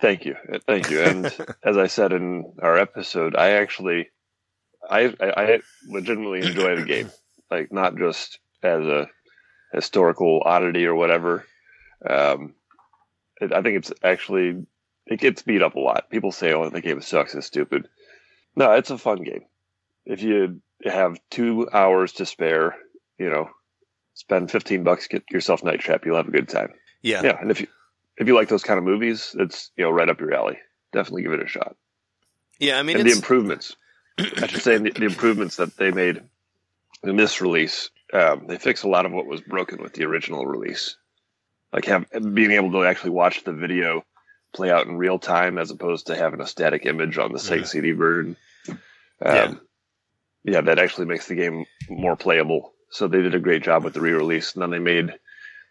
Thank 0.00 0.24
you, 0.24 0.34
Uh, 0.52 0.58
thank 0.66 0.90
you. 0.90 1.00
And 1.00 1.26
as 1.62 1.76
I 1.76 1.86
said 1.86 2.12
in 2.12 2.54
our 2.60 2.76
episode, 2.76 3.36
I 3.36 3.50
actually, 3.50 4.10
I, 4.90 5.14
I, 5.20 5.32
I 5.36 5.60
legitimately 5.86 6.40
enjoy 6.40 6.74
the 6.76 6.84
game, 6.84 7.10
like 7.50 7.70
not 7.72 7.96
just 7.96 8.40
as 8.64 8.80
a 8.80 9.08
historical 9.72 10.42
oddity 10.44 10.86
or 10.86 10.94
whatever. 10.96 11.44
Um, 12.08 12.54
it, 13.40 13.52
I 13.52 13.62
think 13.62 13.76
it's 13.78 13.92
actually 14.02 14.66
it 15.06 15.20
gets 15.20 15.42
beat 15.42 15.62
up 15.62 15.74
a 15.74 15.80
lot. 15.80 16.10
People 16.10 16.32
say, 16.32 16.52
"Oh, 16.52 16.68
the 16.68 16.80
game 16.80 17.00
sucks. 17.00 17.34
It's 17.34 17.46
stupid." 17.46 17.88
No, 18.56 18.72
it's 18.72 18.90
a 18.90 18.98
fun 18.98 19.22
game. 19.22 19.44
If 20.04 20.22
you 20.22 20.60
have 20.84 21.18
two 21.30 21.68
hours 21.72 22.12
to 22.14 22.26
spare, 22.26 22.76
you 23.18 23.30
know, 23.30 23.50
spend 24.14 24.50
fifteen 24.50 24.84
bucks, 24.84 25.08
get 25.08 25.24
yourself 25.30 25.64
Night 25.64 25.80
Trap. 25.80 26.04
You'll 26.04 26.16
have 26.16 26.28
a 26.28 26.32
good 26.32 26.48
time. 26.48 26.72
Yeah. 27.02 27.22
Yeah, 27.22 27.38
and 27.40 27.50
if 27.50 27.60
you 27.60 27.66
if 28.16 28.28
you 28.28 28.34
like 28.34 28.48
those 28.48 28.62
kind 28.62 28.78
of 28.78 28.84
movies, 28.84 29.34
it's 29.38 29.70
you 29.76 29.84
know 29.84 29.90
right 29.90 30.08
up 30.08 30.20
your 30.20 30.34
alley. 30.34 30.58
Definitely 30.92 31.22
give 31.22 31.32
it 31.32 31.42
a 31.42 31.48
shot. 31.48 31.76
Yeah, 32.58 32.78
I 32.78 32.82
mean, 32.82 32.98
and 32.98 33.08
the 33.08 33.12
improvements, 33.12 33.74
I 34.18 34.46
should 34.46 34.62
say, 34.62 34.78
the, 34.78 34.90
the 34.90 35.06
improvements 35.06 35.56
that 35.56 35.76
they 35.76 35.90
made 35.90 36.22
in 37.02 37.16
this 37.16 37.40
release, 37.40 37.90
um, 38.12 38.46
they 38.46 38.58
fixed 38.58 38.84
a 38.84 38.88
lot 38.88 39.06
of 39.06 39.12
what 39.12 39.26
was 39.26 39.40
broken 39.40 39.82
with 39.82 39.94
the 39.94 40.04
original 40.04 40.46
release. 40.46 40.96
Like 41.72 41.86
have 41.86 42.06
being 42.34 42.52
able 42.52 42.70
to 42.72 42.84
actually 42.84 43.10
watch 43.10 43.44
the 43.44 43.52
video 43.52 44.04
play 44.52 44.70
out 44.70 44.86
in 44.86 44.96
real 44.96 45.18
time 45.18 45.58
as 45.58 45.70
opposed 45.70 46.06
to 46.08 46.16
having 46.16 46.40
a 46.40 46.46
static 46.46 46.84
image 46.86 47.18
on 47.18 47.32
the 47.32 47.38
Sega 47.38 47.58
Yeah. 47.60 47.64
CD 47.64 47.92
version. 47.92 48.36
Um, 48.68 48.76
Yeah. 49.24 49.54
yeah, 50.44 50.60
that 50.62 50.78
actually 50.78 51.06
makes 51.06 51.26
the 51.26 51.34
game 51.34 51.64
more 51.88 52.16
playable. 52.16 52.74
So 52.90 53.08
they 53.08 53.22
did 53.22 53.34
a 53.34 53.40
great 53.40 53.62
job 53.62 53.84
with 53.84 53.94
the 53.94 54.00
re-release, 54.00 54.52
and 54.52 54.62
then 54.62 54.70
they 54.70 54.78
made 54.78 55.14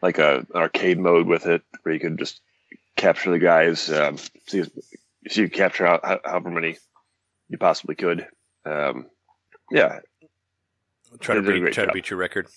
like 0.01 0.17
a 0.17 0.39
an 0.39 0.47
arcade 0.55 0.97
mode 0.97 1.27
with 1.27 1.45
it 1.45 1.61
where 1.83 1.93
you 1.93 1.99
could 1.99 2.17
just 2.17 2.41
capture 2.95 3.29
the 3.31 3.39
guys, 3.39 3.91
um, 3.91 4.17
see 4.47 4.63
so 5.29 5.41
you 5.41 5.49
capture 5.49 5.85
how, 5.85 5.99
how- 6.03 6.19
however 6.25 6.49
many 6.49 6.77
you 7.49 7.57
possibly 7.59 7.93
could. 7.95 8.27
Um, 8.65 9.05
yeah, 9.69 9.99
try 11.19 11.35
to 11.35 11.41
beat, 11.43 11.73
try 11.73 11.85
to 11.85 11.91
beat 11.91 12.09
your 12.09 12.17
record. 12.17 12.47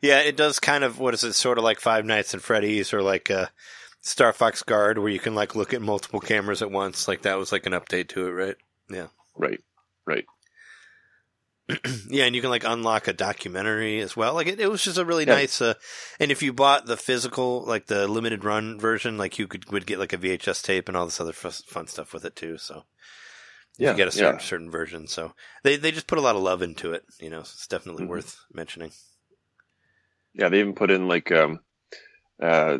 Yeah, 0.00 0.20
it 0.20 0.36
does 0.36 0.60
kind 0.60 0.84
of 0.84 1.00
what 1.00 1.14
is 1.14 1.24
it? 1.24 1.32
Sort 1.32 1.58
of 1.58 1.64
like 1.64 1.80
Five 1.80 2.04
Nights 2.04 2.34
at 2.34 2.42
Freddy's 2.42 2.92
or 2.94 3.02
like 3.02 3.30
uh, 3.30 3.46
Star 4.06 4.32
Fox 4.32 4.62
Guard, 4.62 4.98
where 4.98 5.08
you 5.10 5.18
can 5.18 5.34
like 5.34 5.56
look 5.56 5.74
at 5.74 5.82
multiple 5.82 6.20
cameras 6.20 6.62
at 6.62 6.70
once. 6.70 7.08
Like 7.08 7.22
that 7.22 7.38
was 7.38 7.50
like 7.50 7.66
an 7.66 7.72
update 7.72 8.08
to 8.10 8.26
it, 8.28 8.30
right? 8.30 8.56
Yeah. 8.88 9.08
Right, 9.36 9.60
right. 10.06 10.24
yeah, 12.08 12.24
and 12.24 12.36
you 12.36 12.40
can 12.40 12.50
like 12.50 12.62
unlock 12.64 13.08
a 13.08 13.12
documentary 13.12 13.98
as 14.00 14.16
well. 14.16 14.34
Like 14.34 14.46
it, 14.46 14.60
it 14.60 14.70
was 14.70 14.84
just 14.84 14.98
a 14.98 15.04
really 15.04 15.26
Yeah. 15.26 15.34
nice. 15.34 15.60
Uh, 15.60 15.74
and 16.20 16.30
if 16.30 16.40
you 16.40 16.52
bought 16.52 16.86
the 16.86 16.96
physical, 16.96 17.64
like 17.64 17.86
the 17.86 18.06
limited 18.06 18.44
run 18.44 18.78
version, 18.78 19.18
like 19.18 19.40
you 19.40 19.48
could 19.48 19.70
would 19.72 19.86
get 19.86 19.98
like 19.98 20.12
a 20.12 20.18
VHS 20.18 20.62
tape 20.62 20.86
and 20.88 20.96
all 20.96 21.06
this 21.06 21.20
other 21.20 21.32
f- 21.32 21.62
fun 21.66 21.88
stuff 21.88 22.12
with 22.14 22.24
it 22.24 22.36
too. 22.36 22.56
So 22.58 22.84
Yeah, 23.76 23.90
you 23.90 23.96
get 23.96 24.06
a 24.06 24.12
certain 24.12 24.38
yeah. 24.38 24.44
certain 24.46 24.70
version. 24.70 25.08
So 25.08 25.32
they 25.64 25.76
they 25.76 25.90
just 25.90 26.06
put 26.06 26.18
a 26.18 26.22
lot 26.22 26.36
of 26.36 26.42
love 26.42 26.62
into 26.62 26.92
it. 26.92 27.04
You 27.18 27.30
know, 27.30 27.42
so 27.42 27.50
it's 27.54 27.66
definitely 27.66 28.04
Mhm. 28.04 28.08
worth 28.10 28.38
mentioning. 28.52 28.92
Yeah, 30.34 30.48
they 30.50 30.60
even 30.60 30.74
put 30.74 30.92
in 30.92 31.08
like 31.08 31.32
um, 31.32 31.58
uh, 32.40 32.78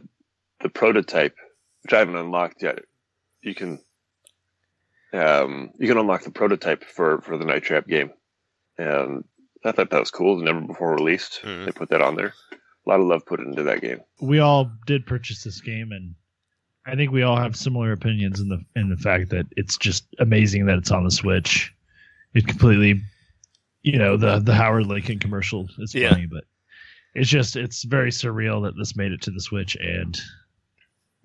the 0.62 0.68
prototype, 0.68 1.36
which 1.82 1.92
I 1.92 1.98
haven't 1.98 2.16
unlocked 2.16 2.62
yet. 2.62 2.80
You 3.42 3.54
can 3.54 3.78
um, 5.12 5.70
you 5.78 5.86
can 5.88 5.98
unlock 5.98 6.22
the 6.24 6.30
prototype 6.30 6.84
for 6.84 7.20
for 7.20 7.38
the 7.38 7.44
Night 7.44 7.62
Trap 7.62 7.86
game, 7.86 8.10
and 8.78 9.24
I 9.64 9.72
thought 9.72 9.90
that 9.90 10.00
was 10.00 10.10
cool. 10.10 10.36
Never 10.38 10.60
before 10.60 10.94
released. 10.94 11.40
Mhm. 11.42 11.64
They 11.66 11.72
put 11.72 11.88
that 11.90 12.02
on 12.02 12.16
there. 12.16 12.34
A 12.52 12.88
lot 12.88 13.00
of 13.00 13.06
love 13.06 13.26
put 13.26 13.40
into 13.40 13.64
that 13.64 13.80
game. 13.80 14.00
we 14.20 14.38
all 14.38 14.70
did 14.86 15.06
purchase 15.06 15.42
this 15.42 15.60
game 15.60 15.90
and 15.90 16.14
I 16.86 16.94
think 16.94 17.10
we 17.10 17.22
all 17.22 17.36
have 17.36 17.56
similar 17.56 17.90
opinions 17.90 18.38
in 18.40 18.48
the 18.48 18.64
in 18.76 18.88
the 18.90 18.96
fact 18.96 19.30
that 19.30 19.46
it's 19.56 19.76
just 19.76 20.06
amazing 20.20 20.66
that 20.66 20.78
it's 20.78 20.92
on 20.92 21.02
the 21.04 21.10
Switch. 21.10 21.74
It 22.34 22.46
completely 22.46 23.00
you 23.82 23.98
know, 23.98 24.16
the 24.16 24.38
the 24.38 24.54
Howard 24.54 24.86
Lincoln 24.86 25.18
commercial 25.18 25.68
is 25.78 25.94
Yeah. 25.94 26.10
funny, 26.10 26.26
but 26.26 26.44
it's 27.14 27.28
just 27.30 27.56
it's 27.56 27.82
very 27.84 28.10
surreal 28.10 28.62
that 28.64 28.76
this 28.76 28.94
made 28.96 29.10
it 29.12 29.22
to 29.22 29.30
the 29.32 29.40
Switch 29.40 29.74
and 29.76 30.20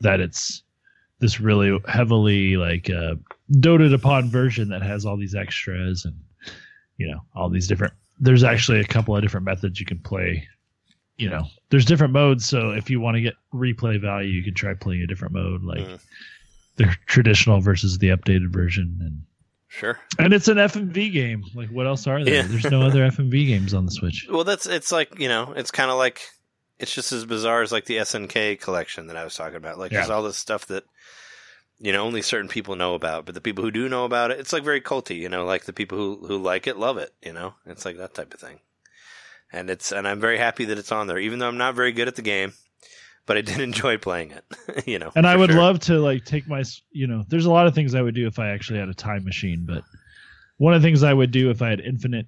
that 0.01 0.19
it's 0.19 0.63
this 1.19 1.39
really 1.39 1.79
heavily 1.87 2.57
like 2.57 2.89
uh 2.89 3.15
doted 3.59 3.93
upon 3.93 4.29
version 4.29 4.69
that 4.69 4.81
has 4.81 5.05
all 5.05 5.17
these 5.17 5.35
extras 5.35 6.05
and 6.05 6.15
you 6.97 7.07
know, 7.09 7.19
all 7.35 7.49
these 7.49 7.67
different 7.67 7.93
there's 8.19 8.43
actually 8.43 8.79
a 8.79 8.83
couple 8.85 9.15
of 9.15 9.21
different 9.23 9.45
methods 9.45 9.79
you 9.79 9.85
can 9.85 9.99
play 9.99 10.47
you 11.17 11.29
know, 11.29 11.43
there's 11.69 11.85
different 11.85 12.13
modes. 12.13 12.47
So 12.49 12.71
if 12.71 12.89
you 12.89 12.99
want 12.99 13.13
to 13.15 13.21
get 13.21 13.35
replay 13.53 14.01
value, 14.01 14.29
you 14.29 14.43
can 14.43 14.55
try 14.55 14.73
playing 14.73 15.03
a 15.03 15.07
different 15.07 15.35
mode, 15.35 15.61
like 15.63 15.79
Mhm. 15.79 15.99
the 16.77 16.95
traditional 17.05 17.59
versus 17.61 17.99
the 17.99 18.09
updated 18.09 18.51
version, 18.51 18.97
and 19.01 19.21
Sure. 19.67 19.99
and 20.17 20.33
it's 20.33 20.47
an 20.47 20.57
FMV 20.57 21.11
game. 21.11 21.43
Like 21.53 21.69
what 21.69 21.85
else 21.85 22.07
are 22.07 22.23
there? 22.23 22.33
Yeah. 22.35 22.41
There's 22.47 22.65
no 22.71 22.81
other 22.81 23.03
FMV 23.05 23.45
games 23.45 23.73
on 23.75 23.85
the 23.85 23.91
Switch. 23.91 24.25
Well, 24.31 24.43
that's 24.43 24.65
it's 24.65 24.91
like 24.91 25.19
you 25.19 25.27
know, 25.27 25.53
it's 25.55 25.69
kind 25.69 25.91
of 25.91 25.97
like 25.97 26.21
it's 26.81 26.93
just 26.93 27.11
as 27.11 27.25
bizarre 27.25 27.61
as 27.61 27.71
like 27.71 27.85
the 27.85 27.97
SNK 27.97 28.59
collection 28.59 29.07
that 29.07 29.15
I 29.15 29.23
was 29.23 29.35
talking 29.35 29.57
about. 29.57 29.77
Like 29.77 29.91
there's 29.91 30.09
all 30.09 30.23
this 30.23 30.37
stuff 30.37 30.65
that 30.67 30.83
you 31.79 31.93
know 31.93 32.03
only 32.03 32.21
certain 32.21 32.49
people 32.49 32.75
know 32.75 32.95
about, 32.95 33.25
but 33.25 33.35
the 33.35 33.41
people 33.41 33.63
who 33.63 33.71
do 33.71 33.87
know 33.87 34.03
about 34.03 34.31
it, 34.31 34.39
it's 34.39 34.51
like 34.51 34.63
very 34.63 34.81
culty. 34.81 35.17
You 35.17 35.29
know, 35.29 35.45
like 35.45 35.65
the 35.65 35.73
people 35.73 35.97
who 35.97 36.27
who 36.27 36.37
like 36.37 36.65
it 36.65 36.77
love 36.77 36.97
it. 36.97 37.13
You 37.21 37.33
know, 37.33 37.53
it's 37.67 37.85
like 37.85 37.97
that 37.97 38.15
type 38.15 38.33
of 38.33 38.39
thing. 38.39 38.59
And 39.53 39.69
it's 39.69 39.91
and 39.91 40.07
I'm 40.07 40.19
very 40.19 40.39
happy 40.39 40.65
that 40.65 40.77
it's 40.79 40.91
on 40.91 41.07
there, 41.07 41.19
even 41.19 41.39
though 41.39 41.47
I'm 41.47 41.57
not 41.57 41.75
very 41.75 41.91
good 41.91 42.07
at 42.07 42.15
the 42.15 42.21
game, 42.23 42.53
but 43.27 43.37
I 43.37 43.41
did 43.41 43.59
enjoy 43.61 43.97
playing 43.97 44.31
it. 44.31 44.43
you 44.87 44.97
know, 44.97 45.11
And 45.15 45.27
I 45.27 45.35
would 45.35 45.51
sure. 45.51 45.59
love 45.59 45.79
to 45.81 45.99
like 45.99 46.25
take 46.25 46.47
my, 46.47 46.63
you 46.91 47.05
know, 47.05 47.23
there's 47.27 47.45
a 47.45 47.51
lot 47.51 47.67
of 47.67 47.75
things 47.75 47.93
I 47.93 48.01
would 48.01 48.15
do 48.15 48.25
if 48.25 48.39
I 48.39 48.49
actually 48.49 48.79
had 48.79 48.89
a 48.89 48.93
time 48.95 49.23
machine, 49.23 49.65
but 49.67 49.83
one 50.57 50.73
of 50.73 50.81
the 50.81 50.87
things 50.87 51.03
I 51.03 51.13
would 51.13 51.31
do 51.31 51.51
if 51.51 51.61
I 51.61 51.69
had 51.69 51.79
infinite 51.79 52.27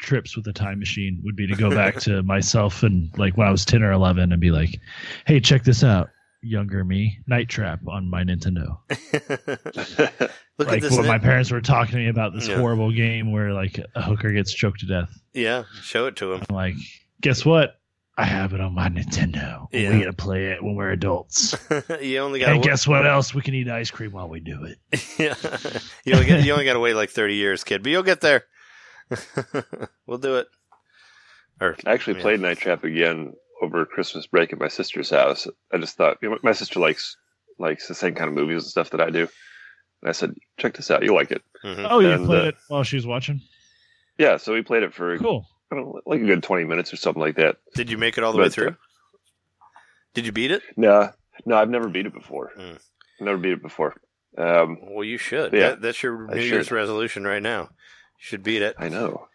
trips 0.00 0.36
with 0.36 0.46
a 0.48 0.52
time 0.52 0.78
machine 0.78 1.20
would 1.24 1.36
be 1.36 1.46
to 1.46 1.54
go 1.54 1.70
back 1.70 1.96
to 2.00 2.22
myself 2.24 2.82
and 2.82 3.10
like 3.18 3.36
when 3.36 3.46
I 3.46 3.50
was 3.50 3.64
10 3.64 3.82
or 3.82 3.92
11 3.92 4.32
and 4.32 4.40
be 4.40 4.50
like, 4.50 4.80
"Hey, 5.26 5.40
check 5.40 5.62
this 5.64 5.84
out." 5.84 6.10
Younger 6.42 6.84
me, 6.84 7.18
Night 7.26 7.50
Trap 7.50 7.80
on 7.86 8.08
my 8.08 8.24
Nintendo. 8.24 8.78
Look 10.58 10.68
like 10.68 10.76
at 10.78 10.82
this. 10.82 10.96
when 10.96 11.06
my 11.06 11.18
parents 11.18 11.50
were 11.50 11.60
talking 11.60 11.92
to 11.92 11.98
me 11.98 12.08
about 12.08 12.32
this 12.34 12.48
Yeah. 12.48 12.56
horrible 12.58 12.90
game 12.92 13.30
where 13.32 13.52
like 13.52 13.78
a 13.94 14.02
hooker 14.02 14.30
gets 14.32 14.52
choked 14.52 14.80
to 14.80 14.86
death. 14.86 15.10
yeah, 15.34 15.64
show 15.82 16.06
it 16.06 16.16
to 16.16 16.32
him. 16.32 16.42
I'm 16.48 16.54
like, 16.56 16.74
guess 17.20 17.44
what? 17.44 17.76
I 18.16 18.24
have 18.24 18.52
it 18.52 18.60
on 18.60 18.74
my 18.74 18.88
Nintendo. 18.88 19.66
Yeah. 19.72 19.92
We 19.94 20.00
gotta 20.00 20.12
play 20.12 20.46
it 20.46 20.62
when 20.62 20.74
we're 20.76 20.90
adults. 20.90 21.54
you 22.02 22.18
only 22.18 22.40
got. 22.40 22.50
and 22.54 22.62
guess 22.62 22.86
what 22.86 23.06
else? 23.06 23.34
We 23.34 23.40
can 23.42 23.54
eat 23.54 23.68
ice 23.68 23.90
cream 23.90 24.12
while 24.12 24.28
we 24.28 24.40
do 24.40 24.64
it. 24.64 24.78
yeah, 25.18 25.34
you 26.04 26.14
only, 26.14 26.26
get, 26.26 26.44
you 26.44 26.52
only 26.52 26.64
got 26.64 26.74
to 26.74 26.80
wait 26.80 26.94
like 26.94 27.10
thirty 27.10 27.34
years, 27.34 27.64
kid, 27.64 27.82
but 27.82 27.90
you'll 27.92 28.02
get 28.02 28.20
there. 28.20 28.44
we'll 30.06 30.18
do 30.18 30.36
it. 30.36 30.48
Or 31.60 31.76
I 31.86 31.92
actually 31.92 32.16
Yeah. 32.16 32.22
played 32.22 32.40
Night 32.40 32.58
Trap 32.58 32.84
again 32.84 33.32
over 33.62 33.84
Christmas 33.84 34.26
break 34.26 34.52
at 34.52 34.58
my 34.58 34.68
sister's 34.68 35.10
house. 35.10 35.46
I 35.72 35.78
just 35.78 35.96
thought 35.96 36.18
you 36.22 36.30
know, 36.30 36.38
my 36.42 36.52
sister 36.52 36.80
likes 36.80 37.16
likes 37.58 37.86
the 37.88 37.94
same 37.94 38.14
kind 38.14 38.28
of 38.28 38.34
movies 38.34 38.62
and 38.62 38.70
stuff 38.70 38.90
that 38.90 39.00
I 39.00 39.10
do. 39.10 39.28
And 40.02 40.08
I 40.08 40.12
said, 40.12 40.34
"Check 40.58 40.74
this 40.74 40.90
out, 40.90 41.02
you'll 41.02 41.14
like 41.16 41.30
it." 41.30 41.42
Mhm. 41.64 41.86
Oh, 41.90 42.00
you 42.00 42.10
And, 42.10 42.26
played 42.26 42.44
uh, 42.44 42.48
it 42.48 42.56
while 42.68 42.82
she 42.84 42.96
was 42.96 43.06
watching. 43.06 43.42
Yeah, 44.18 44.36
so 44.38 44.54
we 44.54 44.62
played 44.62 44.82
it 44.82 44.94
for 44.94 45.18
Cool. 45.18 45.46
I 45.70 45.76
don't 45.76 45.84
know, 45.84 46.00
like 46.06 46.20
a 46.20 46.24
good 46.24 46.42
twenty 46.42 46.64
minutes 46.64 46.92
or 46.92 46.96
something 46.96 47.20
like 47.20 47.36
that. 47.36 47.56
did 47.74 47.90
you 47.90 47.98
make 47.98 48.16
it 48.16 48.24
all 48.24 48.32
the 48.32 48.38
way 48.38 48.48
through? 48.48 48.68
uh, 48.68 48.74
Did 50.14 50.26
you 50.26 50.32
beat 50.32 50.50
it? 50.50 50.62
No, 50.76 51.10
no, 51.44 51.56
I've 51.56 51.68
never 51.70 51.88
beat 51.88 52.06
it 52.06 52.14
before. 52.14 52.52
Mm. 52.58 52.80
Never 53.20 53.38
beat 53.38 53.52
it 53.52 53.62
before. 53.62 53.94
Um, 54.38 54.78
Well, 54.82 55.04
you 55.04 55.18
should. 55.18 55.52
Yeah, 55.52 55.70
That, 55.70 55.82
that's 55.82 56.02
your 56.02 56.30
I 56.30 56.34
New 56.36 56.42
Year's 56.42 56.70
resolution 56.70 57.24
right 57.24 57.42
now. 57.42 57.68
Should 58.20 58.42
beat 58.42 58.60
it. 58.60 58.76
I 58.78 58.90
know. 58.90 59.28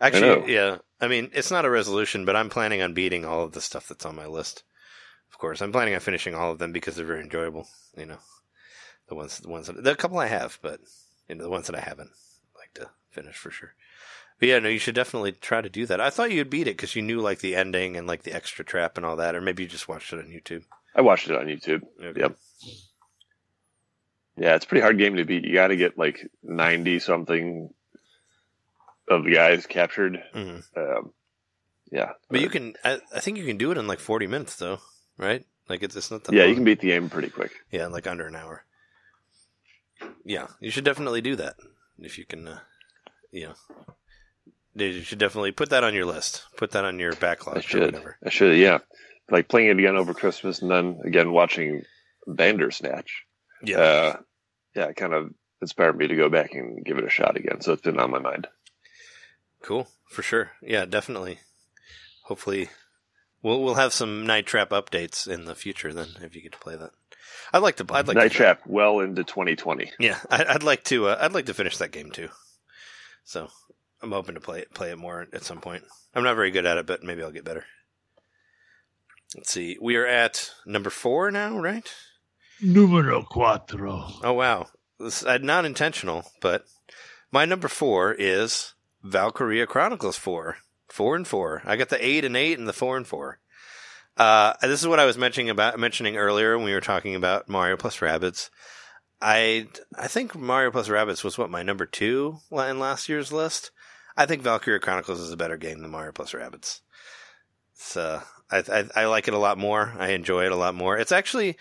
Actually, 0.00 0.40
know. 0.40 0.46
yeah. 0.46 0.78
I 1.00 1.06
mean, 1.06 1.30
it's 1.32 1.52
not 1.52 1.64
a 1.64 1.70
resolution, 1.70 2.24
but 2.24 2.34
I'm 2.34 2.50
planning 2.50 2.82
on 2.82 2.92
beating 2.92 3.24
all 3.24 3.44
of 3.44 3.52
the 3.52 3.60
stuff 3.60 3.86
that's 3.86 4.04
on 4.04 4.16
my 4.16 4.26
list. 4.26 4.64
Of 5.30 5.38
course, 5.38 5.62
I'm 5.62 5.70
planning 5.70 5.94
on 5.94 6.00
finishing 6.00 6.34
all 6.34 6.50
of 6.50 6.58
them 6.58 6.72
because 6.72 6.96
they're 6.96 7.06
very 7.06 7.22
enjoyable. 7.22 7.68
You 7.96 8.06
know, 8.06 8.18
the 9.08 9.14
ones, 9.14 9.38
the 9.38 9.48
ones, 9.48 9.68
that, 9.68 9.82
the 9.82 9.94
couple 9.94 10.18
I 10.18 10.26
have, 10.26 10.58
but 10.60 10.80
you 11.28 11.36
know, 11.36 11.44
the 11.44 11.50
ones 11.50 11.68
that 11.68 11.76
I 11.76 11.80
haven't, 11.80 12.10
I'd 12.10 12.58
like 12.58 12.74
to 12.74 12.90
finish 13.10 13.36
for 13.36 13.52
sure. 13.52 13.74
But 14.40 14.48
yeah, 14.48 14.58
no, 14.58 14.68
you 14.68 14.80
should 14.80 14.96
definitely 14.96 15.32
try 15.32 15.60
to 15.60 15.68
do 15.68 15.86
that. 15.86 16.00
I 16.00 16.10
thought 16.10 16.32
you'd 16.32 16.50
beat 16.50 16.66
it 16.66 16.76
because 16.76 16.96
you 16.96 17.02
knew 17.02 17.20
like 17.20 17.38
the 17.38 17.54
ending 17.54 17.96
and 17.96 18.08
like 18.08 18.24
the 18.24 18.34
extra 18.34 18.64
trap 18.64 18.96
and 18.96 19.06
all 19.06 19.16
that, 19.16 19.36
or 19.36 19.40
maybe 19.40 19.62
you 19.62 19.68
just 19.68 19.88
watched 19.88 20.12
it 20.12 20.18
on 20.18 20.26
YouTube. 20.26 20.64
I 20.96 21.02
watched 21.02 21.30
it 21.30 21.36
on 21.36 21.46
YouTube. 21.46 21.82
Okay. 22.02 22.20
Yep. 22.20 22.36
Yeah, 24.38 24.56
it's 24.56 24.64
a 24.64 24.68
pretty 24.68 24.82
hard 24.82 24.98
game 24.98 25.16
to 25.16 25.24
beat. 25.24 25.44
You 25.44 25.54
got 25.54 25.68
to 25.68 25.76
get 25.76 25.96
like 25.96 26.28
ninety 26.42 26.98
something 26.98 27.70
of 29.08 29.24
the 29.24 29.32
guys 29.34 29.66
captured. 29.66 30.22
Mhm. 30.34 30.64
Um, 30.76 31.12
yeah, 31.92 32.12
But 32.28 32.40
you 32.40 32.48
can, 32.48 32.74
I, 32.84 33.00
I 33.14 33.20
think 33.20 33.38
you 33.38 33.44
can 33.46 33.56
do 33.58 33.70
it 33.70 33.78
in 33.78 33.86
like 33.86 34.00
40 34.00 34.26
minutes 34.26 34.56
though, 34.56 34.78
right? 35.18 35.44
Like 35.68 35.82
it's, 35.82 35.94
it's 35.96 36.10
not 36.10 36.24
that 36.24 36.32
Yeah, 36.34 36.42
long. 36.42 36.48
you 36.50 36.54
can 36.56 36.64
beat 36.64 36.80
the 36.80 36.88
game 36.88 37.08
pretty 37.08 37.28
quick. 37.30 37.52
Yeah, 37.70 37.86
in 37.86 37.92
like 37.92 38.06
under 38.06 38.26
an 38.26 38.34
hour. 38.36 38.64
Yeah, 40.24 40.48
you 40.60 40.70
should 40.70 40.84
definitely 40.84 41.20
do 41.20 41.36
that 41.36 41.56
if 41.98 42.18
you 42.18 42.24
can. 42.24 42.48
Uh, 42.48 42.58
you 43.30 43.48
know, 43.48 43.54
you 44.84 45.02
should 45.02 45.18
definitely 45.18 45.52
put 45.52 45.70
that 45.70 45.84
on 45.84 45.94
your 45.94 46.04
list. 46.04 46.44
Put 46.56 46.72
that 46.72 46.84
on 46.84 46.98
your 46.98 47.14
backlog 47.14 47.56
I 47.56 47.58
or 47.60 47.62
should. 47.62 47.80
whatever. 47.94 48.18
I 48.24 48.30
should. 48.30 48.56
Yeah, 48.58 48.78
like 49.30 49.48
playing 49.48 49.68
it 49.68 49.78
again 49.78 49.96
over 49.96 50.12
Christmas, 50.14 50.60
and 50.62 50.70
then 50.70 51.00
again 51.04 51.32
watching 51.32 51.82
Bandersnatch. 52.26 53.24
Yeah, 53.62 53.78
Uh, 53.78 54.16
yeah, 54.74 54.86
it 54.86 54.96
kind 54.96 55.14
of 55.14 55.32
inspired 55.62 55.96
me 55.96 56.08
to 56.08 56.16
go 56.16 56.28
back 56.28 56.52
and 56.54 56.84
give 56.84 56.98
it 56.98 57.04
a 57.04 57.10
shot 57.10 57.36
again. 57.36 57.60
So 57.62 57.72
it's 57.72 57.82
been 57.82 57.98
on 57.98 58.10
my 58.10 58.18
mind. 58.18 58.48
Cool 59.62 59.88
for 60.08 60.22
sure. 60.22 60.52
Yeah, 60.62 60.84
definitely. 60.84 61.40
Hopefully, 62.24 62.70
we'll 63.42 63.62
we'll 63.62 63.74
have 63.74 63.92
some 63.92 64.26
night 64.26 64.46
trap 64.46 64.70
updates 64.70 65.28
in 65.28 65.44
the 65.44 65.54
future. 65.54 65.92
Then, 65.92 66.08
if 66.22 66.34
you 66.34 66.42
get 66.42 66.52
to 66.52 66.58
play 66.58 66.76
that. 66.76 66.90
I'd 67.52 67.62
like 67.62 67.76
to. 67.76 67.86
I'd 67.90 68.08
like 68.08 68.16
Night 68.16 68.32
to, 68.32 68.36
Trap 68.36 68.62
well 68.66 69.00
into 69.00 69.24
2020. 69.24 69.92
Yeah, 69.98 70.18
I, 70.30 70.44
I'd 70.48 70.62
like 70.62 70.84
to. 70.84 71.08
Uh, 71.08 71.18
I'd 71.20 71.32
like 71.32 71.46
to 71.46 71.54
finish 71.54 71.78
that 71.78 71.92
game 71.92 72.10
too. 72.10 72.28
So 73.24 73.48
I'm 74.02 74.12
hoping 74.12 74.34
to 74.34 74.40
play 74.40 74.60
it, 74.60 74.74
play 74.74 74.90
it 74.90 74.98
more 74.98 75.26
at 75.32 75.44
some 75.44 75.60
point. 75.60 75.84
I'm 76.14 76.24
not 76.24 76.36
very 76.36 76.50
good 76.50 76.66
at 76.66 76.78
it, 76.78 76.86
but 76.86 77.02
maybe 77.02 77.22
I'll 77.22 77.30
get 77.30 77.44
better. 77.44 77.64
Let's 79.34 79.50
see. 79.50 79.76
We 79.80 79.96
are 79.96 80.06
at 80.06 80.50
number 80.64 80.90
four 80.90 81.30
now, 81.30 81.58
right? 81.58 81.88
Numero 82.62 83.22
cuatro. 83.22 84.12
Oh 84.22 84.32
wow, 84.32 84.66
this 84.98 85.24
uh, 85.24 85.38
not 85.38 85.64
intentional, 85.64 86.24
but 86.40 86.64
my 87.30 87.44
number 87.44 87.68
four 87.68 88.14
is 88.14 88.74
Valkyria 89.06 89.66
Chronicles 89.66 90.16
four, 90.16 90.58
four 90.88 91.16
and 91.16 91.26
four. 91.26 91.62
I 91.64 91.76
got 91.76 91.88
the 91.88 92.04
eight 92.04 92.24
and 92.24 92.36
eight 92.36 92.58
and 92.58 92.68
the 92.68 92.72
four 92.72 92.96
and 92.96 93.06
four. 93.06 93.38
Uh, 94.16 94.54
this 94.62 94.80
is 94.80 94.88
what 94.88 94.98
I 94.98 95.04
was 95.04 95.18
mentioning 95.18 95.50
about 95.50 95.78
mentioning 95.78 96.16
earlier 96.16 96.56
when 96.56 96.64
we 96.64 96.72
were 96.72 96.80
talking 96.80 97.14
about 97.14 97.48
Mario 97.48 97.76
plus 97.76 97.98
Rabbids. 97.98 98.50
I 99.20 99.68
I 99.96 100.08
think 100.08 100.34
Mario 100.34 100.70
plus 100.70 100.88
Rabbids 100.88 101.22
was 101.22 101.38
what 101.38 101.50
my 101.50 101.62
number 101.62 101.86
two 101.86 102.38
in 102.50 102.78
last 102.78 103.08
year's 103.08 103.32
list. 103.32 103.70
I 104.16 104.26
think 104.26 104.42
Valkyria 104.42 104.80
Chronicles 104.80 105.20
is 105.20 105.32
a 105.32 105.36
better 105.36 105.56
game 105.56 105.80
than 105.80 105.90
Mario 105.90 106.12
plus 106.12 106.32
Rabbids. 106.32 106.80
So 107.74 108.22
I, 108.50 108.58
I 108.58 109.02
I 109.02 109.04
like 109.06 109.28
it 109.28 109.34
a 109.34 109.38
lot 109.38 109.58
more. 109.58 109.94
I 109.98 110.08
enjoy 110.10 110.46
it 110.46 110.52
a 110.52 110.56
lot 110.56 110.74
more. 110.74 110.98
It's 110.98 111.12
actually 111.12 111.56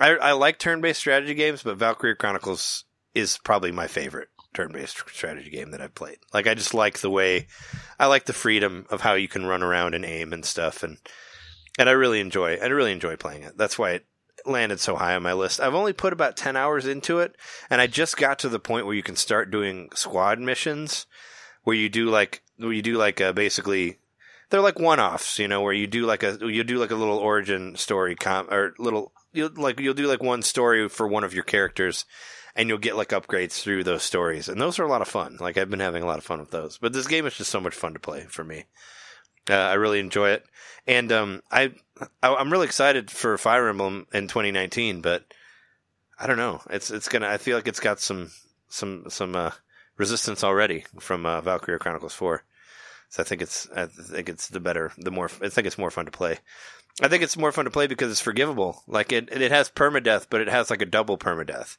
I, 0.00 0.10
I 0.16 0.32
like 0.32 0.58
turn-based 0.58 0.98
strategy 0.98 1.34
games, 1.34 1.62
but 1.62 1.76
Valkyria 1.76 2.16
Chronicles 2.16 2.84
is 3.14 3.38
probably 3.38 3.70
my 3.70 3.86
favorite 3.86 4.28
turn-based 4.54 5.08
strategy 5.10 5.50
game 5.50 5.72
that 5.72 5.80
I've 5.80 5.94
played. 5.94 6.18
Like 6.32 6.46
I 6.46 6.54
just 6.54 6.72
like 6.72 7.00
the 7.00 7.10
way 7.10 7.48
I 7.98 8.06
like 8.06 8.24
the 8.24 8.32
freedom 8.32 8.86
of 8.90 9.02
how 9.02 9.14
you 9.14 9.28
can 9.28 9.46
run 9.46 9.62
around 9.62 9.94
and 9.94 10.04
aim 10.04 10.32
and 10.32 10.44
stuff, 10.44 10.82
and 10.82 10.98
and 11.78 11.88
I 11.88 11.92
really 11.92 12.20
enjoy 12.20 12.56
I 12.56 12.66
really 12.66 12.92
enjoy 12.92 13.16
playing 13.16 13.42
it. 13.42 13.58
That's 13.58 13.78
why 13.78 13.90
it 13.92 14.06
landed 14.46 14.80
so 14.80 14.96
high 14.96 15.14
on 15.14 15.22
my 15.22 15.32
list. 15.32 15.60
I've 15.60 15.74
only 15.74 15.92
put 15.92 16.12
about 16.12 16.36
ten 16.36 16.56
hours 16.56 16.86
into 16.86 17.18
it, 17.18 17.36
and 17.68 17.80
I 17.80 17.86
just 17.86 18.16
got 18.16 18.38
to 18.40 18.48
the 18.48 18.58
point 18.58 18.86
where 18.86 18.94
you 18.94 19.02
can 19.02 19.16
start 19.16 19.50
doing 19.50 19.90
squad 19.94 20.38
missions, 20.38 21.06
where 21.64 21.76
you 21.76 21.88
do 21.88 22.06
like 22.08 22.42
where 22.56 22.72
you 22.72 22.82
do 22.82 22.96
like 22.96 23.20
a 23.20 23.32
basically 23.32 23.98
they're 24.50 24.60
like 24.60 24.78
one-offs, 24.78 25.38
you 25.38 25.48
know, 25.48 25.62
where 25.62 25.72
you 25.72 25.86
do 25.86 26.06
like 26.06 26.22
a 26.22 26.38
you 26.40 26.62
do 26.64 26.78
like 26.78 26.90
a 26.90 26.96
little 26.96 27.18
origin 27.18 27.76
story 27.76 28.14
com 28.14 28.48
or 28.50 28.74
little 28.78 29.12
you'll 29.32 29.50
like 29.56 29.80
you'll 29.80 29.94
do 29.94 30.06
like 30.06 30.22
one 30.22 30.42
story 30.42 30.88
for 30.88 31.08
one 31.08 31.24
of 31.24 31.34
your 31.34 31.44
characters 31.44 32.04
and 32.56 32.68
you'll 32.68 32.78
get 32.78 32.96
like 32.96 33.10
upgrades 33.10 33.60
through 33.60 33.84
those 33.84 34.02
stories 34.02 34.48
and 34.48 34.60
those 34.60 34.78
are 34.78 34.84
a 34.84 34.88
lot 34.88 35.02
of 35.02 35.08
fun. 35.08 35.36
Like 35.40 35.58
i've 35.58 35.70
been 35.70 35.80
having 35.80 36.02
a 36.02 36.06
lot 36.06 36.18
of 36.18 36.24
fun 36.24 36.40
with 36.40 36.50
those 36.50 36.78
but 36.78 36.92
this 36.92 37.06
game 37.06 37.26
is 37.26 37.36
just 37.36 37.50
so 37.50 37.60
much 37.60 37.74
fun 37.74 37.92
to 37.94 38.00
play 38.00 38.26
for 38.28 38.44
me. 38.44 38.64
Uh, 39.48 39.54
i 39.54 39.74
really 39.74 40.00
enjoy 40.00 40.30
it. 40.30 40.44
And 40.86 41.10
um, 41.12 41.42
I, 41.50 41.72
I 42.22 42.34
i'm 42.34 42.52
really 42.52 42.66
excited 42.66 43.10
for 43.10 43.36
fire 43.38 43.68
emblem 43.68 44.06
in 44.12 44.28
2019 44.28 45.00
but 45.00 45.24
i 46.18 46.26
don't 46.26 46.36
know. 46.36 46.60
It's 46.70 46.90
it's 46.90 47.08
gonna 47.08 47.28
i 47.28 47.38
feel 47.38 47.56
like 47.56 47.68
it's 47.68 47.80
got 47.80 48.00
some 48.00 48.30
some 48.68 49.04
some 49.08 49.36
uh, 49.36 49.50
resistance 49.96 50.42
already 50.42 50.84
from 51.00 51.26
uh, 51.26 51.40
valkyria 51.40 51.78
chronicles 51.78 52.14
4 52.14 52.42
so 53.08 53.22
i 53.22 53.24
think 53.24 53.42
it's 53.42 53.68
i 53.76 53.86
think 53.86 54.28
it's 54.28 54.48
the 54.48 54.60
better 54.60 54.92
the 54.98 55.10
more 55.10 55.30
i 55.42 55.48
think 55.48 55.66
it's 55.66 55.78
more 55.78 55.90
fun 55.90 56.06
to 56.06 56.10
play. 56.10 56.38
I 57.02 57.08
think 57.08 57.22
it's 57.22 57.36
more 57.36 57.50
fun 57.50 57.64
to 57.64 57.70
play 57.70 57.86
because 57.86 58.10
it's 58.10 58.20
forgivable. 58.20 58.82
Like 58.86 59.12
it, 59.12 59.28
it 59.32 59.50
has 59.50 59.68
permadeath, 59.68 60.26
but 60.30 60.40
it 60.40 60.48
has 60.48 60.70
like 60.70 60.82
a 60.82 60.86
double 60.86 61.18
permadeath. 61.18 61.76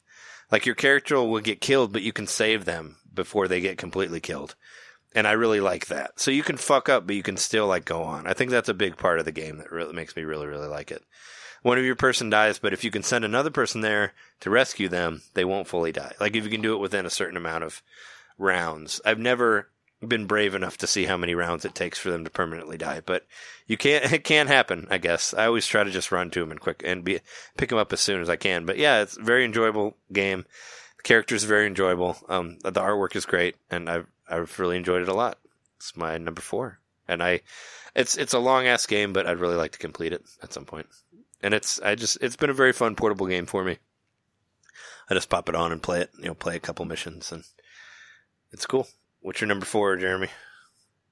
Like 0.52 0.66
your 0.66 0.76
character 0.76 1.22
will 1.22 1.40
get 1.40 1.62
killed, 1.62 1.92
but 1.92 2.02
you 2.02 2.14
can 2.14 2.28
save 2.28 2.66
them 2.66 2.98
before 3.14 3.48
they 3.48 3.62
get 3.62 3.78
completely 3.78 4.20
killed. 4.20 4.56
And 5.14 5.28
I 5.28 5.32
really 5.32 5.62
like 5.62 5.88
that. 5.88 6.20
So 6.20 6.30
you 6.30 6.44
can 6.44 6.58
fuck 6.58 6.90
up, 6.90 7.08
but 7.08 7.16
you 7.16 7.24
can 7.24 7.38
still 7.38 7.68
like 7.68 7.86
go 7.86 8.04
on. 8.04 8.28
I 8.28 8.34
think 8.34 8.52
that's 8.52 8.70
a 8.70 8.74
big 8.74 8.98
part 8.98 9.20
of 9.20 9.26
the 9.26 9.32
game 9.32 9.58
that 9.58 9.72
really 9.72 9.94
makes 9.94 10.16
me 10.16 10.24
really, 10.24 10.48
really 10.48 10.68
like 10.68 10.92
it. 10.92 11.04
One 11.62 11.78
of 11.78 11.86
your 11.86 11.96
person 11.96 12.30
dies, 12.30 12.60
but 12.60 12.74
if 12.74 12.84
you 12.84 12.92
can 12.92 13.02
send 13.02 13.26
another 13.26 13.50
person 13.50 13.82
there 13.82 14.14
to 14.42 14.50
rescue 14.50 14.88
them, 14.88 15.24
they 15.34 15.46
won't 15.46 15.68
fully 15.68 15.92
die. 15.92 16.14
Like 16.20 16.36
if 16.36 16.44
you 16.44 16.50
can 16.50 16.62
do 16.62 16.76
it 16.76 16.80
within 16.80 17.06
a 17.06 17.10
certain 17.10 17.38
amount 17.38 17.64
of 17.64 17.82
rounds. 18.38 19.02
I've 19.06 19.20
never 19.20 19.70
been 20.02 20.28
brave 20.28 20.54
enough 20.56 20.78
to 20.78 20.88
see 20.88 21.06
how 21.06 21.18
many 21.18 21.36
rounds 21.36 21.66
it 21.66 21.76
takes 21.76 21.98
for 21.98 22.12
them 22.12 22.24
to 22.24 22.30
permanently 22.30 22.78
die. 22.78 23.02
But 23.06 23.26
you 23.68 23.78
can't. 23.78 24.12
It 24.14 24.24
can't 24.24 24.50
happen. 24.50 24.88
I 24.90 24.98
guess 24.98 25.34
I 25.34 25.46
always 25.46 25.68
try 25.68 25.84
to 25.84 25.92
just 25.92 26.12
run 26.12 26.30
to 26.32 26.40
them 26.40 26.52
and 26.52 26.60
quick 26.60 26.82
and 26.86 27.04
be 27.04 27.20
pick 27.58 27.70
them 27.70 27.78
up 27.78 27.92
as 27.94 28.00
soon 28.00 28.22
as 28.22 28.30
I 28.30 28.36
can. 28.36 28.66
But 28.66 28.78
yeah, 28.78 29.02
it's 29.02 29.18
a 29.18 29.22
very 29.22 29.44
enjoyable 29.46 29.98
game. 30.12 30.46
The 30.98 31.04
characters 31.04 31.44
are 31.44 31.48
very 31.48 31.68
enjoyable. 31.68 32.18
Um, 32.30 32.58
the 32.64 32.72
artwork 32.72 33.16
is 33.16 33.26
great, 33.26 33.56
and 33.70 33.90
I've 33.90 34.08
I've 34.30 34.58
really 34.60 34.78
enjoyed 34.78 35.02
it 35.02 35.10
a 35.10 35.14
lot. 35.14 35.38
It's 35.78 35.96
my 35.96 36.18
number 36.18 36.42
four, 36.42 36.80
and 37.08 37.22
I, 37.22 37.42
it's 37.96 38.18
it's 38.18 38.34
a 38.34 38.40
long 38.40 38.68
ass 38.68 38.86
game, 38.86 39.14
but 39.14 39.28
I'd 39.28 39.40
really 39.40 39.56
like 39.56 39.74
to 39.74 39.80
complete 39.80 40.14
it 40.14 40.24
at 40.42 40.54
some 40.54 40.66
point. 40.66 40.88
And 41.42 41.54
it's 41.54 41.80
I 41.82 41.96
just 41.96 42.18
it's 42.22 42.38
been 42.38 42.50
a 42.50 42.54
very 42.54 42.74
fun 42.74 42.96
portable 42.96 43.28
game 43.28 43.46
for 43.46 43.64
me. 43.64 43.78
I 45.10 45.14
just 45.14 45.30
pop 45.30 45.50
it 45.50 45.56
on 45.56 45.72
and 45.72 45.84
play 45.84 46.02
it. 46.02 46.12
You 46.18 46.26
know, 46.26 46.34
play 46.34 46.56
a 46.56 46.60
couple 46.60 46.86
missions, 46.86 47.32
and 47.32 47.44
it's 48.52 48.66
cool. 48.66 48.88
What's 49.26 49.42
your 49.42 49.48
number 49.48 49.66
four, 49.66 49.98
Jeremy? 49.98 50.28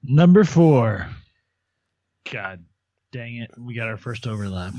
Number 0.04 0.44
four. 0.44 1.08
God 2.30 2.64
dang 3.10 3.38
it. 3.38 3.50
We 3.58 3.74
got 3.74 3.88
our 3.88 3.96
first 3.96 4.28
overlap. 4.28 4.72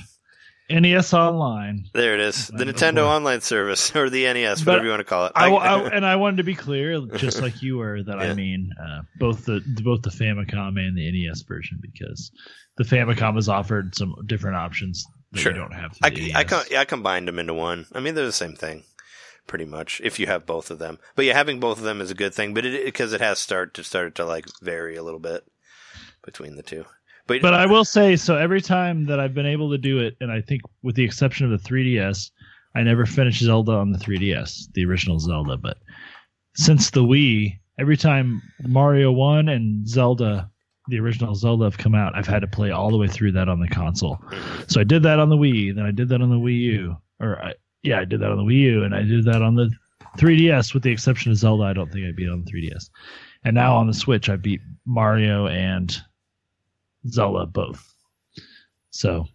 NES 0.70 1.14
Online. 1.14 1.84
There 1.94 2.14
it 2.14 2.22
is. 2.22 2.48
The 2.48 2.64
Nintendo. 2.64 3.04
Online 3.06 3.42
Service, 3.42 3.94
or 3.94 4.10
the 4.10 4.24
NES, 4.24 4.62
But 4.62 4.68
whatever 4.72 4.86
you 4.86 4.90
want 4.92 5.02
to 5.02 5.04
call 5.04 5.26
it. 5.26 5.34
I, 5.36 5.50
I- 5.52 5.90
and 5.94 6.06
I 6.06 6.16
wanted 6.16 6.38
to 6.38 6.44
be 6.44 6.56
clear, 6.56 6.98
just 7.18 7.42
like 7.42 7.62
you 7.62 7.76
were, 7.76 8.02
that 8.04 8.20
Yeah. 8.20 8.32
I 8.32 8.34
mean 8.36 8.70
uh, 8.82 9.02
both 9.20 9.44
the 9.44 9.62
both 9.84 10.02
the 10.04 10.12
Famicom 10.12 10.80
and 10.80 10.98
the 10.98 11.12
NES 11.28 11.42
version 11.42 11.78
because 11.82 12.32
the 12.78 12.86
Famicom 12.86 13.36
has 13.36 13.50
offered 13.50 13.96
some 13.96 14.16
different 14.28 14.56
options 14.56 15.06
that 15.34 15.40
Sure. 15.42 15.52
you 15.52 15.58
don't 15.60 15.74
have. 15.74 15.92
I, 16.02 16.32
I, 16.34 16.44
com- 16.46 16.64
I 16.76 16.86
combined 16.86 17.28
them 17.28 17.38
into 17.40 17.54
one. 17.54 17.86
I 17.92 18.00
mean, 18.00 18.16
they're 18.16 18.26
the 18.26 18.32
same 18.32 18.56
thing, 18.56 18.84
pretty 19.48 19.66
much, 19.66 20.02
if 20.04 20.20
you 20.20 20.28
have 20.28 20.46
both 20.46 20.72
of 20.72 20.80
them. 20.80 21.00
But 21.16 21.26
yeah, 21.26 21.34
having 21.34 21.60
both 21.60 21.78
of 21.78 21.84
them 21.84 22.02
is 22.02 22.12
a 22.12 22.16
good 22.16 22.34
thing, 22.34 22.54
but 22.54 22.66
it 22.66 22.86
because 22.86 23.14
it 23.14 23.22
has 23.22 23.40
start 23.40 23.74
to 23.76 23.84
started 23.84 24.16
to 24.16 24.26
like 24.26 24.46
vary 24.62 24.96
a 24.96 25.04
little 25.04 25.20
bit 25.20 25.46
between 26.24 26.56
the 26.56 26.64
two. 26.64 26.86
But, 27.28 27.42
But 27.42 27.56
I 27.56 27.66
will 27.66 27.86
say, 27.86 28.16
so 28.16 28.38
every 28.38 28.62
time 28.62 29.06
that 29.06 29.20
I've 29.20 29.34
been 29.34 29.48
able 29.48 29.72
to 29.72 29.80
do 29.80 30.00
it, 30.00 30.16
and 30.22 30.32
I 30.32 30.42
think 30.42 30.62
with 30.84 30.96
the 30.96 31.04
exception 31.04 31.52
of 31.52 31.60
the 31.60 31.70
3DS, 31.70 32.30
I 32.76 32.84
never 32.84 33.06
finished 33.06 33.42
Zelda 33.42 33.72
on 33.72 33.92
the 33.92 33.98
3DS, 33.98 34.74
the 34.74 34.86
original 34.86 35.18
Zelda. 35.18 35.58
But 35.58 35.78
since 36.56 36.92
the 36.92 37.04
Wii, 37.04 37.58
every 37.80 37.98
time 37.98 38.44
Mario 38.64 39.12
1 39.12 39.50
and 39.50 39.88
Zelda, 39.88 40.52
the 40.88 41.00
original 41.00 41.34
Zelda, 41.34 41.64
have 41.64 41.80
come 41.80 41.96
out, 41.96 42.14
I've 42.16 42.28
had 42.28 42.42
to 42.42 42.48
play 42.48 42.70
all 42.70 42.92
the 42.92 42.98
way 42.98 43.08
through 43.08 43.32
that 43.32 43.50
on 43.50 43.60
the 43.60 43.70
console. 43.70 44.20
So 44.68 44.80
I 44.80 44.84
did 44.84 45.02
that 45.04 45.20
on 45.20 45.30
the 45.30 45.38
Wii, 45.38 45.74
then 45.74 45.86
I 45.86 45.92
did 45.92 46.10
that 46.10 46.22
on 46.22 46.30
the 46.30 46.36
Wii 46.36 46.60
U. 46.60 46.98
Or, 47.20 47.42
I, 47.42 47.54
yeah, 47.86 48.00
I 48.00 48.06
did 48.06 48.20
that 48.22 48.32
on 48.32 48.38
the 48.38 48.44
Wii 48.44 48.60
U, 48.62 48.84
and 48.84 48.94
I 48.96 49.04
did 49.04 49.24
that 49.26 49.42
on 49.42 49.56
the 49.56 49.70
3DS, 50.18 50.74
with 50.74 50.84
the 50.84 50.92
exception 50.92 51.32
of 51.32 51.38
Zelda. 51.38 51.64
I 51.64 51.74
don't 51.74 51.92
think 51.92 52.06
I 52.08 52.12
beat 52.12 52.30
on 52.30 52.44
the 52.44 52.52
3DS. 52.52 52.90
And 53.44 53.54
now 53.56 53.76
on 53.76 53.88
the 53.88 53.94
Switch, 53.94 54.30
I 54.30 54.36
beat 54.38 54.62
Mario 54.86 55.48
and 55.48 55.96
Zelda 57.08 57.46
both. 57.46 57.84
So 58.90 59.26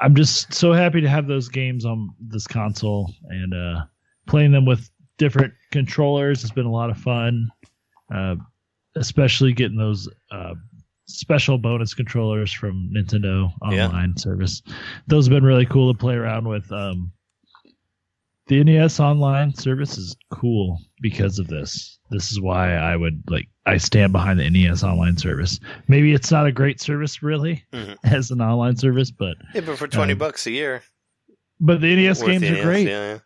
I'm 0.00 0.14
just 0.14 0.52
so 0.52 0.72
happy 0.72 1.00
to 1.00 1.08
have 1.08 1.26
those 1.26 1.48
games 1.48 1.84
on 1.84 2.10
this 2.20 2.46
console 2.46 3.12
and 3.28 3.54
uh, 3.54 3.84
playing 4.26 4.52
them 4.52 4.64
with 4.64 4.90
different 5.18 5.52
controllers 5.70 6.40
has 6.42 6.50
been 6.50 6.66
a 6.66 6.72
lot 6.72 6.90
of 6.90 6.98
fun. 6.98 7.48
Uh, 8.12 8.36
especially 8.96 9.52
getting 9.52 9.76
those 9.76 10.08
uh, 10.32 10.54
special 11.06 11.58
bonus 11.58 11.94
controllers 11.94 12.50
from 12.52 12.90
Nintendo 12.96 13.52
Yeah. 13.70 13.86
online 13.86 14.16
service. 14.16 14.62
Those 15.06 15.26
have 15.26 15.30
been 15.34 15.44
really 15.44 15.66
cool 15.66 15.92
to 15.92 15.98
play 15.98 16.14
around 16.14 16.48
with. 16.48 16.70
Um, 16.72 17.12
the 18.48 18.64
NES 18.64 18.98
online 19.00 19.54
service 19.54 19.96
is 19.98 20.16
cool 20.30 20.78
because 21.00 21.38
of 21.38 21.46
this. 21.48 21.98
This 22.10 22.32
is 22.32 22.40
why 22.40 22.72
I 22.74 22.96
would 22.96 23.22
like 23.28 23.48
I 23.66 23.76
stand 23.76 24.12
behind 24.12 24.40
the 24.40 24.48
NES 24.48 24.82
online 24.82 25.16
service. 25.18 25.60
Maybe 25.86 26.14
it's 26.14 26.30
not 26.30 26.46
a 26.46 26.52
great 26.52 26.80
service 26.80 27.22
really 27.22 27.64
Mhm. 27.72 27.96
as 28.04 28.30
an 28.30 28.40
online 28.40 28.76
service, 28.76 29.10
but 29.10 29.36
yeah, 29.54 29.60
but 29.60 29.78
for 29.78 29.86
twenty 29.86 30.12
um, 30.14 30.18
bucks 30.18 30.46
a 30.46 30.50
year, 30.50 30.82
but 31.60 31.80
the 31.80 31.94
NES 31.94 32.22
games 32.22 32.40
the 32.42 32.48
are 32.48 32.52
NES, 32.54 32.64
great. 32.64 32.86
Yeah, 32.88 33.12
yeah. 33.12 33.18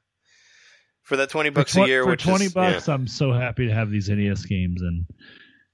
For 1.02 1.16
that 1.16 1.30
twenty 1.30 1.50
For 1.50 1.54
bucks 1.54 1.76
a 1.76 1.86
year, 1.86 2.04
for 2.04 2.16
twenty 2.16 2.46
is, 2.46 2.52
bucks, 2.54 2.88
I'm 2.88 3.06
so 3.06 3.32
happy 3.32 3.66
to 3.68 3.74
have 3.74 3.90
these 3.90 4.08
NES 4.08 4.44
games 4.46 4.82
and 4.82 5.06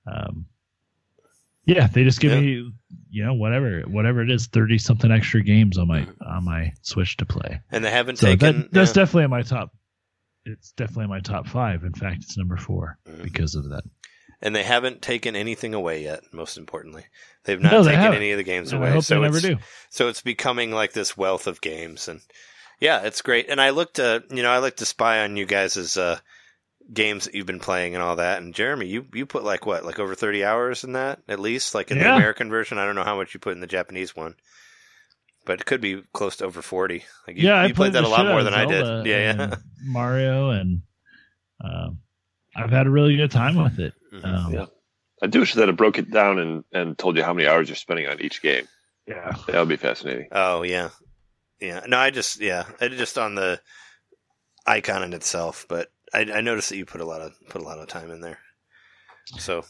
um 0.07 0.47
yeah, 1.69 1.87
they 1.87 2.03
just 2.03 2.19
give 2.21 2.33
Yeah. 2.33 2.41
me 2.41 2.73
you 3.11 3.25
know 3.25 3.35
whatever 3.35 3.83
whatever 3.83 4.23
it 4.23 4.31
is, 4.31 4.47
thirty 4.49 4.79
something 4.79 5.11
extra 5.13 5.43
games 5.43 5.79
on 5.79 5.87
my 5.89 6.07
on 6.27 6.45
my 6.45 6.73
Switch 6.83 7.17
to 7.19 7.27
play. 7.27 7.61
and 7.71 7.85
they 7.85 7.91
haven't 7.91 8.17
So 8.17 8.27
taken. 8.27 8.63
that, 8.63 8.73
that's 8.73 8.91
yeah. 8.91 8.95
definitely 9.03 9.25
in 9.25 9.31
my 9.31 9.43
top. 9.43 9.71
It's 10.45 10.73
definitely 10.73 11.05
in 11.05 11.11
my 11.11 11.21
top 11.21 11.47
five. 11.47 11.85
In 11.85 11.93
fact, 11.93 12.23
it's 12.23 12.37
number 12.39 12.57
four 12.57 12.99
Mhm. 13.09 13.23
because 13.23 13.55
of 13.55 13.69
that. 13.71 13.85
and 14.41 14.55
they 14.55 14.63
haven't 14.63 15.03
taken 15.03 15.35
anything 15.35 15.75
away 15.75 16.01
yet. 16.05 16.21
Most 16.33 16.57
importantly, 16.59 17.05
they've 17.45 17.61
not 17.61 17.73
No, 17.73 17.83
they 17.83 17.91
taken 17.91 18.03
haven't. 18.03 18.19
any 18.19 18.31
of 18.31 18.37
the 18.39 18.45
games 18.45 18.73
And 18.73 18.81
away. 18.81 18.91
I 18.91 18.93
hope 18.93 19.03
so 19.05 19.17
they 19.17 19.21
never 19.23 19.39
it's- 19.39 19.59
do. 19.59 19.65
So 19.91 20.07
it's 20.09 20.23
becoming 20.23 20.71
like 20.71 20.93
this 20.93 21.17
wealth 21.17 21.49
of 21.49 21.61
games, 21.61 22.07
and 22.07 22.21
yeah, 22.79 23.01
it's 23.03 23.21
great. 23.21 23.49
And 23.51 23.61
I 23.61 23.71
looked, 23.71 23.99
uh, 23.99 24.21
you 24.31 24.43
know, 24.45 24.51
I 24.51 24.59
like 24.59 24.77
to 24.77 24.87
spy 24.87 25.25
on 25.25 25.37
you 25.37 25.45
guys' 25.45 25.77
as. 25.77 25.97
uh, 25.97 26.21
games 26.93 27.25
that 27.25 27.35
you've 27.35 27.47
been 27.47 27.61
playing 27.61 27.95
and 27.95 28.03
all 28.03 28.17
that. 28.17 28.41
And 28.43 28.55
Jeremy, 28.55 28.87
you 28.87 29.07
you 29.13 29.27
put 29.27 29.45
like 29.45 29.67
what, 29.67 29.85
like 29.85 29.99
over 29.99 30.15
thirty 30.15 30.45
hours 30.45 30.85
in 30.85 30.93
that 30.93 31.21
at 31.29 31.39
least, 31.41 31.75
like 31.75 31.91
in 31.91 31.99
the 31.99 32.05
American 32.15 32.49
version. 32.51 32.79
I 32.79 32.87
don't 32.87 32.95
know 32.95 33.05
how 33.05 33.17
much 33.17 33.35
you 33.35 33.41
put 33.41 33.53
in 33.53 33.61
the 33.61 33.67
Japanese 33.67 34.15
one, 34.17 34.35
but 35.45 35.61
it 35.61 35.67
could 35.67 35.81
be 35.81 36.03
close 36.13 36.37
to 36.37 36.45
over 36.47 36.63
forty. 36.63 37.05
Like 37.27 37.37
you, 37.37 37.47
yeah, 37.49 37.63
you 37.65 37.71
I 37.71 37.73
played 37.73 37.93
that 37.95 38.05
a 38.05 38.09
lot 38.09 38.27
more 38.27 38.43
than 38.43 38.55
of 38.55 38.61
I 38.61 38.65
did. 38.67 39.07
Yeah, 39.07 39.35
yeah. 39.35 39.55
Mario, 39.85 40.51
and 40.51 40.83
um, 41.63 41.99
I've 42.57 42.71
had 42.71 42.87
a 42.87 42.91
really 42.91 43.17
good 43.17 43.31
time 43.31 43.57
with 43.63 43.79
it. 43.79 43.93
Mhm. 44.13 44.25
Um, 44.25 44.53
Yeah. 44.55 44.67
I 45.23 45.27
do 45.27 45.41
wish 45.41 45.55
that 45.55 45.69
it 45.69 45.77
broke 45.77 45.99
it 45.99 46.13
down 46.13 46.39
and, 46.39 46.65
and 46.73 46.97
told 46.97 47.17
you 47.17 47.25
how 47.25 47.35
many 47.35 47.49
hours 47.49 47.69
you're 47.69 47.75
spending 47.75 48.07
on 48.07 48.21
each 48.21 48.41
game. 48.41 48.69
yeah. 49.05 49.33
That 49.49 49.59
would 49.59 49.69
be 49.69 49.77
fascinating. 49.77 50.29
Oh 50.31 50.63
yeah, 50.63 50.91
yeah. 51.61 51.81
No, 51.89 51.99
I 51.99 52.11
just 52.11 52.41
yeah, 52.41 52.65
I 52.81 52.87
just 52.89 53.19
on 53.19 53.35
the 53.35 53.61
icon 54.65 55.03
in 55.03 55.13
itself, 55.15 55.67
but 55.69 55.89
I, 56.15 56.21
I 56.21 56.41
noticed 56.41 56.69
that 56.71 56.77
you 56.77 56.87
put 56.87 57.01
a 57.01 57.05
lot 57.07 57.21
of 57.21 57.33
put 57.49 57.63
a 57.63 57.65
lot 57.65 57.79
of 57.79 57.89
time 57.89 58.11
in 58.11 58.21
there. 58.21 58.39
So 59.39 59.65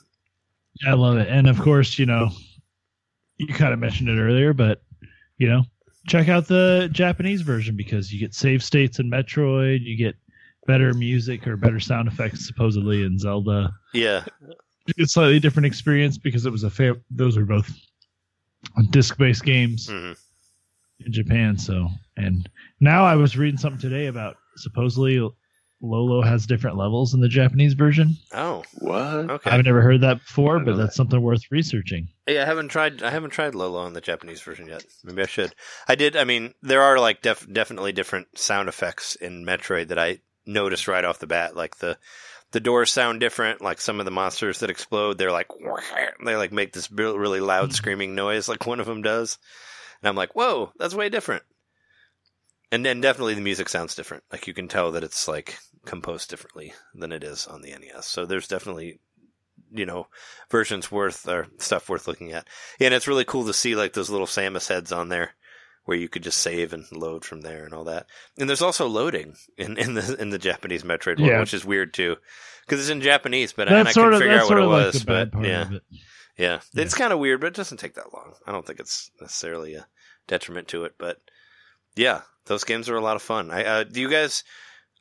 I 0.87 0.93
love 0.95 1.17
it. 1.19 1.29
And 1.29 1.49
of 1.49 1.61
course, 1.61 1.99
you 1.99 2.07
know, 2.07 2.31
you 3.39 3.49
kind 3.49 3.73
of 3.73 3.79
mentioned 3.79 4.09
it 4.09 4.21
earlier, 4.21 4.53
but 4.53 4.83
you 5.39 5.49
know, 5.49 5.65
check 6.07 6.29
out 6.29 6.47
the 6.47 6.89
Japanese 6.93 7.43
version 7.43 7.77
because 7.77 8.13
you 8.13 8.21
get 8.21 8.35
save 8.35 8.63
states 8.63 8.99
in 8.99 9.11
Metroid, 9.11 9.81
you 9.83 9.97
get 9.97 10.17
better 10.67 10.93
music 10.95 11.47
or 11.47 11.57
better 11.57 11.81
sound 11.81 12.09
effects 12.09 12.47
supposedly 12.47 13.03
in 13.03 13.19
Zelda. 13.19 13.73
yeah, 13.95 14.25
It's 14.97 15.15
slightly 15.15 15.39
different 15.39 15.67
experience 15.67 16.19
because 16.19 16.47
it 16.47 16.53
was 16.53 16.65
a 16.65 16.71
fa- 16.71 17.01
those 17.11 17.37
were 17.37 17.45
both 17.45 17.71
disc-based 18.91 19.45
games 19.45 19.89
hmm 19.89 20.13
in 21.05 21.13
Japan. 21.13 21.57
So, 21.59 21.89
and 22.17 22.49
now 22.81 23.05
I 23.05 23.15
was 23.15 23.37
reading 23.37 23.59
something 23.59 23.81
today 23.81 24.07
about 24.07 24.37
supposedly 24.57 25.21
Lolo 25.81 26.23
has 26.23 26.47
different 26.47 26.77
levels 26.77 27.15
in 27.15 27.21
the 27.21 27.29
Japanese 27.29 27.75
version. 27.75 28.17
oh 28.33 28.65
What? 28.75 29.31
okay. 29.31 29.51
I've 29.51 29.65
never 29.65 29.81
heard 29.81 30.01
that 30.01 30.19
before, 30.19 30.59
but 30.59 30.73
know 30.73 30.77
that's 30.77 30.97
something 30.97 31.21
worth 31.21 31.51
researching. 31.51 32.09
Yeah, 32.27 32.43
I 32.43 32.47
haven't 32.47 32.69
tried. 32.69 33.03
I 33.03 33.11
haven't 33.11 33.31
tried 33.31 33.55
Lolo 33.55 33.81
on 33.81 33.93
the 33.93 34.01
Japanese 34.01 34.41
version 34.43 34.67
yet. 34.67 34.85
Maybe 35.05 35.23
I 35.23 35.27
should. 35.27 35.55
I 35.87 35.95
did. 35.95 36.17
I 36.17 36.25
mean, 36.25 36.55
there 36.63 36.83
are 36.83 36.99
like 36.99 37.23
def- 37.23 37.47
definitely 37.53 37.93
different 37.93 38.39
sound 38.39 38.69
effects 38.69 39.15
in 39.15 39.45
Metroid 39.45 39.89
that 39.89 39.99
I 39.99 40.21
noticed 40.47 40.89
right 40.89 41.05
off 41.05 41.21
the 41.21 41.27
bat. 41.27 41.55
Like 41.55 41.77
the 41.77 41.97
the 42.51 42.61
doors 42.61 42.91
sound 42.91 43.21
different. 43.21 43.61
Like 43.61 43.81
some 43.81 44.01
of 44.01 44.05
the 44.05 44.11
monsters 44.11 44.61
that 44.61 44.71
explode, 44.71 45.19
they're 45.19 45.33
like 45.33 45.49
they 46.25 46.37
like 46.37 46.53
make 46.53 46.73
this 46.73 46.91
really 46.91 47.41
loud 47.41 47.67
hmm. 47.67 47.75
screaming 47.75 48.15
noise, 48.15 48.49
like 48.49 48.67
one 48.67 48.81
of 48.81 48.87
them 48.87 49.03
does. 49.03 49.39
And 50.03 50.09
I'm 50.09 50.17
like, 50.17 50.35
whoa, 50.35 50.73
that's 50.79 50.95
way 50.95 51.09
different. 51.09 51.43
And 52.71 52.85
then 52.85 53.01
definitely 53.01 53.35
the 53.35 53.41
music 53.41 53.69
sounds 53.69 53.95
different. 53.95 54.25
Like 54.31 54.47
you 54.47 54.55
can 54.55 54.69
tell 54.69 54.93
that 54.93 55.05
it's 55.05 55.27
like 55.29 55.59
composed 55.87 56.29
differently 56.31 56.75
than 56.95 57.13
it 57.13 57.25
is 57.25 57.47
on 57.47 57.63
the 57.63 57.71
NES. 57.71 58.07
So 58.07 58.27
there's 58.27 58.49
definitely 58.49 59.01
you 59.71 59.85
know 59.87 60.07
versions 60.51 60.91
worth 60.91 61.27
or 61.29 61.47
stuff 61.59 61.89
worth 61.89 62.07
looking 62.09 62.33
at. 62.33 62.47
Yeah, 62.79 62.87
and 62.89 62.95
it's 62.95 63.09
really 63.09 63.25
cool 63.25 63.47
to 63.47 63.55
see 63.55 63.75
like 63.75 63.93
those 63.95 64.11
little 64.11 64.27
Samus 64.27 64.69
heads 64.69 64.93
on 64.93 65.09
there 65.09 65.33
where 65.85 65.97
you 65.97 66.09
could 66.09 66.23
just 66.23 66.39
save 66.43 66.75
and 66.75 66.85
load 66.93 67.25
from 67.25 67.41
there 67.41 67.65
and 67.65 67.73
all 67.73 67.85
that. 67.85 68.07
And 68.39 68.47
there's 68.49 68.61
also 68.61 68.87
loading 68.87 69.35
in, 69.57 69.79
in 69.79 69.95
the 69.95 70.17
in 70.21 70.29
the 70.31 70.39
Japanese 70.39 70.83
Metroid 70.83 71.19
one, 71.21 71.41
which 71.41 71.55
is 71.55 71.65
weird 71.65 71.95
too. 71.95 72.17
Because 72.67 72.81
it's 72.81 72.91
in 72.91 73.01
Japanese, 73.01 73.55
but 73.55 73.69
and 73.69 73.77
I 73.79 73.83
That's 73.85 73.95
couldn't 73.97 74.13
of 74.13 74.19
figure 74.21 74.39
out 74.39 74.49
what 74.51 74.59
it 74.59 74.67
like 74.67 74.85
was. 74.93 75.05
but 75.05 75.31
yeah, 75.43 75.73
it. 75.73 75.83
yeah, 76.37 76.61
Yeah. 76.75 76.83
it's 76.83 76.95
kind 76.95 77.15
of 77.15 77.19
weird, 77.19 77.41
but 77.41 77.47
it 77.47 77.55
doesn't 77.55 77.79
take 77.79 77.95
that 77.95 78.13
long. 78.13 78.35
I 78.47 78.53
don't 78.53 78.67
think 78.67 78.79
it's 78.81 79.11
necessarily 79.23 79.75
a 79.75 79.87
detriment 80.27 80.69
to 80.69 80.85
it, 80.85 80.97
but 80.99 81.19
yeah, 81.99 82.23
those 82.47 82.65
games 82.65 82.89
are 82.89 82.97
a 82.97 83.01
lot 83.01 83.17
of 83.17 83.23
fun. 83.23 83.51
I 83.51 83.65
uh, 83.65 83.85
do 83.85 84.01
you 84.01 84.09
guys? 84.11 84.45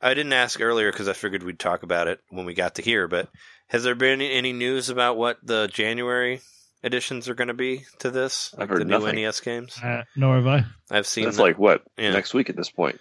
I 0.02 0.14
didn't 0.14 0.34
ask 0.34 0.61
earlier 0.61 0.91
because 0.91 1.07
I 1.07 1.14
figured 1.14 1.44
we'd 1.44 1.57
talk 1.60 1.84
about 1.84 2.07
it 2.07 2.19
when 2.30 2.45
we 2.45 2.53
got 2.53 2.76
to 2.76 2.82
here. 2.82 3.07
But 3.07 3.30
has 3.68 3.84
there 3.84 3.95
been 3.95 4.22
any, 4.22 4.32
any 4.32 4.53
news 4.53 4.90
about 4.90 5.18
what 5.18 5.38
the 5.41 5.68
January 5.74 6.41
editions 6.84 7.28
are 7.30 7.34
going 7.34 7.48
to 7.48 7.53
be 7.56 7.86
to 7.99 8.11
this? 8.11 8.53
I've 8.57 8.69
heard 8.69 8.82
the 8.82 8.86
new 8.86 8.99
nothing. 8.99 9.15
NES 9.15 9.40
games. 9.41 9.78
Uh, 9.82 10.03
nor 10.15 10.36
have 10.36 10.48
I. 10.48 10.65
I've 10.91 11.07
seen. 11.07 11.24
That's 11.26 11.38
the- 11.38 11.44
like 11.44 11.57
what 11.57 11.84
Yeah. 11.98 12.11
next 12.11 12.34
week 12.34 12.49
at 12.49 12.56
this 12.56 12.69
point. 12.69 12.99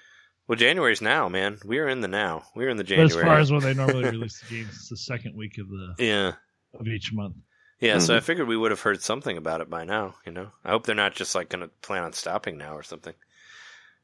well, 0.48 0.56
January's 0.56 1.02
now, 1.02 1.28
man. 1.28 1.58
We're 1.64 1.88
in 1.88 2.00
the 2.00 2.08
now. 2.08 2.44
We're 2.54 2.68
in 2.70 2.76
the 2.78 2.84
But 2.84 2.88
January. 2.88 3.08
as 3.10 3.14
far 3.26 3.38
as 3.40 3.50
when 3.52 3.60
they 3.62 3.74
normally 3.74 4.04
release 4.10 4.40
the 4.40 4.56
games, 4.56 4.70
it's 4.70 4.88
the 4.88 4.96
second 4.96 5.36
week 5.36 5.58
of 5.58 5.68
the 5.68 5.94
yeah. 5.98 6.32
of 6.78 6.86
each 6.86 7.12
month. 7.12 7.36
Yeah, 7.78 7.98
so 7.98 8.14
Mhm. 8.14 8.16
I 8.16 8.20
figured 8.20 8.48
we 8.48 8.56
would 8.56 8.70
have 8.70 8.80
heard 8.80 9.02
something 9.02 9.36
about 9.36 9.60
it 9.60 9.68
by 9.68 9.84
now. 9.84 10.14
You 10.24 10.32
know, 10.32 10.50
I 10.64 10.70
hope 10.70 10.86
they're 10.86 10.94
not 10.94 11.14
just 11.14 11.34
like 11.34 11.50
going 11.50 11.60
to 11.60 11.68
plan 11.82 12.04
on 12.04 12.14
stopping 12.14 12.56
now 12.56 12.74
or 12.74 12.82
something. 12.82 13.12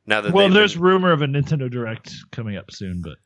Now 0.07 0.21
that 0.21 0.33
Well, 0.33 0.47
they've 0.49 0.55
there's 0.55 0.75
been- 0.75 0.83
rumor 0.83 1.13
of 1.13 1.23
a 1.23 1.27
Nintendo 1.27 1.71
Direct 1.71 2.13
coming 2.33 2.57
up 2.57 2.71
soon, 2.71 3.03
but 3.03 3.19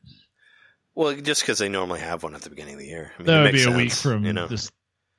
well, 0.95 1.15
just 1.15 1.41
because 1.41 1.57
they 1.59 1.69
normally 1.69 1.99
have 1.99 2.23
one 2.23 2.35
at 2.35 2.41
the 2.41 2.49
beginning 2.49 2.75
of 2.75 2.79
the 2.79 2.87
year. 2.87 3.11
I 3.15 3.17
mean, 3.19 3.27
that 3.27 3.41
would 3.43 3.51
be 3.51 3.57
makes 3.65 3.67
a 3.67 3.77
week 3.77 3.91
from 3.91 4.25
you 4.25 4.33
know. 4.33 4.47
this 4.47 4.71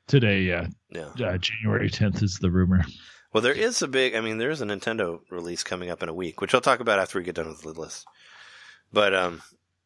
today. 0.07 0.41
Yeah, 0.43 0.67
Yeah. 0.91 1.11
uh, 1.27 1.39
January 1.39 1.91
10th 1.91 2.23
is 2.23 2.39
the 2.41 2.51
rumor. 2.51 2.85
Well, 3.33 3.43
there 3.43 3.53
is 3.53 3.83
a 3.83 3.89
big. 3.89 4.15
I 4.15 4.21
mean, 4.21 4.39
there 4.39 4.51
is 4.51 4.61
a 4.63 4.65
Nintendo 4.67 5.21
release 5.31 5.63
coming 5.63 5.91
up 5.91 6.03
in 6.03 6.09
a 6.09 6.15
week, 6.15 6.41
which 6.41 6.55
I'll 6.55 6.61
talk 6.61 6.81
about 6.81 6.99
after 6.99 7.19
we 7.19 7.25
get 7.25 7.35
done 7.35 7.49
with 7.49 7.61
the 7.63 7.69
list. 7.79 8.07
But 8.93 9.15
um, 9.15 9.43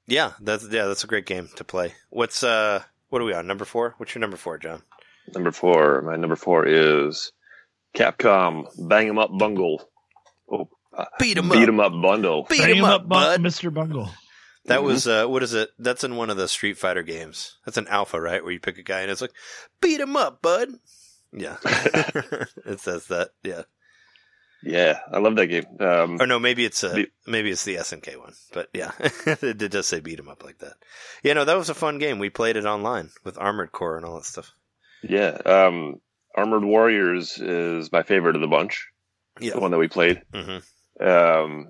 yeah, 0.06 0.32
that's 0.40 0.64
yeah, 0.70 0.86
that's 0.86 1.04
a 1.04 1.08
great 1.08 1.26
game 1.26 1.48
to 1.56 1.64
play. 1.64 1.94
What's 2.10 2.42
uh, 2.44 2.82
what 3.08 3.20
are 3.20 3.24
we 3.24 3.34
on 3.34 3.46
number 3.46 3.64
four? 3.64 3.94
What's 3.96 4.14
your 4.14 4.20
number 4.20 4.36
four, 4.36 4.58
John? 4.58 4.82
Number 5.34 5.50
four. 5.50 6.02
My 6.02 6.16
number 6.16 6.36
four 6.36 6.66
is 6.66 7.32
Capcom 7.94 8.66
Bang 8.88 9.08
'em 9.08 9.18
Up 9.18 9.30
Bungle. 9.36 9.88
Oh, 10.50 10.68
Beat 11.18 11.38
'em 11.38 11.48
Beat 11.48 11.62
up. 11.62 11.68
'em 11.68 11.80
Up 11.80 11.92
Bundle. 11.92 12.46
Beat 12.48 12.60
Bang 12.60 12.78
'em 12.78 12.84
up, 12.84 13.02
Bu- 13.04 13.08
bud. 13.08 13.40
Mr. 13.40 13.72
Bungle. 13.72 14.10
That 14.66 14.80
Mhm. 14.80 14.84
was 14.84 15.06
uh, 15.08 15.26
what 15.26 15.42
is 15.42 15.54
it? 15.54 15.70
That's 15.78 16.04
in 16.04 16.16
one 16.16 16.30
of 16.30 16.36
the 16.36 16.46
Street 16.48 16.78
Fighter 16.78 17.02
games. 17.02 17.56
That's 17.64 17.78
an 17.78 17.88
alpha, 17.88 18.20
right? 18.20 18.42
Where 18.42 18.52
you 18.52 18.60
pick 18.60 18.78
a 18.78 18.82
guy 18.82 19.00
and 19.00 19.10
it's 19.10 19.20
like, 19.20 19.32
beat 19.80 20.00
him 20.00 20.16
up, 20.16 20.40
bud. 20.42 20.68
Yeah, 21.32 21.56
it 21.64 22.78
says 22.80 23.06
that. 23.06 23.30
Yeah, 23.42 23.62
Yeah, 24.62 25.00
I 25.10 25.18
love 25.18 25.34
that 25.36 25.46
game. 25.48 25.64
Um, 25.80 26.20
or 26.20 26.26
no, 26.26 26.38
maybe 26.38 26.64
it's 26.64 26.82
a 26.84 26.94
Be- 26.94 27.10
maybe 27.26 27.50
it's 27.50 27.64
the 27.64 27.76
SNK 27.76 28.16
one, 28.18 28.34
but 28.52 28.68
yeah, 28.72 28.92
it, 29.00 29.42
it 29.62 29.70
does 29.72 29.88
say 29.88 29.98
beat 30.00 30.18
him 30.20 30.28
up 30.28 30.44
like 30.44 30.58
that. 30.58 30.74
Yeah, 31.24 31.32
no, 31.32 31.44
that 31.44 31.56
was 31.56 31.70
a 31.70 31.74
fun 31.74 31.98
game. 31.98 32.18
We 32.20 32.30
played 32.30 32.56
it 32.56 32.66
online 32.66 33.10
with 33.24 33.38
Armored 33.38 33.72
Core 33.72 33.96
and 33.96 34.04
all 34.06 34.16
that 34.16 34.26
stuff. 34.26 34.52
yeah, 35.02 35.38
um, 35.46 36.00
Armored 36.36 36.64
Warriors 36.64 37.38
is 37.38 37.90
my 37.90 38.02
favorite 38.04 38.36
of 38.36 38.42
the 38.42 38.46
bunch. 38.48 38.86
Yeah. 39.40 39.54
The 39.54 39.60
one 39.60 39.70
that 39.72 39.78
we 39.78 39.88
played. 39.88 40.22
hmm 40.32 40.58
Um, 41.02 41.68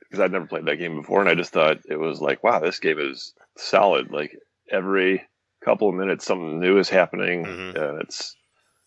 because 0.00 0.20
I'd 0.24 0.32
never 0.32 0.46
played 0.46 0.66
that 0.66 0.76
game 0.76 0.96
before, 1.00 1.20
and 1.20 1.28
I 1.28 1.34
just 1.34 1.52
thought 1.54 1.78
it 1.88 1.96
was 1.98 2.20
like, 2.20 2.44
wow, 2.44 2.60
this 2.60 2.78
game 2.80 2.98
is 2.98 3.32
solid. 3.56 4.10
Like 4.10 4.36
every 4.70 5.26
couple 5.64 5.88
of 5.88 5.94
minutes, 5.94 6.26
something 6.26 6.60
new 6.60 6.78
is 6.78 6.90
happening, 6.90 7.44
Mhm. 7.46 7.76
and 7.76 8.02
it's 8.02 8.36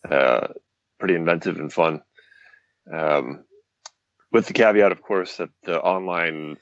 uh, 0.10 0.48
pretty 1.00 1.16
inventive 1.16 1.58
and 1.58 1.74
fun. 1.74 2.04
Um, 2.94 3.44
with 4.32 4.46
the 4.46 4.54
caveat, 4.54 4.92
of 4.92 5.02
course, 5.02 5.38
that 5.38 5.50
the 5.64 5.82
online 5.82 6.58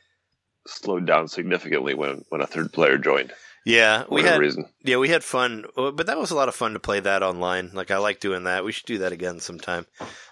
slowed 0.65 1.06
down 1.06 1.27
significantly 1.27 1.94
when 1.94 2.23
when 2.30 2.40
a 2.41 2.48
third 2.48 2.72
player 2.72 2.98
joined. 2.98 3.34
Yeah, 3.65 4.03
we 4.10 4.23
had 4.23 4.40
reason. 4.40 4.65
yeah 4.81 4.98
we 4.98 5.10
had 5.10 5.23
fun, 5.26 5.65
uh, 5.77 5.91
but 5.91 6.07
that 6.07 6.18
was 6.19 6.31
a 6.31 6.35
lot 6.35 6.48
of 6.49 6.56
fun 6.56 6.73
to 6.73 6.80
play 6.80 6.99
that 7.02 7.23
online. 7.23 7.72
Like 7.73 7.91
I 7.91 7.98
like 7.98 8.19
doing 8.22 8.44
that. 8.45 8.64
We 8.64 8.72
should 8.72 8.85
do 8.85 8.99
that 8.99 9.11
again 9.11 9.40
sometime. 9.40 9.88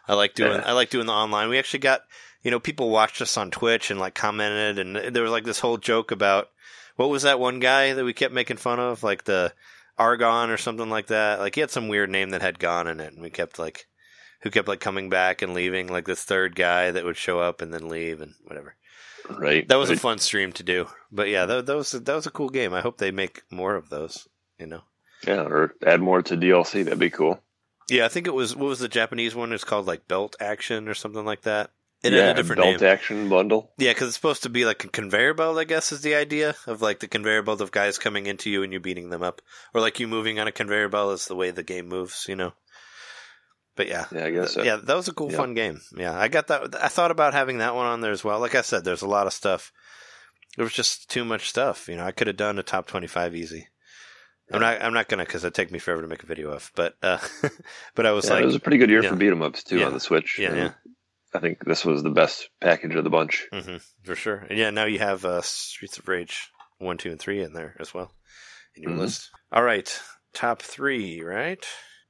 I 0.07 0.13
like 0.15 0.35
doing 0.35 0.53
Yeah. 0.53 0.63
I 0.65 0.71
like 0.73 0.89
doing 0.89 1.05
the 1.07 1.13
online. 1.13 1.49
We 1.49 1.59
actually 1.59 1.79
got 1.79 2.01
you 2.43 2.51
know 2.51 2.59
people 2.59 2.89
watched 2.89 3.21
us 3.21 3.37
on 3.37 3.51
Twitch 3.51 3.91
and 3.91 3.99
like 3.99 4.15
commented, 4.15 4.79
and 4.79 5.15
there 5.15 5.23
was 5.23 5.31
like 5.31 5.45
this 5.45 5.59
whole 5.59 5.77
joke 5.77 6.11
about 6.11 6.49
what 6.95 7.09
was 7.09 7.23
that 7.23 7.39
one 7.39 7.59
guy 7.59 7.93
that 7.93 8.05
we 8.05 8.13
kept 8.13 8.33
making 8.33 8.57
fun 8.57 8.79
of, 8.79 9.03
like 9.03 9.23
the 9.23 9.53
Argon 9.97 10.49
or 10.49 10.57
something 10.57 10.89
like 10.89 11.07
that. 11.07 11.39
Like 11.39 11.55
he 11.55 11.61
had 11.61 11.71
some 11.71 11.87
weird 11.87 12.09
name 12.09 12.31
that 12.31 12.41
had 12.41 12.59
"gone" 12.59 12.87
in 12.87 12.99
it, 12.99 13.13
and 13.13 13.21
we 13.21 13.29
kept 13.29 13.59
like 13.59 13.87
who 14.41 14.49
kept 14.49 14.67
like 14.67 14.79
coming 14.79 15.09
back 15.09 15.41
and 15.41 15.53
leaving, 15.53 15.87
like 15.87 16.05
this 16.05 16.23
third 16.23 16.55
guy 16.55 16.91
that 16.91 17.05
would 17.05 17.17
show 17.17 17.39
up 17.39 17.61
and 17.61 17.73
then 17.73 17.89
leave 17.89 18.21
and 18.21 18.33
whatever. 18.45 18.75
Right. 19.29 19.67
That 19.67 19.77
was 19.77 19.89
a 19.89 19.95
fun 19.95 20.17
stream 20.17 20.51
to 20.53 20.63
do. 20.63 20.87
But 21.11 21.29
yeah, 21.29 21.45
that, 21.45 21.65
that 21.67 21.75
was 21.75 21.91
that 21.91 22.15
was 22.15 22.25
a 22.25 22.31
cool 22.31 22.49
game. 22.49 22.73
I 22.73 22.81
hope 22.81 22.97
they 22.97 23.11
make 23.11 23.43
more 23.51 23.75
of 23.75 23.89
those. 23.89 24.27
You 24.57 24.67
know. 24.67 24.81
yeah, 25.25 25.41
or 25.41 25.73
add 25.85 26.01
more 26.01 26.21
to 26.21 26.37
DLC. 26.37 26.83
That'd 26.83 26.99
be 26.99 27.09
cool. 27.09 27.41
Yeah, 27.89 28.05
I 28.05 28.09
think 28.09 28.27
it 28.27 28.33
was 28.33 28.55
what 28.55 28.67
was 28.67 28.79
the 28.79 28.87
Japanese 28.87 29.35
one? 29.35 29.53
It's 29.53 29.63
called 29.63 29.85
like 29.85 30.07
Belt 30.07 30.35
Action 30.39 30.87
or 30.87 30.93
something 30.93 31.25
like 31.25 31.41
that. 31.41 31.71
It 32.03 32.13
yeah, 32.13 32.27
had 32.27 32.29
a 32.39 32.41
different 32.41 32.61
belt 32.63 32.81
name. 32.81 32.89
action 32.89 33.29
bundle. 33.29 33.71
Yeah, 33.77 33.91
because 33.91 34.07
it's 34.07 34.15
supposed 34.15 34.43
to 34.43 34.49
be 34.49 34.65
like 34.65 34.83
a 34.83 34.87
conveyor 34.87 35.35
belt. 35.35 35.57
I 35.59 35.65
guess 35.65 35.91
is 35.91 36.01
the 36.01 36.15
idea 36.15 36.55
of 36.65 36.81
like 36.81 36.99
the 36.99 37.07
conveyor 37.07 37.43
belt 37.43 37.61
of 37.61 37.71
guys 37.71 37.99
coming 37.99 38.25
into 38.25 38.49
you 38.49 38.63
and 38.63 38.73
you 38.73 38.79
beating 38.79 39.09
them 39.11 39.21
up, 39.21 39.41
or 39.73 39.81
like 39.81 39.99
you 39.99 40.07
moving 40.07 40.39
on 40.39 40.47
a 40.47 40.51
conveyor 40.51 40.89
belt 40.89 41.13
is 41.13 41.27
the 41.27 41.35
way 41.35 41.51
the 41.51 41.61
game 41.63 41.87
moves. 41.87 42.25
You 42.27 42.35
know. 42.35 42.53
But 43.75 43.87
yeah, 43.87 44.05
Yeah, 44.11 44.25
I 44.25 44.31
guess 44.31 44.53
so. 44.53 44.63
yeah, 44.63 44.77
that 44.83 44.95
was 44.95 45.07
a 45.07 45.13
cool, 45.13 45.31
Yeah. 45.31 45.37
fun 45.37 45.53
game. 45.53 45.79
Yeah, 45.95 46.17
I 46.19 46.27
got 46.27 46.47
that. 46.47 46.75
I 46.83 46.87
thought 46.89 47.11
about 47.11 47.33
having 47.33 47.59
that 47.59 47.75
one 47.75 47.85
on 47.85 48.01
there 48.01 48.11
as 48.11 48.23
well. 48.23 48.39
Like 48.39 48.55
I 48.55 48.61
said, 48.61 48.83
there's 48.83 49.01
a 49.03 49.07
lot 49.07 49.27
of 49.27 49.33
stuff. 49.33 49.71
There 50.57 50.65
was 50.65 50.73
just 50.73 51.09
too 51.09 51.23
much 51.23 51.49
stuff. 51.49 51.87
You 51.87 51.95
know, 51.95 52.03
I 52.03 52.11
could 52.11 52.27
have 52.27 52.35
done 52.35 52.59
a 52.59 52.63
top 52.63 52.87
25 52.87 53.35
easy. 53.35 53.67
I'm 54.51 54.59
not. 54.59 54.81
I'm 54.81 54.93
not 54.93 55.07
gonna 55.07 55.23
because 55.23 55.45
it'd 55.45 55.53
take 55.53 55.71
me 55.71 55.79
forever 55.79 56.01
to 56.01 56.07
make 56.09 56.23
a 56.23 56.25
video 56.25 56.51
of. 56.51 56.69
But 56.75 56.95
uh, 57.01 57.19
but 57.95 58.05
I 58.05 58.11
was 58.11 58.25
Yeah, 58.25 58.33
like, 58.33 58.43
it 58.43 58.47
was 58.47 58.55
a 58.55 58.59
pretty 58.59 58.77
good 58.79 58.89
year 58.89 59.01
yeah. 59.03 59.09
for 59.11 59.15
beat 59.15 59.31
'em 59.31 59.41
ups 59.41 59.63
too 59.63 59.77
Yeah. 59.79 59.85
on 59.85 59.93
the 59.93 59.99
Switch. 60.01 60.37
Yeah, 60.39 60.53
yeah. 60.53 60.71
I 61.33 61.39
think 61.39 61.63
this 61.65 61.85
was 61.85 62.03
the 62.03 62.09
best 62.09 62.49
package 62.59 62.95
of 62.95 63.03
the 63.03 63.09
bunch. 63.09 63.47
hmm 63.53 63.77
for 64.03 64.15
sure. 64.15 64.45
And 64.49 64.57
yeah, 64.59 64.69
now 64.69 64.85
you 64.85 64.99
have 64.99 65.23
uh, 65.25 65.41
Streets 65.41 65.97
of 65.97 66.07
Rage 66.07 66.49
one, 66.79 66.97
two, 66.97 67.11
and 67.11 67.19
three 67.19 67.41
in 67.41 67.53
there 67.53 67.75
as 67.79 67.93
well 67.93 68.11
in 68.75 68.83
your 68.83 68.91
Mhm. 68.93 68.97
list. 68.99 69.29
All 69.51 69.63
right, 69.63 70.01
top 70.33 70.61
three, 70.61 71.21
right? 71.21 71.63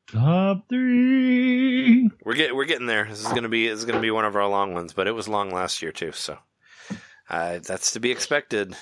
Top 0.08 0.68
three. 0.70 2.10
We're 2.24 2.34
get 2.36 2.56
we're 2.56 2.66
getting 2.66 2.88
there. 2.88 3.06
This 3.06 3.20
is 3.26 3.32
gonna 3.34 3.50
be 3.50 3.68
this 3.68 3.80
is 3.80 3.86
gonna 3.86 4.00
be 4.02 4.12
one 4.12 4.26
of 4.26 4.36
our 4.36 4.48
long 4.48 4.74
ones, 4.74 4.94
but 4.94 5.08
it 5.08 5.12
was 5.12 5.28
long 5.28 5.52
last 5.52 5.82
year 5.82 5.92
too, 5.92 6.12
so 6.12 6.38
uh, 7.30 7.60
that's 7.60 7.92
to 7.94 8.00
be 8.00 8.12
expected. 8.12 8.76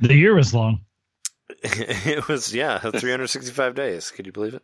The 0.00 0.14
year 0.14 0.34
was 0.34 0.52
long. 0.54 0.80
it 1.62 2.28
was 2.28 2.54
yeah, 2.54 2.78
365 2.78 3.74
days. 3.74 4.10
Could 4.10 4.26
you 4.26 4.32
believe 4.32 4.54
it? 4.54 4.62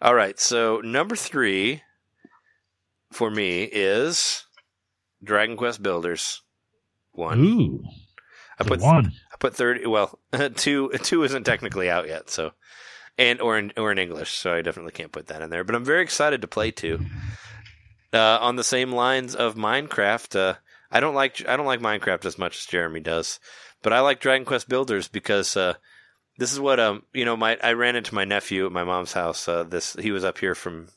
All 0.00 0.14
right, 0.14 0.38
so 0.38 0.80
number 0.82 1.16
three 1.16 1.82
for 3.10 3.30
me 3.30 3.64
is 3.64 4.44
Dragon 5.22 5.56
Quest 5.56 5.82
Builders 5.82 6.42
one. 7.12 7.44
Ooh, 7.44 7.84
I 8.58 8.64
put 8.64 8.80
one. 8.80 9.12
I 9.32 9.36
put 9.38 9.54
thirty. 9.54 9.86
Well, 9.86 10.18
two 10.54 10.90
two 11.02 11.22
isn't 11.24 11.44
technically 11.44 11.90
out 11.90 12.08
yet, 12.08 12.30
so 12.30 12.52
and 13.18 13.40
or 13.40 13.58
in 13.58 13.72
or 13.76 13.92
in 13.92 13.98
English, 13.98 14.32
so 14.32 14.54
I 14.54 14.62
definitely 14.62 14.92
can't 14.92 15.12
put 15.12 15.26
that 15.26 15.42
in 15.42 15.50
there. 15.50 15.64
But 15.64 15.74
I'm 15.74 15.84
very 15.84 16.02
excited 16.02 16.40
to 16.40 16.48
play 16.48 16.70
two. 16.70 17.04
Uh, 18.12 18.38
on 18.40 18.56
the 18.56 18.64
same 18.64 18.92
lines 18.92 19.34
of 19.34 19.54
Minecraft, 19.54 20.38
uh, 20.38 20.54
I 20.90 21.00
don't 21.00 21.14
like 21.14 21.46
I 21.46 21.56
don't 21.56 21.66
like 21.66 21.80
Minecraft 21.80 22.24
as 22.24 22.38
much 22.38 22.56
as 22.58 22.66
Jeremy 22.66 23.00
does, 23.00 23.40
but 23.82 23.92
I 23.92 24.00
like 24.00 24.20
Dragon 24.20 24.46
Quest 24.46 24.68
Builders 24.68 25.08
because 25.08 25.56
uh, 25.56 25.74
this 26.38 26.52
is 26.52 26.60
what 26.60 26.80
um 26.80 27.02
you 27.12 27.24
know 27.24 27.36
my 27.36 27.58
I 27.62 27.72
ran 27.72 27.96
into 27.96 28.14
my 28.14 28.24
nephew 28.24 28.64
at 28.64 28.72
my 28.72 28.84
mom's 28.84 29.12
house. 29.12 29.46
Uh, 29.48 29.64
this 29.64 29.94
he 29.94 30.12
was 30.12 30.24
up 30.24 30.38
here 30.38 30.54
from 30.54 30.88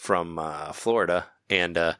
from 0.00 0.38
uh, 0.38 0.72
Florida, 0.72 1.26
and 1.50 1.76
uh, 1.76 1.94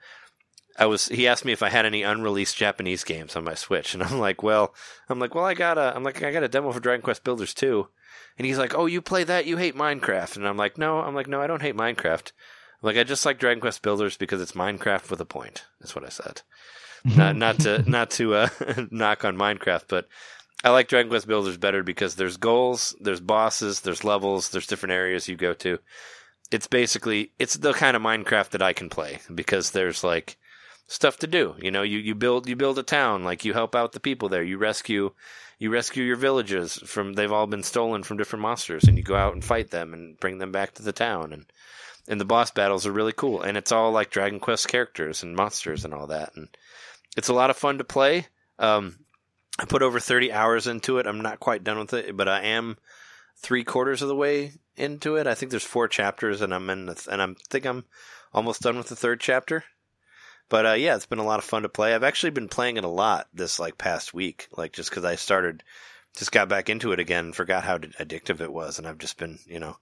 I 0.79 0.87
was 0.87 1.09
he 1.09 1.29
asked 1.29 1.45
me 1.45 1.53
if 1.53 1.63
I 1.63 1.69
had 1.69 1.85
any 1.85 2.03
unreleased 2.03 2.57
Japanese 2.57 3.05
games 3.05 3.37
on 3.37 3.45
my 3.45 3.55
Switch, 3.55 3.93
and 3.93 4.03
I'm 4.03 4.19
like, 4.19 4.43
well, 4.43 4.75
I'm 5.09 5.19
like, 5.19 5.35
well, 5.35 5.45
I 5.45 5.53
got 5.53 5.77
a 5.77 5.95
I'm 5.95 6.03
like 6.03 6.23
I 6.23 6.33
got 6.33 6.43
a 6.43 6.49
demo 6.49 6.73
for 6.73 6.81
Dragon 6.81 7.03
Quest 7.03 7.25
Builders 7.25 7.53
2. 7.53 7.87
And 8.39 8.47
he's 8.47 8.59
like, 8.59 8.75
"Oh, 8.75 8.87
you 8.87 9.03
play 9.03 9.25
that? 9.25 9.45
You 9.45 9.59
hate 9.59 9.75
Minecraft?" 9.75 10.37
And 10.37 10.49
I'm 10.49 10.57
like, 10.57 10.79
"No, 10.79 11.01
I'm 11.01 11.15
like, 11.15 11.27
no, 11.27 11.43
I 11.43 11.47
don't 11.47 11.61
hate 11.61 11.77
Minecraft. 11.77 12.33
I'm 12.33 12.87
like, 12.87 12.97
I 12.97 13.05
just 13.05 13.27
like 13.27 13.39
Dragon 13.39 13.61
Quest 13.61 13.83
Builders 13.83 14.17
because 14.17 14.41
it's 14.41 14.53
Minecraft 14.53 15.11
with 15.11 15.21
a 15.21 15.27
point." 15.27 15.67
That's 15.79 15.95
what 15.95 16.07
I 16.07 16.09
said. 16.09 16.41
not 17.05 17.37
not 17.37 17.59
to 17.61 17.83
not 17.91 18.11
to 18.13 18.35
uh, 18.35 18.49
knock 18.91 19.27
on 19.27 19.37
Minecraft, 19.37 19.85
but 19.89 20.09
I 20.65 20.71
like 20.71 20.89
Dragon 20.89 21.11
Quest 21.11 21.27
Builders 21.27 21.59
better 21.59 21.83
because 21.83 22.15
there's 22.15 22.39
goals, 22.39 22.97
there's 22.99 23.21
bosses, 23.21 23.81
there's 23.81 24.05
levels, 24.05 24.49
there's 24.49 24.67
different 24.67 24.95
areas 24.95 25.29
you 25.29 25.37
go 25.37 25.53
to. 25.55 25.79
It's 26.51 26.67
basically 26.67 27.33
it's 27.39 27.55
the 27.55 27.73
kind 27.73 27.97
of 27.97 28.03
Minecraft 28.03 28.51
that 28.51 28.63
I 28.63 28.73
can 28.73 28.89
play 28.89 29.21
because 29.35 29.71
there's 29.71 30.03
like 30.03 30.37
stuff 30.87 31.19
to 31.19 31.27
do. 31.27 31.55
You 31.61 31.71
know, 31.71 31.83
you, 31.83 31.99
you 31.99 32.15
build 32.15 32.49
you 32.49 32.57
build 32.57 32.79
a 32.79 32.83
town, 32.83 33.25
like 33.25 33.45
you 33.45 33.53
help 33.53 33.75
out 33.75 33.93
the 33.93 34.01
people 34.01 34.29
there, 34.29 34.43
you 34.43 34.59
rescue 34.59 35.13
you 35.59 35.71
rescue 35.71 36.03
your 36.03 36.17
villages 36.17 36.75
from 36.87 37.13
they've 37.13 37.31
all 37.31 37.47
been 37.47 37.63
stolen 37.63 38.03
from 38.03 38.17
different 38.17 38.43
monsters 38.43 38.85
and 38.85 38.97
you 38.97 39.05
go 39.05 39.15
out 39.15 39.35
and 39.35 39.45
fight 39.45 39.71
them 39.71 39.93
and 39.93 40.19
bring 40.19 40.39
them 40.39 40.51
back 40.51 40.75
to 40.75 40.83
the 40.83 40.93
town 40.93 41.33
and 41.33 41.47
and 42.09 42.21
the 42.21 42.25
boss 42.25 42.51
battles 42.51 42.87
are 42.87 42.93
really 42.93 43.13
cool 43.13 43.43
and 43.43 43.57
it's 43.57 43.71
all 43.71 43.93
like 43.93 44.11
Dragon 44.11 44.41
Quest 44.41 44.67
characters 44.69 45.23
and 45.23 45.37
monsters 45.37 45.85
and 45.85 45.95
all 45.95 46.07
that 46.09 46.35
and 46.35 46.49
it's 47.17 47.29
a 47.29 47.35
lot 47.35 47.51
of 47.51 47.57
fun 47.57 47.79
to 47.79 47.85
play. 47.85 48.27
Um, 48.59 48.97
I 49.59 49.65
put 49.65 49.83
over 49.83 50.01
30 50.01 50.33
hours 50.33 50.67
into 50.67 50.99
it. 50.99 51.07
I'm 51.07 51.21
not 51.21 51.41
quite 51.41 51.65
done 51.65 51.79
with 51.79 51.93
it, 51.93 52.17
but 52.17 52.29
I 52.29 52.43
am 52.43 52.79
three 53.37 53.65
quarters 53.65 54.01
of 54.01 54.09
the 54.09 54.17
way 54.17 54.53
into 54.81 55.17
it. 55.17 55.27
I 55.27 55.35
think 55.35 55.51
there's 55.51 55.63
four 55.65 55.89
chapters, 55.89 56.41
and 56.41 56.53
I'm 56.55 56.69
in, 56.71 56.87
the, 56.87 57.09
and 57.11 57.21
I'm 57.23 57.37
think 57.49 57.65
I'm 57.67 57.85
almost 58.33 58.63
done 58.63 58.77
with 58.77 58.89
the 58.89 58.97
third 58.97 59.21
chapter. 59.21 59.65
But 60.49 60.67
uh, 60.67 60.73
yeah, 60.73 60.97
it's 60.97 61.07
been 61.07 61.21
a 61.21 61.25
lot 61.25 61.39
of 61.39 61.45
fun 61.45 61.63
to 61.63 61.69
play. 61.69 61.95
I've 61.95 62.03
actually 62.03 62.31
been 62.31 62.49
playing 62.49 62.77
it 62.77 62.85
a 62.85 62.89
lot 62.89 63.29
this 63.33 63.61
like 63.61 63.79
past 63.79 64.13
week, 64.13 64.49
like 64.57 64.73
just 64.73 64.91
because 64.91 65.05
I 65.05 65.15
started, 65.15 65.63
just 66.17 66.33
got 66.33 66.49
back 66.49 66.69
into 66.69 66.93
it 66.93 66.99
again, 66.99 67.27
and 67.27 67.37
forgot 67.37 67.63
how 67.63 67.79
addictive 67.79 68.41
it 68.41 68.53
was, 68.53 68.79
and 68.79 68.89
I've 68.89 68.99
just 68.99 69.17
been, 69.17 69.39
you 69.47 69.61
know, 69.61 69.77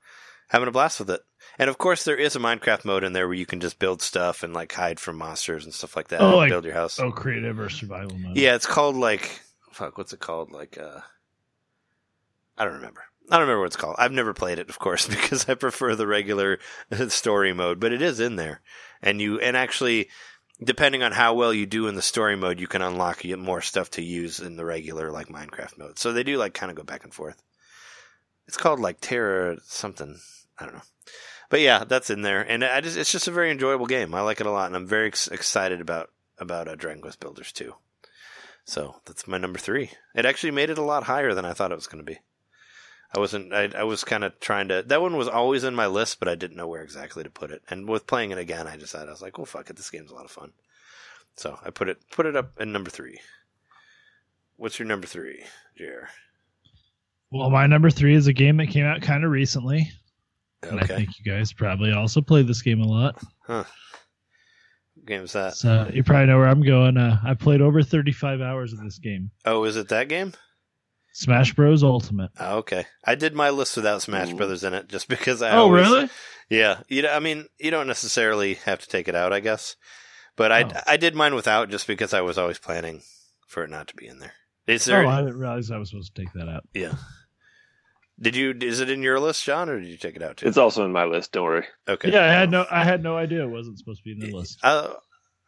having 0.49 0.69
a 0.69 0.73
blast 0.73 0.99
with 0.99 1.11
it. 1.11 1.23
And 1.59 1.71
of 1.71 1.79
course, 1.79 2.05
there 2.05 2.17
is 2.17 2.37
a 2.37 2.41
Minecraft 2.41 2.85
mode 2.85 3.05
in 3.05 3.15
there 3.15 3.27
where 3.27 3.37
you 3.37 3.47
can 3.47 3.61
just 3.61 3.79
build 3.79 4.03
stuff 4.03 4.43
and 4.43 4.53
like 4.53 4.73
hide 4.73 5.01
from 5.01 5.17
monsters 5.17 5.65
and 5.65 5.73
stuff 5.73 5.97
like 5.97 6.09
that. 6.09 6.21
Oh, 6.21 6.27
and 6.29 6.37
like- 6.37 6.51
build 6.51 6.65
your 6.67 6.75
house. 6.75 7.01
Oh, 7.01 7.13
creative 7.13 7.59
or 7.59 7.71
survival 7.71 8.19
mode. 8.19 8.37
Yeah, 8.37 8.55
it's 8.55 8.67
called 8.67 8.97
like 8.97 9.41
fuck. 9.73 9.97
What's 9.97 10.13
it 10.13 10.21
called? 10.21 10.53
Like 10.53 10.77
uh, 10.77 11.01
I 12.59 12.65
don't 12.65 12.75
remember. 12.75 13.05
I 13.31 13.35
don't 13.37 13.43
remember 13.43 13.61
what 13.61 13.67
it's 13.67 13.77
called. 13.77 13.97
I've 13.99 14.13
never 14.13 14.33
played 14.33 14.59
it, 14.59 14.71
of 14.71 14.79
course, 14.79 15.07
because 15.09 15.49
I 15.49 15.55
prefer 15.55 15.95
the 15.95 16.07
regular 16.07 16.59
story 17.09 17.53
mode. 17.53 17.81
But 17.81 17.93
it 17.93 18.03
is 18.03 18.21
in 18.21 18.37
there, 18.37 18.61
and 19.03 19.21
you 19.21 19.39
and 19.41 19.57
actually, 19.57 20.09
depending 20.63 21.03
on 21.03 21.13
how 21.13 21.35
well 21.35 21.53
you 21.53 21.67
do 21.67 21.89
in 21.89 21.95
the 21.95 22.03
story 22.03 22.37
mode, 22.37 22.61
you 22.61 22.67
can 22.67 22.83
unlock 22.83 23.25
more 23.25 23.61
stuff 23.61 23.91
to 23.93 24.03
use 24.03 24.41
in 24.41 24.57
the 24.57 24.65
regular 24.65 25.11
like 25.11 25.29
Minecraft 25.29 25.79
mode. 25.79 25.99
So 25.99 26.13
they 26.13 26.23
do 26.23 26.39
like 26.39 26.55
kind 26.55 26.71
of 26.71 26.77
go 26.77 26.85
back 26.85 27.05
and 27.05 27.13
forth. 27.13 27.43
It's 28.47 28.57
called 28.57 28.81
like 28.81 28.99
Terra 29.01 29.59
something. 29.65 30.19
I 30.59 30.65
don't 30.65 30.75
know. 30.75 30.83
But 31.51 31.61
yeah, 31.61 31.85
that's 31.85 32.11
in 32.11 32.23
there, 32.23 32.41
and 32.41 32.65
I 32.65 32.81
just 32.81 32.97
it's 32.97 33.13
just 33.13 33.29
a 33.29 33.33
very 33.33 33.51
enjoyable 33.51 33.87
game. 33.87 34.15
I 34.15 34.21
like 34.23 34.41
it 34.41 34.47
a 34.47 34.51
lot, 34.51 34.67
and 34.67 34.77
I'm 34.77 34.87
very 34.87 35.09
ex- 35.09 35.29
excited 35.29 35.81
about 35.81 36.11
about 36.39 36.69
uh, 36.69 36.75
Dragon 36.77 37.03
Quest 37.03 37.21
Builders 37.21 37.53
2. 37.53 37.75
So 38.65 38.97
that's 39.07 39.27
my 39.27 39.39
number 39.39 39.59
three. 39.59 39.91
It 40.15 40.27
actually 40.27 40.51
made 40.51 40.69
it 40.69 40.79
a 40.79 40.83
lot 40.83 41.05
higher 41.05 41.33
than 41.33 41.47
I 41.47 41.55
thought 41.55 41.73
it 41.73 41.77
was 41.77 41.87
going 41.87 42.05
to 42.05 42.11
be. 42.11 42.19
I 43.15 43.19
wasn't. 43.19 43.55
I, 43.55 43.71
I 43.77 43.85
was 43.85 44.05
kind 44.05 44.23
of 44.23 44.39
trying 44.39 44.69
to. 44.69 44.83
That 44.87 45.01
one 45.01 45.17
was 45.17 45.29
always 45.29 45.65
in 45.65 45.75
my 45.75 45.87
list, 45.87 46.19
but 46.19 46.29
I 46.29 46.35
didn't 46.35 46.57
know 46.57 46.69
where 46.69 46.83
exactly 46.83 47.25
to 47.25 47.31
put 47.31 47.51
it. 47.51 47.63
And 47.71 47.89
with 47.89 48.07
playing 48.07 48.33
it 48.33 48.39
again, 48.39 48.67
I 48.67 48.77
decided 48.77 49.09
I 49.09 49.13
was 49.13 49.23
like, 49.23 49.39
"Well, 49.39 49.47
fuck 49.47 49.71
it. 49.71 49.77
This 49.77 49.91
game's 49.91 50.11
a 50.11 50.15
lot 50.15 50.27
of 50.27 50.31
fun." 50.31 50.53
So 51.37 51.59
I 51.65 51.71
put 51.71 51.89
it 51.89 51.99
put 52.11 52.27
it 52.27 52.37
up 52.37 52.61
in 52.61 52.71
number 52.73 52.91
three. 52.91 53.21
What's 54.57 54.79
your 54.79 54.89
number 54.89 55.07
three, 55.07 55.45
Jer? 55.77 56.09
Well, 57.31 57.49
my 57.49 57.67
number 57.67 57.91
three 57.91 58.15
is 58.15 58.27
a 58.27 58.33
game 58.33 58.57
that 58.59 58.67
came 58.69 58.85
out 58.85 59.03
kind 59.03 59.25
of 59.25 59.31
recently, 59.31 59.91
and 60.63 60.81
I 60.81 60.85
think 60.85 61.11
you 61.19 61.31
guys 61.31 61.53
probably 61.53 61.93
also 61.93 62.21
played 62.21 62.47
this 62.47 62.63
game 62.63 62.81
a 62.81 62.87
lot. 62.87 63.23
what 63.47 63.67
game's 65.07 65.33
that? 65.33 65.55
So 65.55 65.91
you 65.93 66.03
probably 66.03 66.27
know 66.27 66.39
where 66.39 66.49
I'm 66.49 66.63
going. 66.63 66.97
Uh, 66.97 67.21
I 67.25 67.35
played 67.35 67.61
over 67.61 67.83
35 67.83 68.41
hours 68.41 68.73
of 68.73 68.81
this 68.81 68.99
game. 68.99 69.31
Oh, 69.45 69.65
is 69.65 69.77
it 69.77 69.89
that 69.89 70.09
game? 70.09 70.33
Smash 71.19 71.53
Bros. 71.55 71.83
Ultimate. 71.83 72.31
Oh, 72.39 72.59
okay. 72.59 72.87
I 73.05 73.15
did 73.17 73.35
my 73.35 73.51
list 73.51 73.77
without 73.77 74.03
Smash 74.03 74.31
Ooh. 74.33 74.37
Brothers 74.37 74.63
in 74.65 74.73
it, 74.75 74.89
just 74.89 75.09
because 75.09 75.43
I. 75.43 75.51
Oh, 75.53 75.63
always- 75.63 75.87
really? 75.87 76.09
Yeah, 76.51 76.81
you 76.89 77.03
know, 77.03 77.11
I 77.13 77.19
mean, 77.19 77.47
you 77.59 77.71
don't 77.71 77.87
necessarily 77.89 78.55
have 78.55 78.79
to 78.81 78.89
take 78.89 79.07
it 79.09 79.15
out, 79.15 79.35
I 79.35 79.41
guess, 79.41 79.77
but 80.37 80.51
I 80.51 80.63
Oh. 80.63 80.81
I 80.87 80.97
did 80.97 81.15
mine 81.15 81.35
without 81.35 81.69
just 81.71 81.87
because 81.87 82.15
I 82.15 82.23
was 82.23 82.39
always 82.39 82.59
planning 82.59 83.03
for 83.47 83.65
it 83.65 83.71
not 83.71 83.89
to 83.89 83.95
be 83.97 84.07
in 84.07 84.19
there. 84.19 84.33
Is 84.67 84.85
there? 84.87 85.05
Oh, 85.05 85.09
I 85.09 85.21
didn't 85.21 85.39
realize 85.39 85.71
I 85.71 85.77
was 85.77 85.91
supposed 85.91 86.15
to 86.15 86.23
take 86.23 86.33
that 86.35 86.49
out. 86.49 86.65
yeah. 86.73 86.95
Did 88.21 88.35
you? 88.35 88.55
Is 88.63 88.81
it 88.81 88.91
in 88.91 89.03
your 89.03 89.21
list, 89.21 89.45
John, 89.45 89.69
or 89.69 89.79
did 89.81 89.89
you 89.89 89.97
take 89.97 90.17
it 90.17 90.23
out 90.23 90.39
too? 90.39 90.47
It's 90.49 90.57
also 90.57 90.85
in 90.85 90.91
my 90.93 91.05
list. 91.05 91.33
Don't 91.33 91.45
worry. 91.45 91.67
okay. 91.87 92.11
Yeah, 92.11 92.25
I 92.25 92.29
had 92.33 92.51
no, 92.51 92.67
I 92.71 92.83
had 92.85 93.03
no 93.03 93.17
idea 93.17 93.43
it 93.43 93.51
wasn't 93.51 93.79
supposed 93.79 94.01
to 94.01 94.05
be 94.05 94.13
in 94.13 94.19
the 94.31 94.37
list. 94.37 94.59
Uh, 94.63 94.95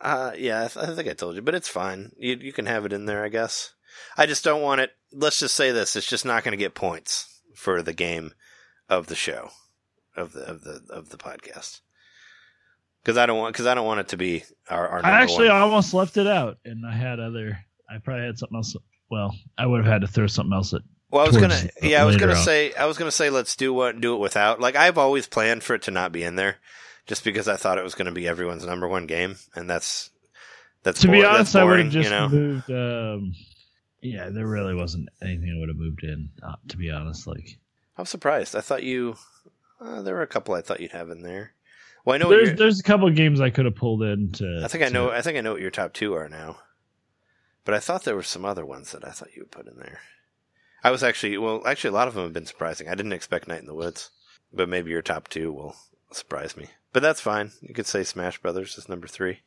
uh, 0.01 0.33
yeah, 0.39 0.65
I, 0.65 0.69
th- 0.69 0.87
I 0.87 0.95
think 0.95 1.09
I 1.09 1.15
told 1.15 1.35
you, 1.35 1.43
but 1.43 1.55
it's 1.55 1.69
fine. 1.69 2.13
You 2.19 2.37
you 2.41 2.53
can 2.53 2.67
have 2.67 2.85
it 2.87 2.93
in 2.93 3.07
there, 3.07 3.25
I 3.25 3.29
guess. 3.29 3.73
I 4.17 4.27
just 4.27 4.45
don't 4.45 4.63
want 4.63 4.81
it. 4.81 4.93
Let's 5.13 5.39
just 5.39 5.55
say 5.55 5.73
this: 5.73 5.97
it's 5.97 6.07
just 6.07 6.25
not 6.25 6.45
going 6.45 6.53
to 6.53 6.59
get 6.59 6.75
points 6.75 7.41
for 7.55 7.83
the 7.83 7.93
game 7.93 8.33
of 8.89 9.07
the 9.07 9.15
show, 9.15 9.51
of 10.17 10.33
the 10.33 10.43
of 10.43 10.63
the 10.63 10.83
of 10.91 11.11
the 11.11 11.19
podcast. 11.19 11.81
Because 13.03 13.17
I 13.17 13.27
don't 13.27 13.39
want 13.39 13.55
because 13.55 13.67
I 13.67 13.75
don't 13.75 13.87
want 13.87 14.01
it 14.01 14.09
to 14.09 14.17
be 14.17 14.45
our. 14.69 14.87
our 14.89 15.05
I 15.05 15.23
actually 15.23 15.49
one. 15.49 15.63
almost 15.63 15.95
left 15.95 16.17
it 16.17 16.27
out, 16.27 16.59
and 16.65 16.87
I 16.87 16.93
had 16.95 17.19
other. 17.21 17.59
I 17.89 17.99
probably 17.99 18.27
had 18.27 18.39
something 18.39 18.57
else. 18.57 18.77
Well, 19.11 19.35
I 19.59 19.67
would 19.67 19.85
have 19.85 19.93
had 19.93 20.03
to 20.03 20.07
throw 20.07 20.27
something 20.27 20.53
else 20.53 20.73
at. 20.75 20.83
Well, 21.11 21.25
I 21.25 21.27
was 21.27 21.37
gonna, 21.39 21.69
yeah, 21.83 22.03
I 22.03 22.05
was 22.05 22.17
gonna 22.17 22.35
on. 22.35 22.39
say, 22.45 22.73
I 22.75 22.87
was 22.87 22.97
gonna 22.97 23.11
say, 23.11 23.31
let's 23.31 23.57
do 23.57 23.73
what, 23.75 24.01
do 24.01 24.15
it 24.15 24.19
without. 24.19 24.61
Like, 24.61 24.77
I've 24.77 24.97
always 24.97 25.27
planned 25.27 25.65
for 25.65 25.75
it 25.75 25.83
to 25.83 25.91
not 25.91 26.13
be 26.13 26.23
in 26.23 26.37
there, 26.37 26.59
just 27.07 27.25
because 27.25 27.49
I 27.49 27.57
thought 27.57 27.79
it 27.79 27.85
was 27.85 27.97
gonna 27.97 28.13
be 28.13 28.29
everyone's 28.29 28.65
number 28.65 28.87
one 28.87 29.07
game, 29.07 29.37
and 29.57 29.69
that's 29.69 30.11
that's 30.85 31.01
To 31.01 31.09
be 31.09 31.25
honest, 31.25 31.53
that's 31.53 31.57
I 31.57 31.65
would 31.65 31.81
have 31.81 31.91
just 31.91 32.09
you 32.09 32.15
know. 32.15 32.29
moved. 32.29 32.71
Um, 32.71 33.35
yeah, 34.03 34.29
there 34.31 34.47
really 34.47 34.75
wasn't 34.75 35.09
anything 35.23 35.53
I 35.55 35.59
would 35.61 35.69
have 35.69 35.79
moved 35.79 36.05
in. 36.05 36.31
Uh, 36.43 36.57
to 36.69 36.77
be 36.77 36.91
honest, 36.91 37.27
like 37.27 37.59
I'm 37.99 38.07
surprised. 38.07 38.57
I 38.57 38.61
thought 38.61 38.83
you, 38.83 39.17
uh, 39.81 40.03
there 40.03 40.15
were 40.15 40.23
a 40.23 40.27
couple 40.27 40.55
I 40.55 40.63
thought 40.63 40.81
you'd 40.81 40.93
have 40.93 41.11
in 41.11 41.23
there. 41.23 41.53
Well, 42.05 42.15
I 42.15 42.19
know. 42.19 42.31
There's 42.31 42.59
there's 42.59 42.81
a 42.81 42.85
couple 42.85 43.09
of 43.09 43.15
games 43.15 43.41
I 43.41 43.51
could 43.51 43.67
have 43.67 43.77
pulled 43.77 44.03
in 44.03 44.33
to. 44.33 44.63
I 44.65 44.69
think 44.69 44.83
I 44.85 44.89
to- 44.89 44.93
know. 44.95 45.11
I 45.11 45.21
think 45.23 45.37
I 45.37 45.43
know 45.43 45.53
what 45.53 45.61
your 45.61 45.71
top 45.71 45.93
two 45.93 46.15
are 46.15 46.29
now. 46.29 46.59
But 47.65 47.75
I 47.75 47.79
thought 47.79 48.05
there 48.05 48.17
were 48.17 48.23
some 48.23 48.45
other 48.47 48.65
ones 48.65 48.93
that 48.93 49.05
I 49.05 49.11
thought 49.11 49.35
you 49.37 49.43
would 49.43 49.51
put 49.51 49.67
in 49.69 49.77
there. 49.77 50.01
I 50.83 50.91
was 50.91 51.03
actually 51.03 51.37
well, 51.37 51.63
actually 51.67 51.91
a 51.91 51.95
lot 51.95 52.09
of 52.09 52.15
them 52.15 52.25
have 52.25 52.33
been 52.33 52.47
surprising. 52.47 52.89
I 52.89 52.95
didn't 52.95 53.13
expect 53.13 53.47
Night 53.49 53.61
in 53.61 53.67
the 53.67 53.75
Woods, 53.75 54.11
but 54.53 54.69
maybe 54.69 54.91
your 54.91 55.03
top 55.03 55.29
two 55.29 55.53
will 55.53 55.77
surprise 56.11 56.57
me. 56.57 56.69
But 56.93 57.03
that's 57.03 57.21
fine. 57.21 57.53
You 57.61 57.75
could 57.75 57.87
say 57.87 58.03
Smash 58.03 58.39
Brothers 58.41 58.79
is 58.79 58.89
number 58.89 59.07
three. 59.07 59.41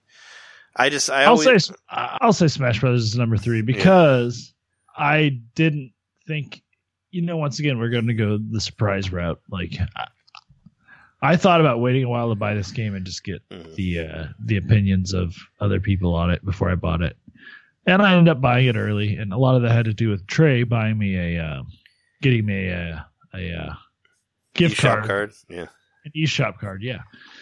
I 0.75 0.89
just 0.89 1.09
I 1.09 1.23
I'll 1.23 1.31
always 1.31 1.65
say 1.67 1.73
I'll 1.89 2.33
say 2.33 2.47
Smash 2.47 2.79
Brothers 2.79 3.03
is 3.03 3.15
number 3.17 3.37
three 3.37 3.61
because 3.61 4.53
I 4.97 5.39
didn't 5.55 5.93
think. 6.27 6.61
You 7.11 7.21
know, 7.21 7.37
once 7.37 7.59
again, 7.59 7.77
we're 7.77 7.89
going 7.91 8.07
to 8.07 8.13
go 8.15 8.39
the 8.39 8.59
surprise 8.59 9.11
route. 9.11 9.39
Like, 9.51 9.73
I, 9.95 10.07
I 11.21 11.35
thought 11.37 11.61
about 11.61 11.79
waiting 11.79 12.03
a 12.03 12.09
while 12.09 12.29
to 12.29 12.35
buy 12.35 12.55
this 12.55 12.71
game 12.71 12.95
and 12.95 13.05
just 13.05 13.23
get 13.23 13.47
Mhm. 13.49 13.75
the 13.75 13.99
uh, 13.99 14.25
the 14.43 14.57
opinions 14.57 15.13
of 15.13 15.35
other 15.59 15.79
people 15.79 16.15
on 16.15 16.31
it 16.31 16.43
before 16.43 16.71
I 16.71 16.75
bought 16.75 17.03
it, 17.03 17.15
and 17.85 18.01
I 18.01 18.15
ended 18.15 18.31
up 18.31 18.41
buying 18.41 18.65
it 18.65 18.75
early. 18.75 19.15
And 19.17 19.31
a 19.31 19.37
lot 19.37 19.55
of 19.55 19.61
that 19.61 19.71
had 19.73 19.85
to 19.85 19.93
do 19.93 20.09
with 20.09 20.25
Trey 20.25 20.63
buying 20.63 20.97
me 20.97 21.15
a, 21.37 21.43
uh, 21.43 21.61
getting 22.23 22.47
me 22.47 22.69
a 22.69 23.05
a, 23.35 23.37
a 23.37 23.57
uh, 23.67 23.73
gift 24.55 24.81
card, 24.81 25.05
card. 25.05 25.33
Yeah. 25.49 25.67
An 26.05 26.11
eShop 26.15 26.59
card, 26.59 26.83
yeah. 26.83 27.01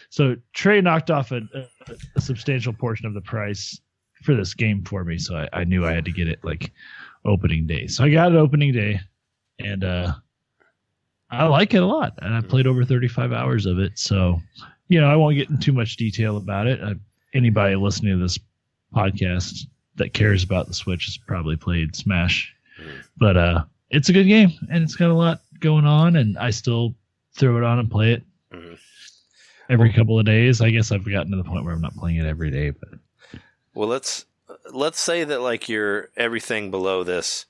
So 0.09 0.35
Trey 0.53 0.81
knocked 0.81 1.09
off 1.09 1.31
a, 1.31 1.41
a, 1.53 1.95
a 2.15 2.21
substantial 2.21 2.73
portion 2.73 3.05
of 3.07 3.13
the 3.13 3.21
price 3.21 3.79
for 4.23 4.35
this 4.35 4.53
game 4.53 4.83
for 4.83 5.03
me, 5.03 5.17
so 5.17 5.35
I, 5.35 5.49
I 5.53 5.63
knew 5.63 5.85
I 5.85 5.93
had 5.93 6.05
to 6.05 6.11
get 6.11 6.27
it 6.27 6.43
like 6.43 6.71
opening 7.25 7.67
day. 7.67 7.88
So 7.88 8.03
I 8.03 8.11
got 8.11 8.31
it 8.31 8.38
opening 8.38 8.73
day, 8.73 8.99
and 9.59 9.83
uh, 9.83 10.13
I 11.29 11.45
like 11.45 11.73
it 11.73 11.81
a 11.81 11.85
lot, 11.85 12.13
and 12.21 12.33
I 12.33 12.41
played 12.41 12.67
over 12.67 12.83
35 12.83 13.31
hours 13.31 13.65
of 13.65 13.79
it. 13.79 13.97
So, 13.97 14.39
you 14.89 14.99
know, 14.99 15.07
I 15.07 15.15
won't 15.15 15.38
get 15.38 15.49
into 15.49 15.61
too 15.61 15.73
much 15.73 15.97
detail 15.97 16.38
about 16.38 16.67
it. 16.67 16.79
Anybody 17.33 17.75
listening 17.75 18.17
to 18.17 18.23
this 18.23 18.38
podcast 18.93 19.65
that 19.95 20.13
cares 20.13 20.43
about 20.43 20.67
the 20.67 20.73
Switch 20.73 21.05
has 21.05 21.17
probably 21.17 21.55
played 21.55 21.95
Smash, 21.95 22.53
but 23.17 23.38
uh, 23.38 23.63
it's 23.89 24.09
a 24.09 24.13
good 24.13 24.27
game, 24.27 24.51
and 24.69 24.83
it's 24.83 24.95
got 24.95 25.09
a 25.09 25.15
lot 25.15 25.41
going 25.59 25.85
on, 25.85 26.15
and 26.15 26.38
I 26.38 26.49
still 26.49 26.95
throw 27.35 27.57
it 27.57 27.63
on 27.63 27.79
and 27.79 27.89
play 27.89 28.13
it 28.13 28.23
Mhm. 28.51 28.79
every 29.69 29.93
couple 29.93 30.19
of 30.19 30.25
days. 30.25 30.61
I 30.61 30.69
guess 30.69 30.91
I've 30.91 31.05
gotten 31.09 31.31
to 31.31 31.37
the 31.37 31.43
point 31.43 31.63
where 31.65 31.73
I'm 31.73 31.81
not 31.81 31.95
playing 31.95 32.17
it 32.17 32.25
every 32.25 32.51
day, 32.51 32.71
but 32.71 32.99
Well, 33.73 33.87
let's 33.87 34.25
let's 34.71 34.99
say 34.99 35.23
that 35.23 35.41
like 35.41 35.69
your 35.69 36.09
everything 36.17 36.71
below 36.71 37.03
this 37.03 37.45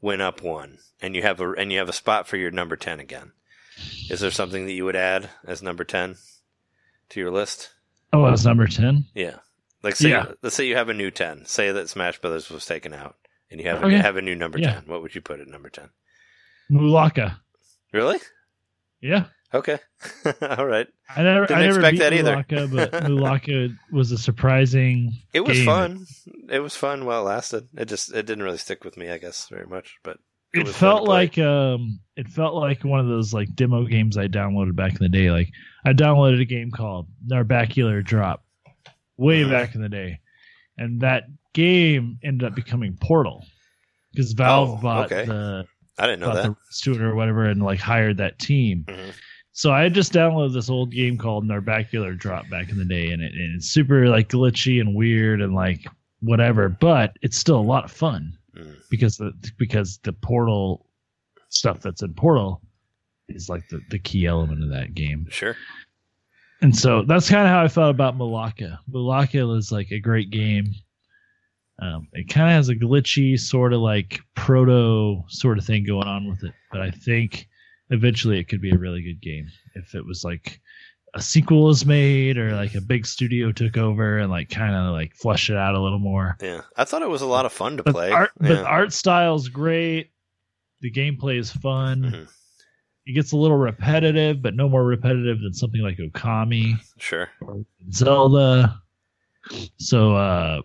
went 0.00 0.22
up 0.22 0.42
one, 0.42 0.78
and 1.02 1.14
you 1.14 1.22
have 1.22 1.40
a 1.40 1.50
and 1.52 1.70
you 1.72 1.78
have 1.78 1.88
a 1.88 1.92
spot 1.92 2.26
for 2.26 2.36
your 2.36 2.50
number 2.50 2.76
ten 2.76 3.00
again. 3.00 3.32
Is 4.08 4.20
there 4.20 4.30
something 4.30 4.64
that 4.66 4.72
you 4.72 4.84
would 4.86 4.96
add 4.96 5.28
as 5.44 5.62
number 5.62 5.84
ten 5.84 6.16
to 7.10 7.20
your 7.20 7.30
list? 7.30 7.70
oh, 8.12 8.24
it's 8.26 8.44
number 8.44 8.66
ten. 8.66 9.04
Yeah, 9.14 9.40
like 9.82 9.96
say 9.96 10.10
Yeah. 10.10 10.32
let's 10.42 10.56
say 10.56 10.66
you 10.66 10.76
have 10.76 10.88
a 10.88 10.94
new 10.94 11.10
ten. 11.10 11.44
Say 11.44 11.72
that 11.72 11.88
Smash 11.90 12.18
Brothers 12.20 12.48
was 12.48 12.64
taken 12.64 12.94
out, 12.94 13.16
and 13.50 13.60
you 13.60 13.66
have 13.68 13.82
a, 13.82 13.86
Okay. 13.86 13.96
have 13.96 14.16
a 14.16 14.22
new 14.22 14.34
number 14.34 14.58
Yeah. 14.58 14.74
ten. 14.74 14.84
What 14.86 15.02
would 15.02 15.14
you 15.14 15.20
put 15.20 15.40
at 15.40 15.48
number 15.48 15.68
ten? 15.68 15.90
Mulaka. 16.70 17.36
Really? 17.92 18.18
Yeah, 19.02 19.26
Okay. 19.54 19.78
All 20.42 20.66
right. 20.66 20.86
I 21.14 21.22
never, 21.22 21.46
Didn't 21.46 21.58
I 21.62 21.66
never 21.66 21.78
expect 21.80 21.98
that 21.98 22.12
either. 22.12 22.36
Mulaka, 22.36 22.74
but 22.74 22.90
Mulaka 23.04 23.76
was 23.92 24.12
a 24.12 24.18
surprising. 24.18 25.12
It 25.32 25.40
was 25.40 25.56
game. 25.58 25.66
fun. 25.66 26.06
It 26.50 26.58
was 26.60 26.74
fun 26.76 27.04
while 27.04 27.20
it 27.22 27.24
lasted. 27.30 27.68
It 27.76 27.86
just 27.86 28.12
it 28.12 28.26
didn't 28.26 28.44
really 28.44 28.58
stick 28.58 28.84
with 28.84 28.96
me, 28.96 29.08
I 29.10 29.18
guess, 29.18 29.48
very 29.48 29.66
much. 29.66 29.96
But 30.02 30.18
It, 30.52 30.64
to 30.66 30.72
felt 30.72 31.08
like 31.08 31.38
um, 31.38 32.00
it 32.16 32.28
felt 32.28 32.54
like 32.54 32.82
one 32.84 33.00
of 33.00 33.06
those 33.06 33.32
like 33.32 33.54
demo 33.54 33.84
games 33.84 34.18
I 34.18 34.26
downloaded 34.26 34.74
back 34.76 34.92
in 34.92 34.98
the 35.00 35.08
day. 35.08 35.30
Like 35.30 35.50
I 35.84 35.92
downloaded 35.92 36.40
a 36.40 36.44
game 36.44 36.70
called 36.70 37.06
Narbacular 37.26 38.04
Drop 38.04 38.44
way 39.16 39.42
Mhm. 39.44 39.50
back 39.50 39.74
in 39.74 39.80
the 39.80 39.88
day, 39.88 40.20
and 40.76 41.00
that 41.02 41.24
game 41.54 42.18
ended 42.22 42.46
up 42.48 42.54
becoming 42.54 42.98
Portal 43.00 43.46
because 44.12 44.32
Valve 44.32 44.78
Oh, 44.78 44.82
bought 44.82 45.12
okay. 45.12 45.24
the 45.24 45.66
I 45.98 46.06
didn't 46.06 46.20
know 46.20 46.34
that. 46.34 46.42
the 46.42 46.50
rights 46.50 46.86
or 46.88 47.14
whatever, 47.14 47.44
and 47.46 47.62
like 47.62 47.78
hired 47.80 48.18
that 48.18 48.38
team. 48.38 48.84
Mhm. 48.88 49.14
So 49.58 49.72
I 49.72 49.88
just 49.88 50.12
downloaded 50.12 50.52
this 50.52 50.68
old 50.68 50.90
game 50.90 51.16
called 51.16 51.48
Narbacular 51.48 52.14
Drop 52.16 52.46
back 52.50 52.68
in 52.68 52.76
the 52.76 52.84
day, 52.84 53.08
and, 53.08 53.22
it, 53.22 53.32
and 53.32 53.56
it's 53.56 53.70
super 53.70 54.06
like 54.06 54.28
glitchy 54.28 54.82
and 54.82 54.94
weird 54.94 55.40
and 55.40 55.54
like 55.54 55.86
whatever, 56.20 56.68
but 56.68 57.16
it's 57.22 57.38
still 57.38 57.58
a 57.58 57.62
lot 57.62 57.84
of 57.84 57.90
fun 57.90 58.36
Mm. 58.56 58.74
because 58.90 59.18
the 59.18 59.32
because 59.58 59.98
the 60.02 60.14
portal 60.14 60.86
stuff 61.50 61.80
that's 61.80 62.02
in 62.02 62.14
Portal 62.14 62.62
is 63.28 63.50
like 63.50 63.68
the, 63.68 63.80
the 63.90 63.98
key 63.98 64.24
element 64.24 64.62
of 64.62 64.70
that 64.70 64.94
game. 64.94 65.26
Sure. 65.28 65.54
And 66.62 66.74
so 66.74 67.02
that's 67.02 67.28
kind 67.28 67.42
of 67.44 67.50
how 67.50 67.62
I 67.62 67.68
felt 67.68 67.90
about 67.90 68.16
Mulaka. 68.16 68.78
Mulaka 68.90 69.58
is 69.58 69.70
like 69.72 69.90
a 69.90 70.00
great 70.00 70.30
game. 70.30 70.72
Um, 71.82 72.08
it 72.14 72.30
kind 72.30 72.48
of 72.48 72.54
has 72.54 72.70
a 72.70 72.74
glitchy 72.74 73.38
sort 73.38 73.74
of 73.74 73.80
like 73.80 74.20
proto 74.34 75.22
sort 75.28 75.58
of 75.58 75.64
thing 75.66 75.84
going 75.84 76.08
on 76.08 76.26
with 76.26 76.42
it, 76.42 76.54
but 76.72 76.80
I 76.80 76.90
think 76.90 77.48
eventually 77.90 78.38
it 78.38 78.48
could 78.48 78.60
be 78.60 78.70
a 78.70 78.78
really 78.78 79.02
good 79.02 79.20
game 79.20 79.46
if 79.74 79.94
it 79.94 80.04
was 80.04 80.24
like 80.24 80.60
a 81.14 81.22
sequel 81.22 81.70
is 81.70 81.86
made 81.86 82.36
or 82.36 82.54
like 82.54 82.74
a 82.74 82.80
big 82.80 83.06
studio 83.06 83.50
took 83.52 83.78
over 83.78 84.18
and 84.18 84.30
like 84.30 84.50
kind 84.50 84.74
of 84.74 84.92
like 84.92 85.14
flush 85.14 85.48
it 85.50 85.56
out 85.56 85.74
a 85.74 85.80
little 85.80 85.98
more. 85.98 86.36
Yeah. 86.42 86.60
I 86.76 86.84
thought 86.84 87.02
it 87.02 87.08
was 87.08 87.22
a 87.22 87.26
lot 87.26 87.46
of 87.46 87.52
fun 87.52 87.76
to 87.78 87.82
But 87.82 87.92
play. 87.94 88.10
art, 88.10 88.30
but 88.38 88.48
yeah. 88.50 88.54
the 88.56 88.66
art 88.66 88.92
style's 88.92 89.48
great. 89.48 90.10
The 90.82 90.90
gameplay 90.90 91.38
is 91.38 91.50
fun. 91.50 92.02
Mhm. 92.02 92.28
It 93.06 93.12
gets 93.14 93.32
a 93.32 93.36
little 93.36 93.56
repetitive, 93.56 94.42
but 94.42 94.54
no 94.54 94.68
more 94.68 94.84
repetitive 94.84 95.40
than 95.40 95.54
something 95.54 95.80
like 95.80 95.96
Okami 95.96 96.74
Sure. 96.98 97.30
or 97.40 97.64
Zelda. 97.92 98.82
So 99.78 100.16
uh, 100.16 100.60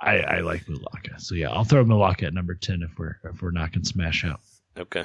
I 0.00 0.18
I 0.18 0.40
like 0.40 0.66
Mulaka. 0.66 1.20
So 1.20 1.34
yeah, 1.36 1.50
I'll 1.50 1.64
throw 1.64 1.84
Mulaka 1.84 2.24
at 2.24 2.34
number 2.34 2.54
ten 2.56 2.82
if 2.82 2.98
we're 2.98 3.16
if 3.32 3.40
we're 3.40 3.52
knocking 3.52 3.84
Smash 3.84 4.24
out. 4.24 4.40
Okay. 4.78 5.04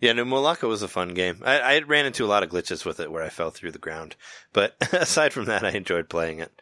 Yeah, 0.00 0.12
no, 0.12 0.24
Mulaka 0.24 0.68
was 0.68 0.82
a 0.82 0.88
fun 0.88 1.12
game. 1.14 1.42
I, 1.44 1.58
I 1.58 1.78
ran 1.80 2.06
into 2.06 2.24
a 2.24 2.28
lot 2.28 2.42
of 2.42 2.50
glitches 2.50 2.84
with 2.84 3.00
it 3.00 3.10
where 3.10 3.24
I 3.24 3.30
fell 3.30 3.50
through 3.50 3.72
the 3.72 3.78
ground. 3.78 4.14
But 4.52 4.76
aside 4.92 5.32
from 5.32 5.46
that, 5.46 5.64
I 5.64 5.70
enjoyed 5.70 6.08
playing 6.08 6.38
it. 6.38 6.52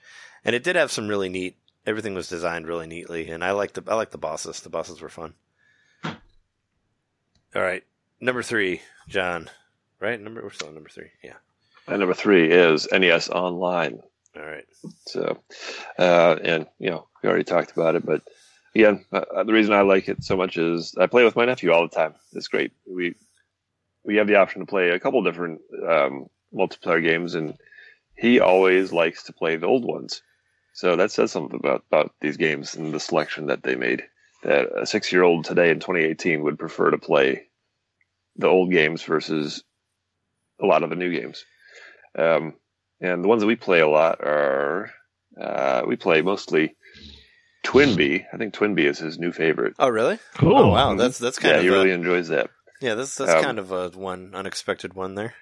And 0.44 0.54
it 0.54 0.64
did 0.64 0.76
have 0.76 0.90
some 0.90 1.08
really 1.08 1.28
neat, 1.28 1.56
everything 1.86 2.14
was 2.14 2.28
designed 2.28 2.66
really 2.66 2.86
neatly. 2.86 3.28
And 3.30 3.44
I 3.44 3.50
liked 3.50 3.74
the, 3.74 3.82
I 3.88 3.94
liked 3.94 4.12
the 4.12 4.18
bosses. 4.18 4.60
The 4.60 4.70
bosses 4.70 5.00
were 5.00 5.08
fun. 5.08 5.34
All 6.04 7.62
right. 7.62 7.84
Number 8.20 8.42
three, 8.42 8.80
John. 9.08 9.50
Right? 10.00 10.20
Number, 10.20 10.42
we're 10.42 10.50
still 10.50 10.68
on 10.68 10.74
number 10.74 10.90
three. 10.90 11.10
Yeah. 11.22 11.36
And 11.86 12.00
number 12.00 12.14
three 12.14 12.50
is 12.50 12.88
NES 12.90 13.28
Online. 13.28 14.00
All 14.36 14.44
right. 14.44 14.66
So, 15.06 15.38
uh, 15.98 16.36
and 16.42 16.66
you 16.78 16.90
know, 16.90 17.06
we 17.22 17.28
already 17.28 17.44
talked 17.44 17.72
about 17.72 17.94
it, 17.94 18.04
but 18.04 18.22
again, 18.76 19.04
uh, 19.10 19.42
the 19.44 19.54
reason 19.54 19.72
I 19.72 19.80
like 19.80 20.08
it 20.08 20.22
so 20.22 20.36
much 20.36 20.58
is 20.58 20.94
I 20.98 21.06
play 21.06 21.24
with 21.24 21.34
my 21.34 21.46
nephew 21.46 21.72
all 21.72 21.88
the 21.88 21.94
time. 21.94 22.14
It's 22.32 22.48
great. 22.48 22.72
We 22.86 23.14
we 24.04 24.16
have 24.16 24.26
the 24.26 24.36
option 24.36 24.60
to 24.60 24.66
play 24.66 24.90
a 24.90 25.00
couple 25.00 25.22
different 25.22 25.60
um, 25.88 26.26
multiplayer 26.54 27.02
games, 27.02 27.34
and 27.34 27.56
he 28.16 28.38
always 28.38 28.92
likes 28.92 29.24
to 29.24 29.32
play 29.32 29.56
the 29.56 29.66
old 29.66 29.84
ones. 29.84 30.22
So 30.74 30.94
that 30.96 31.10
says 31.10 31.32
something 31.32 31.58
about 31.58 31.84
about 31.90 32.14
these 32.20 32.36
games 32.36 32.74
and 32.74 32.92
the 32.92 33.00
selection 33.00 33.46
that 33.46 33.62
they 33.62 33.76
made. 33.76 34.02
That 34.42 34.68
a 34.76 34.86
six 34.86 35.10
year 35.10 35.22
old 35.22 35.46
today 35.46 35.70
in 35.70 35.80
2018 35.80 36.42
would 36.42 36.58
prefer 36.58 36.90
to 36.90 36.98
play 36.98 37.46
the 38.36 38.46
old 38.46 38.70
games 38.70 39.02
versus 39.02 39.64
a 40.60 40.66
lot 40.66 40.82
of 40.82 40.90
the 40.90 40.96
new 40.96 41.10
games. 41.10 41.46
Um, 42.18 42.54
and 43.00 43.24
the 43.24 43.28
ones 43.28 43.40
that 43.40 43.46
we 43.46 43.56
play 43.56 43.80
a 43.80 43.88
lot 43.88 44.20
are 44.20 44.90
uh, 45.40 45.82
we 45.86 45.96
play 45.96 46.20
mostly 46.20 46.76
Twinbee. 47.66 48.24
I 48.32 48.36
think 48.36 48.54
Twinbee 48.54 48.84
is 48.88 48.98
his 48.98 49.18
new 49.18 49.32
favorite. 49.32 49.74
Oh, 49.78 49.88
really? 49.88 50.18
Cool. 50.34 50.56
Oh, 50.56 50.68
wow. 50.68 50.94
That's, 50.94 51.18
that's 51.18 51.38
kind 51.38 51.52
yeah, 51.52 51.56
of, 51.58 51.62
he 51.62 51.68
a- 51.68 51.72
really 51.72 51.90
enjoys 51.90 52.28
that. 52.28 52.50
yeah, 52.80 52.94
that's, 52.94 53.14
that's 53.16 53.32
um, 53.32 53.42
kind 53.42 53.58
of 53.58 53.72
a 53.72 53.88
one 53.90 54.34
unexpected 54.34 54.94
one 54.94 55.14
there. 55.14 55.34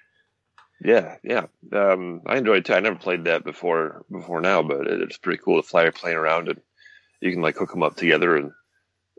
Yeah, 0.83 1.17
yeah. 1.23 1.45
Um, 1.73 2.21
I 2.25 2.37
enjoy 2.37 2.55
it 2.57 2.65
too. 2.65 2.73
I 2.73 2.79
never 2.81 2.97
played 2.97 3.25
that 3.25 3.45
before 3.45 4.03
before 4.11 4.41
now, 4.41 4.61
but 4.61 4.87
it, 4.87 5.01
it's 5.01 5.17
pretty 5.17 5.41
cool 5.43 5.61
to 5.61 5.67
fly 5.67 5.83
a 5.83 5.91
plane 5.93 6.15
around 6.17 6.49
and 6.49 6.59
you 7.21 7.31
can 7.31 7.41
like 7.41 7.55
hook 7.55 7.71
them 7.71 7.81
up 7.81 7.95
together 7.95 8.35
and 8.35 8.51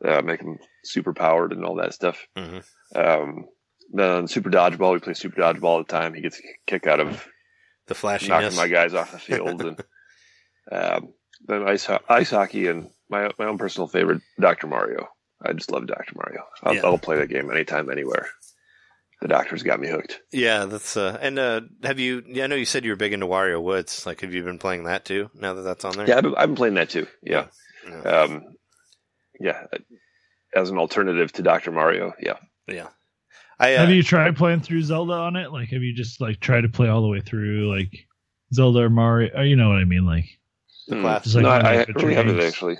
uh, 0.04 0.20
make 0.20 0.40
them 0.40 0.58
super 0.84 1.14
powered 1.14 1.52
and 1.52 1.64
all 1.64 1.76
that 1.76 1.94
stuff. 1.94 2.26
Mhm. 2.36 2.62
Um, 2.94 3.46
then 3.92 4.26
Super 4.28 4.50
Dodgeball, 4.50 4.92
we 4.92 4.98
play 4.98 5.14
Super 5.14 5.40
Dodgeball 5.40 5.64
all 5.64 5.78
the 5.78 5.84
time. 5.84 6.12
He 6.12 6.20
gets 6.20 6.38
a 6.38 6.42
kick 6.66 6.86
out 6.86 7.00
of 7.00 7.26
The 7.86 7.94
flashiness. 7.94 8.28
knocking 8.28 8.56
my 8.56 8.68
guys 8.68 8.92
off 8.94 9.12
the 9.12 9.18
field, 9.18 9.62
and 9.62 9.80
um, 10.72 11.14
then 11.46 11.66
ice 11.68 11.88
ice 12.08 12.30
hockey 12.30 12.66
and 12.68 12.90
my 13.08 13.30
my 13.38 13.46
own 13.46 13.58
personal 13.58 13.86
favorite, 13.88 14.22
Doctor 14.38 14.66
Mario. 14.66 15.08
I 15.44 15.52
just 15.52 15.70
love 15.70 15.86
Doctor 15.86 16.12
Mario. 16.16 16.42
I'll, 16.62 16.74
Yeah. 16.74 16.80
I'll 16.84 16.98
play 16.98 17.18
that 17.18 17.28
game 17.28 17.50
anytime, 17.50 17.90
anywhere. 17.90 18.26
The 19.20 19.28
Doctor's 19.28 19.62
got 19.62 19.80
me 19.80 19.88
hooked. 19.88 20.20
Yeah, 20.32 20.66
that's 20.66 20.96
uh 20.96 21.18
and 21.20 21.38
uh 21.38 21.60
have 21.82 21.98
you 21.98 22.22
yeah, 22.26 22.44
I 22.44 22.46
know 22.48 22.56
you 22.56 22.64
said 22.66 22.84
you 22.84 22.90
were 22.90 22.96
big 22.96 23.12
into 23.12 23.26
Wario 23.26 23.62
Woods. 23.62 24.04
Like 24.06 24.20
have 24.20 24.34
you 24.34 24.42
been 24.42 24.58
playing 24.58 24.84
that 24.84 25.04
too 25.04 25.30
now 25.34 25.54
that 25.54 25.62
that's 25.62 25.84
on 25.84 25.96
there? 25.96 26.08
Yeah, 26.08 26.18
I've 26.18 26.22
been, 26.24 26.34
I've 26.36 26.48
been 26.48 26.56
playing 26.56 26.74
that 26.74 26.90
too. 26.90 27.06
Yeah, 27.22 27.46
Yeah. 27.88 28.00
um, 28.00 28.42
yeah. 29.40 29.64
As 30.54 30.70
an 30.70 30.78
alternative 30.78 31.32
to 31.32 31.42
Doctor 31.42 31.70
Mario, 31.70 32.12
yeah. 32.20 32.36
Yeah. 32.66 32.88
I 33.58 33.74
uh, 33.74 33.80
Have 33.80 33.90
you 33.90 34.02
tried 34.02 34.36
playing 34.36 34.60
through 34.60 34.82
Zelda 34.82 35.12
on 35.14 35.36
it? 35.36 35.50
Like, 35.50 35.70
have 35.70 35.82
you 35.82 35.94
just 35.94 36.20
like 36.20 36.40
tried 36.40 36.62
to 36.62 36.68
play 36.68 36.88
all 36.88 37.00
the 37.02 37.08
way 37.08 37.20
through 37.20 37.74
like 37.74 38.06
Zelda 38.52 38.80
or 38.80 38.90
Mario? 38.90 39.30
Or 39.34 39.44
you 39.44 39.56
know 39.56 39.68
what 39.68 39.78
I 39.78 39.84
mean? 39.84 40.04
Like 40.04 40.26
The 40.88 40.96
Hmm. 40.96 41.02
class- 41.02 41.34
like 41.34 41.42
no, 41.42 41.48
I, 41.50 41.80
I 41.80 41.86
really 41.96 42.14
haven't 42.14 42.40
actually. 42.40 42.78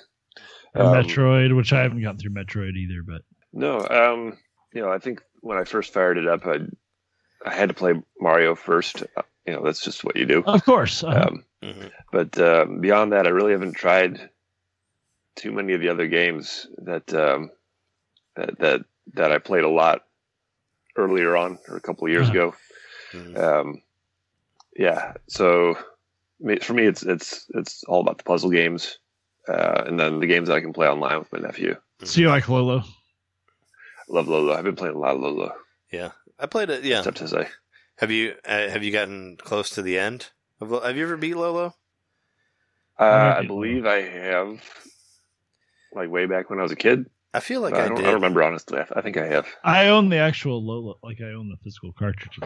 or 0.75 0.83
Um, 0.83 0.95
Metroid, 1.05 1.57
which 1.57 1.73
I 1.73 1.83
haven't 1.83 2.03
gotten 2.03 2.19
through 2.19 2.33
Metroid 2.33 2.77
either, 2.77 3.03
but 3.03 3.23
No, 3.53 3.87
um, 3.89 4.39
you 4.73 4.83
know, 4.83 4.91
I 4.93 4.99
think 4.99 5.23
when 5.41 5.59
I 5.59 5.65
first 5.65 5.93
fired 5.93 6.19
it 6.19 6.27
up, 6.27 6.47
I 6.47 6.61
I 7.45 7.55
had 7.55 7.69
to 7.69 7.75
play 7.75 7.95
Mario 8.21 8.55
first. 8.55 9.03
Uh, 9.17 9.23
You 9.47 9.55
know, 9.55 9.63
that's 9.65 9.83
just 9.85 10.05
what 10.05 10.17
you 10.17 10.27
do. 10.27 10.43
of 10.45 10.65
course, 10.65 11.03
uh, 11.05 11.29
Um, 11.29 11.45
mhm. 11.63 11.91
but 12.13 12.39
um, 12.39 12.81
beyond 12.81 13.13
that, 13.13 13.27
I 13.27 13.31
really 13.31 13.53
haven't 13.53 13.75
tried 13.75 14.31
too 15.37 15.53
many 15.53 15.73
of 15.75 15.81
the 15.81 15.89
other 15.89 16.07
games 16.09 16.67
that 16.79 17.13
um, 17.15 17.51
that 18.37 18.59
that 18.59 18.81
that 19.15 19.33
I 19.33 19.39
played 19.39 19.65
a 19.65 19.69
lot 19.69 20.05
earlier 20.97 21.37
on 21.37 21.59
or 21.69 21.77
a 21.77 21.81
couple 21.81 22.07
of 22.07 22.13
years 22.13 22.29
Uh-huh. 22.29 22.33
ago. 22.51 22.55
Mhm. 23.13 23.37
Um, 23.39 23.83
yeah, 24.77 25.15
so 25.29 25.75
me- 25.75 25.81
for 26.63 26.75
me, 26.75 26.87
it's 26.87 27.03
it's 27.03 27.47
it's 27.55 27.85
all 27.85 28.01
about 28.01 28.19
the 28.19 28.25
puzzle 28.25 28.51
games, 28.51 28.99
uh, 29.49 29.85
and 29.87 29.99
then 29.99 30.21
the 30.21 30.27
games 30.27 30.49
that 30.49 30.57
I 30.57 30.61
can 30.61 30.73
play 30.73 30.89
online 30.89 31.19
with 31.19 31.33
my 31.33 31.39
nephew. 31.39 31.77
so 32.05 32.21
you 32.21 32.29
like 32.29 32.49
Lolo? 32.49 32.83
Love 34.09 34.29
Lolo. 34.29 34.55
I've 34.55 34.65
been 34.65 34.77
playing 34.77 34.95
a 34.95 34.99
lot 34.99 35.17
of 35.17 35.21
Lolo. 35.21 35.53
Yeah. 35.91 36.11
I 36.39 36.47
played 36.47 36.71
it 36.71 36.85
yeah. 36.85 36.99
Except 36.99 37.19
to 37.19 37.29
say, 37.29 37.49
Have 37.99 38.11
you 38.11 38.35
uh, 38.45 38.69
have 38.69 38.85
you 38.85 38.93
gotten 38.93 39.37
close 39.37 39.71
to 39.71 39.83
the 39.83 39.99
end? 39.99 40.29
Of, 40.61 40.71
Lo- 40.71 40.81
have 40.81 40.97
you 40.97 41.05
ever 41.05 41.17
beat 41.17 41.37
Lolo? 41.37 41.75
Uh, 42.99 43.03
Alright. 43.03 43.45
I 43.45 43.47
believe 43.47 43.87
I 43.87 44.01
have, 44.03 44.63
like 45.93 46.11
way 46.11 46.27
back 46.27 46.49
when 46.49 46.59
I 46.59 46.63
was 46.63 46.73
a 46.73 46.77
kid. 46.77 47.07
I 47.35 47.41
feel 47.41 47.61
like 47.61 47.75
I, 47.75 47.85
I, 47.85 47.89
don't, 47.89 47.99
I 47.99 48.03
don't 48.03 48.15
remember 48.15 48.43
honestly. 48.43 48.79
I, 48.79 48.87
I 48.99 49.03
think 49.03 49.19
I 49.19 49.27
have. 49.27 49.47
I 49.63 49.89
own 49.89 50.09
the 50.09 50.17
actual 50.17 50.65
Lolo, 50.65 50.99
like 51.03 51.21
I 51.21 51.33
own 51.33 51.51
the 51.51 51.59
physical 51.63 51.93
cartridge. 51.93 52.39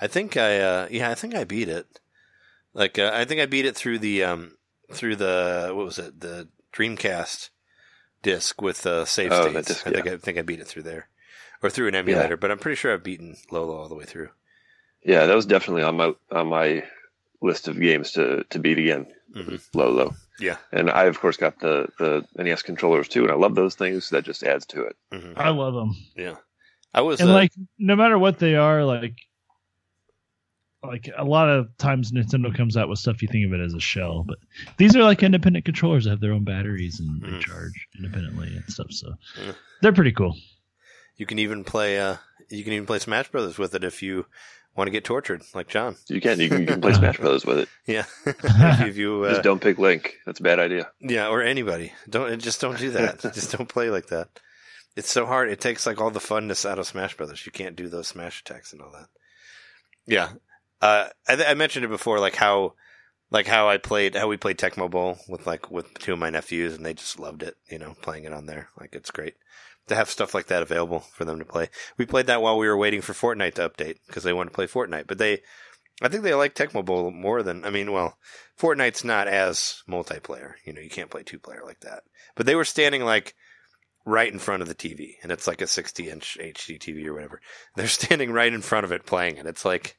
Of 0.00 0.02
Lolo. 0.02 0.10
I 0.10 0.12
think 0.12 0.36
I 0.36 0.60
uh 0.60 0.88
yeah, 0.90 1.10
I 1.10 1.14
think 1.14 1.34
I 1.34 1.44
beat 1.44 1.68
it. 1.68 2.00
Like 2.74 2.98
uh, 2.98 3.10
I 3.14 3.24
think 3.24 3.40
I 3.40 3.46
beat 3.46 3.66
it 3.66 3.76
through 3.76 3.98
the 3.98 4.24
um 4.24 4.56
through 4.92 5.16
the 5.16 5.70
what 5.74 5.86
was 5.86 5.98
it? 5.98 6.20
The 6.20 6.48
Dreamcast 6.72 7.50
disc 8.22 8.60
with 8.60 8.86
uh 8.86 9.04
save 9.04 9.32
Oh, 9.32 9.48
states. 9.50 9.68
disc, 9.68 9.86
I 9.86 9.90
think 9.90 10.06
yeah. 10.06 10.12
I 10.12 10.16
think 10.18 10.38
I 10.38 10.42
beat 10.42 10.60
it 10.60 10.66
through 10.66 10.82
there. 10.84 11.08
Or 11.62 11.70
through 11.70 11.88
an 11.88 11.94
emulator, 11.94 12.36
but 12.36 12.50
I'm 12.50 12.58
pretty 12.58 12.76
sure 12.76 12.92
I've 12.92 13.02
beaten 13.02 13.36
Lolo 13.50 13.76
all 13.76 13.88
the 13.88 13.94
way 13.94 14.04
through. 14.04 14.28
Yeah, 15.02 15.24
that 15.26 15.34
was 15.34 15.46
definitely 15.46 15.82
on 15.82 15.96
my 15.96 16.14
on 16.30 16.48
my 16.48 16.84
list 17.40 17.68
of 17.68 17.80
games 17.80 18.12
to 18.12 18.44
to 18.50 18.58
beat 18.58 18.78
again. 18.78 19.06
Mhm. 19.34 19.60
Low, 19.74 19.90
low. 19.90 20.14
Yeah. 20.38 20.56
And 20.70 20.90
I 20.90 21.04
of 21.04 21.18
course 21.18 21.38
got 21.38 21.58
the 21.60 21.88
the 21.98 22.26
NES 22.36 22.62
controllers 22.62 23.08
too, 23.08 23.22
and 23.22 23.32
I 23.32 23.36
love 23.36 23.54
those 23.54 23.74
things. 23.74 24.10
That 24.10 24.24
just 24.24 24.42
adds 24.42 24.66
to 24.66 24.82
it. 24.82 24.96
hmm 25.10 25.32
I 25.36 25.48
love 25.48 25.72
them, 25.74 25.94
Yeah. 26.14 26.36
I 26.92 27.00
was 27.00 27.20
and 27.20 27.30
uh, 27.30 27.34
like 27.34 27.52
no 27.78 27.96
matter 27.96 28.18
what 28.18 28.38
they 28.38 28.54
are, 28.56 28.84
like 28.84 29.14
like 30.86 31.10
a 31.16 31.24
lot 31.24 31.48
of 31.48 31.76
times 31.78 32.12
Nintendo 32.12 32.54
comes 32.54 32.76
out 32.76 32.88
with 32.88 32.98
stuff 32.98 33.22
you 33.22 33.28
think 33.28 33.46
of 33.46 33.52
it 33.52 33.62
as 33.64 33.74
a 33.74 33.80
shell, 33.80 34.24
but 34.26 34.38
these 34.76 34.94
are 34.96 35.02
like 35.02 35.22
independent 35.22 35.64
controllers 35.64 36.04
that 36.04 36.10
have 36.10 36.20
their 36.20 36.32
own 36.32 36.44
batteries 36.44 37.00
and 37.00 37.20
they 37.22 37.28
Mhm. 37.28 37.40
charge 37.40 37.86
independently 37.96 38.48
and 38.48 38.64
stuff. 38.68 38.90
So 38.90 39.14
Yeah. 39.44 39.52
they're 39.82 39.92
pretty 39.92 40.12
cool. 40.12 40.36
you 41.18 41.24
can 41.26 41.38
even 41.38 41.64
play 41.64 41.98
uh 41.98 42.16
you 42.50 42.62
can 42.62 42.72
even 42.74 42.86
play 42.86 42.98
Smash 42.98 43.30
Brothers 43.30 43.58
with 43.58 43.74
it 43.74 43.82
if 43.84 44.02
you 44.02 44.26
want 44.76 44.86
to 44.88 44.92
get 44.92 45.02
tortured, 45.04 45.42
like 45.54 45.66
John. 45.68 45.96
You 46.08 46.20
can 46.20 46.38
you 46.38 46.48
can, 46.50 46.60
you 46.60 46.66
can 46.66 46.80
play 46.82 46.92
Smash 47.00 47.16
Brothers 47.16 47.46
with 47.46 47.58
it. 47.60 47.68
Yeah. 47.86 48.04
if 48.26 48.96
you 48.98 49.24
uh, 49.24 49.30
Just 49.30 49.42
don't 49.42 49.60
pick 49.62 49.78
Link. 49.78 50.16
That's 50.26 50.40
a 50.40 50.42
bad 50.42 50.58
idea. 50.60 50.90
Yeah, 51.00 51.28
or 51.28 51.42
anybody. 51.42 51.92
Don't 52.08 52.38
just 52.42 52.60
don't 52.60 52.78
do 52.78 52.90
that. 52.90 53.20
just 53.34 53.52
don't 53.52 53.68
play 53.68 53.88
like 53.90 54.08
that. 54.08 54.28
It's 54.94 55.10
so 55.10 55.24
hard. 55.26 55.48
It 55.50 55.60
takes 55.60 55.86
like 55.86 56.00
all 56.00 56.10
the 56.10 56.20
funness 56.20 56.64
out 56.68 56.78
of 56.78 56.86
Smash 56.86 57.16
Brothers. 57.16 57.44
You 57.46 57.52
can't 57.52 57.76
do 57.76 57.88
those 57.88 58.08
smash 58.08 58.40
attacks 58.42 58.72
and 58.74 58.80
all 58.82 58.92
that. 58.92 59.08
Yeah, 60.06 60.28
uh, 60.80 61.08
I, 61.28 61.44
I 61.44 61.54
mentioned 61.54 61.84
it 61.84 61.88
before, 61.88 62.18
like 62.18 62.36
how, 62.36 62.74
like 63.30 63.46
how 63.46 63.68
I 63.68 63.78
played, 63.78 64.14
how 64.14 64.28
we 64.28 64.36
played 64.36 64.58
Tecmo 64.58 64.90
Bowl 64.90 65.18
with 65.28 65.46
like 65.46 65.70
with 65.70 65.98
two 65.98 66.12
of 66.12 66.18
my 66.18 66.30
nephews, 66.30 66.74
and 66.74 66.84
they 66.84 66.94
just 66.94 67.18
loved 67.18 67.42
it. 67.42 67.56
You 67.70 67.78
know, 67.78 67.94
playing 68.02 68.24
it 68.24 68.32
on 68.32 68.46
there, 68.46 68.70
like 68.78 68.94
it's 68.94 69.10
great 69.10 69.34
to 69.88 69.94
have 69.94 70.10
stuff 70.10 70.34
like 70.34 70.46
that 70.46 70.62
available 70.62 71.00
for 71.00 71.24
them 71.24 71.38
to 71.38 71.44
play. 71.44 71.68
We 71.96 72.06
played 72.06 72.26
that 72.26 72.42
while 72.42 72.58
we 72.58 72.66
were 72.66 72.76
waiting 72.76 73.00
for 73.00 73.12
Fortnite 73.12 73.54
to 73.54 73.68
update 73.68 73.98
because 74.06 74.24
they 74.24 74.32
wanted 74.32 74.50
to 74.50 74.54
play 74.54 74.66
Fortnite, 74.66 75.06
but 75.06 75.18
they. 75.18 75.42
I 76.02 76.08
think 76.08 76.24
they 76.24 76.34
like 76.34 76.54
Tecmo 76.54 76.84
Bowl 76.84 77.10
more 77.10 77.42
than 77.42 77.64
I 77.64 77.70
mean. 77.70 77.90
Well, 77.90 78.18
Fortnite's 78.60 79.02
not 79.02 79.28
as 79.28 79.82
multiplayer. 79.88 80.54
You 80.64 80.74
know, 80.74 80.80
you 80.82 80.90
can't 80.90 81.10
play 81.10 81.22
two 81.22 81.38
player 81.38 81.62
like 81.64 81.80
that. 81.80 82.02
But 82.34 82.44
they 82.44 82.54
were 82.54 82.66
standing 82.66 83.02
like 83.02 83.34
right 84.04 84.30
in 84.30 84.38
front 84.38 84.60
of 84.62 84.68
the 84.68 84.74
TV, 84.74 85.14
and 85.22 85.32
it's 85.32 85.46
like 85.46 85.62
a 85.62 85.66
60 85.66 86.10
inch 86.10 86.36
HD 86.40 86.78
TV 86.78 87.06
or 87.06 87.14
whatever. 87.14 87.40
They're 87.76 87.88
standing 87.88 88.30
right 88.32 88.52
in 88.52 88.60
front 88.60 88.84
of 88.84 88.92
it 88.92 89.06
playing 89.06 89.38
it. 89.38 89.46
It's 89.46 89.64
like, 89.64 89.96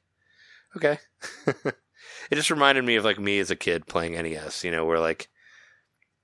okay. 0.75 0.99
it 1.47 2.35
just 2.35 2.51
reminded 2.51 2.83
me 2.83 2.95
of 2.95 3.05
like 3.05 3.19
me 3.19 3.39
as 3.39 3.51
a 3.51 3.55
kid 3.55 3.87
playing 3.87 4.13
NES. 4.13 4.63
You 4.63 4.71
know, 4.71 4.85
where 4.85 4.99
like, 4.99 5.29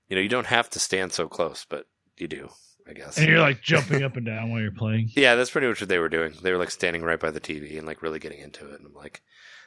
you 0.08 0.16
know, 0.16 0.22
you 0.22 0.28
don't 0.28 0.46
have 0.46 0.70
to 0.70 0.78
stand 0.78 1.12
so 1.12 1.28
close, 1.28 1.66
but 1.68 1.86
you 2.16 2.28
do, 2.28 2.48
I 2.88 2.92
guess. 2.92 3.18
And 3.18 3.28
you're 3.28 3.40
like 3.40 3.62
jumping 3.62 4.02
up 4.02 4.16
and 4.16 4.26
down 4.26 4.50
while 4.50 4.60
you're 4.60 4.70
playing. 4.70 5.10
Yeah, 5.16 5.34
that's 5.34 5.50
pretty 5.50 5.66
much 5.68 5.80
what 5.80 5.88
they 5.88 5.98
were 5.98 6.08
doing. 6.08 6.32
They 6.42 6.52
were 6.52 6.58
like 6.58 6.70
standing 6.70 7.02
right 7.02 7.20
by 7.20 7.30
the 7.30 7.40
TV 7.40 7.78
and 7.78 7.86
like 7.86 8.02
really 8.02 8.18
getting 8.18 8.40
into 8.40 8.66
it. 8.72 8.78
And 8.78 8.86
I'm 8.86 8.94
like, 8.94 9.22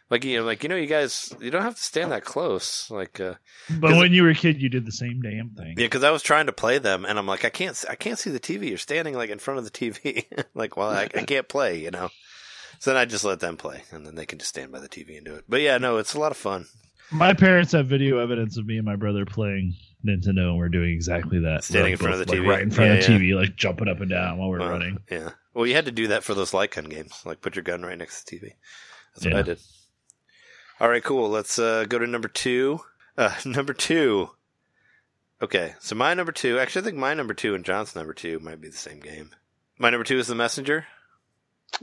like 0.10 0.24
you 0.24 0.38
know, 0.38 0.46
like 0.46 0.64
you 0.64 0.70
know, 0.70 0.76
you 0.78 0.88
guys, 0.88 1.34
you 1.42 1.52
don't 1.52 1.64
have 1.64 1.76
to 1.76 1.82
stand 1.82 2.12
that 2.14 2.24
close. 2.24 2.90
Like, 2.90 3.20
uh, 3.20 3.34
But 3.70 3.98
when 3.98 4.14
you 4.14 4.24
were 4.24 4.30
a 4.30 4.36
kid, 4.36 4.62
you 4.62 4.70
did 4.70 4.86
the 4.86 4.92
same 4.92 5.22
damn 5.22 5.50
thing. 5.50 5.76
yeah, 5.78 5.86
because 5.86 6.06
I 6.06 6.12
was 6.12 6.24
trying 6.24 6.46
to 6.46 6.54
play 6.54 6.78
them, 6.78 7.04
and 7.06 7.20
I'm 7.20 7.28
like, 7.28 7.44
I 7.44 7.50
can't, 7.50 7.84
I 7.90 7.96
can't 7.96 8.18
see 8.18 8.30
the 8.30 8.40
TV. 8.40 8.70
You're 8.70 8.78
standing 8.78 9.16
like 9.16 9.30
in 9.30 9.40
front 9.40 9.58
of 9.58 9.66
the 9.66 9.72
TV. 9.72 10.26
like, 10.56 10.78
well, 10.78 10.90
I, 10.90 11.10
I 11.14 11.24
can't 11.24 11.50
play, 11.50 11.80
you 11.84 11.92
know. 11.92 12.10
So 12.80 12.92
then 12.92 12.98
I 13.00 13.06
just 13.06 13.24
let 13.24 13.40
them 13.40 13.58
play, 13.58 13.84
and 13.92 14.06
then 14.06 14.16
they 14.16 14.26
can 14.26 14.40
just 14.40 14.50
stand 14.50 14.72
by 14.72 14.80
the 14.80 14.90
TV 14.90 15.18
and 15.18 15.26
do 15.26 15.36
it. 15.36 15.46
But 15.50 15.62
yeah, 15.62 15.78
no, 15.78 15.98
it's 15.98 16.14
a 16.14 16.20
lot 16.20 16.32
of 16.32 16.38
fun. 16.38 16.68
My 17.12 17.34
parents 17.34 17.72
have 17.72 17.88
video 17.88 18.20
evidence 18.20 18.58
of 18.58 18.66
me 18.66 18.78
and 18.78 18.86
my 18.86 18.96
brother 18.98 19.26
playing 19.26 19.76
Nintendo, 20.06 20.50
and 20.50 20.58
we're 20.58 20.70
doing 20.70 20.92
exactly 20.92 21.40
that. 21.40 21.64
Standing 21.64 21.94
in 21.94 21.98
front 21.98 22.14
of 22.16 22.20
both, 22.20 22.28
the 22.28 22.42
like, 22.42 22.46
TV. 22.46 22.50
right 22.50 22.62
in 22.62 22.72
front 22.72 22.92
of 22.92 23.06
the 23.06 23.12
yeah. 23.14 23.20
TV, 23.20 23.36
like 23.40 23.56
jumping 23.56 23.88
up 23.88 24.02
and 24.02 24.10
down 24.10 24.38
while 24.38 24.50
we're 24.50 24.62
Uh, 24.62 24.70
running. 24.70 24.98
Yeah. 25.10 25.30
Well, 25.54 25.66
you 25.66 25.74
had 25.74 25.86
to 25.86 25.92
do 25.92 26.08
that 26.10 26.24
for 26.24 26.34
those 26.34 26.54
light 26.54 26.72
gun 26.72 26.86
games. 26.86 27.22
Like, 27.26 27.42
put 27.42 27.56
your 27.56 27.64
gun 27.64 27.82
right 27.84 27.98
next 27.98 28.24
to 28.26 28.36
the 28.40 28.46
TV. 28.48 28.52
That's 29.16 29.26
what 29.26 29.34
Yeah. 29.34 29.40
I 29.40 29.44
did. 29.44 29.60
All 30.80 30.90
right, 30.90 31.04
cool. 31.04 31.30
Let's 31.30 31.58
uh, 31.58 31.86
go 31.88 31.98
to 31.98 32.06
number 32.06 32.28
two. 32.28 32.82
Uh, 33.18 33.34
number 33.46 33.74
two. 33.74 34.30
Okay, 35.42 35.76
so 35.80 35.96
my 35.96 36.14
number 36.14 36.32
two. 36.32 36.60
Actually, 36.60 36.82
I 36.82 36.86
think 36.86 36.98
my 36.98 37.14
number 37.14 37.34
two 37.34 37.56
and 37.56 37.64
John's 37.66 37.96
number 37.96 38.14
two 38.14 38.40
might 38.40 38.60
be 38.62 38.70
the 38.70 38.78
same 38.78 39.00
game. 39.00 39.32
My 39.80 39.90
number 39.90 40.04
two 40.04 40.18
is 40.20 40.28
the 40.28 40.36
Messenger. 40.36 40.86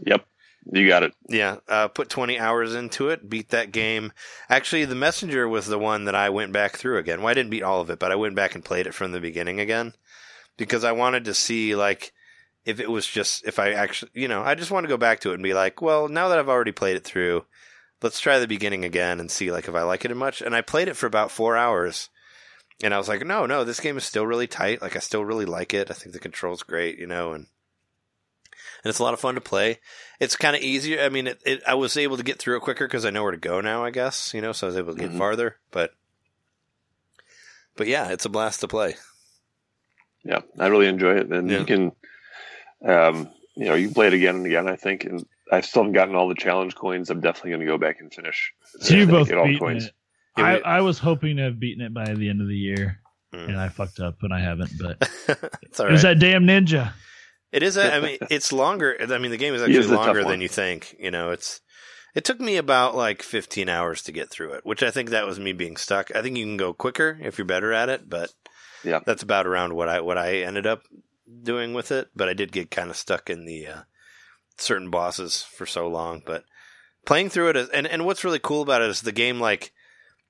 Yep, 0.04 0.24
you 0.70 0.88
got 0.88 1.02
it. 1.02 1.14
Yeah, 1.28 1.56
uh, 1.68 1.88
put 1.88 2.08
20 2.08 2.38
hours 2.38 2.74
into 2.74 3.08
it, 3.10 3.28
beat 3.28 3.50
that 3.50 3.72
game. 3.72 4.12
Actually, 4.48 4.84
The 4.84 4.94
Messenger 4.94 5.48
was 5.48 5.66
the 5.66 5.78
one 5.78 6.04
that 6.04 6.14
I 6.14 6.30
went 6.30 6.52
back 6.52 6.76
through 6.76 6.98
again. 6.98 7.20
Well, 7.20 7.28
I 7.28 7.34
didn't 7.34 7.50
beat 7.50 7.62
all 7.62 7.80
of 7.80 7.90
it, 7.90 7.98
but 7.98 8.12
I 8.12 8.16
went 8.16 8.34
back 8.34 8.54
and 8.54 8.64
played 8.64 8.86
it 8.86 8.94
from 8.94 9.12
the 9.12 9.20
beginning 9.20 9.60
again 9.60 9.94
because 10.56 10.84
I 10.84 10.92
wanted 10.92 11.24
to 11.26 11.34
see, 11.34 11.74
like, 11.74 12.12
if 12.64 12.80
it 12.80 12.90
was 12.90 13.06
just, 13.06 13.46
if 13.46 13.58
I 13.58 13.72
actually, 13.72 14.12
you 14.14 14.28
know, 14.28 14.42
I 14.42 14.54
just 14.54 14.70
want 14.70 14.84
to 14.84 14.88
go 14.88 14.96
back 14.96 15.20
to 15.20 15.30
it 15.30 15.34
and 15.34 15.42
be 15.42 15.54
like, 15.54 15.82
well, 15.82 16.08
now 16.08 16.28
that 16.28 16.38
I've 16.38 16.48
already 16.48 16.72
played 16.72 16.96
it 16.96 17.04
through, 17.04 17.44
let's 18.02 18.20
try 18.20 18.38
the 18.38 18.48
beginning 18.48 18.84
again 18.84 19.20
and 19.20 19.30
see, 19.30 19.50
like, 19.52 19.68
if 19.68 19.74
I 19.74 19.82
like 19.82 20.04
it 20.04 20.10
as 20.10 20.16
much. 20.16 20.40
And 20.40 20.54
I 20.54 20.62
played 20.62 20.88
it 20.88 20.96
for 20.96 21.06
about 21.06 21.30
four 21.30 21.56
hours. 21.56 22.08
And 22.82 22.92
I 22.92 22.98
was 22.98 23.08
like, 23.08 23.24
no, 23.24 23.46
no, 23.46 23.64
this 23.64 23.80
game 23.80 23.96
is 23.96 24.04
still 24.04 24.26
really 24.26 24.46
tight. 24.46 24.82
Like, 24.82 24.96
I 24.96 25.00
still 25.00 25.24
really 25.24 25.44
like 25.44 25.74
it. 25.74 25.90
I 25.90 25.94
think 25.94 26.12
the 26.12 26.18
control's 26.18 26.62
great, 26.62 26.98
you 26.98 27.06
know, 27.06 27.32
and 27.32 27.46
and 28.84 28.90
it's 28.90 28.98
a 28.98 29.02
lot 29.02 29.14
of 29.14 29.20
fun 29.20 29.34
to 29.34 29.40
play. 29.40 29.78
It's 30.20 30.36
kind 30.36 30.54
of 30.54 30.62
easier. 30.62 31.00
I 31.02 31.08
mean, 31.08 31.26
it, 31.26 31.40
it, 31.44 31.62
I 31.66 31.74
was 31.74 31.96
able 31.96 32.16
to 32.18 32.22
get 32.22 32.38
through 32.38 32.56
it 32.58 32.60
quicker 32.60 32.86
because 32.86 33.04
I 33.04 33.10
know 33.10 33.22
where 33.22 33.32
to 33.32 33.38
go 33.38 33.60
now. 33.60 33.84
I 33.84 33.90
guess 33.90 34.32
you 34.34 34.40
know, 34.40 34.52
so 34.52 34.66
I 34.66 34.68
was 34.68 34.76
able 34.76 34.94
to 34.94 35.00
get 35.00 35.10
Mhm. 35.12 35.18
farther. 35.18 35.56
But 35.70 35.92
but 37.76 37.86
yeah, 37.88 38.10
it's 38.10 38.24
a 38.24 38.28
blast 38.28 38.60
to 38.60 38.68
play. 38.68 38.94
Yeah, 40.24 40.40
I 40.58 40.66
really 40.68 40.86
enjoy 40.86 41.16
it, 41.16 41.30
and 41.32 41.50
Yeah. 41.50 41.58
you 41.60 41.64
can, 41.66 41.92
um, 42.86 43.28
you 43.56 43.66
know, 43.66 43.74
you 43.74 43.88
can 43.88 43.94
play 43.94 44.06
it 44.06 44.14
again 44.14 44.36
and 44.36 44.46
again. 44.46 44.68
I 44.68 44.76
think, 44.76 45.04
and 45.04 45.24
I 45.52 45.60
still 45.60 45.82
haven't 45.82 45.92
gotten 45.94 46.14
all 46.14 46.28
the 46.28 46.34
challenge 46.34 46.74
coins. 46.74 47.10
I'm 47.10 47.20
definitely 47.20 47.50
going 47.50 47.60
to 47.60 47.66
go 47.66 47.78
back 47.78 48.00
and 48.00 48.12
finish. 48.12 48.52
So 48.80 48.94
you 48.94 49.06
both 49.06 49.28
get 49.28 49.36
all 49.38 49.46
the 49.46 49.52
beaten 49.58 49.76
it. 49.78 49.92
I, 50.36 50.58
I 50.60 50.80
was 50.80 50.98
hoping 50.98 51.36
to 51.36 51.42
have 51.44 51.60
beaten 51.60 51.84
it 51.84 51.92
by 51.94 52.12
the 52.14 52.28
end 52.30 52.40
of 52.40 52.48
the 52.48 52.56
year, 52.56 53.00
Mm. 53.34 53.48
and 53.48 53.56
I 53.60 53.68
fucked 53.68 53.98
up, 54.00 54.22
and 54.22 54.32
I 54.32 54.40
haven't. 54.40 54.70
But 54.80 54.96
it's 55.62 55.80
all 55.80 55.86
it 55.88 55.92
was 55.92 56.04
right. 56.04 56.18
that 56.18 56.20
damn 56.20 56.44
ninja. 56.44 56.92
It 57.54 57.62
is. 57.62 57.76
A, 57.76 57.94
I 57.94 58.00
mean, 58.00 58.18
it's 58.30 58.52
longer. 58.52 58.96
I 59.00 59.18
mean, 59.18 59.30
the 59.30 59.36
game 59.36 59.54
is 59.54 59.62
actually 59.62 59.78
is 59.78 59.90
longer 59.90 60.24
than 60.24 60.40
you 60.40 60.48
think. 60.48 60.96
You 60.98 61.10
know, 61.10 61.30
it's. 61.30 61.60
It 62.14 62.24
took 62.24 62.38
me 62.38 62.56
about 62.58 62.94
like 62.94 63.22
15 63.22 63.68
hours 63.68 64.02
to 64.02 64.12
get 64.12 64.30
through 64.30 64.52
it, 64.52 64.64
which 64.64 64.82
I 64.84 64.90
think 64.92 65.10
that 65.10 65.26
was 65.26 65.40
me 65.40 65.52
being 65.52 65.76
stuck. 65.76 66.14
I 66.14 66.22
think 66.22 66.36
you 66.36 66.44
can 66.44 66.56
go 66.56 66.72
quicker 66.72 67.18
if 67.20 67.38
you're 67.38 67.44
better 67.44 67.72
at 67.72 67.88
it, 67.88 68.08
but 68.08 68.30
Yeah. 68.84 69.00
that's 69.04 69.22
about 69.24 69.46
around 69.48 69.74
what 69.74 69.88
I 69.88 70.00
what 70.00 70.16
I 70.18 70.38
ended 70.42 70.66
up 70.66 70.82
doing 71.42 71.74
with 71.74 71.90
it. 71.90 72.10
But 72.14 72.28
I 72.28 72.34
did 72.34 72.52
get 72.52 72.70
kind 72.70 72.90
of 72.90 72.96
stuck 72.96 73.30
in 73.30 73.46
the 73.46 73.66
uh, 73.66 73.80
certain 74.58 74.90
bosses 74.90 75.42
for 75.42 75.66
so 75.66 75.88
long. 75.88 76.22
But 76.24 76.44
playing 77.04 77.30
through 77.30 77.50
it, 77.50 77.56
is, 77.56 77.68
and 77.70 77.86
and 77.86 78.04
what's 78.04 78.24
really 78.24 78.38
cool 78.40 78.62
about 78.62 78.82
it 78.82 78.90
is 78.90 79.00
the 79.00 79.10
game 79.12 79.40
like 79.40 79.72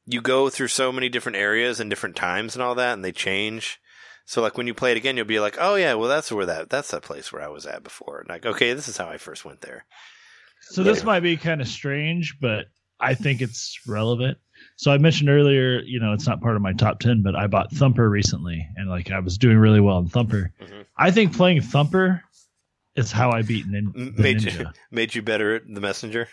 you 0.06 0.20
go 0.22 0.48
through 0.50 0.68
so 0.68 0.90
many 0.92 1.08
different 1.08 1.36
areas 1.36 1.80
and 1.80 1.90
different 1.90 2.16
times 2.16 2.54
and 2.54 2.62
all 2.62 2.74
that, 2.76 2.94
and 2.94 3.04
they 3.04 3.12
change. 3.12 3.78
So 4.26 4.40
like 4.42 4.56
when 4.56 4.66
you 4.66 4.74
play 4.74 4.90
it 4.92 4.96
again, 4.96 5.16
you'll 5.16 5.26
be 5.26 5.40
like, 5.40 5.56
oh 5.60 5.74
yeah, 5.74 5.94
well 5.94 6.08
that's 6.08 6.32
where 6.32 6.46
that 6.46 6.70
that's 6.70 6.90
that 6.92 7.02
place 7.02 7.32
where 7.32 7.42
I 7.42 7.48
was 7.48 7.66
at 7.66 7.82
before. 7.82 8.20
And 8.20 8.28
like, 8.28 8.46
okay, 8.46 8.72
this 8.72 8.88
is 8.88 8.96
how 8.96 9.08
I 9.08 9.18
first 9.18 9.44
went 9.44 9.60
there. 9.60 9.84
So 10.62 10.82
this 10.82 11.04
might 11.04 11.20
be 11.20 11.36
kind 11.36 11.60
of 11.60 11.68
strange, 11.68 12.38
but 12.40 12.66
I 12.98 13.14
think 13.14 13.42
it's 13.42 13.78
relevant. 13.86 14.38
So 14.76 14.90
I 14.90 14.98
mentioned 14.98 15.28
earlier, 15.28 15.80
you 15.80 16.00
know, 16.00 16.14
it's 16.14 16.26
not 16.26 16.40
part 16.40 16.56
of 16.56 16.62
my 16.62 16.72
top 16.72 17.00
ten, 17.00 17.22
but 17.22 17.36
I 17.36 17.46
bought 17.48 17.70
Thumper 17.72 18.08
recently, 18.08 18.66
and 18.76 18.88
like 18.88 19.10
I 19.10 19.18
was 19.20 19.36
doing 19.36 19.58
really 19.58 19.80
well 19.80 19.98
in 19.98 20.08
Thumper. 20.08 20.52
Mhm. 20.62 20.86
I 20.96 21.10
think 21.10 21.36
playing 21.36 21.60
Thumper 21.60 22.22
is 22.96 23.12
how 23.12 23.30
I 23.30 23.42
beat 23.42 23.66
nin- 23.66 23.92
made 24.16 24.38
ninja. 24.38 24.58
you 24.60 24.66
made 24.90 25.14
you 25.14 25.20
better 25.20 25.56
at 25.56 25.62
the 25.72 25.80
messenger. 25.80 26.28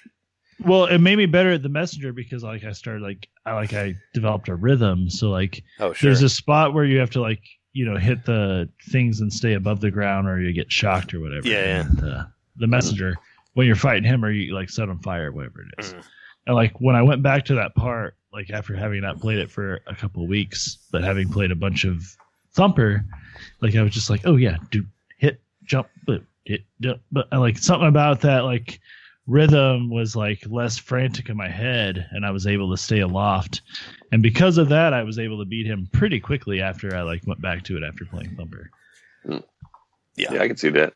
Well, 0.64 0.86
it 0.86 1.00
made 1.00 1.18
me 1.18 1.26
better 1.26 1.52
at 1.52 1.64
the 1.64 1.70
messenger 1.70 2.14
because 2.14 2.44
like 2.44 2.64
I 2.64 2.72
started 2.72 3.02
like 3.02 3.28
I 3.46 3.54
like 3.54 3.74
I 3.74 3.96
developed 4.14 4.48
a 4.48 4.56
rhythm. 4.56 5.10
So 5.10 5.30
like 5.30 5.64
Oh 5.80 5.92
sure. 5.92 6.08
there's 6.10 6.22
a 6.24 6.30
spot 6.30 6.74
where 6.74 6.86
you 6.86 7.00
have 7.00 7.10
to 7.12 7.22
like 7.22 7.42
you 7.74 7.86
know 7.86 7.98
hit 7.98 8.26
the 8.26 8.70
things 8.90 9.22
and 9.22 9.32
stay 9.32 9.54
above 9.54 9.80
the 9.80 9.92
ground 9.92 10.28
or 10.28 10.40
you 10.40 10.54
get 10.54 10.72
shocked 10.72 11.14
or 11.14 11.20
whatever. 11.20 11.48
Yeah, 11.48 11.66
yeah. 11.66 11.82
And, 11.82 12.04
uh, 12.04 12.24
the 12.58 12.68
messenger 12.68 13.16
when 13.54 13.68
you're 13.68 13.76
fighting 13.76 14.04
him 14.04 14.24
or 14.24 14.32
you 14.32 14.54
like 14.54 14.70
set 14.70 14.90
on 14.90 15.00
fire 15.00 15.30
or 15.30 15.32
whatever 15.32 15.62
it 15.62 15.84
is. 15.84 15.94
Mhm. 15.94 16.04
And 16.48 16.56
like 16.56 16.80
when 16.82 16.96
I 16.96 17.02
went 17.02 17.22
back 17.24 17.46
to 17.46 17.56
that 17.56 17.76
part, 17.76 18.16
like 18.34 18.50
after 18.50 18.76
having 18.76 19.02
not 19.02 19.20
played 19.20 19.40
it 19.40 19.52
for 19.52 19.80
a 19.88 19.96
couple 19.96 20.24
of 20.24 20.30
weeks, 20.30 20.78
but 20.92 21.04
having 21.04 21.30
played 21.30 21.52
a 21.52 21.56
bunch 21.56 21.84
of 21.86 22.04
Thumper, 22.54 23.04
like 23.62 23.76
I 23.76 23.82
was 23.84 23.94
just 23.94 24.10
like, 24.10 24.22
oh 24.26 24.36
yeah, 24.36 24.58
do 24.72 24.86
hit, 25.18 25.40
jump, 25.64 25.88
but 26.06 26.22
hit, 26.46 26.64
jump, 26.82 27.02
but 27.12 27.28
and, 27.32 27.40
like 27.42 27.58
something 27.58 27.88
about 27.88 28.22
that 28.22 28.44
like 28.44 28.80
rhythm 29.28 29.90
was 29.90 30.16
like 30.16 30.44
less 30.48 30.78
frantic 30.78 31.30
in 31.30 31.38
my 31.38 31.48
head 31.48 32.08
and 32.12 32.26
I 32.26 32.32
was 32.32 32.48
able 32.48 32.72
to 32.72 32.78
stay 32.78 33.00
aloft. 33.00 33.62
And 34.12 34.22
because 34.22 34.58
of 34.58 34.70
that, 34.70 34.94
I 34.94 35.04
was 35.04 35.18
able 35.20 35.40
to 35.40 35.46
beat 35.46 35.66
him 35.66 35.88
pretty 35.92 36.20
quickly 36.20 36.62
after 36.62 36.96
I 36.96 37.02
like 37.02 37.22
went 37.26 37.42
back 37.42 37.64
to 37.66 37.78
it 37.78 37.84
after 37.84 38.06
playing 38.06 38.36
Thumper. 38.36 38.70
Yeah. 39.26 39.40
Yeah, 40.34 40.42
I 40.42 40.48
can 40.48 40.58
see 40.58 40.70
that. 40.70 40.94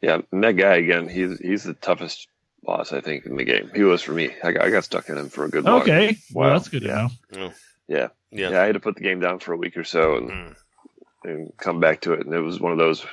Yeah, 0.00 0.20
and 0.32 0.44
that 0.44 0.52
guy 0.52 0.76
again, 0.76 1.08
he's 1.08 1.38
he's 1.38 1.64
the 1.64 1.74
toughest 1.74 2.28
boss 2.62 2.92
I 2.92 3.00
think 3.00 3.26
in 3.26 3.36
the 3.36 3.44
game. 3.44 3.70
He 3.74 3.82
was 3.82 4.02
for 4.02 4.12
me. 4.12 4.30
I 4.44 4.52
got, 4.52 4.64
I 4.64 4.70
got 4.70 4.84
stuck 4.84 5.08
in 5.08 5.18
him 5.18 5.28
for 5.28 5.44
a 5.44 5.48
good 5.50 5.64
long. 5.64 5.82
Okay. 5.82 6.16
Well, 6.32 6.48
Wow. 6.50 6.56
that's 6.56 6.68
good 6.68 6.82
to 6.82 6.88
Yeah. 6.88 7.08
know. 7.38 7.52
Yeah. 7.88 8.08
Yeah. 8.30 8.50
yeah, 8.50 8.62
I 8.62 8.66
had 8.66 8.74
to 8.74 8.80
put 8.80 8.94
the 8.94 9.02
game 9.02 9.20
down 9.20 9.40
for 9.40 9.52
a 9.52 9.56
week 9.56 9.76
or 9.76 9.84
so 9.84 10.16
and, 10.16 10.30
Mm. 10.30 10.56
and 11.24 11.52
come 11.58 11.80
back 11.80 12.00
to 12.02 12.12
it, 12.14 12.24
and 12.24 12.34
it 12.34 12.40
was 12.40 12.60
one 12.60 12.72
of 12.72 12.78
those. 12.78 13.04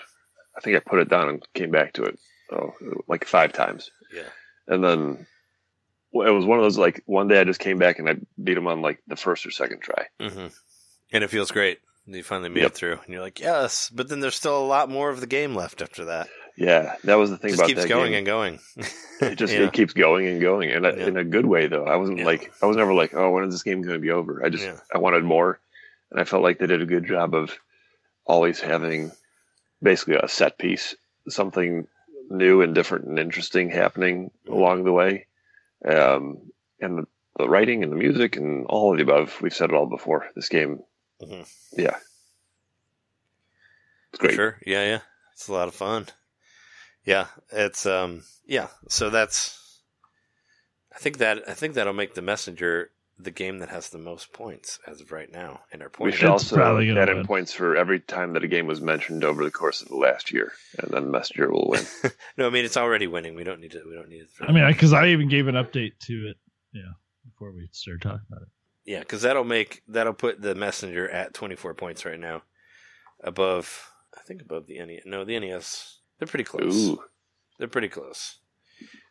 I 0.58 0.62
think 0.62 0.76
I 0.78 0.80
put 0.80 1.00
it 1.00 1.10
down 1.10 1.28
and 1.30 1.46
came 1.54 1.72
back 1.72 1.94
to 1.94 2.04
it, 2.04 2.20
oh, 2.52 2.74
like 3.08 3.26
five 3.26 3.52
times, 3.54 3.92
Yeah. 4.14 4.30
and 4.68 4.84
then 4.84 5.00
well, 5.10 5.26
it 6.14 6.32
was 6.32 6.46
one 6.46 6.58
of 6.60 6.64
those 6.64 6.78
like 6.78 7.02
one 7.06 7.28
day 7.28 7.40
I 7.40 7.44
just 7.44 7.60
came 7.60 7.78
back 7.78 8.00
and 8.00 8.10
I 8.10 8.16
beat 8.42 8.58
him 8.58 8.68
on 8.68 8.82
like 8.82 9.00
the 9.08 9.16
first 9.16 9.46
or 9.46 9.52
second 9.52 9.82
try. 9.82 10.08
hmm 10.20 10.48
And 11.12 11.24
it 11.24 11.30
feels 11.30 11.52
great. 11.52 11.80
You 12.06 12.24
finally 12.24 12.50
made 12.50 12.62
Yep. 12.62 12.72
it 12.72 12.76
through, 12.76 12.94
and 13.06 13.14
you're 13.14 13.22
like, 13.22 13.40
yes. 13.40 13.92
But 13.94 14.10
then 14.10 14.20
there's 14.20 14.36
still 14.36 14.58
a 14.58 14.66
lot 14.66 14.90
more 14.90 15.12
of 15.12 15.22
the 15.22 15.28
game 15.28 15.54
left 15.54 15.82
after 15.82 16.06
that. 16.06 16.28
Yeah, 16.58 16.96
that 17.04 17.16
was 17.16 17.30
the 17.30 17.36
It 17.36 17.42
thing 17.42 17.50
just 17.52 17.60
about 17.60 17.68
keeps 17.68 17.82
that 17.84 17.88
going 17.90 18.12
game. 18.12 18.18
and 18.18 18.26
going. 18.26 18.60
it 19.22 19.36
just 19.38 19.54
yeah. 19.56 19.66
it 19.68 19.74
keeps 19.74 19.94
going 19.94 20.26
and 20.28 20.42
going, 20.42 20.72
and 20.72 20.84
Yeah. 20.86 21.06
in 21.08 21.18
a 21.18 21.24
good 21.24 21.46
way 21.46 21.68
though. 21.68 21.86
I 21.86 21.98
wasn't 21.98 22.18
Yeah. 22.20 22.26
like 22.26 22.52
I 22.64 22.66
was 22.66 22.78
never 22.78 22.94
like, 22.94 23.14
oh, 23.14 23.30
when 23.32 23.44
is 23.44 23.54
this 23.54 23.62
game 23.64 23.82
going 23.84 23.94
to 23.94 24.00
be 24.00 24.10
over? 24.12 24.44
I 24.44 24.50
just. 24.50 24.68
I 24.94 24.98
wanted 24.98 25.24
more, 25.24 25.60
and 26.12 26.20
I 26.20 26.24
felt 26.24 26.42
like 26.44 26.58
they 26.58 26.66
did 26.68 26.82
a 26.82 26.86
good 26.88 27.06
job 27.06 27.36
of 27.36 27.52
always 28.26 28.60
having 28.60 29.12
basically 29.82 30.16
a 30.16 30.28
set 30.28 30.58
piece, 30.58 30.96
something 31.28 31.88
new 32.32 32.62
and 32.62 32.74
different 32.76 33.06
and 33.06 33.20
interesting 33.20 33.70
happening 33.70 34.32
Mm-hmm. 34.46 34.54
along 34.54 34.84
the 34.84 34.92
way, 34.92 35.28
um, 35.88 36.52
and 36.80 36.98
the, 37.00 37.08
the 37.38 37.50
writing 37.50 37.84
and 37.84 37.92
the 37.92 37.96
music 37.98 38.36
and 38.36 38.66
all 38.68 38.92
of 38.92 38.98
the 38.98 39.04
above. 39.04 39.40
We've 39.42 39.54
said 39.54 39.70
it 39.70 39.76
all 39.76 39.86
before. 39.88 40.28
This 40.36 40.50
game, 40.50 40.80
Mhm. 41.22 41.48
yeah, 41.78 41.98
it's 44.12 44.20
great. 44.20 44.34
Sure. 44.36 44.58
Yeah, 44.66 44.86
yeah. 44.86 45.00
It's 45.34 45.48
a 45.48 45.54
lot 45.54 45.68
of 45.68 45.76
fun. 45.76 46.08
Yeah, 47.06 47.28
it's 47.52 47.86
um 47.86 48.24
yeah, 48.46 48.68
so 48.88 49.10
that's 49.10 49.82
I 50.94 50.98
think 51.00 51.18
that 51.20 51.48
I 51.48 51.54
think 51.54 51.74
that'll 51.76 51.94
make 51.94 52.14
the 52.14 52.22
messenger 52.22 52.92
the 53.20 53.32
game 53.32 53.60
that 53.60 53.70
has 53.70 53.90
the 53.90 53.98
most 53.98 54.32
points 54.32 54.80
as 54.88 55.02
of 55.02 55.12
right 55.12 55.32
now 55.32 55.60
in 55.74 55.82
our 55.82 55.90
points. 55.90 56.16
We 56.16 56.18
should 56.18 56.30
also 56.30 56.56
probably 56.56 56.88
gonna 56.88 57.02
add 57.02 57.10
in 57.10 57.26
points 57.26 57.54
for 57.54 57.76
every 57.76 58.00
time 58.00 58.34
that 58.34 58.44
a 58.44 58.48
game 58.48 58.66
was 58.66 58.80
mentioned 58.80 59.26
over 59.26 59.44
the 59.44 59.52
course 59.52 59.82
of 59.82 59.90
the 59.90 59.98
last 59.98 60.32
year, 60.32 60.54
and 60.78 60.92
then 60.92 61.12
Messenger 61.12 61.52
will 61.52 61.70
win. 61.70 61.86
no, 62.38 62.48
I 62.48 62.50
mean 62.50 62.64
it's 62.64 62.78
already 62.78 63.08
winning. 63.08 63.36
We 63.36 63.44
don't 63.44 63.60
need 63.60 63.72
to 63.72 63.84
we 63.86 63.94
don't 63.94 64.10
need 64.10 64.26
to 64.38 64.46
I 64.46 64.52
mean, 64.52 64.66
because 64.68 64.94
I, 64.94 65.08
even 65.08 65.28
gave 65.28 65.48
an 65.48 65.56
update 65.56 66.00
to 66.04 66.30
it, 66.30 66.38
yeah, 66.74 66.94
before 67.26 67.52
we 67.52 67.68
started 67.74 68.02
talking 68.02 68.26
about 68.30 68.44
it. 68.44 68.48
Yeah, 68.86 69.00
because 69.00 69.22
that'll 69.22 69.44
make 69.44 69.84
that'll 69.88 70.14
put 70.14 70.42
the 70.42 70.56
messenger 70.56 71.10
at 71.10 71.34
24 71.34 71.74
points 71.74 72.06
right 72.06 72.20
now, 72.20 72.44
above 73.22 73.92
I 74.18 74.22
think 74.22 74.42
above 74.42 74.66
the 74.68 74.80
NES. 74.80 75.04
No, 75.06 75.26
the 75.26 75.40
NES. 75.40 76.00
They're 76.18 76.28
pretty 76.28 76.46
close. 76.46 76.76
Ooh. 76.76 77.00
They're 77.58 77.68
pretty 77.68 77.90
close. 77.90 78.40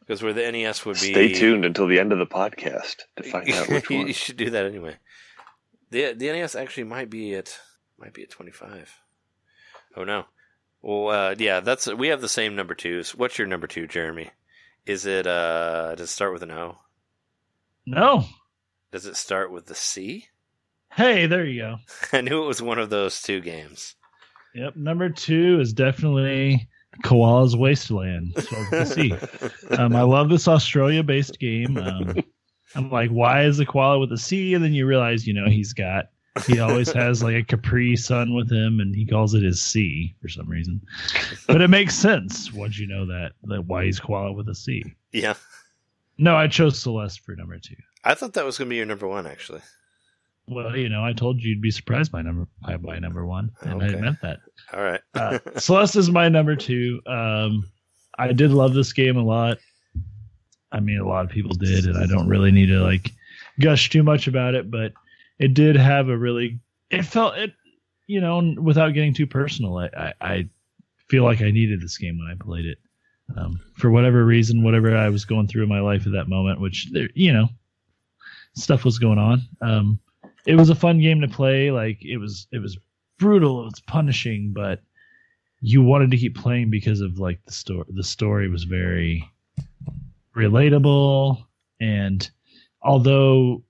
Because 0.08 0.22
where 0.22 0.32
the 0.32 0.50
NES 0.50 0.86
would 0.86 0.94
be. 0.94 1.12
Stay 1.12 1.34
tuned 1.34 1.66
until 1.66 1.86
the 1.86 2.00
end 2.00 2.12
of 2.12 2.18
the 2.18 2.24
podcast 2.26 3.02
to 3.16 3.22
find 3.30 3.52
out 3.52 3.68
which 3.68 3.90
one. 3.90 4.06
you 4.06 4.14
should 4.14 4.38
do 4.38 4.48
that 4.48 4.64
anyway. 4.64 4.96
The 5.90 6.14
the 6.14 6.32
NES 6.32 6.54
actually 6.54 6.84
might 6.84 7.10
be 7.10 7.34
at 7.34 7.58
might 7.98 8.14
be 8.14 8.22
at 8.22 8.30
25. 8.30 8.90
Oh 9.96 10.04
no. 10.04 10.24
Well, 10.80 11.08
uh, 11.08 11.34
yeah, 11.36 11.60
that's 11.60 11.86
we 11.92 12.08
have 12.08 12.22
the 12.22 12.28
same 12.28 12.56
number 12.56 12.74
twos. 12.74 13.14
What's 13.14 13.36
your 13.36 13.46
number 13.46 13.66
two, 13.66 13.86
Jeremy? 13.86 14.30
Is 14.86 15.04
it 15.04 15.26
uh 15.26 15.94
does 15.94 16.08
it 16.08 16.12
start 16.12 16.32
with 16.32 16.42
an 16.42 16.52
O? 16.52 16.78
No. 17.84 18.24
Does 18.90 19.04
it 19.04 19.16
start 19.16 19.52
with 19.52 19.66
the 19.66 19.74
C? 19.74 20.28
Hey, 20.90 21.26
there 21.26 21.44
you 21.44 21.60
go. 21.60 21.76
I 22.14 22.22
knew 22.22 22.42
it 22.42 22.46
was 22.46 22.62
one 22.62 22.78
of 22.78 22.88
those 22.88 23.20
two 23.20 23.42
games. 23.42 23.94
Yep. 24.54 24.76
Number 24.76 25.10
two 25.10 25.60
is 25.60 25.74
definitely 25.74 26.66
Koala's 27.02 27.56
Wasteland. 27.56 28.36
a 28.72 28.86
C. 28.86 29.14
Um, 29.70 29.94
I 29.94 30.02
love 30.02 30.28
this 30.28 30.48
Australia-based 30.48 31.38
game. 31.38 31.76
Um, 31.78 32.14
I'm 32.74 32.90
like, 32.90 33.10
why 33.10 33.44
is 33.44 33.56
the 33.56 33.66
koala 33.66 33.98
with 33.98 34.12
a 34.12 34.18
C? 34.18 34.54
And 34.54 34.62
then 34.62 34.74
you 34.74 34.86
realize, 34.86 35.26
you 35.26 35.32
know, 35.32 35.48
he's 35.48 35.72
got 35.72 36.06
he 36.46 36.60
always 36.60 36.92
has 36.92 37.22
like 37.22 37.34
a 37.34 37.42
Capri 37.42 37.96
Sun 37.96 38.34
with 38.34 38.50
him, 38.50 38.80
and 38.80 38.94
he 38.94 39.06
calls 39.06 39.34
it 39.34 39.42
his 39.42 39.60
C 39.60 40.14
for 40.20 40.28
some 40.28 40.48
reason. 40.48 40.80
But 41.46 41.60
it 41.62 41.68
makes 41.68 41.94
sense 41.94 42.52
once 42.52 42.78
you 42.78 42.86
know 42.86 43.06
that 43.06 43.32
that 43.44 43.66
why 43.66 43.86
he's 43.86 43.98
koala 43.98 44.32
with 44.32 44.48
a 44.48 44.54
C. 44.54 44.84
Yeah. 45.12 45.34
No, 46.18 46.36
I 46.36 46.48
chose 46.48 46.80
Celeste 46.80 47.20
for 47.20 47.34
number 47.36 47.58
two. 47.58 47.76
I 48.04 48.14
thought 48.14 48.34
that 48.34 48.44
was 48.44 48.58
going 48.58 48.68
to 48.68 48.70
be 48.70 48.76
your 48.76 48.86
number 48.86 49.06
one, 49.06 49.26
actually. 49.26 49.60
Well, 50.48 50.76
you 50.76 50.88
know, 50.88 51.04
I 51.04 51.12
told 51.12 51.42
you 51.42 51.50
you'd 51.50 51.62
be 51.62 51.70
surprised 51.70 52.10
by 52.10 52.22
number 52.22 52.46
by, 52.62 52.76
by 52.76 52.98
number 52.98 53.26
one, 53.26 53.50
and 53.62 53.82
Okay. 53.82 53.96
I 53.96 54.00
meant 54.00 54.20
that. 54.22 54.38
All 54.72 54.82
right. 54.82 55.00
Uh, 55.14 55.38
Celeste 55.58 55.96
is 55.96 56.10
my 56.10 56.28
number 56.28 56.56
two. 56.56 57.00
Um, 57.06 57.68
I 58.18 58.32
did 58.32 58.50
love 58.50 58.74
this 58.74 58.92
game 58.92 59.16
a 59.16 59.22
lot. 59.22 59.58
I 60.72 60.80
mean, 60.80 60.98
a 60.98 61.06
lot 61.06 61.24
of 61.24 61.30
people 61.30 61.54
did, 61.54 61.86
and 61.86 61.96
I 61.96 62.06
don't 62.06 62.28
really 62.28 62.50
need 62.50 62.66
to 62.66 62.82
like 62.82 63.10
gush 63.60 63.90
too 63.90 64.02
much 64.02 64.26
about 64.26 64.54
it, 64.54 64.70
but 64.70 64.92
it 65.38 65.54
did 65.54 65.76
have 65.76 66.08
a 66.08 66.16
really. 66.16 66.60
It 66.90 67.02
felt 67.04 67.36
it, 67.36 67.52
you 68.06 68.20
know, 68.20 68.54
without 68.60 68.94
getting 68.94 69.14
too 69.14 69.26
personal. 69.26 69.76
I 69.78 69.88
I, 69.96 70.12
I 70.20 70.48
feel 71.08 71.24
like 71.24 71.40
I 71.42 71.50
needed 71.50 71.80
this 71.80 71.98
game 71.98 72.18
when 72.18 72.28
I 72.28 72.34
played 72.42 72.66
it. 72.66 72.78
Um, 73.36 73.60
for 73.76 73.90
whatever 73.90 74.24
reason, 74.24 74.62
whatever 74.62 74.96
I 74.96 75.10
was 75.10 75.26
going 75.26 75.48
through 75.48 75.62
in 75.64 75.68
my 75.68 75.80
life 75.80 76.06
at 76.06 76.12
that 76.12 76.28
moment, 76.28 76.60
which 76.60 76.88
there, 76.92 77.10
you 77.14 77.32
know, 77.32 77.48
stuff 78.54 78.84
was 78.86 78.98
going 78.98 79.18
on. 79.18 79.42
Um, 79.60 80.00
it 80.48 80.56
was 80.56 80.70
a 80.70 80.74
fun 80.74 80.98
game 80.98 81.20
to 81.20 81.28
play. 81.28 81.70
Like 81.70 82.02
it 82.04 82.16
was, 82.16 82.48
it 82.50 82.58
was 82.58 82.78
brutal. 83.18 83.60
It 83.60 83.64
was 83.64 83.80
punishing, 83.86 84.52
but 84.54 84.80
you 85.60 85.82
wanted 85.82 86.10
to 86.10 86.16
keep 86.16 86.34
playing 86.36 86.70
because 86.70 87.00
of 87.00 87.18
like 87.18 87.44
the 87.44 87.52
story. 87.52 87.84
The 87.90 88.02
story 88.02 88.48
was 88.48 88.64
very 88.64 89.28
relatable, 90.36 91.44
and 91.80 92.28
although 92.82 93.62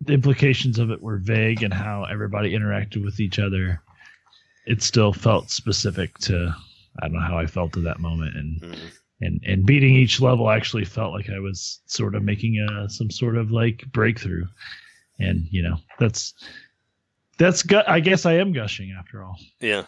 the 0.00 0.12
implications 0.12 0.78
of 0.78 0.90
it 0.90 1.02
were 1.02 1.18
vague 1.18 1.62
and 1.62 1.74
how 1.74 2.04
everybody 2.04 2.52
interacted 2.52 3.02
with 3.04 3.20
each 3.20 3.38
other, 3.38 3.82
it 4.66 4.82
still 4.82 5.12
felt 5.12 5.50
specific 5.50 6.16
to 6.18 6.54
I 7.00 7.06
don't 7.06 7.14
know 7.14 7.20
how 7.26 7.38
I 7.38 7.46
felt 7.46 7.76
at 7.76 7.84
that 7.84 8.00
moment, 8.00 8.36
and 8.36 8.60
Mm. 8.60 8.78
and 9.20 9.40
and 9.46 9.66
beating 9.66 9.96
each 9.96 10.20
level 10.20 10.50
actually 10.50 10.84
felt 10.84 11.12
like 11.12 11.30
I 11.30 11.38
was 11.40 11.80
sort 11.86 12.14
of 12.14 12.22
making 12.22 12.58
a 12.60 12.88
some 12.88 13.10
sort 13.10 13.36
of 13.36 13.50
like 13.50 13.84
breakthrough, 13.92 14.44
and 15.18 15.46
you 15.50 15.62
know 15.62 15.76
that's 15.98 16.34
that's 17.38 17.62
gu- 17.62 17.82
I 17.86 18.00
guess 18.00 18.26
I 18.26 18.34
am 18.34 18.52
gushing 18.52 18.94
after 18.98 19.22
all. 19.22 19.36
Yeah. 19.60 19.84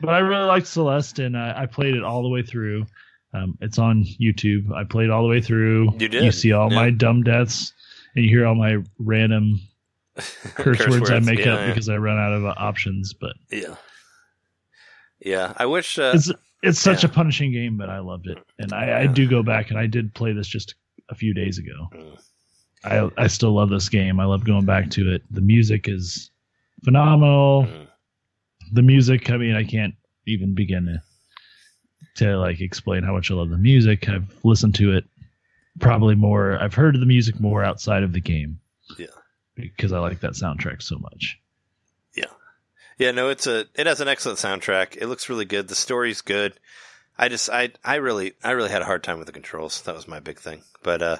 But 0.00 0.10
I 0.14 0.18
really 0.18 0.44
liked 0.46 0.66
Celeste, 0.66 1.20
and 1.20 1.36
I, 1.36 1.62
I 1.62 1.66
played 1.66 1.94
it 1.94 2.02
all 2.02 2.22
the 2.22 2.28
way 2.28 2.42
through. 2.42 2.86
Um, 3.32 3.56
it's 3.60 3.78
on 3.78 4.04
YouTube. 4.04 4.72
I 4.72 4.84
played 4.84 5.10
all 5.10 5.22
the 5.22 5.28
way 5.28 5.40
through. 5.40 5.92
You 5.98 6.08
did, 6.08 6.24
You 6.24 6.32
see 6.32 6.52
all 6.52 6.70
yeah. 6.70 6.76
my 6.76 6.90
dumb 6.90 7.22
deaths, 7.22 7.72
and 8.14 8.24
you 8.24 8.30
hear 8.30 8.46
all 8.46 8.54
my 8.54 8.78
random 8.98 9.60
curse, 10.54 10.86
words, 10.88 11.10
I 11.10 11.18
make 11.20 11.40
yeah, 11.40 11.54
up 11.54 11.60
yeah. 11.60 11.66
because 11.68 11.88
I 11.88 11.96
run 11.96 12.18
out 12.18 12.32
of 12.32 12.44
uh, 12.44 12.54
options. 12.56 13.12
But 13.12 13.32
Yeah. 13.50 13.74
Yeah. 15.20 15.52
I 15.56 15.66
wish. 15.66 15.98
Uh, 15.98 16.12
it's 16.14 16.30
it's 16.62 16.80
such 16.80 17.04
a 17.04 17.08
punishing 17.08 17.52
game, 17.52 17.76
but 17.76 17.90
I 17.90 17.98
loved 17.98 18.26
it, 18.26 18.38
and 18.58 18.72
I, 18.72 19.02
I 19.02 19.06
do 19.06 19.28
go 19.28 19.42
back 19.42 19.70
and 19.70 19.78
I 19.78 19.86
did 19.86 20.14
play 20.14 20.32
this 20.32 20.48
just 20.48 20.74
a 21.10 21.14
few 21.14 21.34
days 21.34 21.58
ago. 21.58 21.88
Mm. 21.94 22.18
I 22.84 23.08
I 23.16 23.26
still 23.28 23.54
love 23.54 23.70
this 23.70 23.88
game. 23.88 24.20
I 24.20 24.24
love 24.24 24.44
going 24.44 24.64
back 24.66 24.90
to 24.90 25.12
it. 25.14 25.22
The 25.30 25.40
music 25.40 25.88
is 25.88 26.30
phenomenal. 26.84 27.66
The 28.72 28.82
music, 28.82 29.30
I 29.30 29.36
mean, 29.36 29.54
I 29.54 29.64
can't 29.64 29.94
even 30.26 30.54
begin 30.54 30.86
to 30.86 31.02
to 32.16 32.36
like 32.38 32.60
explain 32.60 33.02
how 33.02 33.12
much 33.12 33.30
I 33.30 33.34
love 33.34 33.50
the 33.50 33.58
music. 33.58 34.08
I've 34.08 34.32
listened 34.44 34.74
to 34.76 34.92
it 34.96 35.04
probably 35.80 36.14
more. 36.14 36.58
I've 36.62 36.74
heard 36.74 36.98
the 37.00 37.06
music 37.06 37.40
more 37.40 37.64
outside 37.64 38.02
of 38.02 38.12
the 38.12 38.20
game. 38.20 38.60
Yeah. 38.98 39.06
because 39.56 39.92
I 39.92 39.98
like 39.98 40.20
that 40.20 40.32
soundtrack 40.32 40.82
so 40.82 40.98
much. 40.98 41.38
Yeah. 42.14 42.26
Yeah, 42.98 43.10
no, 43.12 43.30
it's 43.30 43.46
a 43.46 43.66
it 43.74 43.86
has 43.86 44.00
an 44.00 44.08
excellent 44.08 44.38
soundtrack. 44.38 44.96
It 44.96 45.06
looks 45.08 45.28
really 45.28 45.44
good. 45.46 45.68
The 45.68 45.74
story's 45.74 46.20
good. 46.20 46.52
I 47.18 47.28
just 47.28 47.48
I 47.50 47.70
I 47.84 47.96
really 47.96 48.34
I 48.42 48.52
really 48.52 48.70
had 48.70 48.82
a 48.82 48.86
hard 48.86 49.02
time 49.02 49.18
with 49.18 49.26
the 49.26 49.32
controls. 49.32 49.82
That 49.82 49.94
was 49.94 50.06
my 50.08 50.20
big 50.20 50.38
thing. 50.38 50.62
But 50.82 51.02
uh 51.02 51.18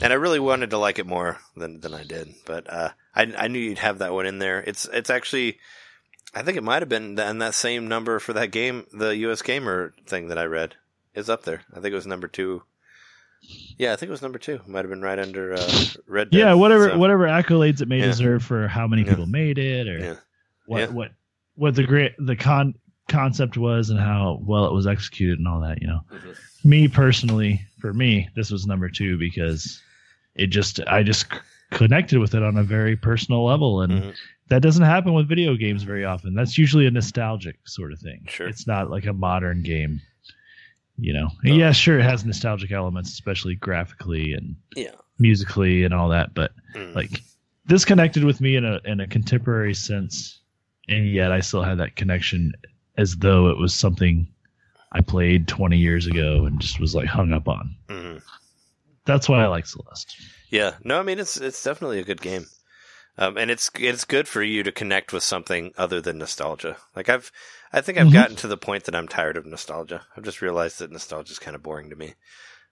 and 0.00 0.12
I 0.12 0.16
really 0.16 0.38
wanted 0.40 0.70
to 0.70 0.78
like 0.78 0.98
it 0.98 1.06
more 1.06 1.38
than 1.56 1.80
than 1.80 1.94
I 1.94 2.04
did. 2.04 2.34
But 2.46 2.72
uh 2.72 2.90
I 3.14 3.32
I 3.36 3.48
knew 3.48 3.58
you'd 3.58 3.78
have 3.78 3.98
that 3.98 4.12
one 4.12 4.26
in 4.26 4.38
there. 4.38 4.60
It's 4.60 4.86
it's 4.92 5.10
actually 5.10 5.58
I 6.34 6.42
think 6.42 6.56
it 6.58 6.62
might 6.64 6.82
have 6.82 6.88
been 6.88 7.18
in 7.18 7.38
that 7.38 7.54
same 7.54 7.88
number 7.88 8.18
for 8.18 8.32
that 8.34 8.50
game, 8.50 8.86
the 8.92 9.16
US 9.28 9.42
Gamer 9.42 9.94
thing 10.06 10.28
that 10.28 10.38
I 10.38 10.44
read 10.44 10.74
is 11.14 11.30
up 11.30 11.44
there. 11.44 11.62
I 11.72 11.80
think 11.80 11.92
it 11.92 11.96
was 11.96 12.06
number 12.06 12.28
2. 12.28 12.62
Yeah, 13.78 13.92
I 13.92 13.96
think 13.96 14.08
it 14.08 14.12
was 14.12 14.22
number 14.22 14.38
2. 14.38 14.60
Might 14.66 14.80
have 14.80 14.90
been 14.90 15.00
right 15.02 15.18
under 15.18 15.54
uh 15.54 15.70
Red 16.06 16.30
Dead. 16.30 16.38
Yeah, 16.38 16.54
whatever 16.54 16.90
So, 16.90 16.98
whatever 16.98 17.24
accolades 17.26 17.80
it 17.80 17.88
may 17.88 17.98
Yeah. 18.00 18.06
deserve 18.06 18.44
for 18.44 18.68
how 18.68 18.86
many 18.86 19.02
Yeah. 19.02 19.10
people 19.10 19.26
made 19.26 19.58
it 19.58 19.88
or 19.88 19.98
Yeah. 19.98 20.14
what 20.66 20.92
what 20.92 21.12
what 21.54 21.74
the 21.74 21.84
great 21.84 22.12
the 22.18 22.36
con 22.36 22.74
concept 23.08 23.56
was 23.56 23.88
and 23.90 23.98
how 23.98 24.38
well 24.44 24.66
it 24.66 24.72
was 24.74 24.86
executed 24.86 25.38
and 25.38 25.48
all 25.48 25.60
that. 25.60 25.80
You 25.80 25.88
know, 25.88 26.00
Mhm. 26.12 26.36
me 26.64 26.88
personally, 26.88 27.62
for 27.78 27.92
me, 27.92 28.28
this 28.34 28.50
was 28.50 28.66
number 28.66 28.88
two 28.88 29.18
because 29.18 29.80
it 30.34 30.48
just 30.48 30.80
I 30.86 31.02
just 31.02 31.30
c- 31.32 31.38
connected 31.70 32.18
with 32.18 32.34
it 32.34 32.42
on 32.42 32.56
a 32.56 32.62
very 32.62 32.96
personal 32.96 33.44
level, 33.44 33.82
and 33.82 33.92
Mhm. 33.92 34.14
that 34.48 34.62
doesn't 34.62 34.84
happen 34.84 35.12
with 35.14 35.28
video 35.28 35.54
games 35.56 35.82
very 35.82 36.04
often. 36.04 36.34
That's 36.34 36.56
usually 36.58 36.86
a 36.86 36.90
nostalgic 36.90 37.56
sort 37.66 37.92
of 37.92 37.98
thing. 37.98 38.24
Sure. 38.28 38.48
it's 38.48 38.66
not 38.66 38.90
like 38.90 39.06
a 39.06 39.12
modern 39.12 39.62
game. 39.62 40.00
You 41.00 41.12
know, 41.12 41.28
No. 41.44 41.54
yeah, 41.54 41.70
sure, 41.72 41.98
it 42.00 42.02
has 42.04 42.24
nostalgic 42.24 42.72
elements, 42.72 43.12
especially 43.12 43.54
graphically 43.54 44.32
and 44.32 44.56
Yeah. 44.74 44.90
musically 45.20 45.84
and 45.84 45.94
all 45.94 46.08
that, 46.08 46.34
but 46.34 46.52
Mm. 46.74 46.94
like 46.94 47.22
this 47.66 47.84
connected 47.84 48.24
with 48.24 48.40
me 48.40 48.56
in 48.56 48.64
a 48.64 48.80
in 48.84 48.98
a 49.00 49.06
contemporary 49.06 49.74
sense, 49.74 50.40
and 50.88 51.08
yet 51.08 51.30
I 51.30 51.40
still 51.40 51.62
had 51.62 51.78
that 51.78 51.94
connection 51.96 52.52
as 52.96 53.14
though 53.16 53.48
it 53.50 53.58
was 53.58 53.72
something 53.74 54.26
I 54.92 55.00
played 55.00 55.48
20 55.48 55.76
years 55.76 56.06
ago 56.06 56.46
and 56.46 56.60
just 56.60 56.80
was 56.80 56.94
like 56.94 57.06
hung 57.08 57.32
up 57.32 57.48
on. 57.48 57.76
Mhm. 57.88 58.22
That's 59.04 59.28
why 59.28 59.42
I 59.42 59.46
like 59.46 59.66
Celeste. 59.66 60.16
Yeah, 60.50 60.74
no, 60.84 60.98
I 60.98 61.02
mean 61.02 61.18
it's 61.18 61.36
it's 61.36 61.62
definitely 61.62 61.98
a 62.00 62.04
good 62.04 62.20
game, 62.20 62.46
um, 63.16 63.36
and 63.38 63.50
it's 63.50 63.70
it's 63.78 64.04
good 64.04 64.28
for 64.28 64.42
you 64.42 64.62
to 64.62 64.72
connect 64.72 65.12
with 65.12 65.22
something 65.22 65.72
other 65.78 66.00
than 66.00 66.18
nostalgia. 66.18 66.76
Like 66.96 67.08
I've, 67.08 67.30
I 67.72 67.80
think 67.80 67.98
I've 67.98 68.08
Mhm. 68.08 68.12
gotten 68.12 68.36
to 68.36 68.48
the 68.48 68.56
point 68.56 68.84
that 68.84 68.94
I'm 68.94 69.08
tired 69.08 69.36
of 69.36 69.46
nostalgia. 69.46 70.06
I've 70.16 70.24
just 70.24 70.42
realized 70.42 70.78
that 70.78 70.90
nostalgia 70.90 71.32
is 71.32 71.38
kind 71.38 71.54
of 71.54 71.62
boring 71.62 71.90
to 71.90 71.96
me. 71.96 72.14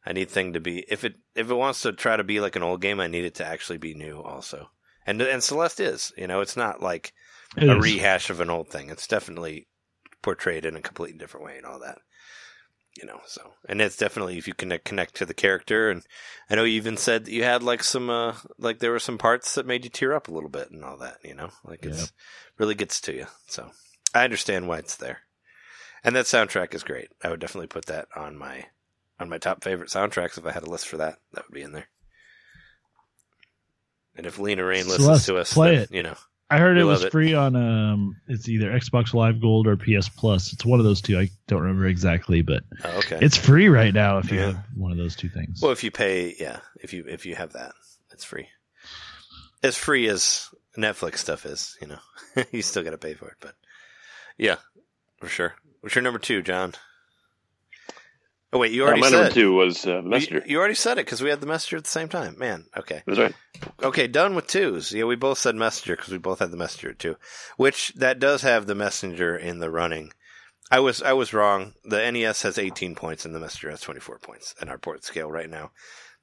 I 0.05 0.13
need 0.13 0.31
thing 0.31 0.53
to 0.53 0.61
be 0.61 0.85
if 0.89 1.05
it 1.05 1.17
if 1.35 1.51
it 1.51 1.55
wants 1.55 1.83
to 1.83 1.93
try 1.93 2.17
to 2.17 2.25
be 2.25 2.41
like 2.41 2.57
an 2.57 2.63
old 2.63 2.81
game, 2.81 3.01
I 3.01 3.09
need 3.09 3.25
it 3.25 3.35
to 3.37 3.47
actually 3.47 3.79
be 3.79 3.95
new 3.95 4.21
also. 4.23 4.71
And 5.07 5.21
and 5.23 5.43
Celeste 5.43 5.81
is, 5.81 6.13
you 6.17 6.27
know, 6.27 6.41
it's 6.41 6.57
not 6.57 6.83
like 6.83 7.13
It 7.57 7.69
a 7.69 7.77
is. 7.77 7.83
rehash 7.83 8.31
of 8.31 8.41
an 8.41 8.51
old 8.51 8.69
thing. 8.69 8.89
It's 8.91 9.07
definitely 9.07 9.69
portrayed 10.23 10.65
in 10.65 10.77
a 10.77 10.81
completely 10.83 11.19
different 11.19 11.47
way 11.47 11.57
and 11.57 11.67
all 11.67 11.79
that. 11.81 11.99
You 12.97 13.05
know, 13.07 13.21
so 13.27 13.53
and 13.69 13.83
it's 13.83 13.97
definitely 13.97 14.39
if 14.39 14.49
you 14.49 14.55
connect 14.55 14.87
connect 14.87 15.17
to 15.17 15.27
the 15.27 15.35
character 15.35 15.91
and 15.91 16.03
I 16.49 16.55
know 16.55 16.65
you 16.65 16.77
even 16.77 16.97
said 16.97 17.27
that 17.27 17.33
you 17.33 17.45
had 17.45 17.63
like 17.63 17.85
some 17.85 18.09
uh 18.09 18.35
like 18.59 18.79
there 18.79 18.91
were 18.91 18.99
some 18.99 19.19
parts 19.19 19.55
that 19.55 19.67
made 19.67 19.85
you 19.85 19.91
tear 19.91 20.15
up 20.15 20.29
a 20.29 20.33
little 20.33 20.49
bit 20.49 20.71
and 20.71 20.83
all 20.83 20.97
that, 20.99 21.19
you 21.23 21.35
know? 21.35 21.51
Like 21.63 21.85
it's 21.85 22.01
Yep. 22.01 22.09
really 22.57 22.75
gets 22.75 23.01
to 23.03 23.15
you. 23.15 23.27
So 23.49 23.71
I 24.15 24.25
understand 24.25 24.67
why 24.67 24.79
it's 24.79 24.97
there. 24.97 25.21
And 26.05 26.17
that 26.17 26.25
soundtrack 26.25 26.73
is 26.75 26.85
great. 26.85 27.09
I 27.23 27.29
would 27.29 27.41
definitely 27.41 27.67
put 27.67 27.87
that 27.87 28.09
on 28.17 28.39
my 28.39 28.67
on 29.21 29.29
my 29.29 29.39
top 29.39 29.63
favorite 29.63 29.91
soundtracks 29.91 30.39
if 30.39 30.47
I 30.47 30.53
had 30.53 30.63
a 30.63 30.71
list 30.71 30.89
for 30.89 30.97
that. 30.97 31.19
That 31.33 31.45
would 31.47 31.55
be 31.55 31.63
in 31.63 31.73
there. 31.73 31.89
And 34.15 34.25
if 34.25 34.39
Lena 34.39 34.65
Raine 34.65 34.89
listens 34.89 35.27
to 35.27 35.37
us, 35.37 35.53
play 35.53 35.75
then, 35.75 35.83
it. 35.83 35.91
you 35.91 36.03
know, 36.03 36.17
I 36.49 36.59
heard 36.59 36.77
We 36.77 36.83
it 36.83 36.85
was 36.85 37.03
it. 37.05 37.11
free 37.13 37.35
on 37.35 37.57
um 37.57 38.17
it's 38.29 38.49
either 38.49 38.71
Xbox 38.71 39.13
Live 39.15 39.41
Gold 39.41 39.67
or 39.67 39.77
PS 39.77 40.09
Plus. 40.09 40.53
It's 40.53 40.65
one 40.65 40.79
of 40.79 40.85
those 40.85 41.01
two. 41.01 41.19
I 41.19 41.29
don't 41.49 41.63
remember 41.63 41.87
exactly, 41.87 42.43
but 42.43 42.63
oh, 42.85 42.99
okay. 42.99 43.19
it's 43.21 43.37
free 43.37 43.69
right 43.69 43.93
now 43.93 44.19
if 44.19 44.31
you 44.31 44.39
Yeah. 44.39 44.47
have 44.47 44.65
one 44.77 44.93
of 44.93 44.99
those 44.99 45.17
two 45.17 45.29
things. 45.29 45.61
Well, 45.61 45.73
if 45.73 45.83
you 45.83 45.91
pay, 45.91 46.35
yeah, 46.39 46.61
if 46.81 46.93
you 46.93 47.05
if 47.09 47.27
you 47.27 47.35
have 47.35 47.53
that, 47.55 47.73
it's 48.13 48.25
free. 48.25 48.47
As 49.63 49.77
free 49.77 50.07
as 50.09 50.49
Netflix 50.79 51.19
stuff 51.19 51.47
is, 51.47 51.77
you 51.81 51.89
know, 51.89 51.99
you 52.53 52.63
still 52.63 52.85
got 52.85 52.91
to 52.91 52.99
pay 52.99 53.15
for 53.15 53.29
it. 53.29 53.37
But 53.41 53.55
yeah, 54.39 54.57
for 55.19 55.27
sure. 55.29 55.55
What's 55.81 55.95
your 55.97 56.03
number 56.03 56.19
two, 56.21 56.43
John? 56.43 56.75
Oh 58.57 58.59
wait, 58.59 58.73
you 58.73 58.85
Uh, 58.85 58.87
already 58.87 59.03
my 59.03 59.11
said. 59.11 59.17
number 59.19 59.35
two 59.35 59.53
was 59.53 59.85
uh, 59.87 59.97
the 59.97 60.03
You, 60.03 60.09
Messenger. 60.09 60.43
you 60.47 60.59
already 60.59 60.75
said 60.75 60.93
it 60.99 61.05
because 61.05 61.21
we 61.23 61.29
had 61.29 61.43
the 61.43 61.47
messenger 61.47 61.77
at 61.77 61.85
the 61.85 61.91
same 61.91 62.09
time. 62.09 62.39
Man, 62.39 62.65
okay, 62.75 63.03
That's 63.07 63.19
right. 63.19 63.35
okay, 63.83 64.07
done 64.07 64.35
with 64.35 64.47
twos. 64.47 64.93
Yeah, 64.93 65.05
we 65.05 65.15
both 65.15 65.39
said 65.39 65.55
messenger 65.57 65.95
because 65.95 66.11
we 66.11 66.17
both 66.17 66.39
had 66.39 66.53
the 66.53 66.57
messenger 66.57 66.95
too, 66.95 67.17
which 67.59 67.93
that 67.97 68.19
does 68.19 68.41
have 68.43 68.67
the 68.67 68.75
messenger 68.75 69.37
in 69.37 69.59
the 69.59 69.71
running. 69.71 70.11
I 70.71 70.81
was 70.81 71.03
I 71.03 71.13
was 71.13 71.35
wrong. 71.35 71.75
The 71.85 72.11
NES 72.11 72.41
has 72.43 72.57
18 72.57 72.95
points 72.95 73.27
and 73.27 73.35
the 73.35 73.41
messenger 73.41 73.69
has 73.71 73.83
24 73.83 74.21
points 74.21 74.55
in 74.63 74.71
our 74.71 74.79
port 74.79 75.05
scale 75.05 75.31
right 75.31 75.51
now. 75.51 75.71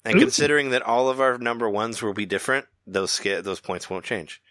And 0.03 0.16
Ooh. 0.16 0.20
considering 0.20 0.72
that 0.72 0.82
all 0.82 1.10
of 1.10 1.22
our 1.22 1.38
number 1.38 1.70
ones 1.70 2.02
will 2.02 2.14
be 2.16 2.26
different, 2.26 2.66
those 2.88 3.12
scale, 3.12 3.44
those 3.44 3.60
points 3.62 3.90
won't 3.92 4.06
change. 4.06 4.42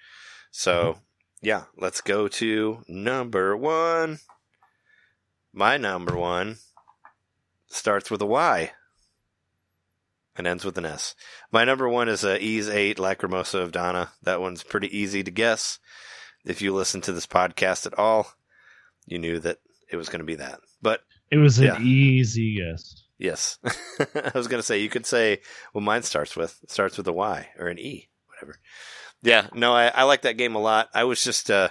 So, 0.53 0.99
yeah, 1.43 1.65
let's 1.77 2.01
go 2.01 2.29
to 2.29 2.85
number 2.87 3.57
one. 3.57 4.21
My 5.53 5.77
number 5.77 6.17
one 6.17 6.57
starts 7.73 8.11
with 8.11 8.23
a 8.23 8.27
Y 8.27 8.73
and 10.37 10.47
ends 10.47 10.65
with 10.65 10.79
an 10.79 10.87
S. 10.87 11.15
My 11.51 11.65
number 11.65 11.89
one 11.89 12.09
is 12.09 12.25
uh, 12.25 12.39
Ys 12.41 12.69
8 12.69 12.99
Lacrimosa 12.99 13.61
of 13.61 13.73
Dana. 13.73 14.11
That 14.23 14.41
one's 14.41 14.63
pretty 14.63 14.97
easy 14.97 15.23
to 15.23 15.31
guess. 15.31 15.79
If 16.45 16.63
you 16.63 16.75
listen 16.75 17.01
to 17.03 17.13
this 17.13 17.27
podcast 17.27 17.87
at 17.87 17.99
all, 17.99 18.27
you 19.07 19.19
knew 19.19 19.39
that 19.41 19.59
it 19.91 19.97
was 19.97 20.09
going 20.09 20.21
to 20.21 20.25
be 20.25 20.37
that. 20.37 20.61
But 20.81 21.01
it 21.31 21.37
was 21.37 21.59
an 21.59 21.67
yeah. 21.67 21.81
easy 21.81 22.59
guess. 22.59 23.05
yes, 23.19 23.59
I 24.01 24.33
was 24.35 24.49
going 24.49 24.59
to 24.59 24.67
say, 24.67 24.79
you 24.79 24.89
could 24.89 25.07
say, 25.07 25.41
well, 25.73 25.83
mine 25.83 26.03
starts 26.03 26.37
with, 26.37 26.59
starts 26.69 26.97
with 26.97 27.07
a 27.07 27.13
Y 27.13 27.49
or 27.59 27.69
an 27.69 27.79
E, 27.79 28.09
whatever. 28.27 28.59
Yeah, 29.23 29.47
no, 29.55 29.73
I, 29.73 29.87
I 29.87 30.03
like 30.03 30.23
that 30.23 30.37
game 30.37 30.57
a 30.57 30.61
lot. 30.61 30.89
I 30.95 31.05
was 31.05 31.23
just, 31.23 31.51
uh, 31.51 31.69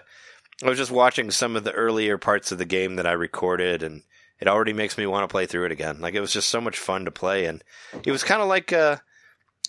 I 0.64 0.70
was 0.70 0.78
just 0.78 0.92
watching 0.92 1.32
some 1.32 1.56
of 1.56 1.64
the 1.64 1.74
earlier 1.74 2.18
parts 2.18 2.52
of 2.52 2.60
the 2.60 2.66
game 2.66 2.96
that 2.96 3.08
I 3.08 3.12
recorded 3.12 3.84
and 3.84 4.04
it 4.42 4.48
already 4.48 4.74
makes 4.74 4.98
me 4.98 5.06
want 5.06 5.24
to 5.24 5.32
play 5.32 5.46
through 5.46 5.66
it 5.66 5.72
again. 5.72 6.02
Like 6.02 6.16
it 6.16 6.20
was 6.22 6.34
just 6.34 6.50
so 6.50 6.60
much 6.60 6.78
fun 6.78 7.06
to 7.06 7.12
play 7.12 7.46
and 7.46 7.64
it 8.04 8.12
was 8.12 8.24
kind 8.24 8.42
of 8.42 8.48
like, 8.50 8.74
uh, 8.74 8.98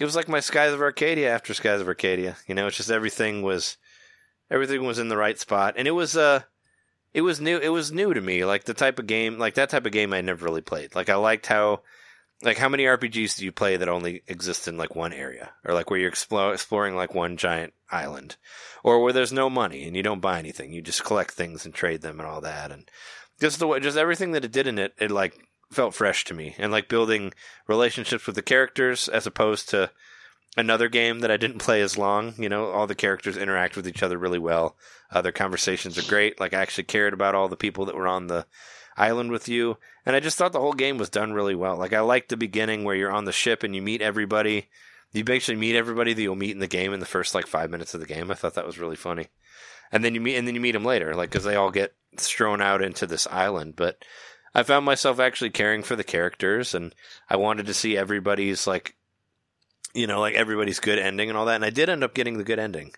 it 0.01 0.05
was 0.05 0.17
like 0.17 0.29
my 0.29 0.41
Skies 0.41 0.73
of 0.73 0.81
Arcadia 0.81 1.33
after 1.33 1.55
Skies 1.55 1.81
of 1.81 1.89
Arcadia. 1.89 2.37
You 2.47 2.55
know, 2.55 2.67
it's 2.67 2.77
just 2.77 2.91
everything 2.91 3.43
was 3.43 3.77
everything 4.51 4.85
was 4.85 4.99
in 4.99 5.09
the 5.09 5.17
right 5.17 5.39
spot, 5.39 5.75
and 5.77 5.87
it 5.87 5.93
was 5.93 6.17
uh 6.17 6.43
it 7.15 7.21
was 7.21 7.41
new. 7.41 7.59
It 7.59 7.69
was 7.69 7.93
new 7.93 8.15
to 8.15 8.21
me, 8.21 8.45
like 8.45 8.65
the 8.65 8.75
type 8.75 8.99
of 8.99 9.07
game, 9.07 9.39
like 9.39 9.55
that 9.55 9.69
type 9.69 9.87
of 9.87 9.93
game 9.93 10.13
I 10.13 10.21
never 10.21 10.45
really 10.45 10.63
played. 10.63 10.95
Like 10.95 11.11
I 11.11 11.17
liked 11.17 11.47
how, 11.47 11.83
like 12.43 12.57
how 12.57 12.71
many 12.71 12.85
RPGs 12.85 13.37
do 13.37 13.45
you 13.45 13.53
play 13.53 13.77
that 13.77 13.89
only 13.89 14.23
exist 14.27 14.67
in 14.67 14.79
like 14.79 14.97
one 14.97 15.13
area, 15.13 15.51
or 15.65 15.75
like 15.75 15.91
where 15.91 16.01
you're 16.01 16.11
explo- 16.11 16.55
exploring 16.55 16.97
like 16.97 17.15
one 17.15 17.37
giant 17.37 17.75
island, 17.91 18.37
or 18.83 19.03
where 19.03 19.13
there's 19.13 19.33
no 19.33 19.51
money 19.51 19.85
and 19.85 19.95
you 19.95 20.03
don't 20.03 20.21
buy 20.21 20.39
anything, 20.39 20.73
you 20.73 20.81
just 20.81 21.05
collect 21.05 21.33
things 21.33 21.67
and 21.67 21.75
trade 21.75 22.01
them 22.01 22.19
and 22.19 22.29
all 22.29 22.41
that, 22.41 22.73
and 22.73 22.91
just 23.43 23.59
the 23.59 23.67
way, 23.67 23.81
just 23.81 23.99
everything 23.99 24.31
that 24.33 24.45
it 24.45 24.53
did 24.53 24.69
in 24.69 24.79
it, 24.79 24.95
it 24.99 25.11
like 25.11 25.37
felt 25.73 25.95
fresh 25.95 26.25
to 26.25 26.33
me, 26.33 26.55
and 26.59 26.71
like 26.71 26.89
building 26.89 27.35
relationships 27.67 28.25
with 28.25 28.37
the 28.37 28.43
characters 28.43 29.09
as 29.09 29.27
opposed 29.27 29.69
to 29.71 29.91
another 30.57 30.89
game 30.89 31.21
that 31.21 31.31
I 31.31 31.37
didn't 31.37 31.59
play 31.59 31.81
as 31.83 31.99
long. 31.99 32.35
You 32.39 32.49
know, 32.49 32.71
all 32.71 32.87
the 32.87 32.95
characters 32.95 33.37
interact 33.37 33.75
with 33.75 33.89
each 33.89 34.01
other 34.01 34.17
really 34.17 34.39
well. 34.39 34.77
Uh, 35.11 35.23
their 35.23 35.33
conversations 35.33 35.99
are 35.99 36.09
great. 36.09 36.39
Like 36.39 36.55
I 36.55 36.61
actually 36.61 36.85
cared 36.85 37.13
about 37.13 37.35
all 37.35 37.49
the 37.49 37.57
people 37.57 37.85
that 37.87 37.97
were 37.97 38.07
on 38.07 38.29
the 38.29 38.47
island 38.97 39.33
with 39.33 39.49
you, 39.49 39.77
and 40.07 40.15
I 40.15 40.21
just 40.21 40.39
thought 40.39 40.53
the 40.53 40.61
whole 40.61 40.73
game 40.73 40.97
was 40.97 41.11
done 41.11 41.33
really 41.33 41.57
well. 41.57 41.77
Like 41.77 41.93
I 41.93 42.01
liked 42.01 42.29
the 42.29 42.37
beginning 42.37 42.85
where 42.85 42.95
you're 42.95 43.11
on 43.11 43.25
the 43.25 43.33
ship 43.33 43.65
and 43.65 43.75
you 43.75 43.83
meet 43.83 44.03
everybody. 44.03 44.69
You 45.11 45.25
basically 45.25 45.57
meet 45.57 45.75
everybody 45.75 46.15
that 46.15 46.23
you'll 46.23 46.37
meet 46.37 46.53
in 46.53 46.61
the 46.61 46.69
game 46.69 46.93
in 46.93 47.01
the 47.01 47.07
first 47.07 47.35
like 47.35 47.49
five 47.49 47.71
minutes 47.71 47.93
of 47.93 47.99
the 47.99 48.07
game. 48.07 48.31
I 48.31 48.35
thought 48.35 48.55
that 48.55 48.67
was 48.67 48.79
really 48.79 48.97
funny. 48.97 49.27
And 49.91 50.05
then 50.05 50.15
you 50.15 50.21
meet, 50.21 50.37
and 50.37 50.47
then 50.47 50.55
you 50.55 50.61
meet 50.61 50.73
them 50.73 50.85
later, 50.85 51.17
like 51.17 51.31
because 51.31 51.45
they 51.45 51.57
all 51.57 51.73
get 51.73 51.93
strewn 52.17 52.61
out 52.61 52.83
into 52.83 53.07
this 53.07 53.27
island. 53.29 53.75
But 53.77 54.05
I 54.55 54.63
found 54.63 54.85
myself 54.85 55.19
actually 55.19 55.51
caring 55.51 55.83
for 55.83 55.97
the 55.97 56.05
characters, 56.05 56.75
and 56.75 56.95
I 57.29 57.37
wanted 57.37 57.67
to 57.67 57.75
see 57.75 57.97
everybody's 57.97 58.67
like 58.67 58.97
you 59.95 60.07
know, 60.07 60.21
like 60.21 60.35
everybody's 60.35 60.81
good 60.81 60.99
ending 60.99 61.29
and 61.29 61.37
all 61.37 61.47
that. 61.47 61.57
And 61.57 61.65
I 61.65 61.71
did 61.71 61.89
end 61.89 62.05
up 62.05 62.15
getting 62.15 62.39
the 62.39 62.45
good 62.45 62.59
ending 62.59 62.93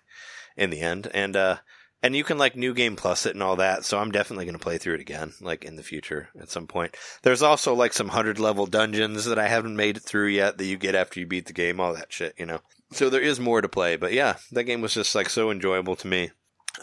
in 0.55 0.69
the 0.69 0.81
end. 0.81 1.09
And, 1.13 1.35
uh, 1.35 1.57
and 2.01 2.15
you 2.15 2.23
can 2.23 2.37
like 2.37 2.55
new 2.55 2.73
game 2.73 2.95
plus 2.95 3.25
it 3.25 3.33
and 3.33 3.43
all 3.43 3.55
that. 3.57 3.83
So 3.83 3.97
I'm 3.97 4.11
definitely 4.11 4.45
going 4.45 4.57
to 4.57 4.63
play 4.63 4.77
through 4.77 4.95
it 4.95 5.01
again, 5.01 5.33
like 5.41 5.65
in 5.65 5.75
the 5.75 5.83
future 5.83 6.29
at 6.39 6.49
some 6.49 6.67
point. 6.67 6.95
There's 7.23 7.41
also 7.41 7.73
like 7.73 7.93
some 7.93 8.09
hundred 8.09 8.39
level 8.39 8.65
dungeons 8.65 9.25
that 9.25 9.39
I 9.39 9.47
haven't 9.47 9.75
made 9.75 9.97
it 9.97 10.03
through 10.03 10.27
yet 10.27 10.57
that 10.57 10.65
you 10.65 10.77
get 10.77 10.95
after 10.95 11.19
you 11.19 11.25
beat 11.25 11.47
the 11.47 11.53
game, 11.53 11.79
all 11.79 11.93
that 11.93 12.13
shit, 12.13 12.35
you 12.37 12.45
know? 12.45 12.59
So 12.91 13.09
there 13.09 13.21
is 13.21 13.39
more 13.39 13.61
to 13.61 13.69
play. 13.69 13.95
But 13.95 14.13
yeah, 14.13 14.35
that 14.51 14.65
game 14.65 14.81
was 14.81 14.93
just 14.93 15.15
like 15.15 15.29
so 15.29 15.49
enjoyable 15.49 15.95
to 15.97 16.07
me. 16.07 16.31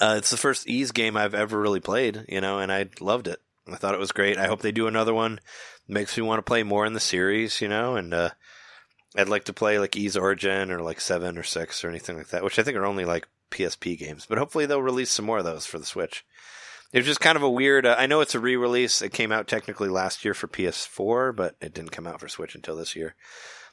Uh, 0.01 0.15
it's 0.19 0.31
the 0.31 0.37
first 0.37 0.69
Ys 0.69 0.93
game 0.93 1.17
I've 1.17 1.35
ever 1.35 1.59
really 1.61 1.81
played, 1.81 2.25
you 2.29 2.41
know, 2.41 2.59
and 2.59 2.73
I 2.73 2.89
loved 3.01 3.29
it. 3.29 3.41
I 3.71 3.77
thought 3.77 3.95
it 3.95 4.01
was 4.01 4.13
great. 4.13 4.39
I 4.39 4.47
hope 4.47 4.61
they 4.61 4.73
do 4.73 4.87
another 4.87 5.15
one. 5.15 5.41
makes 5.87 6.17
me 6.17 6.23
want 6.23 6.39
to 6.39 6.43
play 6.43 6.63
more 6.63 6.87
in 6.87 6.95
the 6.95 7.01
series, 7.01 7.61
you 7.61 7.69
know, 7.69 7.97
and, 7.97 8.13
uh, 8.13 8.31
I'd 9.17 9.29
like 9.29 9.45
to 9.45 9.53
play 9.53 9.79
like 9.79 9.97
Ys 9.97 10.17
Origin 10.17 10.71
or 10.71 10.81
like 10.81 11.01
seven 11.01 11.37
or 11.37 11.43
six 11.43 11.85
or 11.85 11.91
anything 11.91 12.17
like 12.17 12.29
that, 12.29 12.43
which 12.43 12.59
I 12.59 12.63
think 12.63 12.77
are 12.77 12.87
only 12.87 13.05
like 13.05 13.29
PSP 13.51 13.99
games. 13.99 14.27
But 14.27 14.39
hopefully 14.39 14.67
they'll 14.67 14.83
release 14.83 15.11
some 15.11 15.27
more 15.27 15.39
of 15.39 15.45
those 15.45 15.67
for 15.67 15.79
the 15.79 15.85
Switch. 15.85 16.25
It 16.93 16.99
was 16.99 17.07
just 17.07 17.21
kind 17.21 17.37
of 17.37 17.43
a 17.43 17.51
weird. 17.51 17.87
Uh, 17.87 17.95
I 17.99 18.07
know 18.07 18.21
it's 18.21 18.35
a 18.35 18.41
re-release. 18.41 19.01
It 19.03 19.13
came 19.13 19.33
out 19.33 19.49
technically 19.49 19.89
last 19.89 20.25
year 20.25 20.35
for 20.35 20.49
PS4, 20.49 21.35
but 21.35 21.57
it 21.61 21.75
didn't 21.75 21.93
come 21.93 22.07
out 22.07 22.21
for 22.21 22.29
Switch 22.29 22.55
until 22.55 22.77
this 22.77 22.97
year. 22.97 23.15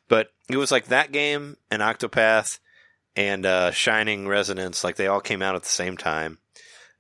But 0.08 0.30
it 0.50 0.58
was 0.58 0.72
like 0.72 0.86
that 0.86 1.12
game 1.12 1.58
and 1.70 1.82
Octopath 1.82 2.60
and 3.20 3.46
uh, 3.46 3.72
Shining 3.72 4.30
Resonance, 4.30 4.82
like 4.82 4.96
they 4.96 5.08
all 5.08 5.20
came 5.20 5.42
out 5.42 5.56
at 5.56 5.64
the 5.64 5.70
same 5.70 5.98
time. 5.98 6.38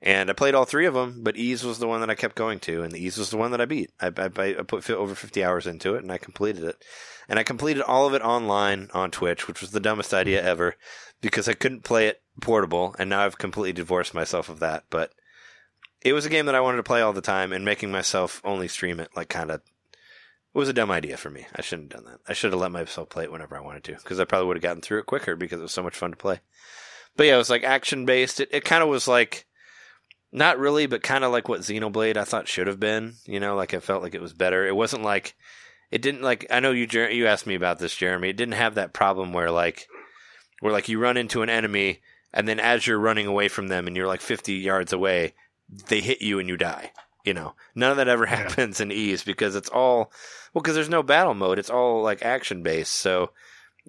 And 0.01 0.29
I 0.29 0.33
played 0.33 0.53
all 0.53 0.65
three 0.65 0.85
of 0.85 0.93
them, 0.93 1.23
but 1.23 1.37
Ys 1.37 1.63
was 1.63 1.79
the 1.79 1.87
one 1.87 2.01
that 2.01 2.09
I 2.09 2.15
kept 2.15 2.35
going 2.35 2.59
to, 2.61 2.83
and 2.83 2.93
Ys 2.93 3.17
was 3.17 3.29
the 3.29 3.37
one 3.37 3.51
that 3.51 3.61
I 3.61 3.65
beat. 3.65 3.91
I, 4.01 4.07
I, 4.07 4.25
I 4.59 4.63
put 4.67 4.89
over 4.89 5.15
50 5.15 5.43
hours 5.45 5.65
into 5.65 5.95
it, 5.95 6.03
and 6.03 6.11
I 6.11 6.17
completed 6.17 6.65
it. 6.65 6.83
And 7.29 7.39
I 7.39 7.43
completed 7.43 7.83
all 7.83 8.05
of 8.05 8.13
it 8.13 8.21
online 8.21 8.89
on 8.93 9.11
Twitch, 9.11 9.47
which 9.47 9.61
was 9.61 9.71
the 9.71 9.79
dumbest 9.79 10.13
idea 10.13 10.43
ever, 10.43 10.75
because 11.21 11.47
I 11.47 11.53
couldn't 11.53 11.85
play 11.85 12.07
it 12.07 12.21
portable, 12.41 12.95
and 12.99 13.09
now 13.09 13.21
I've 13.25 13.37
completely 13.37 13.73
divorced 13.73 14.13
myself 14.13 14.49
of 14.49 14.59
that. 14.59 14.83
But 14.89 15.13
it 16.01 16.11
was 16.11 16.25
a 16.25 16.29
game 16.29 16.47
that 16.47 16.55
I 16.55 16.61
wanted 16.61 16.77
to 16.77 16.83
play 16.83 17.01
all 17.01 17.13
the 17.13 17.21
time, 17.21 17.53
and 17.53 17.63
making 17.63 17.91
myself 17.91 18.41
only 18.43 18.67
stream 18.67 18.99
it, 18.99 19.09
like, 19.15 19.29
kind 19.29 19.51
of 19.51 19.61
It 20.53 20.57
was 20.57 20.69
a 20.69 20.73
dumb 20.73 20.91
idea 20.91 21.17
for 21.17 21.29
me. 21.29 21.45
I 21.55 21.61
shouldn't 21.61 21.93
have 21.93 22.03
done 22.03 22.11
that. 22.11 22.21
I 22.27 22.33
should 22.33 22.51
have 22.51 22.61
let 22.61 22.71
myself 22.71 23.09
play 23.09 23.23
it 23.23 23.31
whenever 23.31 23.55
I 23.55 23.61
wanted 23.61 23.83
to, 23.85 23.93
because 23.93 24.19
I 24.19 24.25
probably 24.25 24.47
would 24.47 24.57
have 24.57 24.63
gotten 24.63 24.81
through 24.81 24.99
it 24.99 25.05
quicker 25.05 25.35
because 25.35 25.59
it 25.59 25.63
was 25.63 25.73
so 25.73 25.83
much 25.83 25.95
fun 25.95 26.11
to 26.11 26.17
play. 26.17 26.39
But 27.15 27.27
yeah, 27.27 27.35
it 27.35 27.37
was 27.37 27.49
like 27.49 27.63
action 27.63 28.05
based. 28.05 28.39
It, 28.39 28.49
it 28.51 28.65
kind 28.65 28.81
of 28.81 28.89
was 28.89 29.07
like, 29.07 29.45
not 30.31 30.59
really, 30.59 30.85
but 30.85 31.03
kind 31.03 31.23
of 31.23 31.31
like 31.31 31.47
what 31.47 31.61
Xenoblade 31.61 32.17
I 32.17 32.23
thought 32.23 32.47
should 32.47 32.67
have 32.67 32.79
been. 32.79 33.15
You 33.25 33.39
know, 33.39 33.55
like 33.55 33.73
I 33.73 33.79
felt 33.79 34.01
like 34.01 34.15
it 34.15 34.21
was 34.21 34.33
better. 34.33 34.67
It 34.67 34.75
wasn't 34.75 35.03
like, 35.03 35.35
it 35.91 36.01
didn't 36.01 36.21
like. 36.21 36.47
I 36.49 36.59
know 36.59 36.71
you 36.71 36.87
you 37.09 37.27
asked 37.27 37.47
me 37.47 37.55
about 37.55 37.79
this, 37.79 37.95
Jeremy. 37.95 38.29
It 38.29 38.37
didn't 38.37 38.53
have 38.53 38.75
that 38.75 38.93
problem 38.93 39.33
where 39.33 39.51
like, 39.51 39.87
where 40.61 40.73
like 40.73 40.89
you 40.89 40.99
run 40.99 41.17
into 41.17 41.41
an 41.41 41.49
enemy 41.49 41.99
and 42.33 42.47
then 42.47 42.59
as 42.59 42.85
you're 42.85 42.99
running 42.99 43.27
away 43.27 43.47
from 43.47 43.67
them 43.67 43.87
and 43.87 43.95
you're 43.95 44.07
like 44.07 44.21
50 44.21 44.53
yards 44.53 44.93
away, 44.93 45.33
they 45.87 46.01
hit 46.01 46.21
you 46.21 46.39
and 46.39 46.47
you 46.47 46.57
die. 46.57 46.91
You 47.25 47.33
know, 47.33 47.53
none 47.75 47.91
of 47.91 47.97
that 47.97 48.07
ever 48.07 48.25
happens 48.27 48.79
in 48.79 48.91
Ys 48.91 49.23
because 49.23 49.55
it's 49.55 49.69
all 49.69 50.11
well 50.53 50.61
because 50.61 50.75
there's 50.75 50.89
no 50.89 51.03
battle 51.03 51.33
mode. 51.33 51.59
It's 51.59 51.69
all 51.69 52.01
like 52.01 52.23
action 52.23 52.63
based. 52.63 52.93
So 52.93 53.31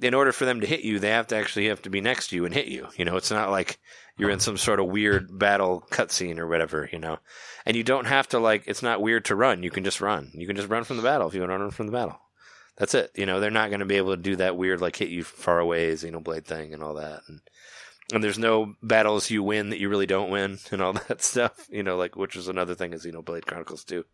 in 0.03 0.15
order 0.15 0.33
for 0.33 0.45
them 0.45 0.61
to 0.61 0.67
hit 0.67 0.81
you, 0.81 0.99
they 0.99 1.11
have 1.11 1.27
to 1.29 1.37
actually 1.37 1.69
have 1.69 1.83
to 1.83 1.91
be 1.91 2.01
next 2.01 2.29
to 2.29 2.37
you 2.37 2.45
and 2.45 2.55
hit 2.55 2.67
you. 2.67 2.89
You 2.97 3.05
know, 3.05 3.17
it's 3.17 3.31
not 3.31 3.51
like 3.51 3.79
you're 4.17 4.31
in 4.31 4.37
uh-huh. 4.37 4.45
some 4.45 4.57
sort 4.57 4.81
of 4.81 4.87
weird 4.87 5.39
battle 5.39 5.85
cutscene 5.91 6.39
or 6.39 6.47
whatever. 6.47 6.89
You 6.93 6.99
know, 6.99 7.19
and 7.67 7.77
you 7.77 7.85
don't 7.85 8.07
have 8.07 8.29
to 8.29 8.39
like. 8.39 8.65
It's 8.67 8.83
not 8.83 9.03
weird 9.03 9.25
to 9.27 9.37
run. 9.37 9.63
You 9.63 9.71
can 9.71 9.85
just 9.85 10.01
run. 10.01 10.31
You 10.35 10.47
can 10.47 10.57
just 10.57 10.69
run 10.69 10.85
from 10.85 10.97
the 10.97 11.03
battle 11.03 11.29
if 11.29 11.35
you 11.35 11.41
want 11.41 11.51
to 11.51 11.59
run 11.59 11.71
from 11.71 11.87
the 11.87 11.93
battle. 11.93 12.21
That's 12.77 12.95
it. 12.95 13.11
You 13.15 13.27
know, 13.27 13.41
they're 13.41 13.51
not 13.51 13.69
going 13.69 13.81
to 13.81 13.87
be 13.87 13.97
able 13.97 14.17
to 14.17 14.23
do 14.23 14.37
that 14.37 14.57
weird 14.57 14.81
like 14.81 14.97
hit 14.97 15.11
you 15.11 15.23
far 15.23 15.59
away 15.59 15.93
Xenoblade 15.93 16.47
thing 16.47 16.73
and 16.73 16.83
all 16.83 16.95
that. 16.95 17.21
And 17.29 17.41
and 18.13 18.23
there's 18.23 18.39
no 18.39 18.75
battles 18.83 19.31
you 19.31 19.43
win 19.43 19.71
that 19.71 19.79
you 19.79 19.89
really 19.89 20.07
don't 20.07 20.31
win 20.31 20.59
and 20.71 20.83
all 20.83 20.93
that 20.93 21.23
stuff, 21.23 21.67
you 21.71 21.83
know, 21.83 21.97
like 21.97 22.17
which 22.17 22.37
is 22.37 22.49
another 22.49 22.75
thing 22.75 22.93
as 22.93 23.05
Xenoblade 23.05 23.47
Chronicles 23.47 23.85
2. 23.85 24.05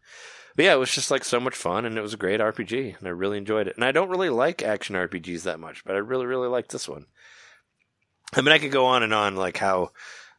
But 0.54 0.64
yeah, 0.64 0.74
it 0.74 0.78
was 0.78 0.94
just 0.94 1.10
like 1.10 1.24
so 1.24 1.38
much 1.38 1.54
fun 1.54 1.84
and 1.84 1.98
it 1.98 2.02
was 2.02 2.14
a 2.14 2.18
great 2.18 2.40
RPG 2.40 2.98
and 2.98 3.06
I 3.06 3.10
really 3.10 3.38
enjoyed 3.38 3.68
it. 3.68 3.76
And 3.76 3.84
I 3.84 3.92
don't 3.92 4.08
really 4.08 4.30
like 4.30 4.62
action 4.62 4.96
RPGs 4.96 5.42
that 5.42 5.60
much, 5.60 5.84
but 5.84 5.94
I 5.94 5.98
really, 5.98 6.26
really 6.26 6.48
liked 6.48 6.72
this 6.72 6.88
one. 6.88 7.06
I 8.34 8.40
mean, 8.40 8.52
I 8.52 8.58
could 8.58 8.72
go 8.72 8.86
on 8.86 9.02
and 9.02 9.14
on 9.14 9.36
like 9.36 9.58
how, 9.58 9.90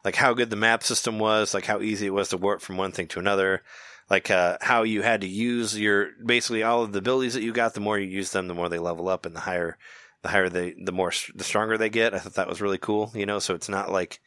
like 0.04 0.16
how 0.16 0.34
good 0.34 0.50
the 0.50 0.56
map 0.56 0.82
system 0.82 1.18
was, 1.18 1.54
like 1.54 1.64
how 1.64 1.80
easy 1.80 2.06
it 2.06 2.14
was 2.14 2.28
to 2.30 2.36
warp 2.36 2.60
from 2.60 2.76
one 2.76 2.92
thing 2.92 3.06
to 3.08 3.20
another, 3.20 3.62
like 4.10 4.30
uh, 4.30 4.58
how 4.60 4.82
you 4.82 5.02
had 5.02 5.20
to 5.20 5.28
use 5.28 5.78
your 5.78 6.10
basically 6.24 6.62
all 6.62 6.82
of 6.82 6.92
the 6.92 6.98
abilities 6.98 7.34
that 7.34 7.42
you 7.42 7.52
got. 7.52 7.74
The 7.74 7.80
more 7.80 7.98
you 7.98 8.08
use 8.08 8.32
them, 8.32 8.48
the 8.48 8.54
more 8.54 8.68
they 8.68 8.78
level 8.78 9.08
up, 9.08 9.26
and 9.26 9.34
the 9.36 9.40
higher 9.40 9.76
the 10.22 10.28
higher 10.28 10.48
they, 10.48 10.74
the 10.78 10.92
more, 10.92 11.12
the 11.34 11.44
stronger 11.44 11.78
they 11.78 11.90
get. 11.90 12.14
I 12.14 12.18
thought 12.18 12.34
that 12.34 12.48
was 12.48 12.60
really 12.60 12.78
cool, 12.78 13.10
you 13.14 13.26
know, 13.26 13.38
so 13.38 13.54
it's 13.54 13.68
not 13.68 13.90
like, 13.90 14.20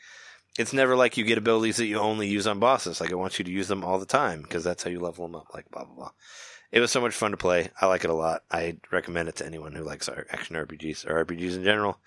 it's 0.58 0.74
never 0.74 0.96
like 0.96 1.18
you 1.18 1.24
get 1.24 1.38
abilities 1.38 1.78
that 1.78 1.86
you 1.86 2.00
only 2.00 2.28
use 2.28 2.48
on 2.48 2.60
bosses. 2.60 3.00
Like 3.00 3.12
it 3.12 3.18
wants 3.18 3.40
you 3.40 3.46
to 3.46 3.52
use 3.52 3.68
them 3.68 3.84
all 3.84 4.00
the 4.00 4.06
time 4.06 4.42
because 4.42 4.64
that's 4.64 4.84
how 4.84 4.90
you 4.90 5.00
level 5.00 5.26
them 5.28 5.36
up, 5.36 5.48
like 5.54 5.70
blah, 5.72 5.86
blah, 5.86 5.96
blah. 5.96 6.12
It 6.72 6.80
was 6.80 6.92
so 6.92 7.02
much 7.02 7.14
fun 7.14 7.32
to 7.32 7.38
play. 7.38 7.70
I 7.80 7.88
like 7.88 8.06
it 8.06 8.10
a 8.10 8.14
lot. 8.14 8.44
I 8.50 8.78
recommend 8.92 9.28
it 9.28 9.36
to 9.38 9.46
anyone 9.46 9.74
who 9.74 9.84
likes 9.84 10.10
action 10.10 10.56
RPGs 10.56 11.06
or 11.10 11.26
RPGs 11.26 11.56
in 11.56 11.64
general. 11.64 12.00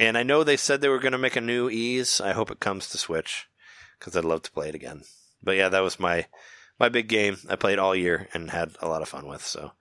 And 0.00 0.18
I 0.18 0.24
know 0.24 0.42
they 0.42 0.56
said 0.56 0.80
they 0.80 0.88
were 0.88 0.98
going 0.98 1.12
to 1.12 1.18
make 1.18 1.36
a 1.36 1.40
new 1.40 1.68
Ys. 1.68 2.20
I 2.20 2.32
hope 2.32 2.50
it 2.50 2.58
comes 2.58 2.88
to 2.88 2.98
Switch 2.98 3.46
because 3.98 4.16
I'd 4.16 4.24
love 4.24 4.42
to 4.42 4.50
play 4.50 4.68
it 4.68 4.74
again. 4.74 5.02
But 5.42 5.56
yeah, 5.56 5.68
that 5.68 5.82
was 5.82 6.00
my, 6.00 6.26
my 6.80 6.88
big 6.88 7.08
game. 7.08 7.36
I 7.48 7.56
played 7.56 7.78
all 7.78 7.94
year 7.94 8.28
and 8.34 8.50
had 8.50 8.70
a 8.80 8.88
lot 8.88 9.02
of 9.02 9.08
fun 9.08 9.28
with. 9.28 9.44
So 9.44 9.72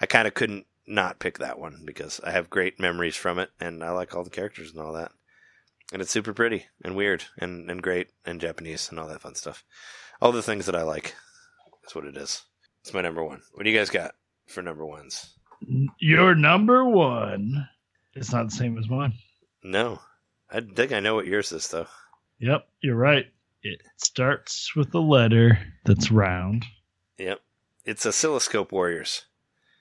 I 0.00 0.06
kind 0.06 0.28
of 0.28 0.34
couldn't 0.34 0.66
not 0.90 1.20
pick 1.20 1.38
that 1.38 1.58
one 1.58 1.82
because 1.84 2.20
I 2.24 2.32
have 2.32 2.50
great 2.50 2.80
memories 2.80 3.16
from 3.16 3.38
it 3.38 3.50
and 3.60 3.82
I 3.82 3.90
like 3.90 4.14
all 4.14 4.24
the 4.24 4.30
characters 4.30 4.72
and 4.72 4.80
all 4.80 4.92
that. 4.94 5.12
And 5.92 6.02
it's 6.02 6.10
super 6.10 6.34
pretty 6.34 6.66
and 6.84 6.96
weird 6.96 7.24
and, 7.38 7.70
and 7.70 7.82
great 7.82 8.08
and 8.26 8.40
Japanese 8.40 8.90
and 8.90 8.98
all 8.98 9.08
that 9.08 9.22
fun 9.22 9.34
stuff. 9.34 9.64
All 10.20 10.32
the 10.32 10.42
things 10.42 10.66
that 10.66 10.74
I 10.74 10.82
like. 10.82 11.14
That's 11.82 11.94
what 11.94 12.04
it 12.04 12.16
is. 12.16 12.42
It's 12.82 12.92
my 12.92 13.00
number 13.00 13.24
one. 13.24 13.40
What 13.54 13.64
do 13.64 13.70
you 13.70 13.78
guys 13.78 13.90
got 13.90 14.14
for 14.46 14.62
number 14.62 14.84
ones? 14.84 15.34
Your 15.98 16.34
number 16.34 16.84
one. 16.84 17.68
It's 18.14 18.32
not 18.32 18.50
the 18.50 18.54
same 18.54 18.76
as 18.76 18.88
mine. 18.88 19.14
No. 19.62 20.00
I 20.50 20.60
think 20.60 20.92
I 20.92 21.00
know 21.00 21.14
what 21.14 21.26
yours 21.26 21.52
is 21.52 21.68
though. 21.68 21.86
Yep, 22.40 22.66
you're 22.80 22.96
right. 22.96 23.26
It 23.62 23.82
starts 23.98 24.74
with 24.74 24.94
a 24.94 24.98
letter 24.98 25.58
that's 25.84 26.10
round. 26.10 26.64
Yep. 27.18 27.40
It's 27.84 28.06
Oscilloscope 28.06 28.72
Warriors. 28.72 29.26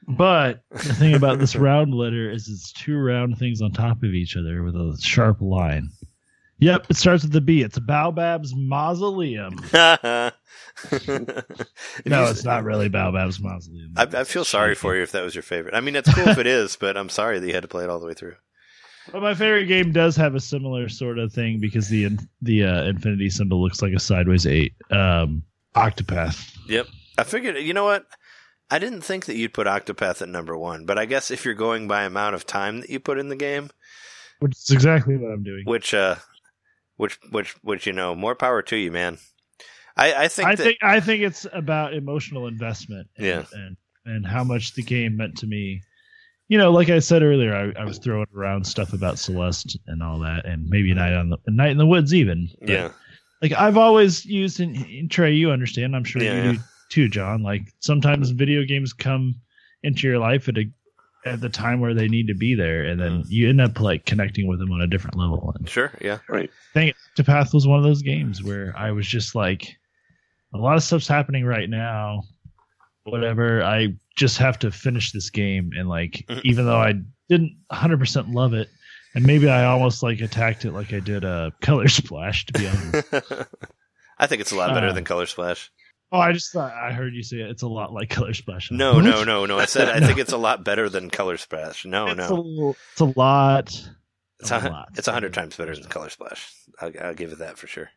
But 0.09 0.63
the 0.71 0.93
thing 0.95 1.13
about 1.13 1.37
this 1.37 1.55
round 1.57 1.93
letter 1.93 2.31
is 2.31 2.47
it's 2.47 2.73
two 2.73 2.97
round 2.97 3.37
things 3.37 3.61
on 3.61 3.71
top 3.71 3.97
of 3.97 4.15
each 4.15 4.35
other 4.35 4.63
with 4.63 4.75
a 4.75 4.97
sharp 4.99 5.39
line. 5.39 5.91
Yep, 6.57 6.87
it 6.89 6.97
starts 6.97 7.23
with 7.23 7.31
the 7.31 7.39
B. 7.39 7.61
It's 7.61 7.79
Baobab's 7.79 8.53
mausoleum. 8.53 9.55
no, 9.71 10.31
it's 12.25 12.43
not 12.43 12.65
really 12.65 12.89
Baobab's 12.89 13.39
mausoleum. 13.39 13.93
I, 13.95 14.07
I 14.11 14.23
feel 14.25 14.43
sorry 14.43 14.75
for 14.75 14.93
you 14.95 15.03
if 15.03 15.13
that 15.13 15.23
was 15.23 15.35
your 15.35 15.41
favorite. 15.41 15.73
I 15.73 15.79
mean, 15.79 15.95
it's 15.95 16.13
cool 16.13 16.27
if 16.27 16.37
it 16.37 16.47
is, 16.47 16.75
but 16.75 16.97
I'm 16.97 17.07
sorry 17.07 17.39
that 17.39 17.47
you 17.47 17.53
had 17.53 17.61
to 17.61 17.69
play 17.69 17.85
it 17.85 17.89
all 17.89 17.99
the 17.99 18.07
way 18.07 18.13
through. 18.13 18.35
But 19.11 19.21
my 19.21 19.35
favorite 19.35 19.67
game 19.67 19.93
does 19.93 20.17
have 20.17 20.35
a 20.35 20.39
similar 20.39 20.89
sort 20.89 21.17
of 21.17 21.31
thing 21.31 21.59
because 21.59 21.87
the 21.87 22.17
the 22.41 22.65
uh, 22.65 22.83
infinity 22.83 23.29
symbol 23.29 23.61
looks 23.61 23.81
like 23.81 23.93
a 23.93 23.99
sideways 23.99 24.45
eight. 24.45 24.73
Um, 24.91 25.43
Octopath. 25.75 26.57
Yep, 26.67 26.87
I 27.17 27.23
figured. 27.23 27.57
You 27.57 27.73
know 27.73 27.85
what? 27.85 28.05
I 28.71 28.79
didn't 28.79 29.01
think 29.01 29.25
that 29.25 29.35
you'd 29.35 29.53
put 29.53 29.67
Octopath 29.67 30.21
at 30.21 30.29
number 30.29 30.57
one, 30.57 30.85
but 30.85 30.97
I 30.97 31.05
guess 31.05 31.31
if 31.31 31.45
you're 31.45 31.53
going 31.53 31.87
by 31.87 32.03
amount 32.03 32.35
of 32.35 32.45
time 32.45 32.81
that 32.81 32.89
you 32.89 32.99
put 32.99 33.17
in 33.17 33.29
the 33.29 33.35
game, 33.35 33.69
which 34.39 34.53
is 34.53 34.69
exactly 34.69 35.17
what 35.17 35.31
I'm 35.31 35.43
doing. 35.43 35.63
Which, 35.65 35.93
uh, 35.93 36.15
which, 36.97 37.19
which, 37.31 37.55
which, 37.63 37.87
you 37.87 37.93
know, 37.93 38.15
more 38.15 38.35
power 38.35 38.61
to 38.63 38.75
you, 38.75 38.91
man. 38.91 39.17
I, 39.97 40.13
I 40.13 40.27
think. 40.29 40.47
I 40.47 40.55
that, 40.55 40.63
think 40.63 40.77
I 40.81 40.99
think 41.01 41.23
it's 41.23 41.45
about 41.51 41.93
emotional 41.93 42.47
investment. 42.47 43.09
And, 43.17 43.25
yeah. 43.25 43.43
And 43.51 43.77
and 44.05 44.25
how 44.25 44.45
much 44.45 44.73
the 44.73 44.83
game 44.83 45.17
meant 45.17 45.37
to 45.39 45.47
me. 45.47 45.81
You 46.47 46.57
know, 46.57 46.71
like 46.71 46.89
I 46.89 46.99
said 46.99 47.21
earlier, 47.21 47.53
I, 47.53 47.81
I 47.81 47.85
was 47.85 47.99
throwing 47.99 48.25
around 48.35 48.65
stuff 48.65 48.93
about 48.93 49.19
Celeste 49.19 49.77
and 49.87 50.01
all 50.01 50.19
that, 50.19 50.45
and 50.45 50.67
maybe 50.69 50.93
Night 50.93 51.13
on 51.13 51.29
the 51.29 51.37
Night 51.47 51.71
in 51.71 51.77
the 51.77 51.85
Woods, 51.85 52.13
even. 52.13 52.49
But, 52.59 52.69
yeah. 52.69 52.91
Like 53.41 53.51
I've 53.51 53.77
always 53.77 54.25
used, 54.25 54.59
in 54.59 55.09
Trey, 55.09 55.33
you 55.33 55.51
understand. 55.51 55.95
I'm 55.95 56.03
sure 56.03 56.23
yeah, 56.23 56.43
you 56.43 56.53
do 56.53 56.59
too, 56.89 57.07
John. 57.09 57.43
Like 57.43 57.73
sometimes 57.79 58.31
video 58.31 58.63
games 58.65 58.93
come 58.93 59.35
into 59.83 60.07
your 60.07 60.19
life 60.19 60.49
at 60.49 60.57
a 60.57 60.69
at 61.25 61.41
the 61.41 61.49
time 61.49 61.79
where 61.81 61.93
they 61.93 62.07
need 62.07 62.27
to 62.27 62.33
be 62.33 62.55
there, 62.55 62.85
and 62.85 62.99
then 62.99 63.23
mm. 63.23 63.25
you 63.29 63.49
end 63.49 63.61
up 63.61 63.79
like 63.79 64.05
connecting 64.05 64.47
with 64.47 64.59
them 64.59 64.71
on 64.71 64.81
a 64.81 64.87
different 64.87 65.17
level. 65.17 65.53
And 65.57 65.67
sure, 65.67 65.91
yeah, 66.01 66.19
right. 66.27 66.49
I 66.49 66.73
think 66.73 66.95
Path 67.25 67.53
was 67.53 67.67
one 67.67 67.77
of 67.77 67.83
those 67.83 68.01
games 68.01 68.43
where 68.43 68.73
I 68.77 68.91
was 68.91 69.07
just 69.07 69.35
like, 69.35 69.75
a 70.53 70.57
lot 70.57 70.75
of 70.75 70.83
stuff's 70.83 71.07
happening 71.07 71.45
right 71.45 71.69
now. 71.69 72.23
Whatever, 73.03 73.63
I 73.63 73.95
just 74.15 74.37
have 74.37 74.59
to 74.59 74.71
finish 74.71 75.11
this 75.11 75.29
game, 75.29 75.71
and 75.75 75.89
like, 75.89 76.25
mm-hmm. 76.27 76.41
even 76.43 76.65
though 76.65 76.77
I 76.77 76.93
didn't 77.27 77.57
100% 77.71 78.33
love 78.33 78.53
it, 78.53 78.69
and 79.15 79.25
maybe 79.25 79.49
I 79.49 79.65
almost 79.65 80.03
like 80.03 80.21
attacked 80.21 80.65
it 80.65 80.71
like 80.71 80.93
I 80.93 80.99
did 80.99 81.23
a 81.23 81.29
uh, 81.29 81.49
Color 81.61 81.87
Splash. 81.87 82.45
To 82.47 82.53
be 82.53 82.67
honest, 82.67 83.13
I 84.19 84.27
think 84.27 84.41
it's 84.41 84.51
a 84.51 84.55
lot 84.55 84.73
better 84.73 84.87
uh, 84.87 84.93
than 84.93 85.03
Color 85.03 85.25
Splash. 85.25 85.71
Oh, 86.11 86.19
I 86.19 86.31
just 86.31 86.51
thought 86.51 86.73
I 86.73 86.91
heard 86.91 87.13
you 87.13 87.21
say 87.21 87.37
it. 87.37 87.49
It's 87.49 87.61
a 87.61 87.67
lot 87.67 87.93
like 87.93 88.09
Color 88.09 88.33
Splash. 88.33 88.71
No, 88.71 88.99
no, 88.99 89.23
no, 89.23 89.45
no. 89.45 89.59
I 89.59 89.65
said 89.65 89.89
I 89.89 89.99
think 90.05 90.19
it's 90.19 90.31
a 90.31 90.37
lot 90.37 90.63
better 90.63 90.89
than 90.89 91.09
Color 91.09 91.37
Splash. 91.37 91.85
No, 91.85 92.07
it's 92.07 92.17
no. 92.17 92.35
A, 92.35 92.69
it's 92.91 93.01
a 93.01 93.19
lot. 93.19 93.89
It's 94.39 94.51
a, 94.51 94.57
a 94.57 94.69
lot. 94.69 94.89
It's 94.95 95.07
a 95.07 95.11
hundred 95.11 95.33
times 95.33 95.55
better 95.55 95.75
than 95.75 95.85
Color 95.85 96.09
Splash. 96.09 96.51
I'll, 96.81 96.91
I'll, 97.01 97.13
give 97.13 97.31
it 97.31 97.39
that 97.39 97.57
for 97.57 97.67
sure. 97.67 97.89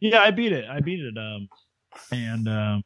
Yeah, 0.00 0.20
I 0.20 0.30
beat 0.30 0.52
it. 0.52 0.66
I 0.70 0.80
beat 0.80 1.00
it. 1.00 1.16
Um, 1.18 1.48
and 2.12 2.48
um, 2.48 2.82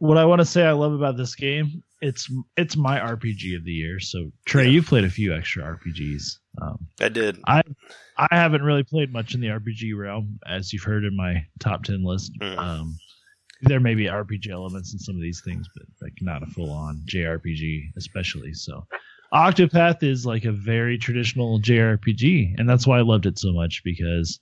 what 0.00 0.16
I 0.16 0.24
want 0.24 0.40
to 0.40 0.46
say 0.46 0.64
I 0.64 0.72
love 0.72 0.94
about 0.94 1.16
this 1.16 1.34
game, 1.34 1.82
it's 2.00 2.28
it's 2.56 2.74
my 2.76 2.98
RPG 2.98 3.56
of 3.56 3.64
the 3.64 3.72
year. 3.72 4.00
So 4.00 4.32
Trey, 4.46 4.64
yeah. 4.64 4.70
you 4.70 4.82
played 4.82 5.04
a 5.04 5.10
few 5.10 5.34
extra 5.34 5.62
RPGs. 5.62 6.38
Um, 6.60 6.86
I 7.00 7.08
did. 7.10 7.38
I 7.46 7.62
I 8.16 8.28
haven't 8.30 8.62
really 8.62 8.82
played 8.82 9.12
much 9.12 9.34
in 9.34 9.40
the 9.40 9.48
RPG 9.48 9.96
realm, 9.96 10.40
as 10.46 10.72
you've 10.72 10.82
heard 10.82 11.04
in 11.04 11.16
my 11.16 11.44
top 11.60 11.84
ten 11.84 12.02
list. 12.02 12.32
Mm. 12.40 12.58
Um, 12.58 12.98
there 13.62 13.78
may 13.78 13.94
be 13.94 14.06
RPG 14.06 14.50
elements 14.50 14.94
in 14.94 14.98
some 14.98 15.16
of 15.16 15.20
these 15.20 15.42
things, 15.44 15.68
but 15.76 15.84
like 16.00 16.14
not 16.22 16.42
a 16.42 16.46
full 16.46 16.72
on 16.72 17.02
JRPG, 17.06 17.90
especially. 17.98 18.54
So, 18.54 18.86
Octopath 19.34 20.02
is 20.02 20.24
like 20.24 20.46
a 20.46 20.52
very 20.52 20.96
traditional 20.96 21.60
JRPG, 21.60 22.58
and 22.58 22.66
that's 22.66 22.86
why 22.86 22.98
I 22.98 23.02
loved 23.02 23.26
it 23.26 23.38
so 23.38 23.52
much 23.52 23.82
because 23.84 24.40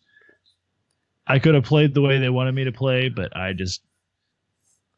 I 1.26 1.40
could 1.40 1.56
have 1.56 1.64
played 1.64 1.94
the 1.94 2.00
way 2.00 2.20
they 2.20 2.30
wanted 2.30 2.54
me 2.54 2.62
to 2.62 2.72
play, 2.72 3.08
but 3.08 3.36
I 3.36 3.54
just 3.54 3.82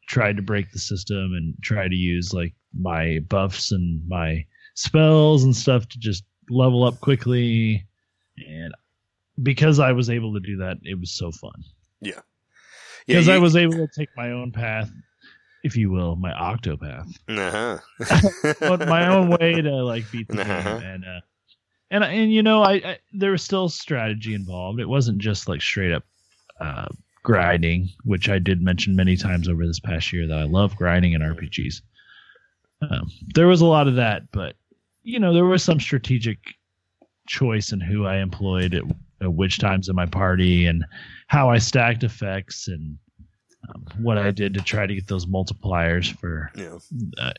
tried 0.07 0.35
to 0.37 0.41
break 0.41 0.71
the 0.71 0.79
system 0.79 1.33
and 1.33 1.55
try 1.61 1.87
to 1.87 1.95
use 1.95 2.33
like 2.33 2.53
my 2.77 3.19
buffs 3.29 3.71
and 3.71 4.01
my 4.07 4.45
spells 4.75 5.43
and 5.43 5.55
stuff 5.55 5.87
to 5.89 5.99
just 5.99 6.23
level 6.49 6.83
up 6.83 6.99
quickly. 6.99 7.85
And 8.47 8.73
because 9.41 9.79
I 9.79 9.91
was 9.91 10.09
able 10.09 10.33
to 10.33 10.39
do 10.39 10.57
that, 10.57 10.77
it 10.83 10.99
was 10.99 11.11
so 11.11 11.31
fun. 11.31 11.63
Yeah. 12.01 12.21
Because 13.07 13.27
yeah, 13.27 13.35
I 13.35 13.37
was 13.39 13.55
able 13.55 13.73
to 13.73 13.87
take 13.97 14.09
my 14.15 14.31
own 14.31 14.51
path, 14.51 14.91
if 15.63 15.75
you 15.75 15.89
will, 15.89 16.15
my 16.15 16.31
octopath. 16.31 17.13
Uh-huh. 17.27 18.85
my 18.85 19.07
own 19.07 19.29
way 19.39 19.61
to 19.61 19.71
like 19.83 20.09
beat 20.11 20.27
the 20.27 20.41
uh-huh. 20.41 20.77
game. 20.77 20.87
And, 20.87 21.05
uh, 21.05 21.19
and, 21.89 22.03
and, 22.03 22.31
you 22.31 22.43
know, 22.43 22.63
I, 22.63 22.73
I, 22.73 22.97
there 23.11 23.31
was 23.31 23.43
still 23.43 23.69
strategy 23.69 24.33
involved. 24.33 24.79
It 24.79 24.87
wasn't 24.87 25.17
just 25.17 25.49
like 25.49 25.61
straight 25.61 25.91
up, 25.91 26.03
uh, 26.59 26.87
grinding, 27.23 27.89
which 28.03 28.29
I 28.29 28.39
did 28.39 28.61
mention 28.61 28.95
many 28.95 29.15
times 29.15 29.47
over 29.47 29.65
this 29.65 29.79
past 29.79 30.11
year 30.11 30.27
that 30.27 30.37
I 30.37 30.43
love 30.43 30.75
grinding 30.75 31.13
in 31.13 31.21
RPGs. 31.21 31.81
Um, 32.81 33.11
there 33.35 33.47
was 33.47 33.61
a 33.61 33.65
lot 33.65 33.87
of 33.87 33.95
that, 33.95 34.23
but 34.31 34.55
you 35.03 35.19
know, 35.19 35.33
there 35.33 35.45
was 35.45 35.63
some 35.63 35.79
strategic 35.79 36.39
choice 37.27 37.71
in 37.71 37.79
who 37.79 38.05
I 38.05 38.17
employed 38.17 38.73
at, 38.73 38.83
at 39.21 39.33
which 39.33 39.59
times 39.59 39.87
in 39.89 39.95
my 39.95 40.05
party 40.07 40.65
and 40.65 40.83
how 41.27 41.49
I 41.49 41.59
stacked 41.59 42.03
effects 42.03 42.67
and 42.67 42.97
um, 43.69 43.85
what 43.99 44.17
I 44.17 44.31
did 44.31 44.53
to 44.55 44.61
try 44.61 44.87
to 44.87 44.93
get 44.95 45.07
those 45.07 45.27
multipliers 45.27 46.11
for 46.17 46.51
Yeah. 46.55 46.79
uh, 47.19 47.33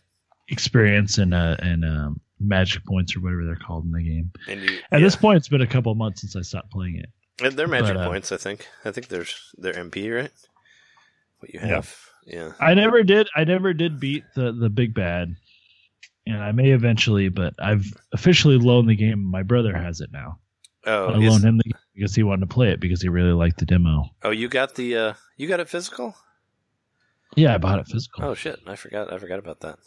experience 0.49 1.19
and 1.19 1.35
uh, 1.35 1.57
and 1.59 1.85
um, 1.85 2.21
magic 2.39 2.85
points 2.87 3.17
or 3.17 3.21
whatever 3.21 3.45
they're 3.45 3.57
called 3.57 3.85
in 3.85 3.93
the 3.93 4.03
game. 4.03 4.31
And 4.49 4.61
you, 4.61 4.79
At 4.93 5.01
yeah. 5.01 5.07
this 5.07 5.17
point, 5.17 5.39
it's 5.39 5.49
been 5.49 5.61
a 5.63 5.67
couple 5.67 5.93
months 5.97 6.21
since 6.21 6.37
I 6.37 6.43
stopped 6.43 6.71
playing 6.71 6.97
it. 6.97 7.11
And 7.43 7.57
they're 7.57 7.67
magic 7.69 7.95
but, 7.97 8.05
uh, 8.05 8.09
points, 8.09 8.31
I 8.33 8.37
think. 8.37 8.69
I 8.85 8.91
think 8.91 9.09
there's 9.09 9.53
they're 9.59 9.73
MP, 9.75 10.15
right? 10.15 10.31
What 11.39 11.53
you 11.53 11.61
have. 11.61 11.95
Yeah. 12.27 12.53
I 12.61 12.75
never 12.75 13.03
did. 13.03 13.29
I 13.35 13.45
never 13.45 13.75
did 13.75 13.99
beat 13.99 14.25
the 14.37 14.53
the 14.53 14.71
big 14.71 14.95
bad, 14.95 15.35
and 16.27 16.43
I 16.43 16.53
may 16.53 16.71
eventually. 16.71 17.29
But 17.29 17.55
I've 17.61 17.85
officially 18.13 18.59
loaned 18.59 18.89
the 18.89 18.97
game. 18.97 19.25
My 19.25 19.43
brother 19.43 19.77
has 19.77 20.01
it 20.01 20.11
now. 20.13 20.39
Oh, 20.87 21.07
I 21.09 21.17
loaned 21.17 21.45
him 21.45 21.57
the 21.59 21.65
game 21.65 21.81
because 21.95 22.15
he 22.15 22.23
wanted 22.23 22.49
to 22.49 22.55
play 22.55 22.71
it 22.71 22.81
because 22.81 23.03
he 23.03 23.09
really 23.09 23.33
liked 23.33 23.59
the 23.59 23.67
demo. 23.67 24.05
oh, 24.23 24.31
you 24.31 24.49
got 24.49 24.75
the 24.75 24.97
uh 24.97 25.15
you 25.37 25.49
got 25.49 25.61
it 25.61 25.69
physical? 25.69 26.15
Yeah, 27.37 27.55
I 27.55 27.59
bought 27.59 27.79
it 27.79 27.87
physical. 27.89 28.25
Oh 28.25 28.35
shit, 28.35 28.61
I 28.67 28.77
forgot 28.77 29.13
I 29.13 29.19
forgot 29.19 29.39
about 29.39 29.61
that. 29.61 29.79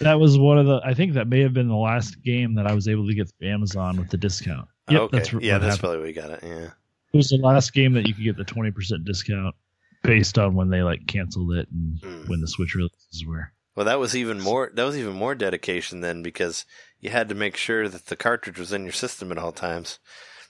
That 0.00 0.18
was 0.20 0.38
one 0.38 0.58
of 0.58 0.66
the. 0.66 0.80
I 0.84 0.94
think 0.94 1.14
that 1.14 1.26
may 1.28 1.40
have 1.40 1.52
been 1.54 1.68
the 1.68 1.74
last 1.76 2.22
game 2.22 2.54
that 2.54 2.66
I 2.66 2.72
was 2.74 2.88
able 2.88 3.06
to 3.06 3.14
get 3.14 3.28
through 3.30 3.48
Amazon 3.50 3.96
with 3.98 4.10
the 4.10 4.16
discount. 4.16 4.68
Yep, 4.88 5.00
Oh, 5.00 5.04
okay. 5.04 5.18
that's 5.18 5.32
yeah, 5.34 5.58
that's 5.58 5.76
happened. 5.76 5.80
probably 5.80 5.98
where 5.98 6.06
you 6.08 6.14
got 6.14 6.30
it. 6.30 6.40
Yeah. 6.42 6.70
It 7.12 7.16
was 7.16 7.28
the 7.28 7.38
last 7.38 7.72
game 7.72 7.94
that 7.94 8.06
you 8.06 8.14
could 8.14 8.24
get 8.24 8.36
the 8.36 8.44
twenty 8.44 8.70
percent 8.70 9.04
discount 9.04 9.54
based 10.02 10.38
on 10.38 10.54
when 10.54 10.70
they 10.70 10.82
like 10.82 11.06
canceled 11.06 11.52
it 11.52 11.68
and 11.70 12.00
Mm. 12.00 12.28
when 12.28 12.40
the 12.40 12.48
Switch 12.48 12.74
releases 12.74 13.24
were. 13.26 13.52
Well, 13.76 13.86
that 13.86 13.98
was 13.98 14.16
even 14.16 14.40
more. 14.40 14.70
That 14.74 14.84
was 14.84 14.96
even 14.96 15.14
more 15.14 15.34
dedication 15.34 16.00
then, 16.00 16.22
because 16.22 16.64
you 16.98 17.10
had 17.10 17.28
to 17.28 17.34
make 17.34 17.56
sure 17.56 17.88
that 17.88 18.06
the 18.06 18.16
cartridge 18.16 18.58
was 18.58 18.72
in 18.72 18.84
your 18.84 18.92
system 18.92 19.30
at 19.32 19.38
all 19.38 19.52
times. 19.52 19.98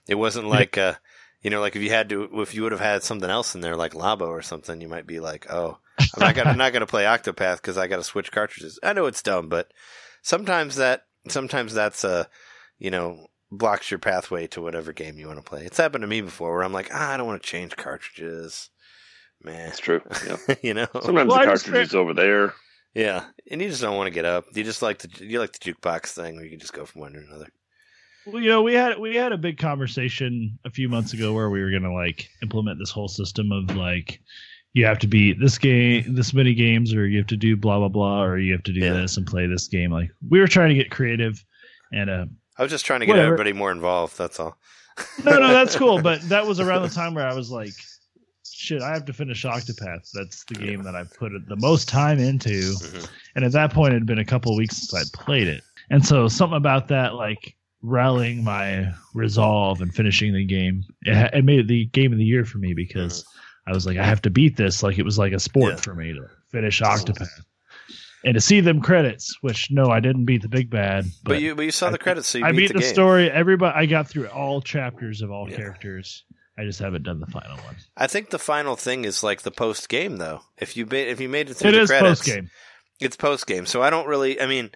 It 0.08 0.16
wasn't 0.16 0.48
like, 0.48 0.76
uh, 0.78 0.94
you 1.42 1.50
know, 1.50 1.60
like 1.60 1.76
if 1.76 1.82
you 1.82 1.90
had 1.90 2.08
to, 2.08 2.28
if 2.40 2.54
you 2.54 2.62
would 2.62 2.72
have 2.72 2.80
had 2.80 3.02
something 3.02 3.30
else 3.30 3.54
in 3.54 3.60
there, 3.60 3.76
like 3.76 3.92
Labo 3.92 4.28
or 4.28 4.42
something, 4.42 4.80
you 4.80 4.88
might 4.88 5.06
be 5.06 5.20
like, 5.20 5.46
oh, 5.50 5.78
I'm 5.98 6.20
not 6.20 6.34
gonna, 6.34 6.50
I'm 6.50 6.58
not 6.58 6.72
gonna 6.72 6.86
play 6.86 7.04
Octopath 7.04 7.56
because 7.56 7.78
I 7.78 7.86
got 7.86 7.96
to 7.96 8.04
switch 8.04 8.32
cartridges. 8.32 8.78
I 8.82 8.94
know 8.94 9.06
it's 9.06 9.22
dumb, 9.22 9.48
but 9.48 9.70
sometimes 10.22 10.76
that, 10.76 11.04
sometimes 11.28 11.74
that's 11.74 12.02
a, 12.04 12.28
you 12.78 12.90
know, 12.90 13.26
blocks 13.52 13.90
your 13.90 13.98
pathway 13.98 14.46
to 14.48 14.62
whatever 14.62 14.92
game 14.92 15.18
you 15.18 15.26
want 15.26 15.38
to 15.38 15.44
play. 15.48 15.64
It's 15.64 15.76
happened 15.78 16.02
to 16.02 16.08
me 16.08 16.20
before 16.20 16.54
where 16.54 16.62
I'm 16.64 16.72
like, 16.72 16.90
ah, 16.92 17.12
I 17.12 17.16
don't 17.16 17.26
want 17.26 17.42
to 17.42 17.48
change 17.48 17.76
cartridges, 17.76 18.70
man. 19.42 19.66
That's 19.66 19.78
true. 19.78 20.00
Yeah. 20.26 20.54
you 20.62 20.74
know, 20.74 20.86
Sometimes 21.02 21.28
Well, 21.28 21.38
the 21.38 21.42
I 21.42 21.46
just 21.46 21.64
cartridge 21.64 21.88
is 21.88 21.94
over 21.94 22.14
there. 22.14 22.54
yeah, 22.94 23.24
and 23.50 23.60
you 23.60 23.68
just 23.68 23.82
don't 23.82 23.96
want 23.96 24.06
to 24.06 24.12
get 24.14 24.24
up. 24.24 24.44
You 24.54 24.64
just 24.64 24.82
like 24.82 24.98
the 24.98 25.26
you 25.26 25.38
like 25.40 25.52
the 25.52 25.72
jukebox 25.72 26.08
thing 26.12 26.36
where 26.36 26.44
you 26.44 26.50
can 26.50 26.60
just 26.60 26.72
go 26.72 26.84
from 26.84 27.00
one 27.02 27.12
to 27.12 27.18
another. 27.18 27.48
Well, 28.26 28.42
you 28.42 28.48
know, 28.50 28.62
we 28.62 28.74
had 28.74 28.98
we 28.98 29.16
had 29.16 29.32
a 29.32 29.38
big 29.38 29.58
conversation 29.58 30.58
a 30.64 30.70
few 30.70 30.88
months 30.88 31.12
ago 31.12 31.32
where 31.32 31.50
we 31.50 31.62
were 31.62 31.70
gonna 31.70 31.92
like 31.92 32.28
implement 32.42 32.78
this 32.78 32.90
whole 32.90 33.08
system 33.08 33.50
of 33.50 33.74
like 33.76 34.20
you 34.74 34.84
have 34.84 34.98
to 35.00 35.08
beat 35.08 35.40
this 35.40 35.58
game 35.58 36.14
this 36.14 36.32
many 36.32 36.54
games 36.54 36.94
or 36.94 37.08
you 37.08 37.18
have 37.18 37.26
to 37.26 37.36
do 37.36 37.56
blah 37.56 37.78
blah 37.78 37.88
blah 37.88 38.22
or 38.22 38.38
you 38.38 38.52
have 38.52 38.62
to 38.64 38.72
do 38.72 38.80
Yeah. 38.80 38.92
this 38.92 39.16
and 39.16 39.26
play 39.26 39.46
this 39.46 39.66
game. 39.66 39.90
Like 39.90 40.10
we 40.28 40.38
were 40.38 40.46
trying 40.46 40.68
to 40.68 40.74
get 40.76 40.90
creative 40.90 41.42
and 41.92 42.08
uh 42.10 42.26
I 42.60 42.62
was 42.62 42.70
just 42.70 42.84
trying 42.84 43.00
to 43.00 43.06
get 43.06 43.12
Whatever. 43.12 43.26
everybody 43.28 43.52
more 43.54 43.72
involved. 43.72 44.16
That's 44.18 44.38
all. 44.38 44.56
no 45.24 45.38
no 45.38 45.48
that's 45.48 45.74
cool, 45.76 46.00
but 46.02 46.20
that 46.28 46.46
was 46.46 46.60
around 46.60 46.82
the 46.82 46.90
time 46.90 47.14
where 47.14 47.26
I 47.26 47.32
was 47.34 47.50
like 47.50 47.72
shit, 48.44 48.82
I 48.82 48.92
have 48.92 49.06
to 49.06 49.14
finish 49.14 49.44
Octopath. 49.44 50.10
That's 50.12 50.44
the 50.44 50.54
game 50.56 50.82
that 50.82 50.94
I've 50.94 51.12
put 51.14 51.32
the 51.48 51.56
most 51.56 51.88
time 51.88 52.18
into. 52.18 52.50
Mhm. 52.50 53.08
And 53.34 53.44
at 53.46 53.52
that 53.52 53.72
point, 53.72 53.94
it 53.94 53.96
had 53.96 54.06
been 54.06 54.18
a 54.18 54.24
couple 54.24 54.52
of 54.52 54.58
weeks 54.58 54.76
since 54.76 54.94
I'd 54.94 55.10
played 55.18 55.48
it. 55.48 55.62
And 55.88 56.04
so 56.04 56.28
something 56.28 56.58
about 56.58 56.86
that, 56.88 57.14
like 57.14 57.56
rallying 57.82 58.44
my 58.44 58.92
resolve 59.14 59.80
and 59.80 59.94
finishing 59.94 60.34
the 60.34 60.44
game, 60.44 60.84
it, 61.02 61.30
it 61.32 61.44
made 61.46 61.60
it 61.60 61.68
the 61.68 61.86
game 61.86 62.12
of 62.12 62.18
the 62.18 62.24
year 62.24 62.44
for 62.44 62.58
me 62.58 62.74
because 62.74 63.24
I 63.66 63.72
was 63.72 63.86
like, 63.86 63.96
I 63.96 64.04
have 64.04 64.20
to 64.22 64.30
beat 64.30 64.58
this. 64.58 64.82
Like 64.82 64.98
it 64.98 65.04
was 65.04 65.18
like 65.18 65.32
a 65.32 65.40
sport 65.40 65.72
Yeah. 65.76 65.80
for 65.80 65.94
me 65.94 66.12
to 66.12 66.26
finish 66.50 66.82
Octopath. 66.82 67.28
And 68.24 68.34
to 68.34 68.40
see 68.40 68.60
them 68.60 68.80
credits, 68.82 69.34
which 69.40 69.70
no, 69.70 69.86
I 69.86 70.00
didn't 70.00 70.26
beat 70.26 70.42
the 70.42 70.48
big 70.48 70.68
bad, 70.68 71.04
But, 71.24 71.30
but, 71.34 71.40
you 71.40 71.54
but 71.54 71.64
you 71.64 71.70
saw 71.70 71.88
I- 71.88 71.92
the 71.92 71.98
credits, 71.98 72.28
so 72.28 72.38
you 72.38 72.44
I 72.44 72.52
beat, 72.52 72.68
the, 72.72 72.80
the, 72.80 72.82
story. 72.82 73.30
Everybody, 73.30 73.74
I 73.78 73.86
got 73.86 74.08
through 74.08 74.26
all 74.28 74.60
chapters 74.60 75.22
of 75.22 75.30
all 75.30 75.48
Yeah. 75.50 75.56
characters. 75.56 76.24
I 76.58 76.64
just 76.64 76.78
haven't 76.80 77.04
done 77.04 77.20
the 77.20 77.26
final 77.26 77.56
one. 77.58 77.76
I 77.96 78.06
think 78.06 78.28
the 78.28 78.38
final 78.38 78.76
thing 78.76 79.06
is 79.06 79.22
like 79.22 79.40
the 79.42 79.50
post 79.50 79.88
game 79.88 80.18
though. 80.18 80.40
If 80.58 80.76
you 80.76 80.84
ba- 80.84 81.10
if 81.10 81.18
you 81.20 81.28
made 81.30 81.48
it 81.48 81.54
through 81.54 81.70
It 81.70 81.72
the 81.72 81.80
is 81.82 81.88
credits, 81.90 82.20
post 82.20 82.24
game. 82.26 82.50
it's 83.00 83.16
post 83.16 83.46
game. 83.46 83.64
So 83.64 83.80
I 83.82 83.88
don't 83.88 84.06
really. 84.06 84.38
I 84.38 84.46
mean, 84.46 84.70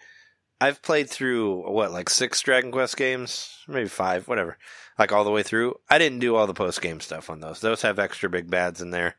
I've 0.63 0.81
played 0.81 1.11
through 1.11 1.71
what 1.71 1.93
like 1.93 2.09
six 2.09 2.41
Dragon 2.41 2.73
Quest 2.73 2.97
games, 2.97 3.55
maybe 3.69 3.89
five, 3.89 4.27
whatever. 4.27 4.57
Like 4.99 5.13
all 5.13 5.25
the 5.25 5.31
way 5.31 5.43
through. 5.43 5.75
I 5.91 5.99
didn't 5.99 6.21
do 6.21 6.37
all 6.37 6.47
the 6.47 6.55
post 6.55 6.81
game 6.81 7.01
stuff 7.01 7.29
on 7.29 7.41
those. 7.41 7.61
Those 7.61 7.83
have 7.83 7.99
extra 7.99 8.31
big 8.31 8.49
bads 8.51 8.81
in 8.81 8.91
there. 8.91 9.17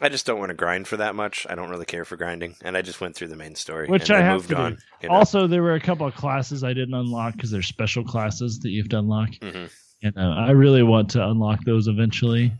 I 0.00 0.08
just 0.10 0.26
don't 0.26 0.38
want 0.38 0.50
to 0.50 0.54
grind 0.54 0.86
for 0.86 0.98
that 0.98 1.14
much. 1.14 1.46
I 1.48 1.54
don't 1.54 1.70
really 1.70 1.86
care 1.86 2.04
for 2.04 2.16
grinding, 2.16 2.54
and 2.62 2.76
I 2.76 2.82
just 2.82 3.00
went 3.00 3.14
through 3.16 3.28
the 3.28 3.36
main 3.36 3.54
story, 3.54 3.88
Which 3.88 4.10
and 4.10 4.18
I 4.18 4.20
have 4.20 4.34
moved 4.34 4.48
to 4.50 4.56
on. 4.58 4.78
you 5.02 5.08
know? 5.08 5.14
Also, 5.14 5.46
there 5.46 5.62
were 5.62 5.74
a 5.74 5.80
couple 5.80 6.06
of 6.06 6.14
classes 6.14 6.62
I 6.62 6.74
didn't 6.74 6.94
unlock 6.94 7.34
because 7.34 7.50
they're 7.50 7.62
special 7.62 8.04
classes 8.04 8.58
that 8.60 8.70
you 8.70 8.82
have 8.82 8.90
to 8.90 8.98
unlock. 8.98 9.30
Mhm. 9.40 9.70
and 10.02 10.18
uh, 10.18 10.20
I 10.20 10.50
really 10.50 10.82
want 10.82 11.08
to 11.12 11.26
unlock 11.26 11.64
those 11.64 11.88
eventually. 11.88 12.52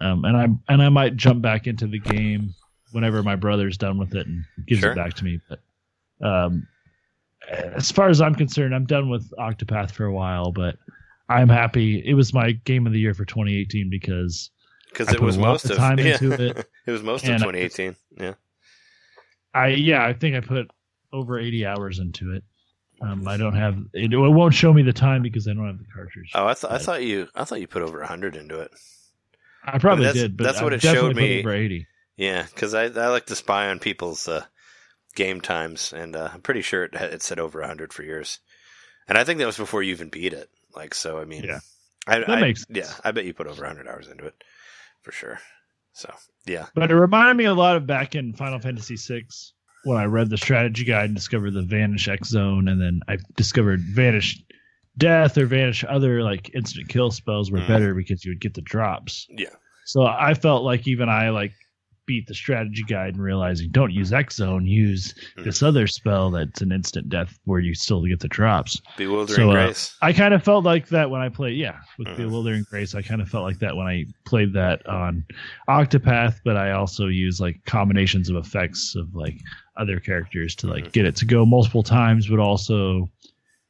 Um, 0.00 0.26
and 0.26 0.36
I 0.36 0.48
and 0.72 0.82
I 0.82 0.90
might 0.90 1.16
jump 1.16 1.40
back 1.40 1.66
into 1.66 1.86
the 1.86 1.98
game 1.98 2.54
whenever 2.92 3.22
my 3.22 3.34
brother's 3.36 3.78
done 3.78 3.96
with 3.96 4.14
it 4.14 4.26
and 4.26 4.44
gives 4.66 4.82
Sure. 4.82 4.92
it 4.92 4.96
back 4.96 5.14
to 5.14 5.24
me. 5.24 5.40
But 5.48 5.60
um, 6.22 6.66
as 7.50 7.90
far 7.90 8.08
as 8.10 8.20
I'm 8.20 8.34
concerned, 8.34 8.74
I'm 8.74 8.84
done 8.84 9.08
with 9.08 9.32
Octopath 9.38 9.90
for 9.92 10.04
a 10.04 10.12
while. 10.12 10.52
But 10.52 10.76
I'm 11.30 11.48
happy. 11.48 12.02
It 12.06 12.12
was 12.14 12.34
my 12.34 12.52
game 12.52 12.86
of 12.86 12.92
the 12.92 13.00
year 13.00 13.14
for 13.14 13.24
2018 13.24 13.88
because 13.88 14.50
because 14.96 15.08
I 15.08 15.12
it 15.16 15.20
was 15.20 15.36
most 15.38 15.68
of 15.70 15.76
time 15.76 15.98
yeah. 16.00 16.14
into 16.20 16.32
it. 16.32 16.66
it 16.86 16.90
was 16.90 17.02
most 17.02 17.24
of 17.24 17.30
And- 17.30 17.40
2018. 17.42 17.96
Yeah. 18.18 18.34
I 19.54 19.68
yeah 19.68 20.04
I 20.04 20.12
think 20.12 20.36
I 20.36 20.40
put 20.40 20.70
over 21.12 21.38
80 21.38 21.66
hours 21.66 21.98
into 21.98 22.34
it. 22.34 22.44
Um, 23.00 23.28
I 23.28 23.36
don't 23.36 23.54
have 23.56 23.76
it, 23.92 24.12
it 24.12 24.16
won't 24.16 24.54
show 24.54 24.72
me 24.72 24.82
the 24.82 24.92
time 24.92 25.22
because 25.22 25.46
I 25.48 25.52
don't 25.52 25.66
have 25.66 25.78
the 25.78 25.84
cartridge. 25.92 26.30
Oh, 26.34 26.46
I 26.46 26.54
thought 26.54 26.72
I 26.72 26.78
thought 26.78 27.02
you 27.02 27.28
I 27.34 27.44
thought 27.44 27.60
you 27.60 27.66
put 27.66 27.82
over 27.82 27.98
100 28.00 28.36
into 28.36 28.60
it. 28.60 28.70
I 29.64 29.78
probably 29.78 30.04
that's- 30.06 30.22
did, 30.22 30.36
but 30.36 30.44
that's 30.44 30.62
what 30.62 30.72
it 30.72 30.82
showed 30.82 31.16
me. 31.16 31.40
Over 31.40 31.52
80. 31.52 31.86
Yeah, 32.16 32.42
because 32.44 32.72
I 32.74 32.84
I 32.84 33.08
like 33.08 33.26
to 33.26 33.36
spy 33.36 33.68
on 33.68 33.78
people's 33.78 34.26
uh, 34.28 34.44
game 35.14 35.40
times, 35.42 35.92
and 35.92 36.16
uh, 36.16 36.30
I'm 36.32 36.40
pretty 36.40 36.62
sure 36.62 36.84
it, 36.84 36.94
it 36.94 37.22
said 37.22 37.38
over 37.38 37.60
100 37.60 37.92
for 37.92 38.02
yours. 38.02 38.38
And 39.08 39.18
I 39.18 39.24
think 39.24 39.38
that 39.38 39.46
was 39.46 39.58
before 39.58 39.82
you 39.82 39.92
even 39.92 40.08
beat 40.08 40.32
it. 40.32 40.48
Like, 40.74 40.94
so 40.94 41.18
I 41.18 41.24
mean, 41.26 41.44
Yeah. 41.44 41.60
I, 42.06 42.20
That 42.20 42.30
I- 42.30 42.40
makes 42.40 42.66
sense. 42.66 42.76
yeah, 42.78 42.90
I 43.04 43.10
bet 43.12 43.24
you 43.26 43.34
put 43.34 43.46
over 43.46 43.62
100 43.62 43.86
hours 43.88 44.08
into 44.08 44.24
it 44.26 44.34
for 45.06 45.12
sure. 45.12 45.38
So 45.92 46.12
yeah, 46.46 46.66
But 46.74 46.90
it 46.90 46.96
reminded 46.96 47.36
me 47.36 47.44
a 47.44 47.54
lot 47.54 47.76
of 47.76 47.86
back 47.86 48.16
in 48.16 48.32
Final 48.32 48.58
Fantasy 48.58 48.96
VI 48.96 49.24
when 49.84 49.96
I 49.96 50.04
read 50.06 50.28
the 50.30 50.36
strategy 50.36 50.82
guide 50.84 51.04
and 51.06 51.14
discovered 51.14 51.52
the 51.52 51.62
Vanish 51.62 52.08
X 52.08 52.28
Zone, 52.30 52.66
and 52.66 52.80
then 52.80 53.00
I 53.08 53.18
discovered 53.36 53.80
Vanish 53.94 54.42
Death 54.98 55.38
or 55.38 55.46
Vanish 55.46 55.84
other 55.88 56.22
like 56.24 56.50
instant 56.54 56.88
kill 56.88 57.12
spells 57.12 57.52
were 57.52 57.60
Mhm. 57.60 57.68
better 57.68 57.94
because 57.94 58.24
you 58.24 58.32
would 58.32 58.40
get 58.40 58.54
the 58.54 58.62
drops. 58.62 59.26
yeah, 59.30 59.54
So 59.84 60.04
I 60.04 60.34
felt 60.34 60.64
like 60.64 60.88
even 60.88 61.08
I 61.08 61.28
like 61.30 61.52
beat 62.06 62.26
the 62.26 62.34
strategy 62.34 62.84
guide 62.84 63.14
and 63.14 63.22
realizing 63.22 63.68
don't 63.70 63.92
use 63.92 64.12
X 64.12 64.36
Zone, 64.36 64.64
use 64.66 65.14
this 65.36 65.62
other 65.62 65.86
spell 65.86 66.30
that's 66.30 66.60
an 66.62 66.70
instant 66.72 67.08
death 67.08 67.38
where 67.44 67.58
you 67.60 67.74
still 67.74 68.04
get 68.06 68.20
the 68.20 68.28
drops. 68.28 68.80
bewildering 68.96 69.36
So, 69.36 69.50
uh, 69.50 69.52
grace. 69.66 69.96
I 70.02 70.12
kind 70.12 70.32
of 70.32 70.42
felt 70.44 70.64
like 70.64 70.88
that 70.88 71.10
when 71.10 71.20
I 71.20 71.28
played, 71.28 71.56
yeah, 71.58 71.76
with 71.98 72.08
Mhm. 72.08 72.16
Bewildering 72.16 72.64
Grace. 72.70 72.94
I 72.94 73.02
kind 73.02 73.20
of 73.20 73.28
felt 73.28 73.42
like 73.44 73.58
that 73.58 73.76
when 73.76 73.86
I 73.86 74.04
played 74.24 74.52
that 74.52 74.86
on 74.86 75.24
Octopath, 75.68 76.40
but 76.44 76.56
I 76.56 76.72
also 76.72 77.08
use 77.08 77.40
like 77.40 77.64
combinations 77.64 78.30
of 78.30 78.36
effects 78.36 78.94
of 78.96 79.14
like 79.14 79.40
other 79.76 79.98
characters 80.00 80.54
to 80.56 80.66
like 80.68 80.86
Mhm. 80.86 80.92
get 80.92 81.04
it 81.06 81.16
to 81.16 81.24
go 81.26 81.44
multiple 81.44 81.82
times, 81.82 82.28
but 82.28 82.38
also 82.38 83.10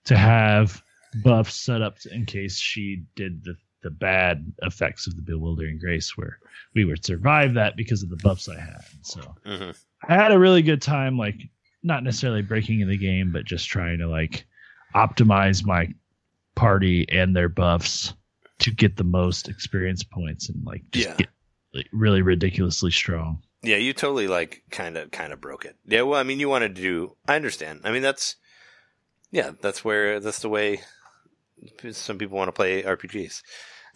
to 0.04 0.16
have 0.16 0.82
buffs 1.24 1.54
set 1.56 1.80
up 1.82 1.96
in 2.12 2.26
case 2.26 2.58
she 2.58 3.02
did 3.14 3.42
the 3.44 3.56
the 3.86 3.90
bad 3.92 4.52
effects 4.62 5.06
of 5.06 5.14
the 5.14 5.22
Bewildering 5.22 5.78
Grace, 5.78 6.16
where 6.16 6.40
we 6.74 6.84
would 6.84 7.04
survive 7.04 7.54
that 7.54 7.76
because 7.76 8.02
of 8.02 8.10
the 8.10 8.16
buffs 8.16 8.48
I 8.48 8.58
had. 8.58 8.82
So 9.02 9.20
hmm 9.46 9.70
I 10.08 10.14
had 10.14 10.32
a 10.32 10.38
really 10.38 10.60
good 10.62 10.82
time, 10.82 11.16
like 11.16 11.36
not 11.84 12.02
necessarily 12.02 12.42
breaking 12.42 12.80
in 12.80 12.88
the 12.88 12.98
game, 12.98 13.30
but 13.32 13.44
just 13.44 13.68
trying 13.68 13.98
to 13.98 14.08
like 14.08 14.44
optimize 14.96 15.64
my 15.64 15.86
party 16.56 17.06
and 17.10 17.34
their 17.36 17.48
buffs 17.48 18.12
to 18.58 18.72
get 18.72 18.96
the 18.96 19.04
most 19.04 19.48
experience 19.48 20.02
points 20.02 20.48
and 20.48 20.64
like 20.66 20.82
just 20.90 21.10
Yeah. 21.10 21.14
get 21.16 21.28
like, 21.72 21.88
really 21.92 22.22
ridiculously 22.22 22.90
strong. 22.90 23.40
Yeah, 23.62 23.76
you 23.76 23.92
totally 23.92 24.26
like 24.26 24.64
kind 24.70 24.96
of 24.96 25.12
kind 25.12 25.32
of 25.32 25.40
broke 25.40 25.64
it. 25.64 25.76
Yeah, 25.86 26.02
well, 26.02 26.18
I 26.18 26.24
mean, 26.24 26.40
you 26.40 26.48
wanted 26.48 26.74
to 26.74 26.82
do. 26.82 27.16
I 27.28 27.36
understand. 27.36 27.82
I 27.84 27.92
mean, 27.92 28.02
that's 28.02 28.34
yeah, 29.30 29.52
that's 29.60 29.84
where 29.84 30.18
that's 30.18 30.40
the 30.40 30.48
way 30.48 30.80
some 31.90 32.18
people 32.18 32.36
want 32.36 32.48
to 32.48 32.52
play 32.52 32.82
RPGs, 32.82 33.42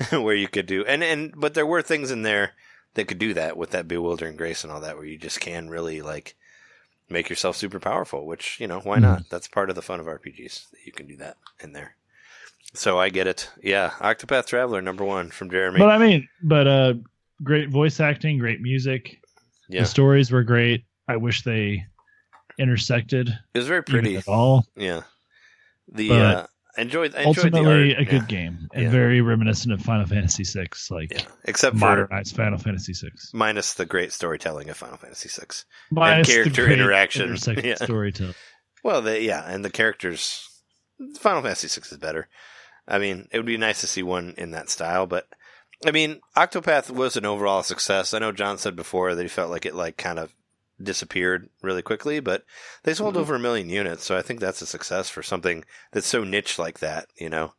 where 0.10 0.34
you 0.34 0.48
could 0.48 0.66
do 0.66 0.84
and 0.84 1.02
and 1.04 1.32
but 1.36 1.54
there 1.54 1.66
were 1.66 1.82
things 1.82 2.10
in 2.10 2.22
there 2.22 2.52
that 2.94 3.06
could 3.06 3.18
do 3.18 3.34
that 3.34 3.56
with 3.56 3.70
that 3.70 3.86
bewildering 3.88 4.36
grace 4.36 4.64
and 4.64 4.72
all 4.72 4.80
that, 4.80 4.96
where 4.96 5.04
you 5.06 5.16
just 5.18 5.40
can 5.40 5.68
really 5.70 6.00
like 6.02 6.34
make 7.08 7.28
yourself 7.30 7.56
super 7.56 7.78
powerful. 7.80 8.26
Which 8.26 8.58
you 8.60 8.66
know, 8.66 8.80
why 8.80 8.98
Mhm. 8.98 9.02
not? 9.02 9.22
That's 9.30 9.46
part 9.48 9.68
of 9.70 9.76
the 9.76 9.82
fun 9.82 10.00
of 10.00 10.06
RPGs 10.06 10.70
that 10.70 10.78
you 10.84 10.92
can 10.92 11.06
do 11.06 11.16
that 11.18 11.36
in 11.60 11.72
there. 11.72 11.96
So 12.74 12.98
I 12.98 13.08
get 13.08 13.26
it. 13.26 13.50
Yeah, 13.62 13.90
Octopath 14.00 14.46
Traveler 14.46 14.80
number 14.82 15.04
one 15.04 15.30
from 15.30 15.50
Jeremy. 15.50 15.78
But 15.78 15.88
I 15.90 15.98
mean, 15.98 16.28
but 16.42 16.66
uh, 16.66 16.94
great 17.42 17.68
voice 17.68 18.00
acting, 18.00 18.38
great 18.38 18.60
music. 18.60 19.20
yeah, 19.68 19.82
The 19.82 19.86
stories 19.86 20.30
were 20.30 20.44
great. 20.44 20.84
I 21.08 21.16
wish 21.16 21.42
they 21.42 21.84
intersected 22.58 23.28
it 23.54 23.58
was 23.58 23.66
very 23.68 23.82
pretty. 23.82 24.16
at 24.16 24.28
all. 24.28 24.66
Yeah, 24.76 25.02
the 25.88 26.10
uh, 26.12 26.46
I 26.76 26.82
enjoyed. 26.82 27.14
I 27.14 27.22
enjoyed 27.22 27.52
the 27.52 27.58
Ultimately, 27.58 27.94
a 27.94 28.04
good 28.04 28.12
yeah. 28.22 28.26
game 28.26 28.68
and 28.72 28.84
Yeah. 28.84 28.90
very 28.90 29.20
reminiscent 29.20 29.72
of 29.72 29.82
Final 29.82 30.06
Fantasy 30.06 30.44
VI, 30.44 30.68
like 30.90 31.12
Yeah, 31.12 31.22
except 31.44 31.74
for 31.76 31.80
modernized 31.80 32.36
Final 32.36 32.58
Fantasy 32.58 32.92
VI. 32.92 33.10
minus 33.32 33.74
the 33.74 33.86
great 33.86 34.12
storytelling 34.12 34.68
of 34.70 34.76
Final 34.76 34.96
Fantasy 34.96 35.28
VI. 35.28 35.46
Minus 35.90 36.26
the 36.28 36.32
character 36.34 36.70
interaction. 36.70 37.36
Yeah. 37.62 37.74
storytelling. 37.76 38.34
Well, 38.84 39.02
they, 39.02 39.22
yeah, 39.24 39.44
and 39.46 39.64
the 39.64 39.70
characters. 39.70 40.46
Final 41.18 41.42
Fantasy 41.42 41.68
VI 41.68 41.86
is 41.92 41.98
better. 41.98 42.28
I 42.86 42.98
mean, 42.98 43.28
it 43.32 43.36
would 43.38 43.46
be 43.46 43.56
nice 43.56 43.80
to 43.80 43.86
see 43.86 44.02
one 44.02 44.34
in 44.36 44.50
that 44.52 44.68
style, 44.70 45.06
but 45.06 45.26
I 45.86 45.90
mean, 45.92 46.20
Octopath 46.36 46.90
was 46.90 47.16
an 47.16 47.24
overall 47.24 47.62
success. 47.62 48.12
I 48.12 48.18
know 48.18 48.32
John 48.32 48.58
said 48.58 48.76
before 48.76 49.14
that 49.14 49.22
he 49.22 49.28
felt 49.28 49.50
like 49.50 49.64
it 49.64 49.74
like 49.74 49.96
kind 49.96 50.18
of 50.18 50.34
disappeared 50.82 51.48
really 51.62 51.82
quickly, 51.82 52.20
but 52.20 52.44
they 52.84 52.94
sold 52.94 53.14
Mhm. 53.14 53.18
over 53.18 53.34
a 53.34 53.38
million 53.40 53.68
units, 53.68 54.04
so 54.04 54.16
I 54.16 54.22
think 54.22 54.40
that's 54.40 54.62
a 54.62 54.66
success 54.66 55.08
for 55.10 55.22
something 55.22 55.64
that's 55.92 56.06
so 56.06 56.24
niche 56.24 56.58
like 56.58 56.78
that, 56.80 57.08
you 57.16 57.28
know. 57.28 57.54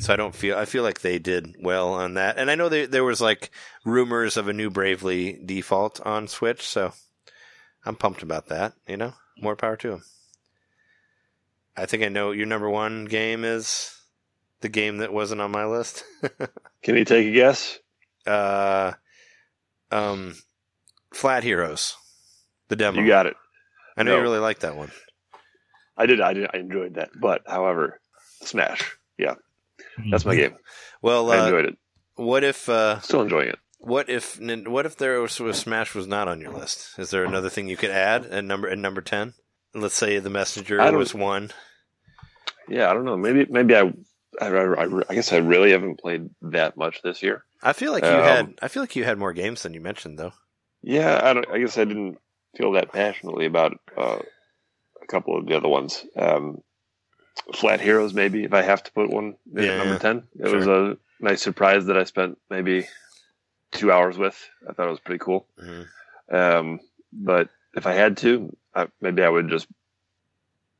So 0.00 0.12
I 0.12 0.16
don't 0.16 0.34
feel 0.36 0.56
I 0.56 0.66
feel 0.66 0.84
like 0.84 1.00
they 1.00 1.18
did 1.18 1.56
well 1.60 1.92
on 1.94 2.14
that, 2.14 2.38
and 2.38 2.50
I 2.50 2.54
know 2.54 2.68
there 2.68 2.86
there 2.86 3.02
was 3.04 3.20
like 3.20 3.50
rumors 3.84 4.36
of 4.36 4.46
a 4.46 4.52
new 4.52 4.70
Bravely 4.70 5.40
default 5.44 6.00
on 6.02 6.28
Switch, 6.28 6.62
so 6.62 6.92
I'm 7.84 7.96
pumped 7.96 8.22
about 8.22 8.46
that. 8.46 8.74
You 8.86 8.96
know, 8.96 9.14
more 9.36 9.56
power 9.56 9.76
to 9.78 9.90
them. 9.90 10.04
I 11.76 11.86
think 11.86 12.04
I 12.04 12.08
know 12.08 12.30
your 12.30 12.46
number 12.46 12.70
one 12.70 13.04
game 13.06 13.44
is 13.44 13.90
the 14.60 14.68
game 14.68 14.98
that 14.98 15.12
wasn't 15.12 15.40
on 15.40 15.50
my 15.50 15.64
list. 15.66 16.04
Can 16.82 16.96
you 16.96 17.04
take 17.04 17.26
a 17.26 17.32
guess? 17.32 17.78
uh, 18.26 18.92
um, 19.90 20.36
Flat 21.12 21.42
Heroes, 21.42 21.96
the 22.68 22.76
demo. 22.76 23.00
You 23.00 23.06
got 23.06 23.26
it. 23.26 23.34
I 23.96 24.02
know 24.02 24.12
no. 24.12 24.16
you 24.16 24.22
really 24.22 24.38
like 24.38 24.60
that 24.60 24.76
one. 24.76 24.90
I 25.96 26.06
did. 26.06 26.20
I 26.20 26.32
did. 26.32 26.48
I 26.52 26.58
enjoyed 26.58 26.94
that. 26.94 27.10
But 27.18 27.42
however, 27.46 28.00
Smash. 28.42 28.96
Yeah, 29.16 29.34
that's 30.10 30.24
my 30.24 30.34
game. 30.34 30.56
Well, 31.02 31.30
I 31.30 31.38
uh, 31.38 31.44
enjoyed 31.44 31.64
it. 31.66 31.78
what 32.16 32.42
if 32.42 32.68
uh, 32.68 32.98
Still 33.00 33.22
enjoying 33.22 33.50
it. 33.50 33.58
what 33.78 34.08
if 34.08 34.40
what 34.40 34.86
if 34.86 34.96
there 34.96 35.20
was, 35.20 35.38
was 35.38 35.58
Smash 35.58 35.94
was 35.94 36.06
not 36.08 36.26
on 36.26 36.40
your 36.40 36.50
list? 36.52 36.98
Is 36.98 37.10
there 37.10 37.24
another 37.24 37.48
thing 37.48 37.68
you 37.68 37.76
could 37.76 37.90
add 37.90 38.26
at 38.26 38.44
number 38.44 38.68
at 38.68 38.78
number 38.78 39.00
ten? 39.00 39.34
Let's 39.74 39.94
say 39.94 40.18
the 40.18 40.30
Messenger 40.30 40.78
was 40.96 41.14
one. 41.14 41.50
Yeah, 42.68 42.90
I 42.90 42.94
don't 42.94 43.04
know. 43.04 43.16
Maybe. 43.16 43.46
Maybe 43.48 43.76
I. 43.76 43.92
I, 44.40 44.48
I, 44.48 44.88
I 45.08 45.14
guess 45.14 45.32
I 45.32 45.36
really 45.36 45.70
haven't 45.70 46.00
played 46.00 46.28
that 46.42 46.76
much 46.76 47.02
this 47.02 47.22
year. 47.22 47.44
I 47.62 47.72
feel 47.72 47.92
like 47.92 48.02
you 48.02 48.10
Um, 48.10 48.22
had. 48.24 48.54
I 48.60 48.66
feel 48.66 48.82
like 48.82 48.96
you 48.96 49.04
had 49.04 49.16
more 49.16 49.32
games 49.32 49.62
than 49.62 49.74
you 49.74 49.80
mentioned, 49.80 50.18
though. 50.18 50.32
Yeah, 50.82 51.20
I, 51.22 51.32
don't, 51.34 51.46
I 51.52 51.58
guess 51.60 51.78
I 51.78 51.84
didn't 51.84 52.18
feel 52.56 52.72
that 52.72 52.92
passionately 52.92 53.46
about 53.46 53.78
uh, 53.96 54.18
a 55.02 55.06
couple 55.06 55.36
of 55.36 55.46
the 55.46 55.56
other 55.56 55.68
ones. 55.68 56.04
Um, 56.16 56.62
Flat 57.54 57.80
Heroes, 57.80 58.14
maybe 58.14 58.44
if 58.44 58.54
I 58.54 58.62
have 58.62 58.82
to 58.84 58.92
put 58.92 59.10
one 59.10 59.34
in 59.54 59.62
Yeah, 59.64 59.76
number 59.76 59.94
yeah. 59.94 59.98
ten. 59.98 60.22
It 60.38 60.48
was 60.54 60.66
a 60.66 60.96
nice 61.20 61.42
surprise 61.42 61.86
that 61.86 61.98
I 61.98 62.04
spent 62.04 62.38
maybe 62.48 62.86
two 63.72 63.90
hours 63.90 64.16
with. 64.16 64.38
I 64.68 64.72
thought 64.72 64.86
it 64.86 64.90
was 64.90 65.00
pretty 65.00 65.18
cool. 65.22 65.46
Mhm. 65.60 65.86
Um, 66.32 66.80
but 67.12 67.50
if 67.74 67.86
I 67.86 67.92
had 67.92 68.16
to, 68.18 68.56
I, 68.74 68.86
maybe 69.00 69.22
I 69.22 69.28
would 69.28 69.48
just 69.48 69.66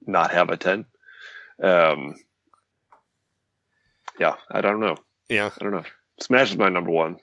not 0.06 0.30
have 0.30 0.50
a 0.50 0.56
ten. 0.56 0.86
Um, 1.62 2.14
yeah, 4.18 4.36
I 4.50 4.60
don't 4.60 4.80
know. 4.80 4.96
Yeah, 5.28 5.50
I 5.58 5.62
don't 5.62 5.72
know. 5.72 5.84
Smash 6.20 6.50
is 6.52 6.56
my 6.56 6.68
number 6.68 6.90
one. 6.90 7.18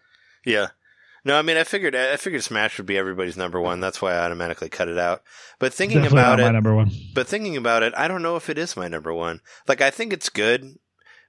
yeah. 0.45 0.67
No, 1.23 1.37
I 1.37 1.43
mean, 1.43 1.55
I 1.57 1.63
figured. 1.63 1.95
I 1.95 2.15
figured 2.17 2.43
Smash 2.43 2.77
would 2.77 2.87
be 2.87 2.97
everybody's 2.97 3.37
number 3.37 3.61
one. 3.61 3.79
That's 3.79 4.01
why 4.01 4.13
I 4.13 4.25
automatically 4.25 4.69
cut 4.69 4.87
it 4.87 4.97
out. 4.97 5.21
But 5.59 5.73
thinking 5.73 6.01
Definitely 6.01 6.19
about 6.19 6.39
not 6.39 6.43
my 6.43 6.49
it, 6.49 6.53
number 6.53 6.75
one. 6.75 6.91
but 7.13 7.27
thinking 7.27 7.55
about 7.57 7.83
it, 7.83 7.93
I 7.95 8.07
don't 8.07 8.23
know 8.23 8.35
if 8.37 8.49
it 8.49 8.57
is 8.57 8.75
my 8.75 8.87
number 8.87 9.13
one. 9.13 9.41
Like, 9.67 9.81
I 9.81 9.91
think 9.91 10.13
it's 10.13 10.29
good, 10.29 10.79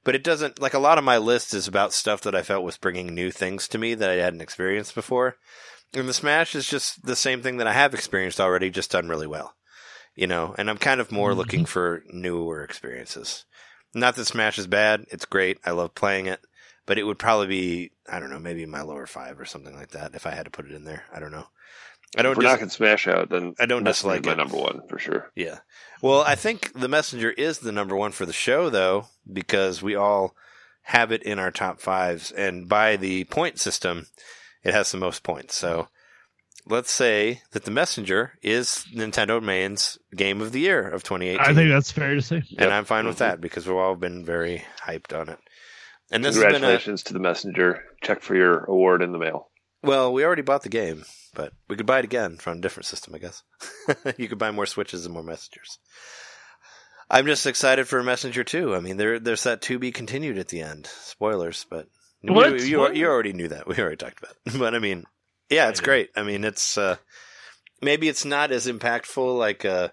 but 0.02 0.14
it 0.14 0.24
doesn't. 0.24 0.60
Like, 0.62 0.72
a 0.72 0.78
lot 0.78 0.96
of 0.96 1.04
my 1.04 1.18
list 1.18 1.52
is 1.52 1.68
about 1.68 1.92
stuff 1.92 2.22
that 2.22 2.34
I 2.34 2.40
felt 2.42 2.64
was 2.64 2.78
bringing 2.78 3.14
new 3.14 3.30
things 3.30 3.68
to 3.68 3.78
me 3.78 3.92
that 3.94 4.08
I 4.08 4.14
hadn't 4.14 4.40
experienced 4.40 4.94
before. 4.94 5.36
And 5.94 6.08
the 6.08 6.14
Smash 6.14 6.54
is 6.54 6.66
just 6.66 7.04
the 7.04 7.14
same 7.16 7.42
thing 7.42 7.58
that 7.58 7.66
I 7.66 7.74
have 7.74 7.92
experienced 7.92 8.40
already, 8.40 8.70
just 8.70 8.92
done 8.92 9.10
really 9.10 9.26
well. 9.26 9.56
You 10.14 10.26
know, 10.26 10.54
and 10.56 10.70
I'm 10.70 10.78
kind 10.78 11.00
of 11.02 11.12
more 11.12 11.32
Mhm. 11.32 11.36
looking 11.36 11.64
for 11.66 12.02
newer 12.08 12.62
experiences. 12.64 13.44
Not 13.94 14.16
that 14.16 14.24
Smash 14.24 14.58
is 14.58 14.66
bad; 14.66 15.04
it's 15.10 15.26
great. 15.26 15.58
I 15.66 15.72
love 15.72 15.94
playing 15.94 16.26
it, 16.26 16.40
but 16.86 16.98
it 16.98 17.04
would 17.04 17.18
probably 17.18 17.46
be 17.46 17.92
I 18.10 18.20
don't 18.20 18.30
know, 18.30 18.38
maybe 18.38 18.66
my 18.66 18.82
lower 18.82 19.06
five 19.06 19.38
or 19.40 19.44
something 19.44 19.74
like 19.74 19.90
that 19.90 20.14
if 20.14 20.26
I 20.26 20.30
had 20.32 20.44
to 20.44 20.50
put 20.50 20.66
it 20.66 20.72
in 20.72 20.84
there. 20.84 21.04
I 21.14 21.20
don't 21.20 21.32
know. 21.32 21.46
I 22.16 22.22
don't. 22.22 22.32
If 22.32 22.38
we're 22.38 22.42
dis- 22.42 22.52
knocking 22.52 22.68
Smash 22.68 23.08
out, 23.08 23.30
then 23.30 23.54
I 23.58 23.66
don't 23.66 23.84
dislike 23.84 24.24
my 24.26 24.32
it. 24.32 24.36
number 24.36 24.56
one 24.56 24.82
for 24.88 24.98
sure. 24.98 25.30
Yeah. 25.34 25.60
Well, 26.02 26.20
I 26.22 26.34
think 26.34 26.72
The 26.78 26.88
Messenger 26.88 27.30
is 27.30 27.60
the 27.60 27.72
number 27.72 27.96
one 27.96 28.12
for 28.12 28.26
the 28.26 28.32
show, 28.32 28.68
though, 28.68 29.06
because 29.32 29.82
we 29.82 29.94
all 29.94 30.34
have 30.82 31.12
it 31.12 31.22
in 31.22 31.38
our 31.38 31.50
top 31.50 31.80
fives. 31.80 32.30
And 32.32 32.68
by 32.68 32.96
the 32.96 33.24
point 33.24 33.58
system, 33.58 34.06
it 34.62 34.74
has 34.74 34.90
the 34.90 34.98
most 34.98 35.22
points. 35.22 35.54
So 35.54 35.88
let's 36.66 36.90
say 36.90 37.42
that 37.52 37.64
The 37.64 37.70
Messenger 37.70 38.32
is 38.42 38.84
Nintendo 38.94 39.42
Main's 39.42 39.98
game 40.14 40.40
of 40.42 40.52
the 40.52 40.60
year 40.60 40.86
of 40.86 41.02
2018. 41.04 41.40
I 41.40 41.54
think 41.54 41.70
that's 41.70 41.92
fair 41.92 42.14
to 42.14 42.20
say. 42.20 42.36
and 42.36 42.46
Yep. 42.50 42.72
I'm 42.72 42.84
fine 42.84 43.06
with 43.06 43.16
mm-hmm. 43.16 43.24
that 43.24 43.40
because 43.40 43.66
we've 43.66 43.76
all 43.76 43.96
been 43.96 44.24
very 44.24 44.64
hyped 44.84 45.18
on 45.18 45.28
it. 45.28 45.38
And 46.12 46.24
this 46.24 46.36
has 46.36 46.42
a. 46.42 46.50
Congratulations 46.50 47.02
to 47.04 47.12
the 47.12 47.18
messenger. 47.18 47.84
Check 48.02 48.22
for 48.22 48.36
your 48.36 48.64
award 48.64 49.02
in 49.02 49.12
the 49.12 49.18
mail. 49.18 49.48
Well, 49.82 50.12
we 50.12 50.24
already 50.24 50.42
bought 50.42 50.62
the 50.62 50.68
game, 50.68 51.04
but 51.34 51.52
we 51.68 51.76
could 51.76 51.86
buy 51.86 51.98
it 51.98 52.04
again 52.04 52.36
from 52.36 52.58
a 52.58 52.60
different 52.60 52.86
system, 52.86 53.14
I 53.14 53.18
guess. 53.18 53.42
you 54.16 54.28
could 54.28 54.38
buy 54.38 54.52
more 54.52 54.66
switches 54.66 55.04
and 55.04 55.12
more 55.12 55.24
messengers. 55.24 55.78
I'm 57.10 57.26
just 57.26 57.46
excited 57.46 57.88
for 57.88 58.02
Messenger 58.02 58.44
too. 58.44 58.74
I 58.74 58.80
mean, 58.80 58.96
there 58.96 59.18
there's 59.18 59.42
that 59.42 59.60
to 59.62 59.78
be 59.78 59.92
continued 59.92 60.38
at 60.38 60.48
the 60.48 60.62
end. 60.62 60.86
Spoilers, 60.86 61.66
but 61.68 61.88
What? 62.22 62.60
you, 62.60 62.66
you, 62.66 62.92
you 62.92 63.06
already 63.06 63.32
knew 63.32 63.48
that. 63.48 63.66
We 63.66 63.76
already 63.78 63.96
talked 63.96 64.18
about. 64.22 64.36
It. 64.46 64.58
But 64.58 64.74
I 64.74 64.78
mean, 64.78 65.04
yeah, 65.50 65.68
it's 65.68 65.80
I 65.80 65.84
great. 65.84 66.10
I 66.16 66.22
mean, 66.22 66.44
it's 66.44 66.78
uh, 66.78 66.96
maybe 67.82 68.08
it's 68.08 68.24
not 68.24 68.50
as 68.52 68.66
impactful 68.66 69.36
like 69.38 69.64
uh, 69.64 69.88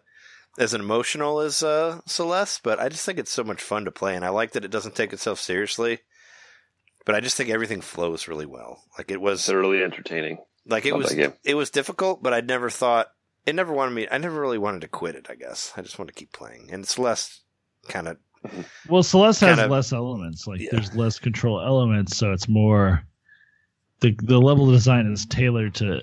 as 0.57 0.73
an 0.73 0.81
emotional 0.81 1.39
as 1.39 1.63
uh, 1.63 1.99
Celeste, 2.05 2.61
but 2.63 2.79
I 2.79 2.89
just 2.89 3.05
think 3.05 3.19
it's 3.19 3.31
so 3.31 3.43
much 3.43 3.61
fun 3.61 3.85
to 3.85 3.91
play, 3.91 4.15
and 4.15 4.23
I 4.23 4.29
like 4.29 4.51
that 4.51 4.63
it 4.65 4.71
doesn't 4.71 4.95
take 4.95 5.11
itself 5.11 5.39
seriously. 5.39 5.99
But 7.05 7.15
I 7.15 7.21
just 7.21 7.35
think 7.37 7.49
everything 7.49 7.81
flows 7.81 8.27
really 8.27 8.45
well. 8.45 8.83
Like 8.97 9.09
it 9.11 9.21
was 9.21 9.45
Thoroughly 9.45 9.83
entertaining. 9.83 10.37
like 10.65 10.85
it 10.85 10.91
Love 10.93 11.03
was 11.03 11.17
it 11.43 11.55
was 11.55 11.69
difficult, 11.69 12.21
but 12.21 12.33
I 12.33 12.41
never 12.41 12.69
thought 12.69 13.07
it 13.45 13.55
never 13.55 13.73
wanted 13.73 13.95
me. 13.95 14.07
I 14.11 14.17
never 14.17 14.39
really 14.39 14.57
wanted 14.57 14.81
to 14.81 14.87
quit 14.87 15.15
it. 15.15 15.27
I 15.29 15.35
guess 15.35 15.73
I 15.77 15.81
just 15.81 15.97
want 15.97 16.09
to 16.09 16.13
keep 16.13 16.31
playing, 16.33 16.69
and 16.71 16.83
it's 16.83 16.99
less 16.99 17.41
kind 17.87 18.07
of 18.07 18.17
Well, 18.87 19.03
Celeste 19.03 19.41
has 19.41 19.55
Kind 19.55 19.65
of- 19.65 19.71
less 19.71 19.91
elements. 19.91 20.45
Like 20.47 20.59
Yeah. 20.61 20.69
there's 20.73 20.93
less 20.95 21.19
control 21.19 21.59
elements, 21.61 22.15
so 22.15 22.31
it's 22.31 22.47
more 22.47 23.03
the 24.01 24.15
the 24.23 24.39
level 24.39 24.69
design 24.71 25.11
is 25.11 25.25
tailored 25.25 25.75
to 25.75 26.01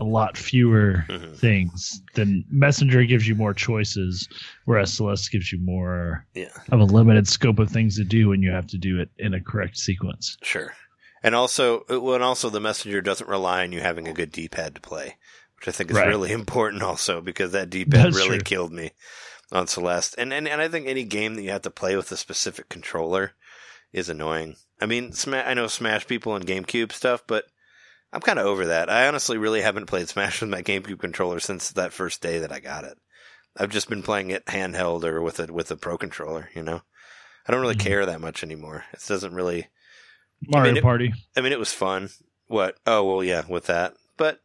a 0.00 0.04
lot 0.04 0.36
fewer 0.36 1.04
Mhm. 1.08 1.36
things 1.36 2.02
than 2.14 2.44
Messenger 2.50 3.04
gives 3.04 3.28
you 3.28 3.34
more 3.34 3.54
choices, 3.54 4.28
whereas 4.64 4.92
Celeste 4.92 5.30
gives 5.30 5.52
you 5.52 5.58
more 5.60 6.26
yeah, 6.34 6.48
of 6.70 6.80
a 6.80 6.84
limited 6.84 7.28
scope 7.28 7.58
of 7.58 7.70
things 7.70 7.96
to 7.96 8.04
do, 8.04 8.32
and 8.32 8.42
you 8.42 8.50
have 8.50 8.66
to 8.68 8.78
do 8.78 8.98
it 9.00 9.10
in 9.18 9.34
a 9.34 9.40
correct 9.40 9.76
sequence. 9.76 10.36
sure. 10.42 10.74
And 11.22 11.34
also, 11.34 11.80
uh, 11.90 12.00
well, 12.00 12.14
and 12.14 12.24
also 12.24 12.48
the 12.48 12.60
messenger 12.60 13.02
doesn't 13.02 13.28
rely 13.28 13.62
on 13.62 13.72
you 13.72 13.80
having 13.80 14.08
a 14.08 14.12
good 14.14 14.32
D-pad 14.32 14.74
to 14.74 14.80
play, 14.80 15.18
which 15.56 15.68
I 15.68 15.70
think 15.70 15.90
is 15.90 15.96
Right. 15.98 16.08
really 16.08 16.32
important. 16.42 16.82
Also, 16.82 17.20
because 17.20 17.52
that 17.52 17.68
D-pad 17.70 18.04
That's 18.04 18.16
really 18.16 18.38
true. 18.38 18.44
killed 18.44 18.72
me 18.72 18.92
on 19.52 19.66
Celeste, 19.66 20.14
and, 20.16 20.32
and 20.32 20.46
and 20.48 20.60
I 20.62 20.68
think 20.68 20.86
any 20.86 21.04
game 21.04 21.34
that 21.34 21.42
you 21.42 21.50
have 21.50 21.62
to 21.62 21.70
play 21.70 21.96
with 21.96 22.10
a 22.12 22.16
specific 22.16 22.68
controller 22.68 23.32
is 23.92 24.08
annoying. 24.08 24.56
I 24.80 24.86
mean, 24.86 25.12
I 25.26 25.52
know 25.54 25.66
Smash 25.66 26.06
people 26.06 26.34
and 26.36 26.46
GameCube 26.46 26.92
stuff, 26.92 27.24
but 27.26 27.44
I'm 28.12 28.20
kind 28.20 28.38
of 28.38 28.46
over 28.46 28.66
that. 28.66 28.90
I 28.90 29.06
honestly 29.06 29.38
really 29.38 29.62
haven't 29.62 29.86
played 29.86 30.08
Smash 30.08 30.40
with 30.40 30.50
my 30.50 30.62
GameCube 30.62 30.98
controller 30.98 31.38
since 31.40 31.70
that 31.72 31.92
first 31.92 32.20
day 32.20 32.38
that 32.40 32.52
I 32.52 32.60
got 32.60 32.84
it. 32.84 32.98
I've 33.56 33.70
just 33.70 33.88
been 33.88 34.02
playing 34.02 34.30
it 34.30 34.46
handheld 34.46 35.04
or 35.04 35.20
with 35.22 35.38
a 35.40 35.52
with 35.52 35.70
a 35.70 35.76
Pro 35.76 35.96
controller. 35.98 36.48
You 36.54 36.62
know, 36.62 36.82
I 37.46 37.52
don't 37.52 37.60
really 37.60 37.74
Mhm. 37.76 37.80
care 37.80 38.06
that 38.06 38.20
much 38.20 38.42
anymore. 38.42 38.84
It 38.92 39.02
doesn't 39.06 39.34
really. 39.34 39.68
Mario 40.46 40.74
it- 40.76 40.82
Party. 40.82 41.12
I 41.36 41.40
mean, 41.40 41.52
it 41.52 41.58
was 41.58 41.72
fun. 41.72 42.10
What? 42.46 42.76
Oh 42.86 43.04
well, 43.04 43.22
yeah, 43.24 43.42
with 43.48 43.66
that, 43.66 43.94
but 44.16 44.40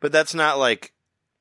but 0.00 0.12
that's 0.12 0.34
not 0.34 0.58
like 0.58 0.92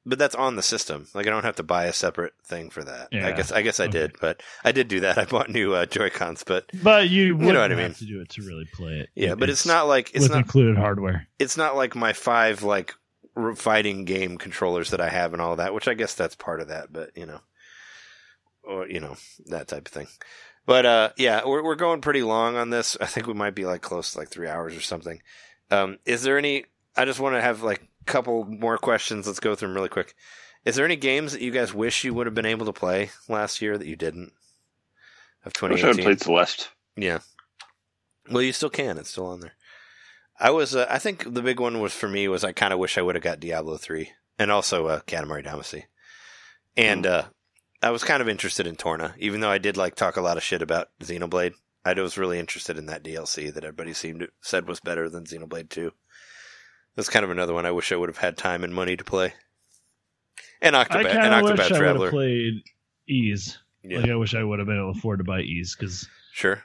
but 0.07 0.17
that's 0.17 0.33
on 0.35 0.55
the 0.55 0.63
system. 0.63 1.07
Like 1.13 1.27
I 1.27 1.29
don't 1.29 1.43
have 1.43 1.57
to 1.57 1.63
buy 1.63 1.85
a 1.85 1.93
separate 1.93 2.33
thing 2.43 2.69
for 2.71 2.83
that. 2.83 3.09
I 3.13 3.31
guess 3.33 3.51
I 3.51 3.61
guess 3.61 3.79
I 3.79 3.83
Okay. 3.83 3.91
did, 3.99 4.15
but 4.19 4.41
I 4.63 4.71
did 4.71 4.87
do 4.87 5.01
that. 5.01 5.17
I 5.19 5.25
bought 5.25 5.49
new 5.49 5.73
uh, 5.75 5.85
Joy 5.85 6.09
Cons, 6.09 6.43
but 6.43 6.71
But 6.81 7.09
you 7.09 7.35
know 7.35 7.45
what 7.61 7.71
I 7.71 7.75
mean. 7.75 7.89
have 7.89 7.97
to 7.99 8.05
do 8.05 8.21
it 8.21 8.29
to 8.29 8.41
really 8.41 8.65
play 8.73 8.99
it. 9.01 9.09
yeah, 9.15 9.35
but 9.35 9.49
it's, 9.49 9.65
not 9.65 9.87
like 9.87 10.09
it's 10.15 10.21
with 10.21 10.31
not 10.31 10.39
included 10.39 10.77
hardware. 10.77 11.27
it's 11.37 11.57
not 11.57 11.75
like 11.75 11.95
my 11.95 12.13
five 12.13 12.63
like 12.63 12.95
fighting 13.55 14.05
game 14.05 14.37
controllers 14.37 14.89
that 14.91 15.01
I 15.01 15.09
have 15.09 15.33
and 15.33 15.41
all 15.41 15.57
that, 15.57 15.73
which 15.73 15.87
I 15.87 15.93
guess 15.93 16.15
that's 16.15 16.35
part 16.35 16.59
of 16.61 16.69
that, 16.69 16.91
but 16.91 17.11
you 17.15 17.25
know, 17.27 17.41
or 18.63 18.87
you 18.87 18.99
know 18.99 19.15
that 19.47 19.67
type 19.67 19.87
of 19.87 19.91
thing. 19.93 20.07
But 20.65 20.85
uh, 20.85 21.09
yeah, 21.17 21.41
we're 21.45 21.63
we're 21.63 21.75
going 21.75 22.01
pretty 22.01 22.23
long 22.23 22.55
on 22.55 22.69
this. 22.69 22.97
I 22.99 23.05
think 23.05 23.27
we 23.27 23.33
might 23.33 23.55
be 23.55 23.65
like 23.65 23.81
close 23.81 24.13
to 24.13 24.19
like 24.19 24.29
three 24.29 24.47
hours 24.47 24.75
or 24.75 24.81
something. 24.81 25.21
Um, 25.71 25.97
is 26.05 26.23
there 26.23 26.37
any? 26.37 26.65
I 26.95 27.05
just 27.05 27.19
want 27.19 27.35
to 27.35 27.41
have 27.41 27.61
like 27.63 27.81
couple 28.07 28.45
more 28.45 28.77
questions. 28.77 29.27
Let's 29.27 29.39
go 29.39 29.55
through 29.55 29.69
them 29.69 29.75
really 29.75 29.89
quick. 29.89 30.15
Is 30.65 30.75
there 30.75 30.85
any 30.85 30.95
games 30.95 31.31
that 31.31 31.41
you 31.41 31.51
guys 31.51 31.73
wish 31.73 32.03
you 32.03 32.13
would 32.13 32.27
have 32.27 32.35
been 32.35 32.45
able 32.45 32.65
to 32.65 32.73
play 32.73 33.11
last 33.29 33.61
year 33.61 33.77
that 33.77 33.87
you 33.87 33.95
didn't? 33.95 34.33
Of 35.45 35.53
I 35.61 35.67
wish 35.67 35.83
I 35.83 35.87
had 35.87 35.95
2018. 35.97 36.03
played 36.03 36.21
Celeste. 36.21 36.69
Yeah. 36.95 37.19
Well, 38.29 38.41
you 38.41 38.51
still 38.51 38.69
can. 38.69 38.97
It's 38.97 39.11
still 39.11 39.27
on 39.27 39.39
there. 39.39 39.53
I 40.39 40.49
was. 40.51 40.75
Uh, 40.75 40.85
I 40.89 40.99
think 40.99 41.33
the 41.33 41.41
big 41.41 41.59
one 41.59 41.79
was 41.79 41.93
for 41.93 42.09
me 42.09 42.27
was 42.27 42.43
I 42.43 42.51
kind 42.51 42.73
of 42.73 42.79
wish 42.79 42.97
I 42.97 43.01
would 43.01 43.15
have 43.15 43.23
got 43.23 43.39
Diablo 43.39 43.77
three 43.77 44.11
and 44.37 44.51
also 44.51 44.87
uh, 44.87 44.99
Katamari 45.01 45.45
Damacy, 45.45 45.85
and 46.75 47.07
uh, 47.07 47.23
I 47.81 47.91
was 47.91 48.03
kind 48.03 48.21
of 48.21 48.29
interested 48.29 48.67
in 48.67 48.75
Torna, 48.75 49.15
even 49.17 49.39
though 49.39 49.49
I 49.49 49.57
did 49.57 49.77
like 49.77 49.95
talk 49.95 50.17
a 50.17 50.21
lot 50.21 50.37
of 50.37 50.43
shit 50.43 50.61
about 50.61 50.89
Xenoblade. 51.01 51.53
I 51.85 51.93
was 51.93 52.17
really 52.17 52.37
interested 52.37 52.77
in 52.77 52.87
that 52.87 53.03
DLC 53.03 53.53
that 53.53 53.63
everybody 53.63 53.93
seemed 53.93 54.19
to, 54.19 54.29
said 54.41 54.67
was 54.67 54.81
better 54.81 55.09
than 55.09 55.23
Xenoblade 55.23 55.69
two. 55.69 55.93
That's 56.97 57.07
kind 57.09 57.23
of 57.23 57.29
another 57.31 57.53
one 57.53 57.65
I 57.65 57.71
wish 57.71 57.93
I 57.93 57.95
would 57.95 58.09
have 58.09 58.17
had 58.17 58.37
time 58.37 58.65
and 58.65 58.73
money 58.75 58.97
to 58.97 59.03
play. 59.05 59.33
And 60.61 60.75
I 60.75 60.83
kind 60.83 61.07
and 61.07 61.33
of 61.33 61.43
wish 61.43 61.59
Octopath 61.59 61.75
I 61.81 61.91
would 61.93 62.01
have 62.01 62.09
played 62.11 62.63
Ys. 63.07 63.57
yeah, 63.83 63.99
Like 63.99 64.09
I 64.09 64.15
wish 64.15 64.33
I 64.35 64.43
would 64.43 64.57
have 64.59 64.67
been 64.67 64.77
able 64.77 64.91
to 64.93 64.97
afford 64.99 65.19
to 65.19 65.23
buy 65.23 65.39
Ys 65.41 65.75
because 65.75 66.09
sure. 66.33 66.61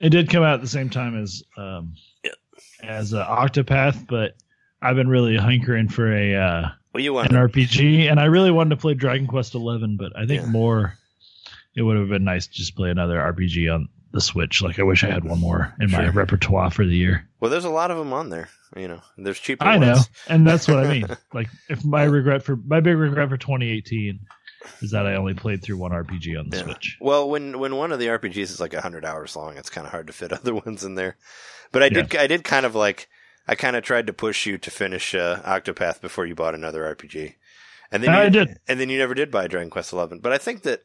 it 0.00 0.10
did 0.10 0.28
come 0.30 0.42
out 0.44 0.54
at 0.54 0.60
the 0.60 0.68
same 0.68 0.90
time 0.90 1.20
as 1.20 1.42
um, 1.56 1.94
Yeah. 2.22 2.32
as 2.82 3.14
uh, 3.14 3.26
Octopath, 3.26 4.06
but 4.06 4.34
I've 4.82 4.96
been 4.96 5.08
really 5.08 5.36
hankering 5.38 5.88
for 5.88 6.12
a 6.12 6.34
uh, 6.36 6.68
Well, 6.92 7.02
you 7.02 7.14
want 7.14 7.30
an 7.30 7.36
RPG, 7.38 8.10
and 8.10 8.20
I 8.20 8.24
really 8.26 8.50
wanted 8.50 8.70
to 8.70 8.76
play 8.76 8.92
Dragon 8.94 9.26
Quest 9.26 9.54
Eleven, 9.54 9.96
but 9.96 10.12
I 10.14 10.26
think 10.26 10.42
Yeah. 10.42 10.48
more 10.48 10.94
it 11.74 11.80
would 11.80 11.96
have 11.96 12.10
been 12.10 12.24
nice 12.24 12.46
to 12.46 12.52
just 12.52 12.76
play 12.76 12.90
another 12.90 13.16
RPG 13.18 13.74
on 13.74 13.88
the 14.12 14.20
Switch. 14.20 14.60
Like 14.60 14.78
I 14.78 14.82
wish 14.82 15.02
I 15.02 15.08
had 15.10 15.24
one 15.24 15.40
more 15.40 15.74
in 15.80 15.90
my 15.90 16.08
repertoire 16.10 16.70
for 16.70 16.84
the 16.84 16.94
year. 16.94 17.26
well, 17.40 17.50
there's 17.50 17.64
a 17.64 17.70
lot 17.70 17.90
of 17.90 17.96
them 17.96 18.12
on 18.12 18.28
there. 18.28 18.50
You 18.76 18.88
know, 18.88 19.00
there's 19.18 19.38
cheaper. 19.38 19.64
I 19.64 19.76
know, 19.78 19.96
and 20.28 20.46
that's 20.46 20.66
what 20.68 20.78
I 20.78 20.88
mean. 20.90 21.06
Like 21.34 21.48
if 21.68 21.84
my 21.84 22.04
regret 22.04 22.42
for 22.42 22.56
my 22.56 22.80
big 22.80 22.96
regret 22.96 23.28
for 23.28 23.36
2018 23.36 24.20
is 24.80 24.92
that 24.92 25.06
I 25.06 25.16
only 25.16 25.34
played 25.34 25.62
through 25.62 25.76
one 25.78 25.90
RPG 25.92 26.38
on 26.38 26.48
the 26.50 26.56
Yeah. 26.58 26.62
Switch. 26.64 26.96
Well, 27.00 27.28
when 27.28 27.58
when 27.58 27.76
one 27.76 27.92
of 27.92 27.98
the 27.98 28.06
RPGs 28.06 28.36
is 28.38 28.60
like 28.60 28.74
hundred 28.74 29.04
hours 29.04 29.34
long, 29.36 29.56
it's 29.56 29.70
kind 29.70 29.86
of 29.86 29.90
hard 29.90 30.06
to 30.06 30.12
fit 30.12 30.32
other 30.32 30.54
ones 30.54 30.84
in 30.84 30.94
there. 30.94 31.16
But 31.72 31.82
I 31.82 31.88
did 31.88 32.14
I 32.16 32.26
did 32.26 32.44
kind 32.44 32.64
of 32.66 32.74
like 32.74 33.08
I 33.48 33.54
kind 33.54 33.76
of 33.76 33.82
tried 33.82 34.06
to 34.06 34.12
push 34.12 34.46
you 34.46 34.56
to 34.58 34.70
finish 34.70 35.14
uh, 35.14 35.40
Octopath 35.44 36.00
before 36.00 36.26
you 36.26 36.34
bought 36.34 36.54
another 36.54 36.82
RPG, 36.94 37.34
and 37.90 38.02
then 38.02 38.10
I 38.10 38.24
you, 38.24 38.30
did. 38.30 38.58
and 38.68 38.78
then 38.78 38.88
you 38.88 38.98
never 38.98 39.14
did 39.14 39.30
buy 39.30 39.48
Dragon 39.48 39.70
Quest 39.70 39.92
Eleven. 39.92 40.20
But 40.20 40.32
I 40.32 40.38
think 40.38 40.62
that 40.62 40.82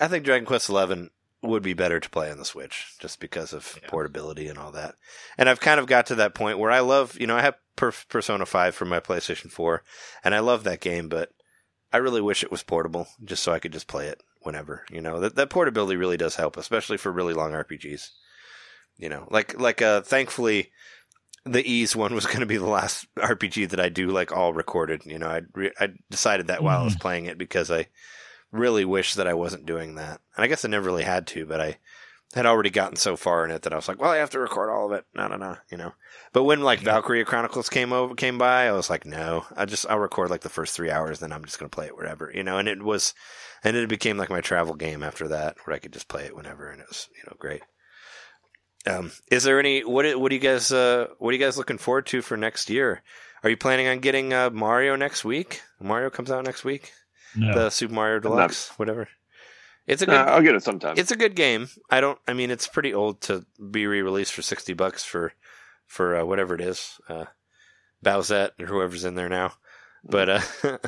I 0.00 0.08
think 0.08 0.24
Dragon 0.24 0.44
Quest 0.46 0.68
Eleven 0.68 1.10
would 1.42 1.62
be 1.62 1.74
better 1.74 1.98
to 1.98 2.10
play 2.10 2.30
on 2.30 2.38
the 2.38 2.44
Switch 2.44 2.94
just 3.00 3.18
because 3.20 3.52
of 3.52 3.78
Yeah. 3.82 3.88
portability 3.88 4.46
and 4.48 4.58
all 4.58 4.70
that. 4.72 4.94
And 5.36 5.48
I've 5.48 5.60
kind 5.60 5.80
of 5.80 5.86
got 5.86 6.06
to 6.06 6.14
that 6.16 6.34
point 6.34 6.58
where 6.58 6.70
I 6.70 6.80
love, 6.80 7.18
you 7.20 7.26
know, 7.26 7.36
I 7.36 7.42
have 7.42 7.56
per- 7.76 7.92
Persona 8.08 8.46
5 8.46 8.74
for 8.74 8.84
my 8.84 9.00
PlayStation 9.00 9.50
4 9.50 9.82
and 10.24 10.34
I 10.34 10.38
love 10.38 10.62
that 10.64 10.80
game, 10.80 11.08
but 11.08 11.30
I 11.92 11.96
really 11.98 12.20
wish 12.20 12.42
it 12.42 12.50
was 12.52 12.62
portable 12.62 13.08
just 13.24 13.42
so 13.42 13.52
I 13.52 13.58
could 13.58 13.72
just 13.72 13.88
play 13.88 14.06
it 14.06 14.22
whenever, 14.42 14.84
you 14.90 15.00
know. 15.00 15.18
That 15.20 15.34
that 15.36 15.50
portability 15.50 15.96
really 15.96 16.16
does 16.16 16.36
help, 16.36 16.56
especially 16.56 16.96
for 16.96 17.10
really 17.12 17.34
long 17.34 17.52
RPGs. 17.52 18.08
You 18.96 19.08
know, 19.08 19.26
like 19.30 19.58
like 19.60 19.82
uh 19.82 20.02
thankfully 20.02 20.70
the 21.44 21.68
Ys 21.68 21.96
one 21.96 22.14
was 22.14 22.26
going 22.32 22.40
to 22.40 22.46
be 22.46 22.56
the 22.56 22.66
last 22.66 23.06
RPG 23.16 23.70
that 23.70 23.80
I 23.80 23.88
do 23.88 24.08
like 24.10 24.30
all 24.30 24.52
recorded. 24.52 25.02
You 25.06 25.18
know, 25.18 25.26
I 25.28 25.40
re- 25.54 25.72
I 25.80 25.88
decided 26.08 26.46
that 26.46 26.62
while 26.62 26.80
I 26.80 26.84
was 26.84 26.94
playing 26.96 27.26
it 27.26 27.36
because 27.36 27.70
I 27.70 27.88
really 28.52 28.84
wish 28.84 29.14
that 29.14 29.26
I 29.26 29.34
wasn't 29.34 29.66
doing 29.66 29.96
that. 29.96 30.20
And 30.36 30.44
I 30.44 30.46
guess 30.46 30.64
I 30.64 30.68
never 30.68 30.86
really 30.86 31.04
had 31.04 31.26
to, 31.28 31.46
but 31.46 31.60
I 31.60 31.78
had 32.34 32.46
already 32.46 32.70
gotten 32.70 32.96
so 32.96 33.16
far 33.16 33.44
in 33.44 33.50
it 33.50 33.62
that 33.62 33.72
I 33.72 33.76
was 33.76 33.88
like, 33.88 34.00
well, 34.00 34.10
I 34.10 34.16
have 34.18 34.30
to 34.30 34.38
record 34.38 34.70
all 34.70 34.86
of 34.86 34.92
it. 34.92 35.04
No, 35.14 35.28
no, 35.28 35.36
no, 35.36 35.56
you 35.70 35.76
know. 35.76 35.92
But 36.32 36.44
when 36.44 36.62
like 36.62 36.80
Valkyria 36.80 37.24
Chronicles 37.24 37.68
came 37.68 37.92
over, 37.92 38.14
came 38.14 38.38
by, 38.38 38.68
I 38.68 38.72
was 38.72 38.88
like, 38.88 39.04
no, 39.04 39.44
I 39.56 39.64
just 39.64 39.86
I'll 39.88 39.98
record 39.98 40.30
like 40.30 40.40
the 40.42 40.48
first 40.48 40.74
three 40.74 40.90
hours, 40.90 41.18
then 41.18 41.32
I'm 41.32 41.44
just 41.44 41.58
gonna 41.58 41.68
play 41.68 41.86
it 41.86 41.96
wherever, 41.96 42.30
you 42.32 42.42
know. 42.42 42.58
And 42.58 42.68
it 42.68 42.82
was, 42.82 43.14
and 43.64 43.76
it 43.76 43.88
became 43.88 44.16
like 44.16 44.30
my 44.30 44.40
travel 44.40 44.74
game 44.74 45.02
after 45.02 45.28
that, 45.28 45.56
where 45.64 45.74
I 45.74 45.78
could 45.78 45.92
just 45.92 46.08
play 46.08 46.24
it 46.24 46.36
whenever, 46.36 46.70
and 46.70 46.80
it 46.80 46.88
was 46.88 47.08
you 47.14 47.22
know 47.26 47.36
great. 47.38 47.62
Um, 48.86 49.12
is 49.30 49.44
there 49.44 49.58
any 49.58 49.84
what 49.84 50.18
what 50.18 50.32
are 50.32 50.34
you 50.34 50.40
guys 50.40 50.72
uh 50.72 51.08
what 51.18 51.30
are 51.30 51.36
you 51.36 51.44
guys 51.44 51.58
looking 51.58 51.78
forward 51.78 52.06
to 52.06 52.22
for 52.22 52.36
next 52.36 52.70
year? 52.70 53.02
Are 53.44 53.50
you 53.50 53.56
planning 53.56 53.88
on 53.88 53.98
getting 53.98 54.32
uh, 54.32 54.50
Mario 54.50 54.94
next 54.96 55.24
week? 55.24 55.62
Mario 55.80 56.10
comes 56.10 56.30
out 56.30 56.44
next 56.44 56.64
week 56.64 56.92
No, 57.36 57.54
the 57.54 57.70
Super 57.70 57.94
Mario 57.94 58.16
not- 58.16 58.22
Deluxe, 58.22 58.70
whatever. 58.78 59.08
It's 59.86 60.00
a 60.02 60.06
good. 60.06 60.12
Nah, 60.12 60.24
I'll 60.32 60.42
get 60.42 60.54
it 60.54 60.62
sometime. 60.62 60.94
it's 60.96 61.10
a 61.10 61.16
good 61.16 61.34
game. 61.34 61.68
I 61.90 62.00
don't. 62.00 62.18
I 62.28 62.34
mean, 62.34 62.50
it's 62.52 62.68
pretty 62.68 62.94
old 62.94 63.20
to 63.22 63.44
be 63.70 63.86
re-released 63.86 64.32
for 64.32 64.42
sixty 64.42 64.74
bucks 64.74 65.04
for 65.04 65.32
for 65.86 66.16
uh, 66.16 66.24
whatever 66.24 66.54
it 66.54 66.60
is, 66.60 67.00
uh, 67.08 67.24
Bowsette 68.04 68.52
or 68.60 68.66
whoever's 68.66 69.04
in 69.04 69.16
there 69.16 69.28
now. 69.28 69.54
But 70.04 70.28
uh, 70.28 70.40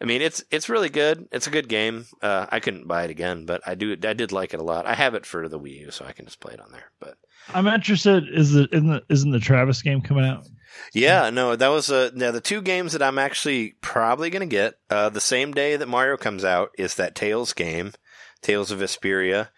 I 0.00 0.04
mean, 0.04 0.22
it's 0.22 0.44
it's 0.50 0.68
really 0.68 0.88
good. 0.90 1.26
It's 1.32 1.46
a 1.48 1.50
good 1.50 1.68
game. 1.68 2.06
Uh, 2.22 2.46
I 2.50 2.60
couldn't 2.60 2.86
buy 2.86 3.02
it 3.04 3.10
again, 3.10 3.46
but 3.46 3.62
I 3.66 3.74
do. 3.74 3.92
I 4.04 4.12
did 4.12 4.30
like 4.32 4.54
it 4.54 4.60
a 4.60 4.64
lot. 4.64 4.86
I 4.86 4.94
have 4.94 5.14
it 5.14 5.26
for 5.26 5.48
the 5.48 5.58
Wii 5.58 5.80
U, 5.80 5.90
so 5.90 6.04
I 6.04 6.12
can 6.12 6.24
just 6.24 6.38
play 6.40 6.54
it 6.54 6.60
on 6.60 6.70
there. 6.70 6.90
But 7.00 7.16
I'm 7.52 7.66
interested. 7.66 8.24
Is 8.32 8.52
the 8.52 8.68
isn't 8.72 8.86
the, 8.88 9.02
isn't 9.08 9.30
the 9.32 9.40
Travis 9.40 9.82
game 9.82 10.00
coming 10.00 10.24
out? 10.24 10.46
Yeah, 10.94 11.30
no, 11.30 11.56
that 11.56 11.68
was 11.68 11.90
uh, 11.90 12.10
now 12.14 12.30
the 12.30 12.40
two 12.40 12.62
games 12.62 12.92
that 12.92 13.02
I'm 13.02 13.18
actually 13.18 13.74
probably 13.80 14.30
going 14.30 14.48
to 14.48 14.54
get 14.54 14.74
uh, 14.88 15.08
the 15.08 15.20
same 15.20 15.52
day 15.52 15.74
that 15.76 15.88
Mario 15.88 16.16
comes 16.16 16.44
out 16.44 16.70
is 16.78 16.94
that 16.94 17.16
Tales 17.16 17.52
game, 17.52 17.92
Tales 18.42 18.70
of 18.70 18.78
Vesperia, 18.78 19.48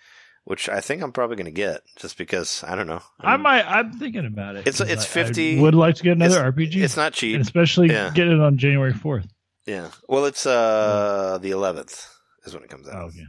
which 0.45 0.71
I 0.71 0.81
think 0.81 1.03
I'm 1.03 1.13
probably 1.13 1.37
going 1.37 1.45
to 1.45 1.51
get 1.51 1.83
just 1.97 2.17
because 2.17 2.65
I 2.67 2.75
don't 2.77 2.87
know. 2.87 3.03
I 3.21 3.33
I'm- 3.33 3.43
might. 3.43 3.65
I'm 3.67 3.93
thinking 3.93 4.25
about 4.25 4.57
it. 4.57 4.61
It's- 4.67 4.81
it's 4.81 5.03
I- 5.05 5.21
I 5.21 5.25
50 5.25 5.61
would 5.61 5.75
like 5.75 5.97
to 5.97 6.03
get 6.03 6.13
another 6.13 6.41
RPG. 6.51 6.77
It's 6.77 6.97
not 6.97 7.13
cheap. 7.13 7.35
and 7.35 7.43
especially 7.45 7.89
Yeah. 7.89 8.11
get 8.15 8.27
it 8.29 8.41
on 8.41 8.57
January 8.57 8.95
4th. 8.95 9.29
Yeah. 9.71 9.91
Well, 10.09 10.25
it's 10.25 10.47
uh 10.47 11.39
the 11.41 11.53
11th 11.53 12.09
is 12.45 12.53
when 12.53 12.65
it 12.65 12.71
comes 12.71 12.89
out. 12.89 12.97
Oh, 12.97 13.07
okay. 13.07 13.25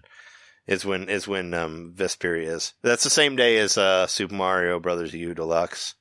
Is 0.65 0.83
when 0.83 1.07
is 1.07 1.27
when 1.27 1.53
um 1.53 1.93
Vesperia 1.95 2.47
is. 2.47 2.73
That's 2.81 3.03
the 3.03 3.11
same 3.11 3.35
day 3.35 3.59
as 3.59 3.77
uh 3.77 4.07
Super 4.07 4.33
Mario 4.33 4.79
Brothers 4.79 5.13
U 5.13 5.35
Deluxe. 5.35 5.93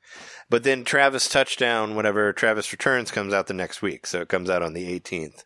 But 0.48 0.62
then 0.64 0.84
Travis 0.84 1.28
Touchdown, 1.28 1.94
whatever 1.94 2.32
Travis 2.32 2.72
Returns 2.72 3.10
comes 3.10 3.34
out 3.34 3.48
the 3.48 3.54
next 3.54 3.82
week, 3.82 4.06
so 4.06 4.22
it 4.22 4.28
comes 4.28 4.48
out 4.48 4.62
on 4.62 4.72
the 4.72 4.98
18th. 4.98 5.44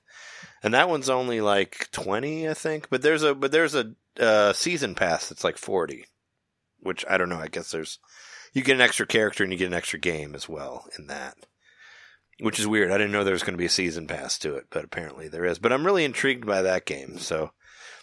And 0.62 0.72
that 0.72 0.88
one's 0.88 1.10
only 1.10 1.40
like 1.40 1.88
20, 1.90 2.48
I 2.48 2.54
think, 2.54 2.88
but 2.88 3.02
there's 3.02 3.24
a 3.24 3.34
but 3.34 3.50
there's 3.50 3.74
a 3.74 3.94
uh 4.20 4.52
season 4.52 4.94
pass 4.94 5.28
that's 5.28 5.42
like 5.42 5.58
40, 5.58 6.04
which 6.78 7.04
I 7.10 7.16
don't 7.16 7.28
know, 7.28 7.40
I 7.40 7.48
guess 7.48 7.72
there's 7.72 7.98
you 8.52 8.62
get 8.62 8.76
an 8.76 8.80
extra 8.80 9.08
character 9.08 9.42
and 9.42 9.52
you 9.52 9.58
get 9.58 9.66
an 9.66 9.74
extra 9.74 9.98
game 9.98 10.36
as 10.36 10.48
well 10.48 10.86
in 10.96 11.08
that. 11.08 11.34
Which 12.44 12.60
is 12.60 12.66
weird. 12.66 12.90
I 12.90 12.98
didn't 12.98 13.12
know 13.12 13.24
there 13.24 13.32
was 13.32 13.42
going 13.42 13.54
to 13.54 13.58
be 13.58 13.64
a 13.64 13.70
season 13.70 14.06
pass 14.06 14.38
to 14.38 14.54
it, 14.54 14.66
but 14.70 14.84
apparently 14.84 15.28
there 15.28 15.44
is. 15.44 15.58
But 15.58 15.72
I'm 15.72 15.84
really 15.86 16.04
intrigued 16.04 16.46
by 16.46 16.62
that 16.62 16.84
game. 16.84 17.18
So 17.18 17.52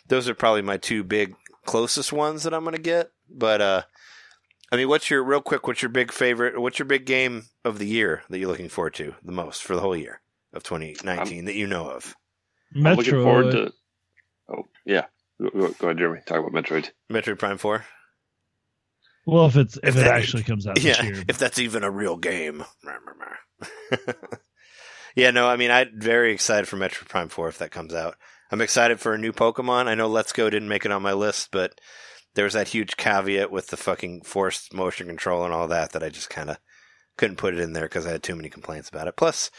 those 0.08 0.28
are 0.28 0.34
probably 0.34 0.61
my 0.61 0.78
two 0.78 1.03
big 1.03 1.36
closest 1.66 2.11
ones 2.11 2.44
that 2.44 2.53
I'm 2.53 2.64
going 2.64 2.76
to 2.76 2.82
get. 2.82 3.11
But 3.30 3.61
uh 3.61 3.82
I 4.72 4.78
mean, 4.78 4.88
what's 4.88 5.10
your 5.10 5.22
real 5.24 5.42
quick? 5.42 5.68
What's 5.68 5.82
your 5.82 5.90
big 5.90 6.14
favorite? 6.14 6.60
What's 6.60 6.80
your 6.80 6.86
big 6.86 7.06
game 7.06 7.44
of 7.66 7.78
the 7.78 7.88
year 7.88 8.24
that 8.30 8.40
you're 8.40 8.48
looking 8.48 8.70
forward 8.70 8.94
to 8.95 9.16
the 9.22 9.34
most 9.34 9.61
for 9.64 9.76
the 9.76 9.82
whole 9.82 9.95
year 9.98 10.22
of 10.53 10.64
2019 10.64 11.45
that 11.45 11.56
you 11.56 11.68
know 11.68 11.90
of? 11.90 12.16
I'm 12.74 12.84
looking 12.95 13.14
Metroid. 13.14 13.24
forward 13.24 13.52
to. 13.52 13.74
Oh 14.50 14.64
yeah, 14.86 15.06
go, 15.42 15.50
go 15.50 15.68
go 15.78 15.88
ahead, 15.88 15.98
Jeremy. 15.98 16.22
Talk 16.26 16.40
about 16.40 16.53
Metroid. 16.53 16.90
Metroid 17.11 17.38
Prime 17.38 17.58
Four. 17.58 17.86
Well, 19.25 19.45
if 19.45 19.56
it's 19.56 19.77
if, 19.77 19.83
If 19.90 19.95
it 19.98 20.00
that- 20.00 20.08
actually 20.16 20.43
comes 20.43 20.66
out 20.67 20.75
this 20.75 20.83
Yeah, 20.83 21.03
year, 21.03 21.24
if 21.27 21.38
that's 21.38 21.59
even 21.59 21.83
a 21.83 21.91
real 21.91 22.17
game. 22.17 22.64
yeah, 25.16 25.32
no, 25.32 25.48
I 25.48 25.58
mean, 25.58 25.72
I'm 25.72 25.91
very 26.00 26.33
excited 26.33 26.67
for 26.67 26.77
Metroid 26.77 27.08
Prime 27.09 27.30
4 27.30 27.50
if 27.50 27.58
that 27.59 27.72
comes 27.72 27.93
out. 27.93 28.16
I'm 28.51 28.61
excited 28.61 29.00
for 29.00 29.14
a 29.14 29.17
new 29.17 29.32
Pokemon. 29.32 29.88
I 29.88 29.95
know 29.95 30.08
Let's 30.08 30.33
Go 30.33 30.50
didn't 30.50 30.69
make 30.69 30.85
it 30.85 30.91
on 30.91 31.01
my 31.01 31.14
list, 31.14 31.50
but 31.51 31.80
there 32.35 32.45
was 32.45 32.53
that 32.53 32.69
huge 32.69 32.98
caveat 32.98 33.51
with 33.51 33.67
the 33.67 33.77
fucking 33.77 34.22
forced 34.24 34.74
motion 34.74 35.08
control 35.08 35.43
and 35.45 35.53
all 35.53 35.67
that 35.67 35.91
that 35.91 36.03
I 36.03 36.09
just 36.09 36.30
kind 36.30 36.50
of 36.50 36.58
couldn't 37.17 37.38
put 37.38 37.53
it 37.53 37.59
in 37.59 37.74
there 37.74 37.85
because 37.85 38.06
I 38.06 38.11
had 38.11 38.24
too 38.24 38.35
many 38.35 38.50
complaints 38.50 38.90
about 38.90 39.08
it. 39.08 39.16
Plus, 39.17 39.51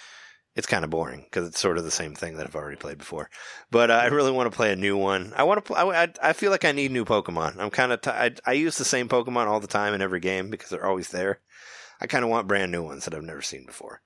it's 0.54 0.66
kind 0.66 0.84
of 0.84 0.90
boring 0.90 1.22
because 1.24 1.48
it's 1.48 1.60
sort 1.60 1.78
of 1.78 1.84
the 1.84 1.90
same 1.90 2.14
thing 2.14 2.36
that 2.36 2.46
I've 2.46 2.56
already 2.56 2.76
played 2.76 2.98
before. 2.98 3.30
But 3.70 3.90
uh, 3.90 3.94
I 3.94 4.06
really 4.06 4.32
want 4.32 4.50
to 4.50 4.56
play 4.56 4.72
a 4.72 4.76
new 4.76 4.96
one. 4.96 5.32
I 5.36 5.44
want 5.44 5.58
to. 5.58 5.62
Pl- 5.62 5.76
I, 5.76 6.12
I 6.22 6.32
feel 6.34 6.50
like 6.50 6.64
I 6.64 6.72
need 6.72 6.90
new 6.90 7.04
Pokemon. 7.04 7.58
I'm 7.58 7.70
kind 7.70 7.92
of. 7.92 8.02
T- 8.02 8.10
I, 8.10 8.32
I 8.44 8.52
use 8.52 8.76
the 8.76 8.84
same 8.84 9.08
Pokemon 9.08 9.46
all 9.46 9.60
the 9.60 9.66
time 9.66 9.94
in 9.94 10.02
every 10.02 10.20
game 10.20 10.50
because 10.50 10.70
they're 10.70 10.86
always 10.86 11.08
there. 11.08 11.40
I 12.00 12.06
kind 12.06 12.24
of 12.24 12.30
want 12.30 12.48
brand 12.48 12.72
new 12.72 12.82
ones 12.82 13.04
that 13.04 13.14
I've 13.14 13.22
never 13.22 13.42
seen 13.42 13.64
before. 13.64 14.02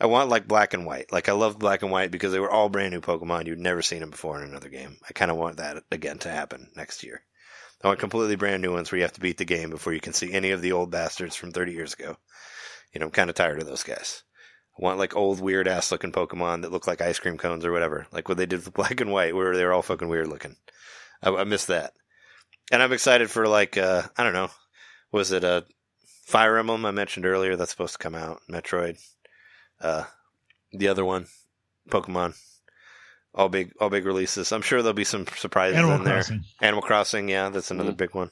I 0.00 0.06
want 0.06 0.30
like 0.30 0.48
black 0.48 0.72
and 0.72 0.86
white. 0.86 1.12
Like 1.12 1.28
I 1.28 1.32
love 1.32 1.58
black 1.58 1.82
and 1.82 1.92
white 1.92 2.10
because 2.10 2.32
they 2.32 2.40
were 2.40 2.50
all 2.50 2.70
brand 2.70 2.92
new 2.94 3.02
Pokemon. 3.02 3.46
You'd 3.46 3.58
never 3.58 3.82
seen 3.82 4.00
them 4.00 4.10
before 4.10 4.42
in 4.42 4.48
another 4.48 4.70
game. 4.70 4.96
I 5.06 5.12
kind 5.12 5.30
of 5.30 5.36
want 5.36 5.58
that 5.58 5.82
again 5.90 6.18
to 6.20 6.30
happen 6.30 6.70
next 6.74 7.02
year. 7.02 7.22
I 7.82 7.88
want 7.88 8.00
completely 8.00 8.36
brand 8.36 8.62
new 8.62 8.72
ones 8.72 8.90
where 8.90 8.98
you 8.98 9.04
have 9.04 9.12
to 9.14 9.20
beat 9.20 9.36
the 9.36 9.44
game 9.44 9.68
before 9.68 9.92
you 9.92 10.00
can 10.00 10.14
see 10.14 10.32
any 10.32 10.52
of 10.52 10.62
the 10.62 10.72
old 10.72 10.90
bastards 10.90 11.36
from 11.36 11.52
30 11.52 11.72
years 11.72 11.92
ago. 11.92 12.16
You 12.92 13.00
know, 13.00 13.06
I'm 13.06 13.12
kind 13.12 13.28
of 13.28 13.36
tired 13.36 13.60
of 13.60 13.66
those 13.66 13.82
guys. 13.82 14.22
I 14.78 14.82
want 14.84 14.98
like 14.98 15.14
old 15.16 15.40
weird 15.40 15.68
ass 15.68 15.90
looking 15.92 16.12
Pokemon 16.12 16.62
that 16.62 16.72
look 16.72 16.86
like 16.86 17.00
ice 17.00 17.18
cream 17.18 17.36
cones 17.38 17.64
or 17.64 17.72
whatever, 17.72 18.06
like 18.12 18.28
what 18.28 18.38
they 18.38 18.46
did 18.46 18.64
with 18.64 18.74
black 18.74 19.00
and 19.00 19.12
white, 19.12 19.34
where 19.34 19.54
they're 19.54 19.72
all 19.72 19.82
fucking 19.82 20.08
weird 20.08 20.28
looking. 20.28 20.56
I, 21.22 21.30
I 21.30 21.44
miss 21.44 21.66
that, 21.66 21.92
and 22.72 22.82
I'm 22.82 22.92
excited 22.92 23.30
for 23.30 23.46
like 23.48 23.76
uh, 23.76 24.02
I 24.16 24.24
don't 24.24 24.32
know, 24.32 24.48
was 25.12 25.32
it 25.32 25.44
a 25.44 25.64
Fire 26.26 26.56
Emblem 26.58 26.86
I 26.86 26.92
mentioned 26.92 27.26
earlier 27.26 27.56
that's 27.56 27.72
supposed 27.72 27.94
to 27.94 27.98
come 27.98 28.14
out? 28.14 28.40
Metroid, 28.50 28.98
uh, 29.80 30.04
the 30.72 30.88
other 30.88 31.04
one, 31.04 31.26
Pokemon, 31.90 32.36
all 33.34 33.48
big 33.48 33.72
all 33.80 33.90
big 33.90 34.06
releases. 34.06 34.52
I'm 34.52 34.62
sure 34.62 34.80
there'll 34.82 34.94
be 34.94 35.04
some 35.04 35.26
surprises 35.36 35.76
Animal 35.78 35.96
in 35.96 36.04
there. 36.04 36.14
Crossing. 36.14 36.44
Animal 36.62 36.82
Crossing, 36.82 37.28
yeah, 37.28 37.48
that's 37.50 37.70
another 37.70 37.92
Mhm. 37.92 37.96
big 37.98 38.14
one. 38.14 38.30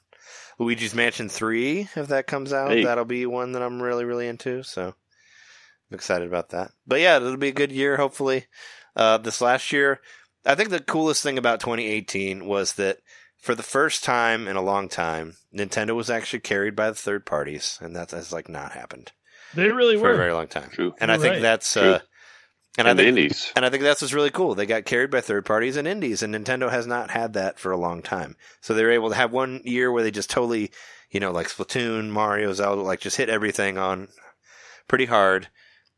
Luigi's 0.61 0.95
Mansion 0.95 1.29
3, 1.29 1.89
if 1.95 2.09
that 2.09 2.27
comes 2.27 2.53
out, 2.53 2.71
Hey. 2.73 2.83
that'll 2.85 3.05
be 3.05 3.27
one 3.27 3.53
that 3.53 3.63
I'm 3.63 3.81
really, 3.83 4.05
really 4.05 4.27
into. 4.27 4.63
So 4.65 4.95
I'm 5.91 5.95
excited 5.95 6.27
about 6.29 6.51
that. 6.51 6.71
But 6.87 7.01
yeah, 7.01 7.17
it'll 7.17 7.37
be 7.37 7.49
a 7.49 7.53
good 7.53 7.73
year, 7.73 7.97
hopefully. 7.97 8.47
Uh, 8.97 9.19
this 9.19 9.41
last 9.41 9.73
year, 9.73 10.01
I 10.45 10.55
think 10.55 10.71
the 10.71 10.81
coolest 10.81 11.23
thing 11.23 11.39
about 11.39 11.61
2018 11.61 12.47
was 12.47 12.75
that 12.75 12.99
for 13.37 13.55
the 13.55 13.63
first 13.63 14.03
time 14.05 14.49
in 14.49 14.57
a 14.57 14.63
long 14.63 14.89
time, 14.89 15.37
Nintendo 15.55 15.95
was 15.95 16.11
actually 16.11 16.41
carried 16.41 16.75
by 16.77 16.91
the 16.91 16.97
third 16.97 17.25
parties, 17.25 17.79
and 17.81 17.95
that 17.97 18.11
has 18.11 18.33
like 18.33 18.49
not 18.49 18.73
happened 18.73 19.13
They 19.55 19.69
really 19.71 19.97
were 19.97 20.09
for 20.09 20.13
a 20.15 20.17
very 20.17 20.33
long 20.33 20.49
time. 20.49 20.71
True. 20.73 20.95
And 21.01 21.11
I 21.11 21.15
You're 21.15 21.23
think 21.23 21.33
right. 21.35 21.43
that's 21.43 21.73
True. 21.73 21.83
uh, 21.83 21.99
and, 22.77 22.87
And, 22.87 22.89
I 22.89 22.95
think 22.95 23.09
indies. 23.09 23.53
and 23.57 23.65
I 23.65 23.71
think 23.71 23.83
that's 23.83 24.03
what's 24.03 24.13
really 24.15 24.31
cool. 24.31 24.55
They 24.55 24.67
got 24.67 24.85
carried 24.85 25.11
by 25.11 25.21
third 25.21 25.45
parties 25.47 25.77
and 25.77 25.89
indies, 25.89 26.23
and 26.23 26.35
Nintendo 26.35 26.71
has 26.71 26.87
not 26.87 27.11
had 27.11 27.33
that 27.35 27.59
for 27.59 27.73
a 27.73 27.77
long 27.79 28.03
time. 28.03 28.37
So 28.61 28.75
they 28.75 28.85
were 28.85 28.91
able 28.91 29.11
to 29.11 29.17
have 29.17 29.33
one 29.33 29.63
year 29.65 29.91
where 29.91 30.03
they 30.03 30.11
just 30.11 30.31
totally, 30.31 30.71
you 31.11 31.21
know, 31.21 31.31
like 31.33 31.49
Splatoon, 31.49 32.09
Mario, 32.11 32.53
Zelda, 32.53 32.83
like 32.83 33.01
just 33.01 33.17
hit 33.17 33.29
everything 33.29 33.79
on 33.79 34.09
pretty 34.89 35.07
hard. 35.07 35.49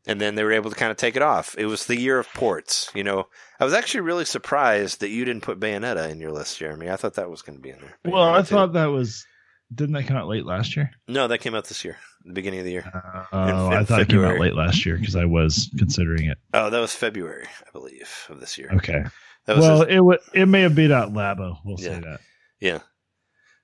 And 0.07 0.19
then 0.19 0.33
they 0.35 0.43
were 0.43 0.51
able 0.51 0.71
to 0.71 0.75
kind 0.75 0.89
of 0.89 0.97
take 0.97 1.15
it 1.15 1.21
off. 1.21 1.53
It 1.59 1.67
was 1.67 1.85
the 1.85 1.95
year 1.99 2.17
of 2.17 2.27
ports. 2.33 2.89
You 2.95 3.03
know, 3.03 3.27
I 3.59 3.65
was 3.65 3.73
actually 3.73 4.01
really 4.01 4.25
surprised 4.25 4.99
that 5.01 5.09
you 5.09 5.25
didn't 5.25 5.43
put 5.43 5.59
Bayonetta 5.59 6.09
in 6.09 6.19
your 6.19 6.31
list, 6.31 6.57
Jeremy. 6.57 6.89
I 6.89 6.95
thought 6.95 7.13
that 7.15 7.29
was 7.29 7.43
going 7.43 7.57
to 7.57 7.61
be 7.61 7.69
in 7.69 7.77
there. 7.79 7.97
Well, 8.11 8.23
I 8.23 8.39
Bayonetta 8.41 8.47
2. 8.47 8.55
thought 8.55 8.73
that 8.73 8.85
was. 8.87 9.25
Didn't 9.73 9.93
that 9.93 10.03
come 10.07 10.17
out 10.17 10.27
late 10.27 10.45
last 10.45 10.75
year? 10.75 10.89
no, 11.07 11.27
that 11.29 11.37
came 11.37 11.55
out 11.55 11.65
this 11.65 11.85
year, 11.85 11.95
the 12.25 12.33
beginning 12.33 12.59
of 12.59 12.65
the 12.65 12.71
year. 12.71 12.91
Oh, 13.31 13.67
in 13.67 13.73
I 13.77 13.83
thought 13.85 14.01
it 14.01 14.09
came 14.09 14.23
out 14.25 14.37
late 14.39 14.53
last 14.55 14.85
year 14.85 14.97
because 14.97 15.15
I 15.15 15.23
was 15.25 15.69
considering 15.77 16.25
it. 16.25 16.37
Oh, 16.53 16.69
that 16.69 16.79
was 16.79 16.93
February, 16.93 17.45
I 17.65 17.71
believe, 17.71 18.09
of 18.29 18.39
this 18.41 18.57
year. 18.57 18.69
Okay. 18.73 19.03
That 19.45 19.55
was 19.55 19.65
Well, 19.65 19.79
his- 19.81 19.87
it 19.89 19.95
w- 19.97 20.19
it 20.33 20.45
may 20.47 20.61
have 20.61 20.75
beat 20.75 20.91
out 20.91 21.13
Labo. 21.13 21.57
We'll 21.63 21.79
Yeah. 21.79 21.87
say 21.95 21.99
that. 22.01 22.19
yeah, 22.59 22.79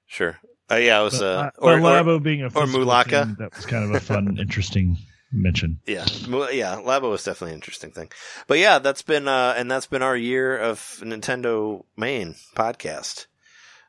sure. 0.05 0.37
Uh, 0.71 0.75
yeah, 0.75 1.01
it 1.01 1.03
was. 1.03 1.19
But, 1.19 1.25
Uh, 1.25 1.39
uh, 1.39 1.49
or, 1.57 1.73
or- 1.73 1.79
Labo 1.79 2.21
being 2.23 2.43
a 2.43 2.49
physical 2.49 2.85
Mulaka. 2.85 3.37
that 3.37 3.55
was 3.55 3.65
kind 3.65 3.83
of 3.83 3.91
a 3.91 3.99
fun, 3.99 4.37
interesting 4.39 4.97
mention. 5.31 5.79
Yeah, 5.85 6.05
Well, 6.29 6.51
yeah, 6.51 6.75
Labo 6.75 7.09
was 7.11 7.23
definitely 7.23 7.51
an 7.51 7.57
interesting 7.57 7.91
thing. 7.91 8.09
But 8.47 8.59
yeah, 8.59 8.79
that's 8.79 9.01
been 9.01 9.27
uh, 9.27 9.53
and 9.57 9.69
that's 9.69 9.87
been 9.87 10.01
our 10.01 10.15
year 10.17 10.57
of 10.57 10.79
Nintendo 11.03 11.83
main 11.95 12.35
podcast. 12.55 13.27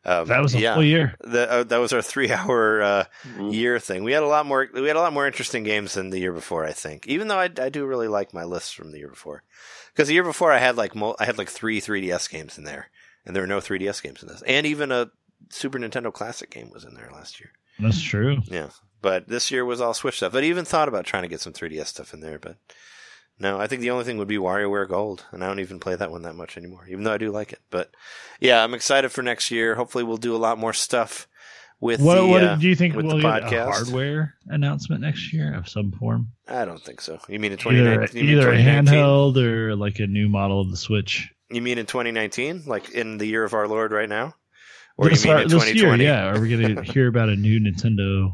Um, 0.04 0.26
That 0.28 0.40
was 0.40 0.54
a 0.54 0.60
yeah. 0.60 0.74
full 0.74 0.84
year. 0.84 1.14
The, 1.20 1.50
uh, 1.50 1.62
that 1.64 1.78
was 1.78 1.92
our 1.92 2.00
three-hour 2.00 2.82
uh, 2.90 3.04
Mhm. 3.36 3.52
year 3.52 3.78
thing. 3.78 4.04
We 4.04 4.12
had 4.12 4.22
a 4.22 4.26
lot 4.28 4.46
more. 4.46 4.66
We 4.72 4.86
had 4.86 4.96
a 4.96 5.00
lot 5.00 5.12
more 5.12 5.26
interesting 5.26 5.64
games 5.64 5.94
than 5.94 6.10
the 6.10 6.18
year 6.20 6.32
before. 6.32 6.64
I 6.64 6.72
think, 6.72 7.06
even 7.06 7.28
though 7.28 7.38
I, 7.38 7.50
I 7.60 7.68
do 7.68 7.84
really 7.84 8.08
like 8.08 8.32
my 8.32 8.44
list 8.44 8.74
from 8.74 8.90
the 8.92 8.98
year 8.98 9.08
before, 9.08 9.42
because 9.92 10.08
the 10.08 10.14
year 10.14 10.22
before 10.24 10.52
I 10.52 10.58
had 10.58 10.76
like 10.76 10.94
mul- 10.94 11.16
I 11.18 11.24
had 11.24 11.36
like 11.36 11.48
three 11.50 11.80
3DS 11.80 12.30
games 12.30 12.56
in 12.58 12.64
there, 12.64 12.90
and 13.26 13.34
there 13.34 13.42
were 13.42 13.46
no 13.48 13.58
3DS 13.60 14.02
games 14.02 14.22
in 14.22 14.28
this, 14.28 14.42
and 14.46 14.66
even 14.66 14.92
a 14.92 15.10
Super 15.50 15.78
Nintendo 15.78 16.12
Classic 16.12 16.48
game 16.50 16.70
was 16.70 16.84
in 16.84 16.94
there 16.94 17.10
last 17.12 17.40
year. 17.40 17.50
That's 17.78 18.00
true. 18.00 18.38
Yeah, 18.46 18.68
but 19.00 19.28
this 19.28 19.50
year 19.50 19.64
was 19.64 19.80
all 19.80 19.94
Switch 19.94 20.16
stuff. 20.16 20.34
I'd 20.34 20.44
even 20.44 20.64
thought 20.64 20.88
about 20.88 21.04
trying 21.04 21.22
to 21.22 21.28
get 21.28 21.40
some 21.40 21.52
3DS 21.52 21.86
stuff 21.86 22.12
in 22.14 22.20
there, 22.20 22.38
but 22.38 22.56
no. 23.38 23.60
I 23.60 23.66
think 23.66 23.82
the 23.82 23.90
only 23.90 24.04
thing 24.04 24.18
would 24.18 24.28
be 24.28 24.36
WarioWare 24.36 24.88
Gold, 24.88 25.24
and 25.32 25.42
I 25.44 25.46
don't 25.46 25.60
even 25.60 25.78
play 25.80 25.94
that 25.96 26.10
one 26.10 26.22
that 26.22 26.34
much 26.34 26.56
anymore, 26.56 26.86
even 26.88 27.04
though 27.04 27.12
I 27.14 27.18
do 27.18 27.30
like 27.30 27.52
it. 27.52 27.60
But 27.70 27.90
yeah, 28.40 28.62
I'm 28.62 28.74
excited 28.74 29.10
for 29.12 29.22
next 29.22 29.50
year. 29.50 29.74
Hopefully, 29.76 30.04
we'll 30.04 30.16
do 30.16 30.34
a 30.34 30.38
lot 30.38 30.58
more 30.58 30.72
stuff 30.72 31.28
with 31.80 32.00
What, 32.00 32.16
the. 32.16 32.26
what 32.26 32.42
uh, 32.44 32.56
do 32.56 32.68
you 32.68 32.74
think 32.74 32.96
with 32.96 33.06
we'll 33.06 33.16
the 33.16 33.22
get 33.22 33.42
a 33.44 33.46
podcast. 33.46 33.72
hardware 33.72 34.34
announcement 34.48 35.02
next 35.02 35.32
year 35.32 35.54
of 35.54 35.68
some 35.68 35.92
form? 35.92 36.28
I 36.48 36.64
don't 36.64 36.82
think 36.82 37.00
so. 37.00 37.18
You 37.28 37.38
mean 37.38 37.52
in 37.52 37.58
2019? 37.58 38.20
You 38.20 38.28
mean 38.28 38.38
either 38.38 38.52
a 38.52 38.58
handheld 38.58 39.36
or 39.36 39.76
like 39.76 40.00
a 40.00 40.06
new 40.06 40.28
model 40.28 40.60
of 40.60 40.70
the 40.70 40.76
Switch. 40.76 41.30
You 41.50 41.62
mean 41.62 41.78
in 41.78 41.86
2019, 41.86 42.64
like 42.66 42.90
in 42.90 43.18
the 43.18 43.26
year 43.26 43.44
of 43.44 43.54
our 43.54 43.68
Lord 43.68 43.92
right 43.92 44.08
now, 44.08 44.34
or 44.96 45.08
this, 45.08 45.24
you 45.24 45.30
mean 45.30 45.42
in 45.44 45.48
this 45.48 45.62
2020? 45.62 46.02
year, 46.02 46.12
yeah. 46.12 46.28
Are 46.28 46.40
we 46.40 46.50
going 46.50 46.74
to 46.84 46.92
hear 46.92 47.06
about 47.06 47.28
a 47.28 47.36
new 47.36 47.60
Nintendo 47.60 48.32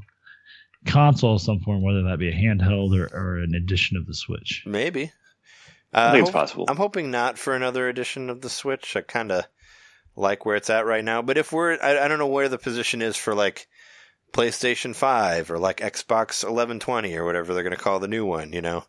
console 0.87 1.35
of 1.37 1.41
some 1.43 1.61
form, 1.61 1.83
whether 1.83 2.03
that 2.05 2.19
be 2.19 2.29
a 2.29 2.33
handheld 2.33 2.99
or, 2.99 3.07
or 3.15 3.39
an 3.39 3.55
edition 3.55 3.97
of 3.97 4.07
the 4.07 4.15
Switch? 4.15 4.63
Maybe. 4.67 5.13
I 5.93 5.99
Uh, 6.09 6.13
think 6.13 6.21
it's 6.23 6.29
hope- 6.31 6.41
possible. 6.41 6.65
I'm 6.69 6.77
hoping 6.77 7.11
not 7.11 7.39
for 7.39 7.55
another 7.55 7.89
edition 7.89 8.31
of 8.31 8.41
the 8.41 8.51
Switch. 8.51 8.97
I 8.97 9.01
kind 9.03 9.31
of 9.33 9.45
like 10.17 10.45
where 10.47 10.57
it's 10.57 10.71
at 10.71 10.87
right 10.87 11.05
now. 11.05 11.23
But 11.23 11.39
if 11.39 11.53
we're, 11.53 11.79
I, 11.81 11.99
I 12.05 12.09
don't 12.09 12.19
know 12.19 12.27
where 12.27 12.49
the 12.49 12.59
position 12.59 13.03
is 13.03 13.17
for 13.17 13.35
like 13.35 13.67
PlayStation 14.33 14.95
5 14.95 15.51
or 15.51 15.59
like 15.59 15.79
Xbox 15.79 16.43
1120 16.45 17.15
or 17.17 17.25
whatever 17.25 17.55
they're 17.55 17.63
going 17.63 17.77
to 17.77 17.83
call 17.83 18.01
the 18.01 18.09
new 18.09 18.25
one, 18.27 18.53
you 18.53 18.61
know? 18.61 18.85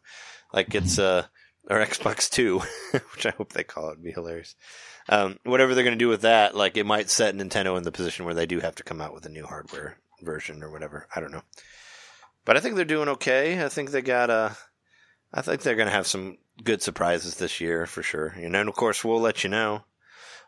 Like 0.53 0.73
it's, 0.75 0.97
uh, 0.99 1.25
or 1.69 1.77
Xbox 1.83 2.29
2, 2.29 2.59
which 3.13 3.25
I 3.25 3.31
hope 3.31 3.53
they 3.53 3.63
call 3.63 3.89
it. 3.89 3.93
It'd 3.93 4.03
be 4.03 4.11
hilarious. 4.11 4.55
Um, 5.07 5.37
whatever 5.43 5.75
they're 5.75 5.83
going 5.83 5.97
to 5.97 6.03
do 6.03 6.09
with 6.09 6.21
that, 6.21 6.55
like 6.55 6.77
it 6.77 6.85
might 6.85 7.09
set 7.09 7.35
Nintendo 7.35 7.77
in 7.77 7.83
the 7.83 7.91
position 7.91 8.25
where 8.25 8.33
they 8.33 8.45
do 8.47 8.59
have 8.59 8.75
to 8.75 8.83
come 8.83 9.01
out 9.01 9.13
with 9.13 9.25
a 9.25 9.29
new 9.29 9.45
hardware 9.45 9.97
version 10.21 10.63
or 10.63 10.71
whatever. 10.71 11.07
I 11.15 11.19
don't 11.19 11.31
know. 11.31 11.43
But 12.45 12.57
I 12.57 12.59
think 12.59 12.75
they're 12.75 12.85
doing 12.85 13.09
okay. 13.09 13.63
I 13.63 13.69
think 13.69 13.91
they 13.91 14.01
got 14.01 14.29
a. 14.29 14.55
I 15.33 15.41
think 15.41 15.61
they're 15.61 15.75
going 15.75 15.87
to 15.87 15.93
have 15.93 16.07
some 16.07 16.37
good 16.63 16.81
surprises 16.81 17.35
this 17.35 17.59
year 17.59 17.85
for 17.85 18.01
sure. 18.01 18.35
You 18.39 18.47
know, 18.47 18.61
and 18.61 18.69
of 18.69 18.75
course 18.75 19.03
we'll 19.03 19.19
let 19.19 19.43
you 19.43 19.49
know 19.49 19.83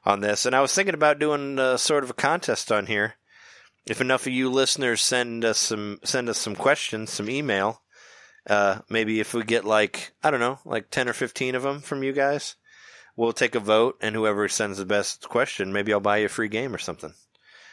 on 0.05 0.21
this. 0.21 0.45
And 0.45 0.55
I 0.55 0.61
was 0.61 0.73
thinking 0.73 0.93
about 0.93 1.19
doing 1.19 1.59
uh, 1.59 1.77
sort 1.77 2.03
of 2.03 2.11
a 2.11 2.13
contest 2.13 2.71
on 2.71 2.85
here. 2.85 3.15
If 3.85 3.99
enough 4.01 4.27
of 4.27 4.33
you 4.33 4.49
listeners 4.49 5.01
send 5.01 5.43
us 5.43 5.57
some 5.57 5.99
send 6.03 6.29
us 6.29 6.37
some 6.37 6.55
questions, 6.55 7.11
some 7.11 7.29
email, 7.29 7.81
uh, 8.47 8.79
maybe 8.89 9.19
if 9.19 9.33
we 9.33 9.43
get 9.43 9.65
like 9.65 10.13
I 10.23 10.29
don't 10.29 10.39
know, 10.39 10.59
like 10.65 10.89
ten 10.89 11.09
or 11.09 11.13
fifteen 11.13 11.55
of 11.55 11.63
them 11.63 11.79
from 11.79 12.03
you 12.03 12.13
guys, 12.13 12.55
we'll 13.15 13.33
take 13.33 13.55
a 13.55 13.59
vote, 13.59 13.97
and 14.01 14.13
whoever 14.13 14.47
sends 14.47 14.77
the 14.77 14.85
best 14.85 15.27
question, 15.29 15.73
maybe 15.73 15.93
I'll 15.93 15.99
buy 15.99 16.17
you 16.17 16.25
a 16.25 16.29
free 16.29 16.49
game 16.49 16.75
or 16.75 16.77
something. 16.77 17.13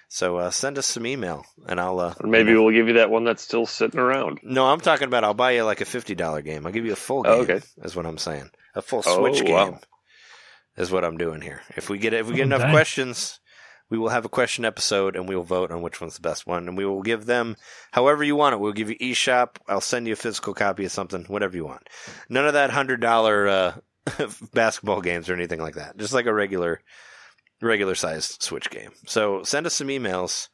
So 0.08 0.36
uh, 0.36 0.50
send 0.50 0.78
us 0.78 0.86
some 0.86 1.06
email, 1.06 1.44
and 1.66 1.80
I'll 1.80 1.98
uh, 1.98 2.14
Or 2.20 2.28
maybe 2.28 2.50
you 2.50 2.56
know- 2.56 2.64
we'll 2.64 2.74
give 2.74 2.86
you 2.88 2.94
that 2.94 3.10
one 3.10 3.24
that's 3.24 3.42
still 3.42 3.66
sitting 3.66 3.98
around. 3.98 4.40
no, 4.42 4.66
I'm 4.66 4.80
talking 4.80 5.08
about 5.08 5.24
I'll 5.24 5.34
buy 5.34 5.52
you 5.52 5.64
like 5.64 5.80
a 5.80 5.84
fifty 5.84 6.14
dollar 6.14 6.42
game. 6.42 6.66
I'll 6.66 6.72
give 6.72 6.86
you 6.86 6.92
a 6.92 6.96
full 6.96 7.22
game. 7.22 7.32
Oh, 7.32 7.40
okay. 7.40 7.60
Is 7.82 7.96
what 7.96 8.06
I'm 8.06 8.18
saying. 8.18 8.50
A 8.74 8.82
full 8.82 9.02
Oh, 9.06 9.18
Switch 9.18 9.44
game 9.44 9.78
is 10.76 10.90
what 10.90 11.04
I'm 11.04 11.16
doing 11.16 11.40
here. 11.40 11.62
If 11.76 11.88
we 11.90 11.98
get 11.98 12.12
if 12.12 12.26
we 12.28 12.34
get 12.34 12.42
Oh, 12.42 12.46
enough 12.46 12.60
dang. 12.62 12.72
questions, 12.72 13.40
we 13.90 13.98
will 13.98 14.08
have 14.08 14.24
a 14.24 14.28
question 14.28 14.64
episode 14.64 15.14
and 15.16 15.28
we 15.28 15.36
will 15.36 15.42
vote 15.44 15.70
on 15.70 15.82
which 15.82 16.00
one's 16.00 16.14
the 16.16 16.20
best 16.20 16.46
one, 16.46 16.68
and 16.68 16.76
we 16.76 16.84
will 16.86 17.02
give 17.02 17.26
them 17.26 17.56
however 17.92 18.22
you 18.24 18.36
want 18.36 18.54
it. 18.54 18.60
We'll 18.60 18.72
give 18.72 18.90
you 18.90 18.96
eShop. 18.98 19.56
I'll 19.68 19.80
send 19.80 20.06
you 20.06 20.12
a 20.12 20.16
physical 20.16 20.54
copy 20.54 20.84
of 20.84 20.92
something, 20.92 21.24
whatever 21.24 21.56
you 21.56 21.64
want. 21.64 21.88
None 22.28 22.46
of 22.46 22.52
that 22.54 22.70
hundred 22.70 23.00
dollar 23.00 23.48
uh, 23.48 23.74
basketball 24.52 25.00
games 25.00 25.28
or 25.28 25.34
anything 25.34 25.60
like 25.60 25.74
that. 25.76 25.96
Just 25.96 26.12
like 26.12 26.26
a 26.26 26.34
regular 26.34 26.80
regular 27.64 27.94
sized 27.94 28.42
Switch 28.42 28.70
game. 28.70 28.90
So 29.06 29.42
send 29.42 29.66
us 29.66 29.74
some 29.74 29.88
emails. 29.88 30.48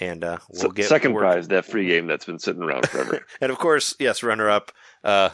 And 0.00 0.22
uh, 0.22 0.38
we'll 0.50 0.60
So- 0.62 0.68
get 0.70 0.86
second 0.88 1.12
work- 1.12 1.22
prize, 1.24 1.48
that 1.48 1.64
free 1.64 1.88
game 1.88 2.06
that's 2.06 2.24
been 2.24 2.38
sitting 2.38 2.62
around 2.62 2.88
forever. 2.88 3.26
and 3.40 3.50
of 3.50 3.58
course, 3.58 3.96
yes, 3.98 4.22
runner 4.22 4.48
up, 4.48 4.70
uh, 5.02 5.30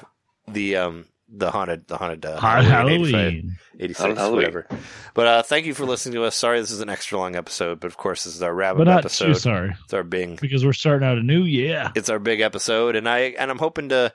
the 0.49 0.76
um, 0.76 1.05
the 1.28 1.51
haunted, 1.51 1.86
the 1.86 1.99
haunted 1.99 2.25
uh, 2.25 2.39
Hot 2.41 2.65
Halloween 2.65 3.12
Halloween. 3.12 3.57
86, 3.78 4.01
Halloween. 4.18 4.36
whatever. 4.36 4.67
But 5.12 5.26
uh, 5.26 5.43
thank 5.43 5.67
you 5.67 5.75
for 5.75 5.84
listening 5.84 6.15
to 6.15 6.25
us. 6.25 6.34
Sorry, 6.34 6.60
this 6.60 6.70
is 6.70 6.81
an 6.81 6.89
extra 6.89 7.18
long 7.18 7.36
episode, 7.36 7.78
but 7.78 7.89
of 7.89 7.99
course, 7.99 8.25
this 8.25 8.34
is 8.34 8.43
our 8.43 8.55
wrap 8.55 8.76
But 8.78 8.89
up 8.89 8.94
not 8.94 8.99
episode. 9.01 9.26
too 9.26 9.34
sorry 9.34 9.75
It's 9.84 9.93
our 9.93 10.02
big, 10.02 10.41
because 10.41 10.65
we're 10.65 10.73
starting 10.73 11.07
out 11.07 11.18
a 11.18 11.23
new 11.23 11.43
yeah. 11.43 11.91
it's 11.94 12.09
our 12.09 12.18
big 12.18 12.41
episode, 12.41 12.97
and 12.97 13.07
I 13.07 13.18
and 13.39 13.51
I'm 13.51 13.59
hoping 13.59 13.91
to 13.91 14.15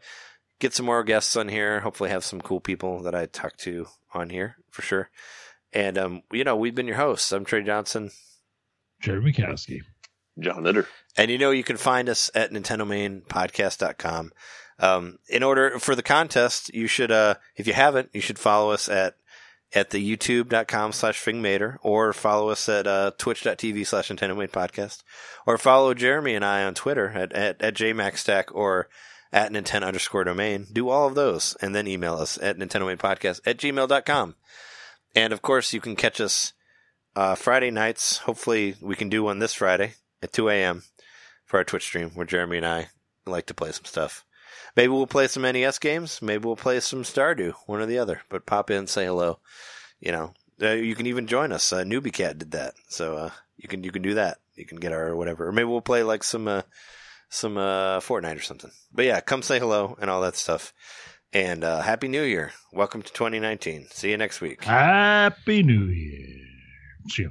get 0.60 0.74
some 0.74 0.88
more 0.88 1.04
guests 1.04 1.36
on 1.36 1.48
here. 1.48 1.80
Hopefully, 1.82 2.10
have 2.10 2.24
some 2.24 2.42
cool 2.42 2.60
people 2.60 3.04
that 3.04 3.14
I 3.14 3.28
talk 3.28 3.56
to 3.58 3.86
on 4.16 4.32
here 4.32 4.56
for 4.72 4.82
sure. 4.82 5.10
And 5.74 5.98
um, 5.98 6.24
you 6.32 6.44
know, 6.44 6.56
we've 6.56 6.76
been 6.76 6.88
your 6.88 6.98
hosts. 6.98 7.32
I'm 7.32 7.46
Trey 7.46 7.64
Johnson. 7.64 8.12
Jeremy 9.02 9.32
Mikowski. 9.32 9.82
John 10.40 10.64
Litter. 10.64 10.88
And 11.18 11.30
you 11.30 11.38
know, 11.38 11.52
you 11.52 11.64
can 11.64 11.78
find 11.78 12.10
us 12.10 12.32
at 12.34 12.52
NintendoMainPodcast.com. 12.52 14.32
Um, 14.80 15.20
in 15.28 15.44
order 15.44 15.78
for 15.80 15.96
the 15.96 16.04
contest, 16.04 16.74
you 16.74 16.88
should, 16.88 17.12
uh, 17.12 17.36
if 17.56 17.68
you 17.68 17.74
haven't, 17.74 18.10
you 18.14 18.22
should 18.22 18.40
follow 18.40 18.72
us 18.72 18.88
at, 18.88 19.16
at 19.74 19.90
the 19.90 20.18
youtube.com 20.18 20.94
slash 20.94 21.22
fingmater 21.24 21.78
or 21.82 22.14
follow 22.14 22.50
us 22.50 22.70
at, 22.70 22.88
uh, 22.88 23.12
twitch.tv 23.18 23.86
slash 23.86 24.10
Nintendo 24.10 24.38
Main 24.38 24.48
Podcast 24.48 25.04
or 25.46 25.58
follow 25.58 25.94
Jeremy 25.94 26.34
and 26.34 26.46
I 26.46 26.64
on 26.64 26.76
Twitter 26.76 27.10
at, 27.10 27.34
at, 27.34 27.62
at 27.62 27.74
JMaxStack 27.76 28.46
or 28.52 28.88
at 29.34 29.52
Nintendo 29.52 29.88
underscore 29.88 30.24
domain. 30.24 30.66
Do 30.72 30.90
all 30.90 31.08
of 31.08 31.16
those 31.16 31.58
and 31.62 31.76
then 31.76 31.88
email 31.88 32.16
us 32.16 32.40
at 32.42 32.58
Nintendo 32.58 32.98
Podcast 32.98 33.42
at 33.46 33.58
gmail.com. 33.58 34.36
And 35.16 35.34
of 35.34 35.42
course, 35.42 35.74
you 35.74 35.82
can 35.82 35.96
catch 35.96 36.22
us 36.22 36.54
uh, 37.16 37.36
Friday 37.36 37.72
nights. 37.72 38.18
Hopefully, 38.20 38.76
we 38.82 38.96
can 38.96 39.10
do 39.10 39.24
one 39.24 39.40
this 39.40 39.54
Friday 39.54 39.94
at 40.22 40.34
2 40.34 40.50
a.m. 40.50 40.84
for 41.46 41.58
our 41.58 41.64
Twitch 41.64 41.84
stream 41.84 42.12
where 42.12 42.26
Jeremy 42.26 42.58
and 42.58 42.66
I 42.66 42.90
like 43.26 43.46
to 43.48 43.54
play 43.54 43.72
some 43.72 43.86
stuff. 43.86 44.26
Maybe 44.76 44.90
we'll 44.90 45.08
play 45.08 45.28
some 45.28 45.44
NES 45.44 45.80
games. 45.80 46.22
Maybe 46.22 46.46
we'll 46.46 46.56
play 46.56 46.80
some 46.80 47.04
Stardew, 47.04 47.54
one 47.66 47.82
or 47.82 47.86
the 47.86 48.00
other. 48.00 48.22
But 48.30 48.46
pop 48.46 48.70
in, 48.70 48.88
say 48.88 49.06
hello. 49.06 49.40
You 50.00 50.12
know, 50.12 50.34
uh, 50.62 50.70
you 50.70 50.96
can 50.96 51.08
even 51.08 51.28
join 51.28 51.52
us. 51.52 51.74
Uh, 51.74 51.84
Newbie 51.84 52.14
Cat 52.14 52.38
did 52.38 52.52
that, 52.52 52.76
so 52.88 53.18
uh, 53.18 53.30
you 53.58 53.68
can 53.68 53.84
you 53.84 53.92
can 53.92 54.02
do 54.02 54.14
that. 54.14 54.38
You 54.56 54.66
can 54.66 54.80
get 54.80 54.94
our 54.94 55.16
whatever, 55.16 55.48
or 55.48 55.52
maybe 55.52 55.66
we'll 55.66 55.82
play 55.82 56.04
like 56.04 56.24
some 56.24 56.48
uh, 56.48 56.62
some 57.30 57.58
uh, 57.58 58.00
Fortnite 58.00 58.38
or 58.38 58.42
something. 58.42 58.72
But 58.94 59.06
yeah, 59.06 59.20
come 59.22 59.42
say 59.42 59.60
hello 59.60 59.98
and 60.00 60.10
all 60.10 60.22
that 60.22 60.36
stuff. 60.36 60.74
And 61.32 61.64
uh, 61.64 61.82
happy 61.82 62.08
New 62.08 62.24
Year! 62.24 62.54
Welcome 62.74 63.04
to 63.04 63.14
2019. 63.14 63.90
See 63.92 64.10
you 64.10 64.18
next 64.18 64.42
week. 64.42 64.64
Happy 64.64 65.62
New 65.62 65.86
Year. 65.86 66.40
See 67.08 67.24
you. 67.24 67.30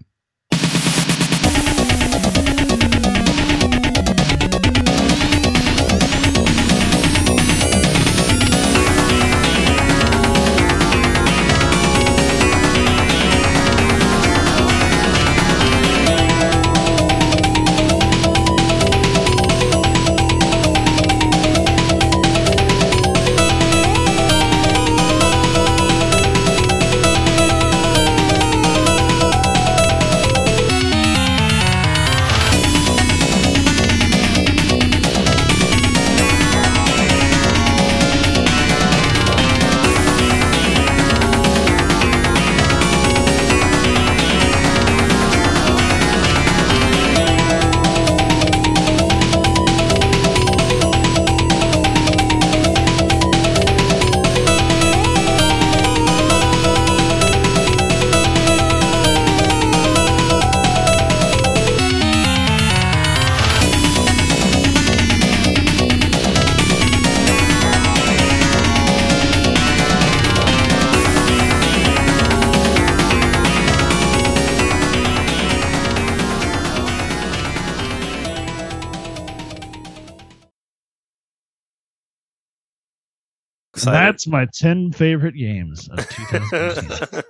Excited? 83.88 84.14
That's 84.14 84.26
my 84.26 84.46
10 84.52 84.92
favorite 84.92 85.34
games 85.34 85.88
of 85.88 86.08
2019. 86.10 87.22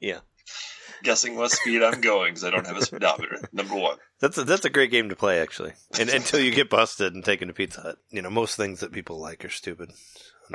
yeah, 0.00 0.18
Guessing 1.02 1.34
what 1.36 1.50
speed 1.50 1.82
I'm 1.82 2.00
going 2.00 2.30
because 2.32 2.44
I 2.44 2.50
don't 2.50 2.66
have 2.66 2.76
a 2.76 2.82
speedometer. 2.84 3.40
Number 3.52 3.74
one. 3.74 3.96
that's 4.20 4.38
a, 4.38 4.44
that's 4.44 4.64
a 4.64 4.70
great 4.70 4.90
game 4.92 5.08
to 5.08 5.16
play 5.16 5.40
actually. 5.40 5.72
And 5.98 6.08
until 6.08 6.38
you 6.40 6.52
get 6.52 6.70
busted 6.70 7.12
and 7.14 7.24
taken 7.24 7.48
to 7.48 7.54
Pizza 7.54 7.80
Hut, 7.80 7.98
you 8.10 8.22
know 8.22 8.30
most 8.30 8.56
things 8.56 8.80
that 8.80 8.92
people 8.92 9.18
like 9.20 9.44
are 9.44 9.50
stupid. 9.50 9.90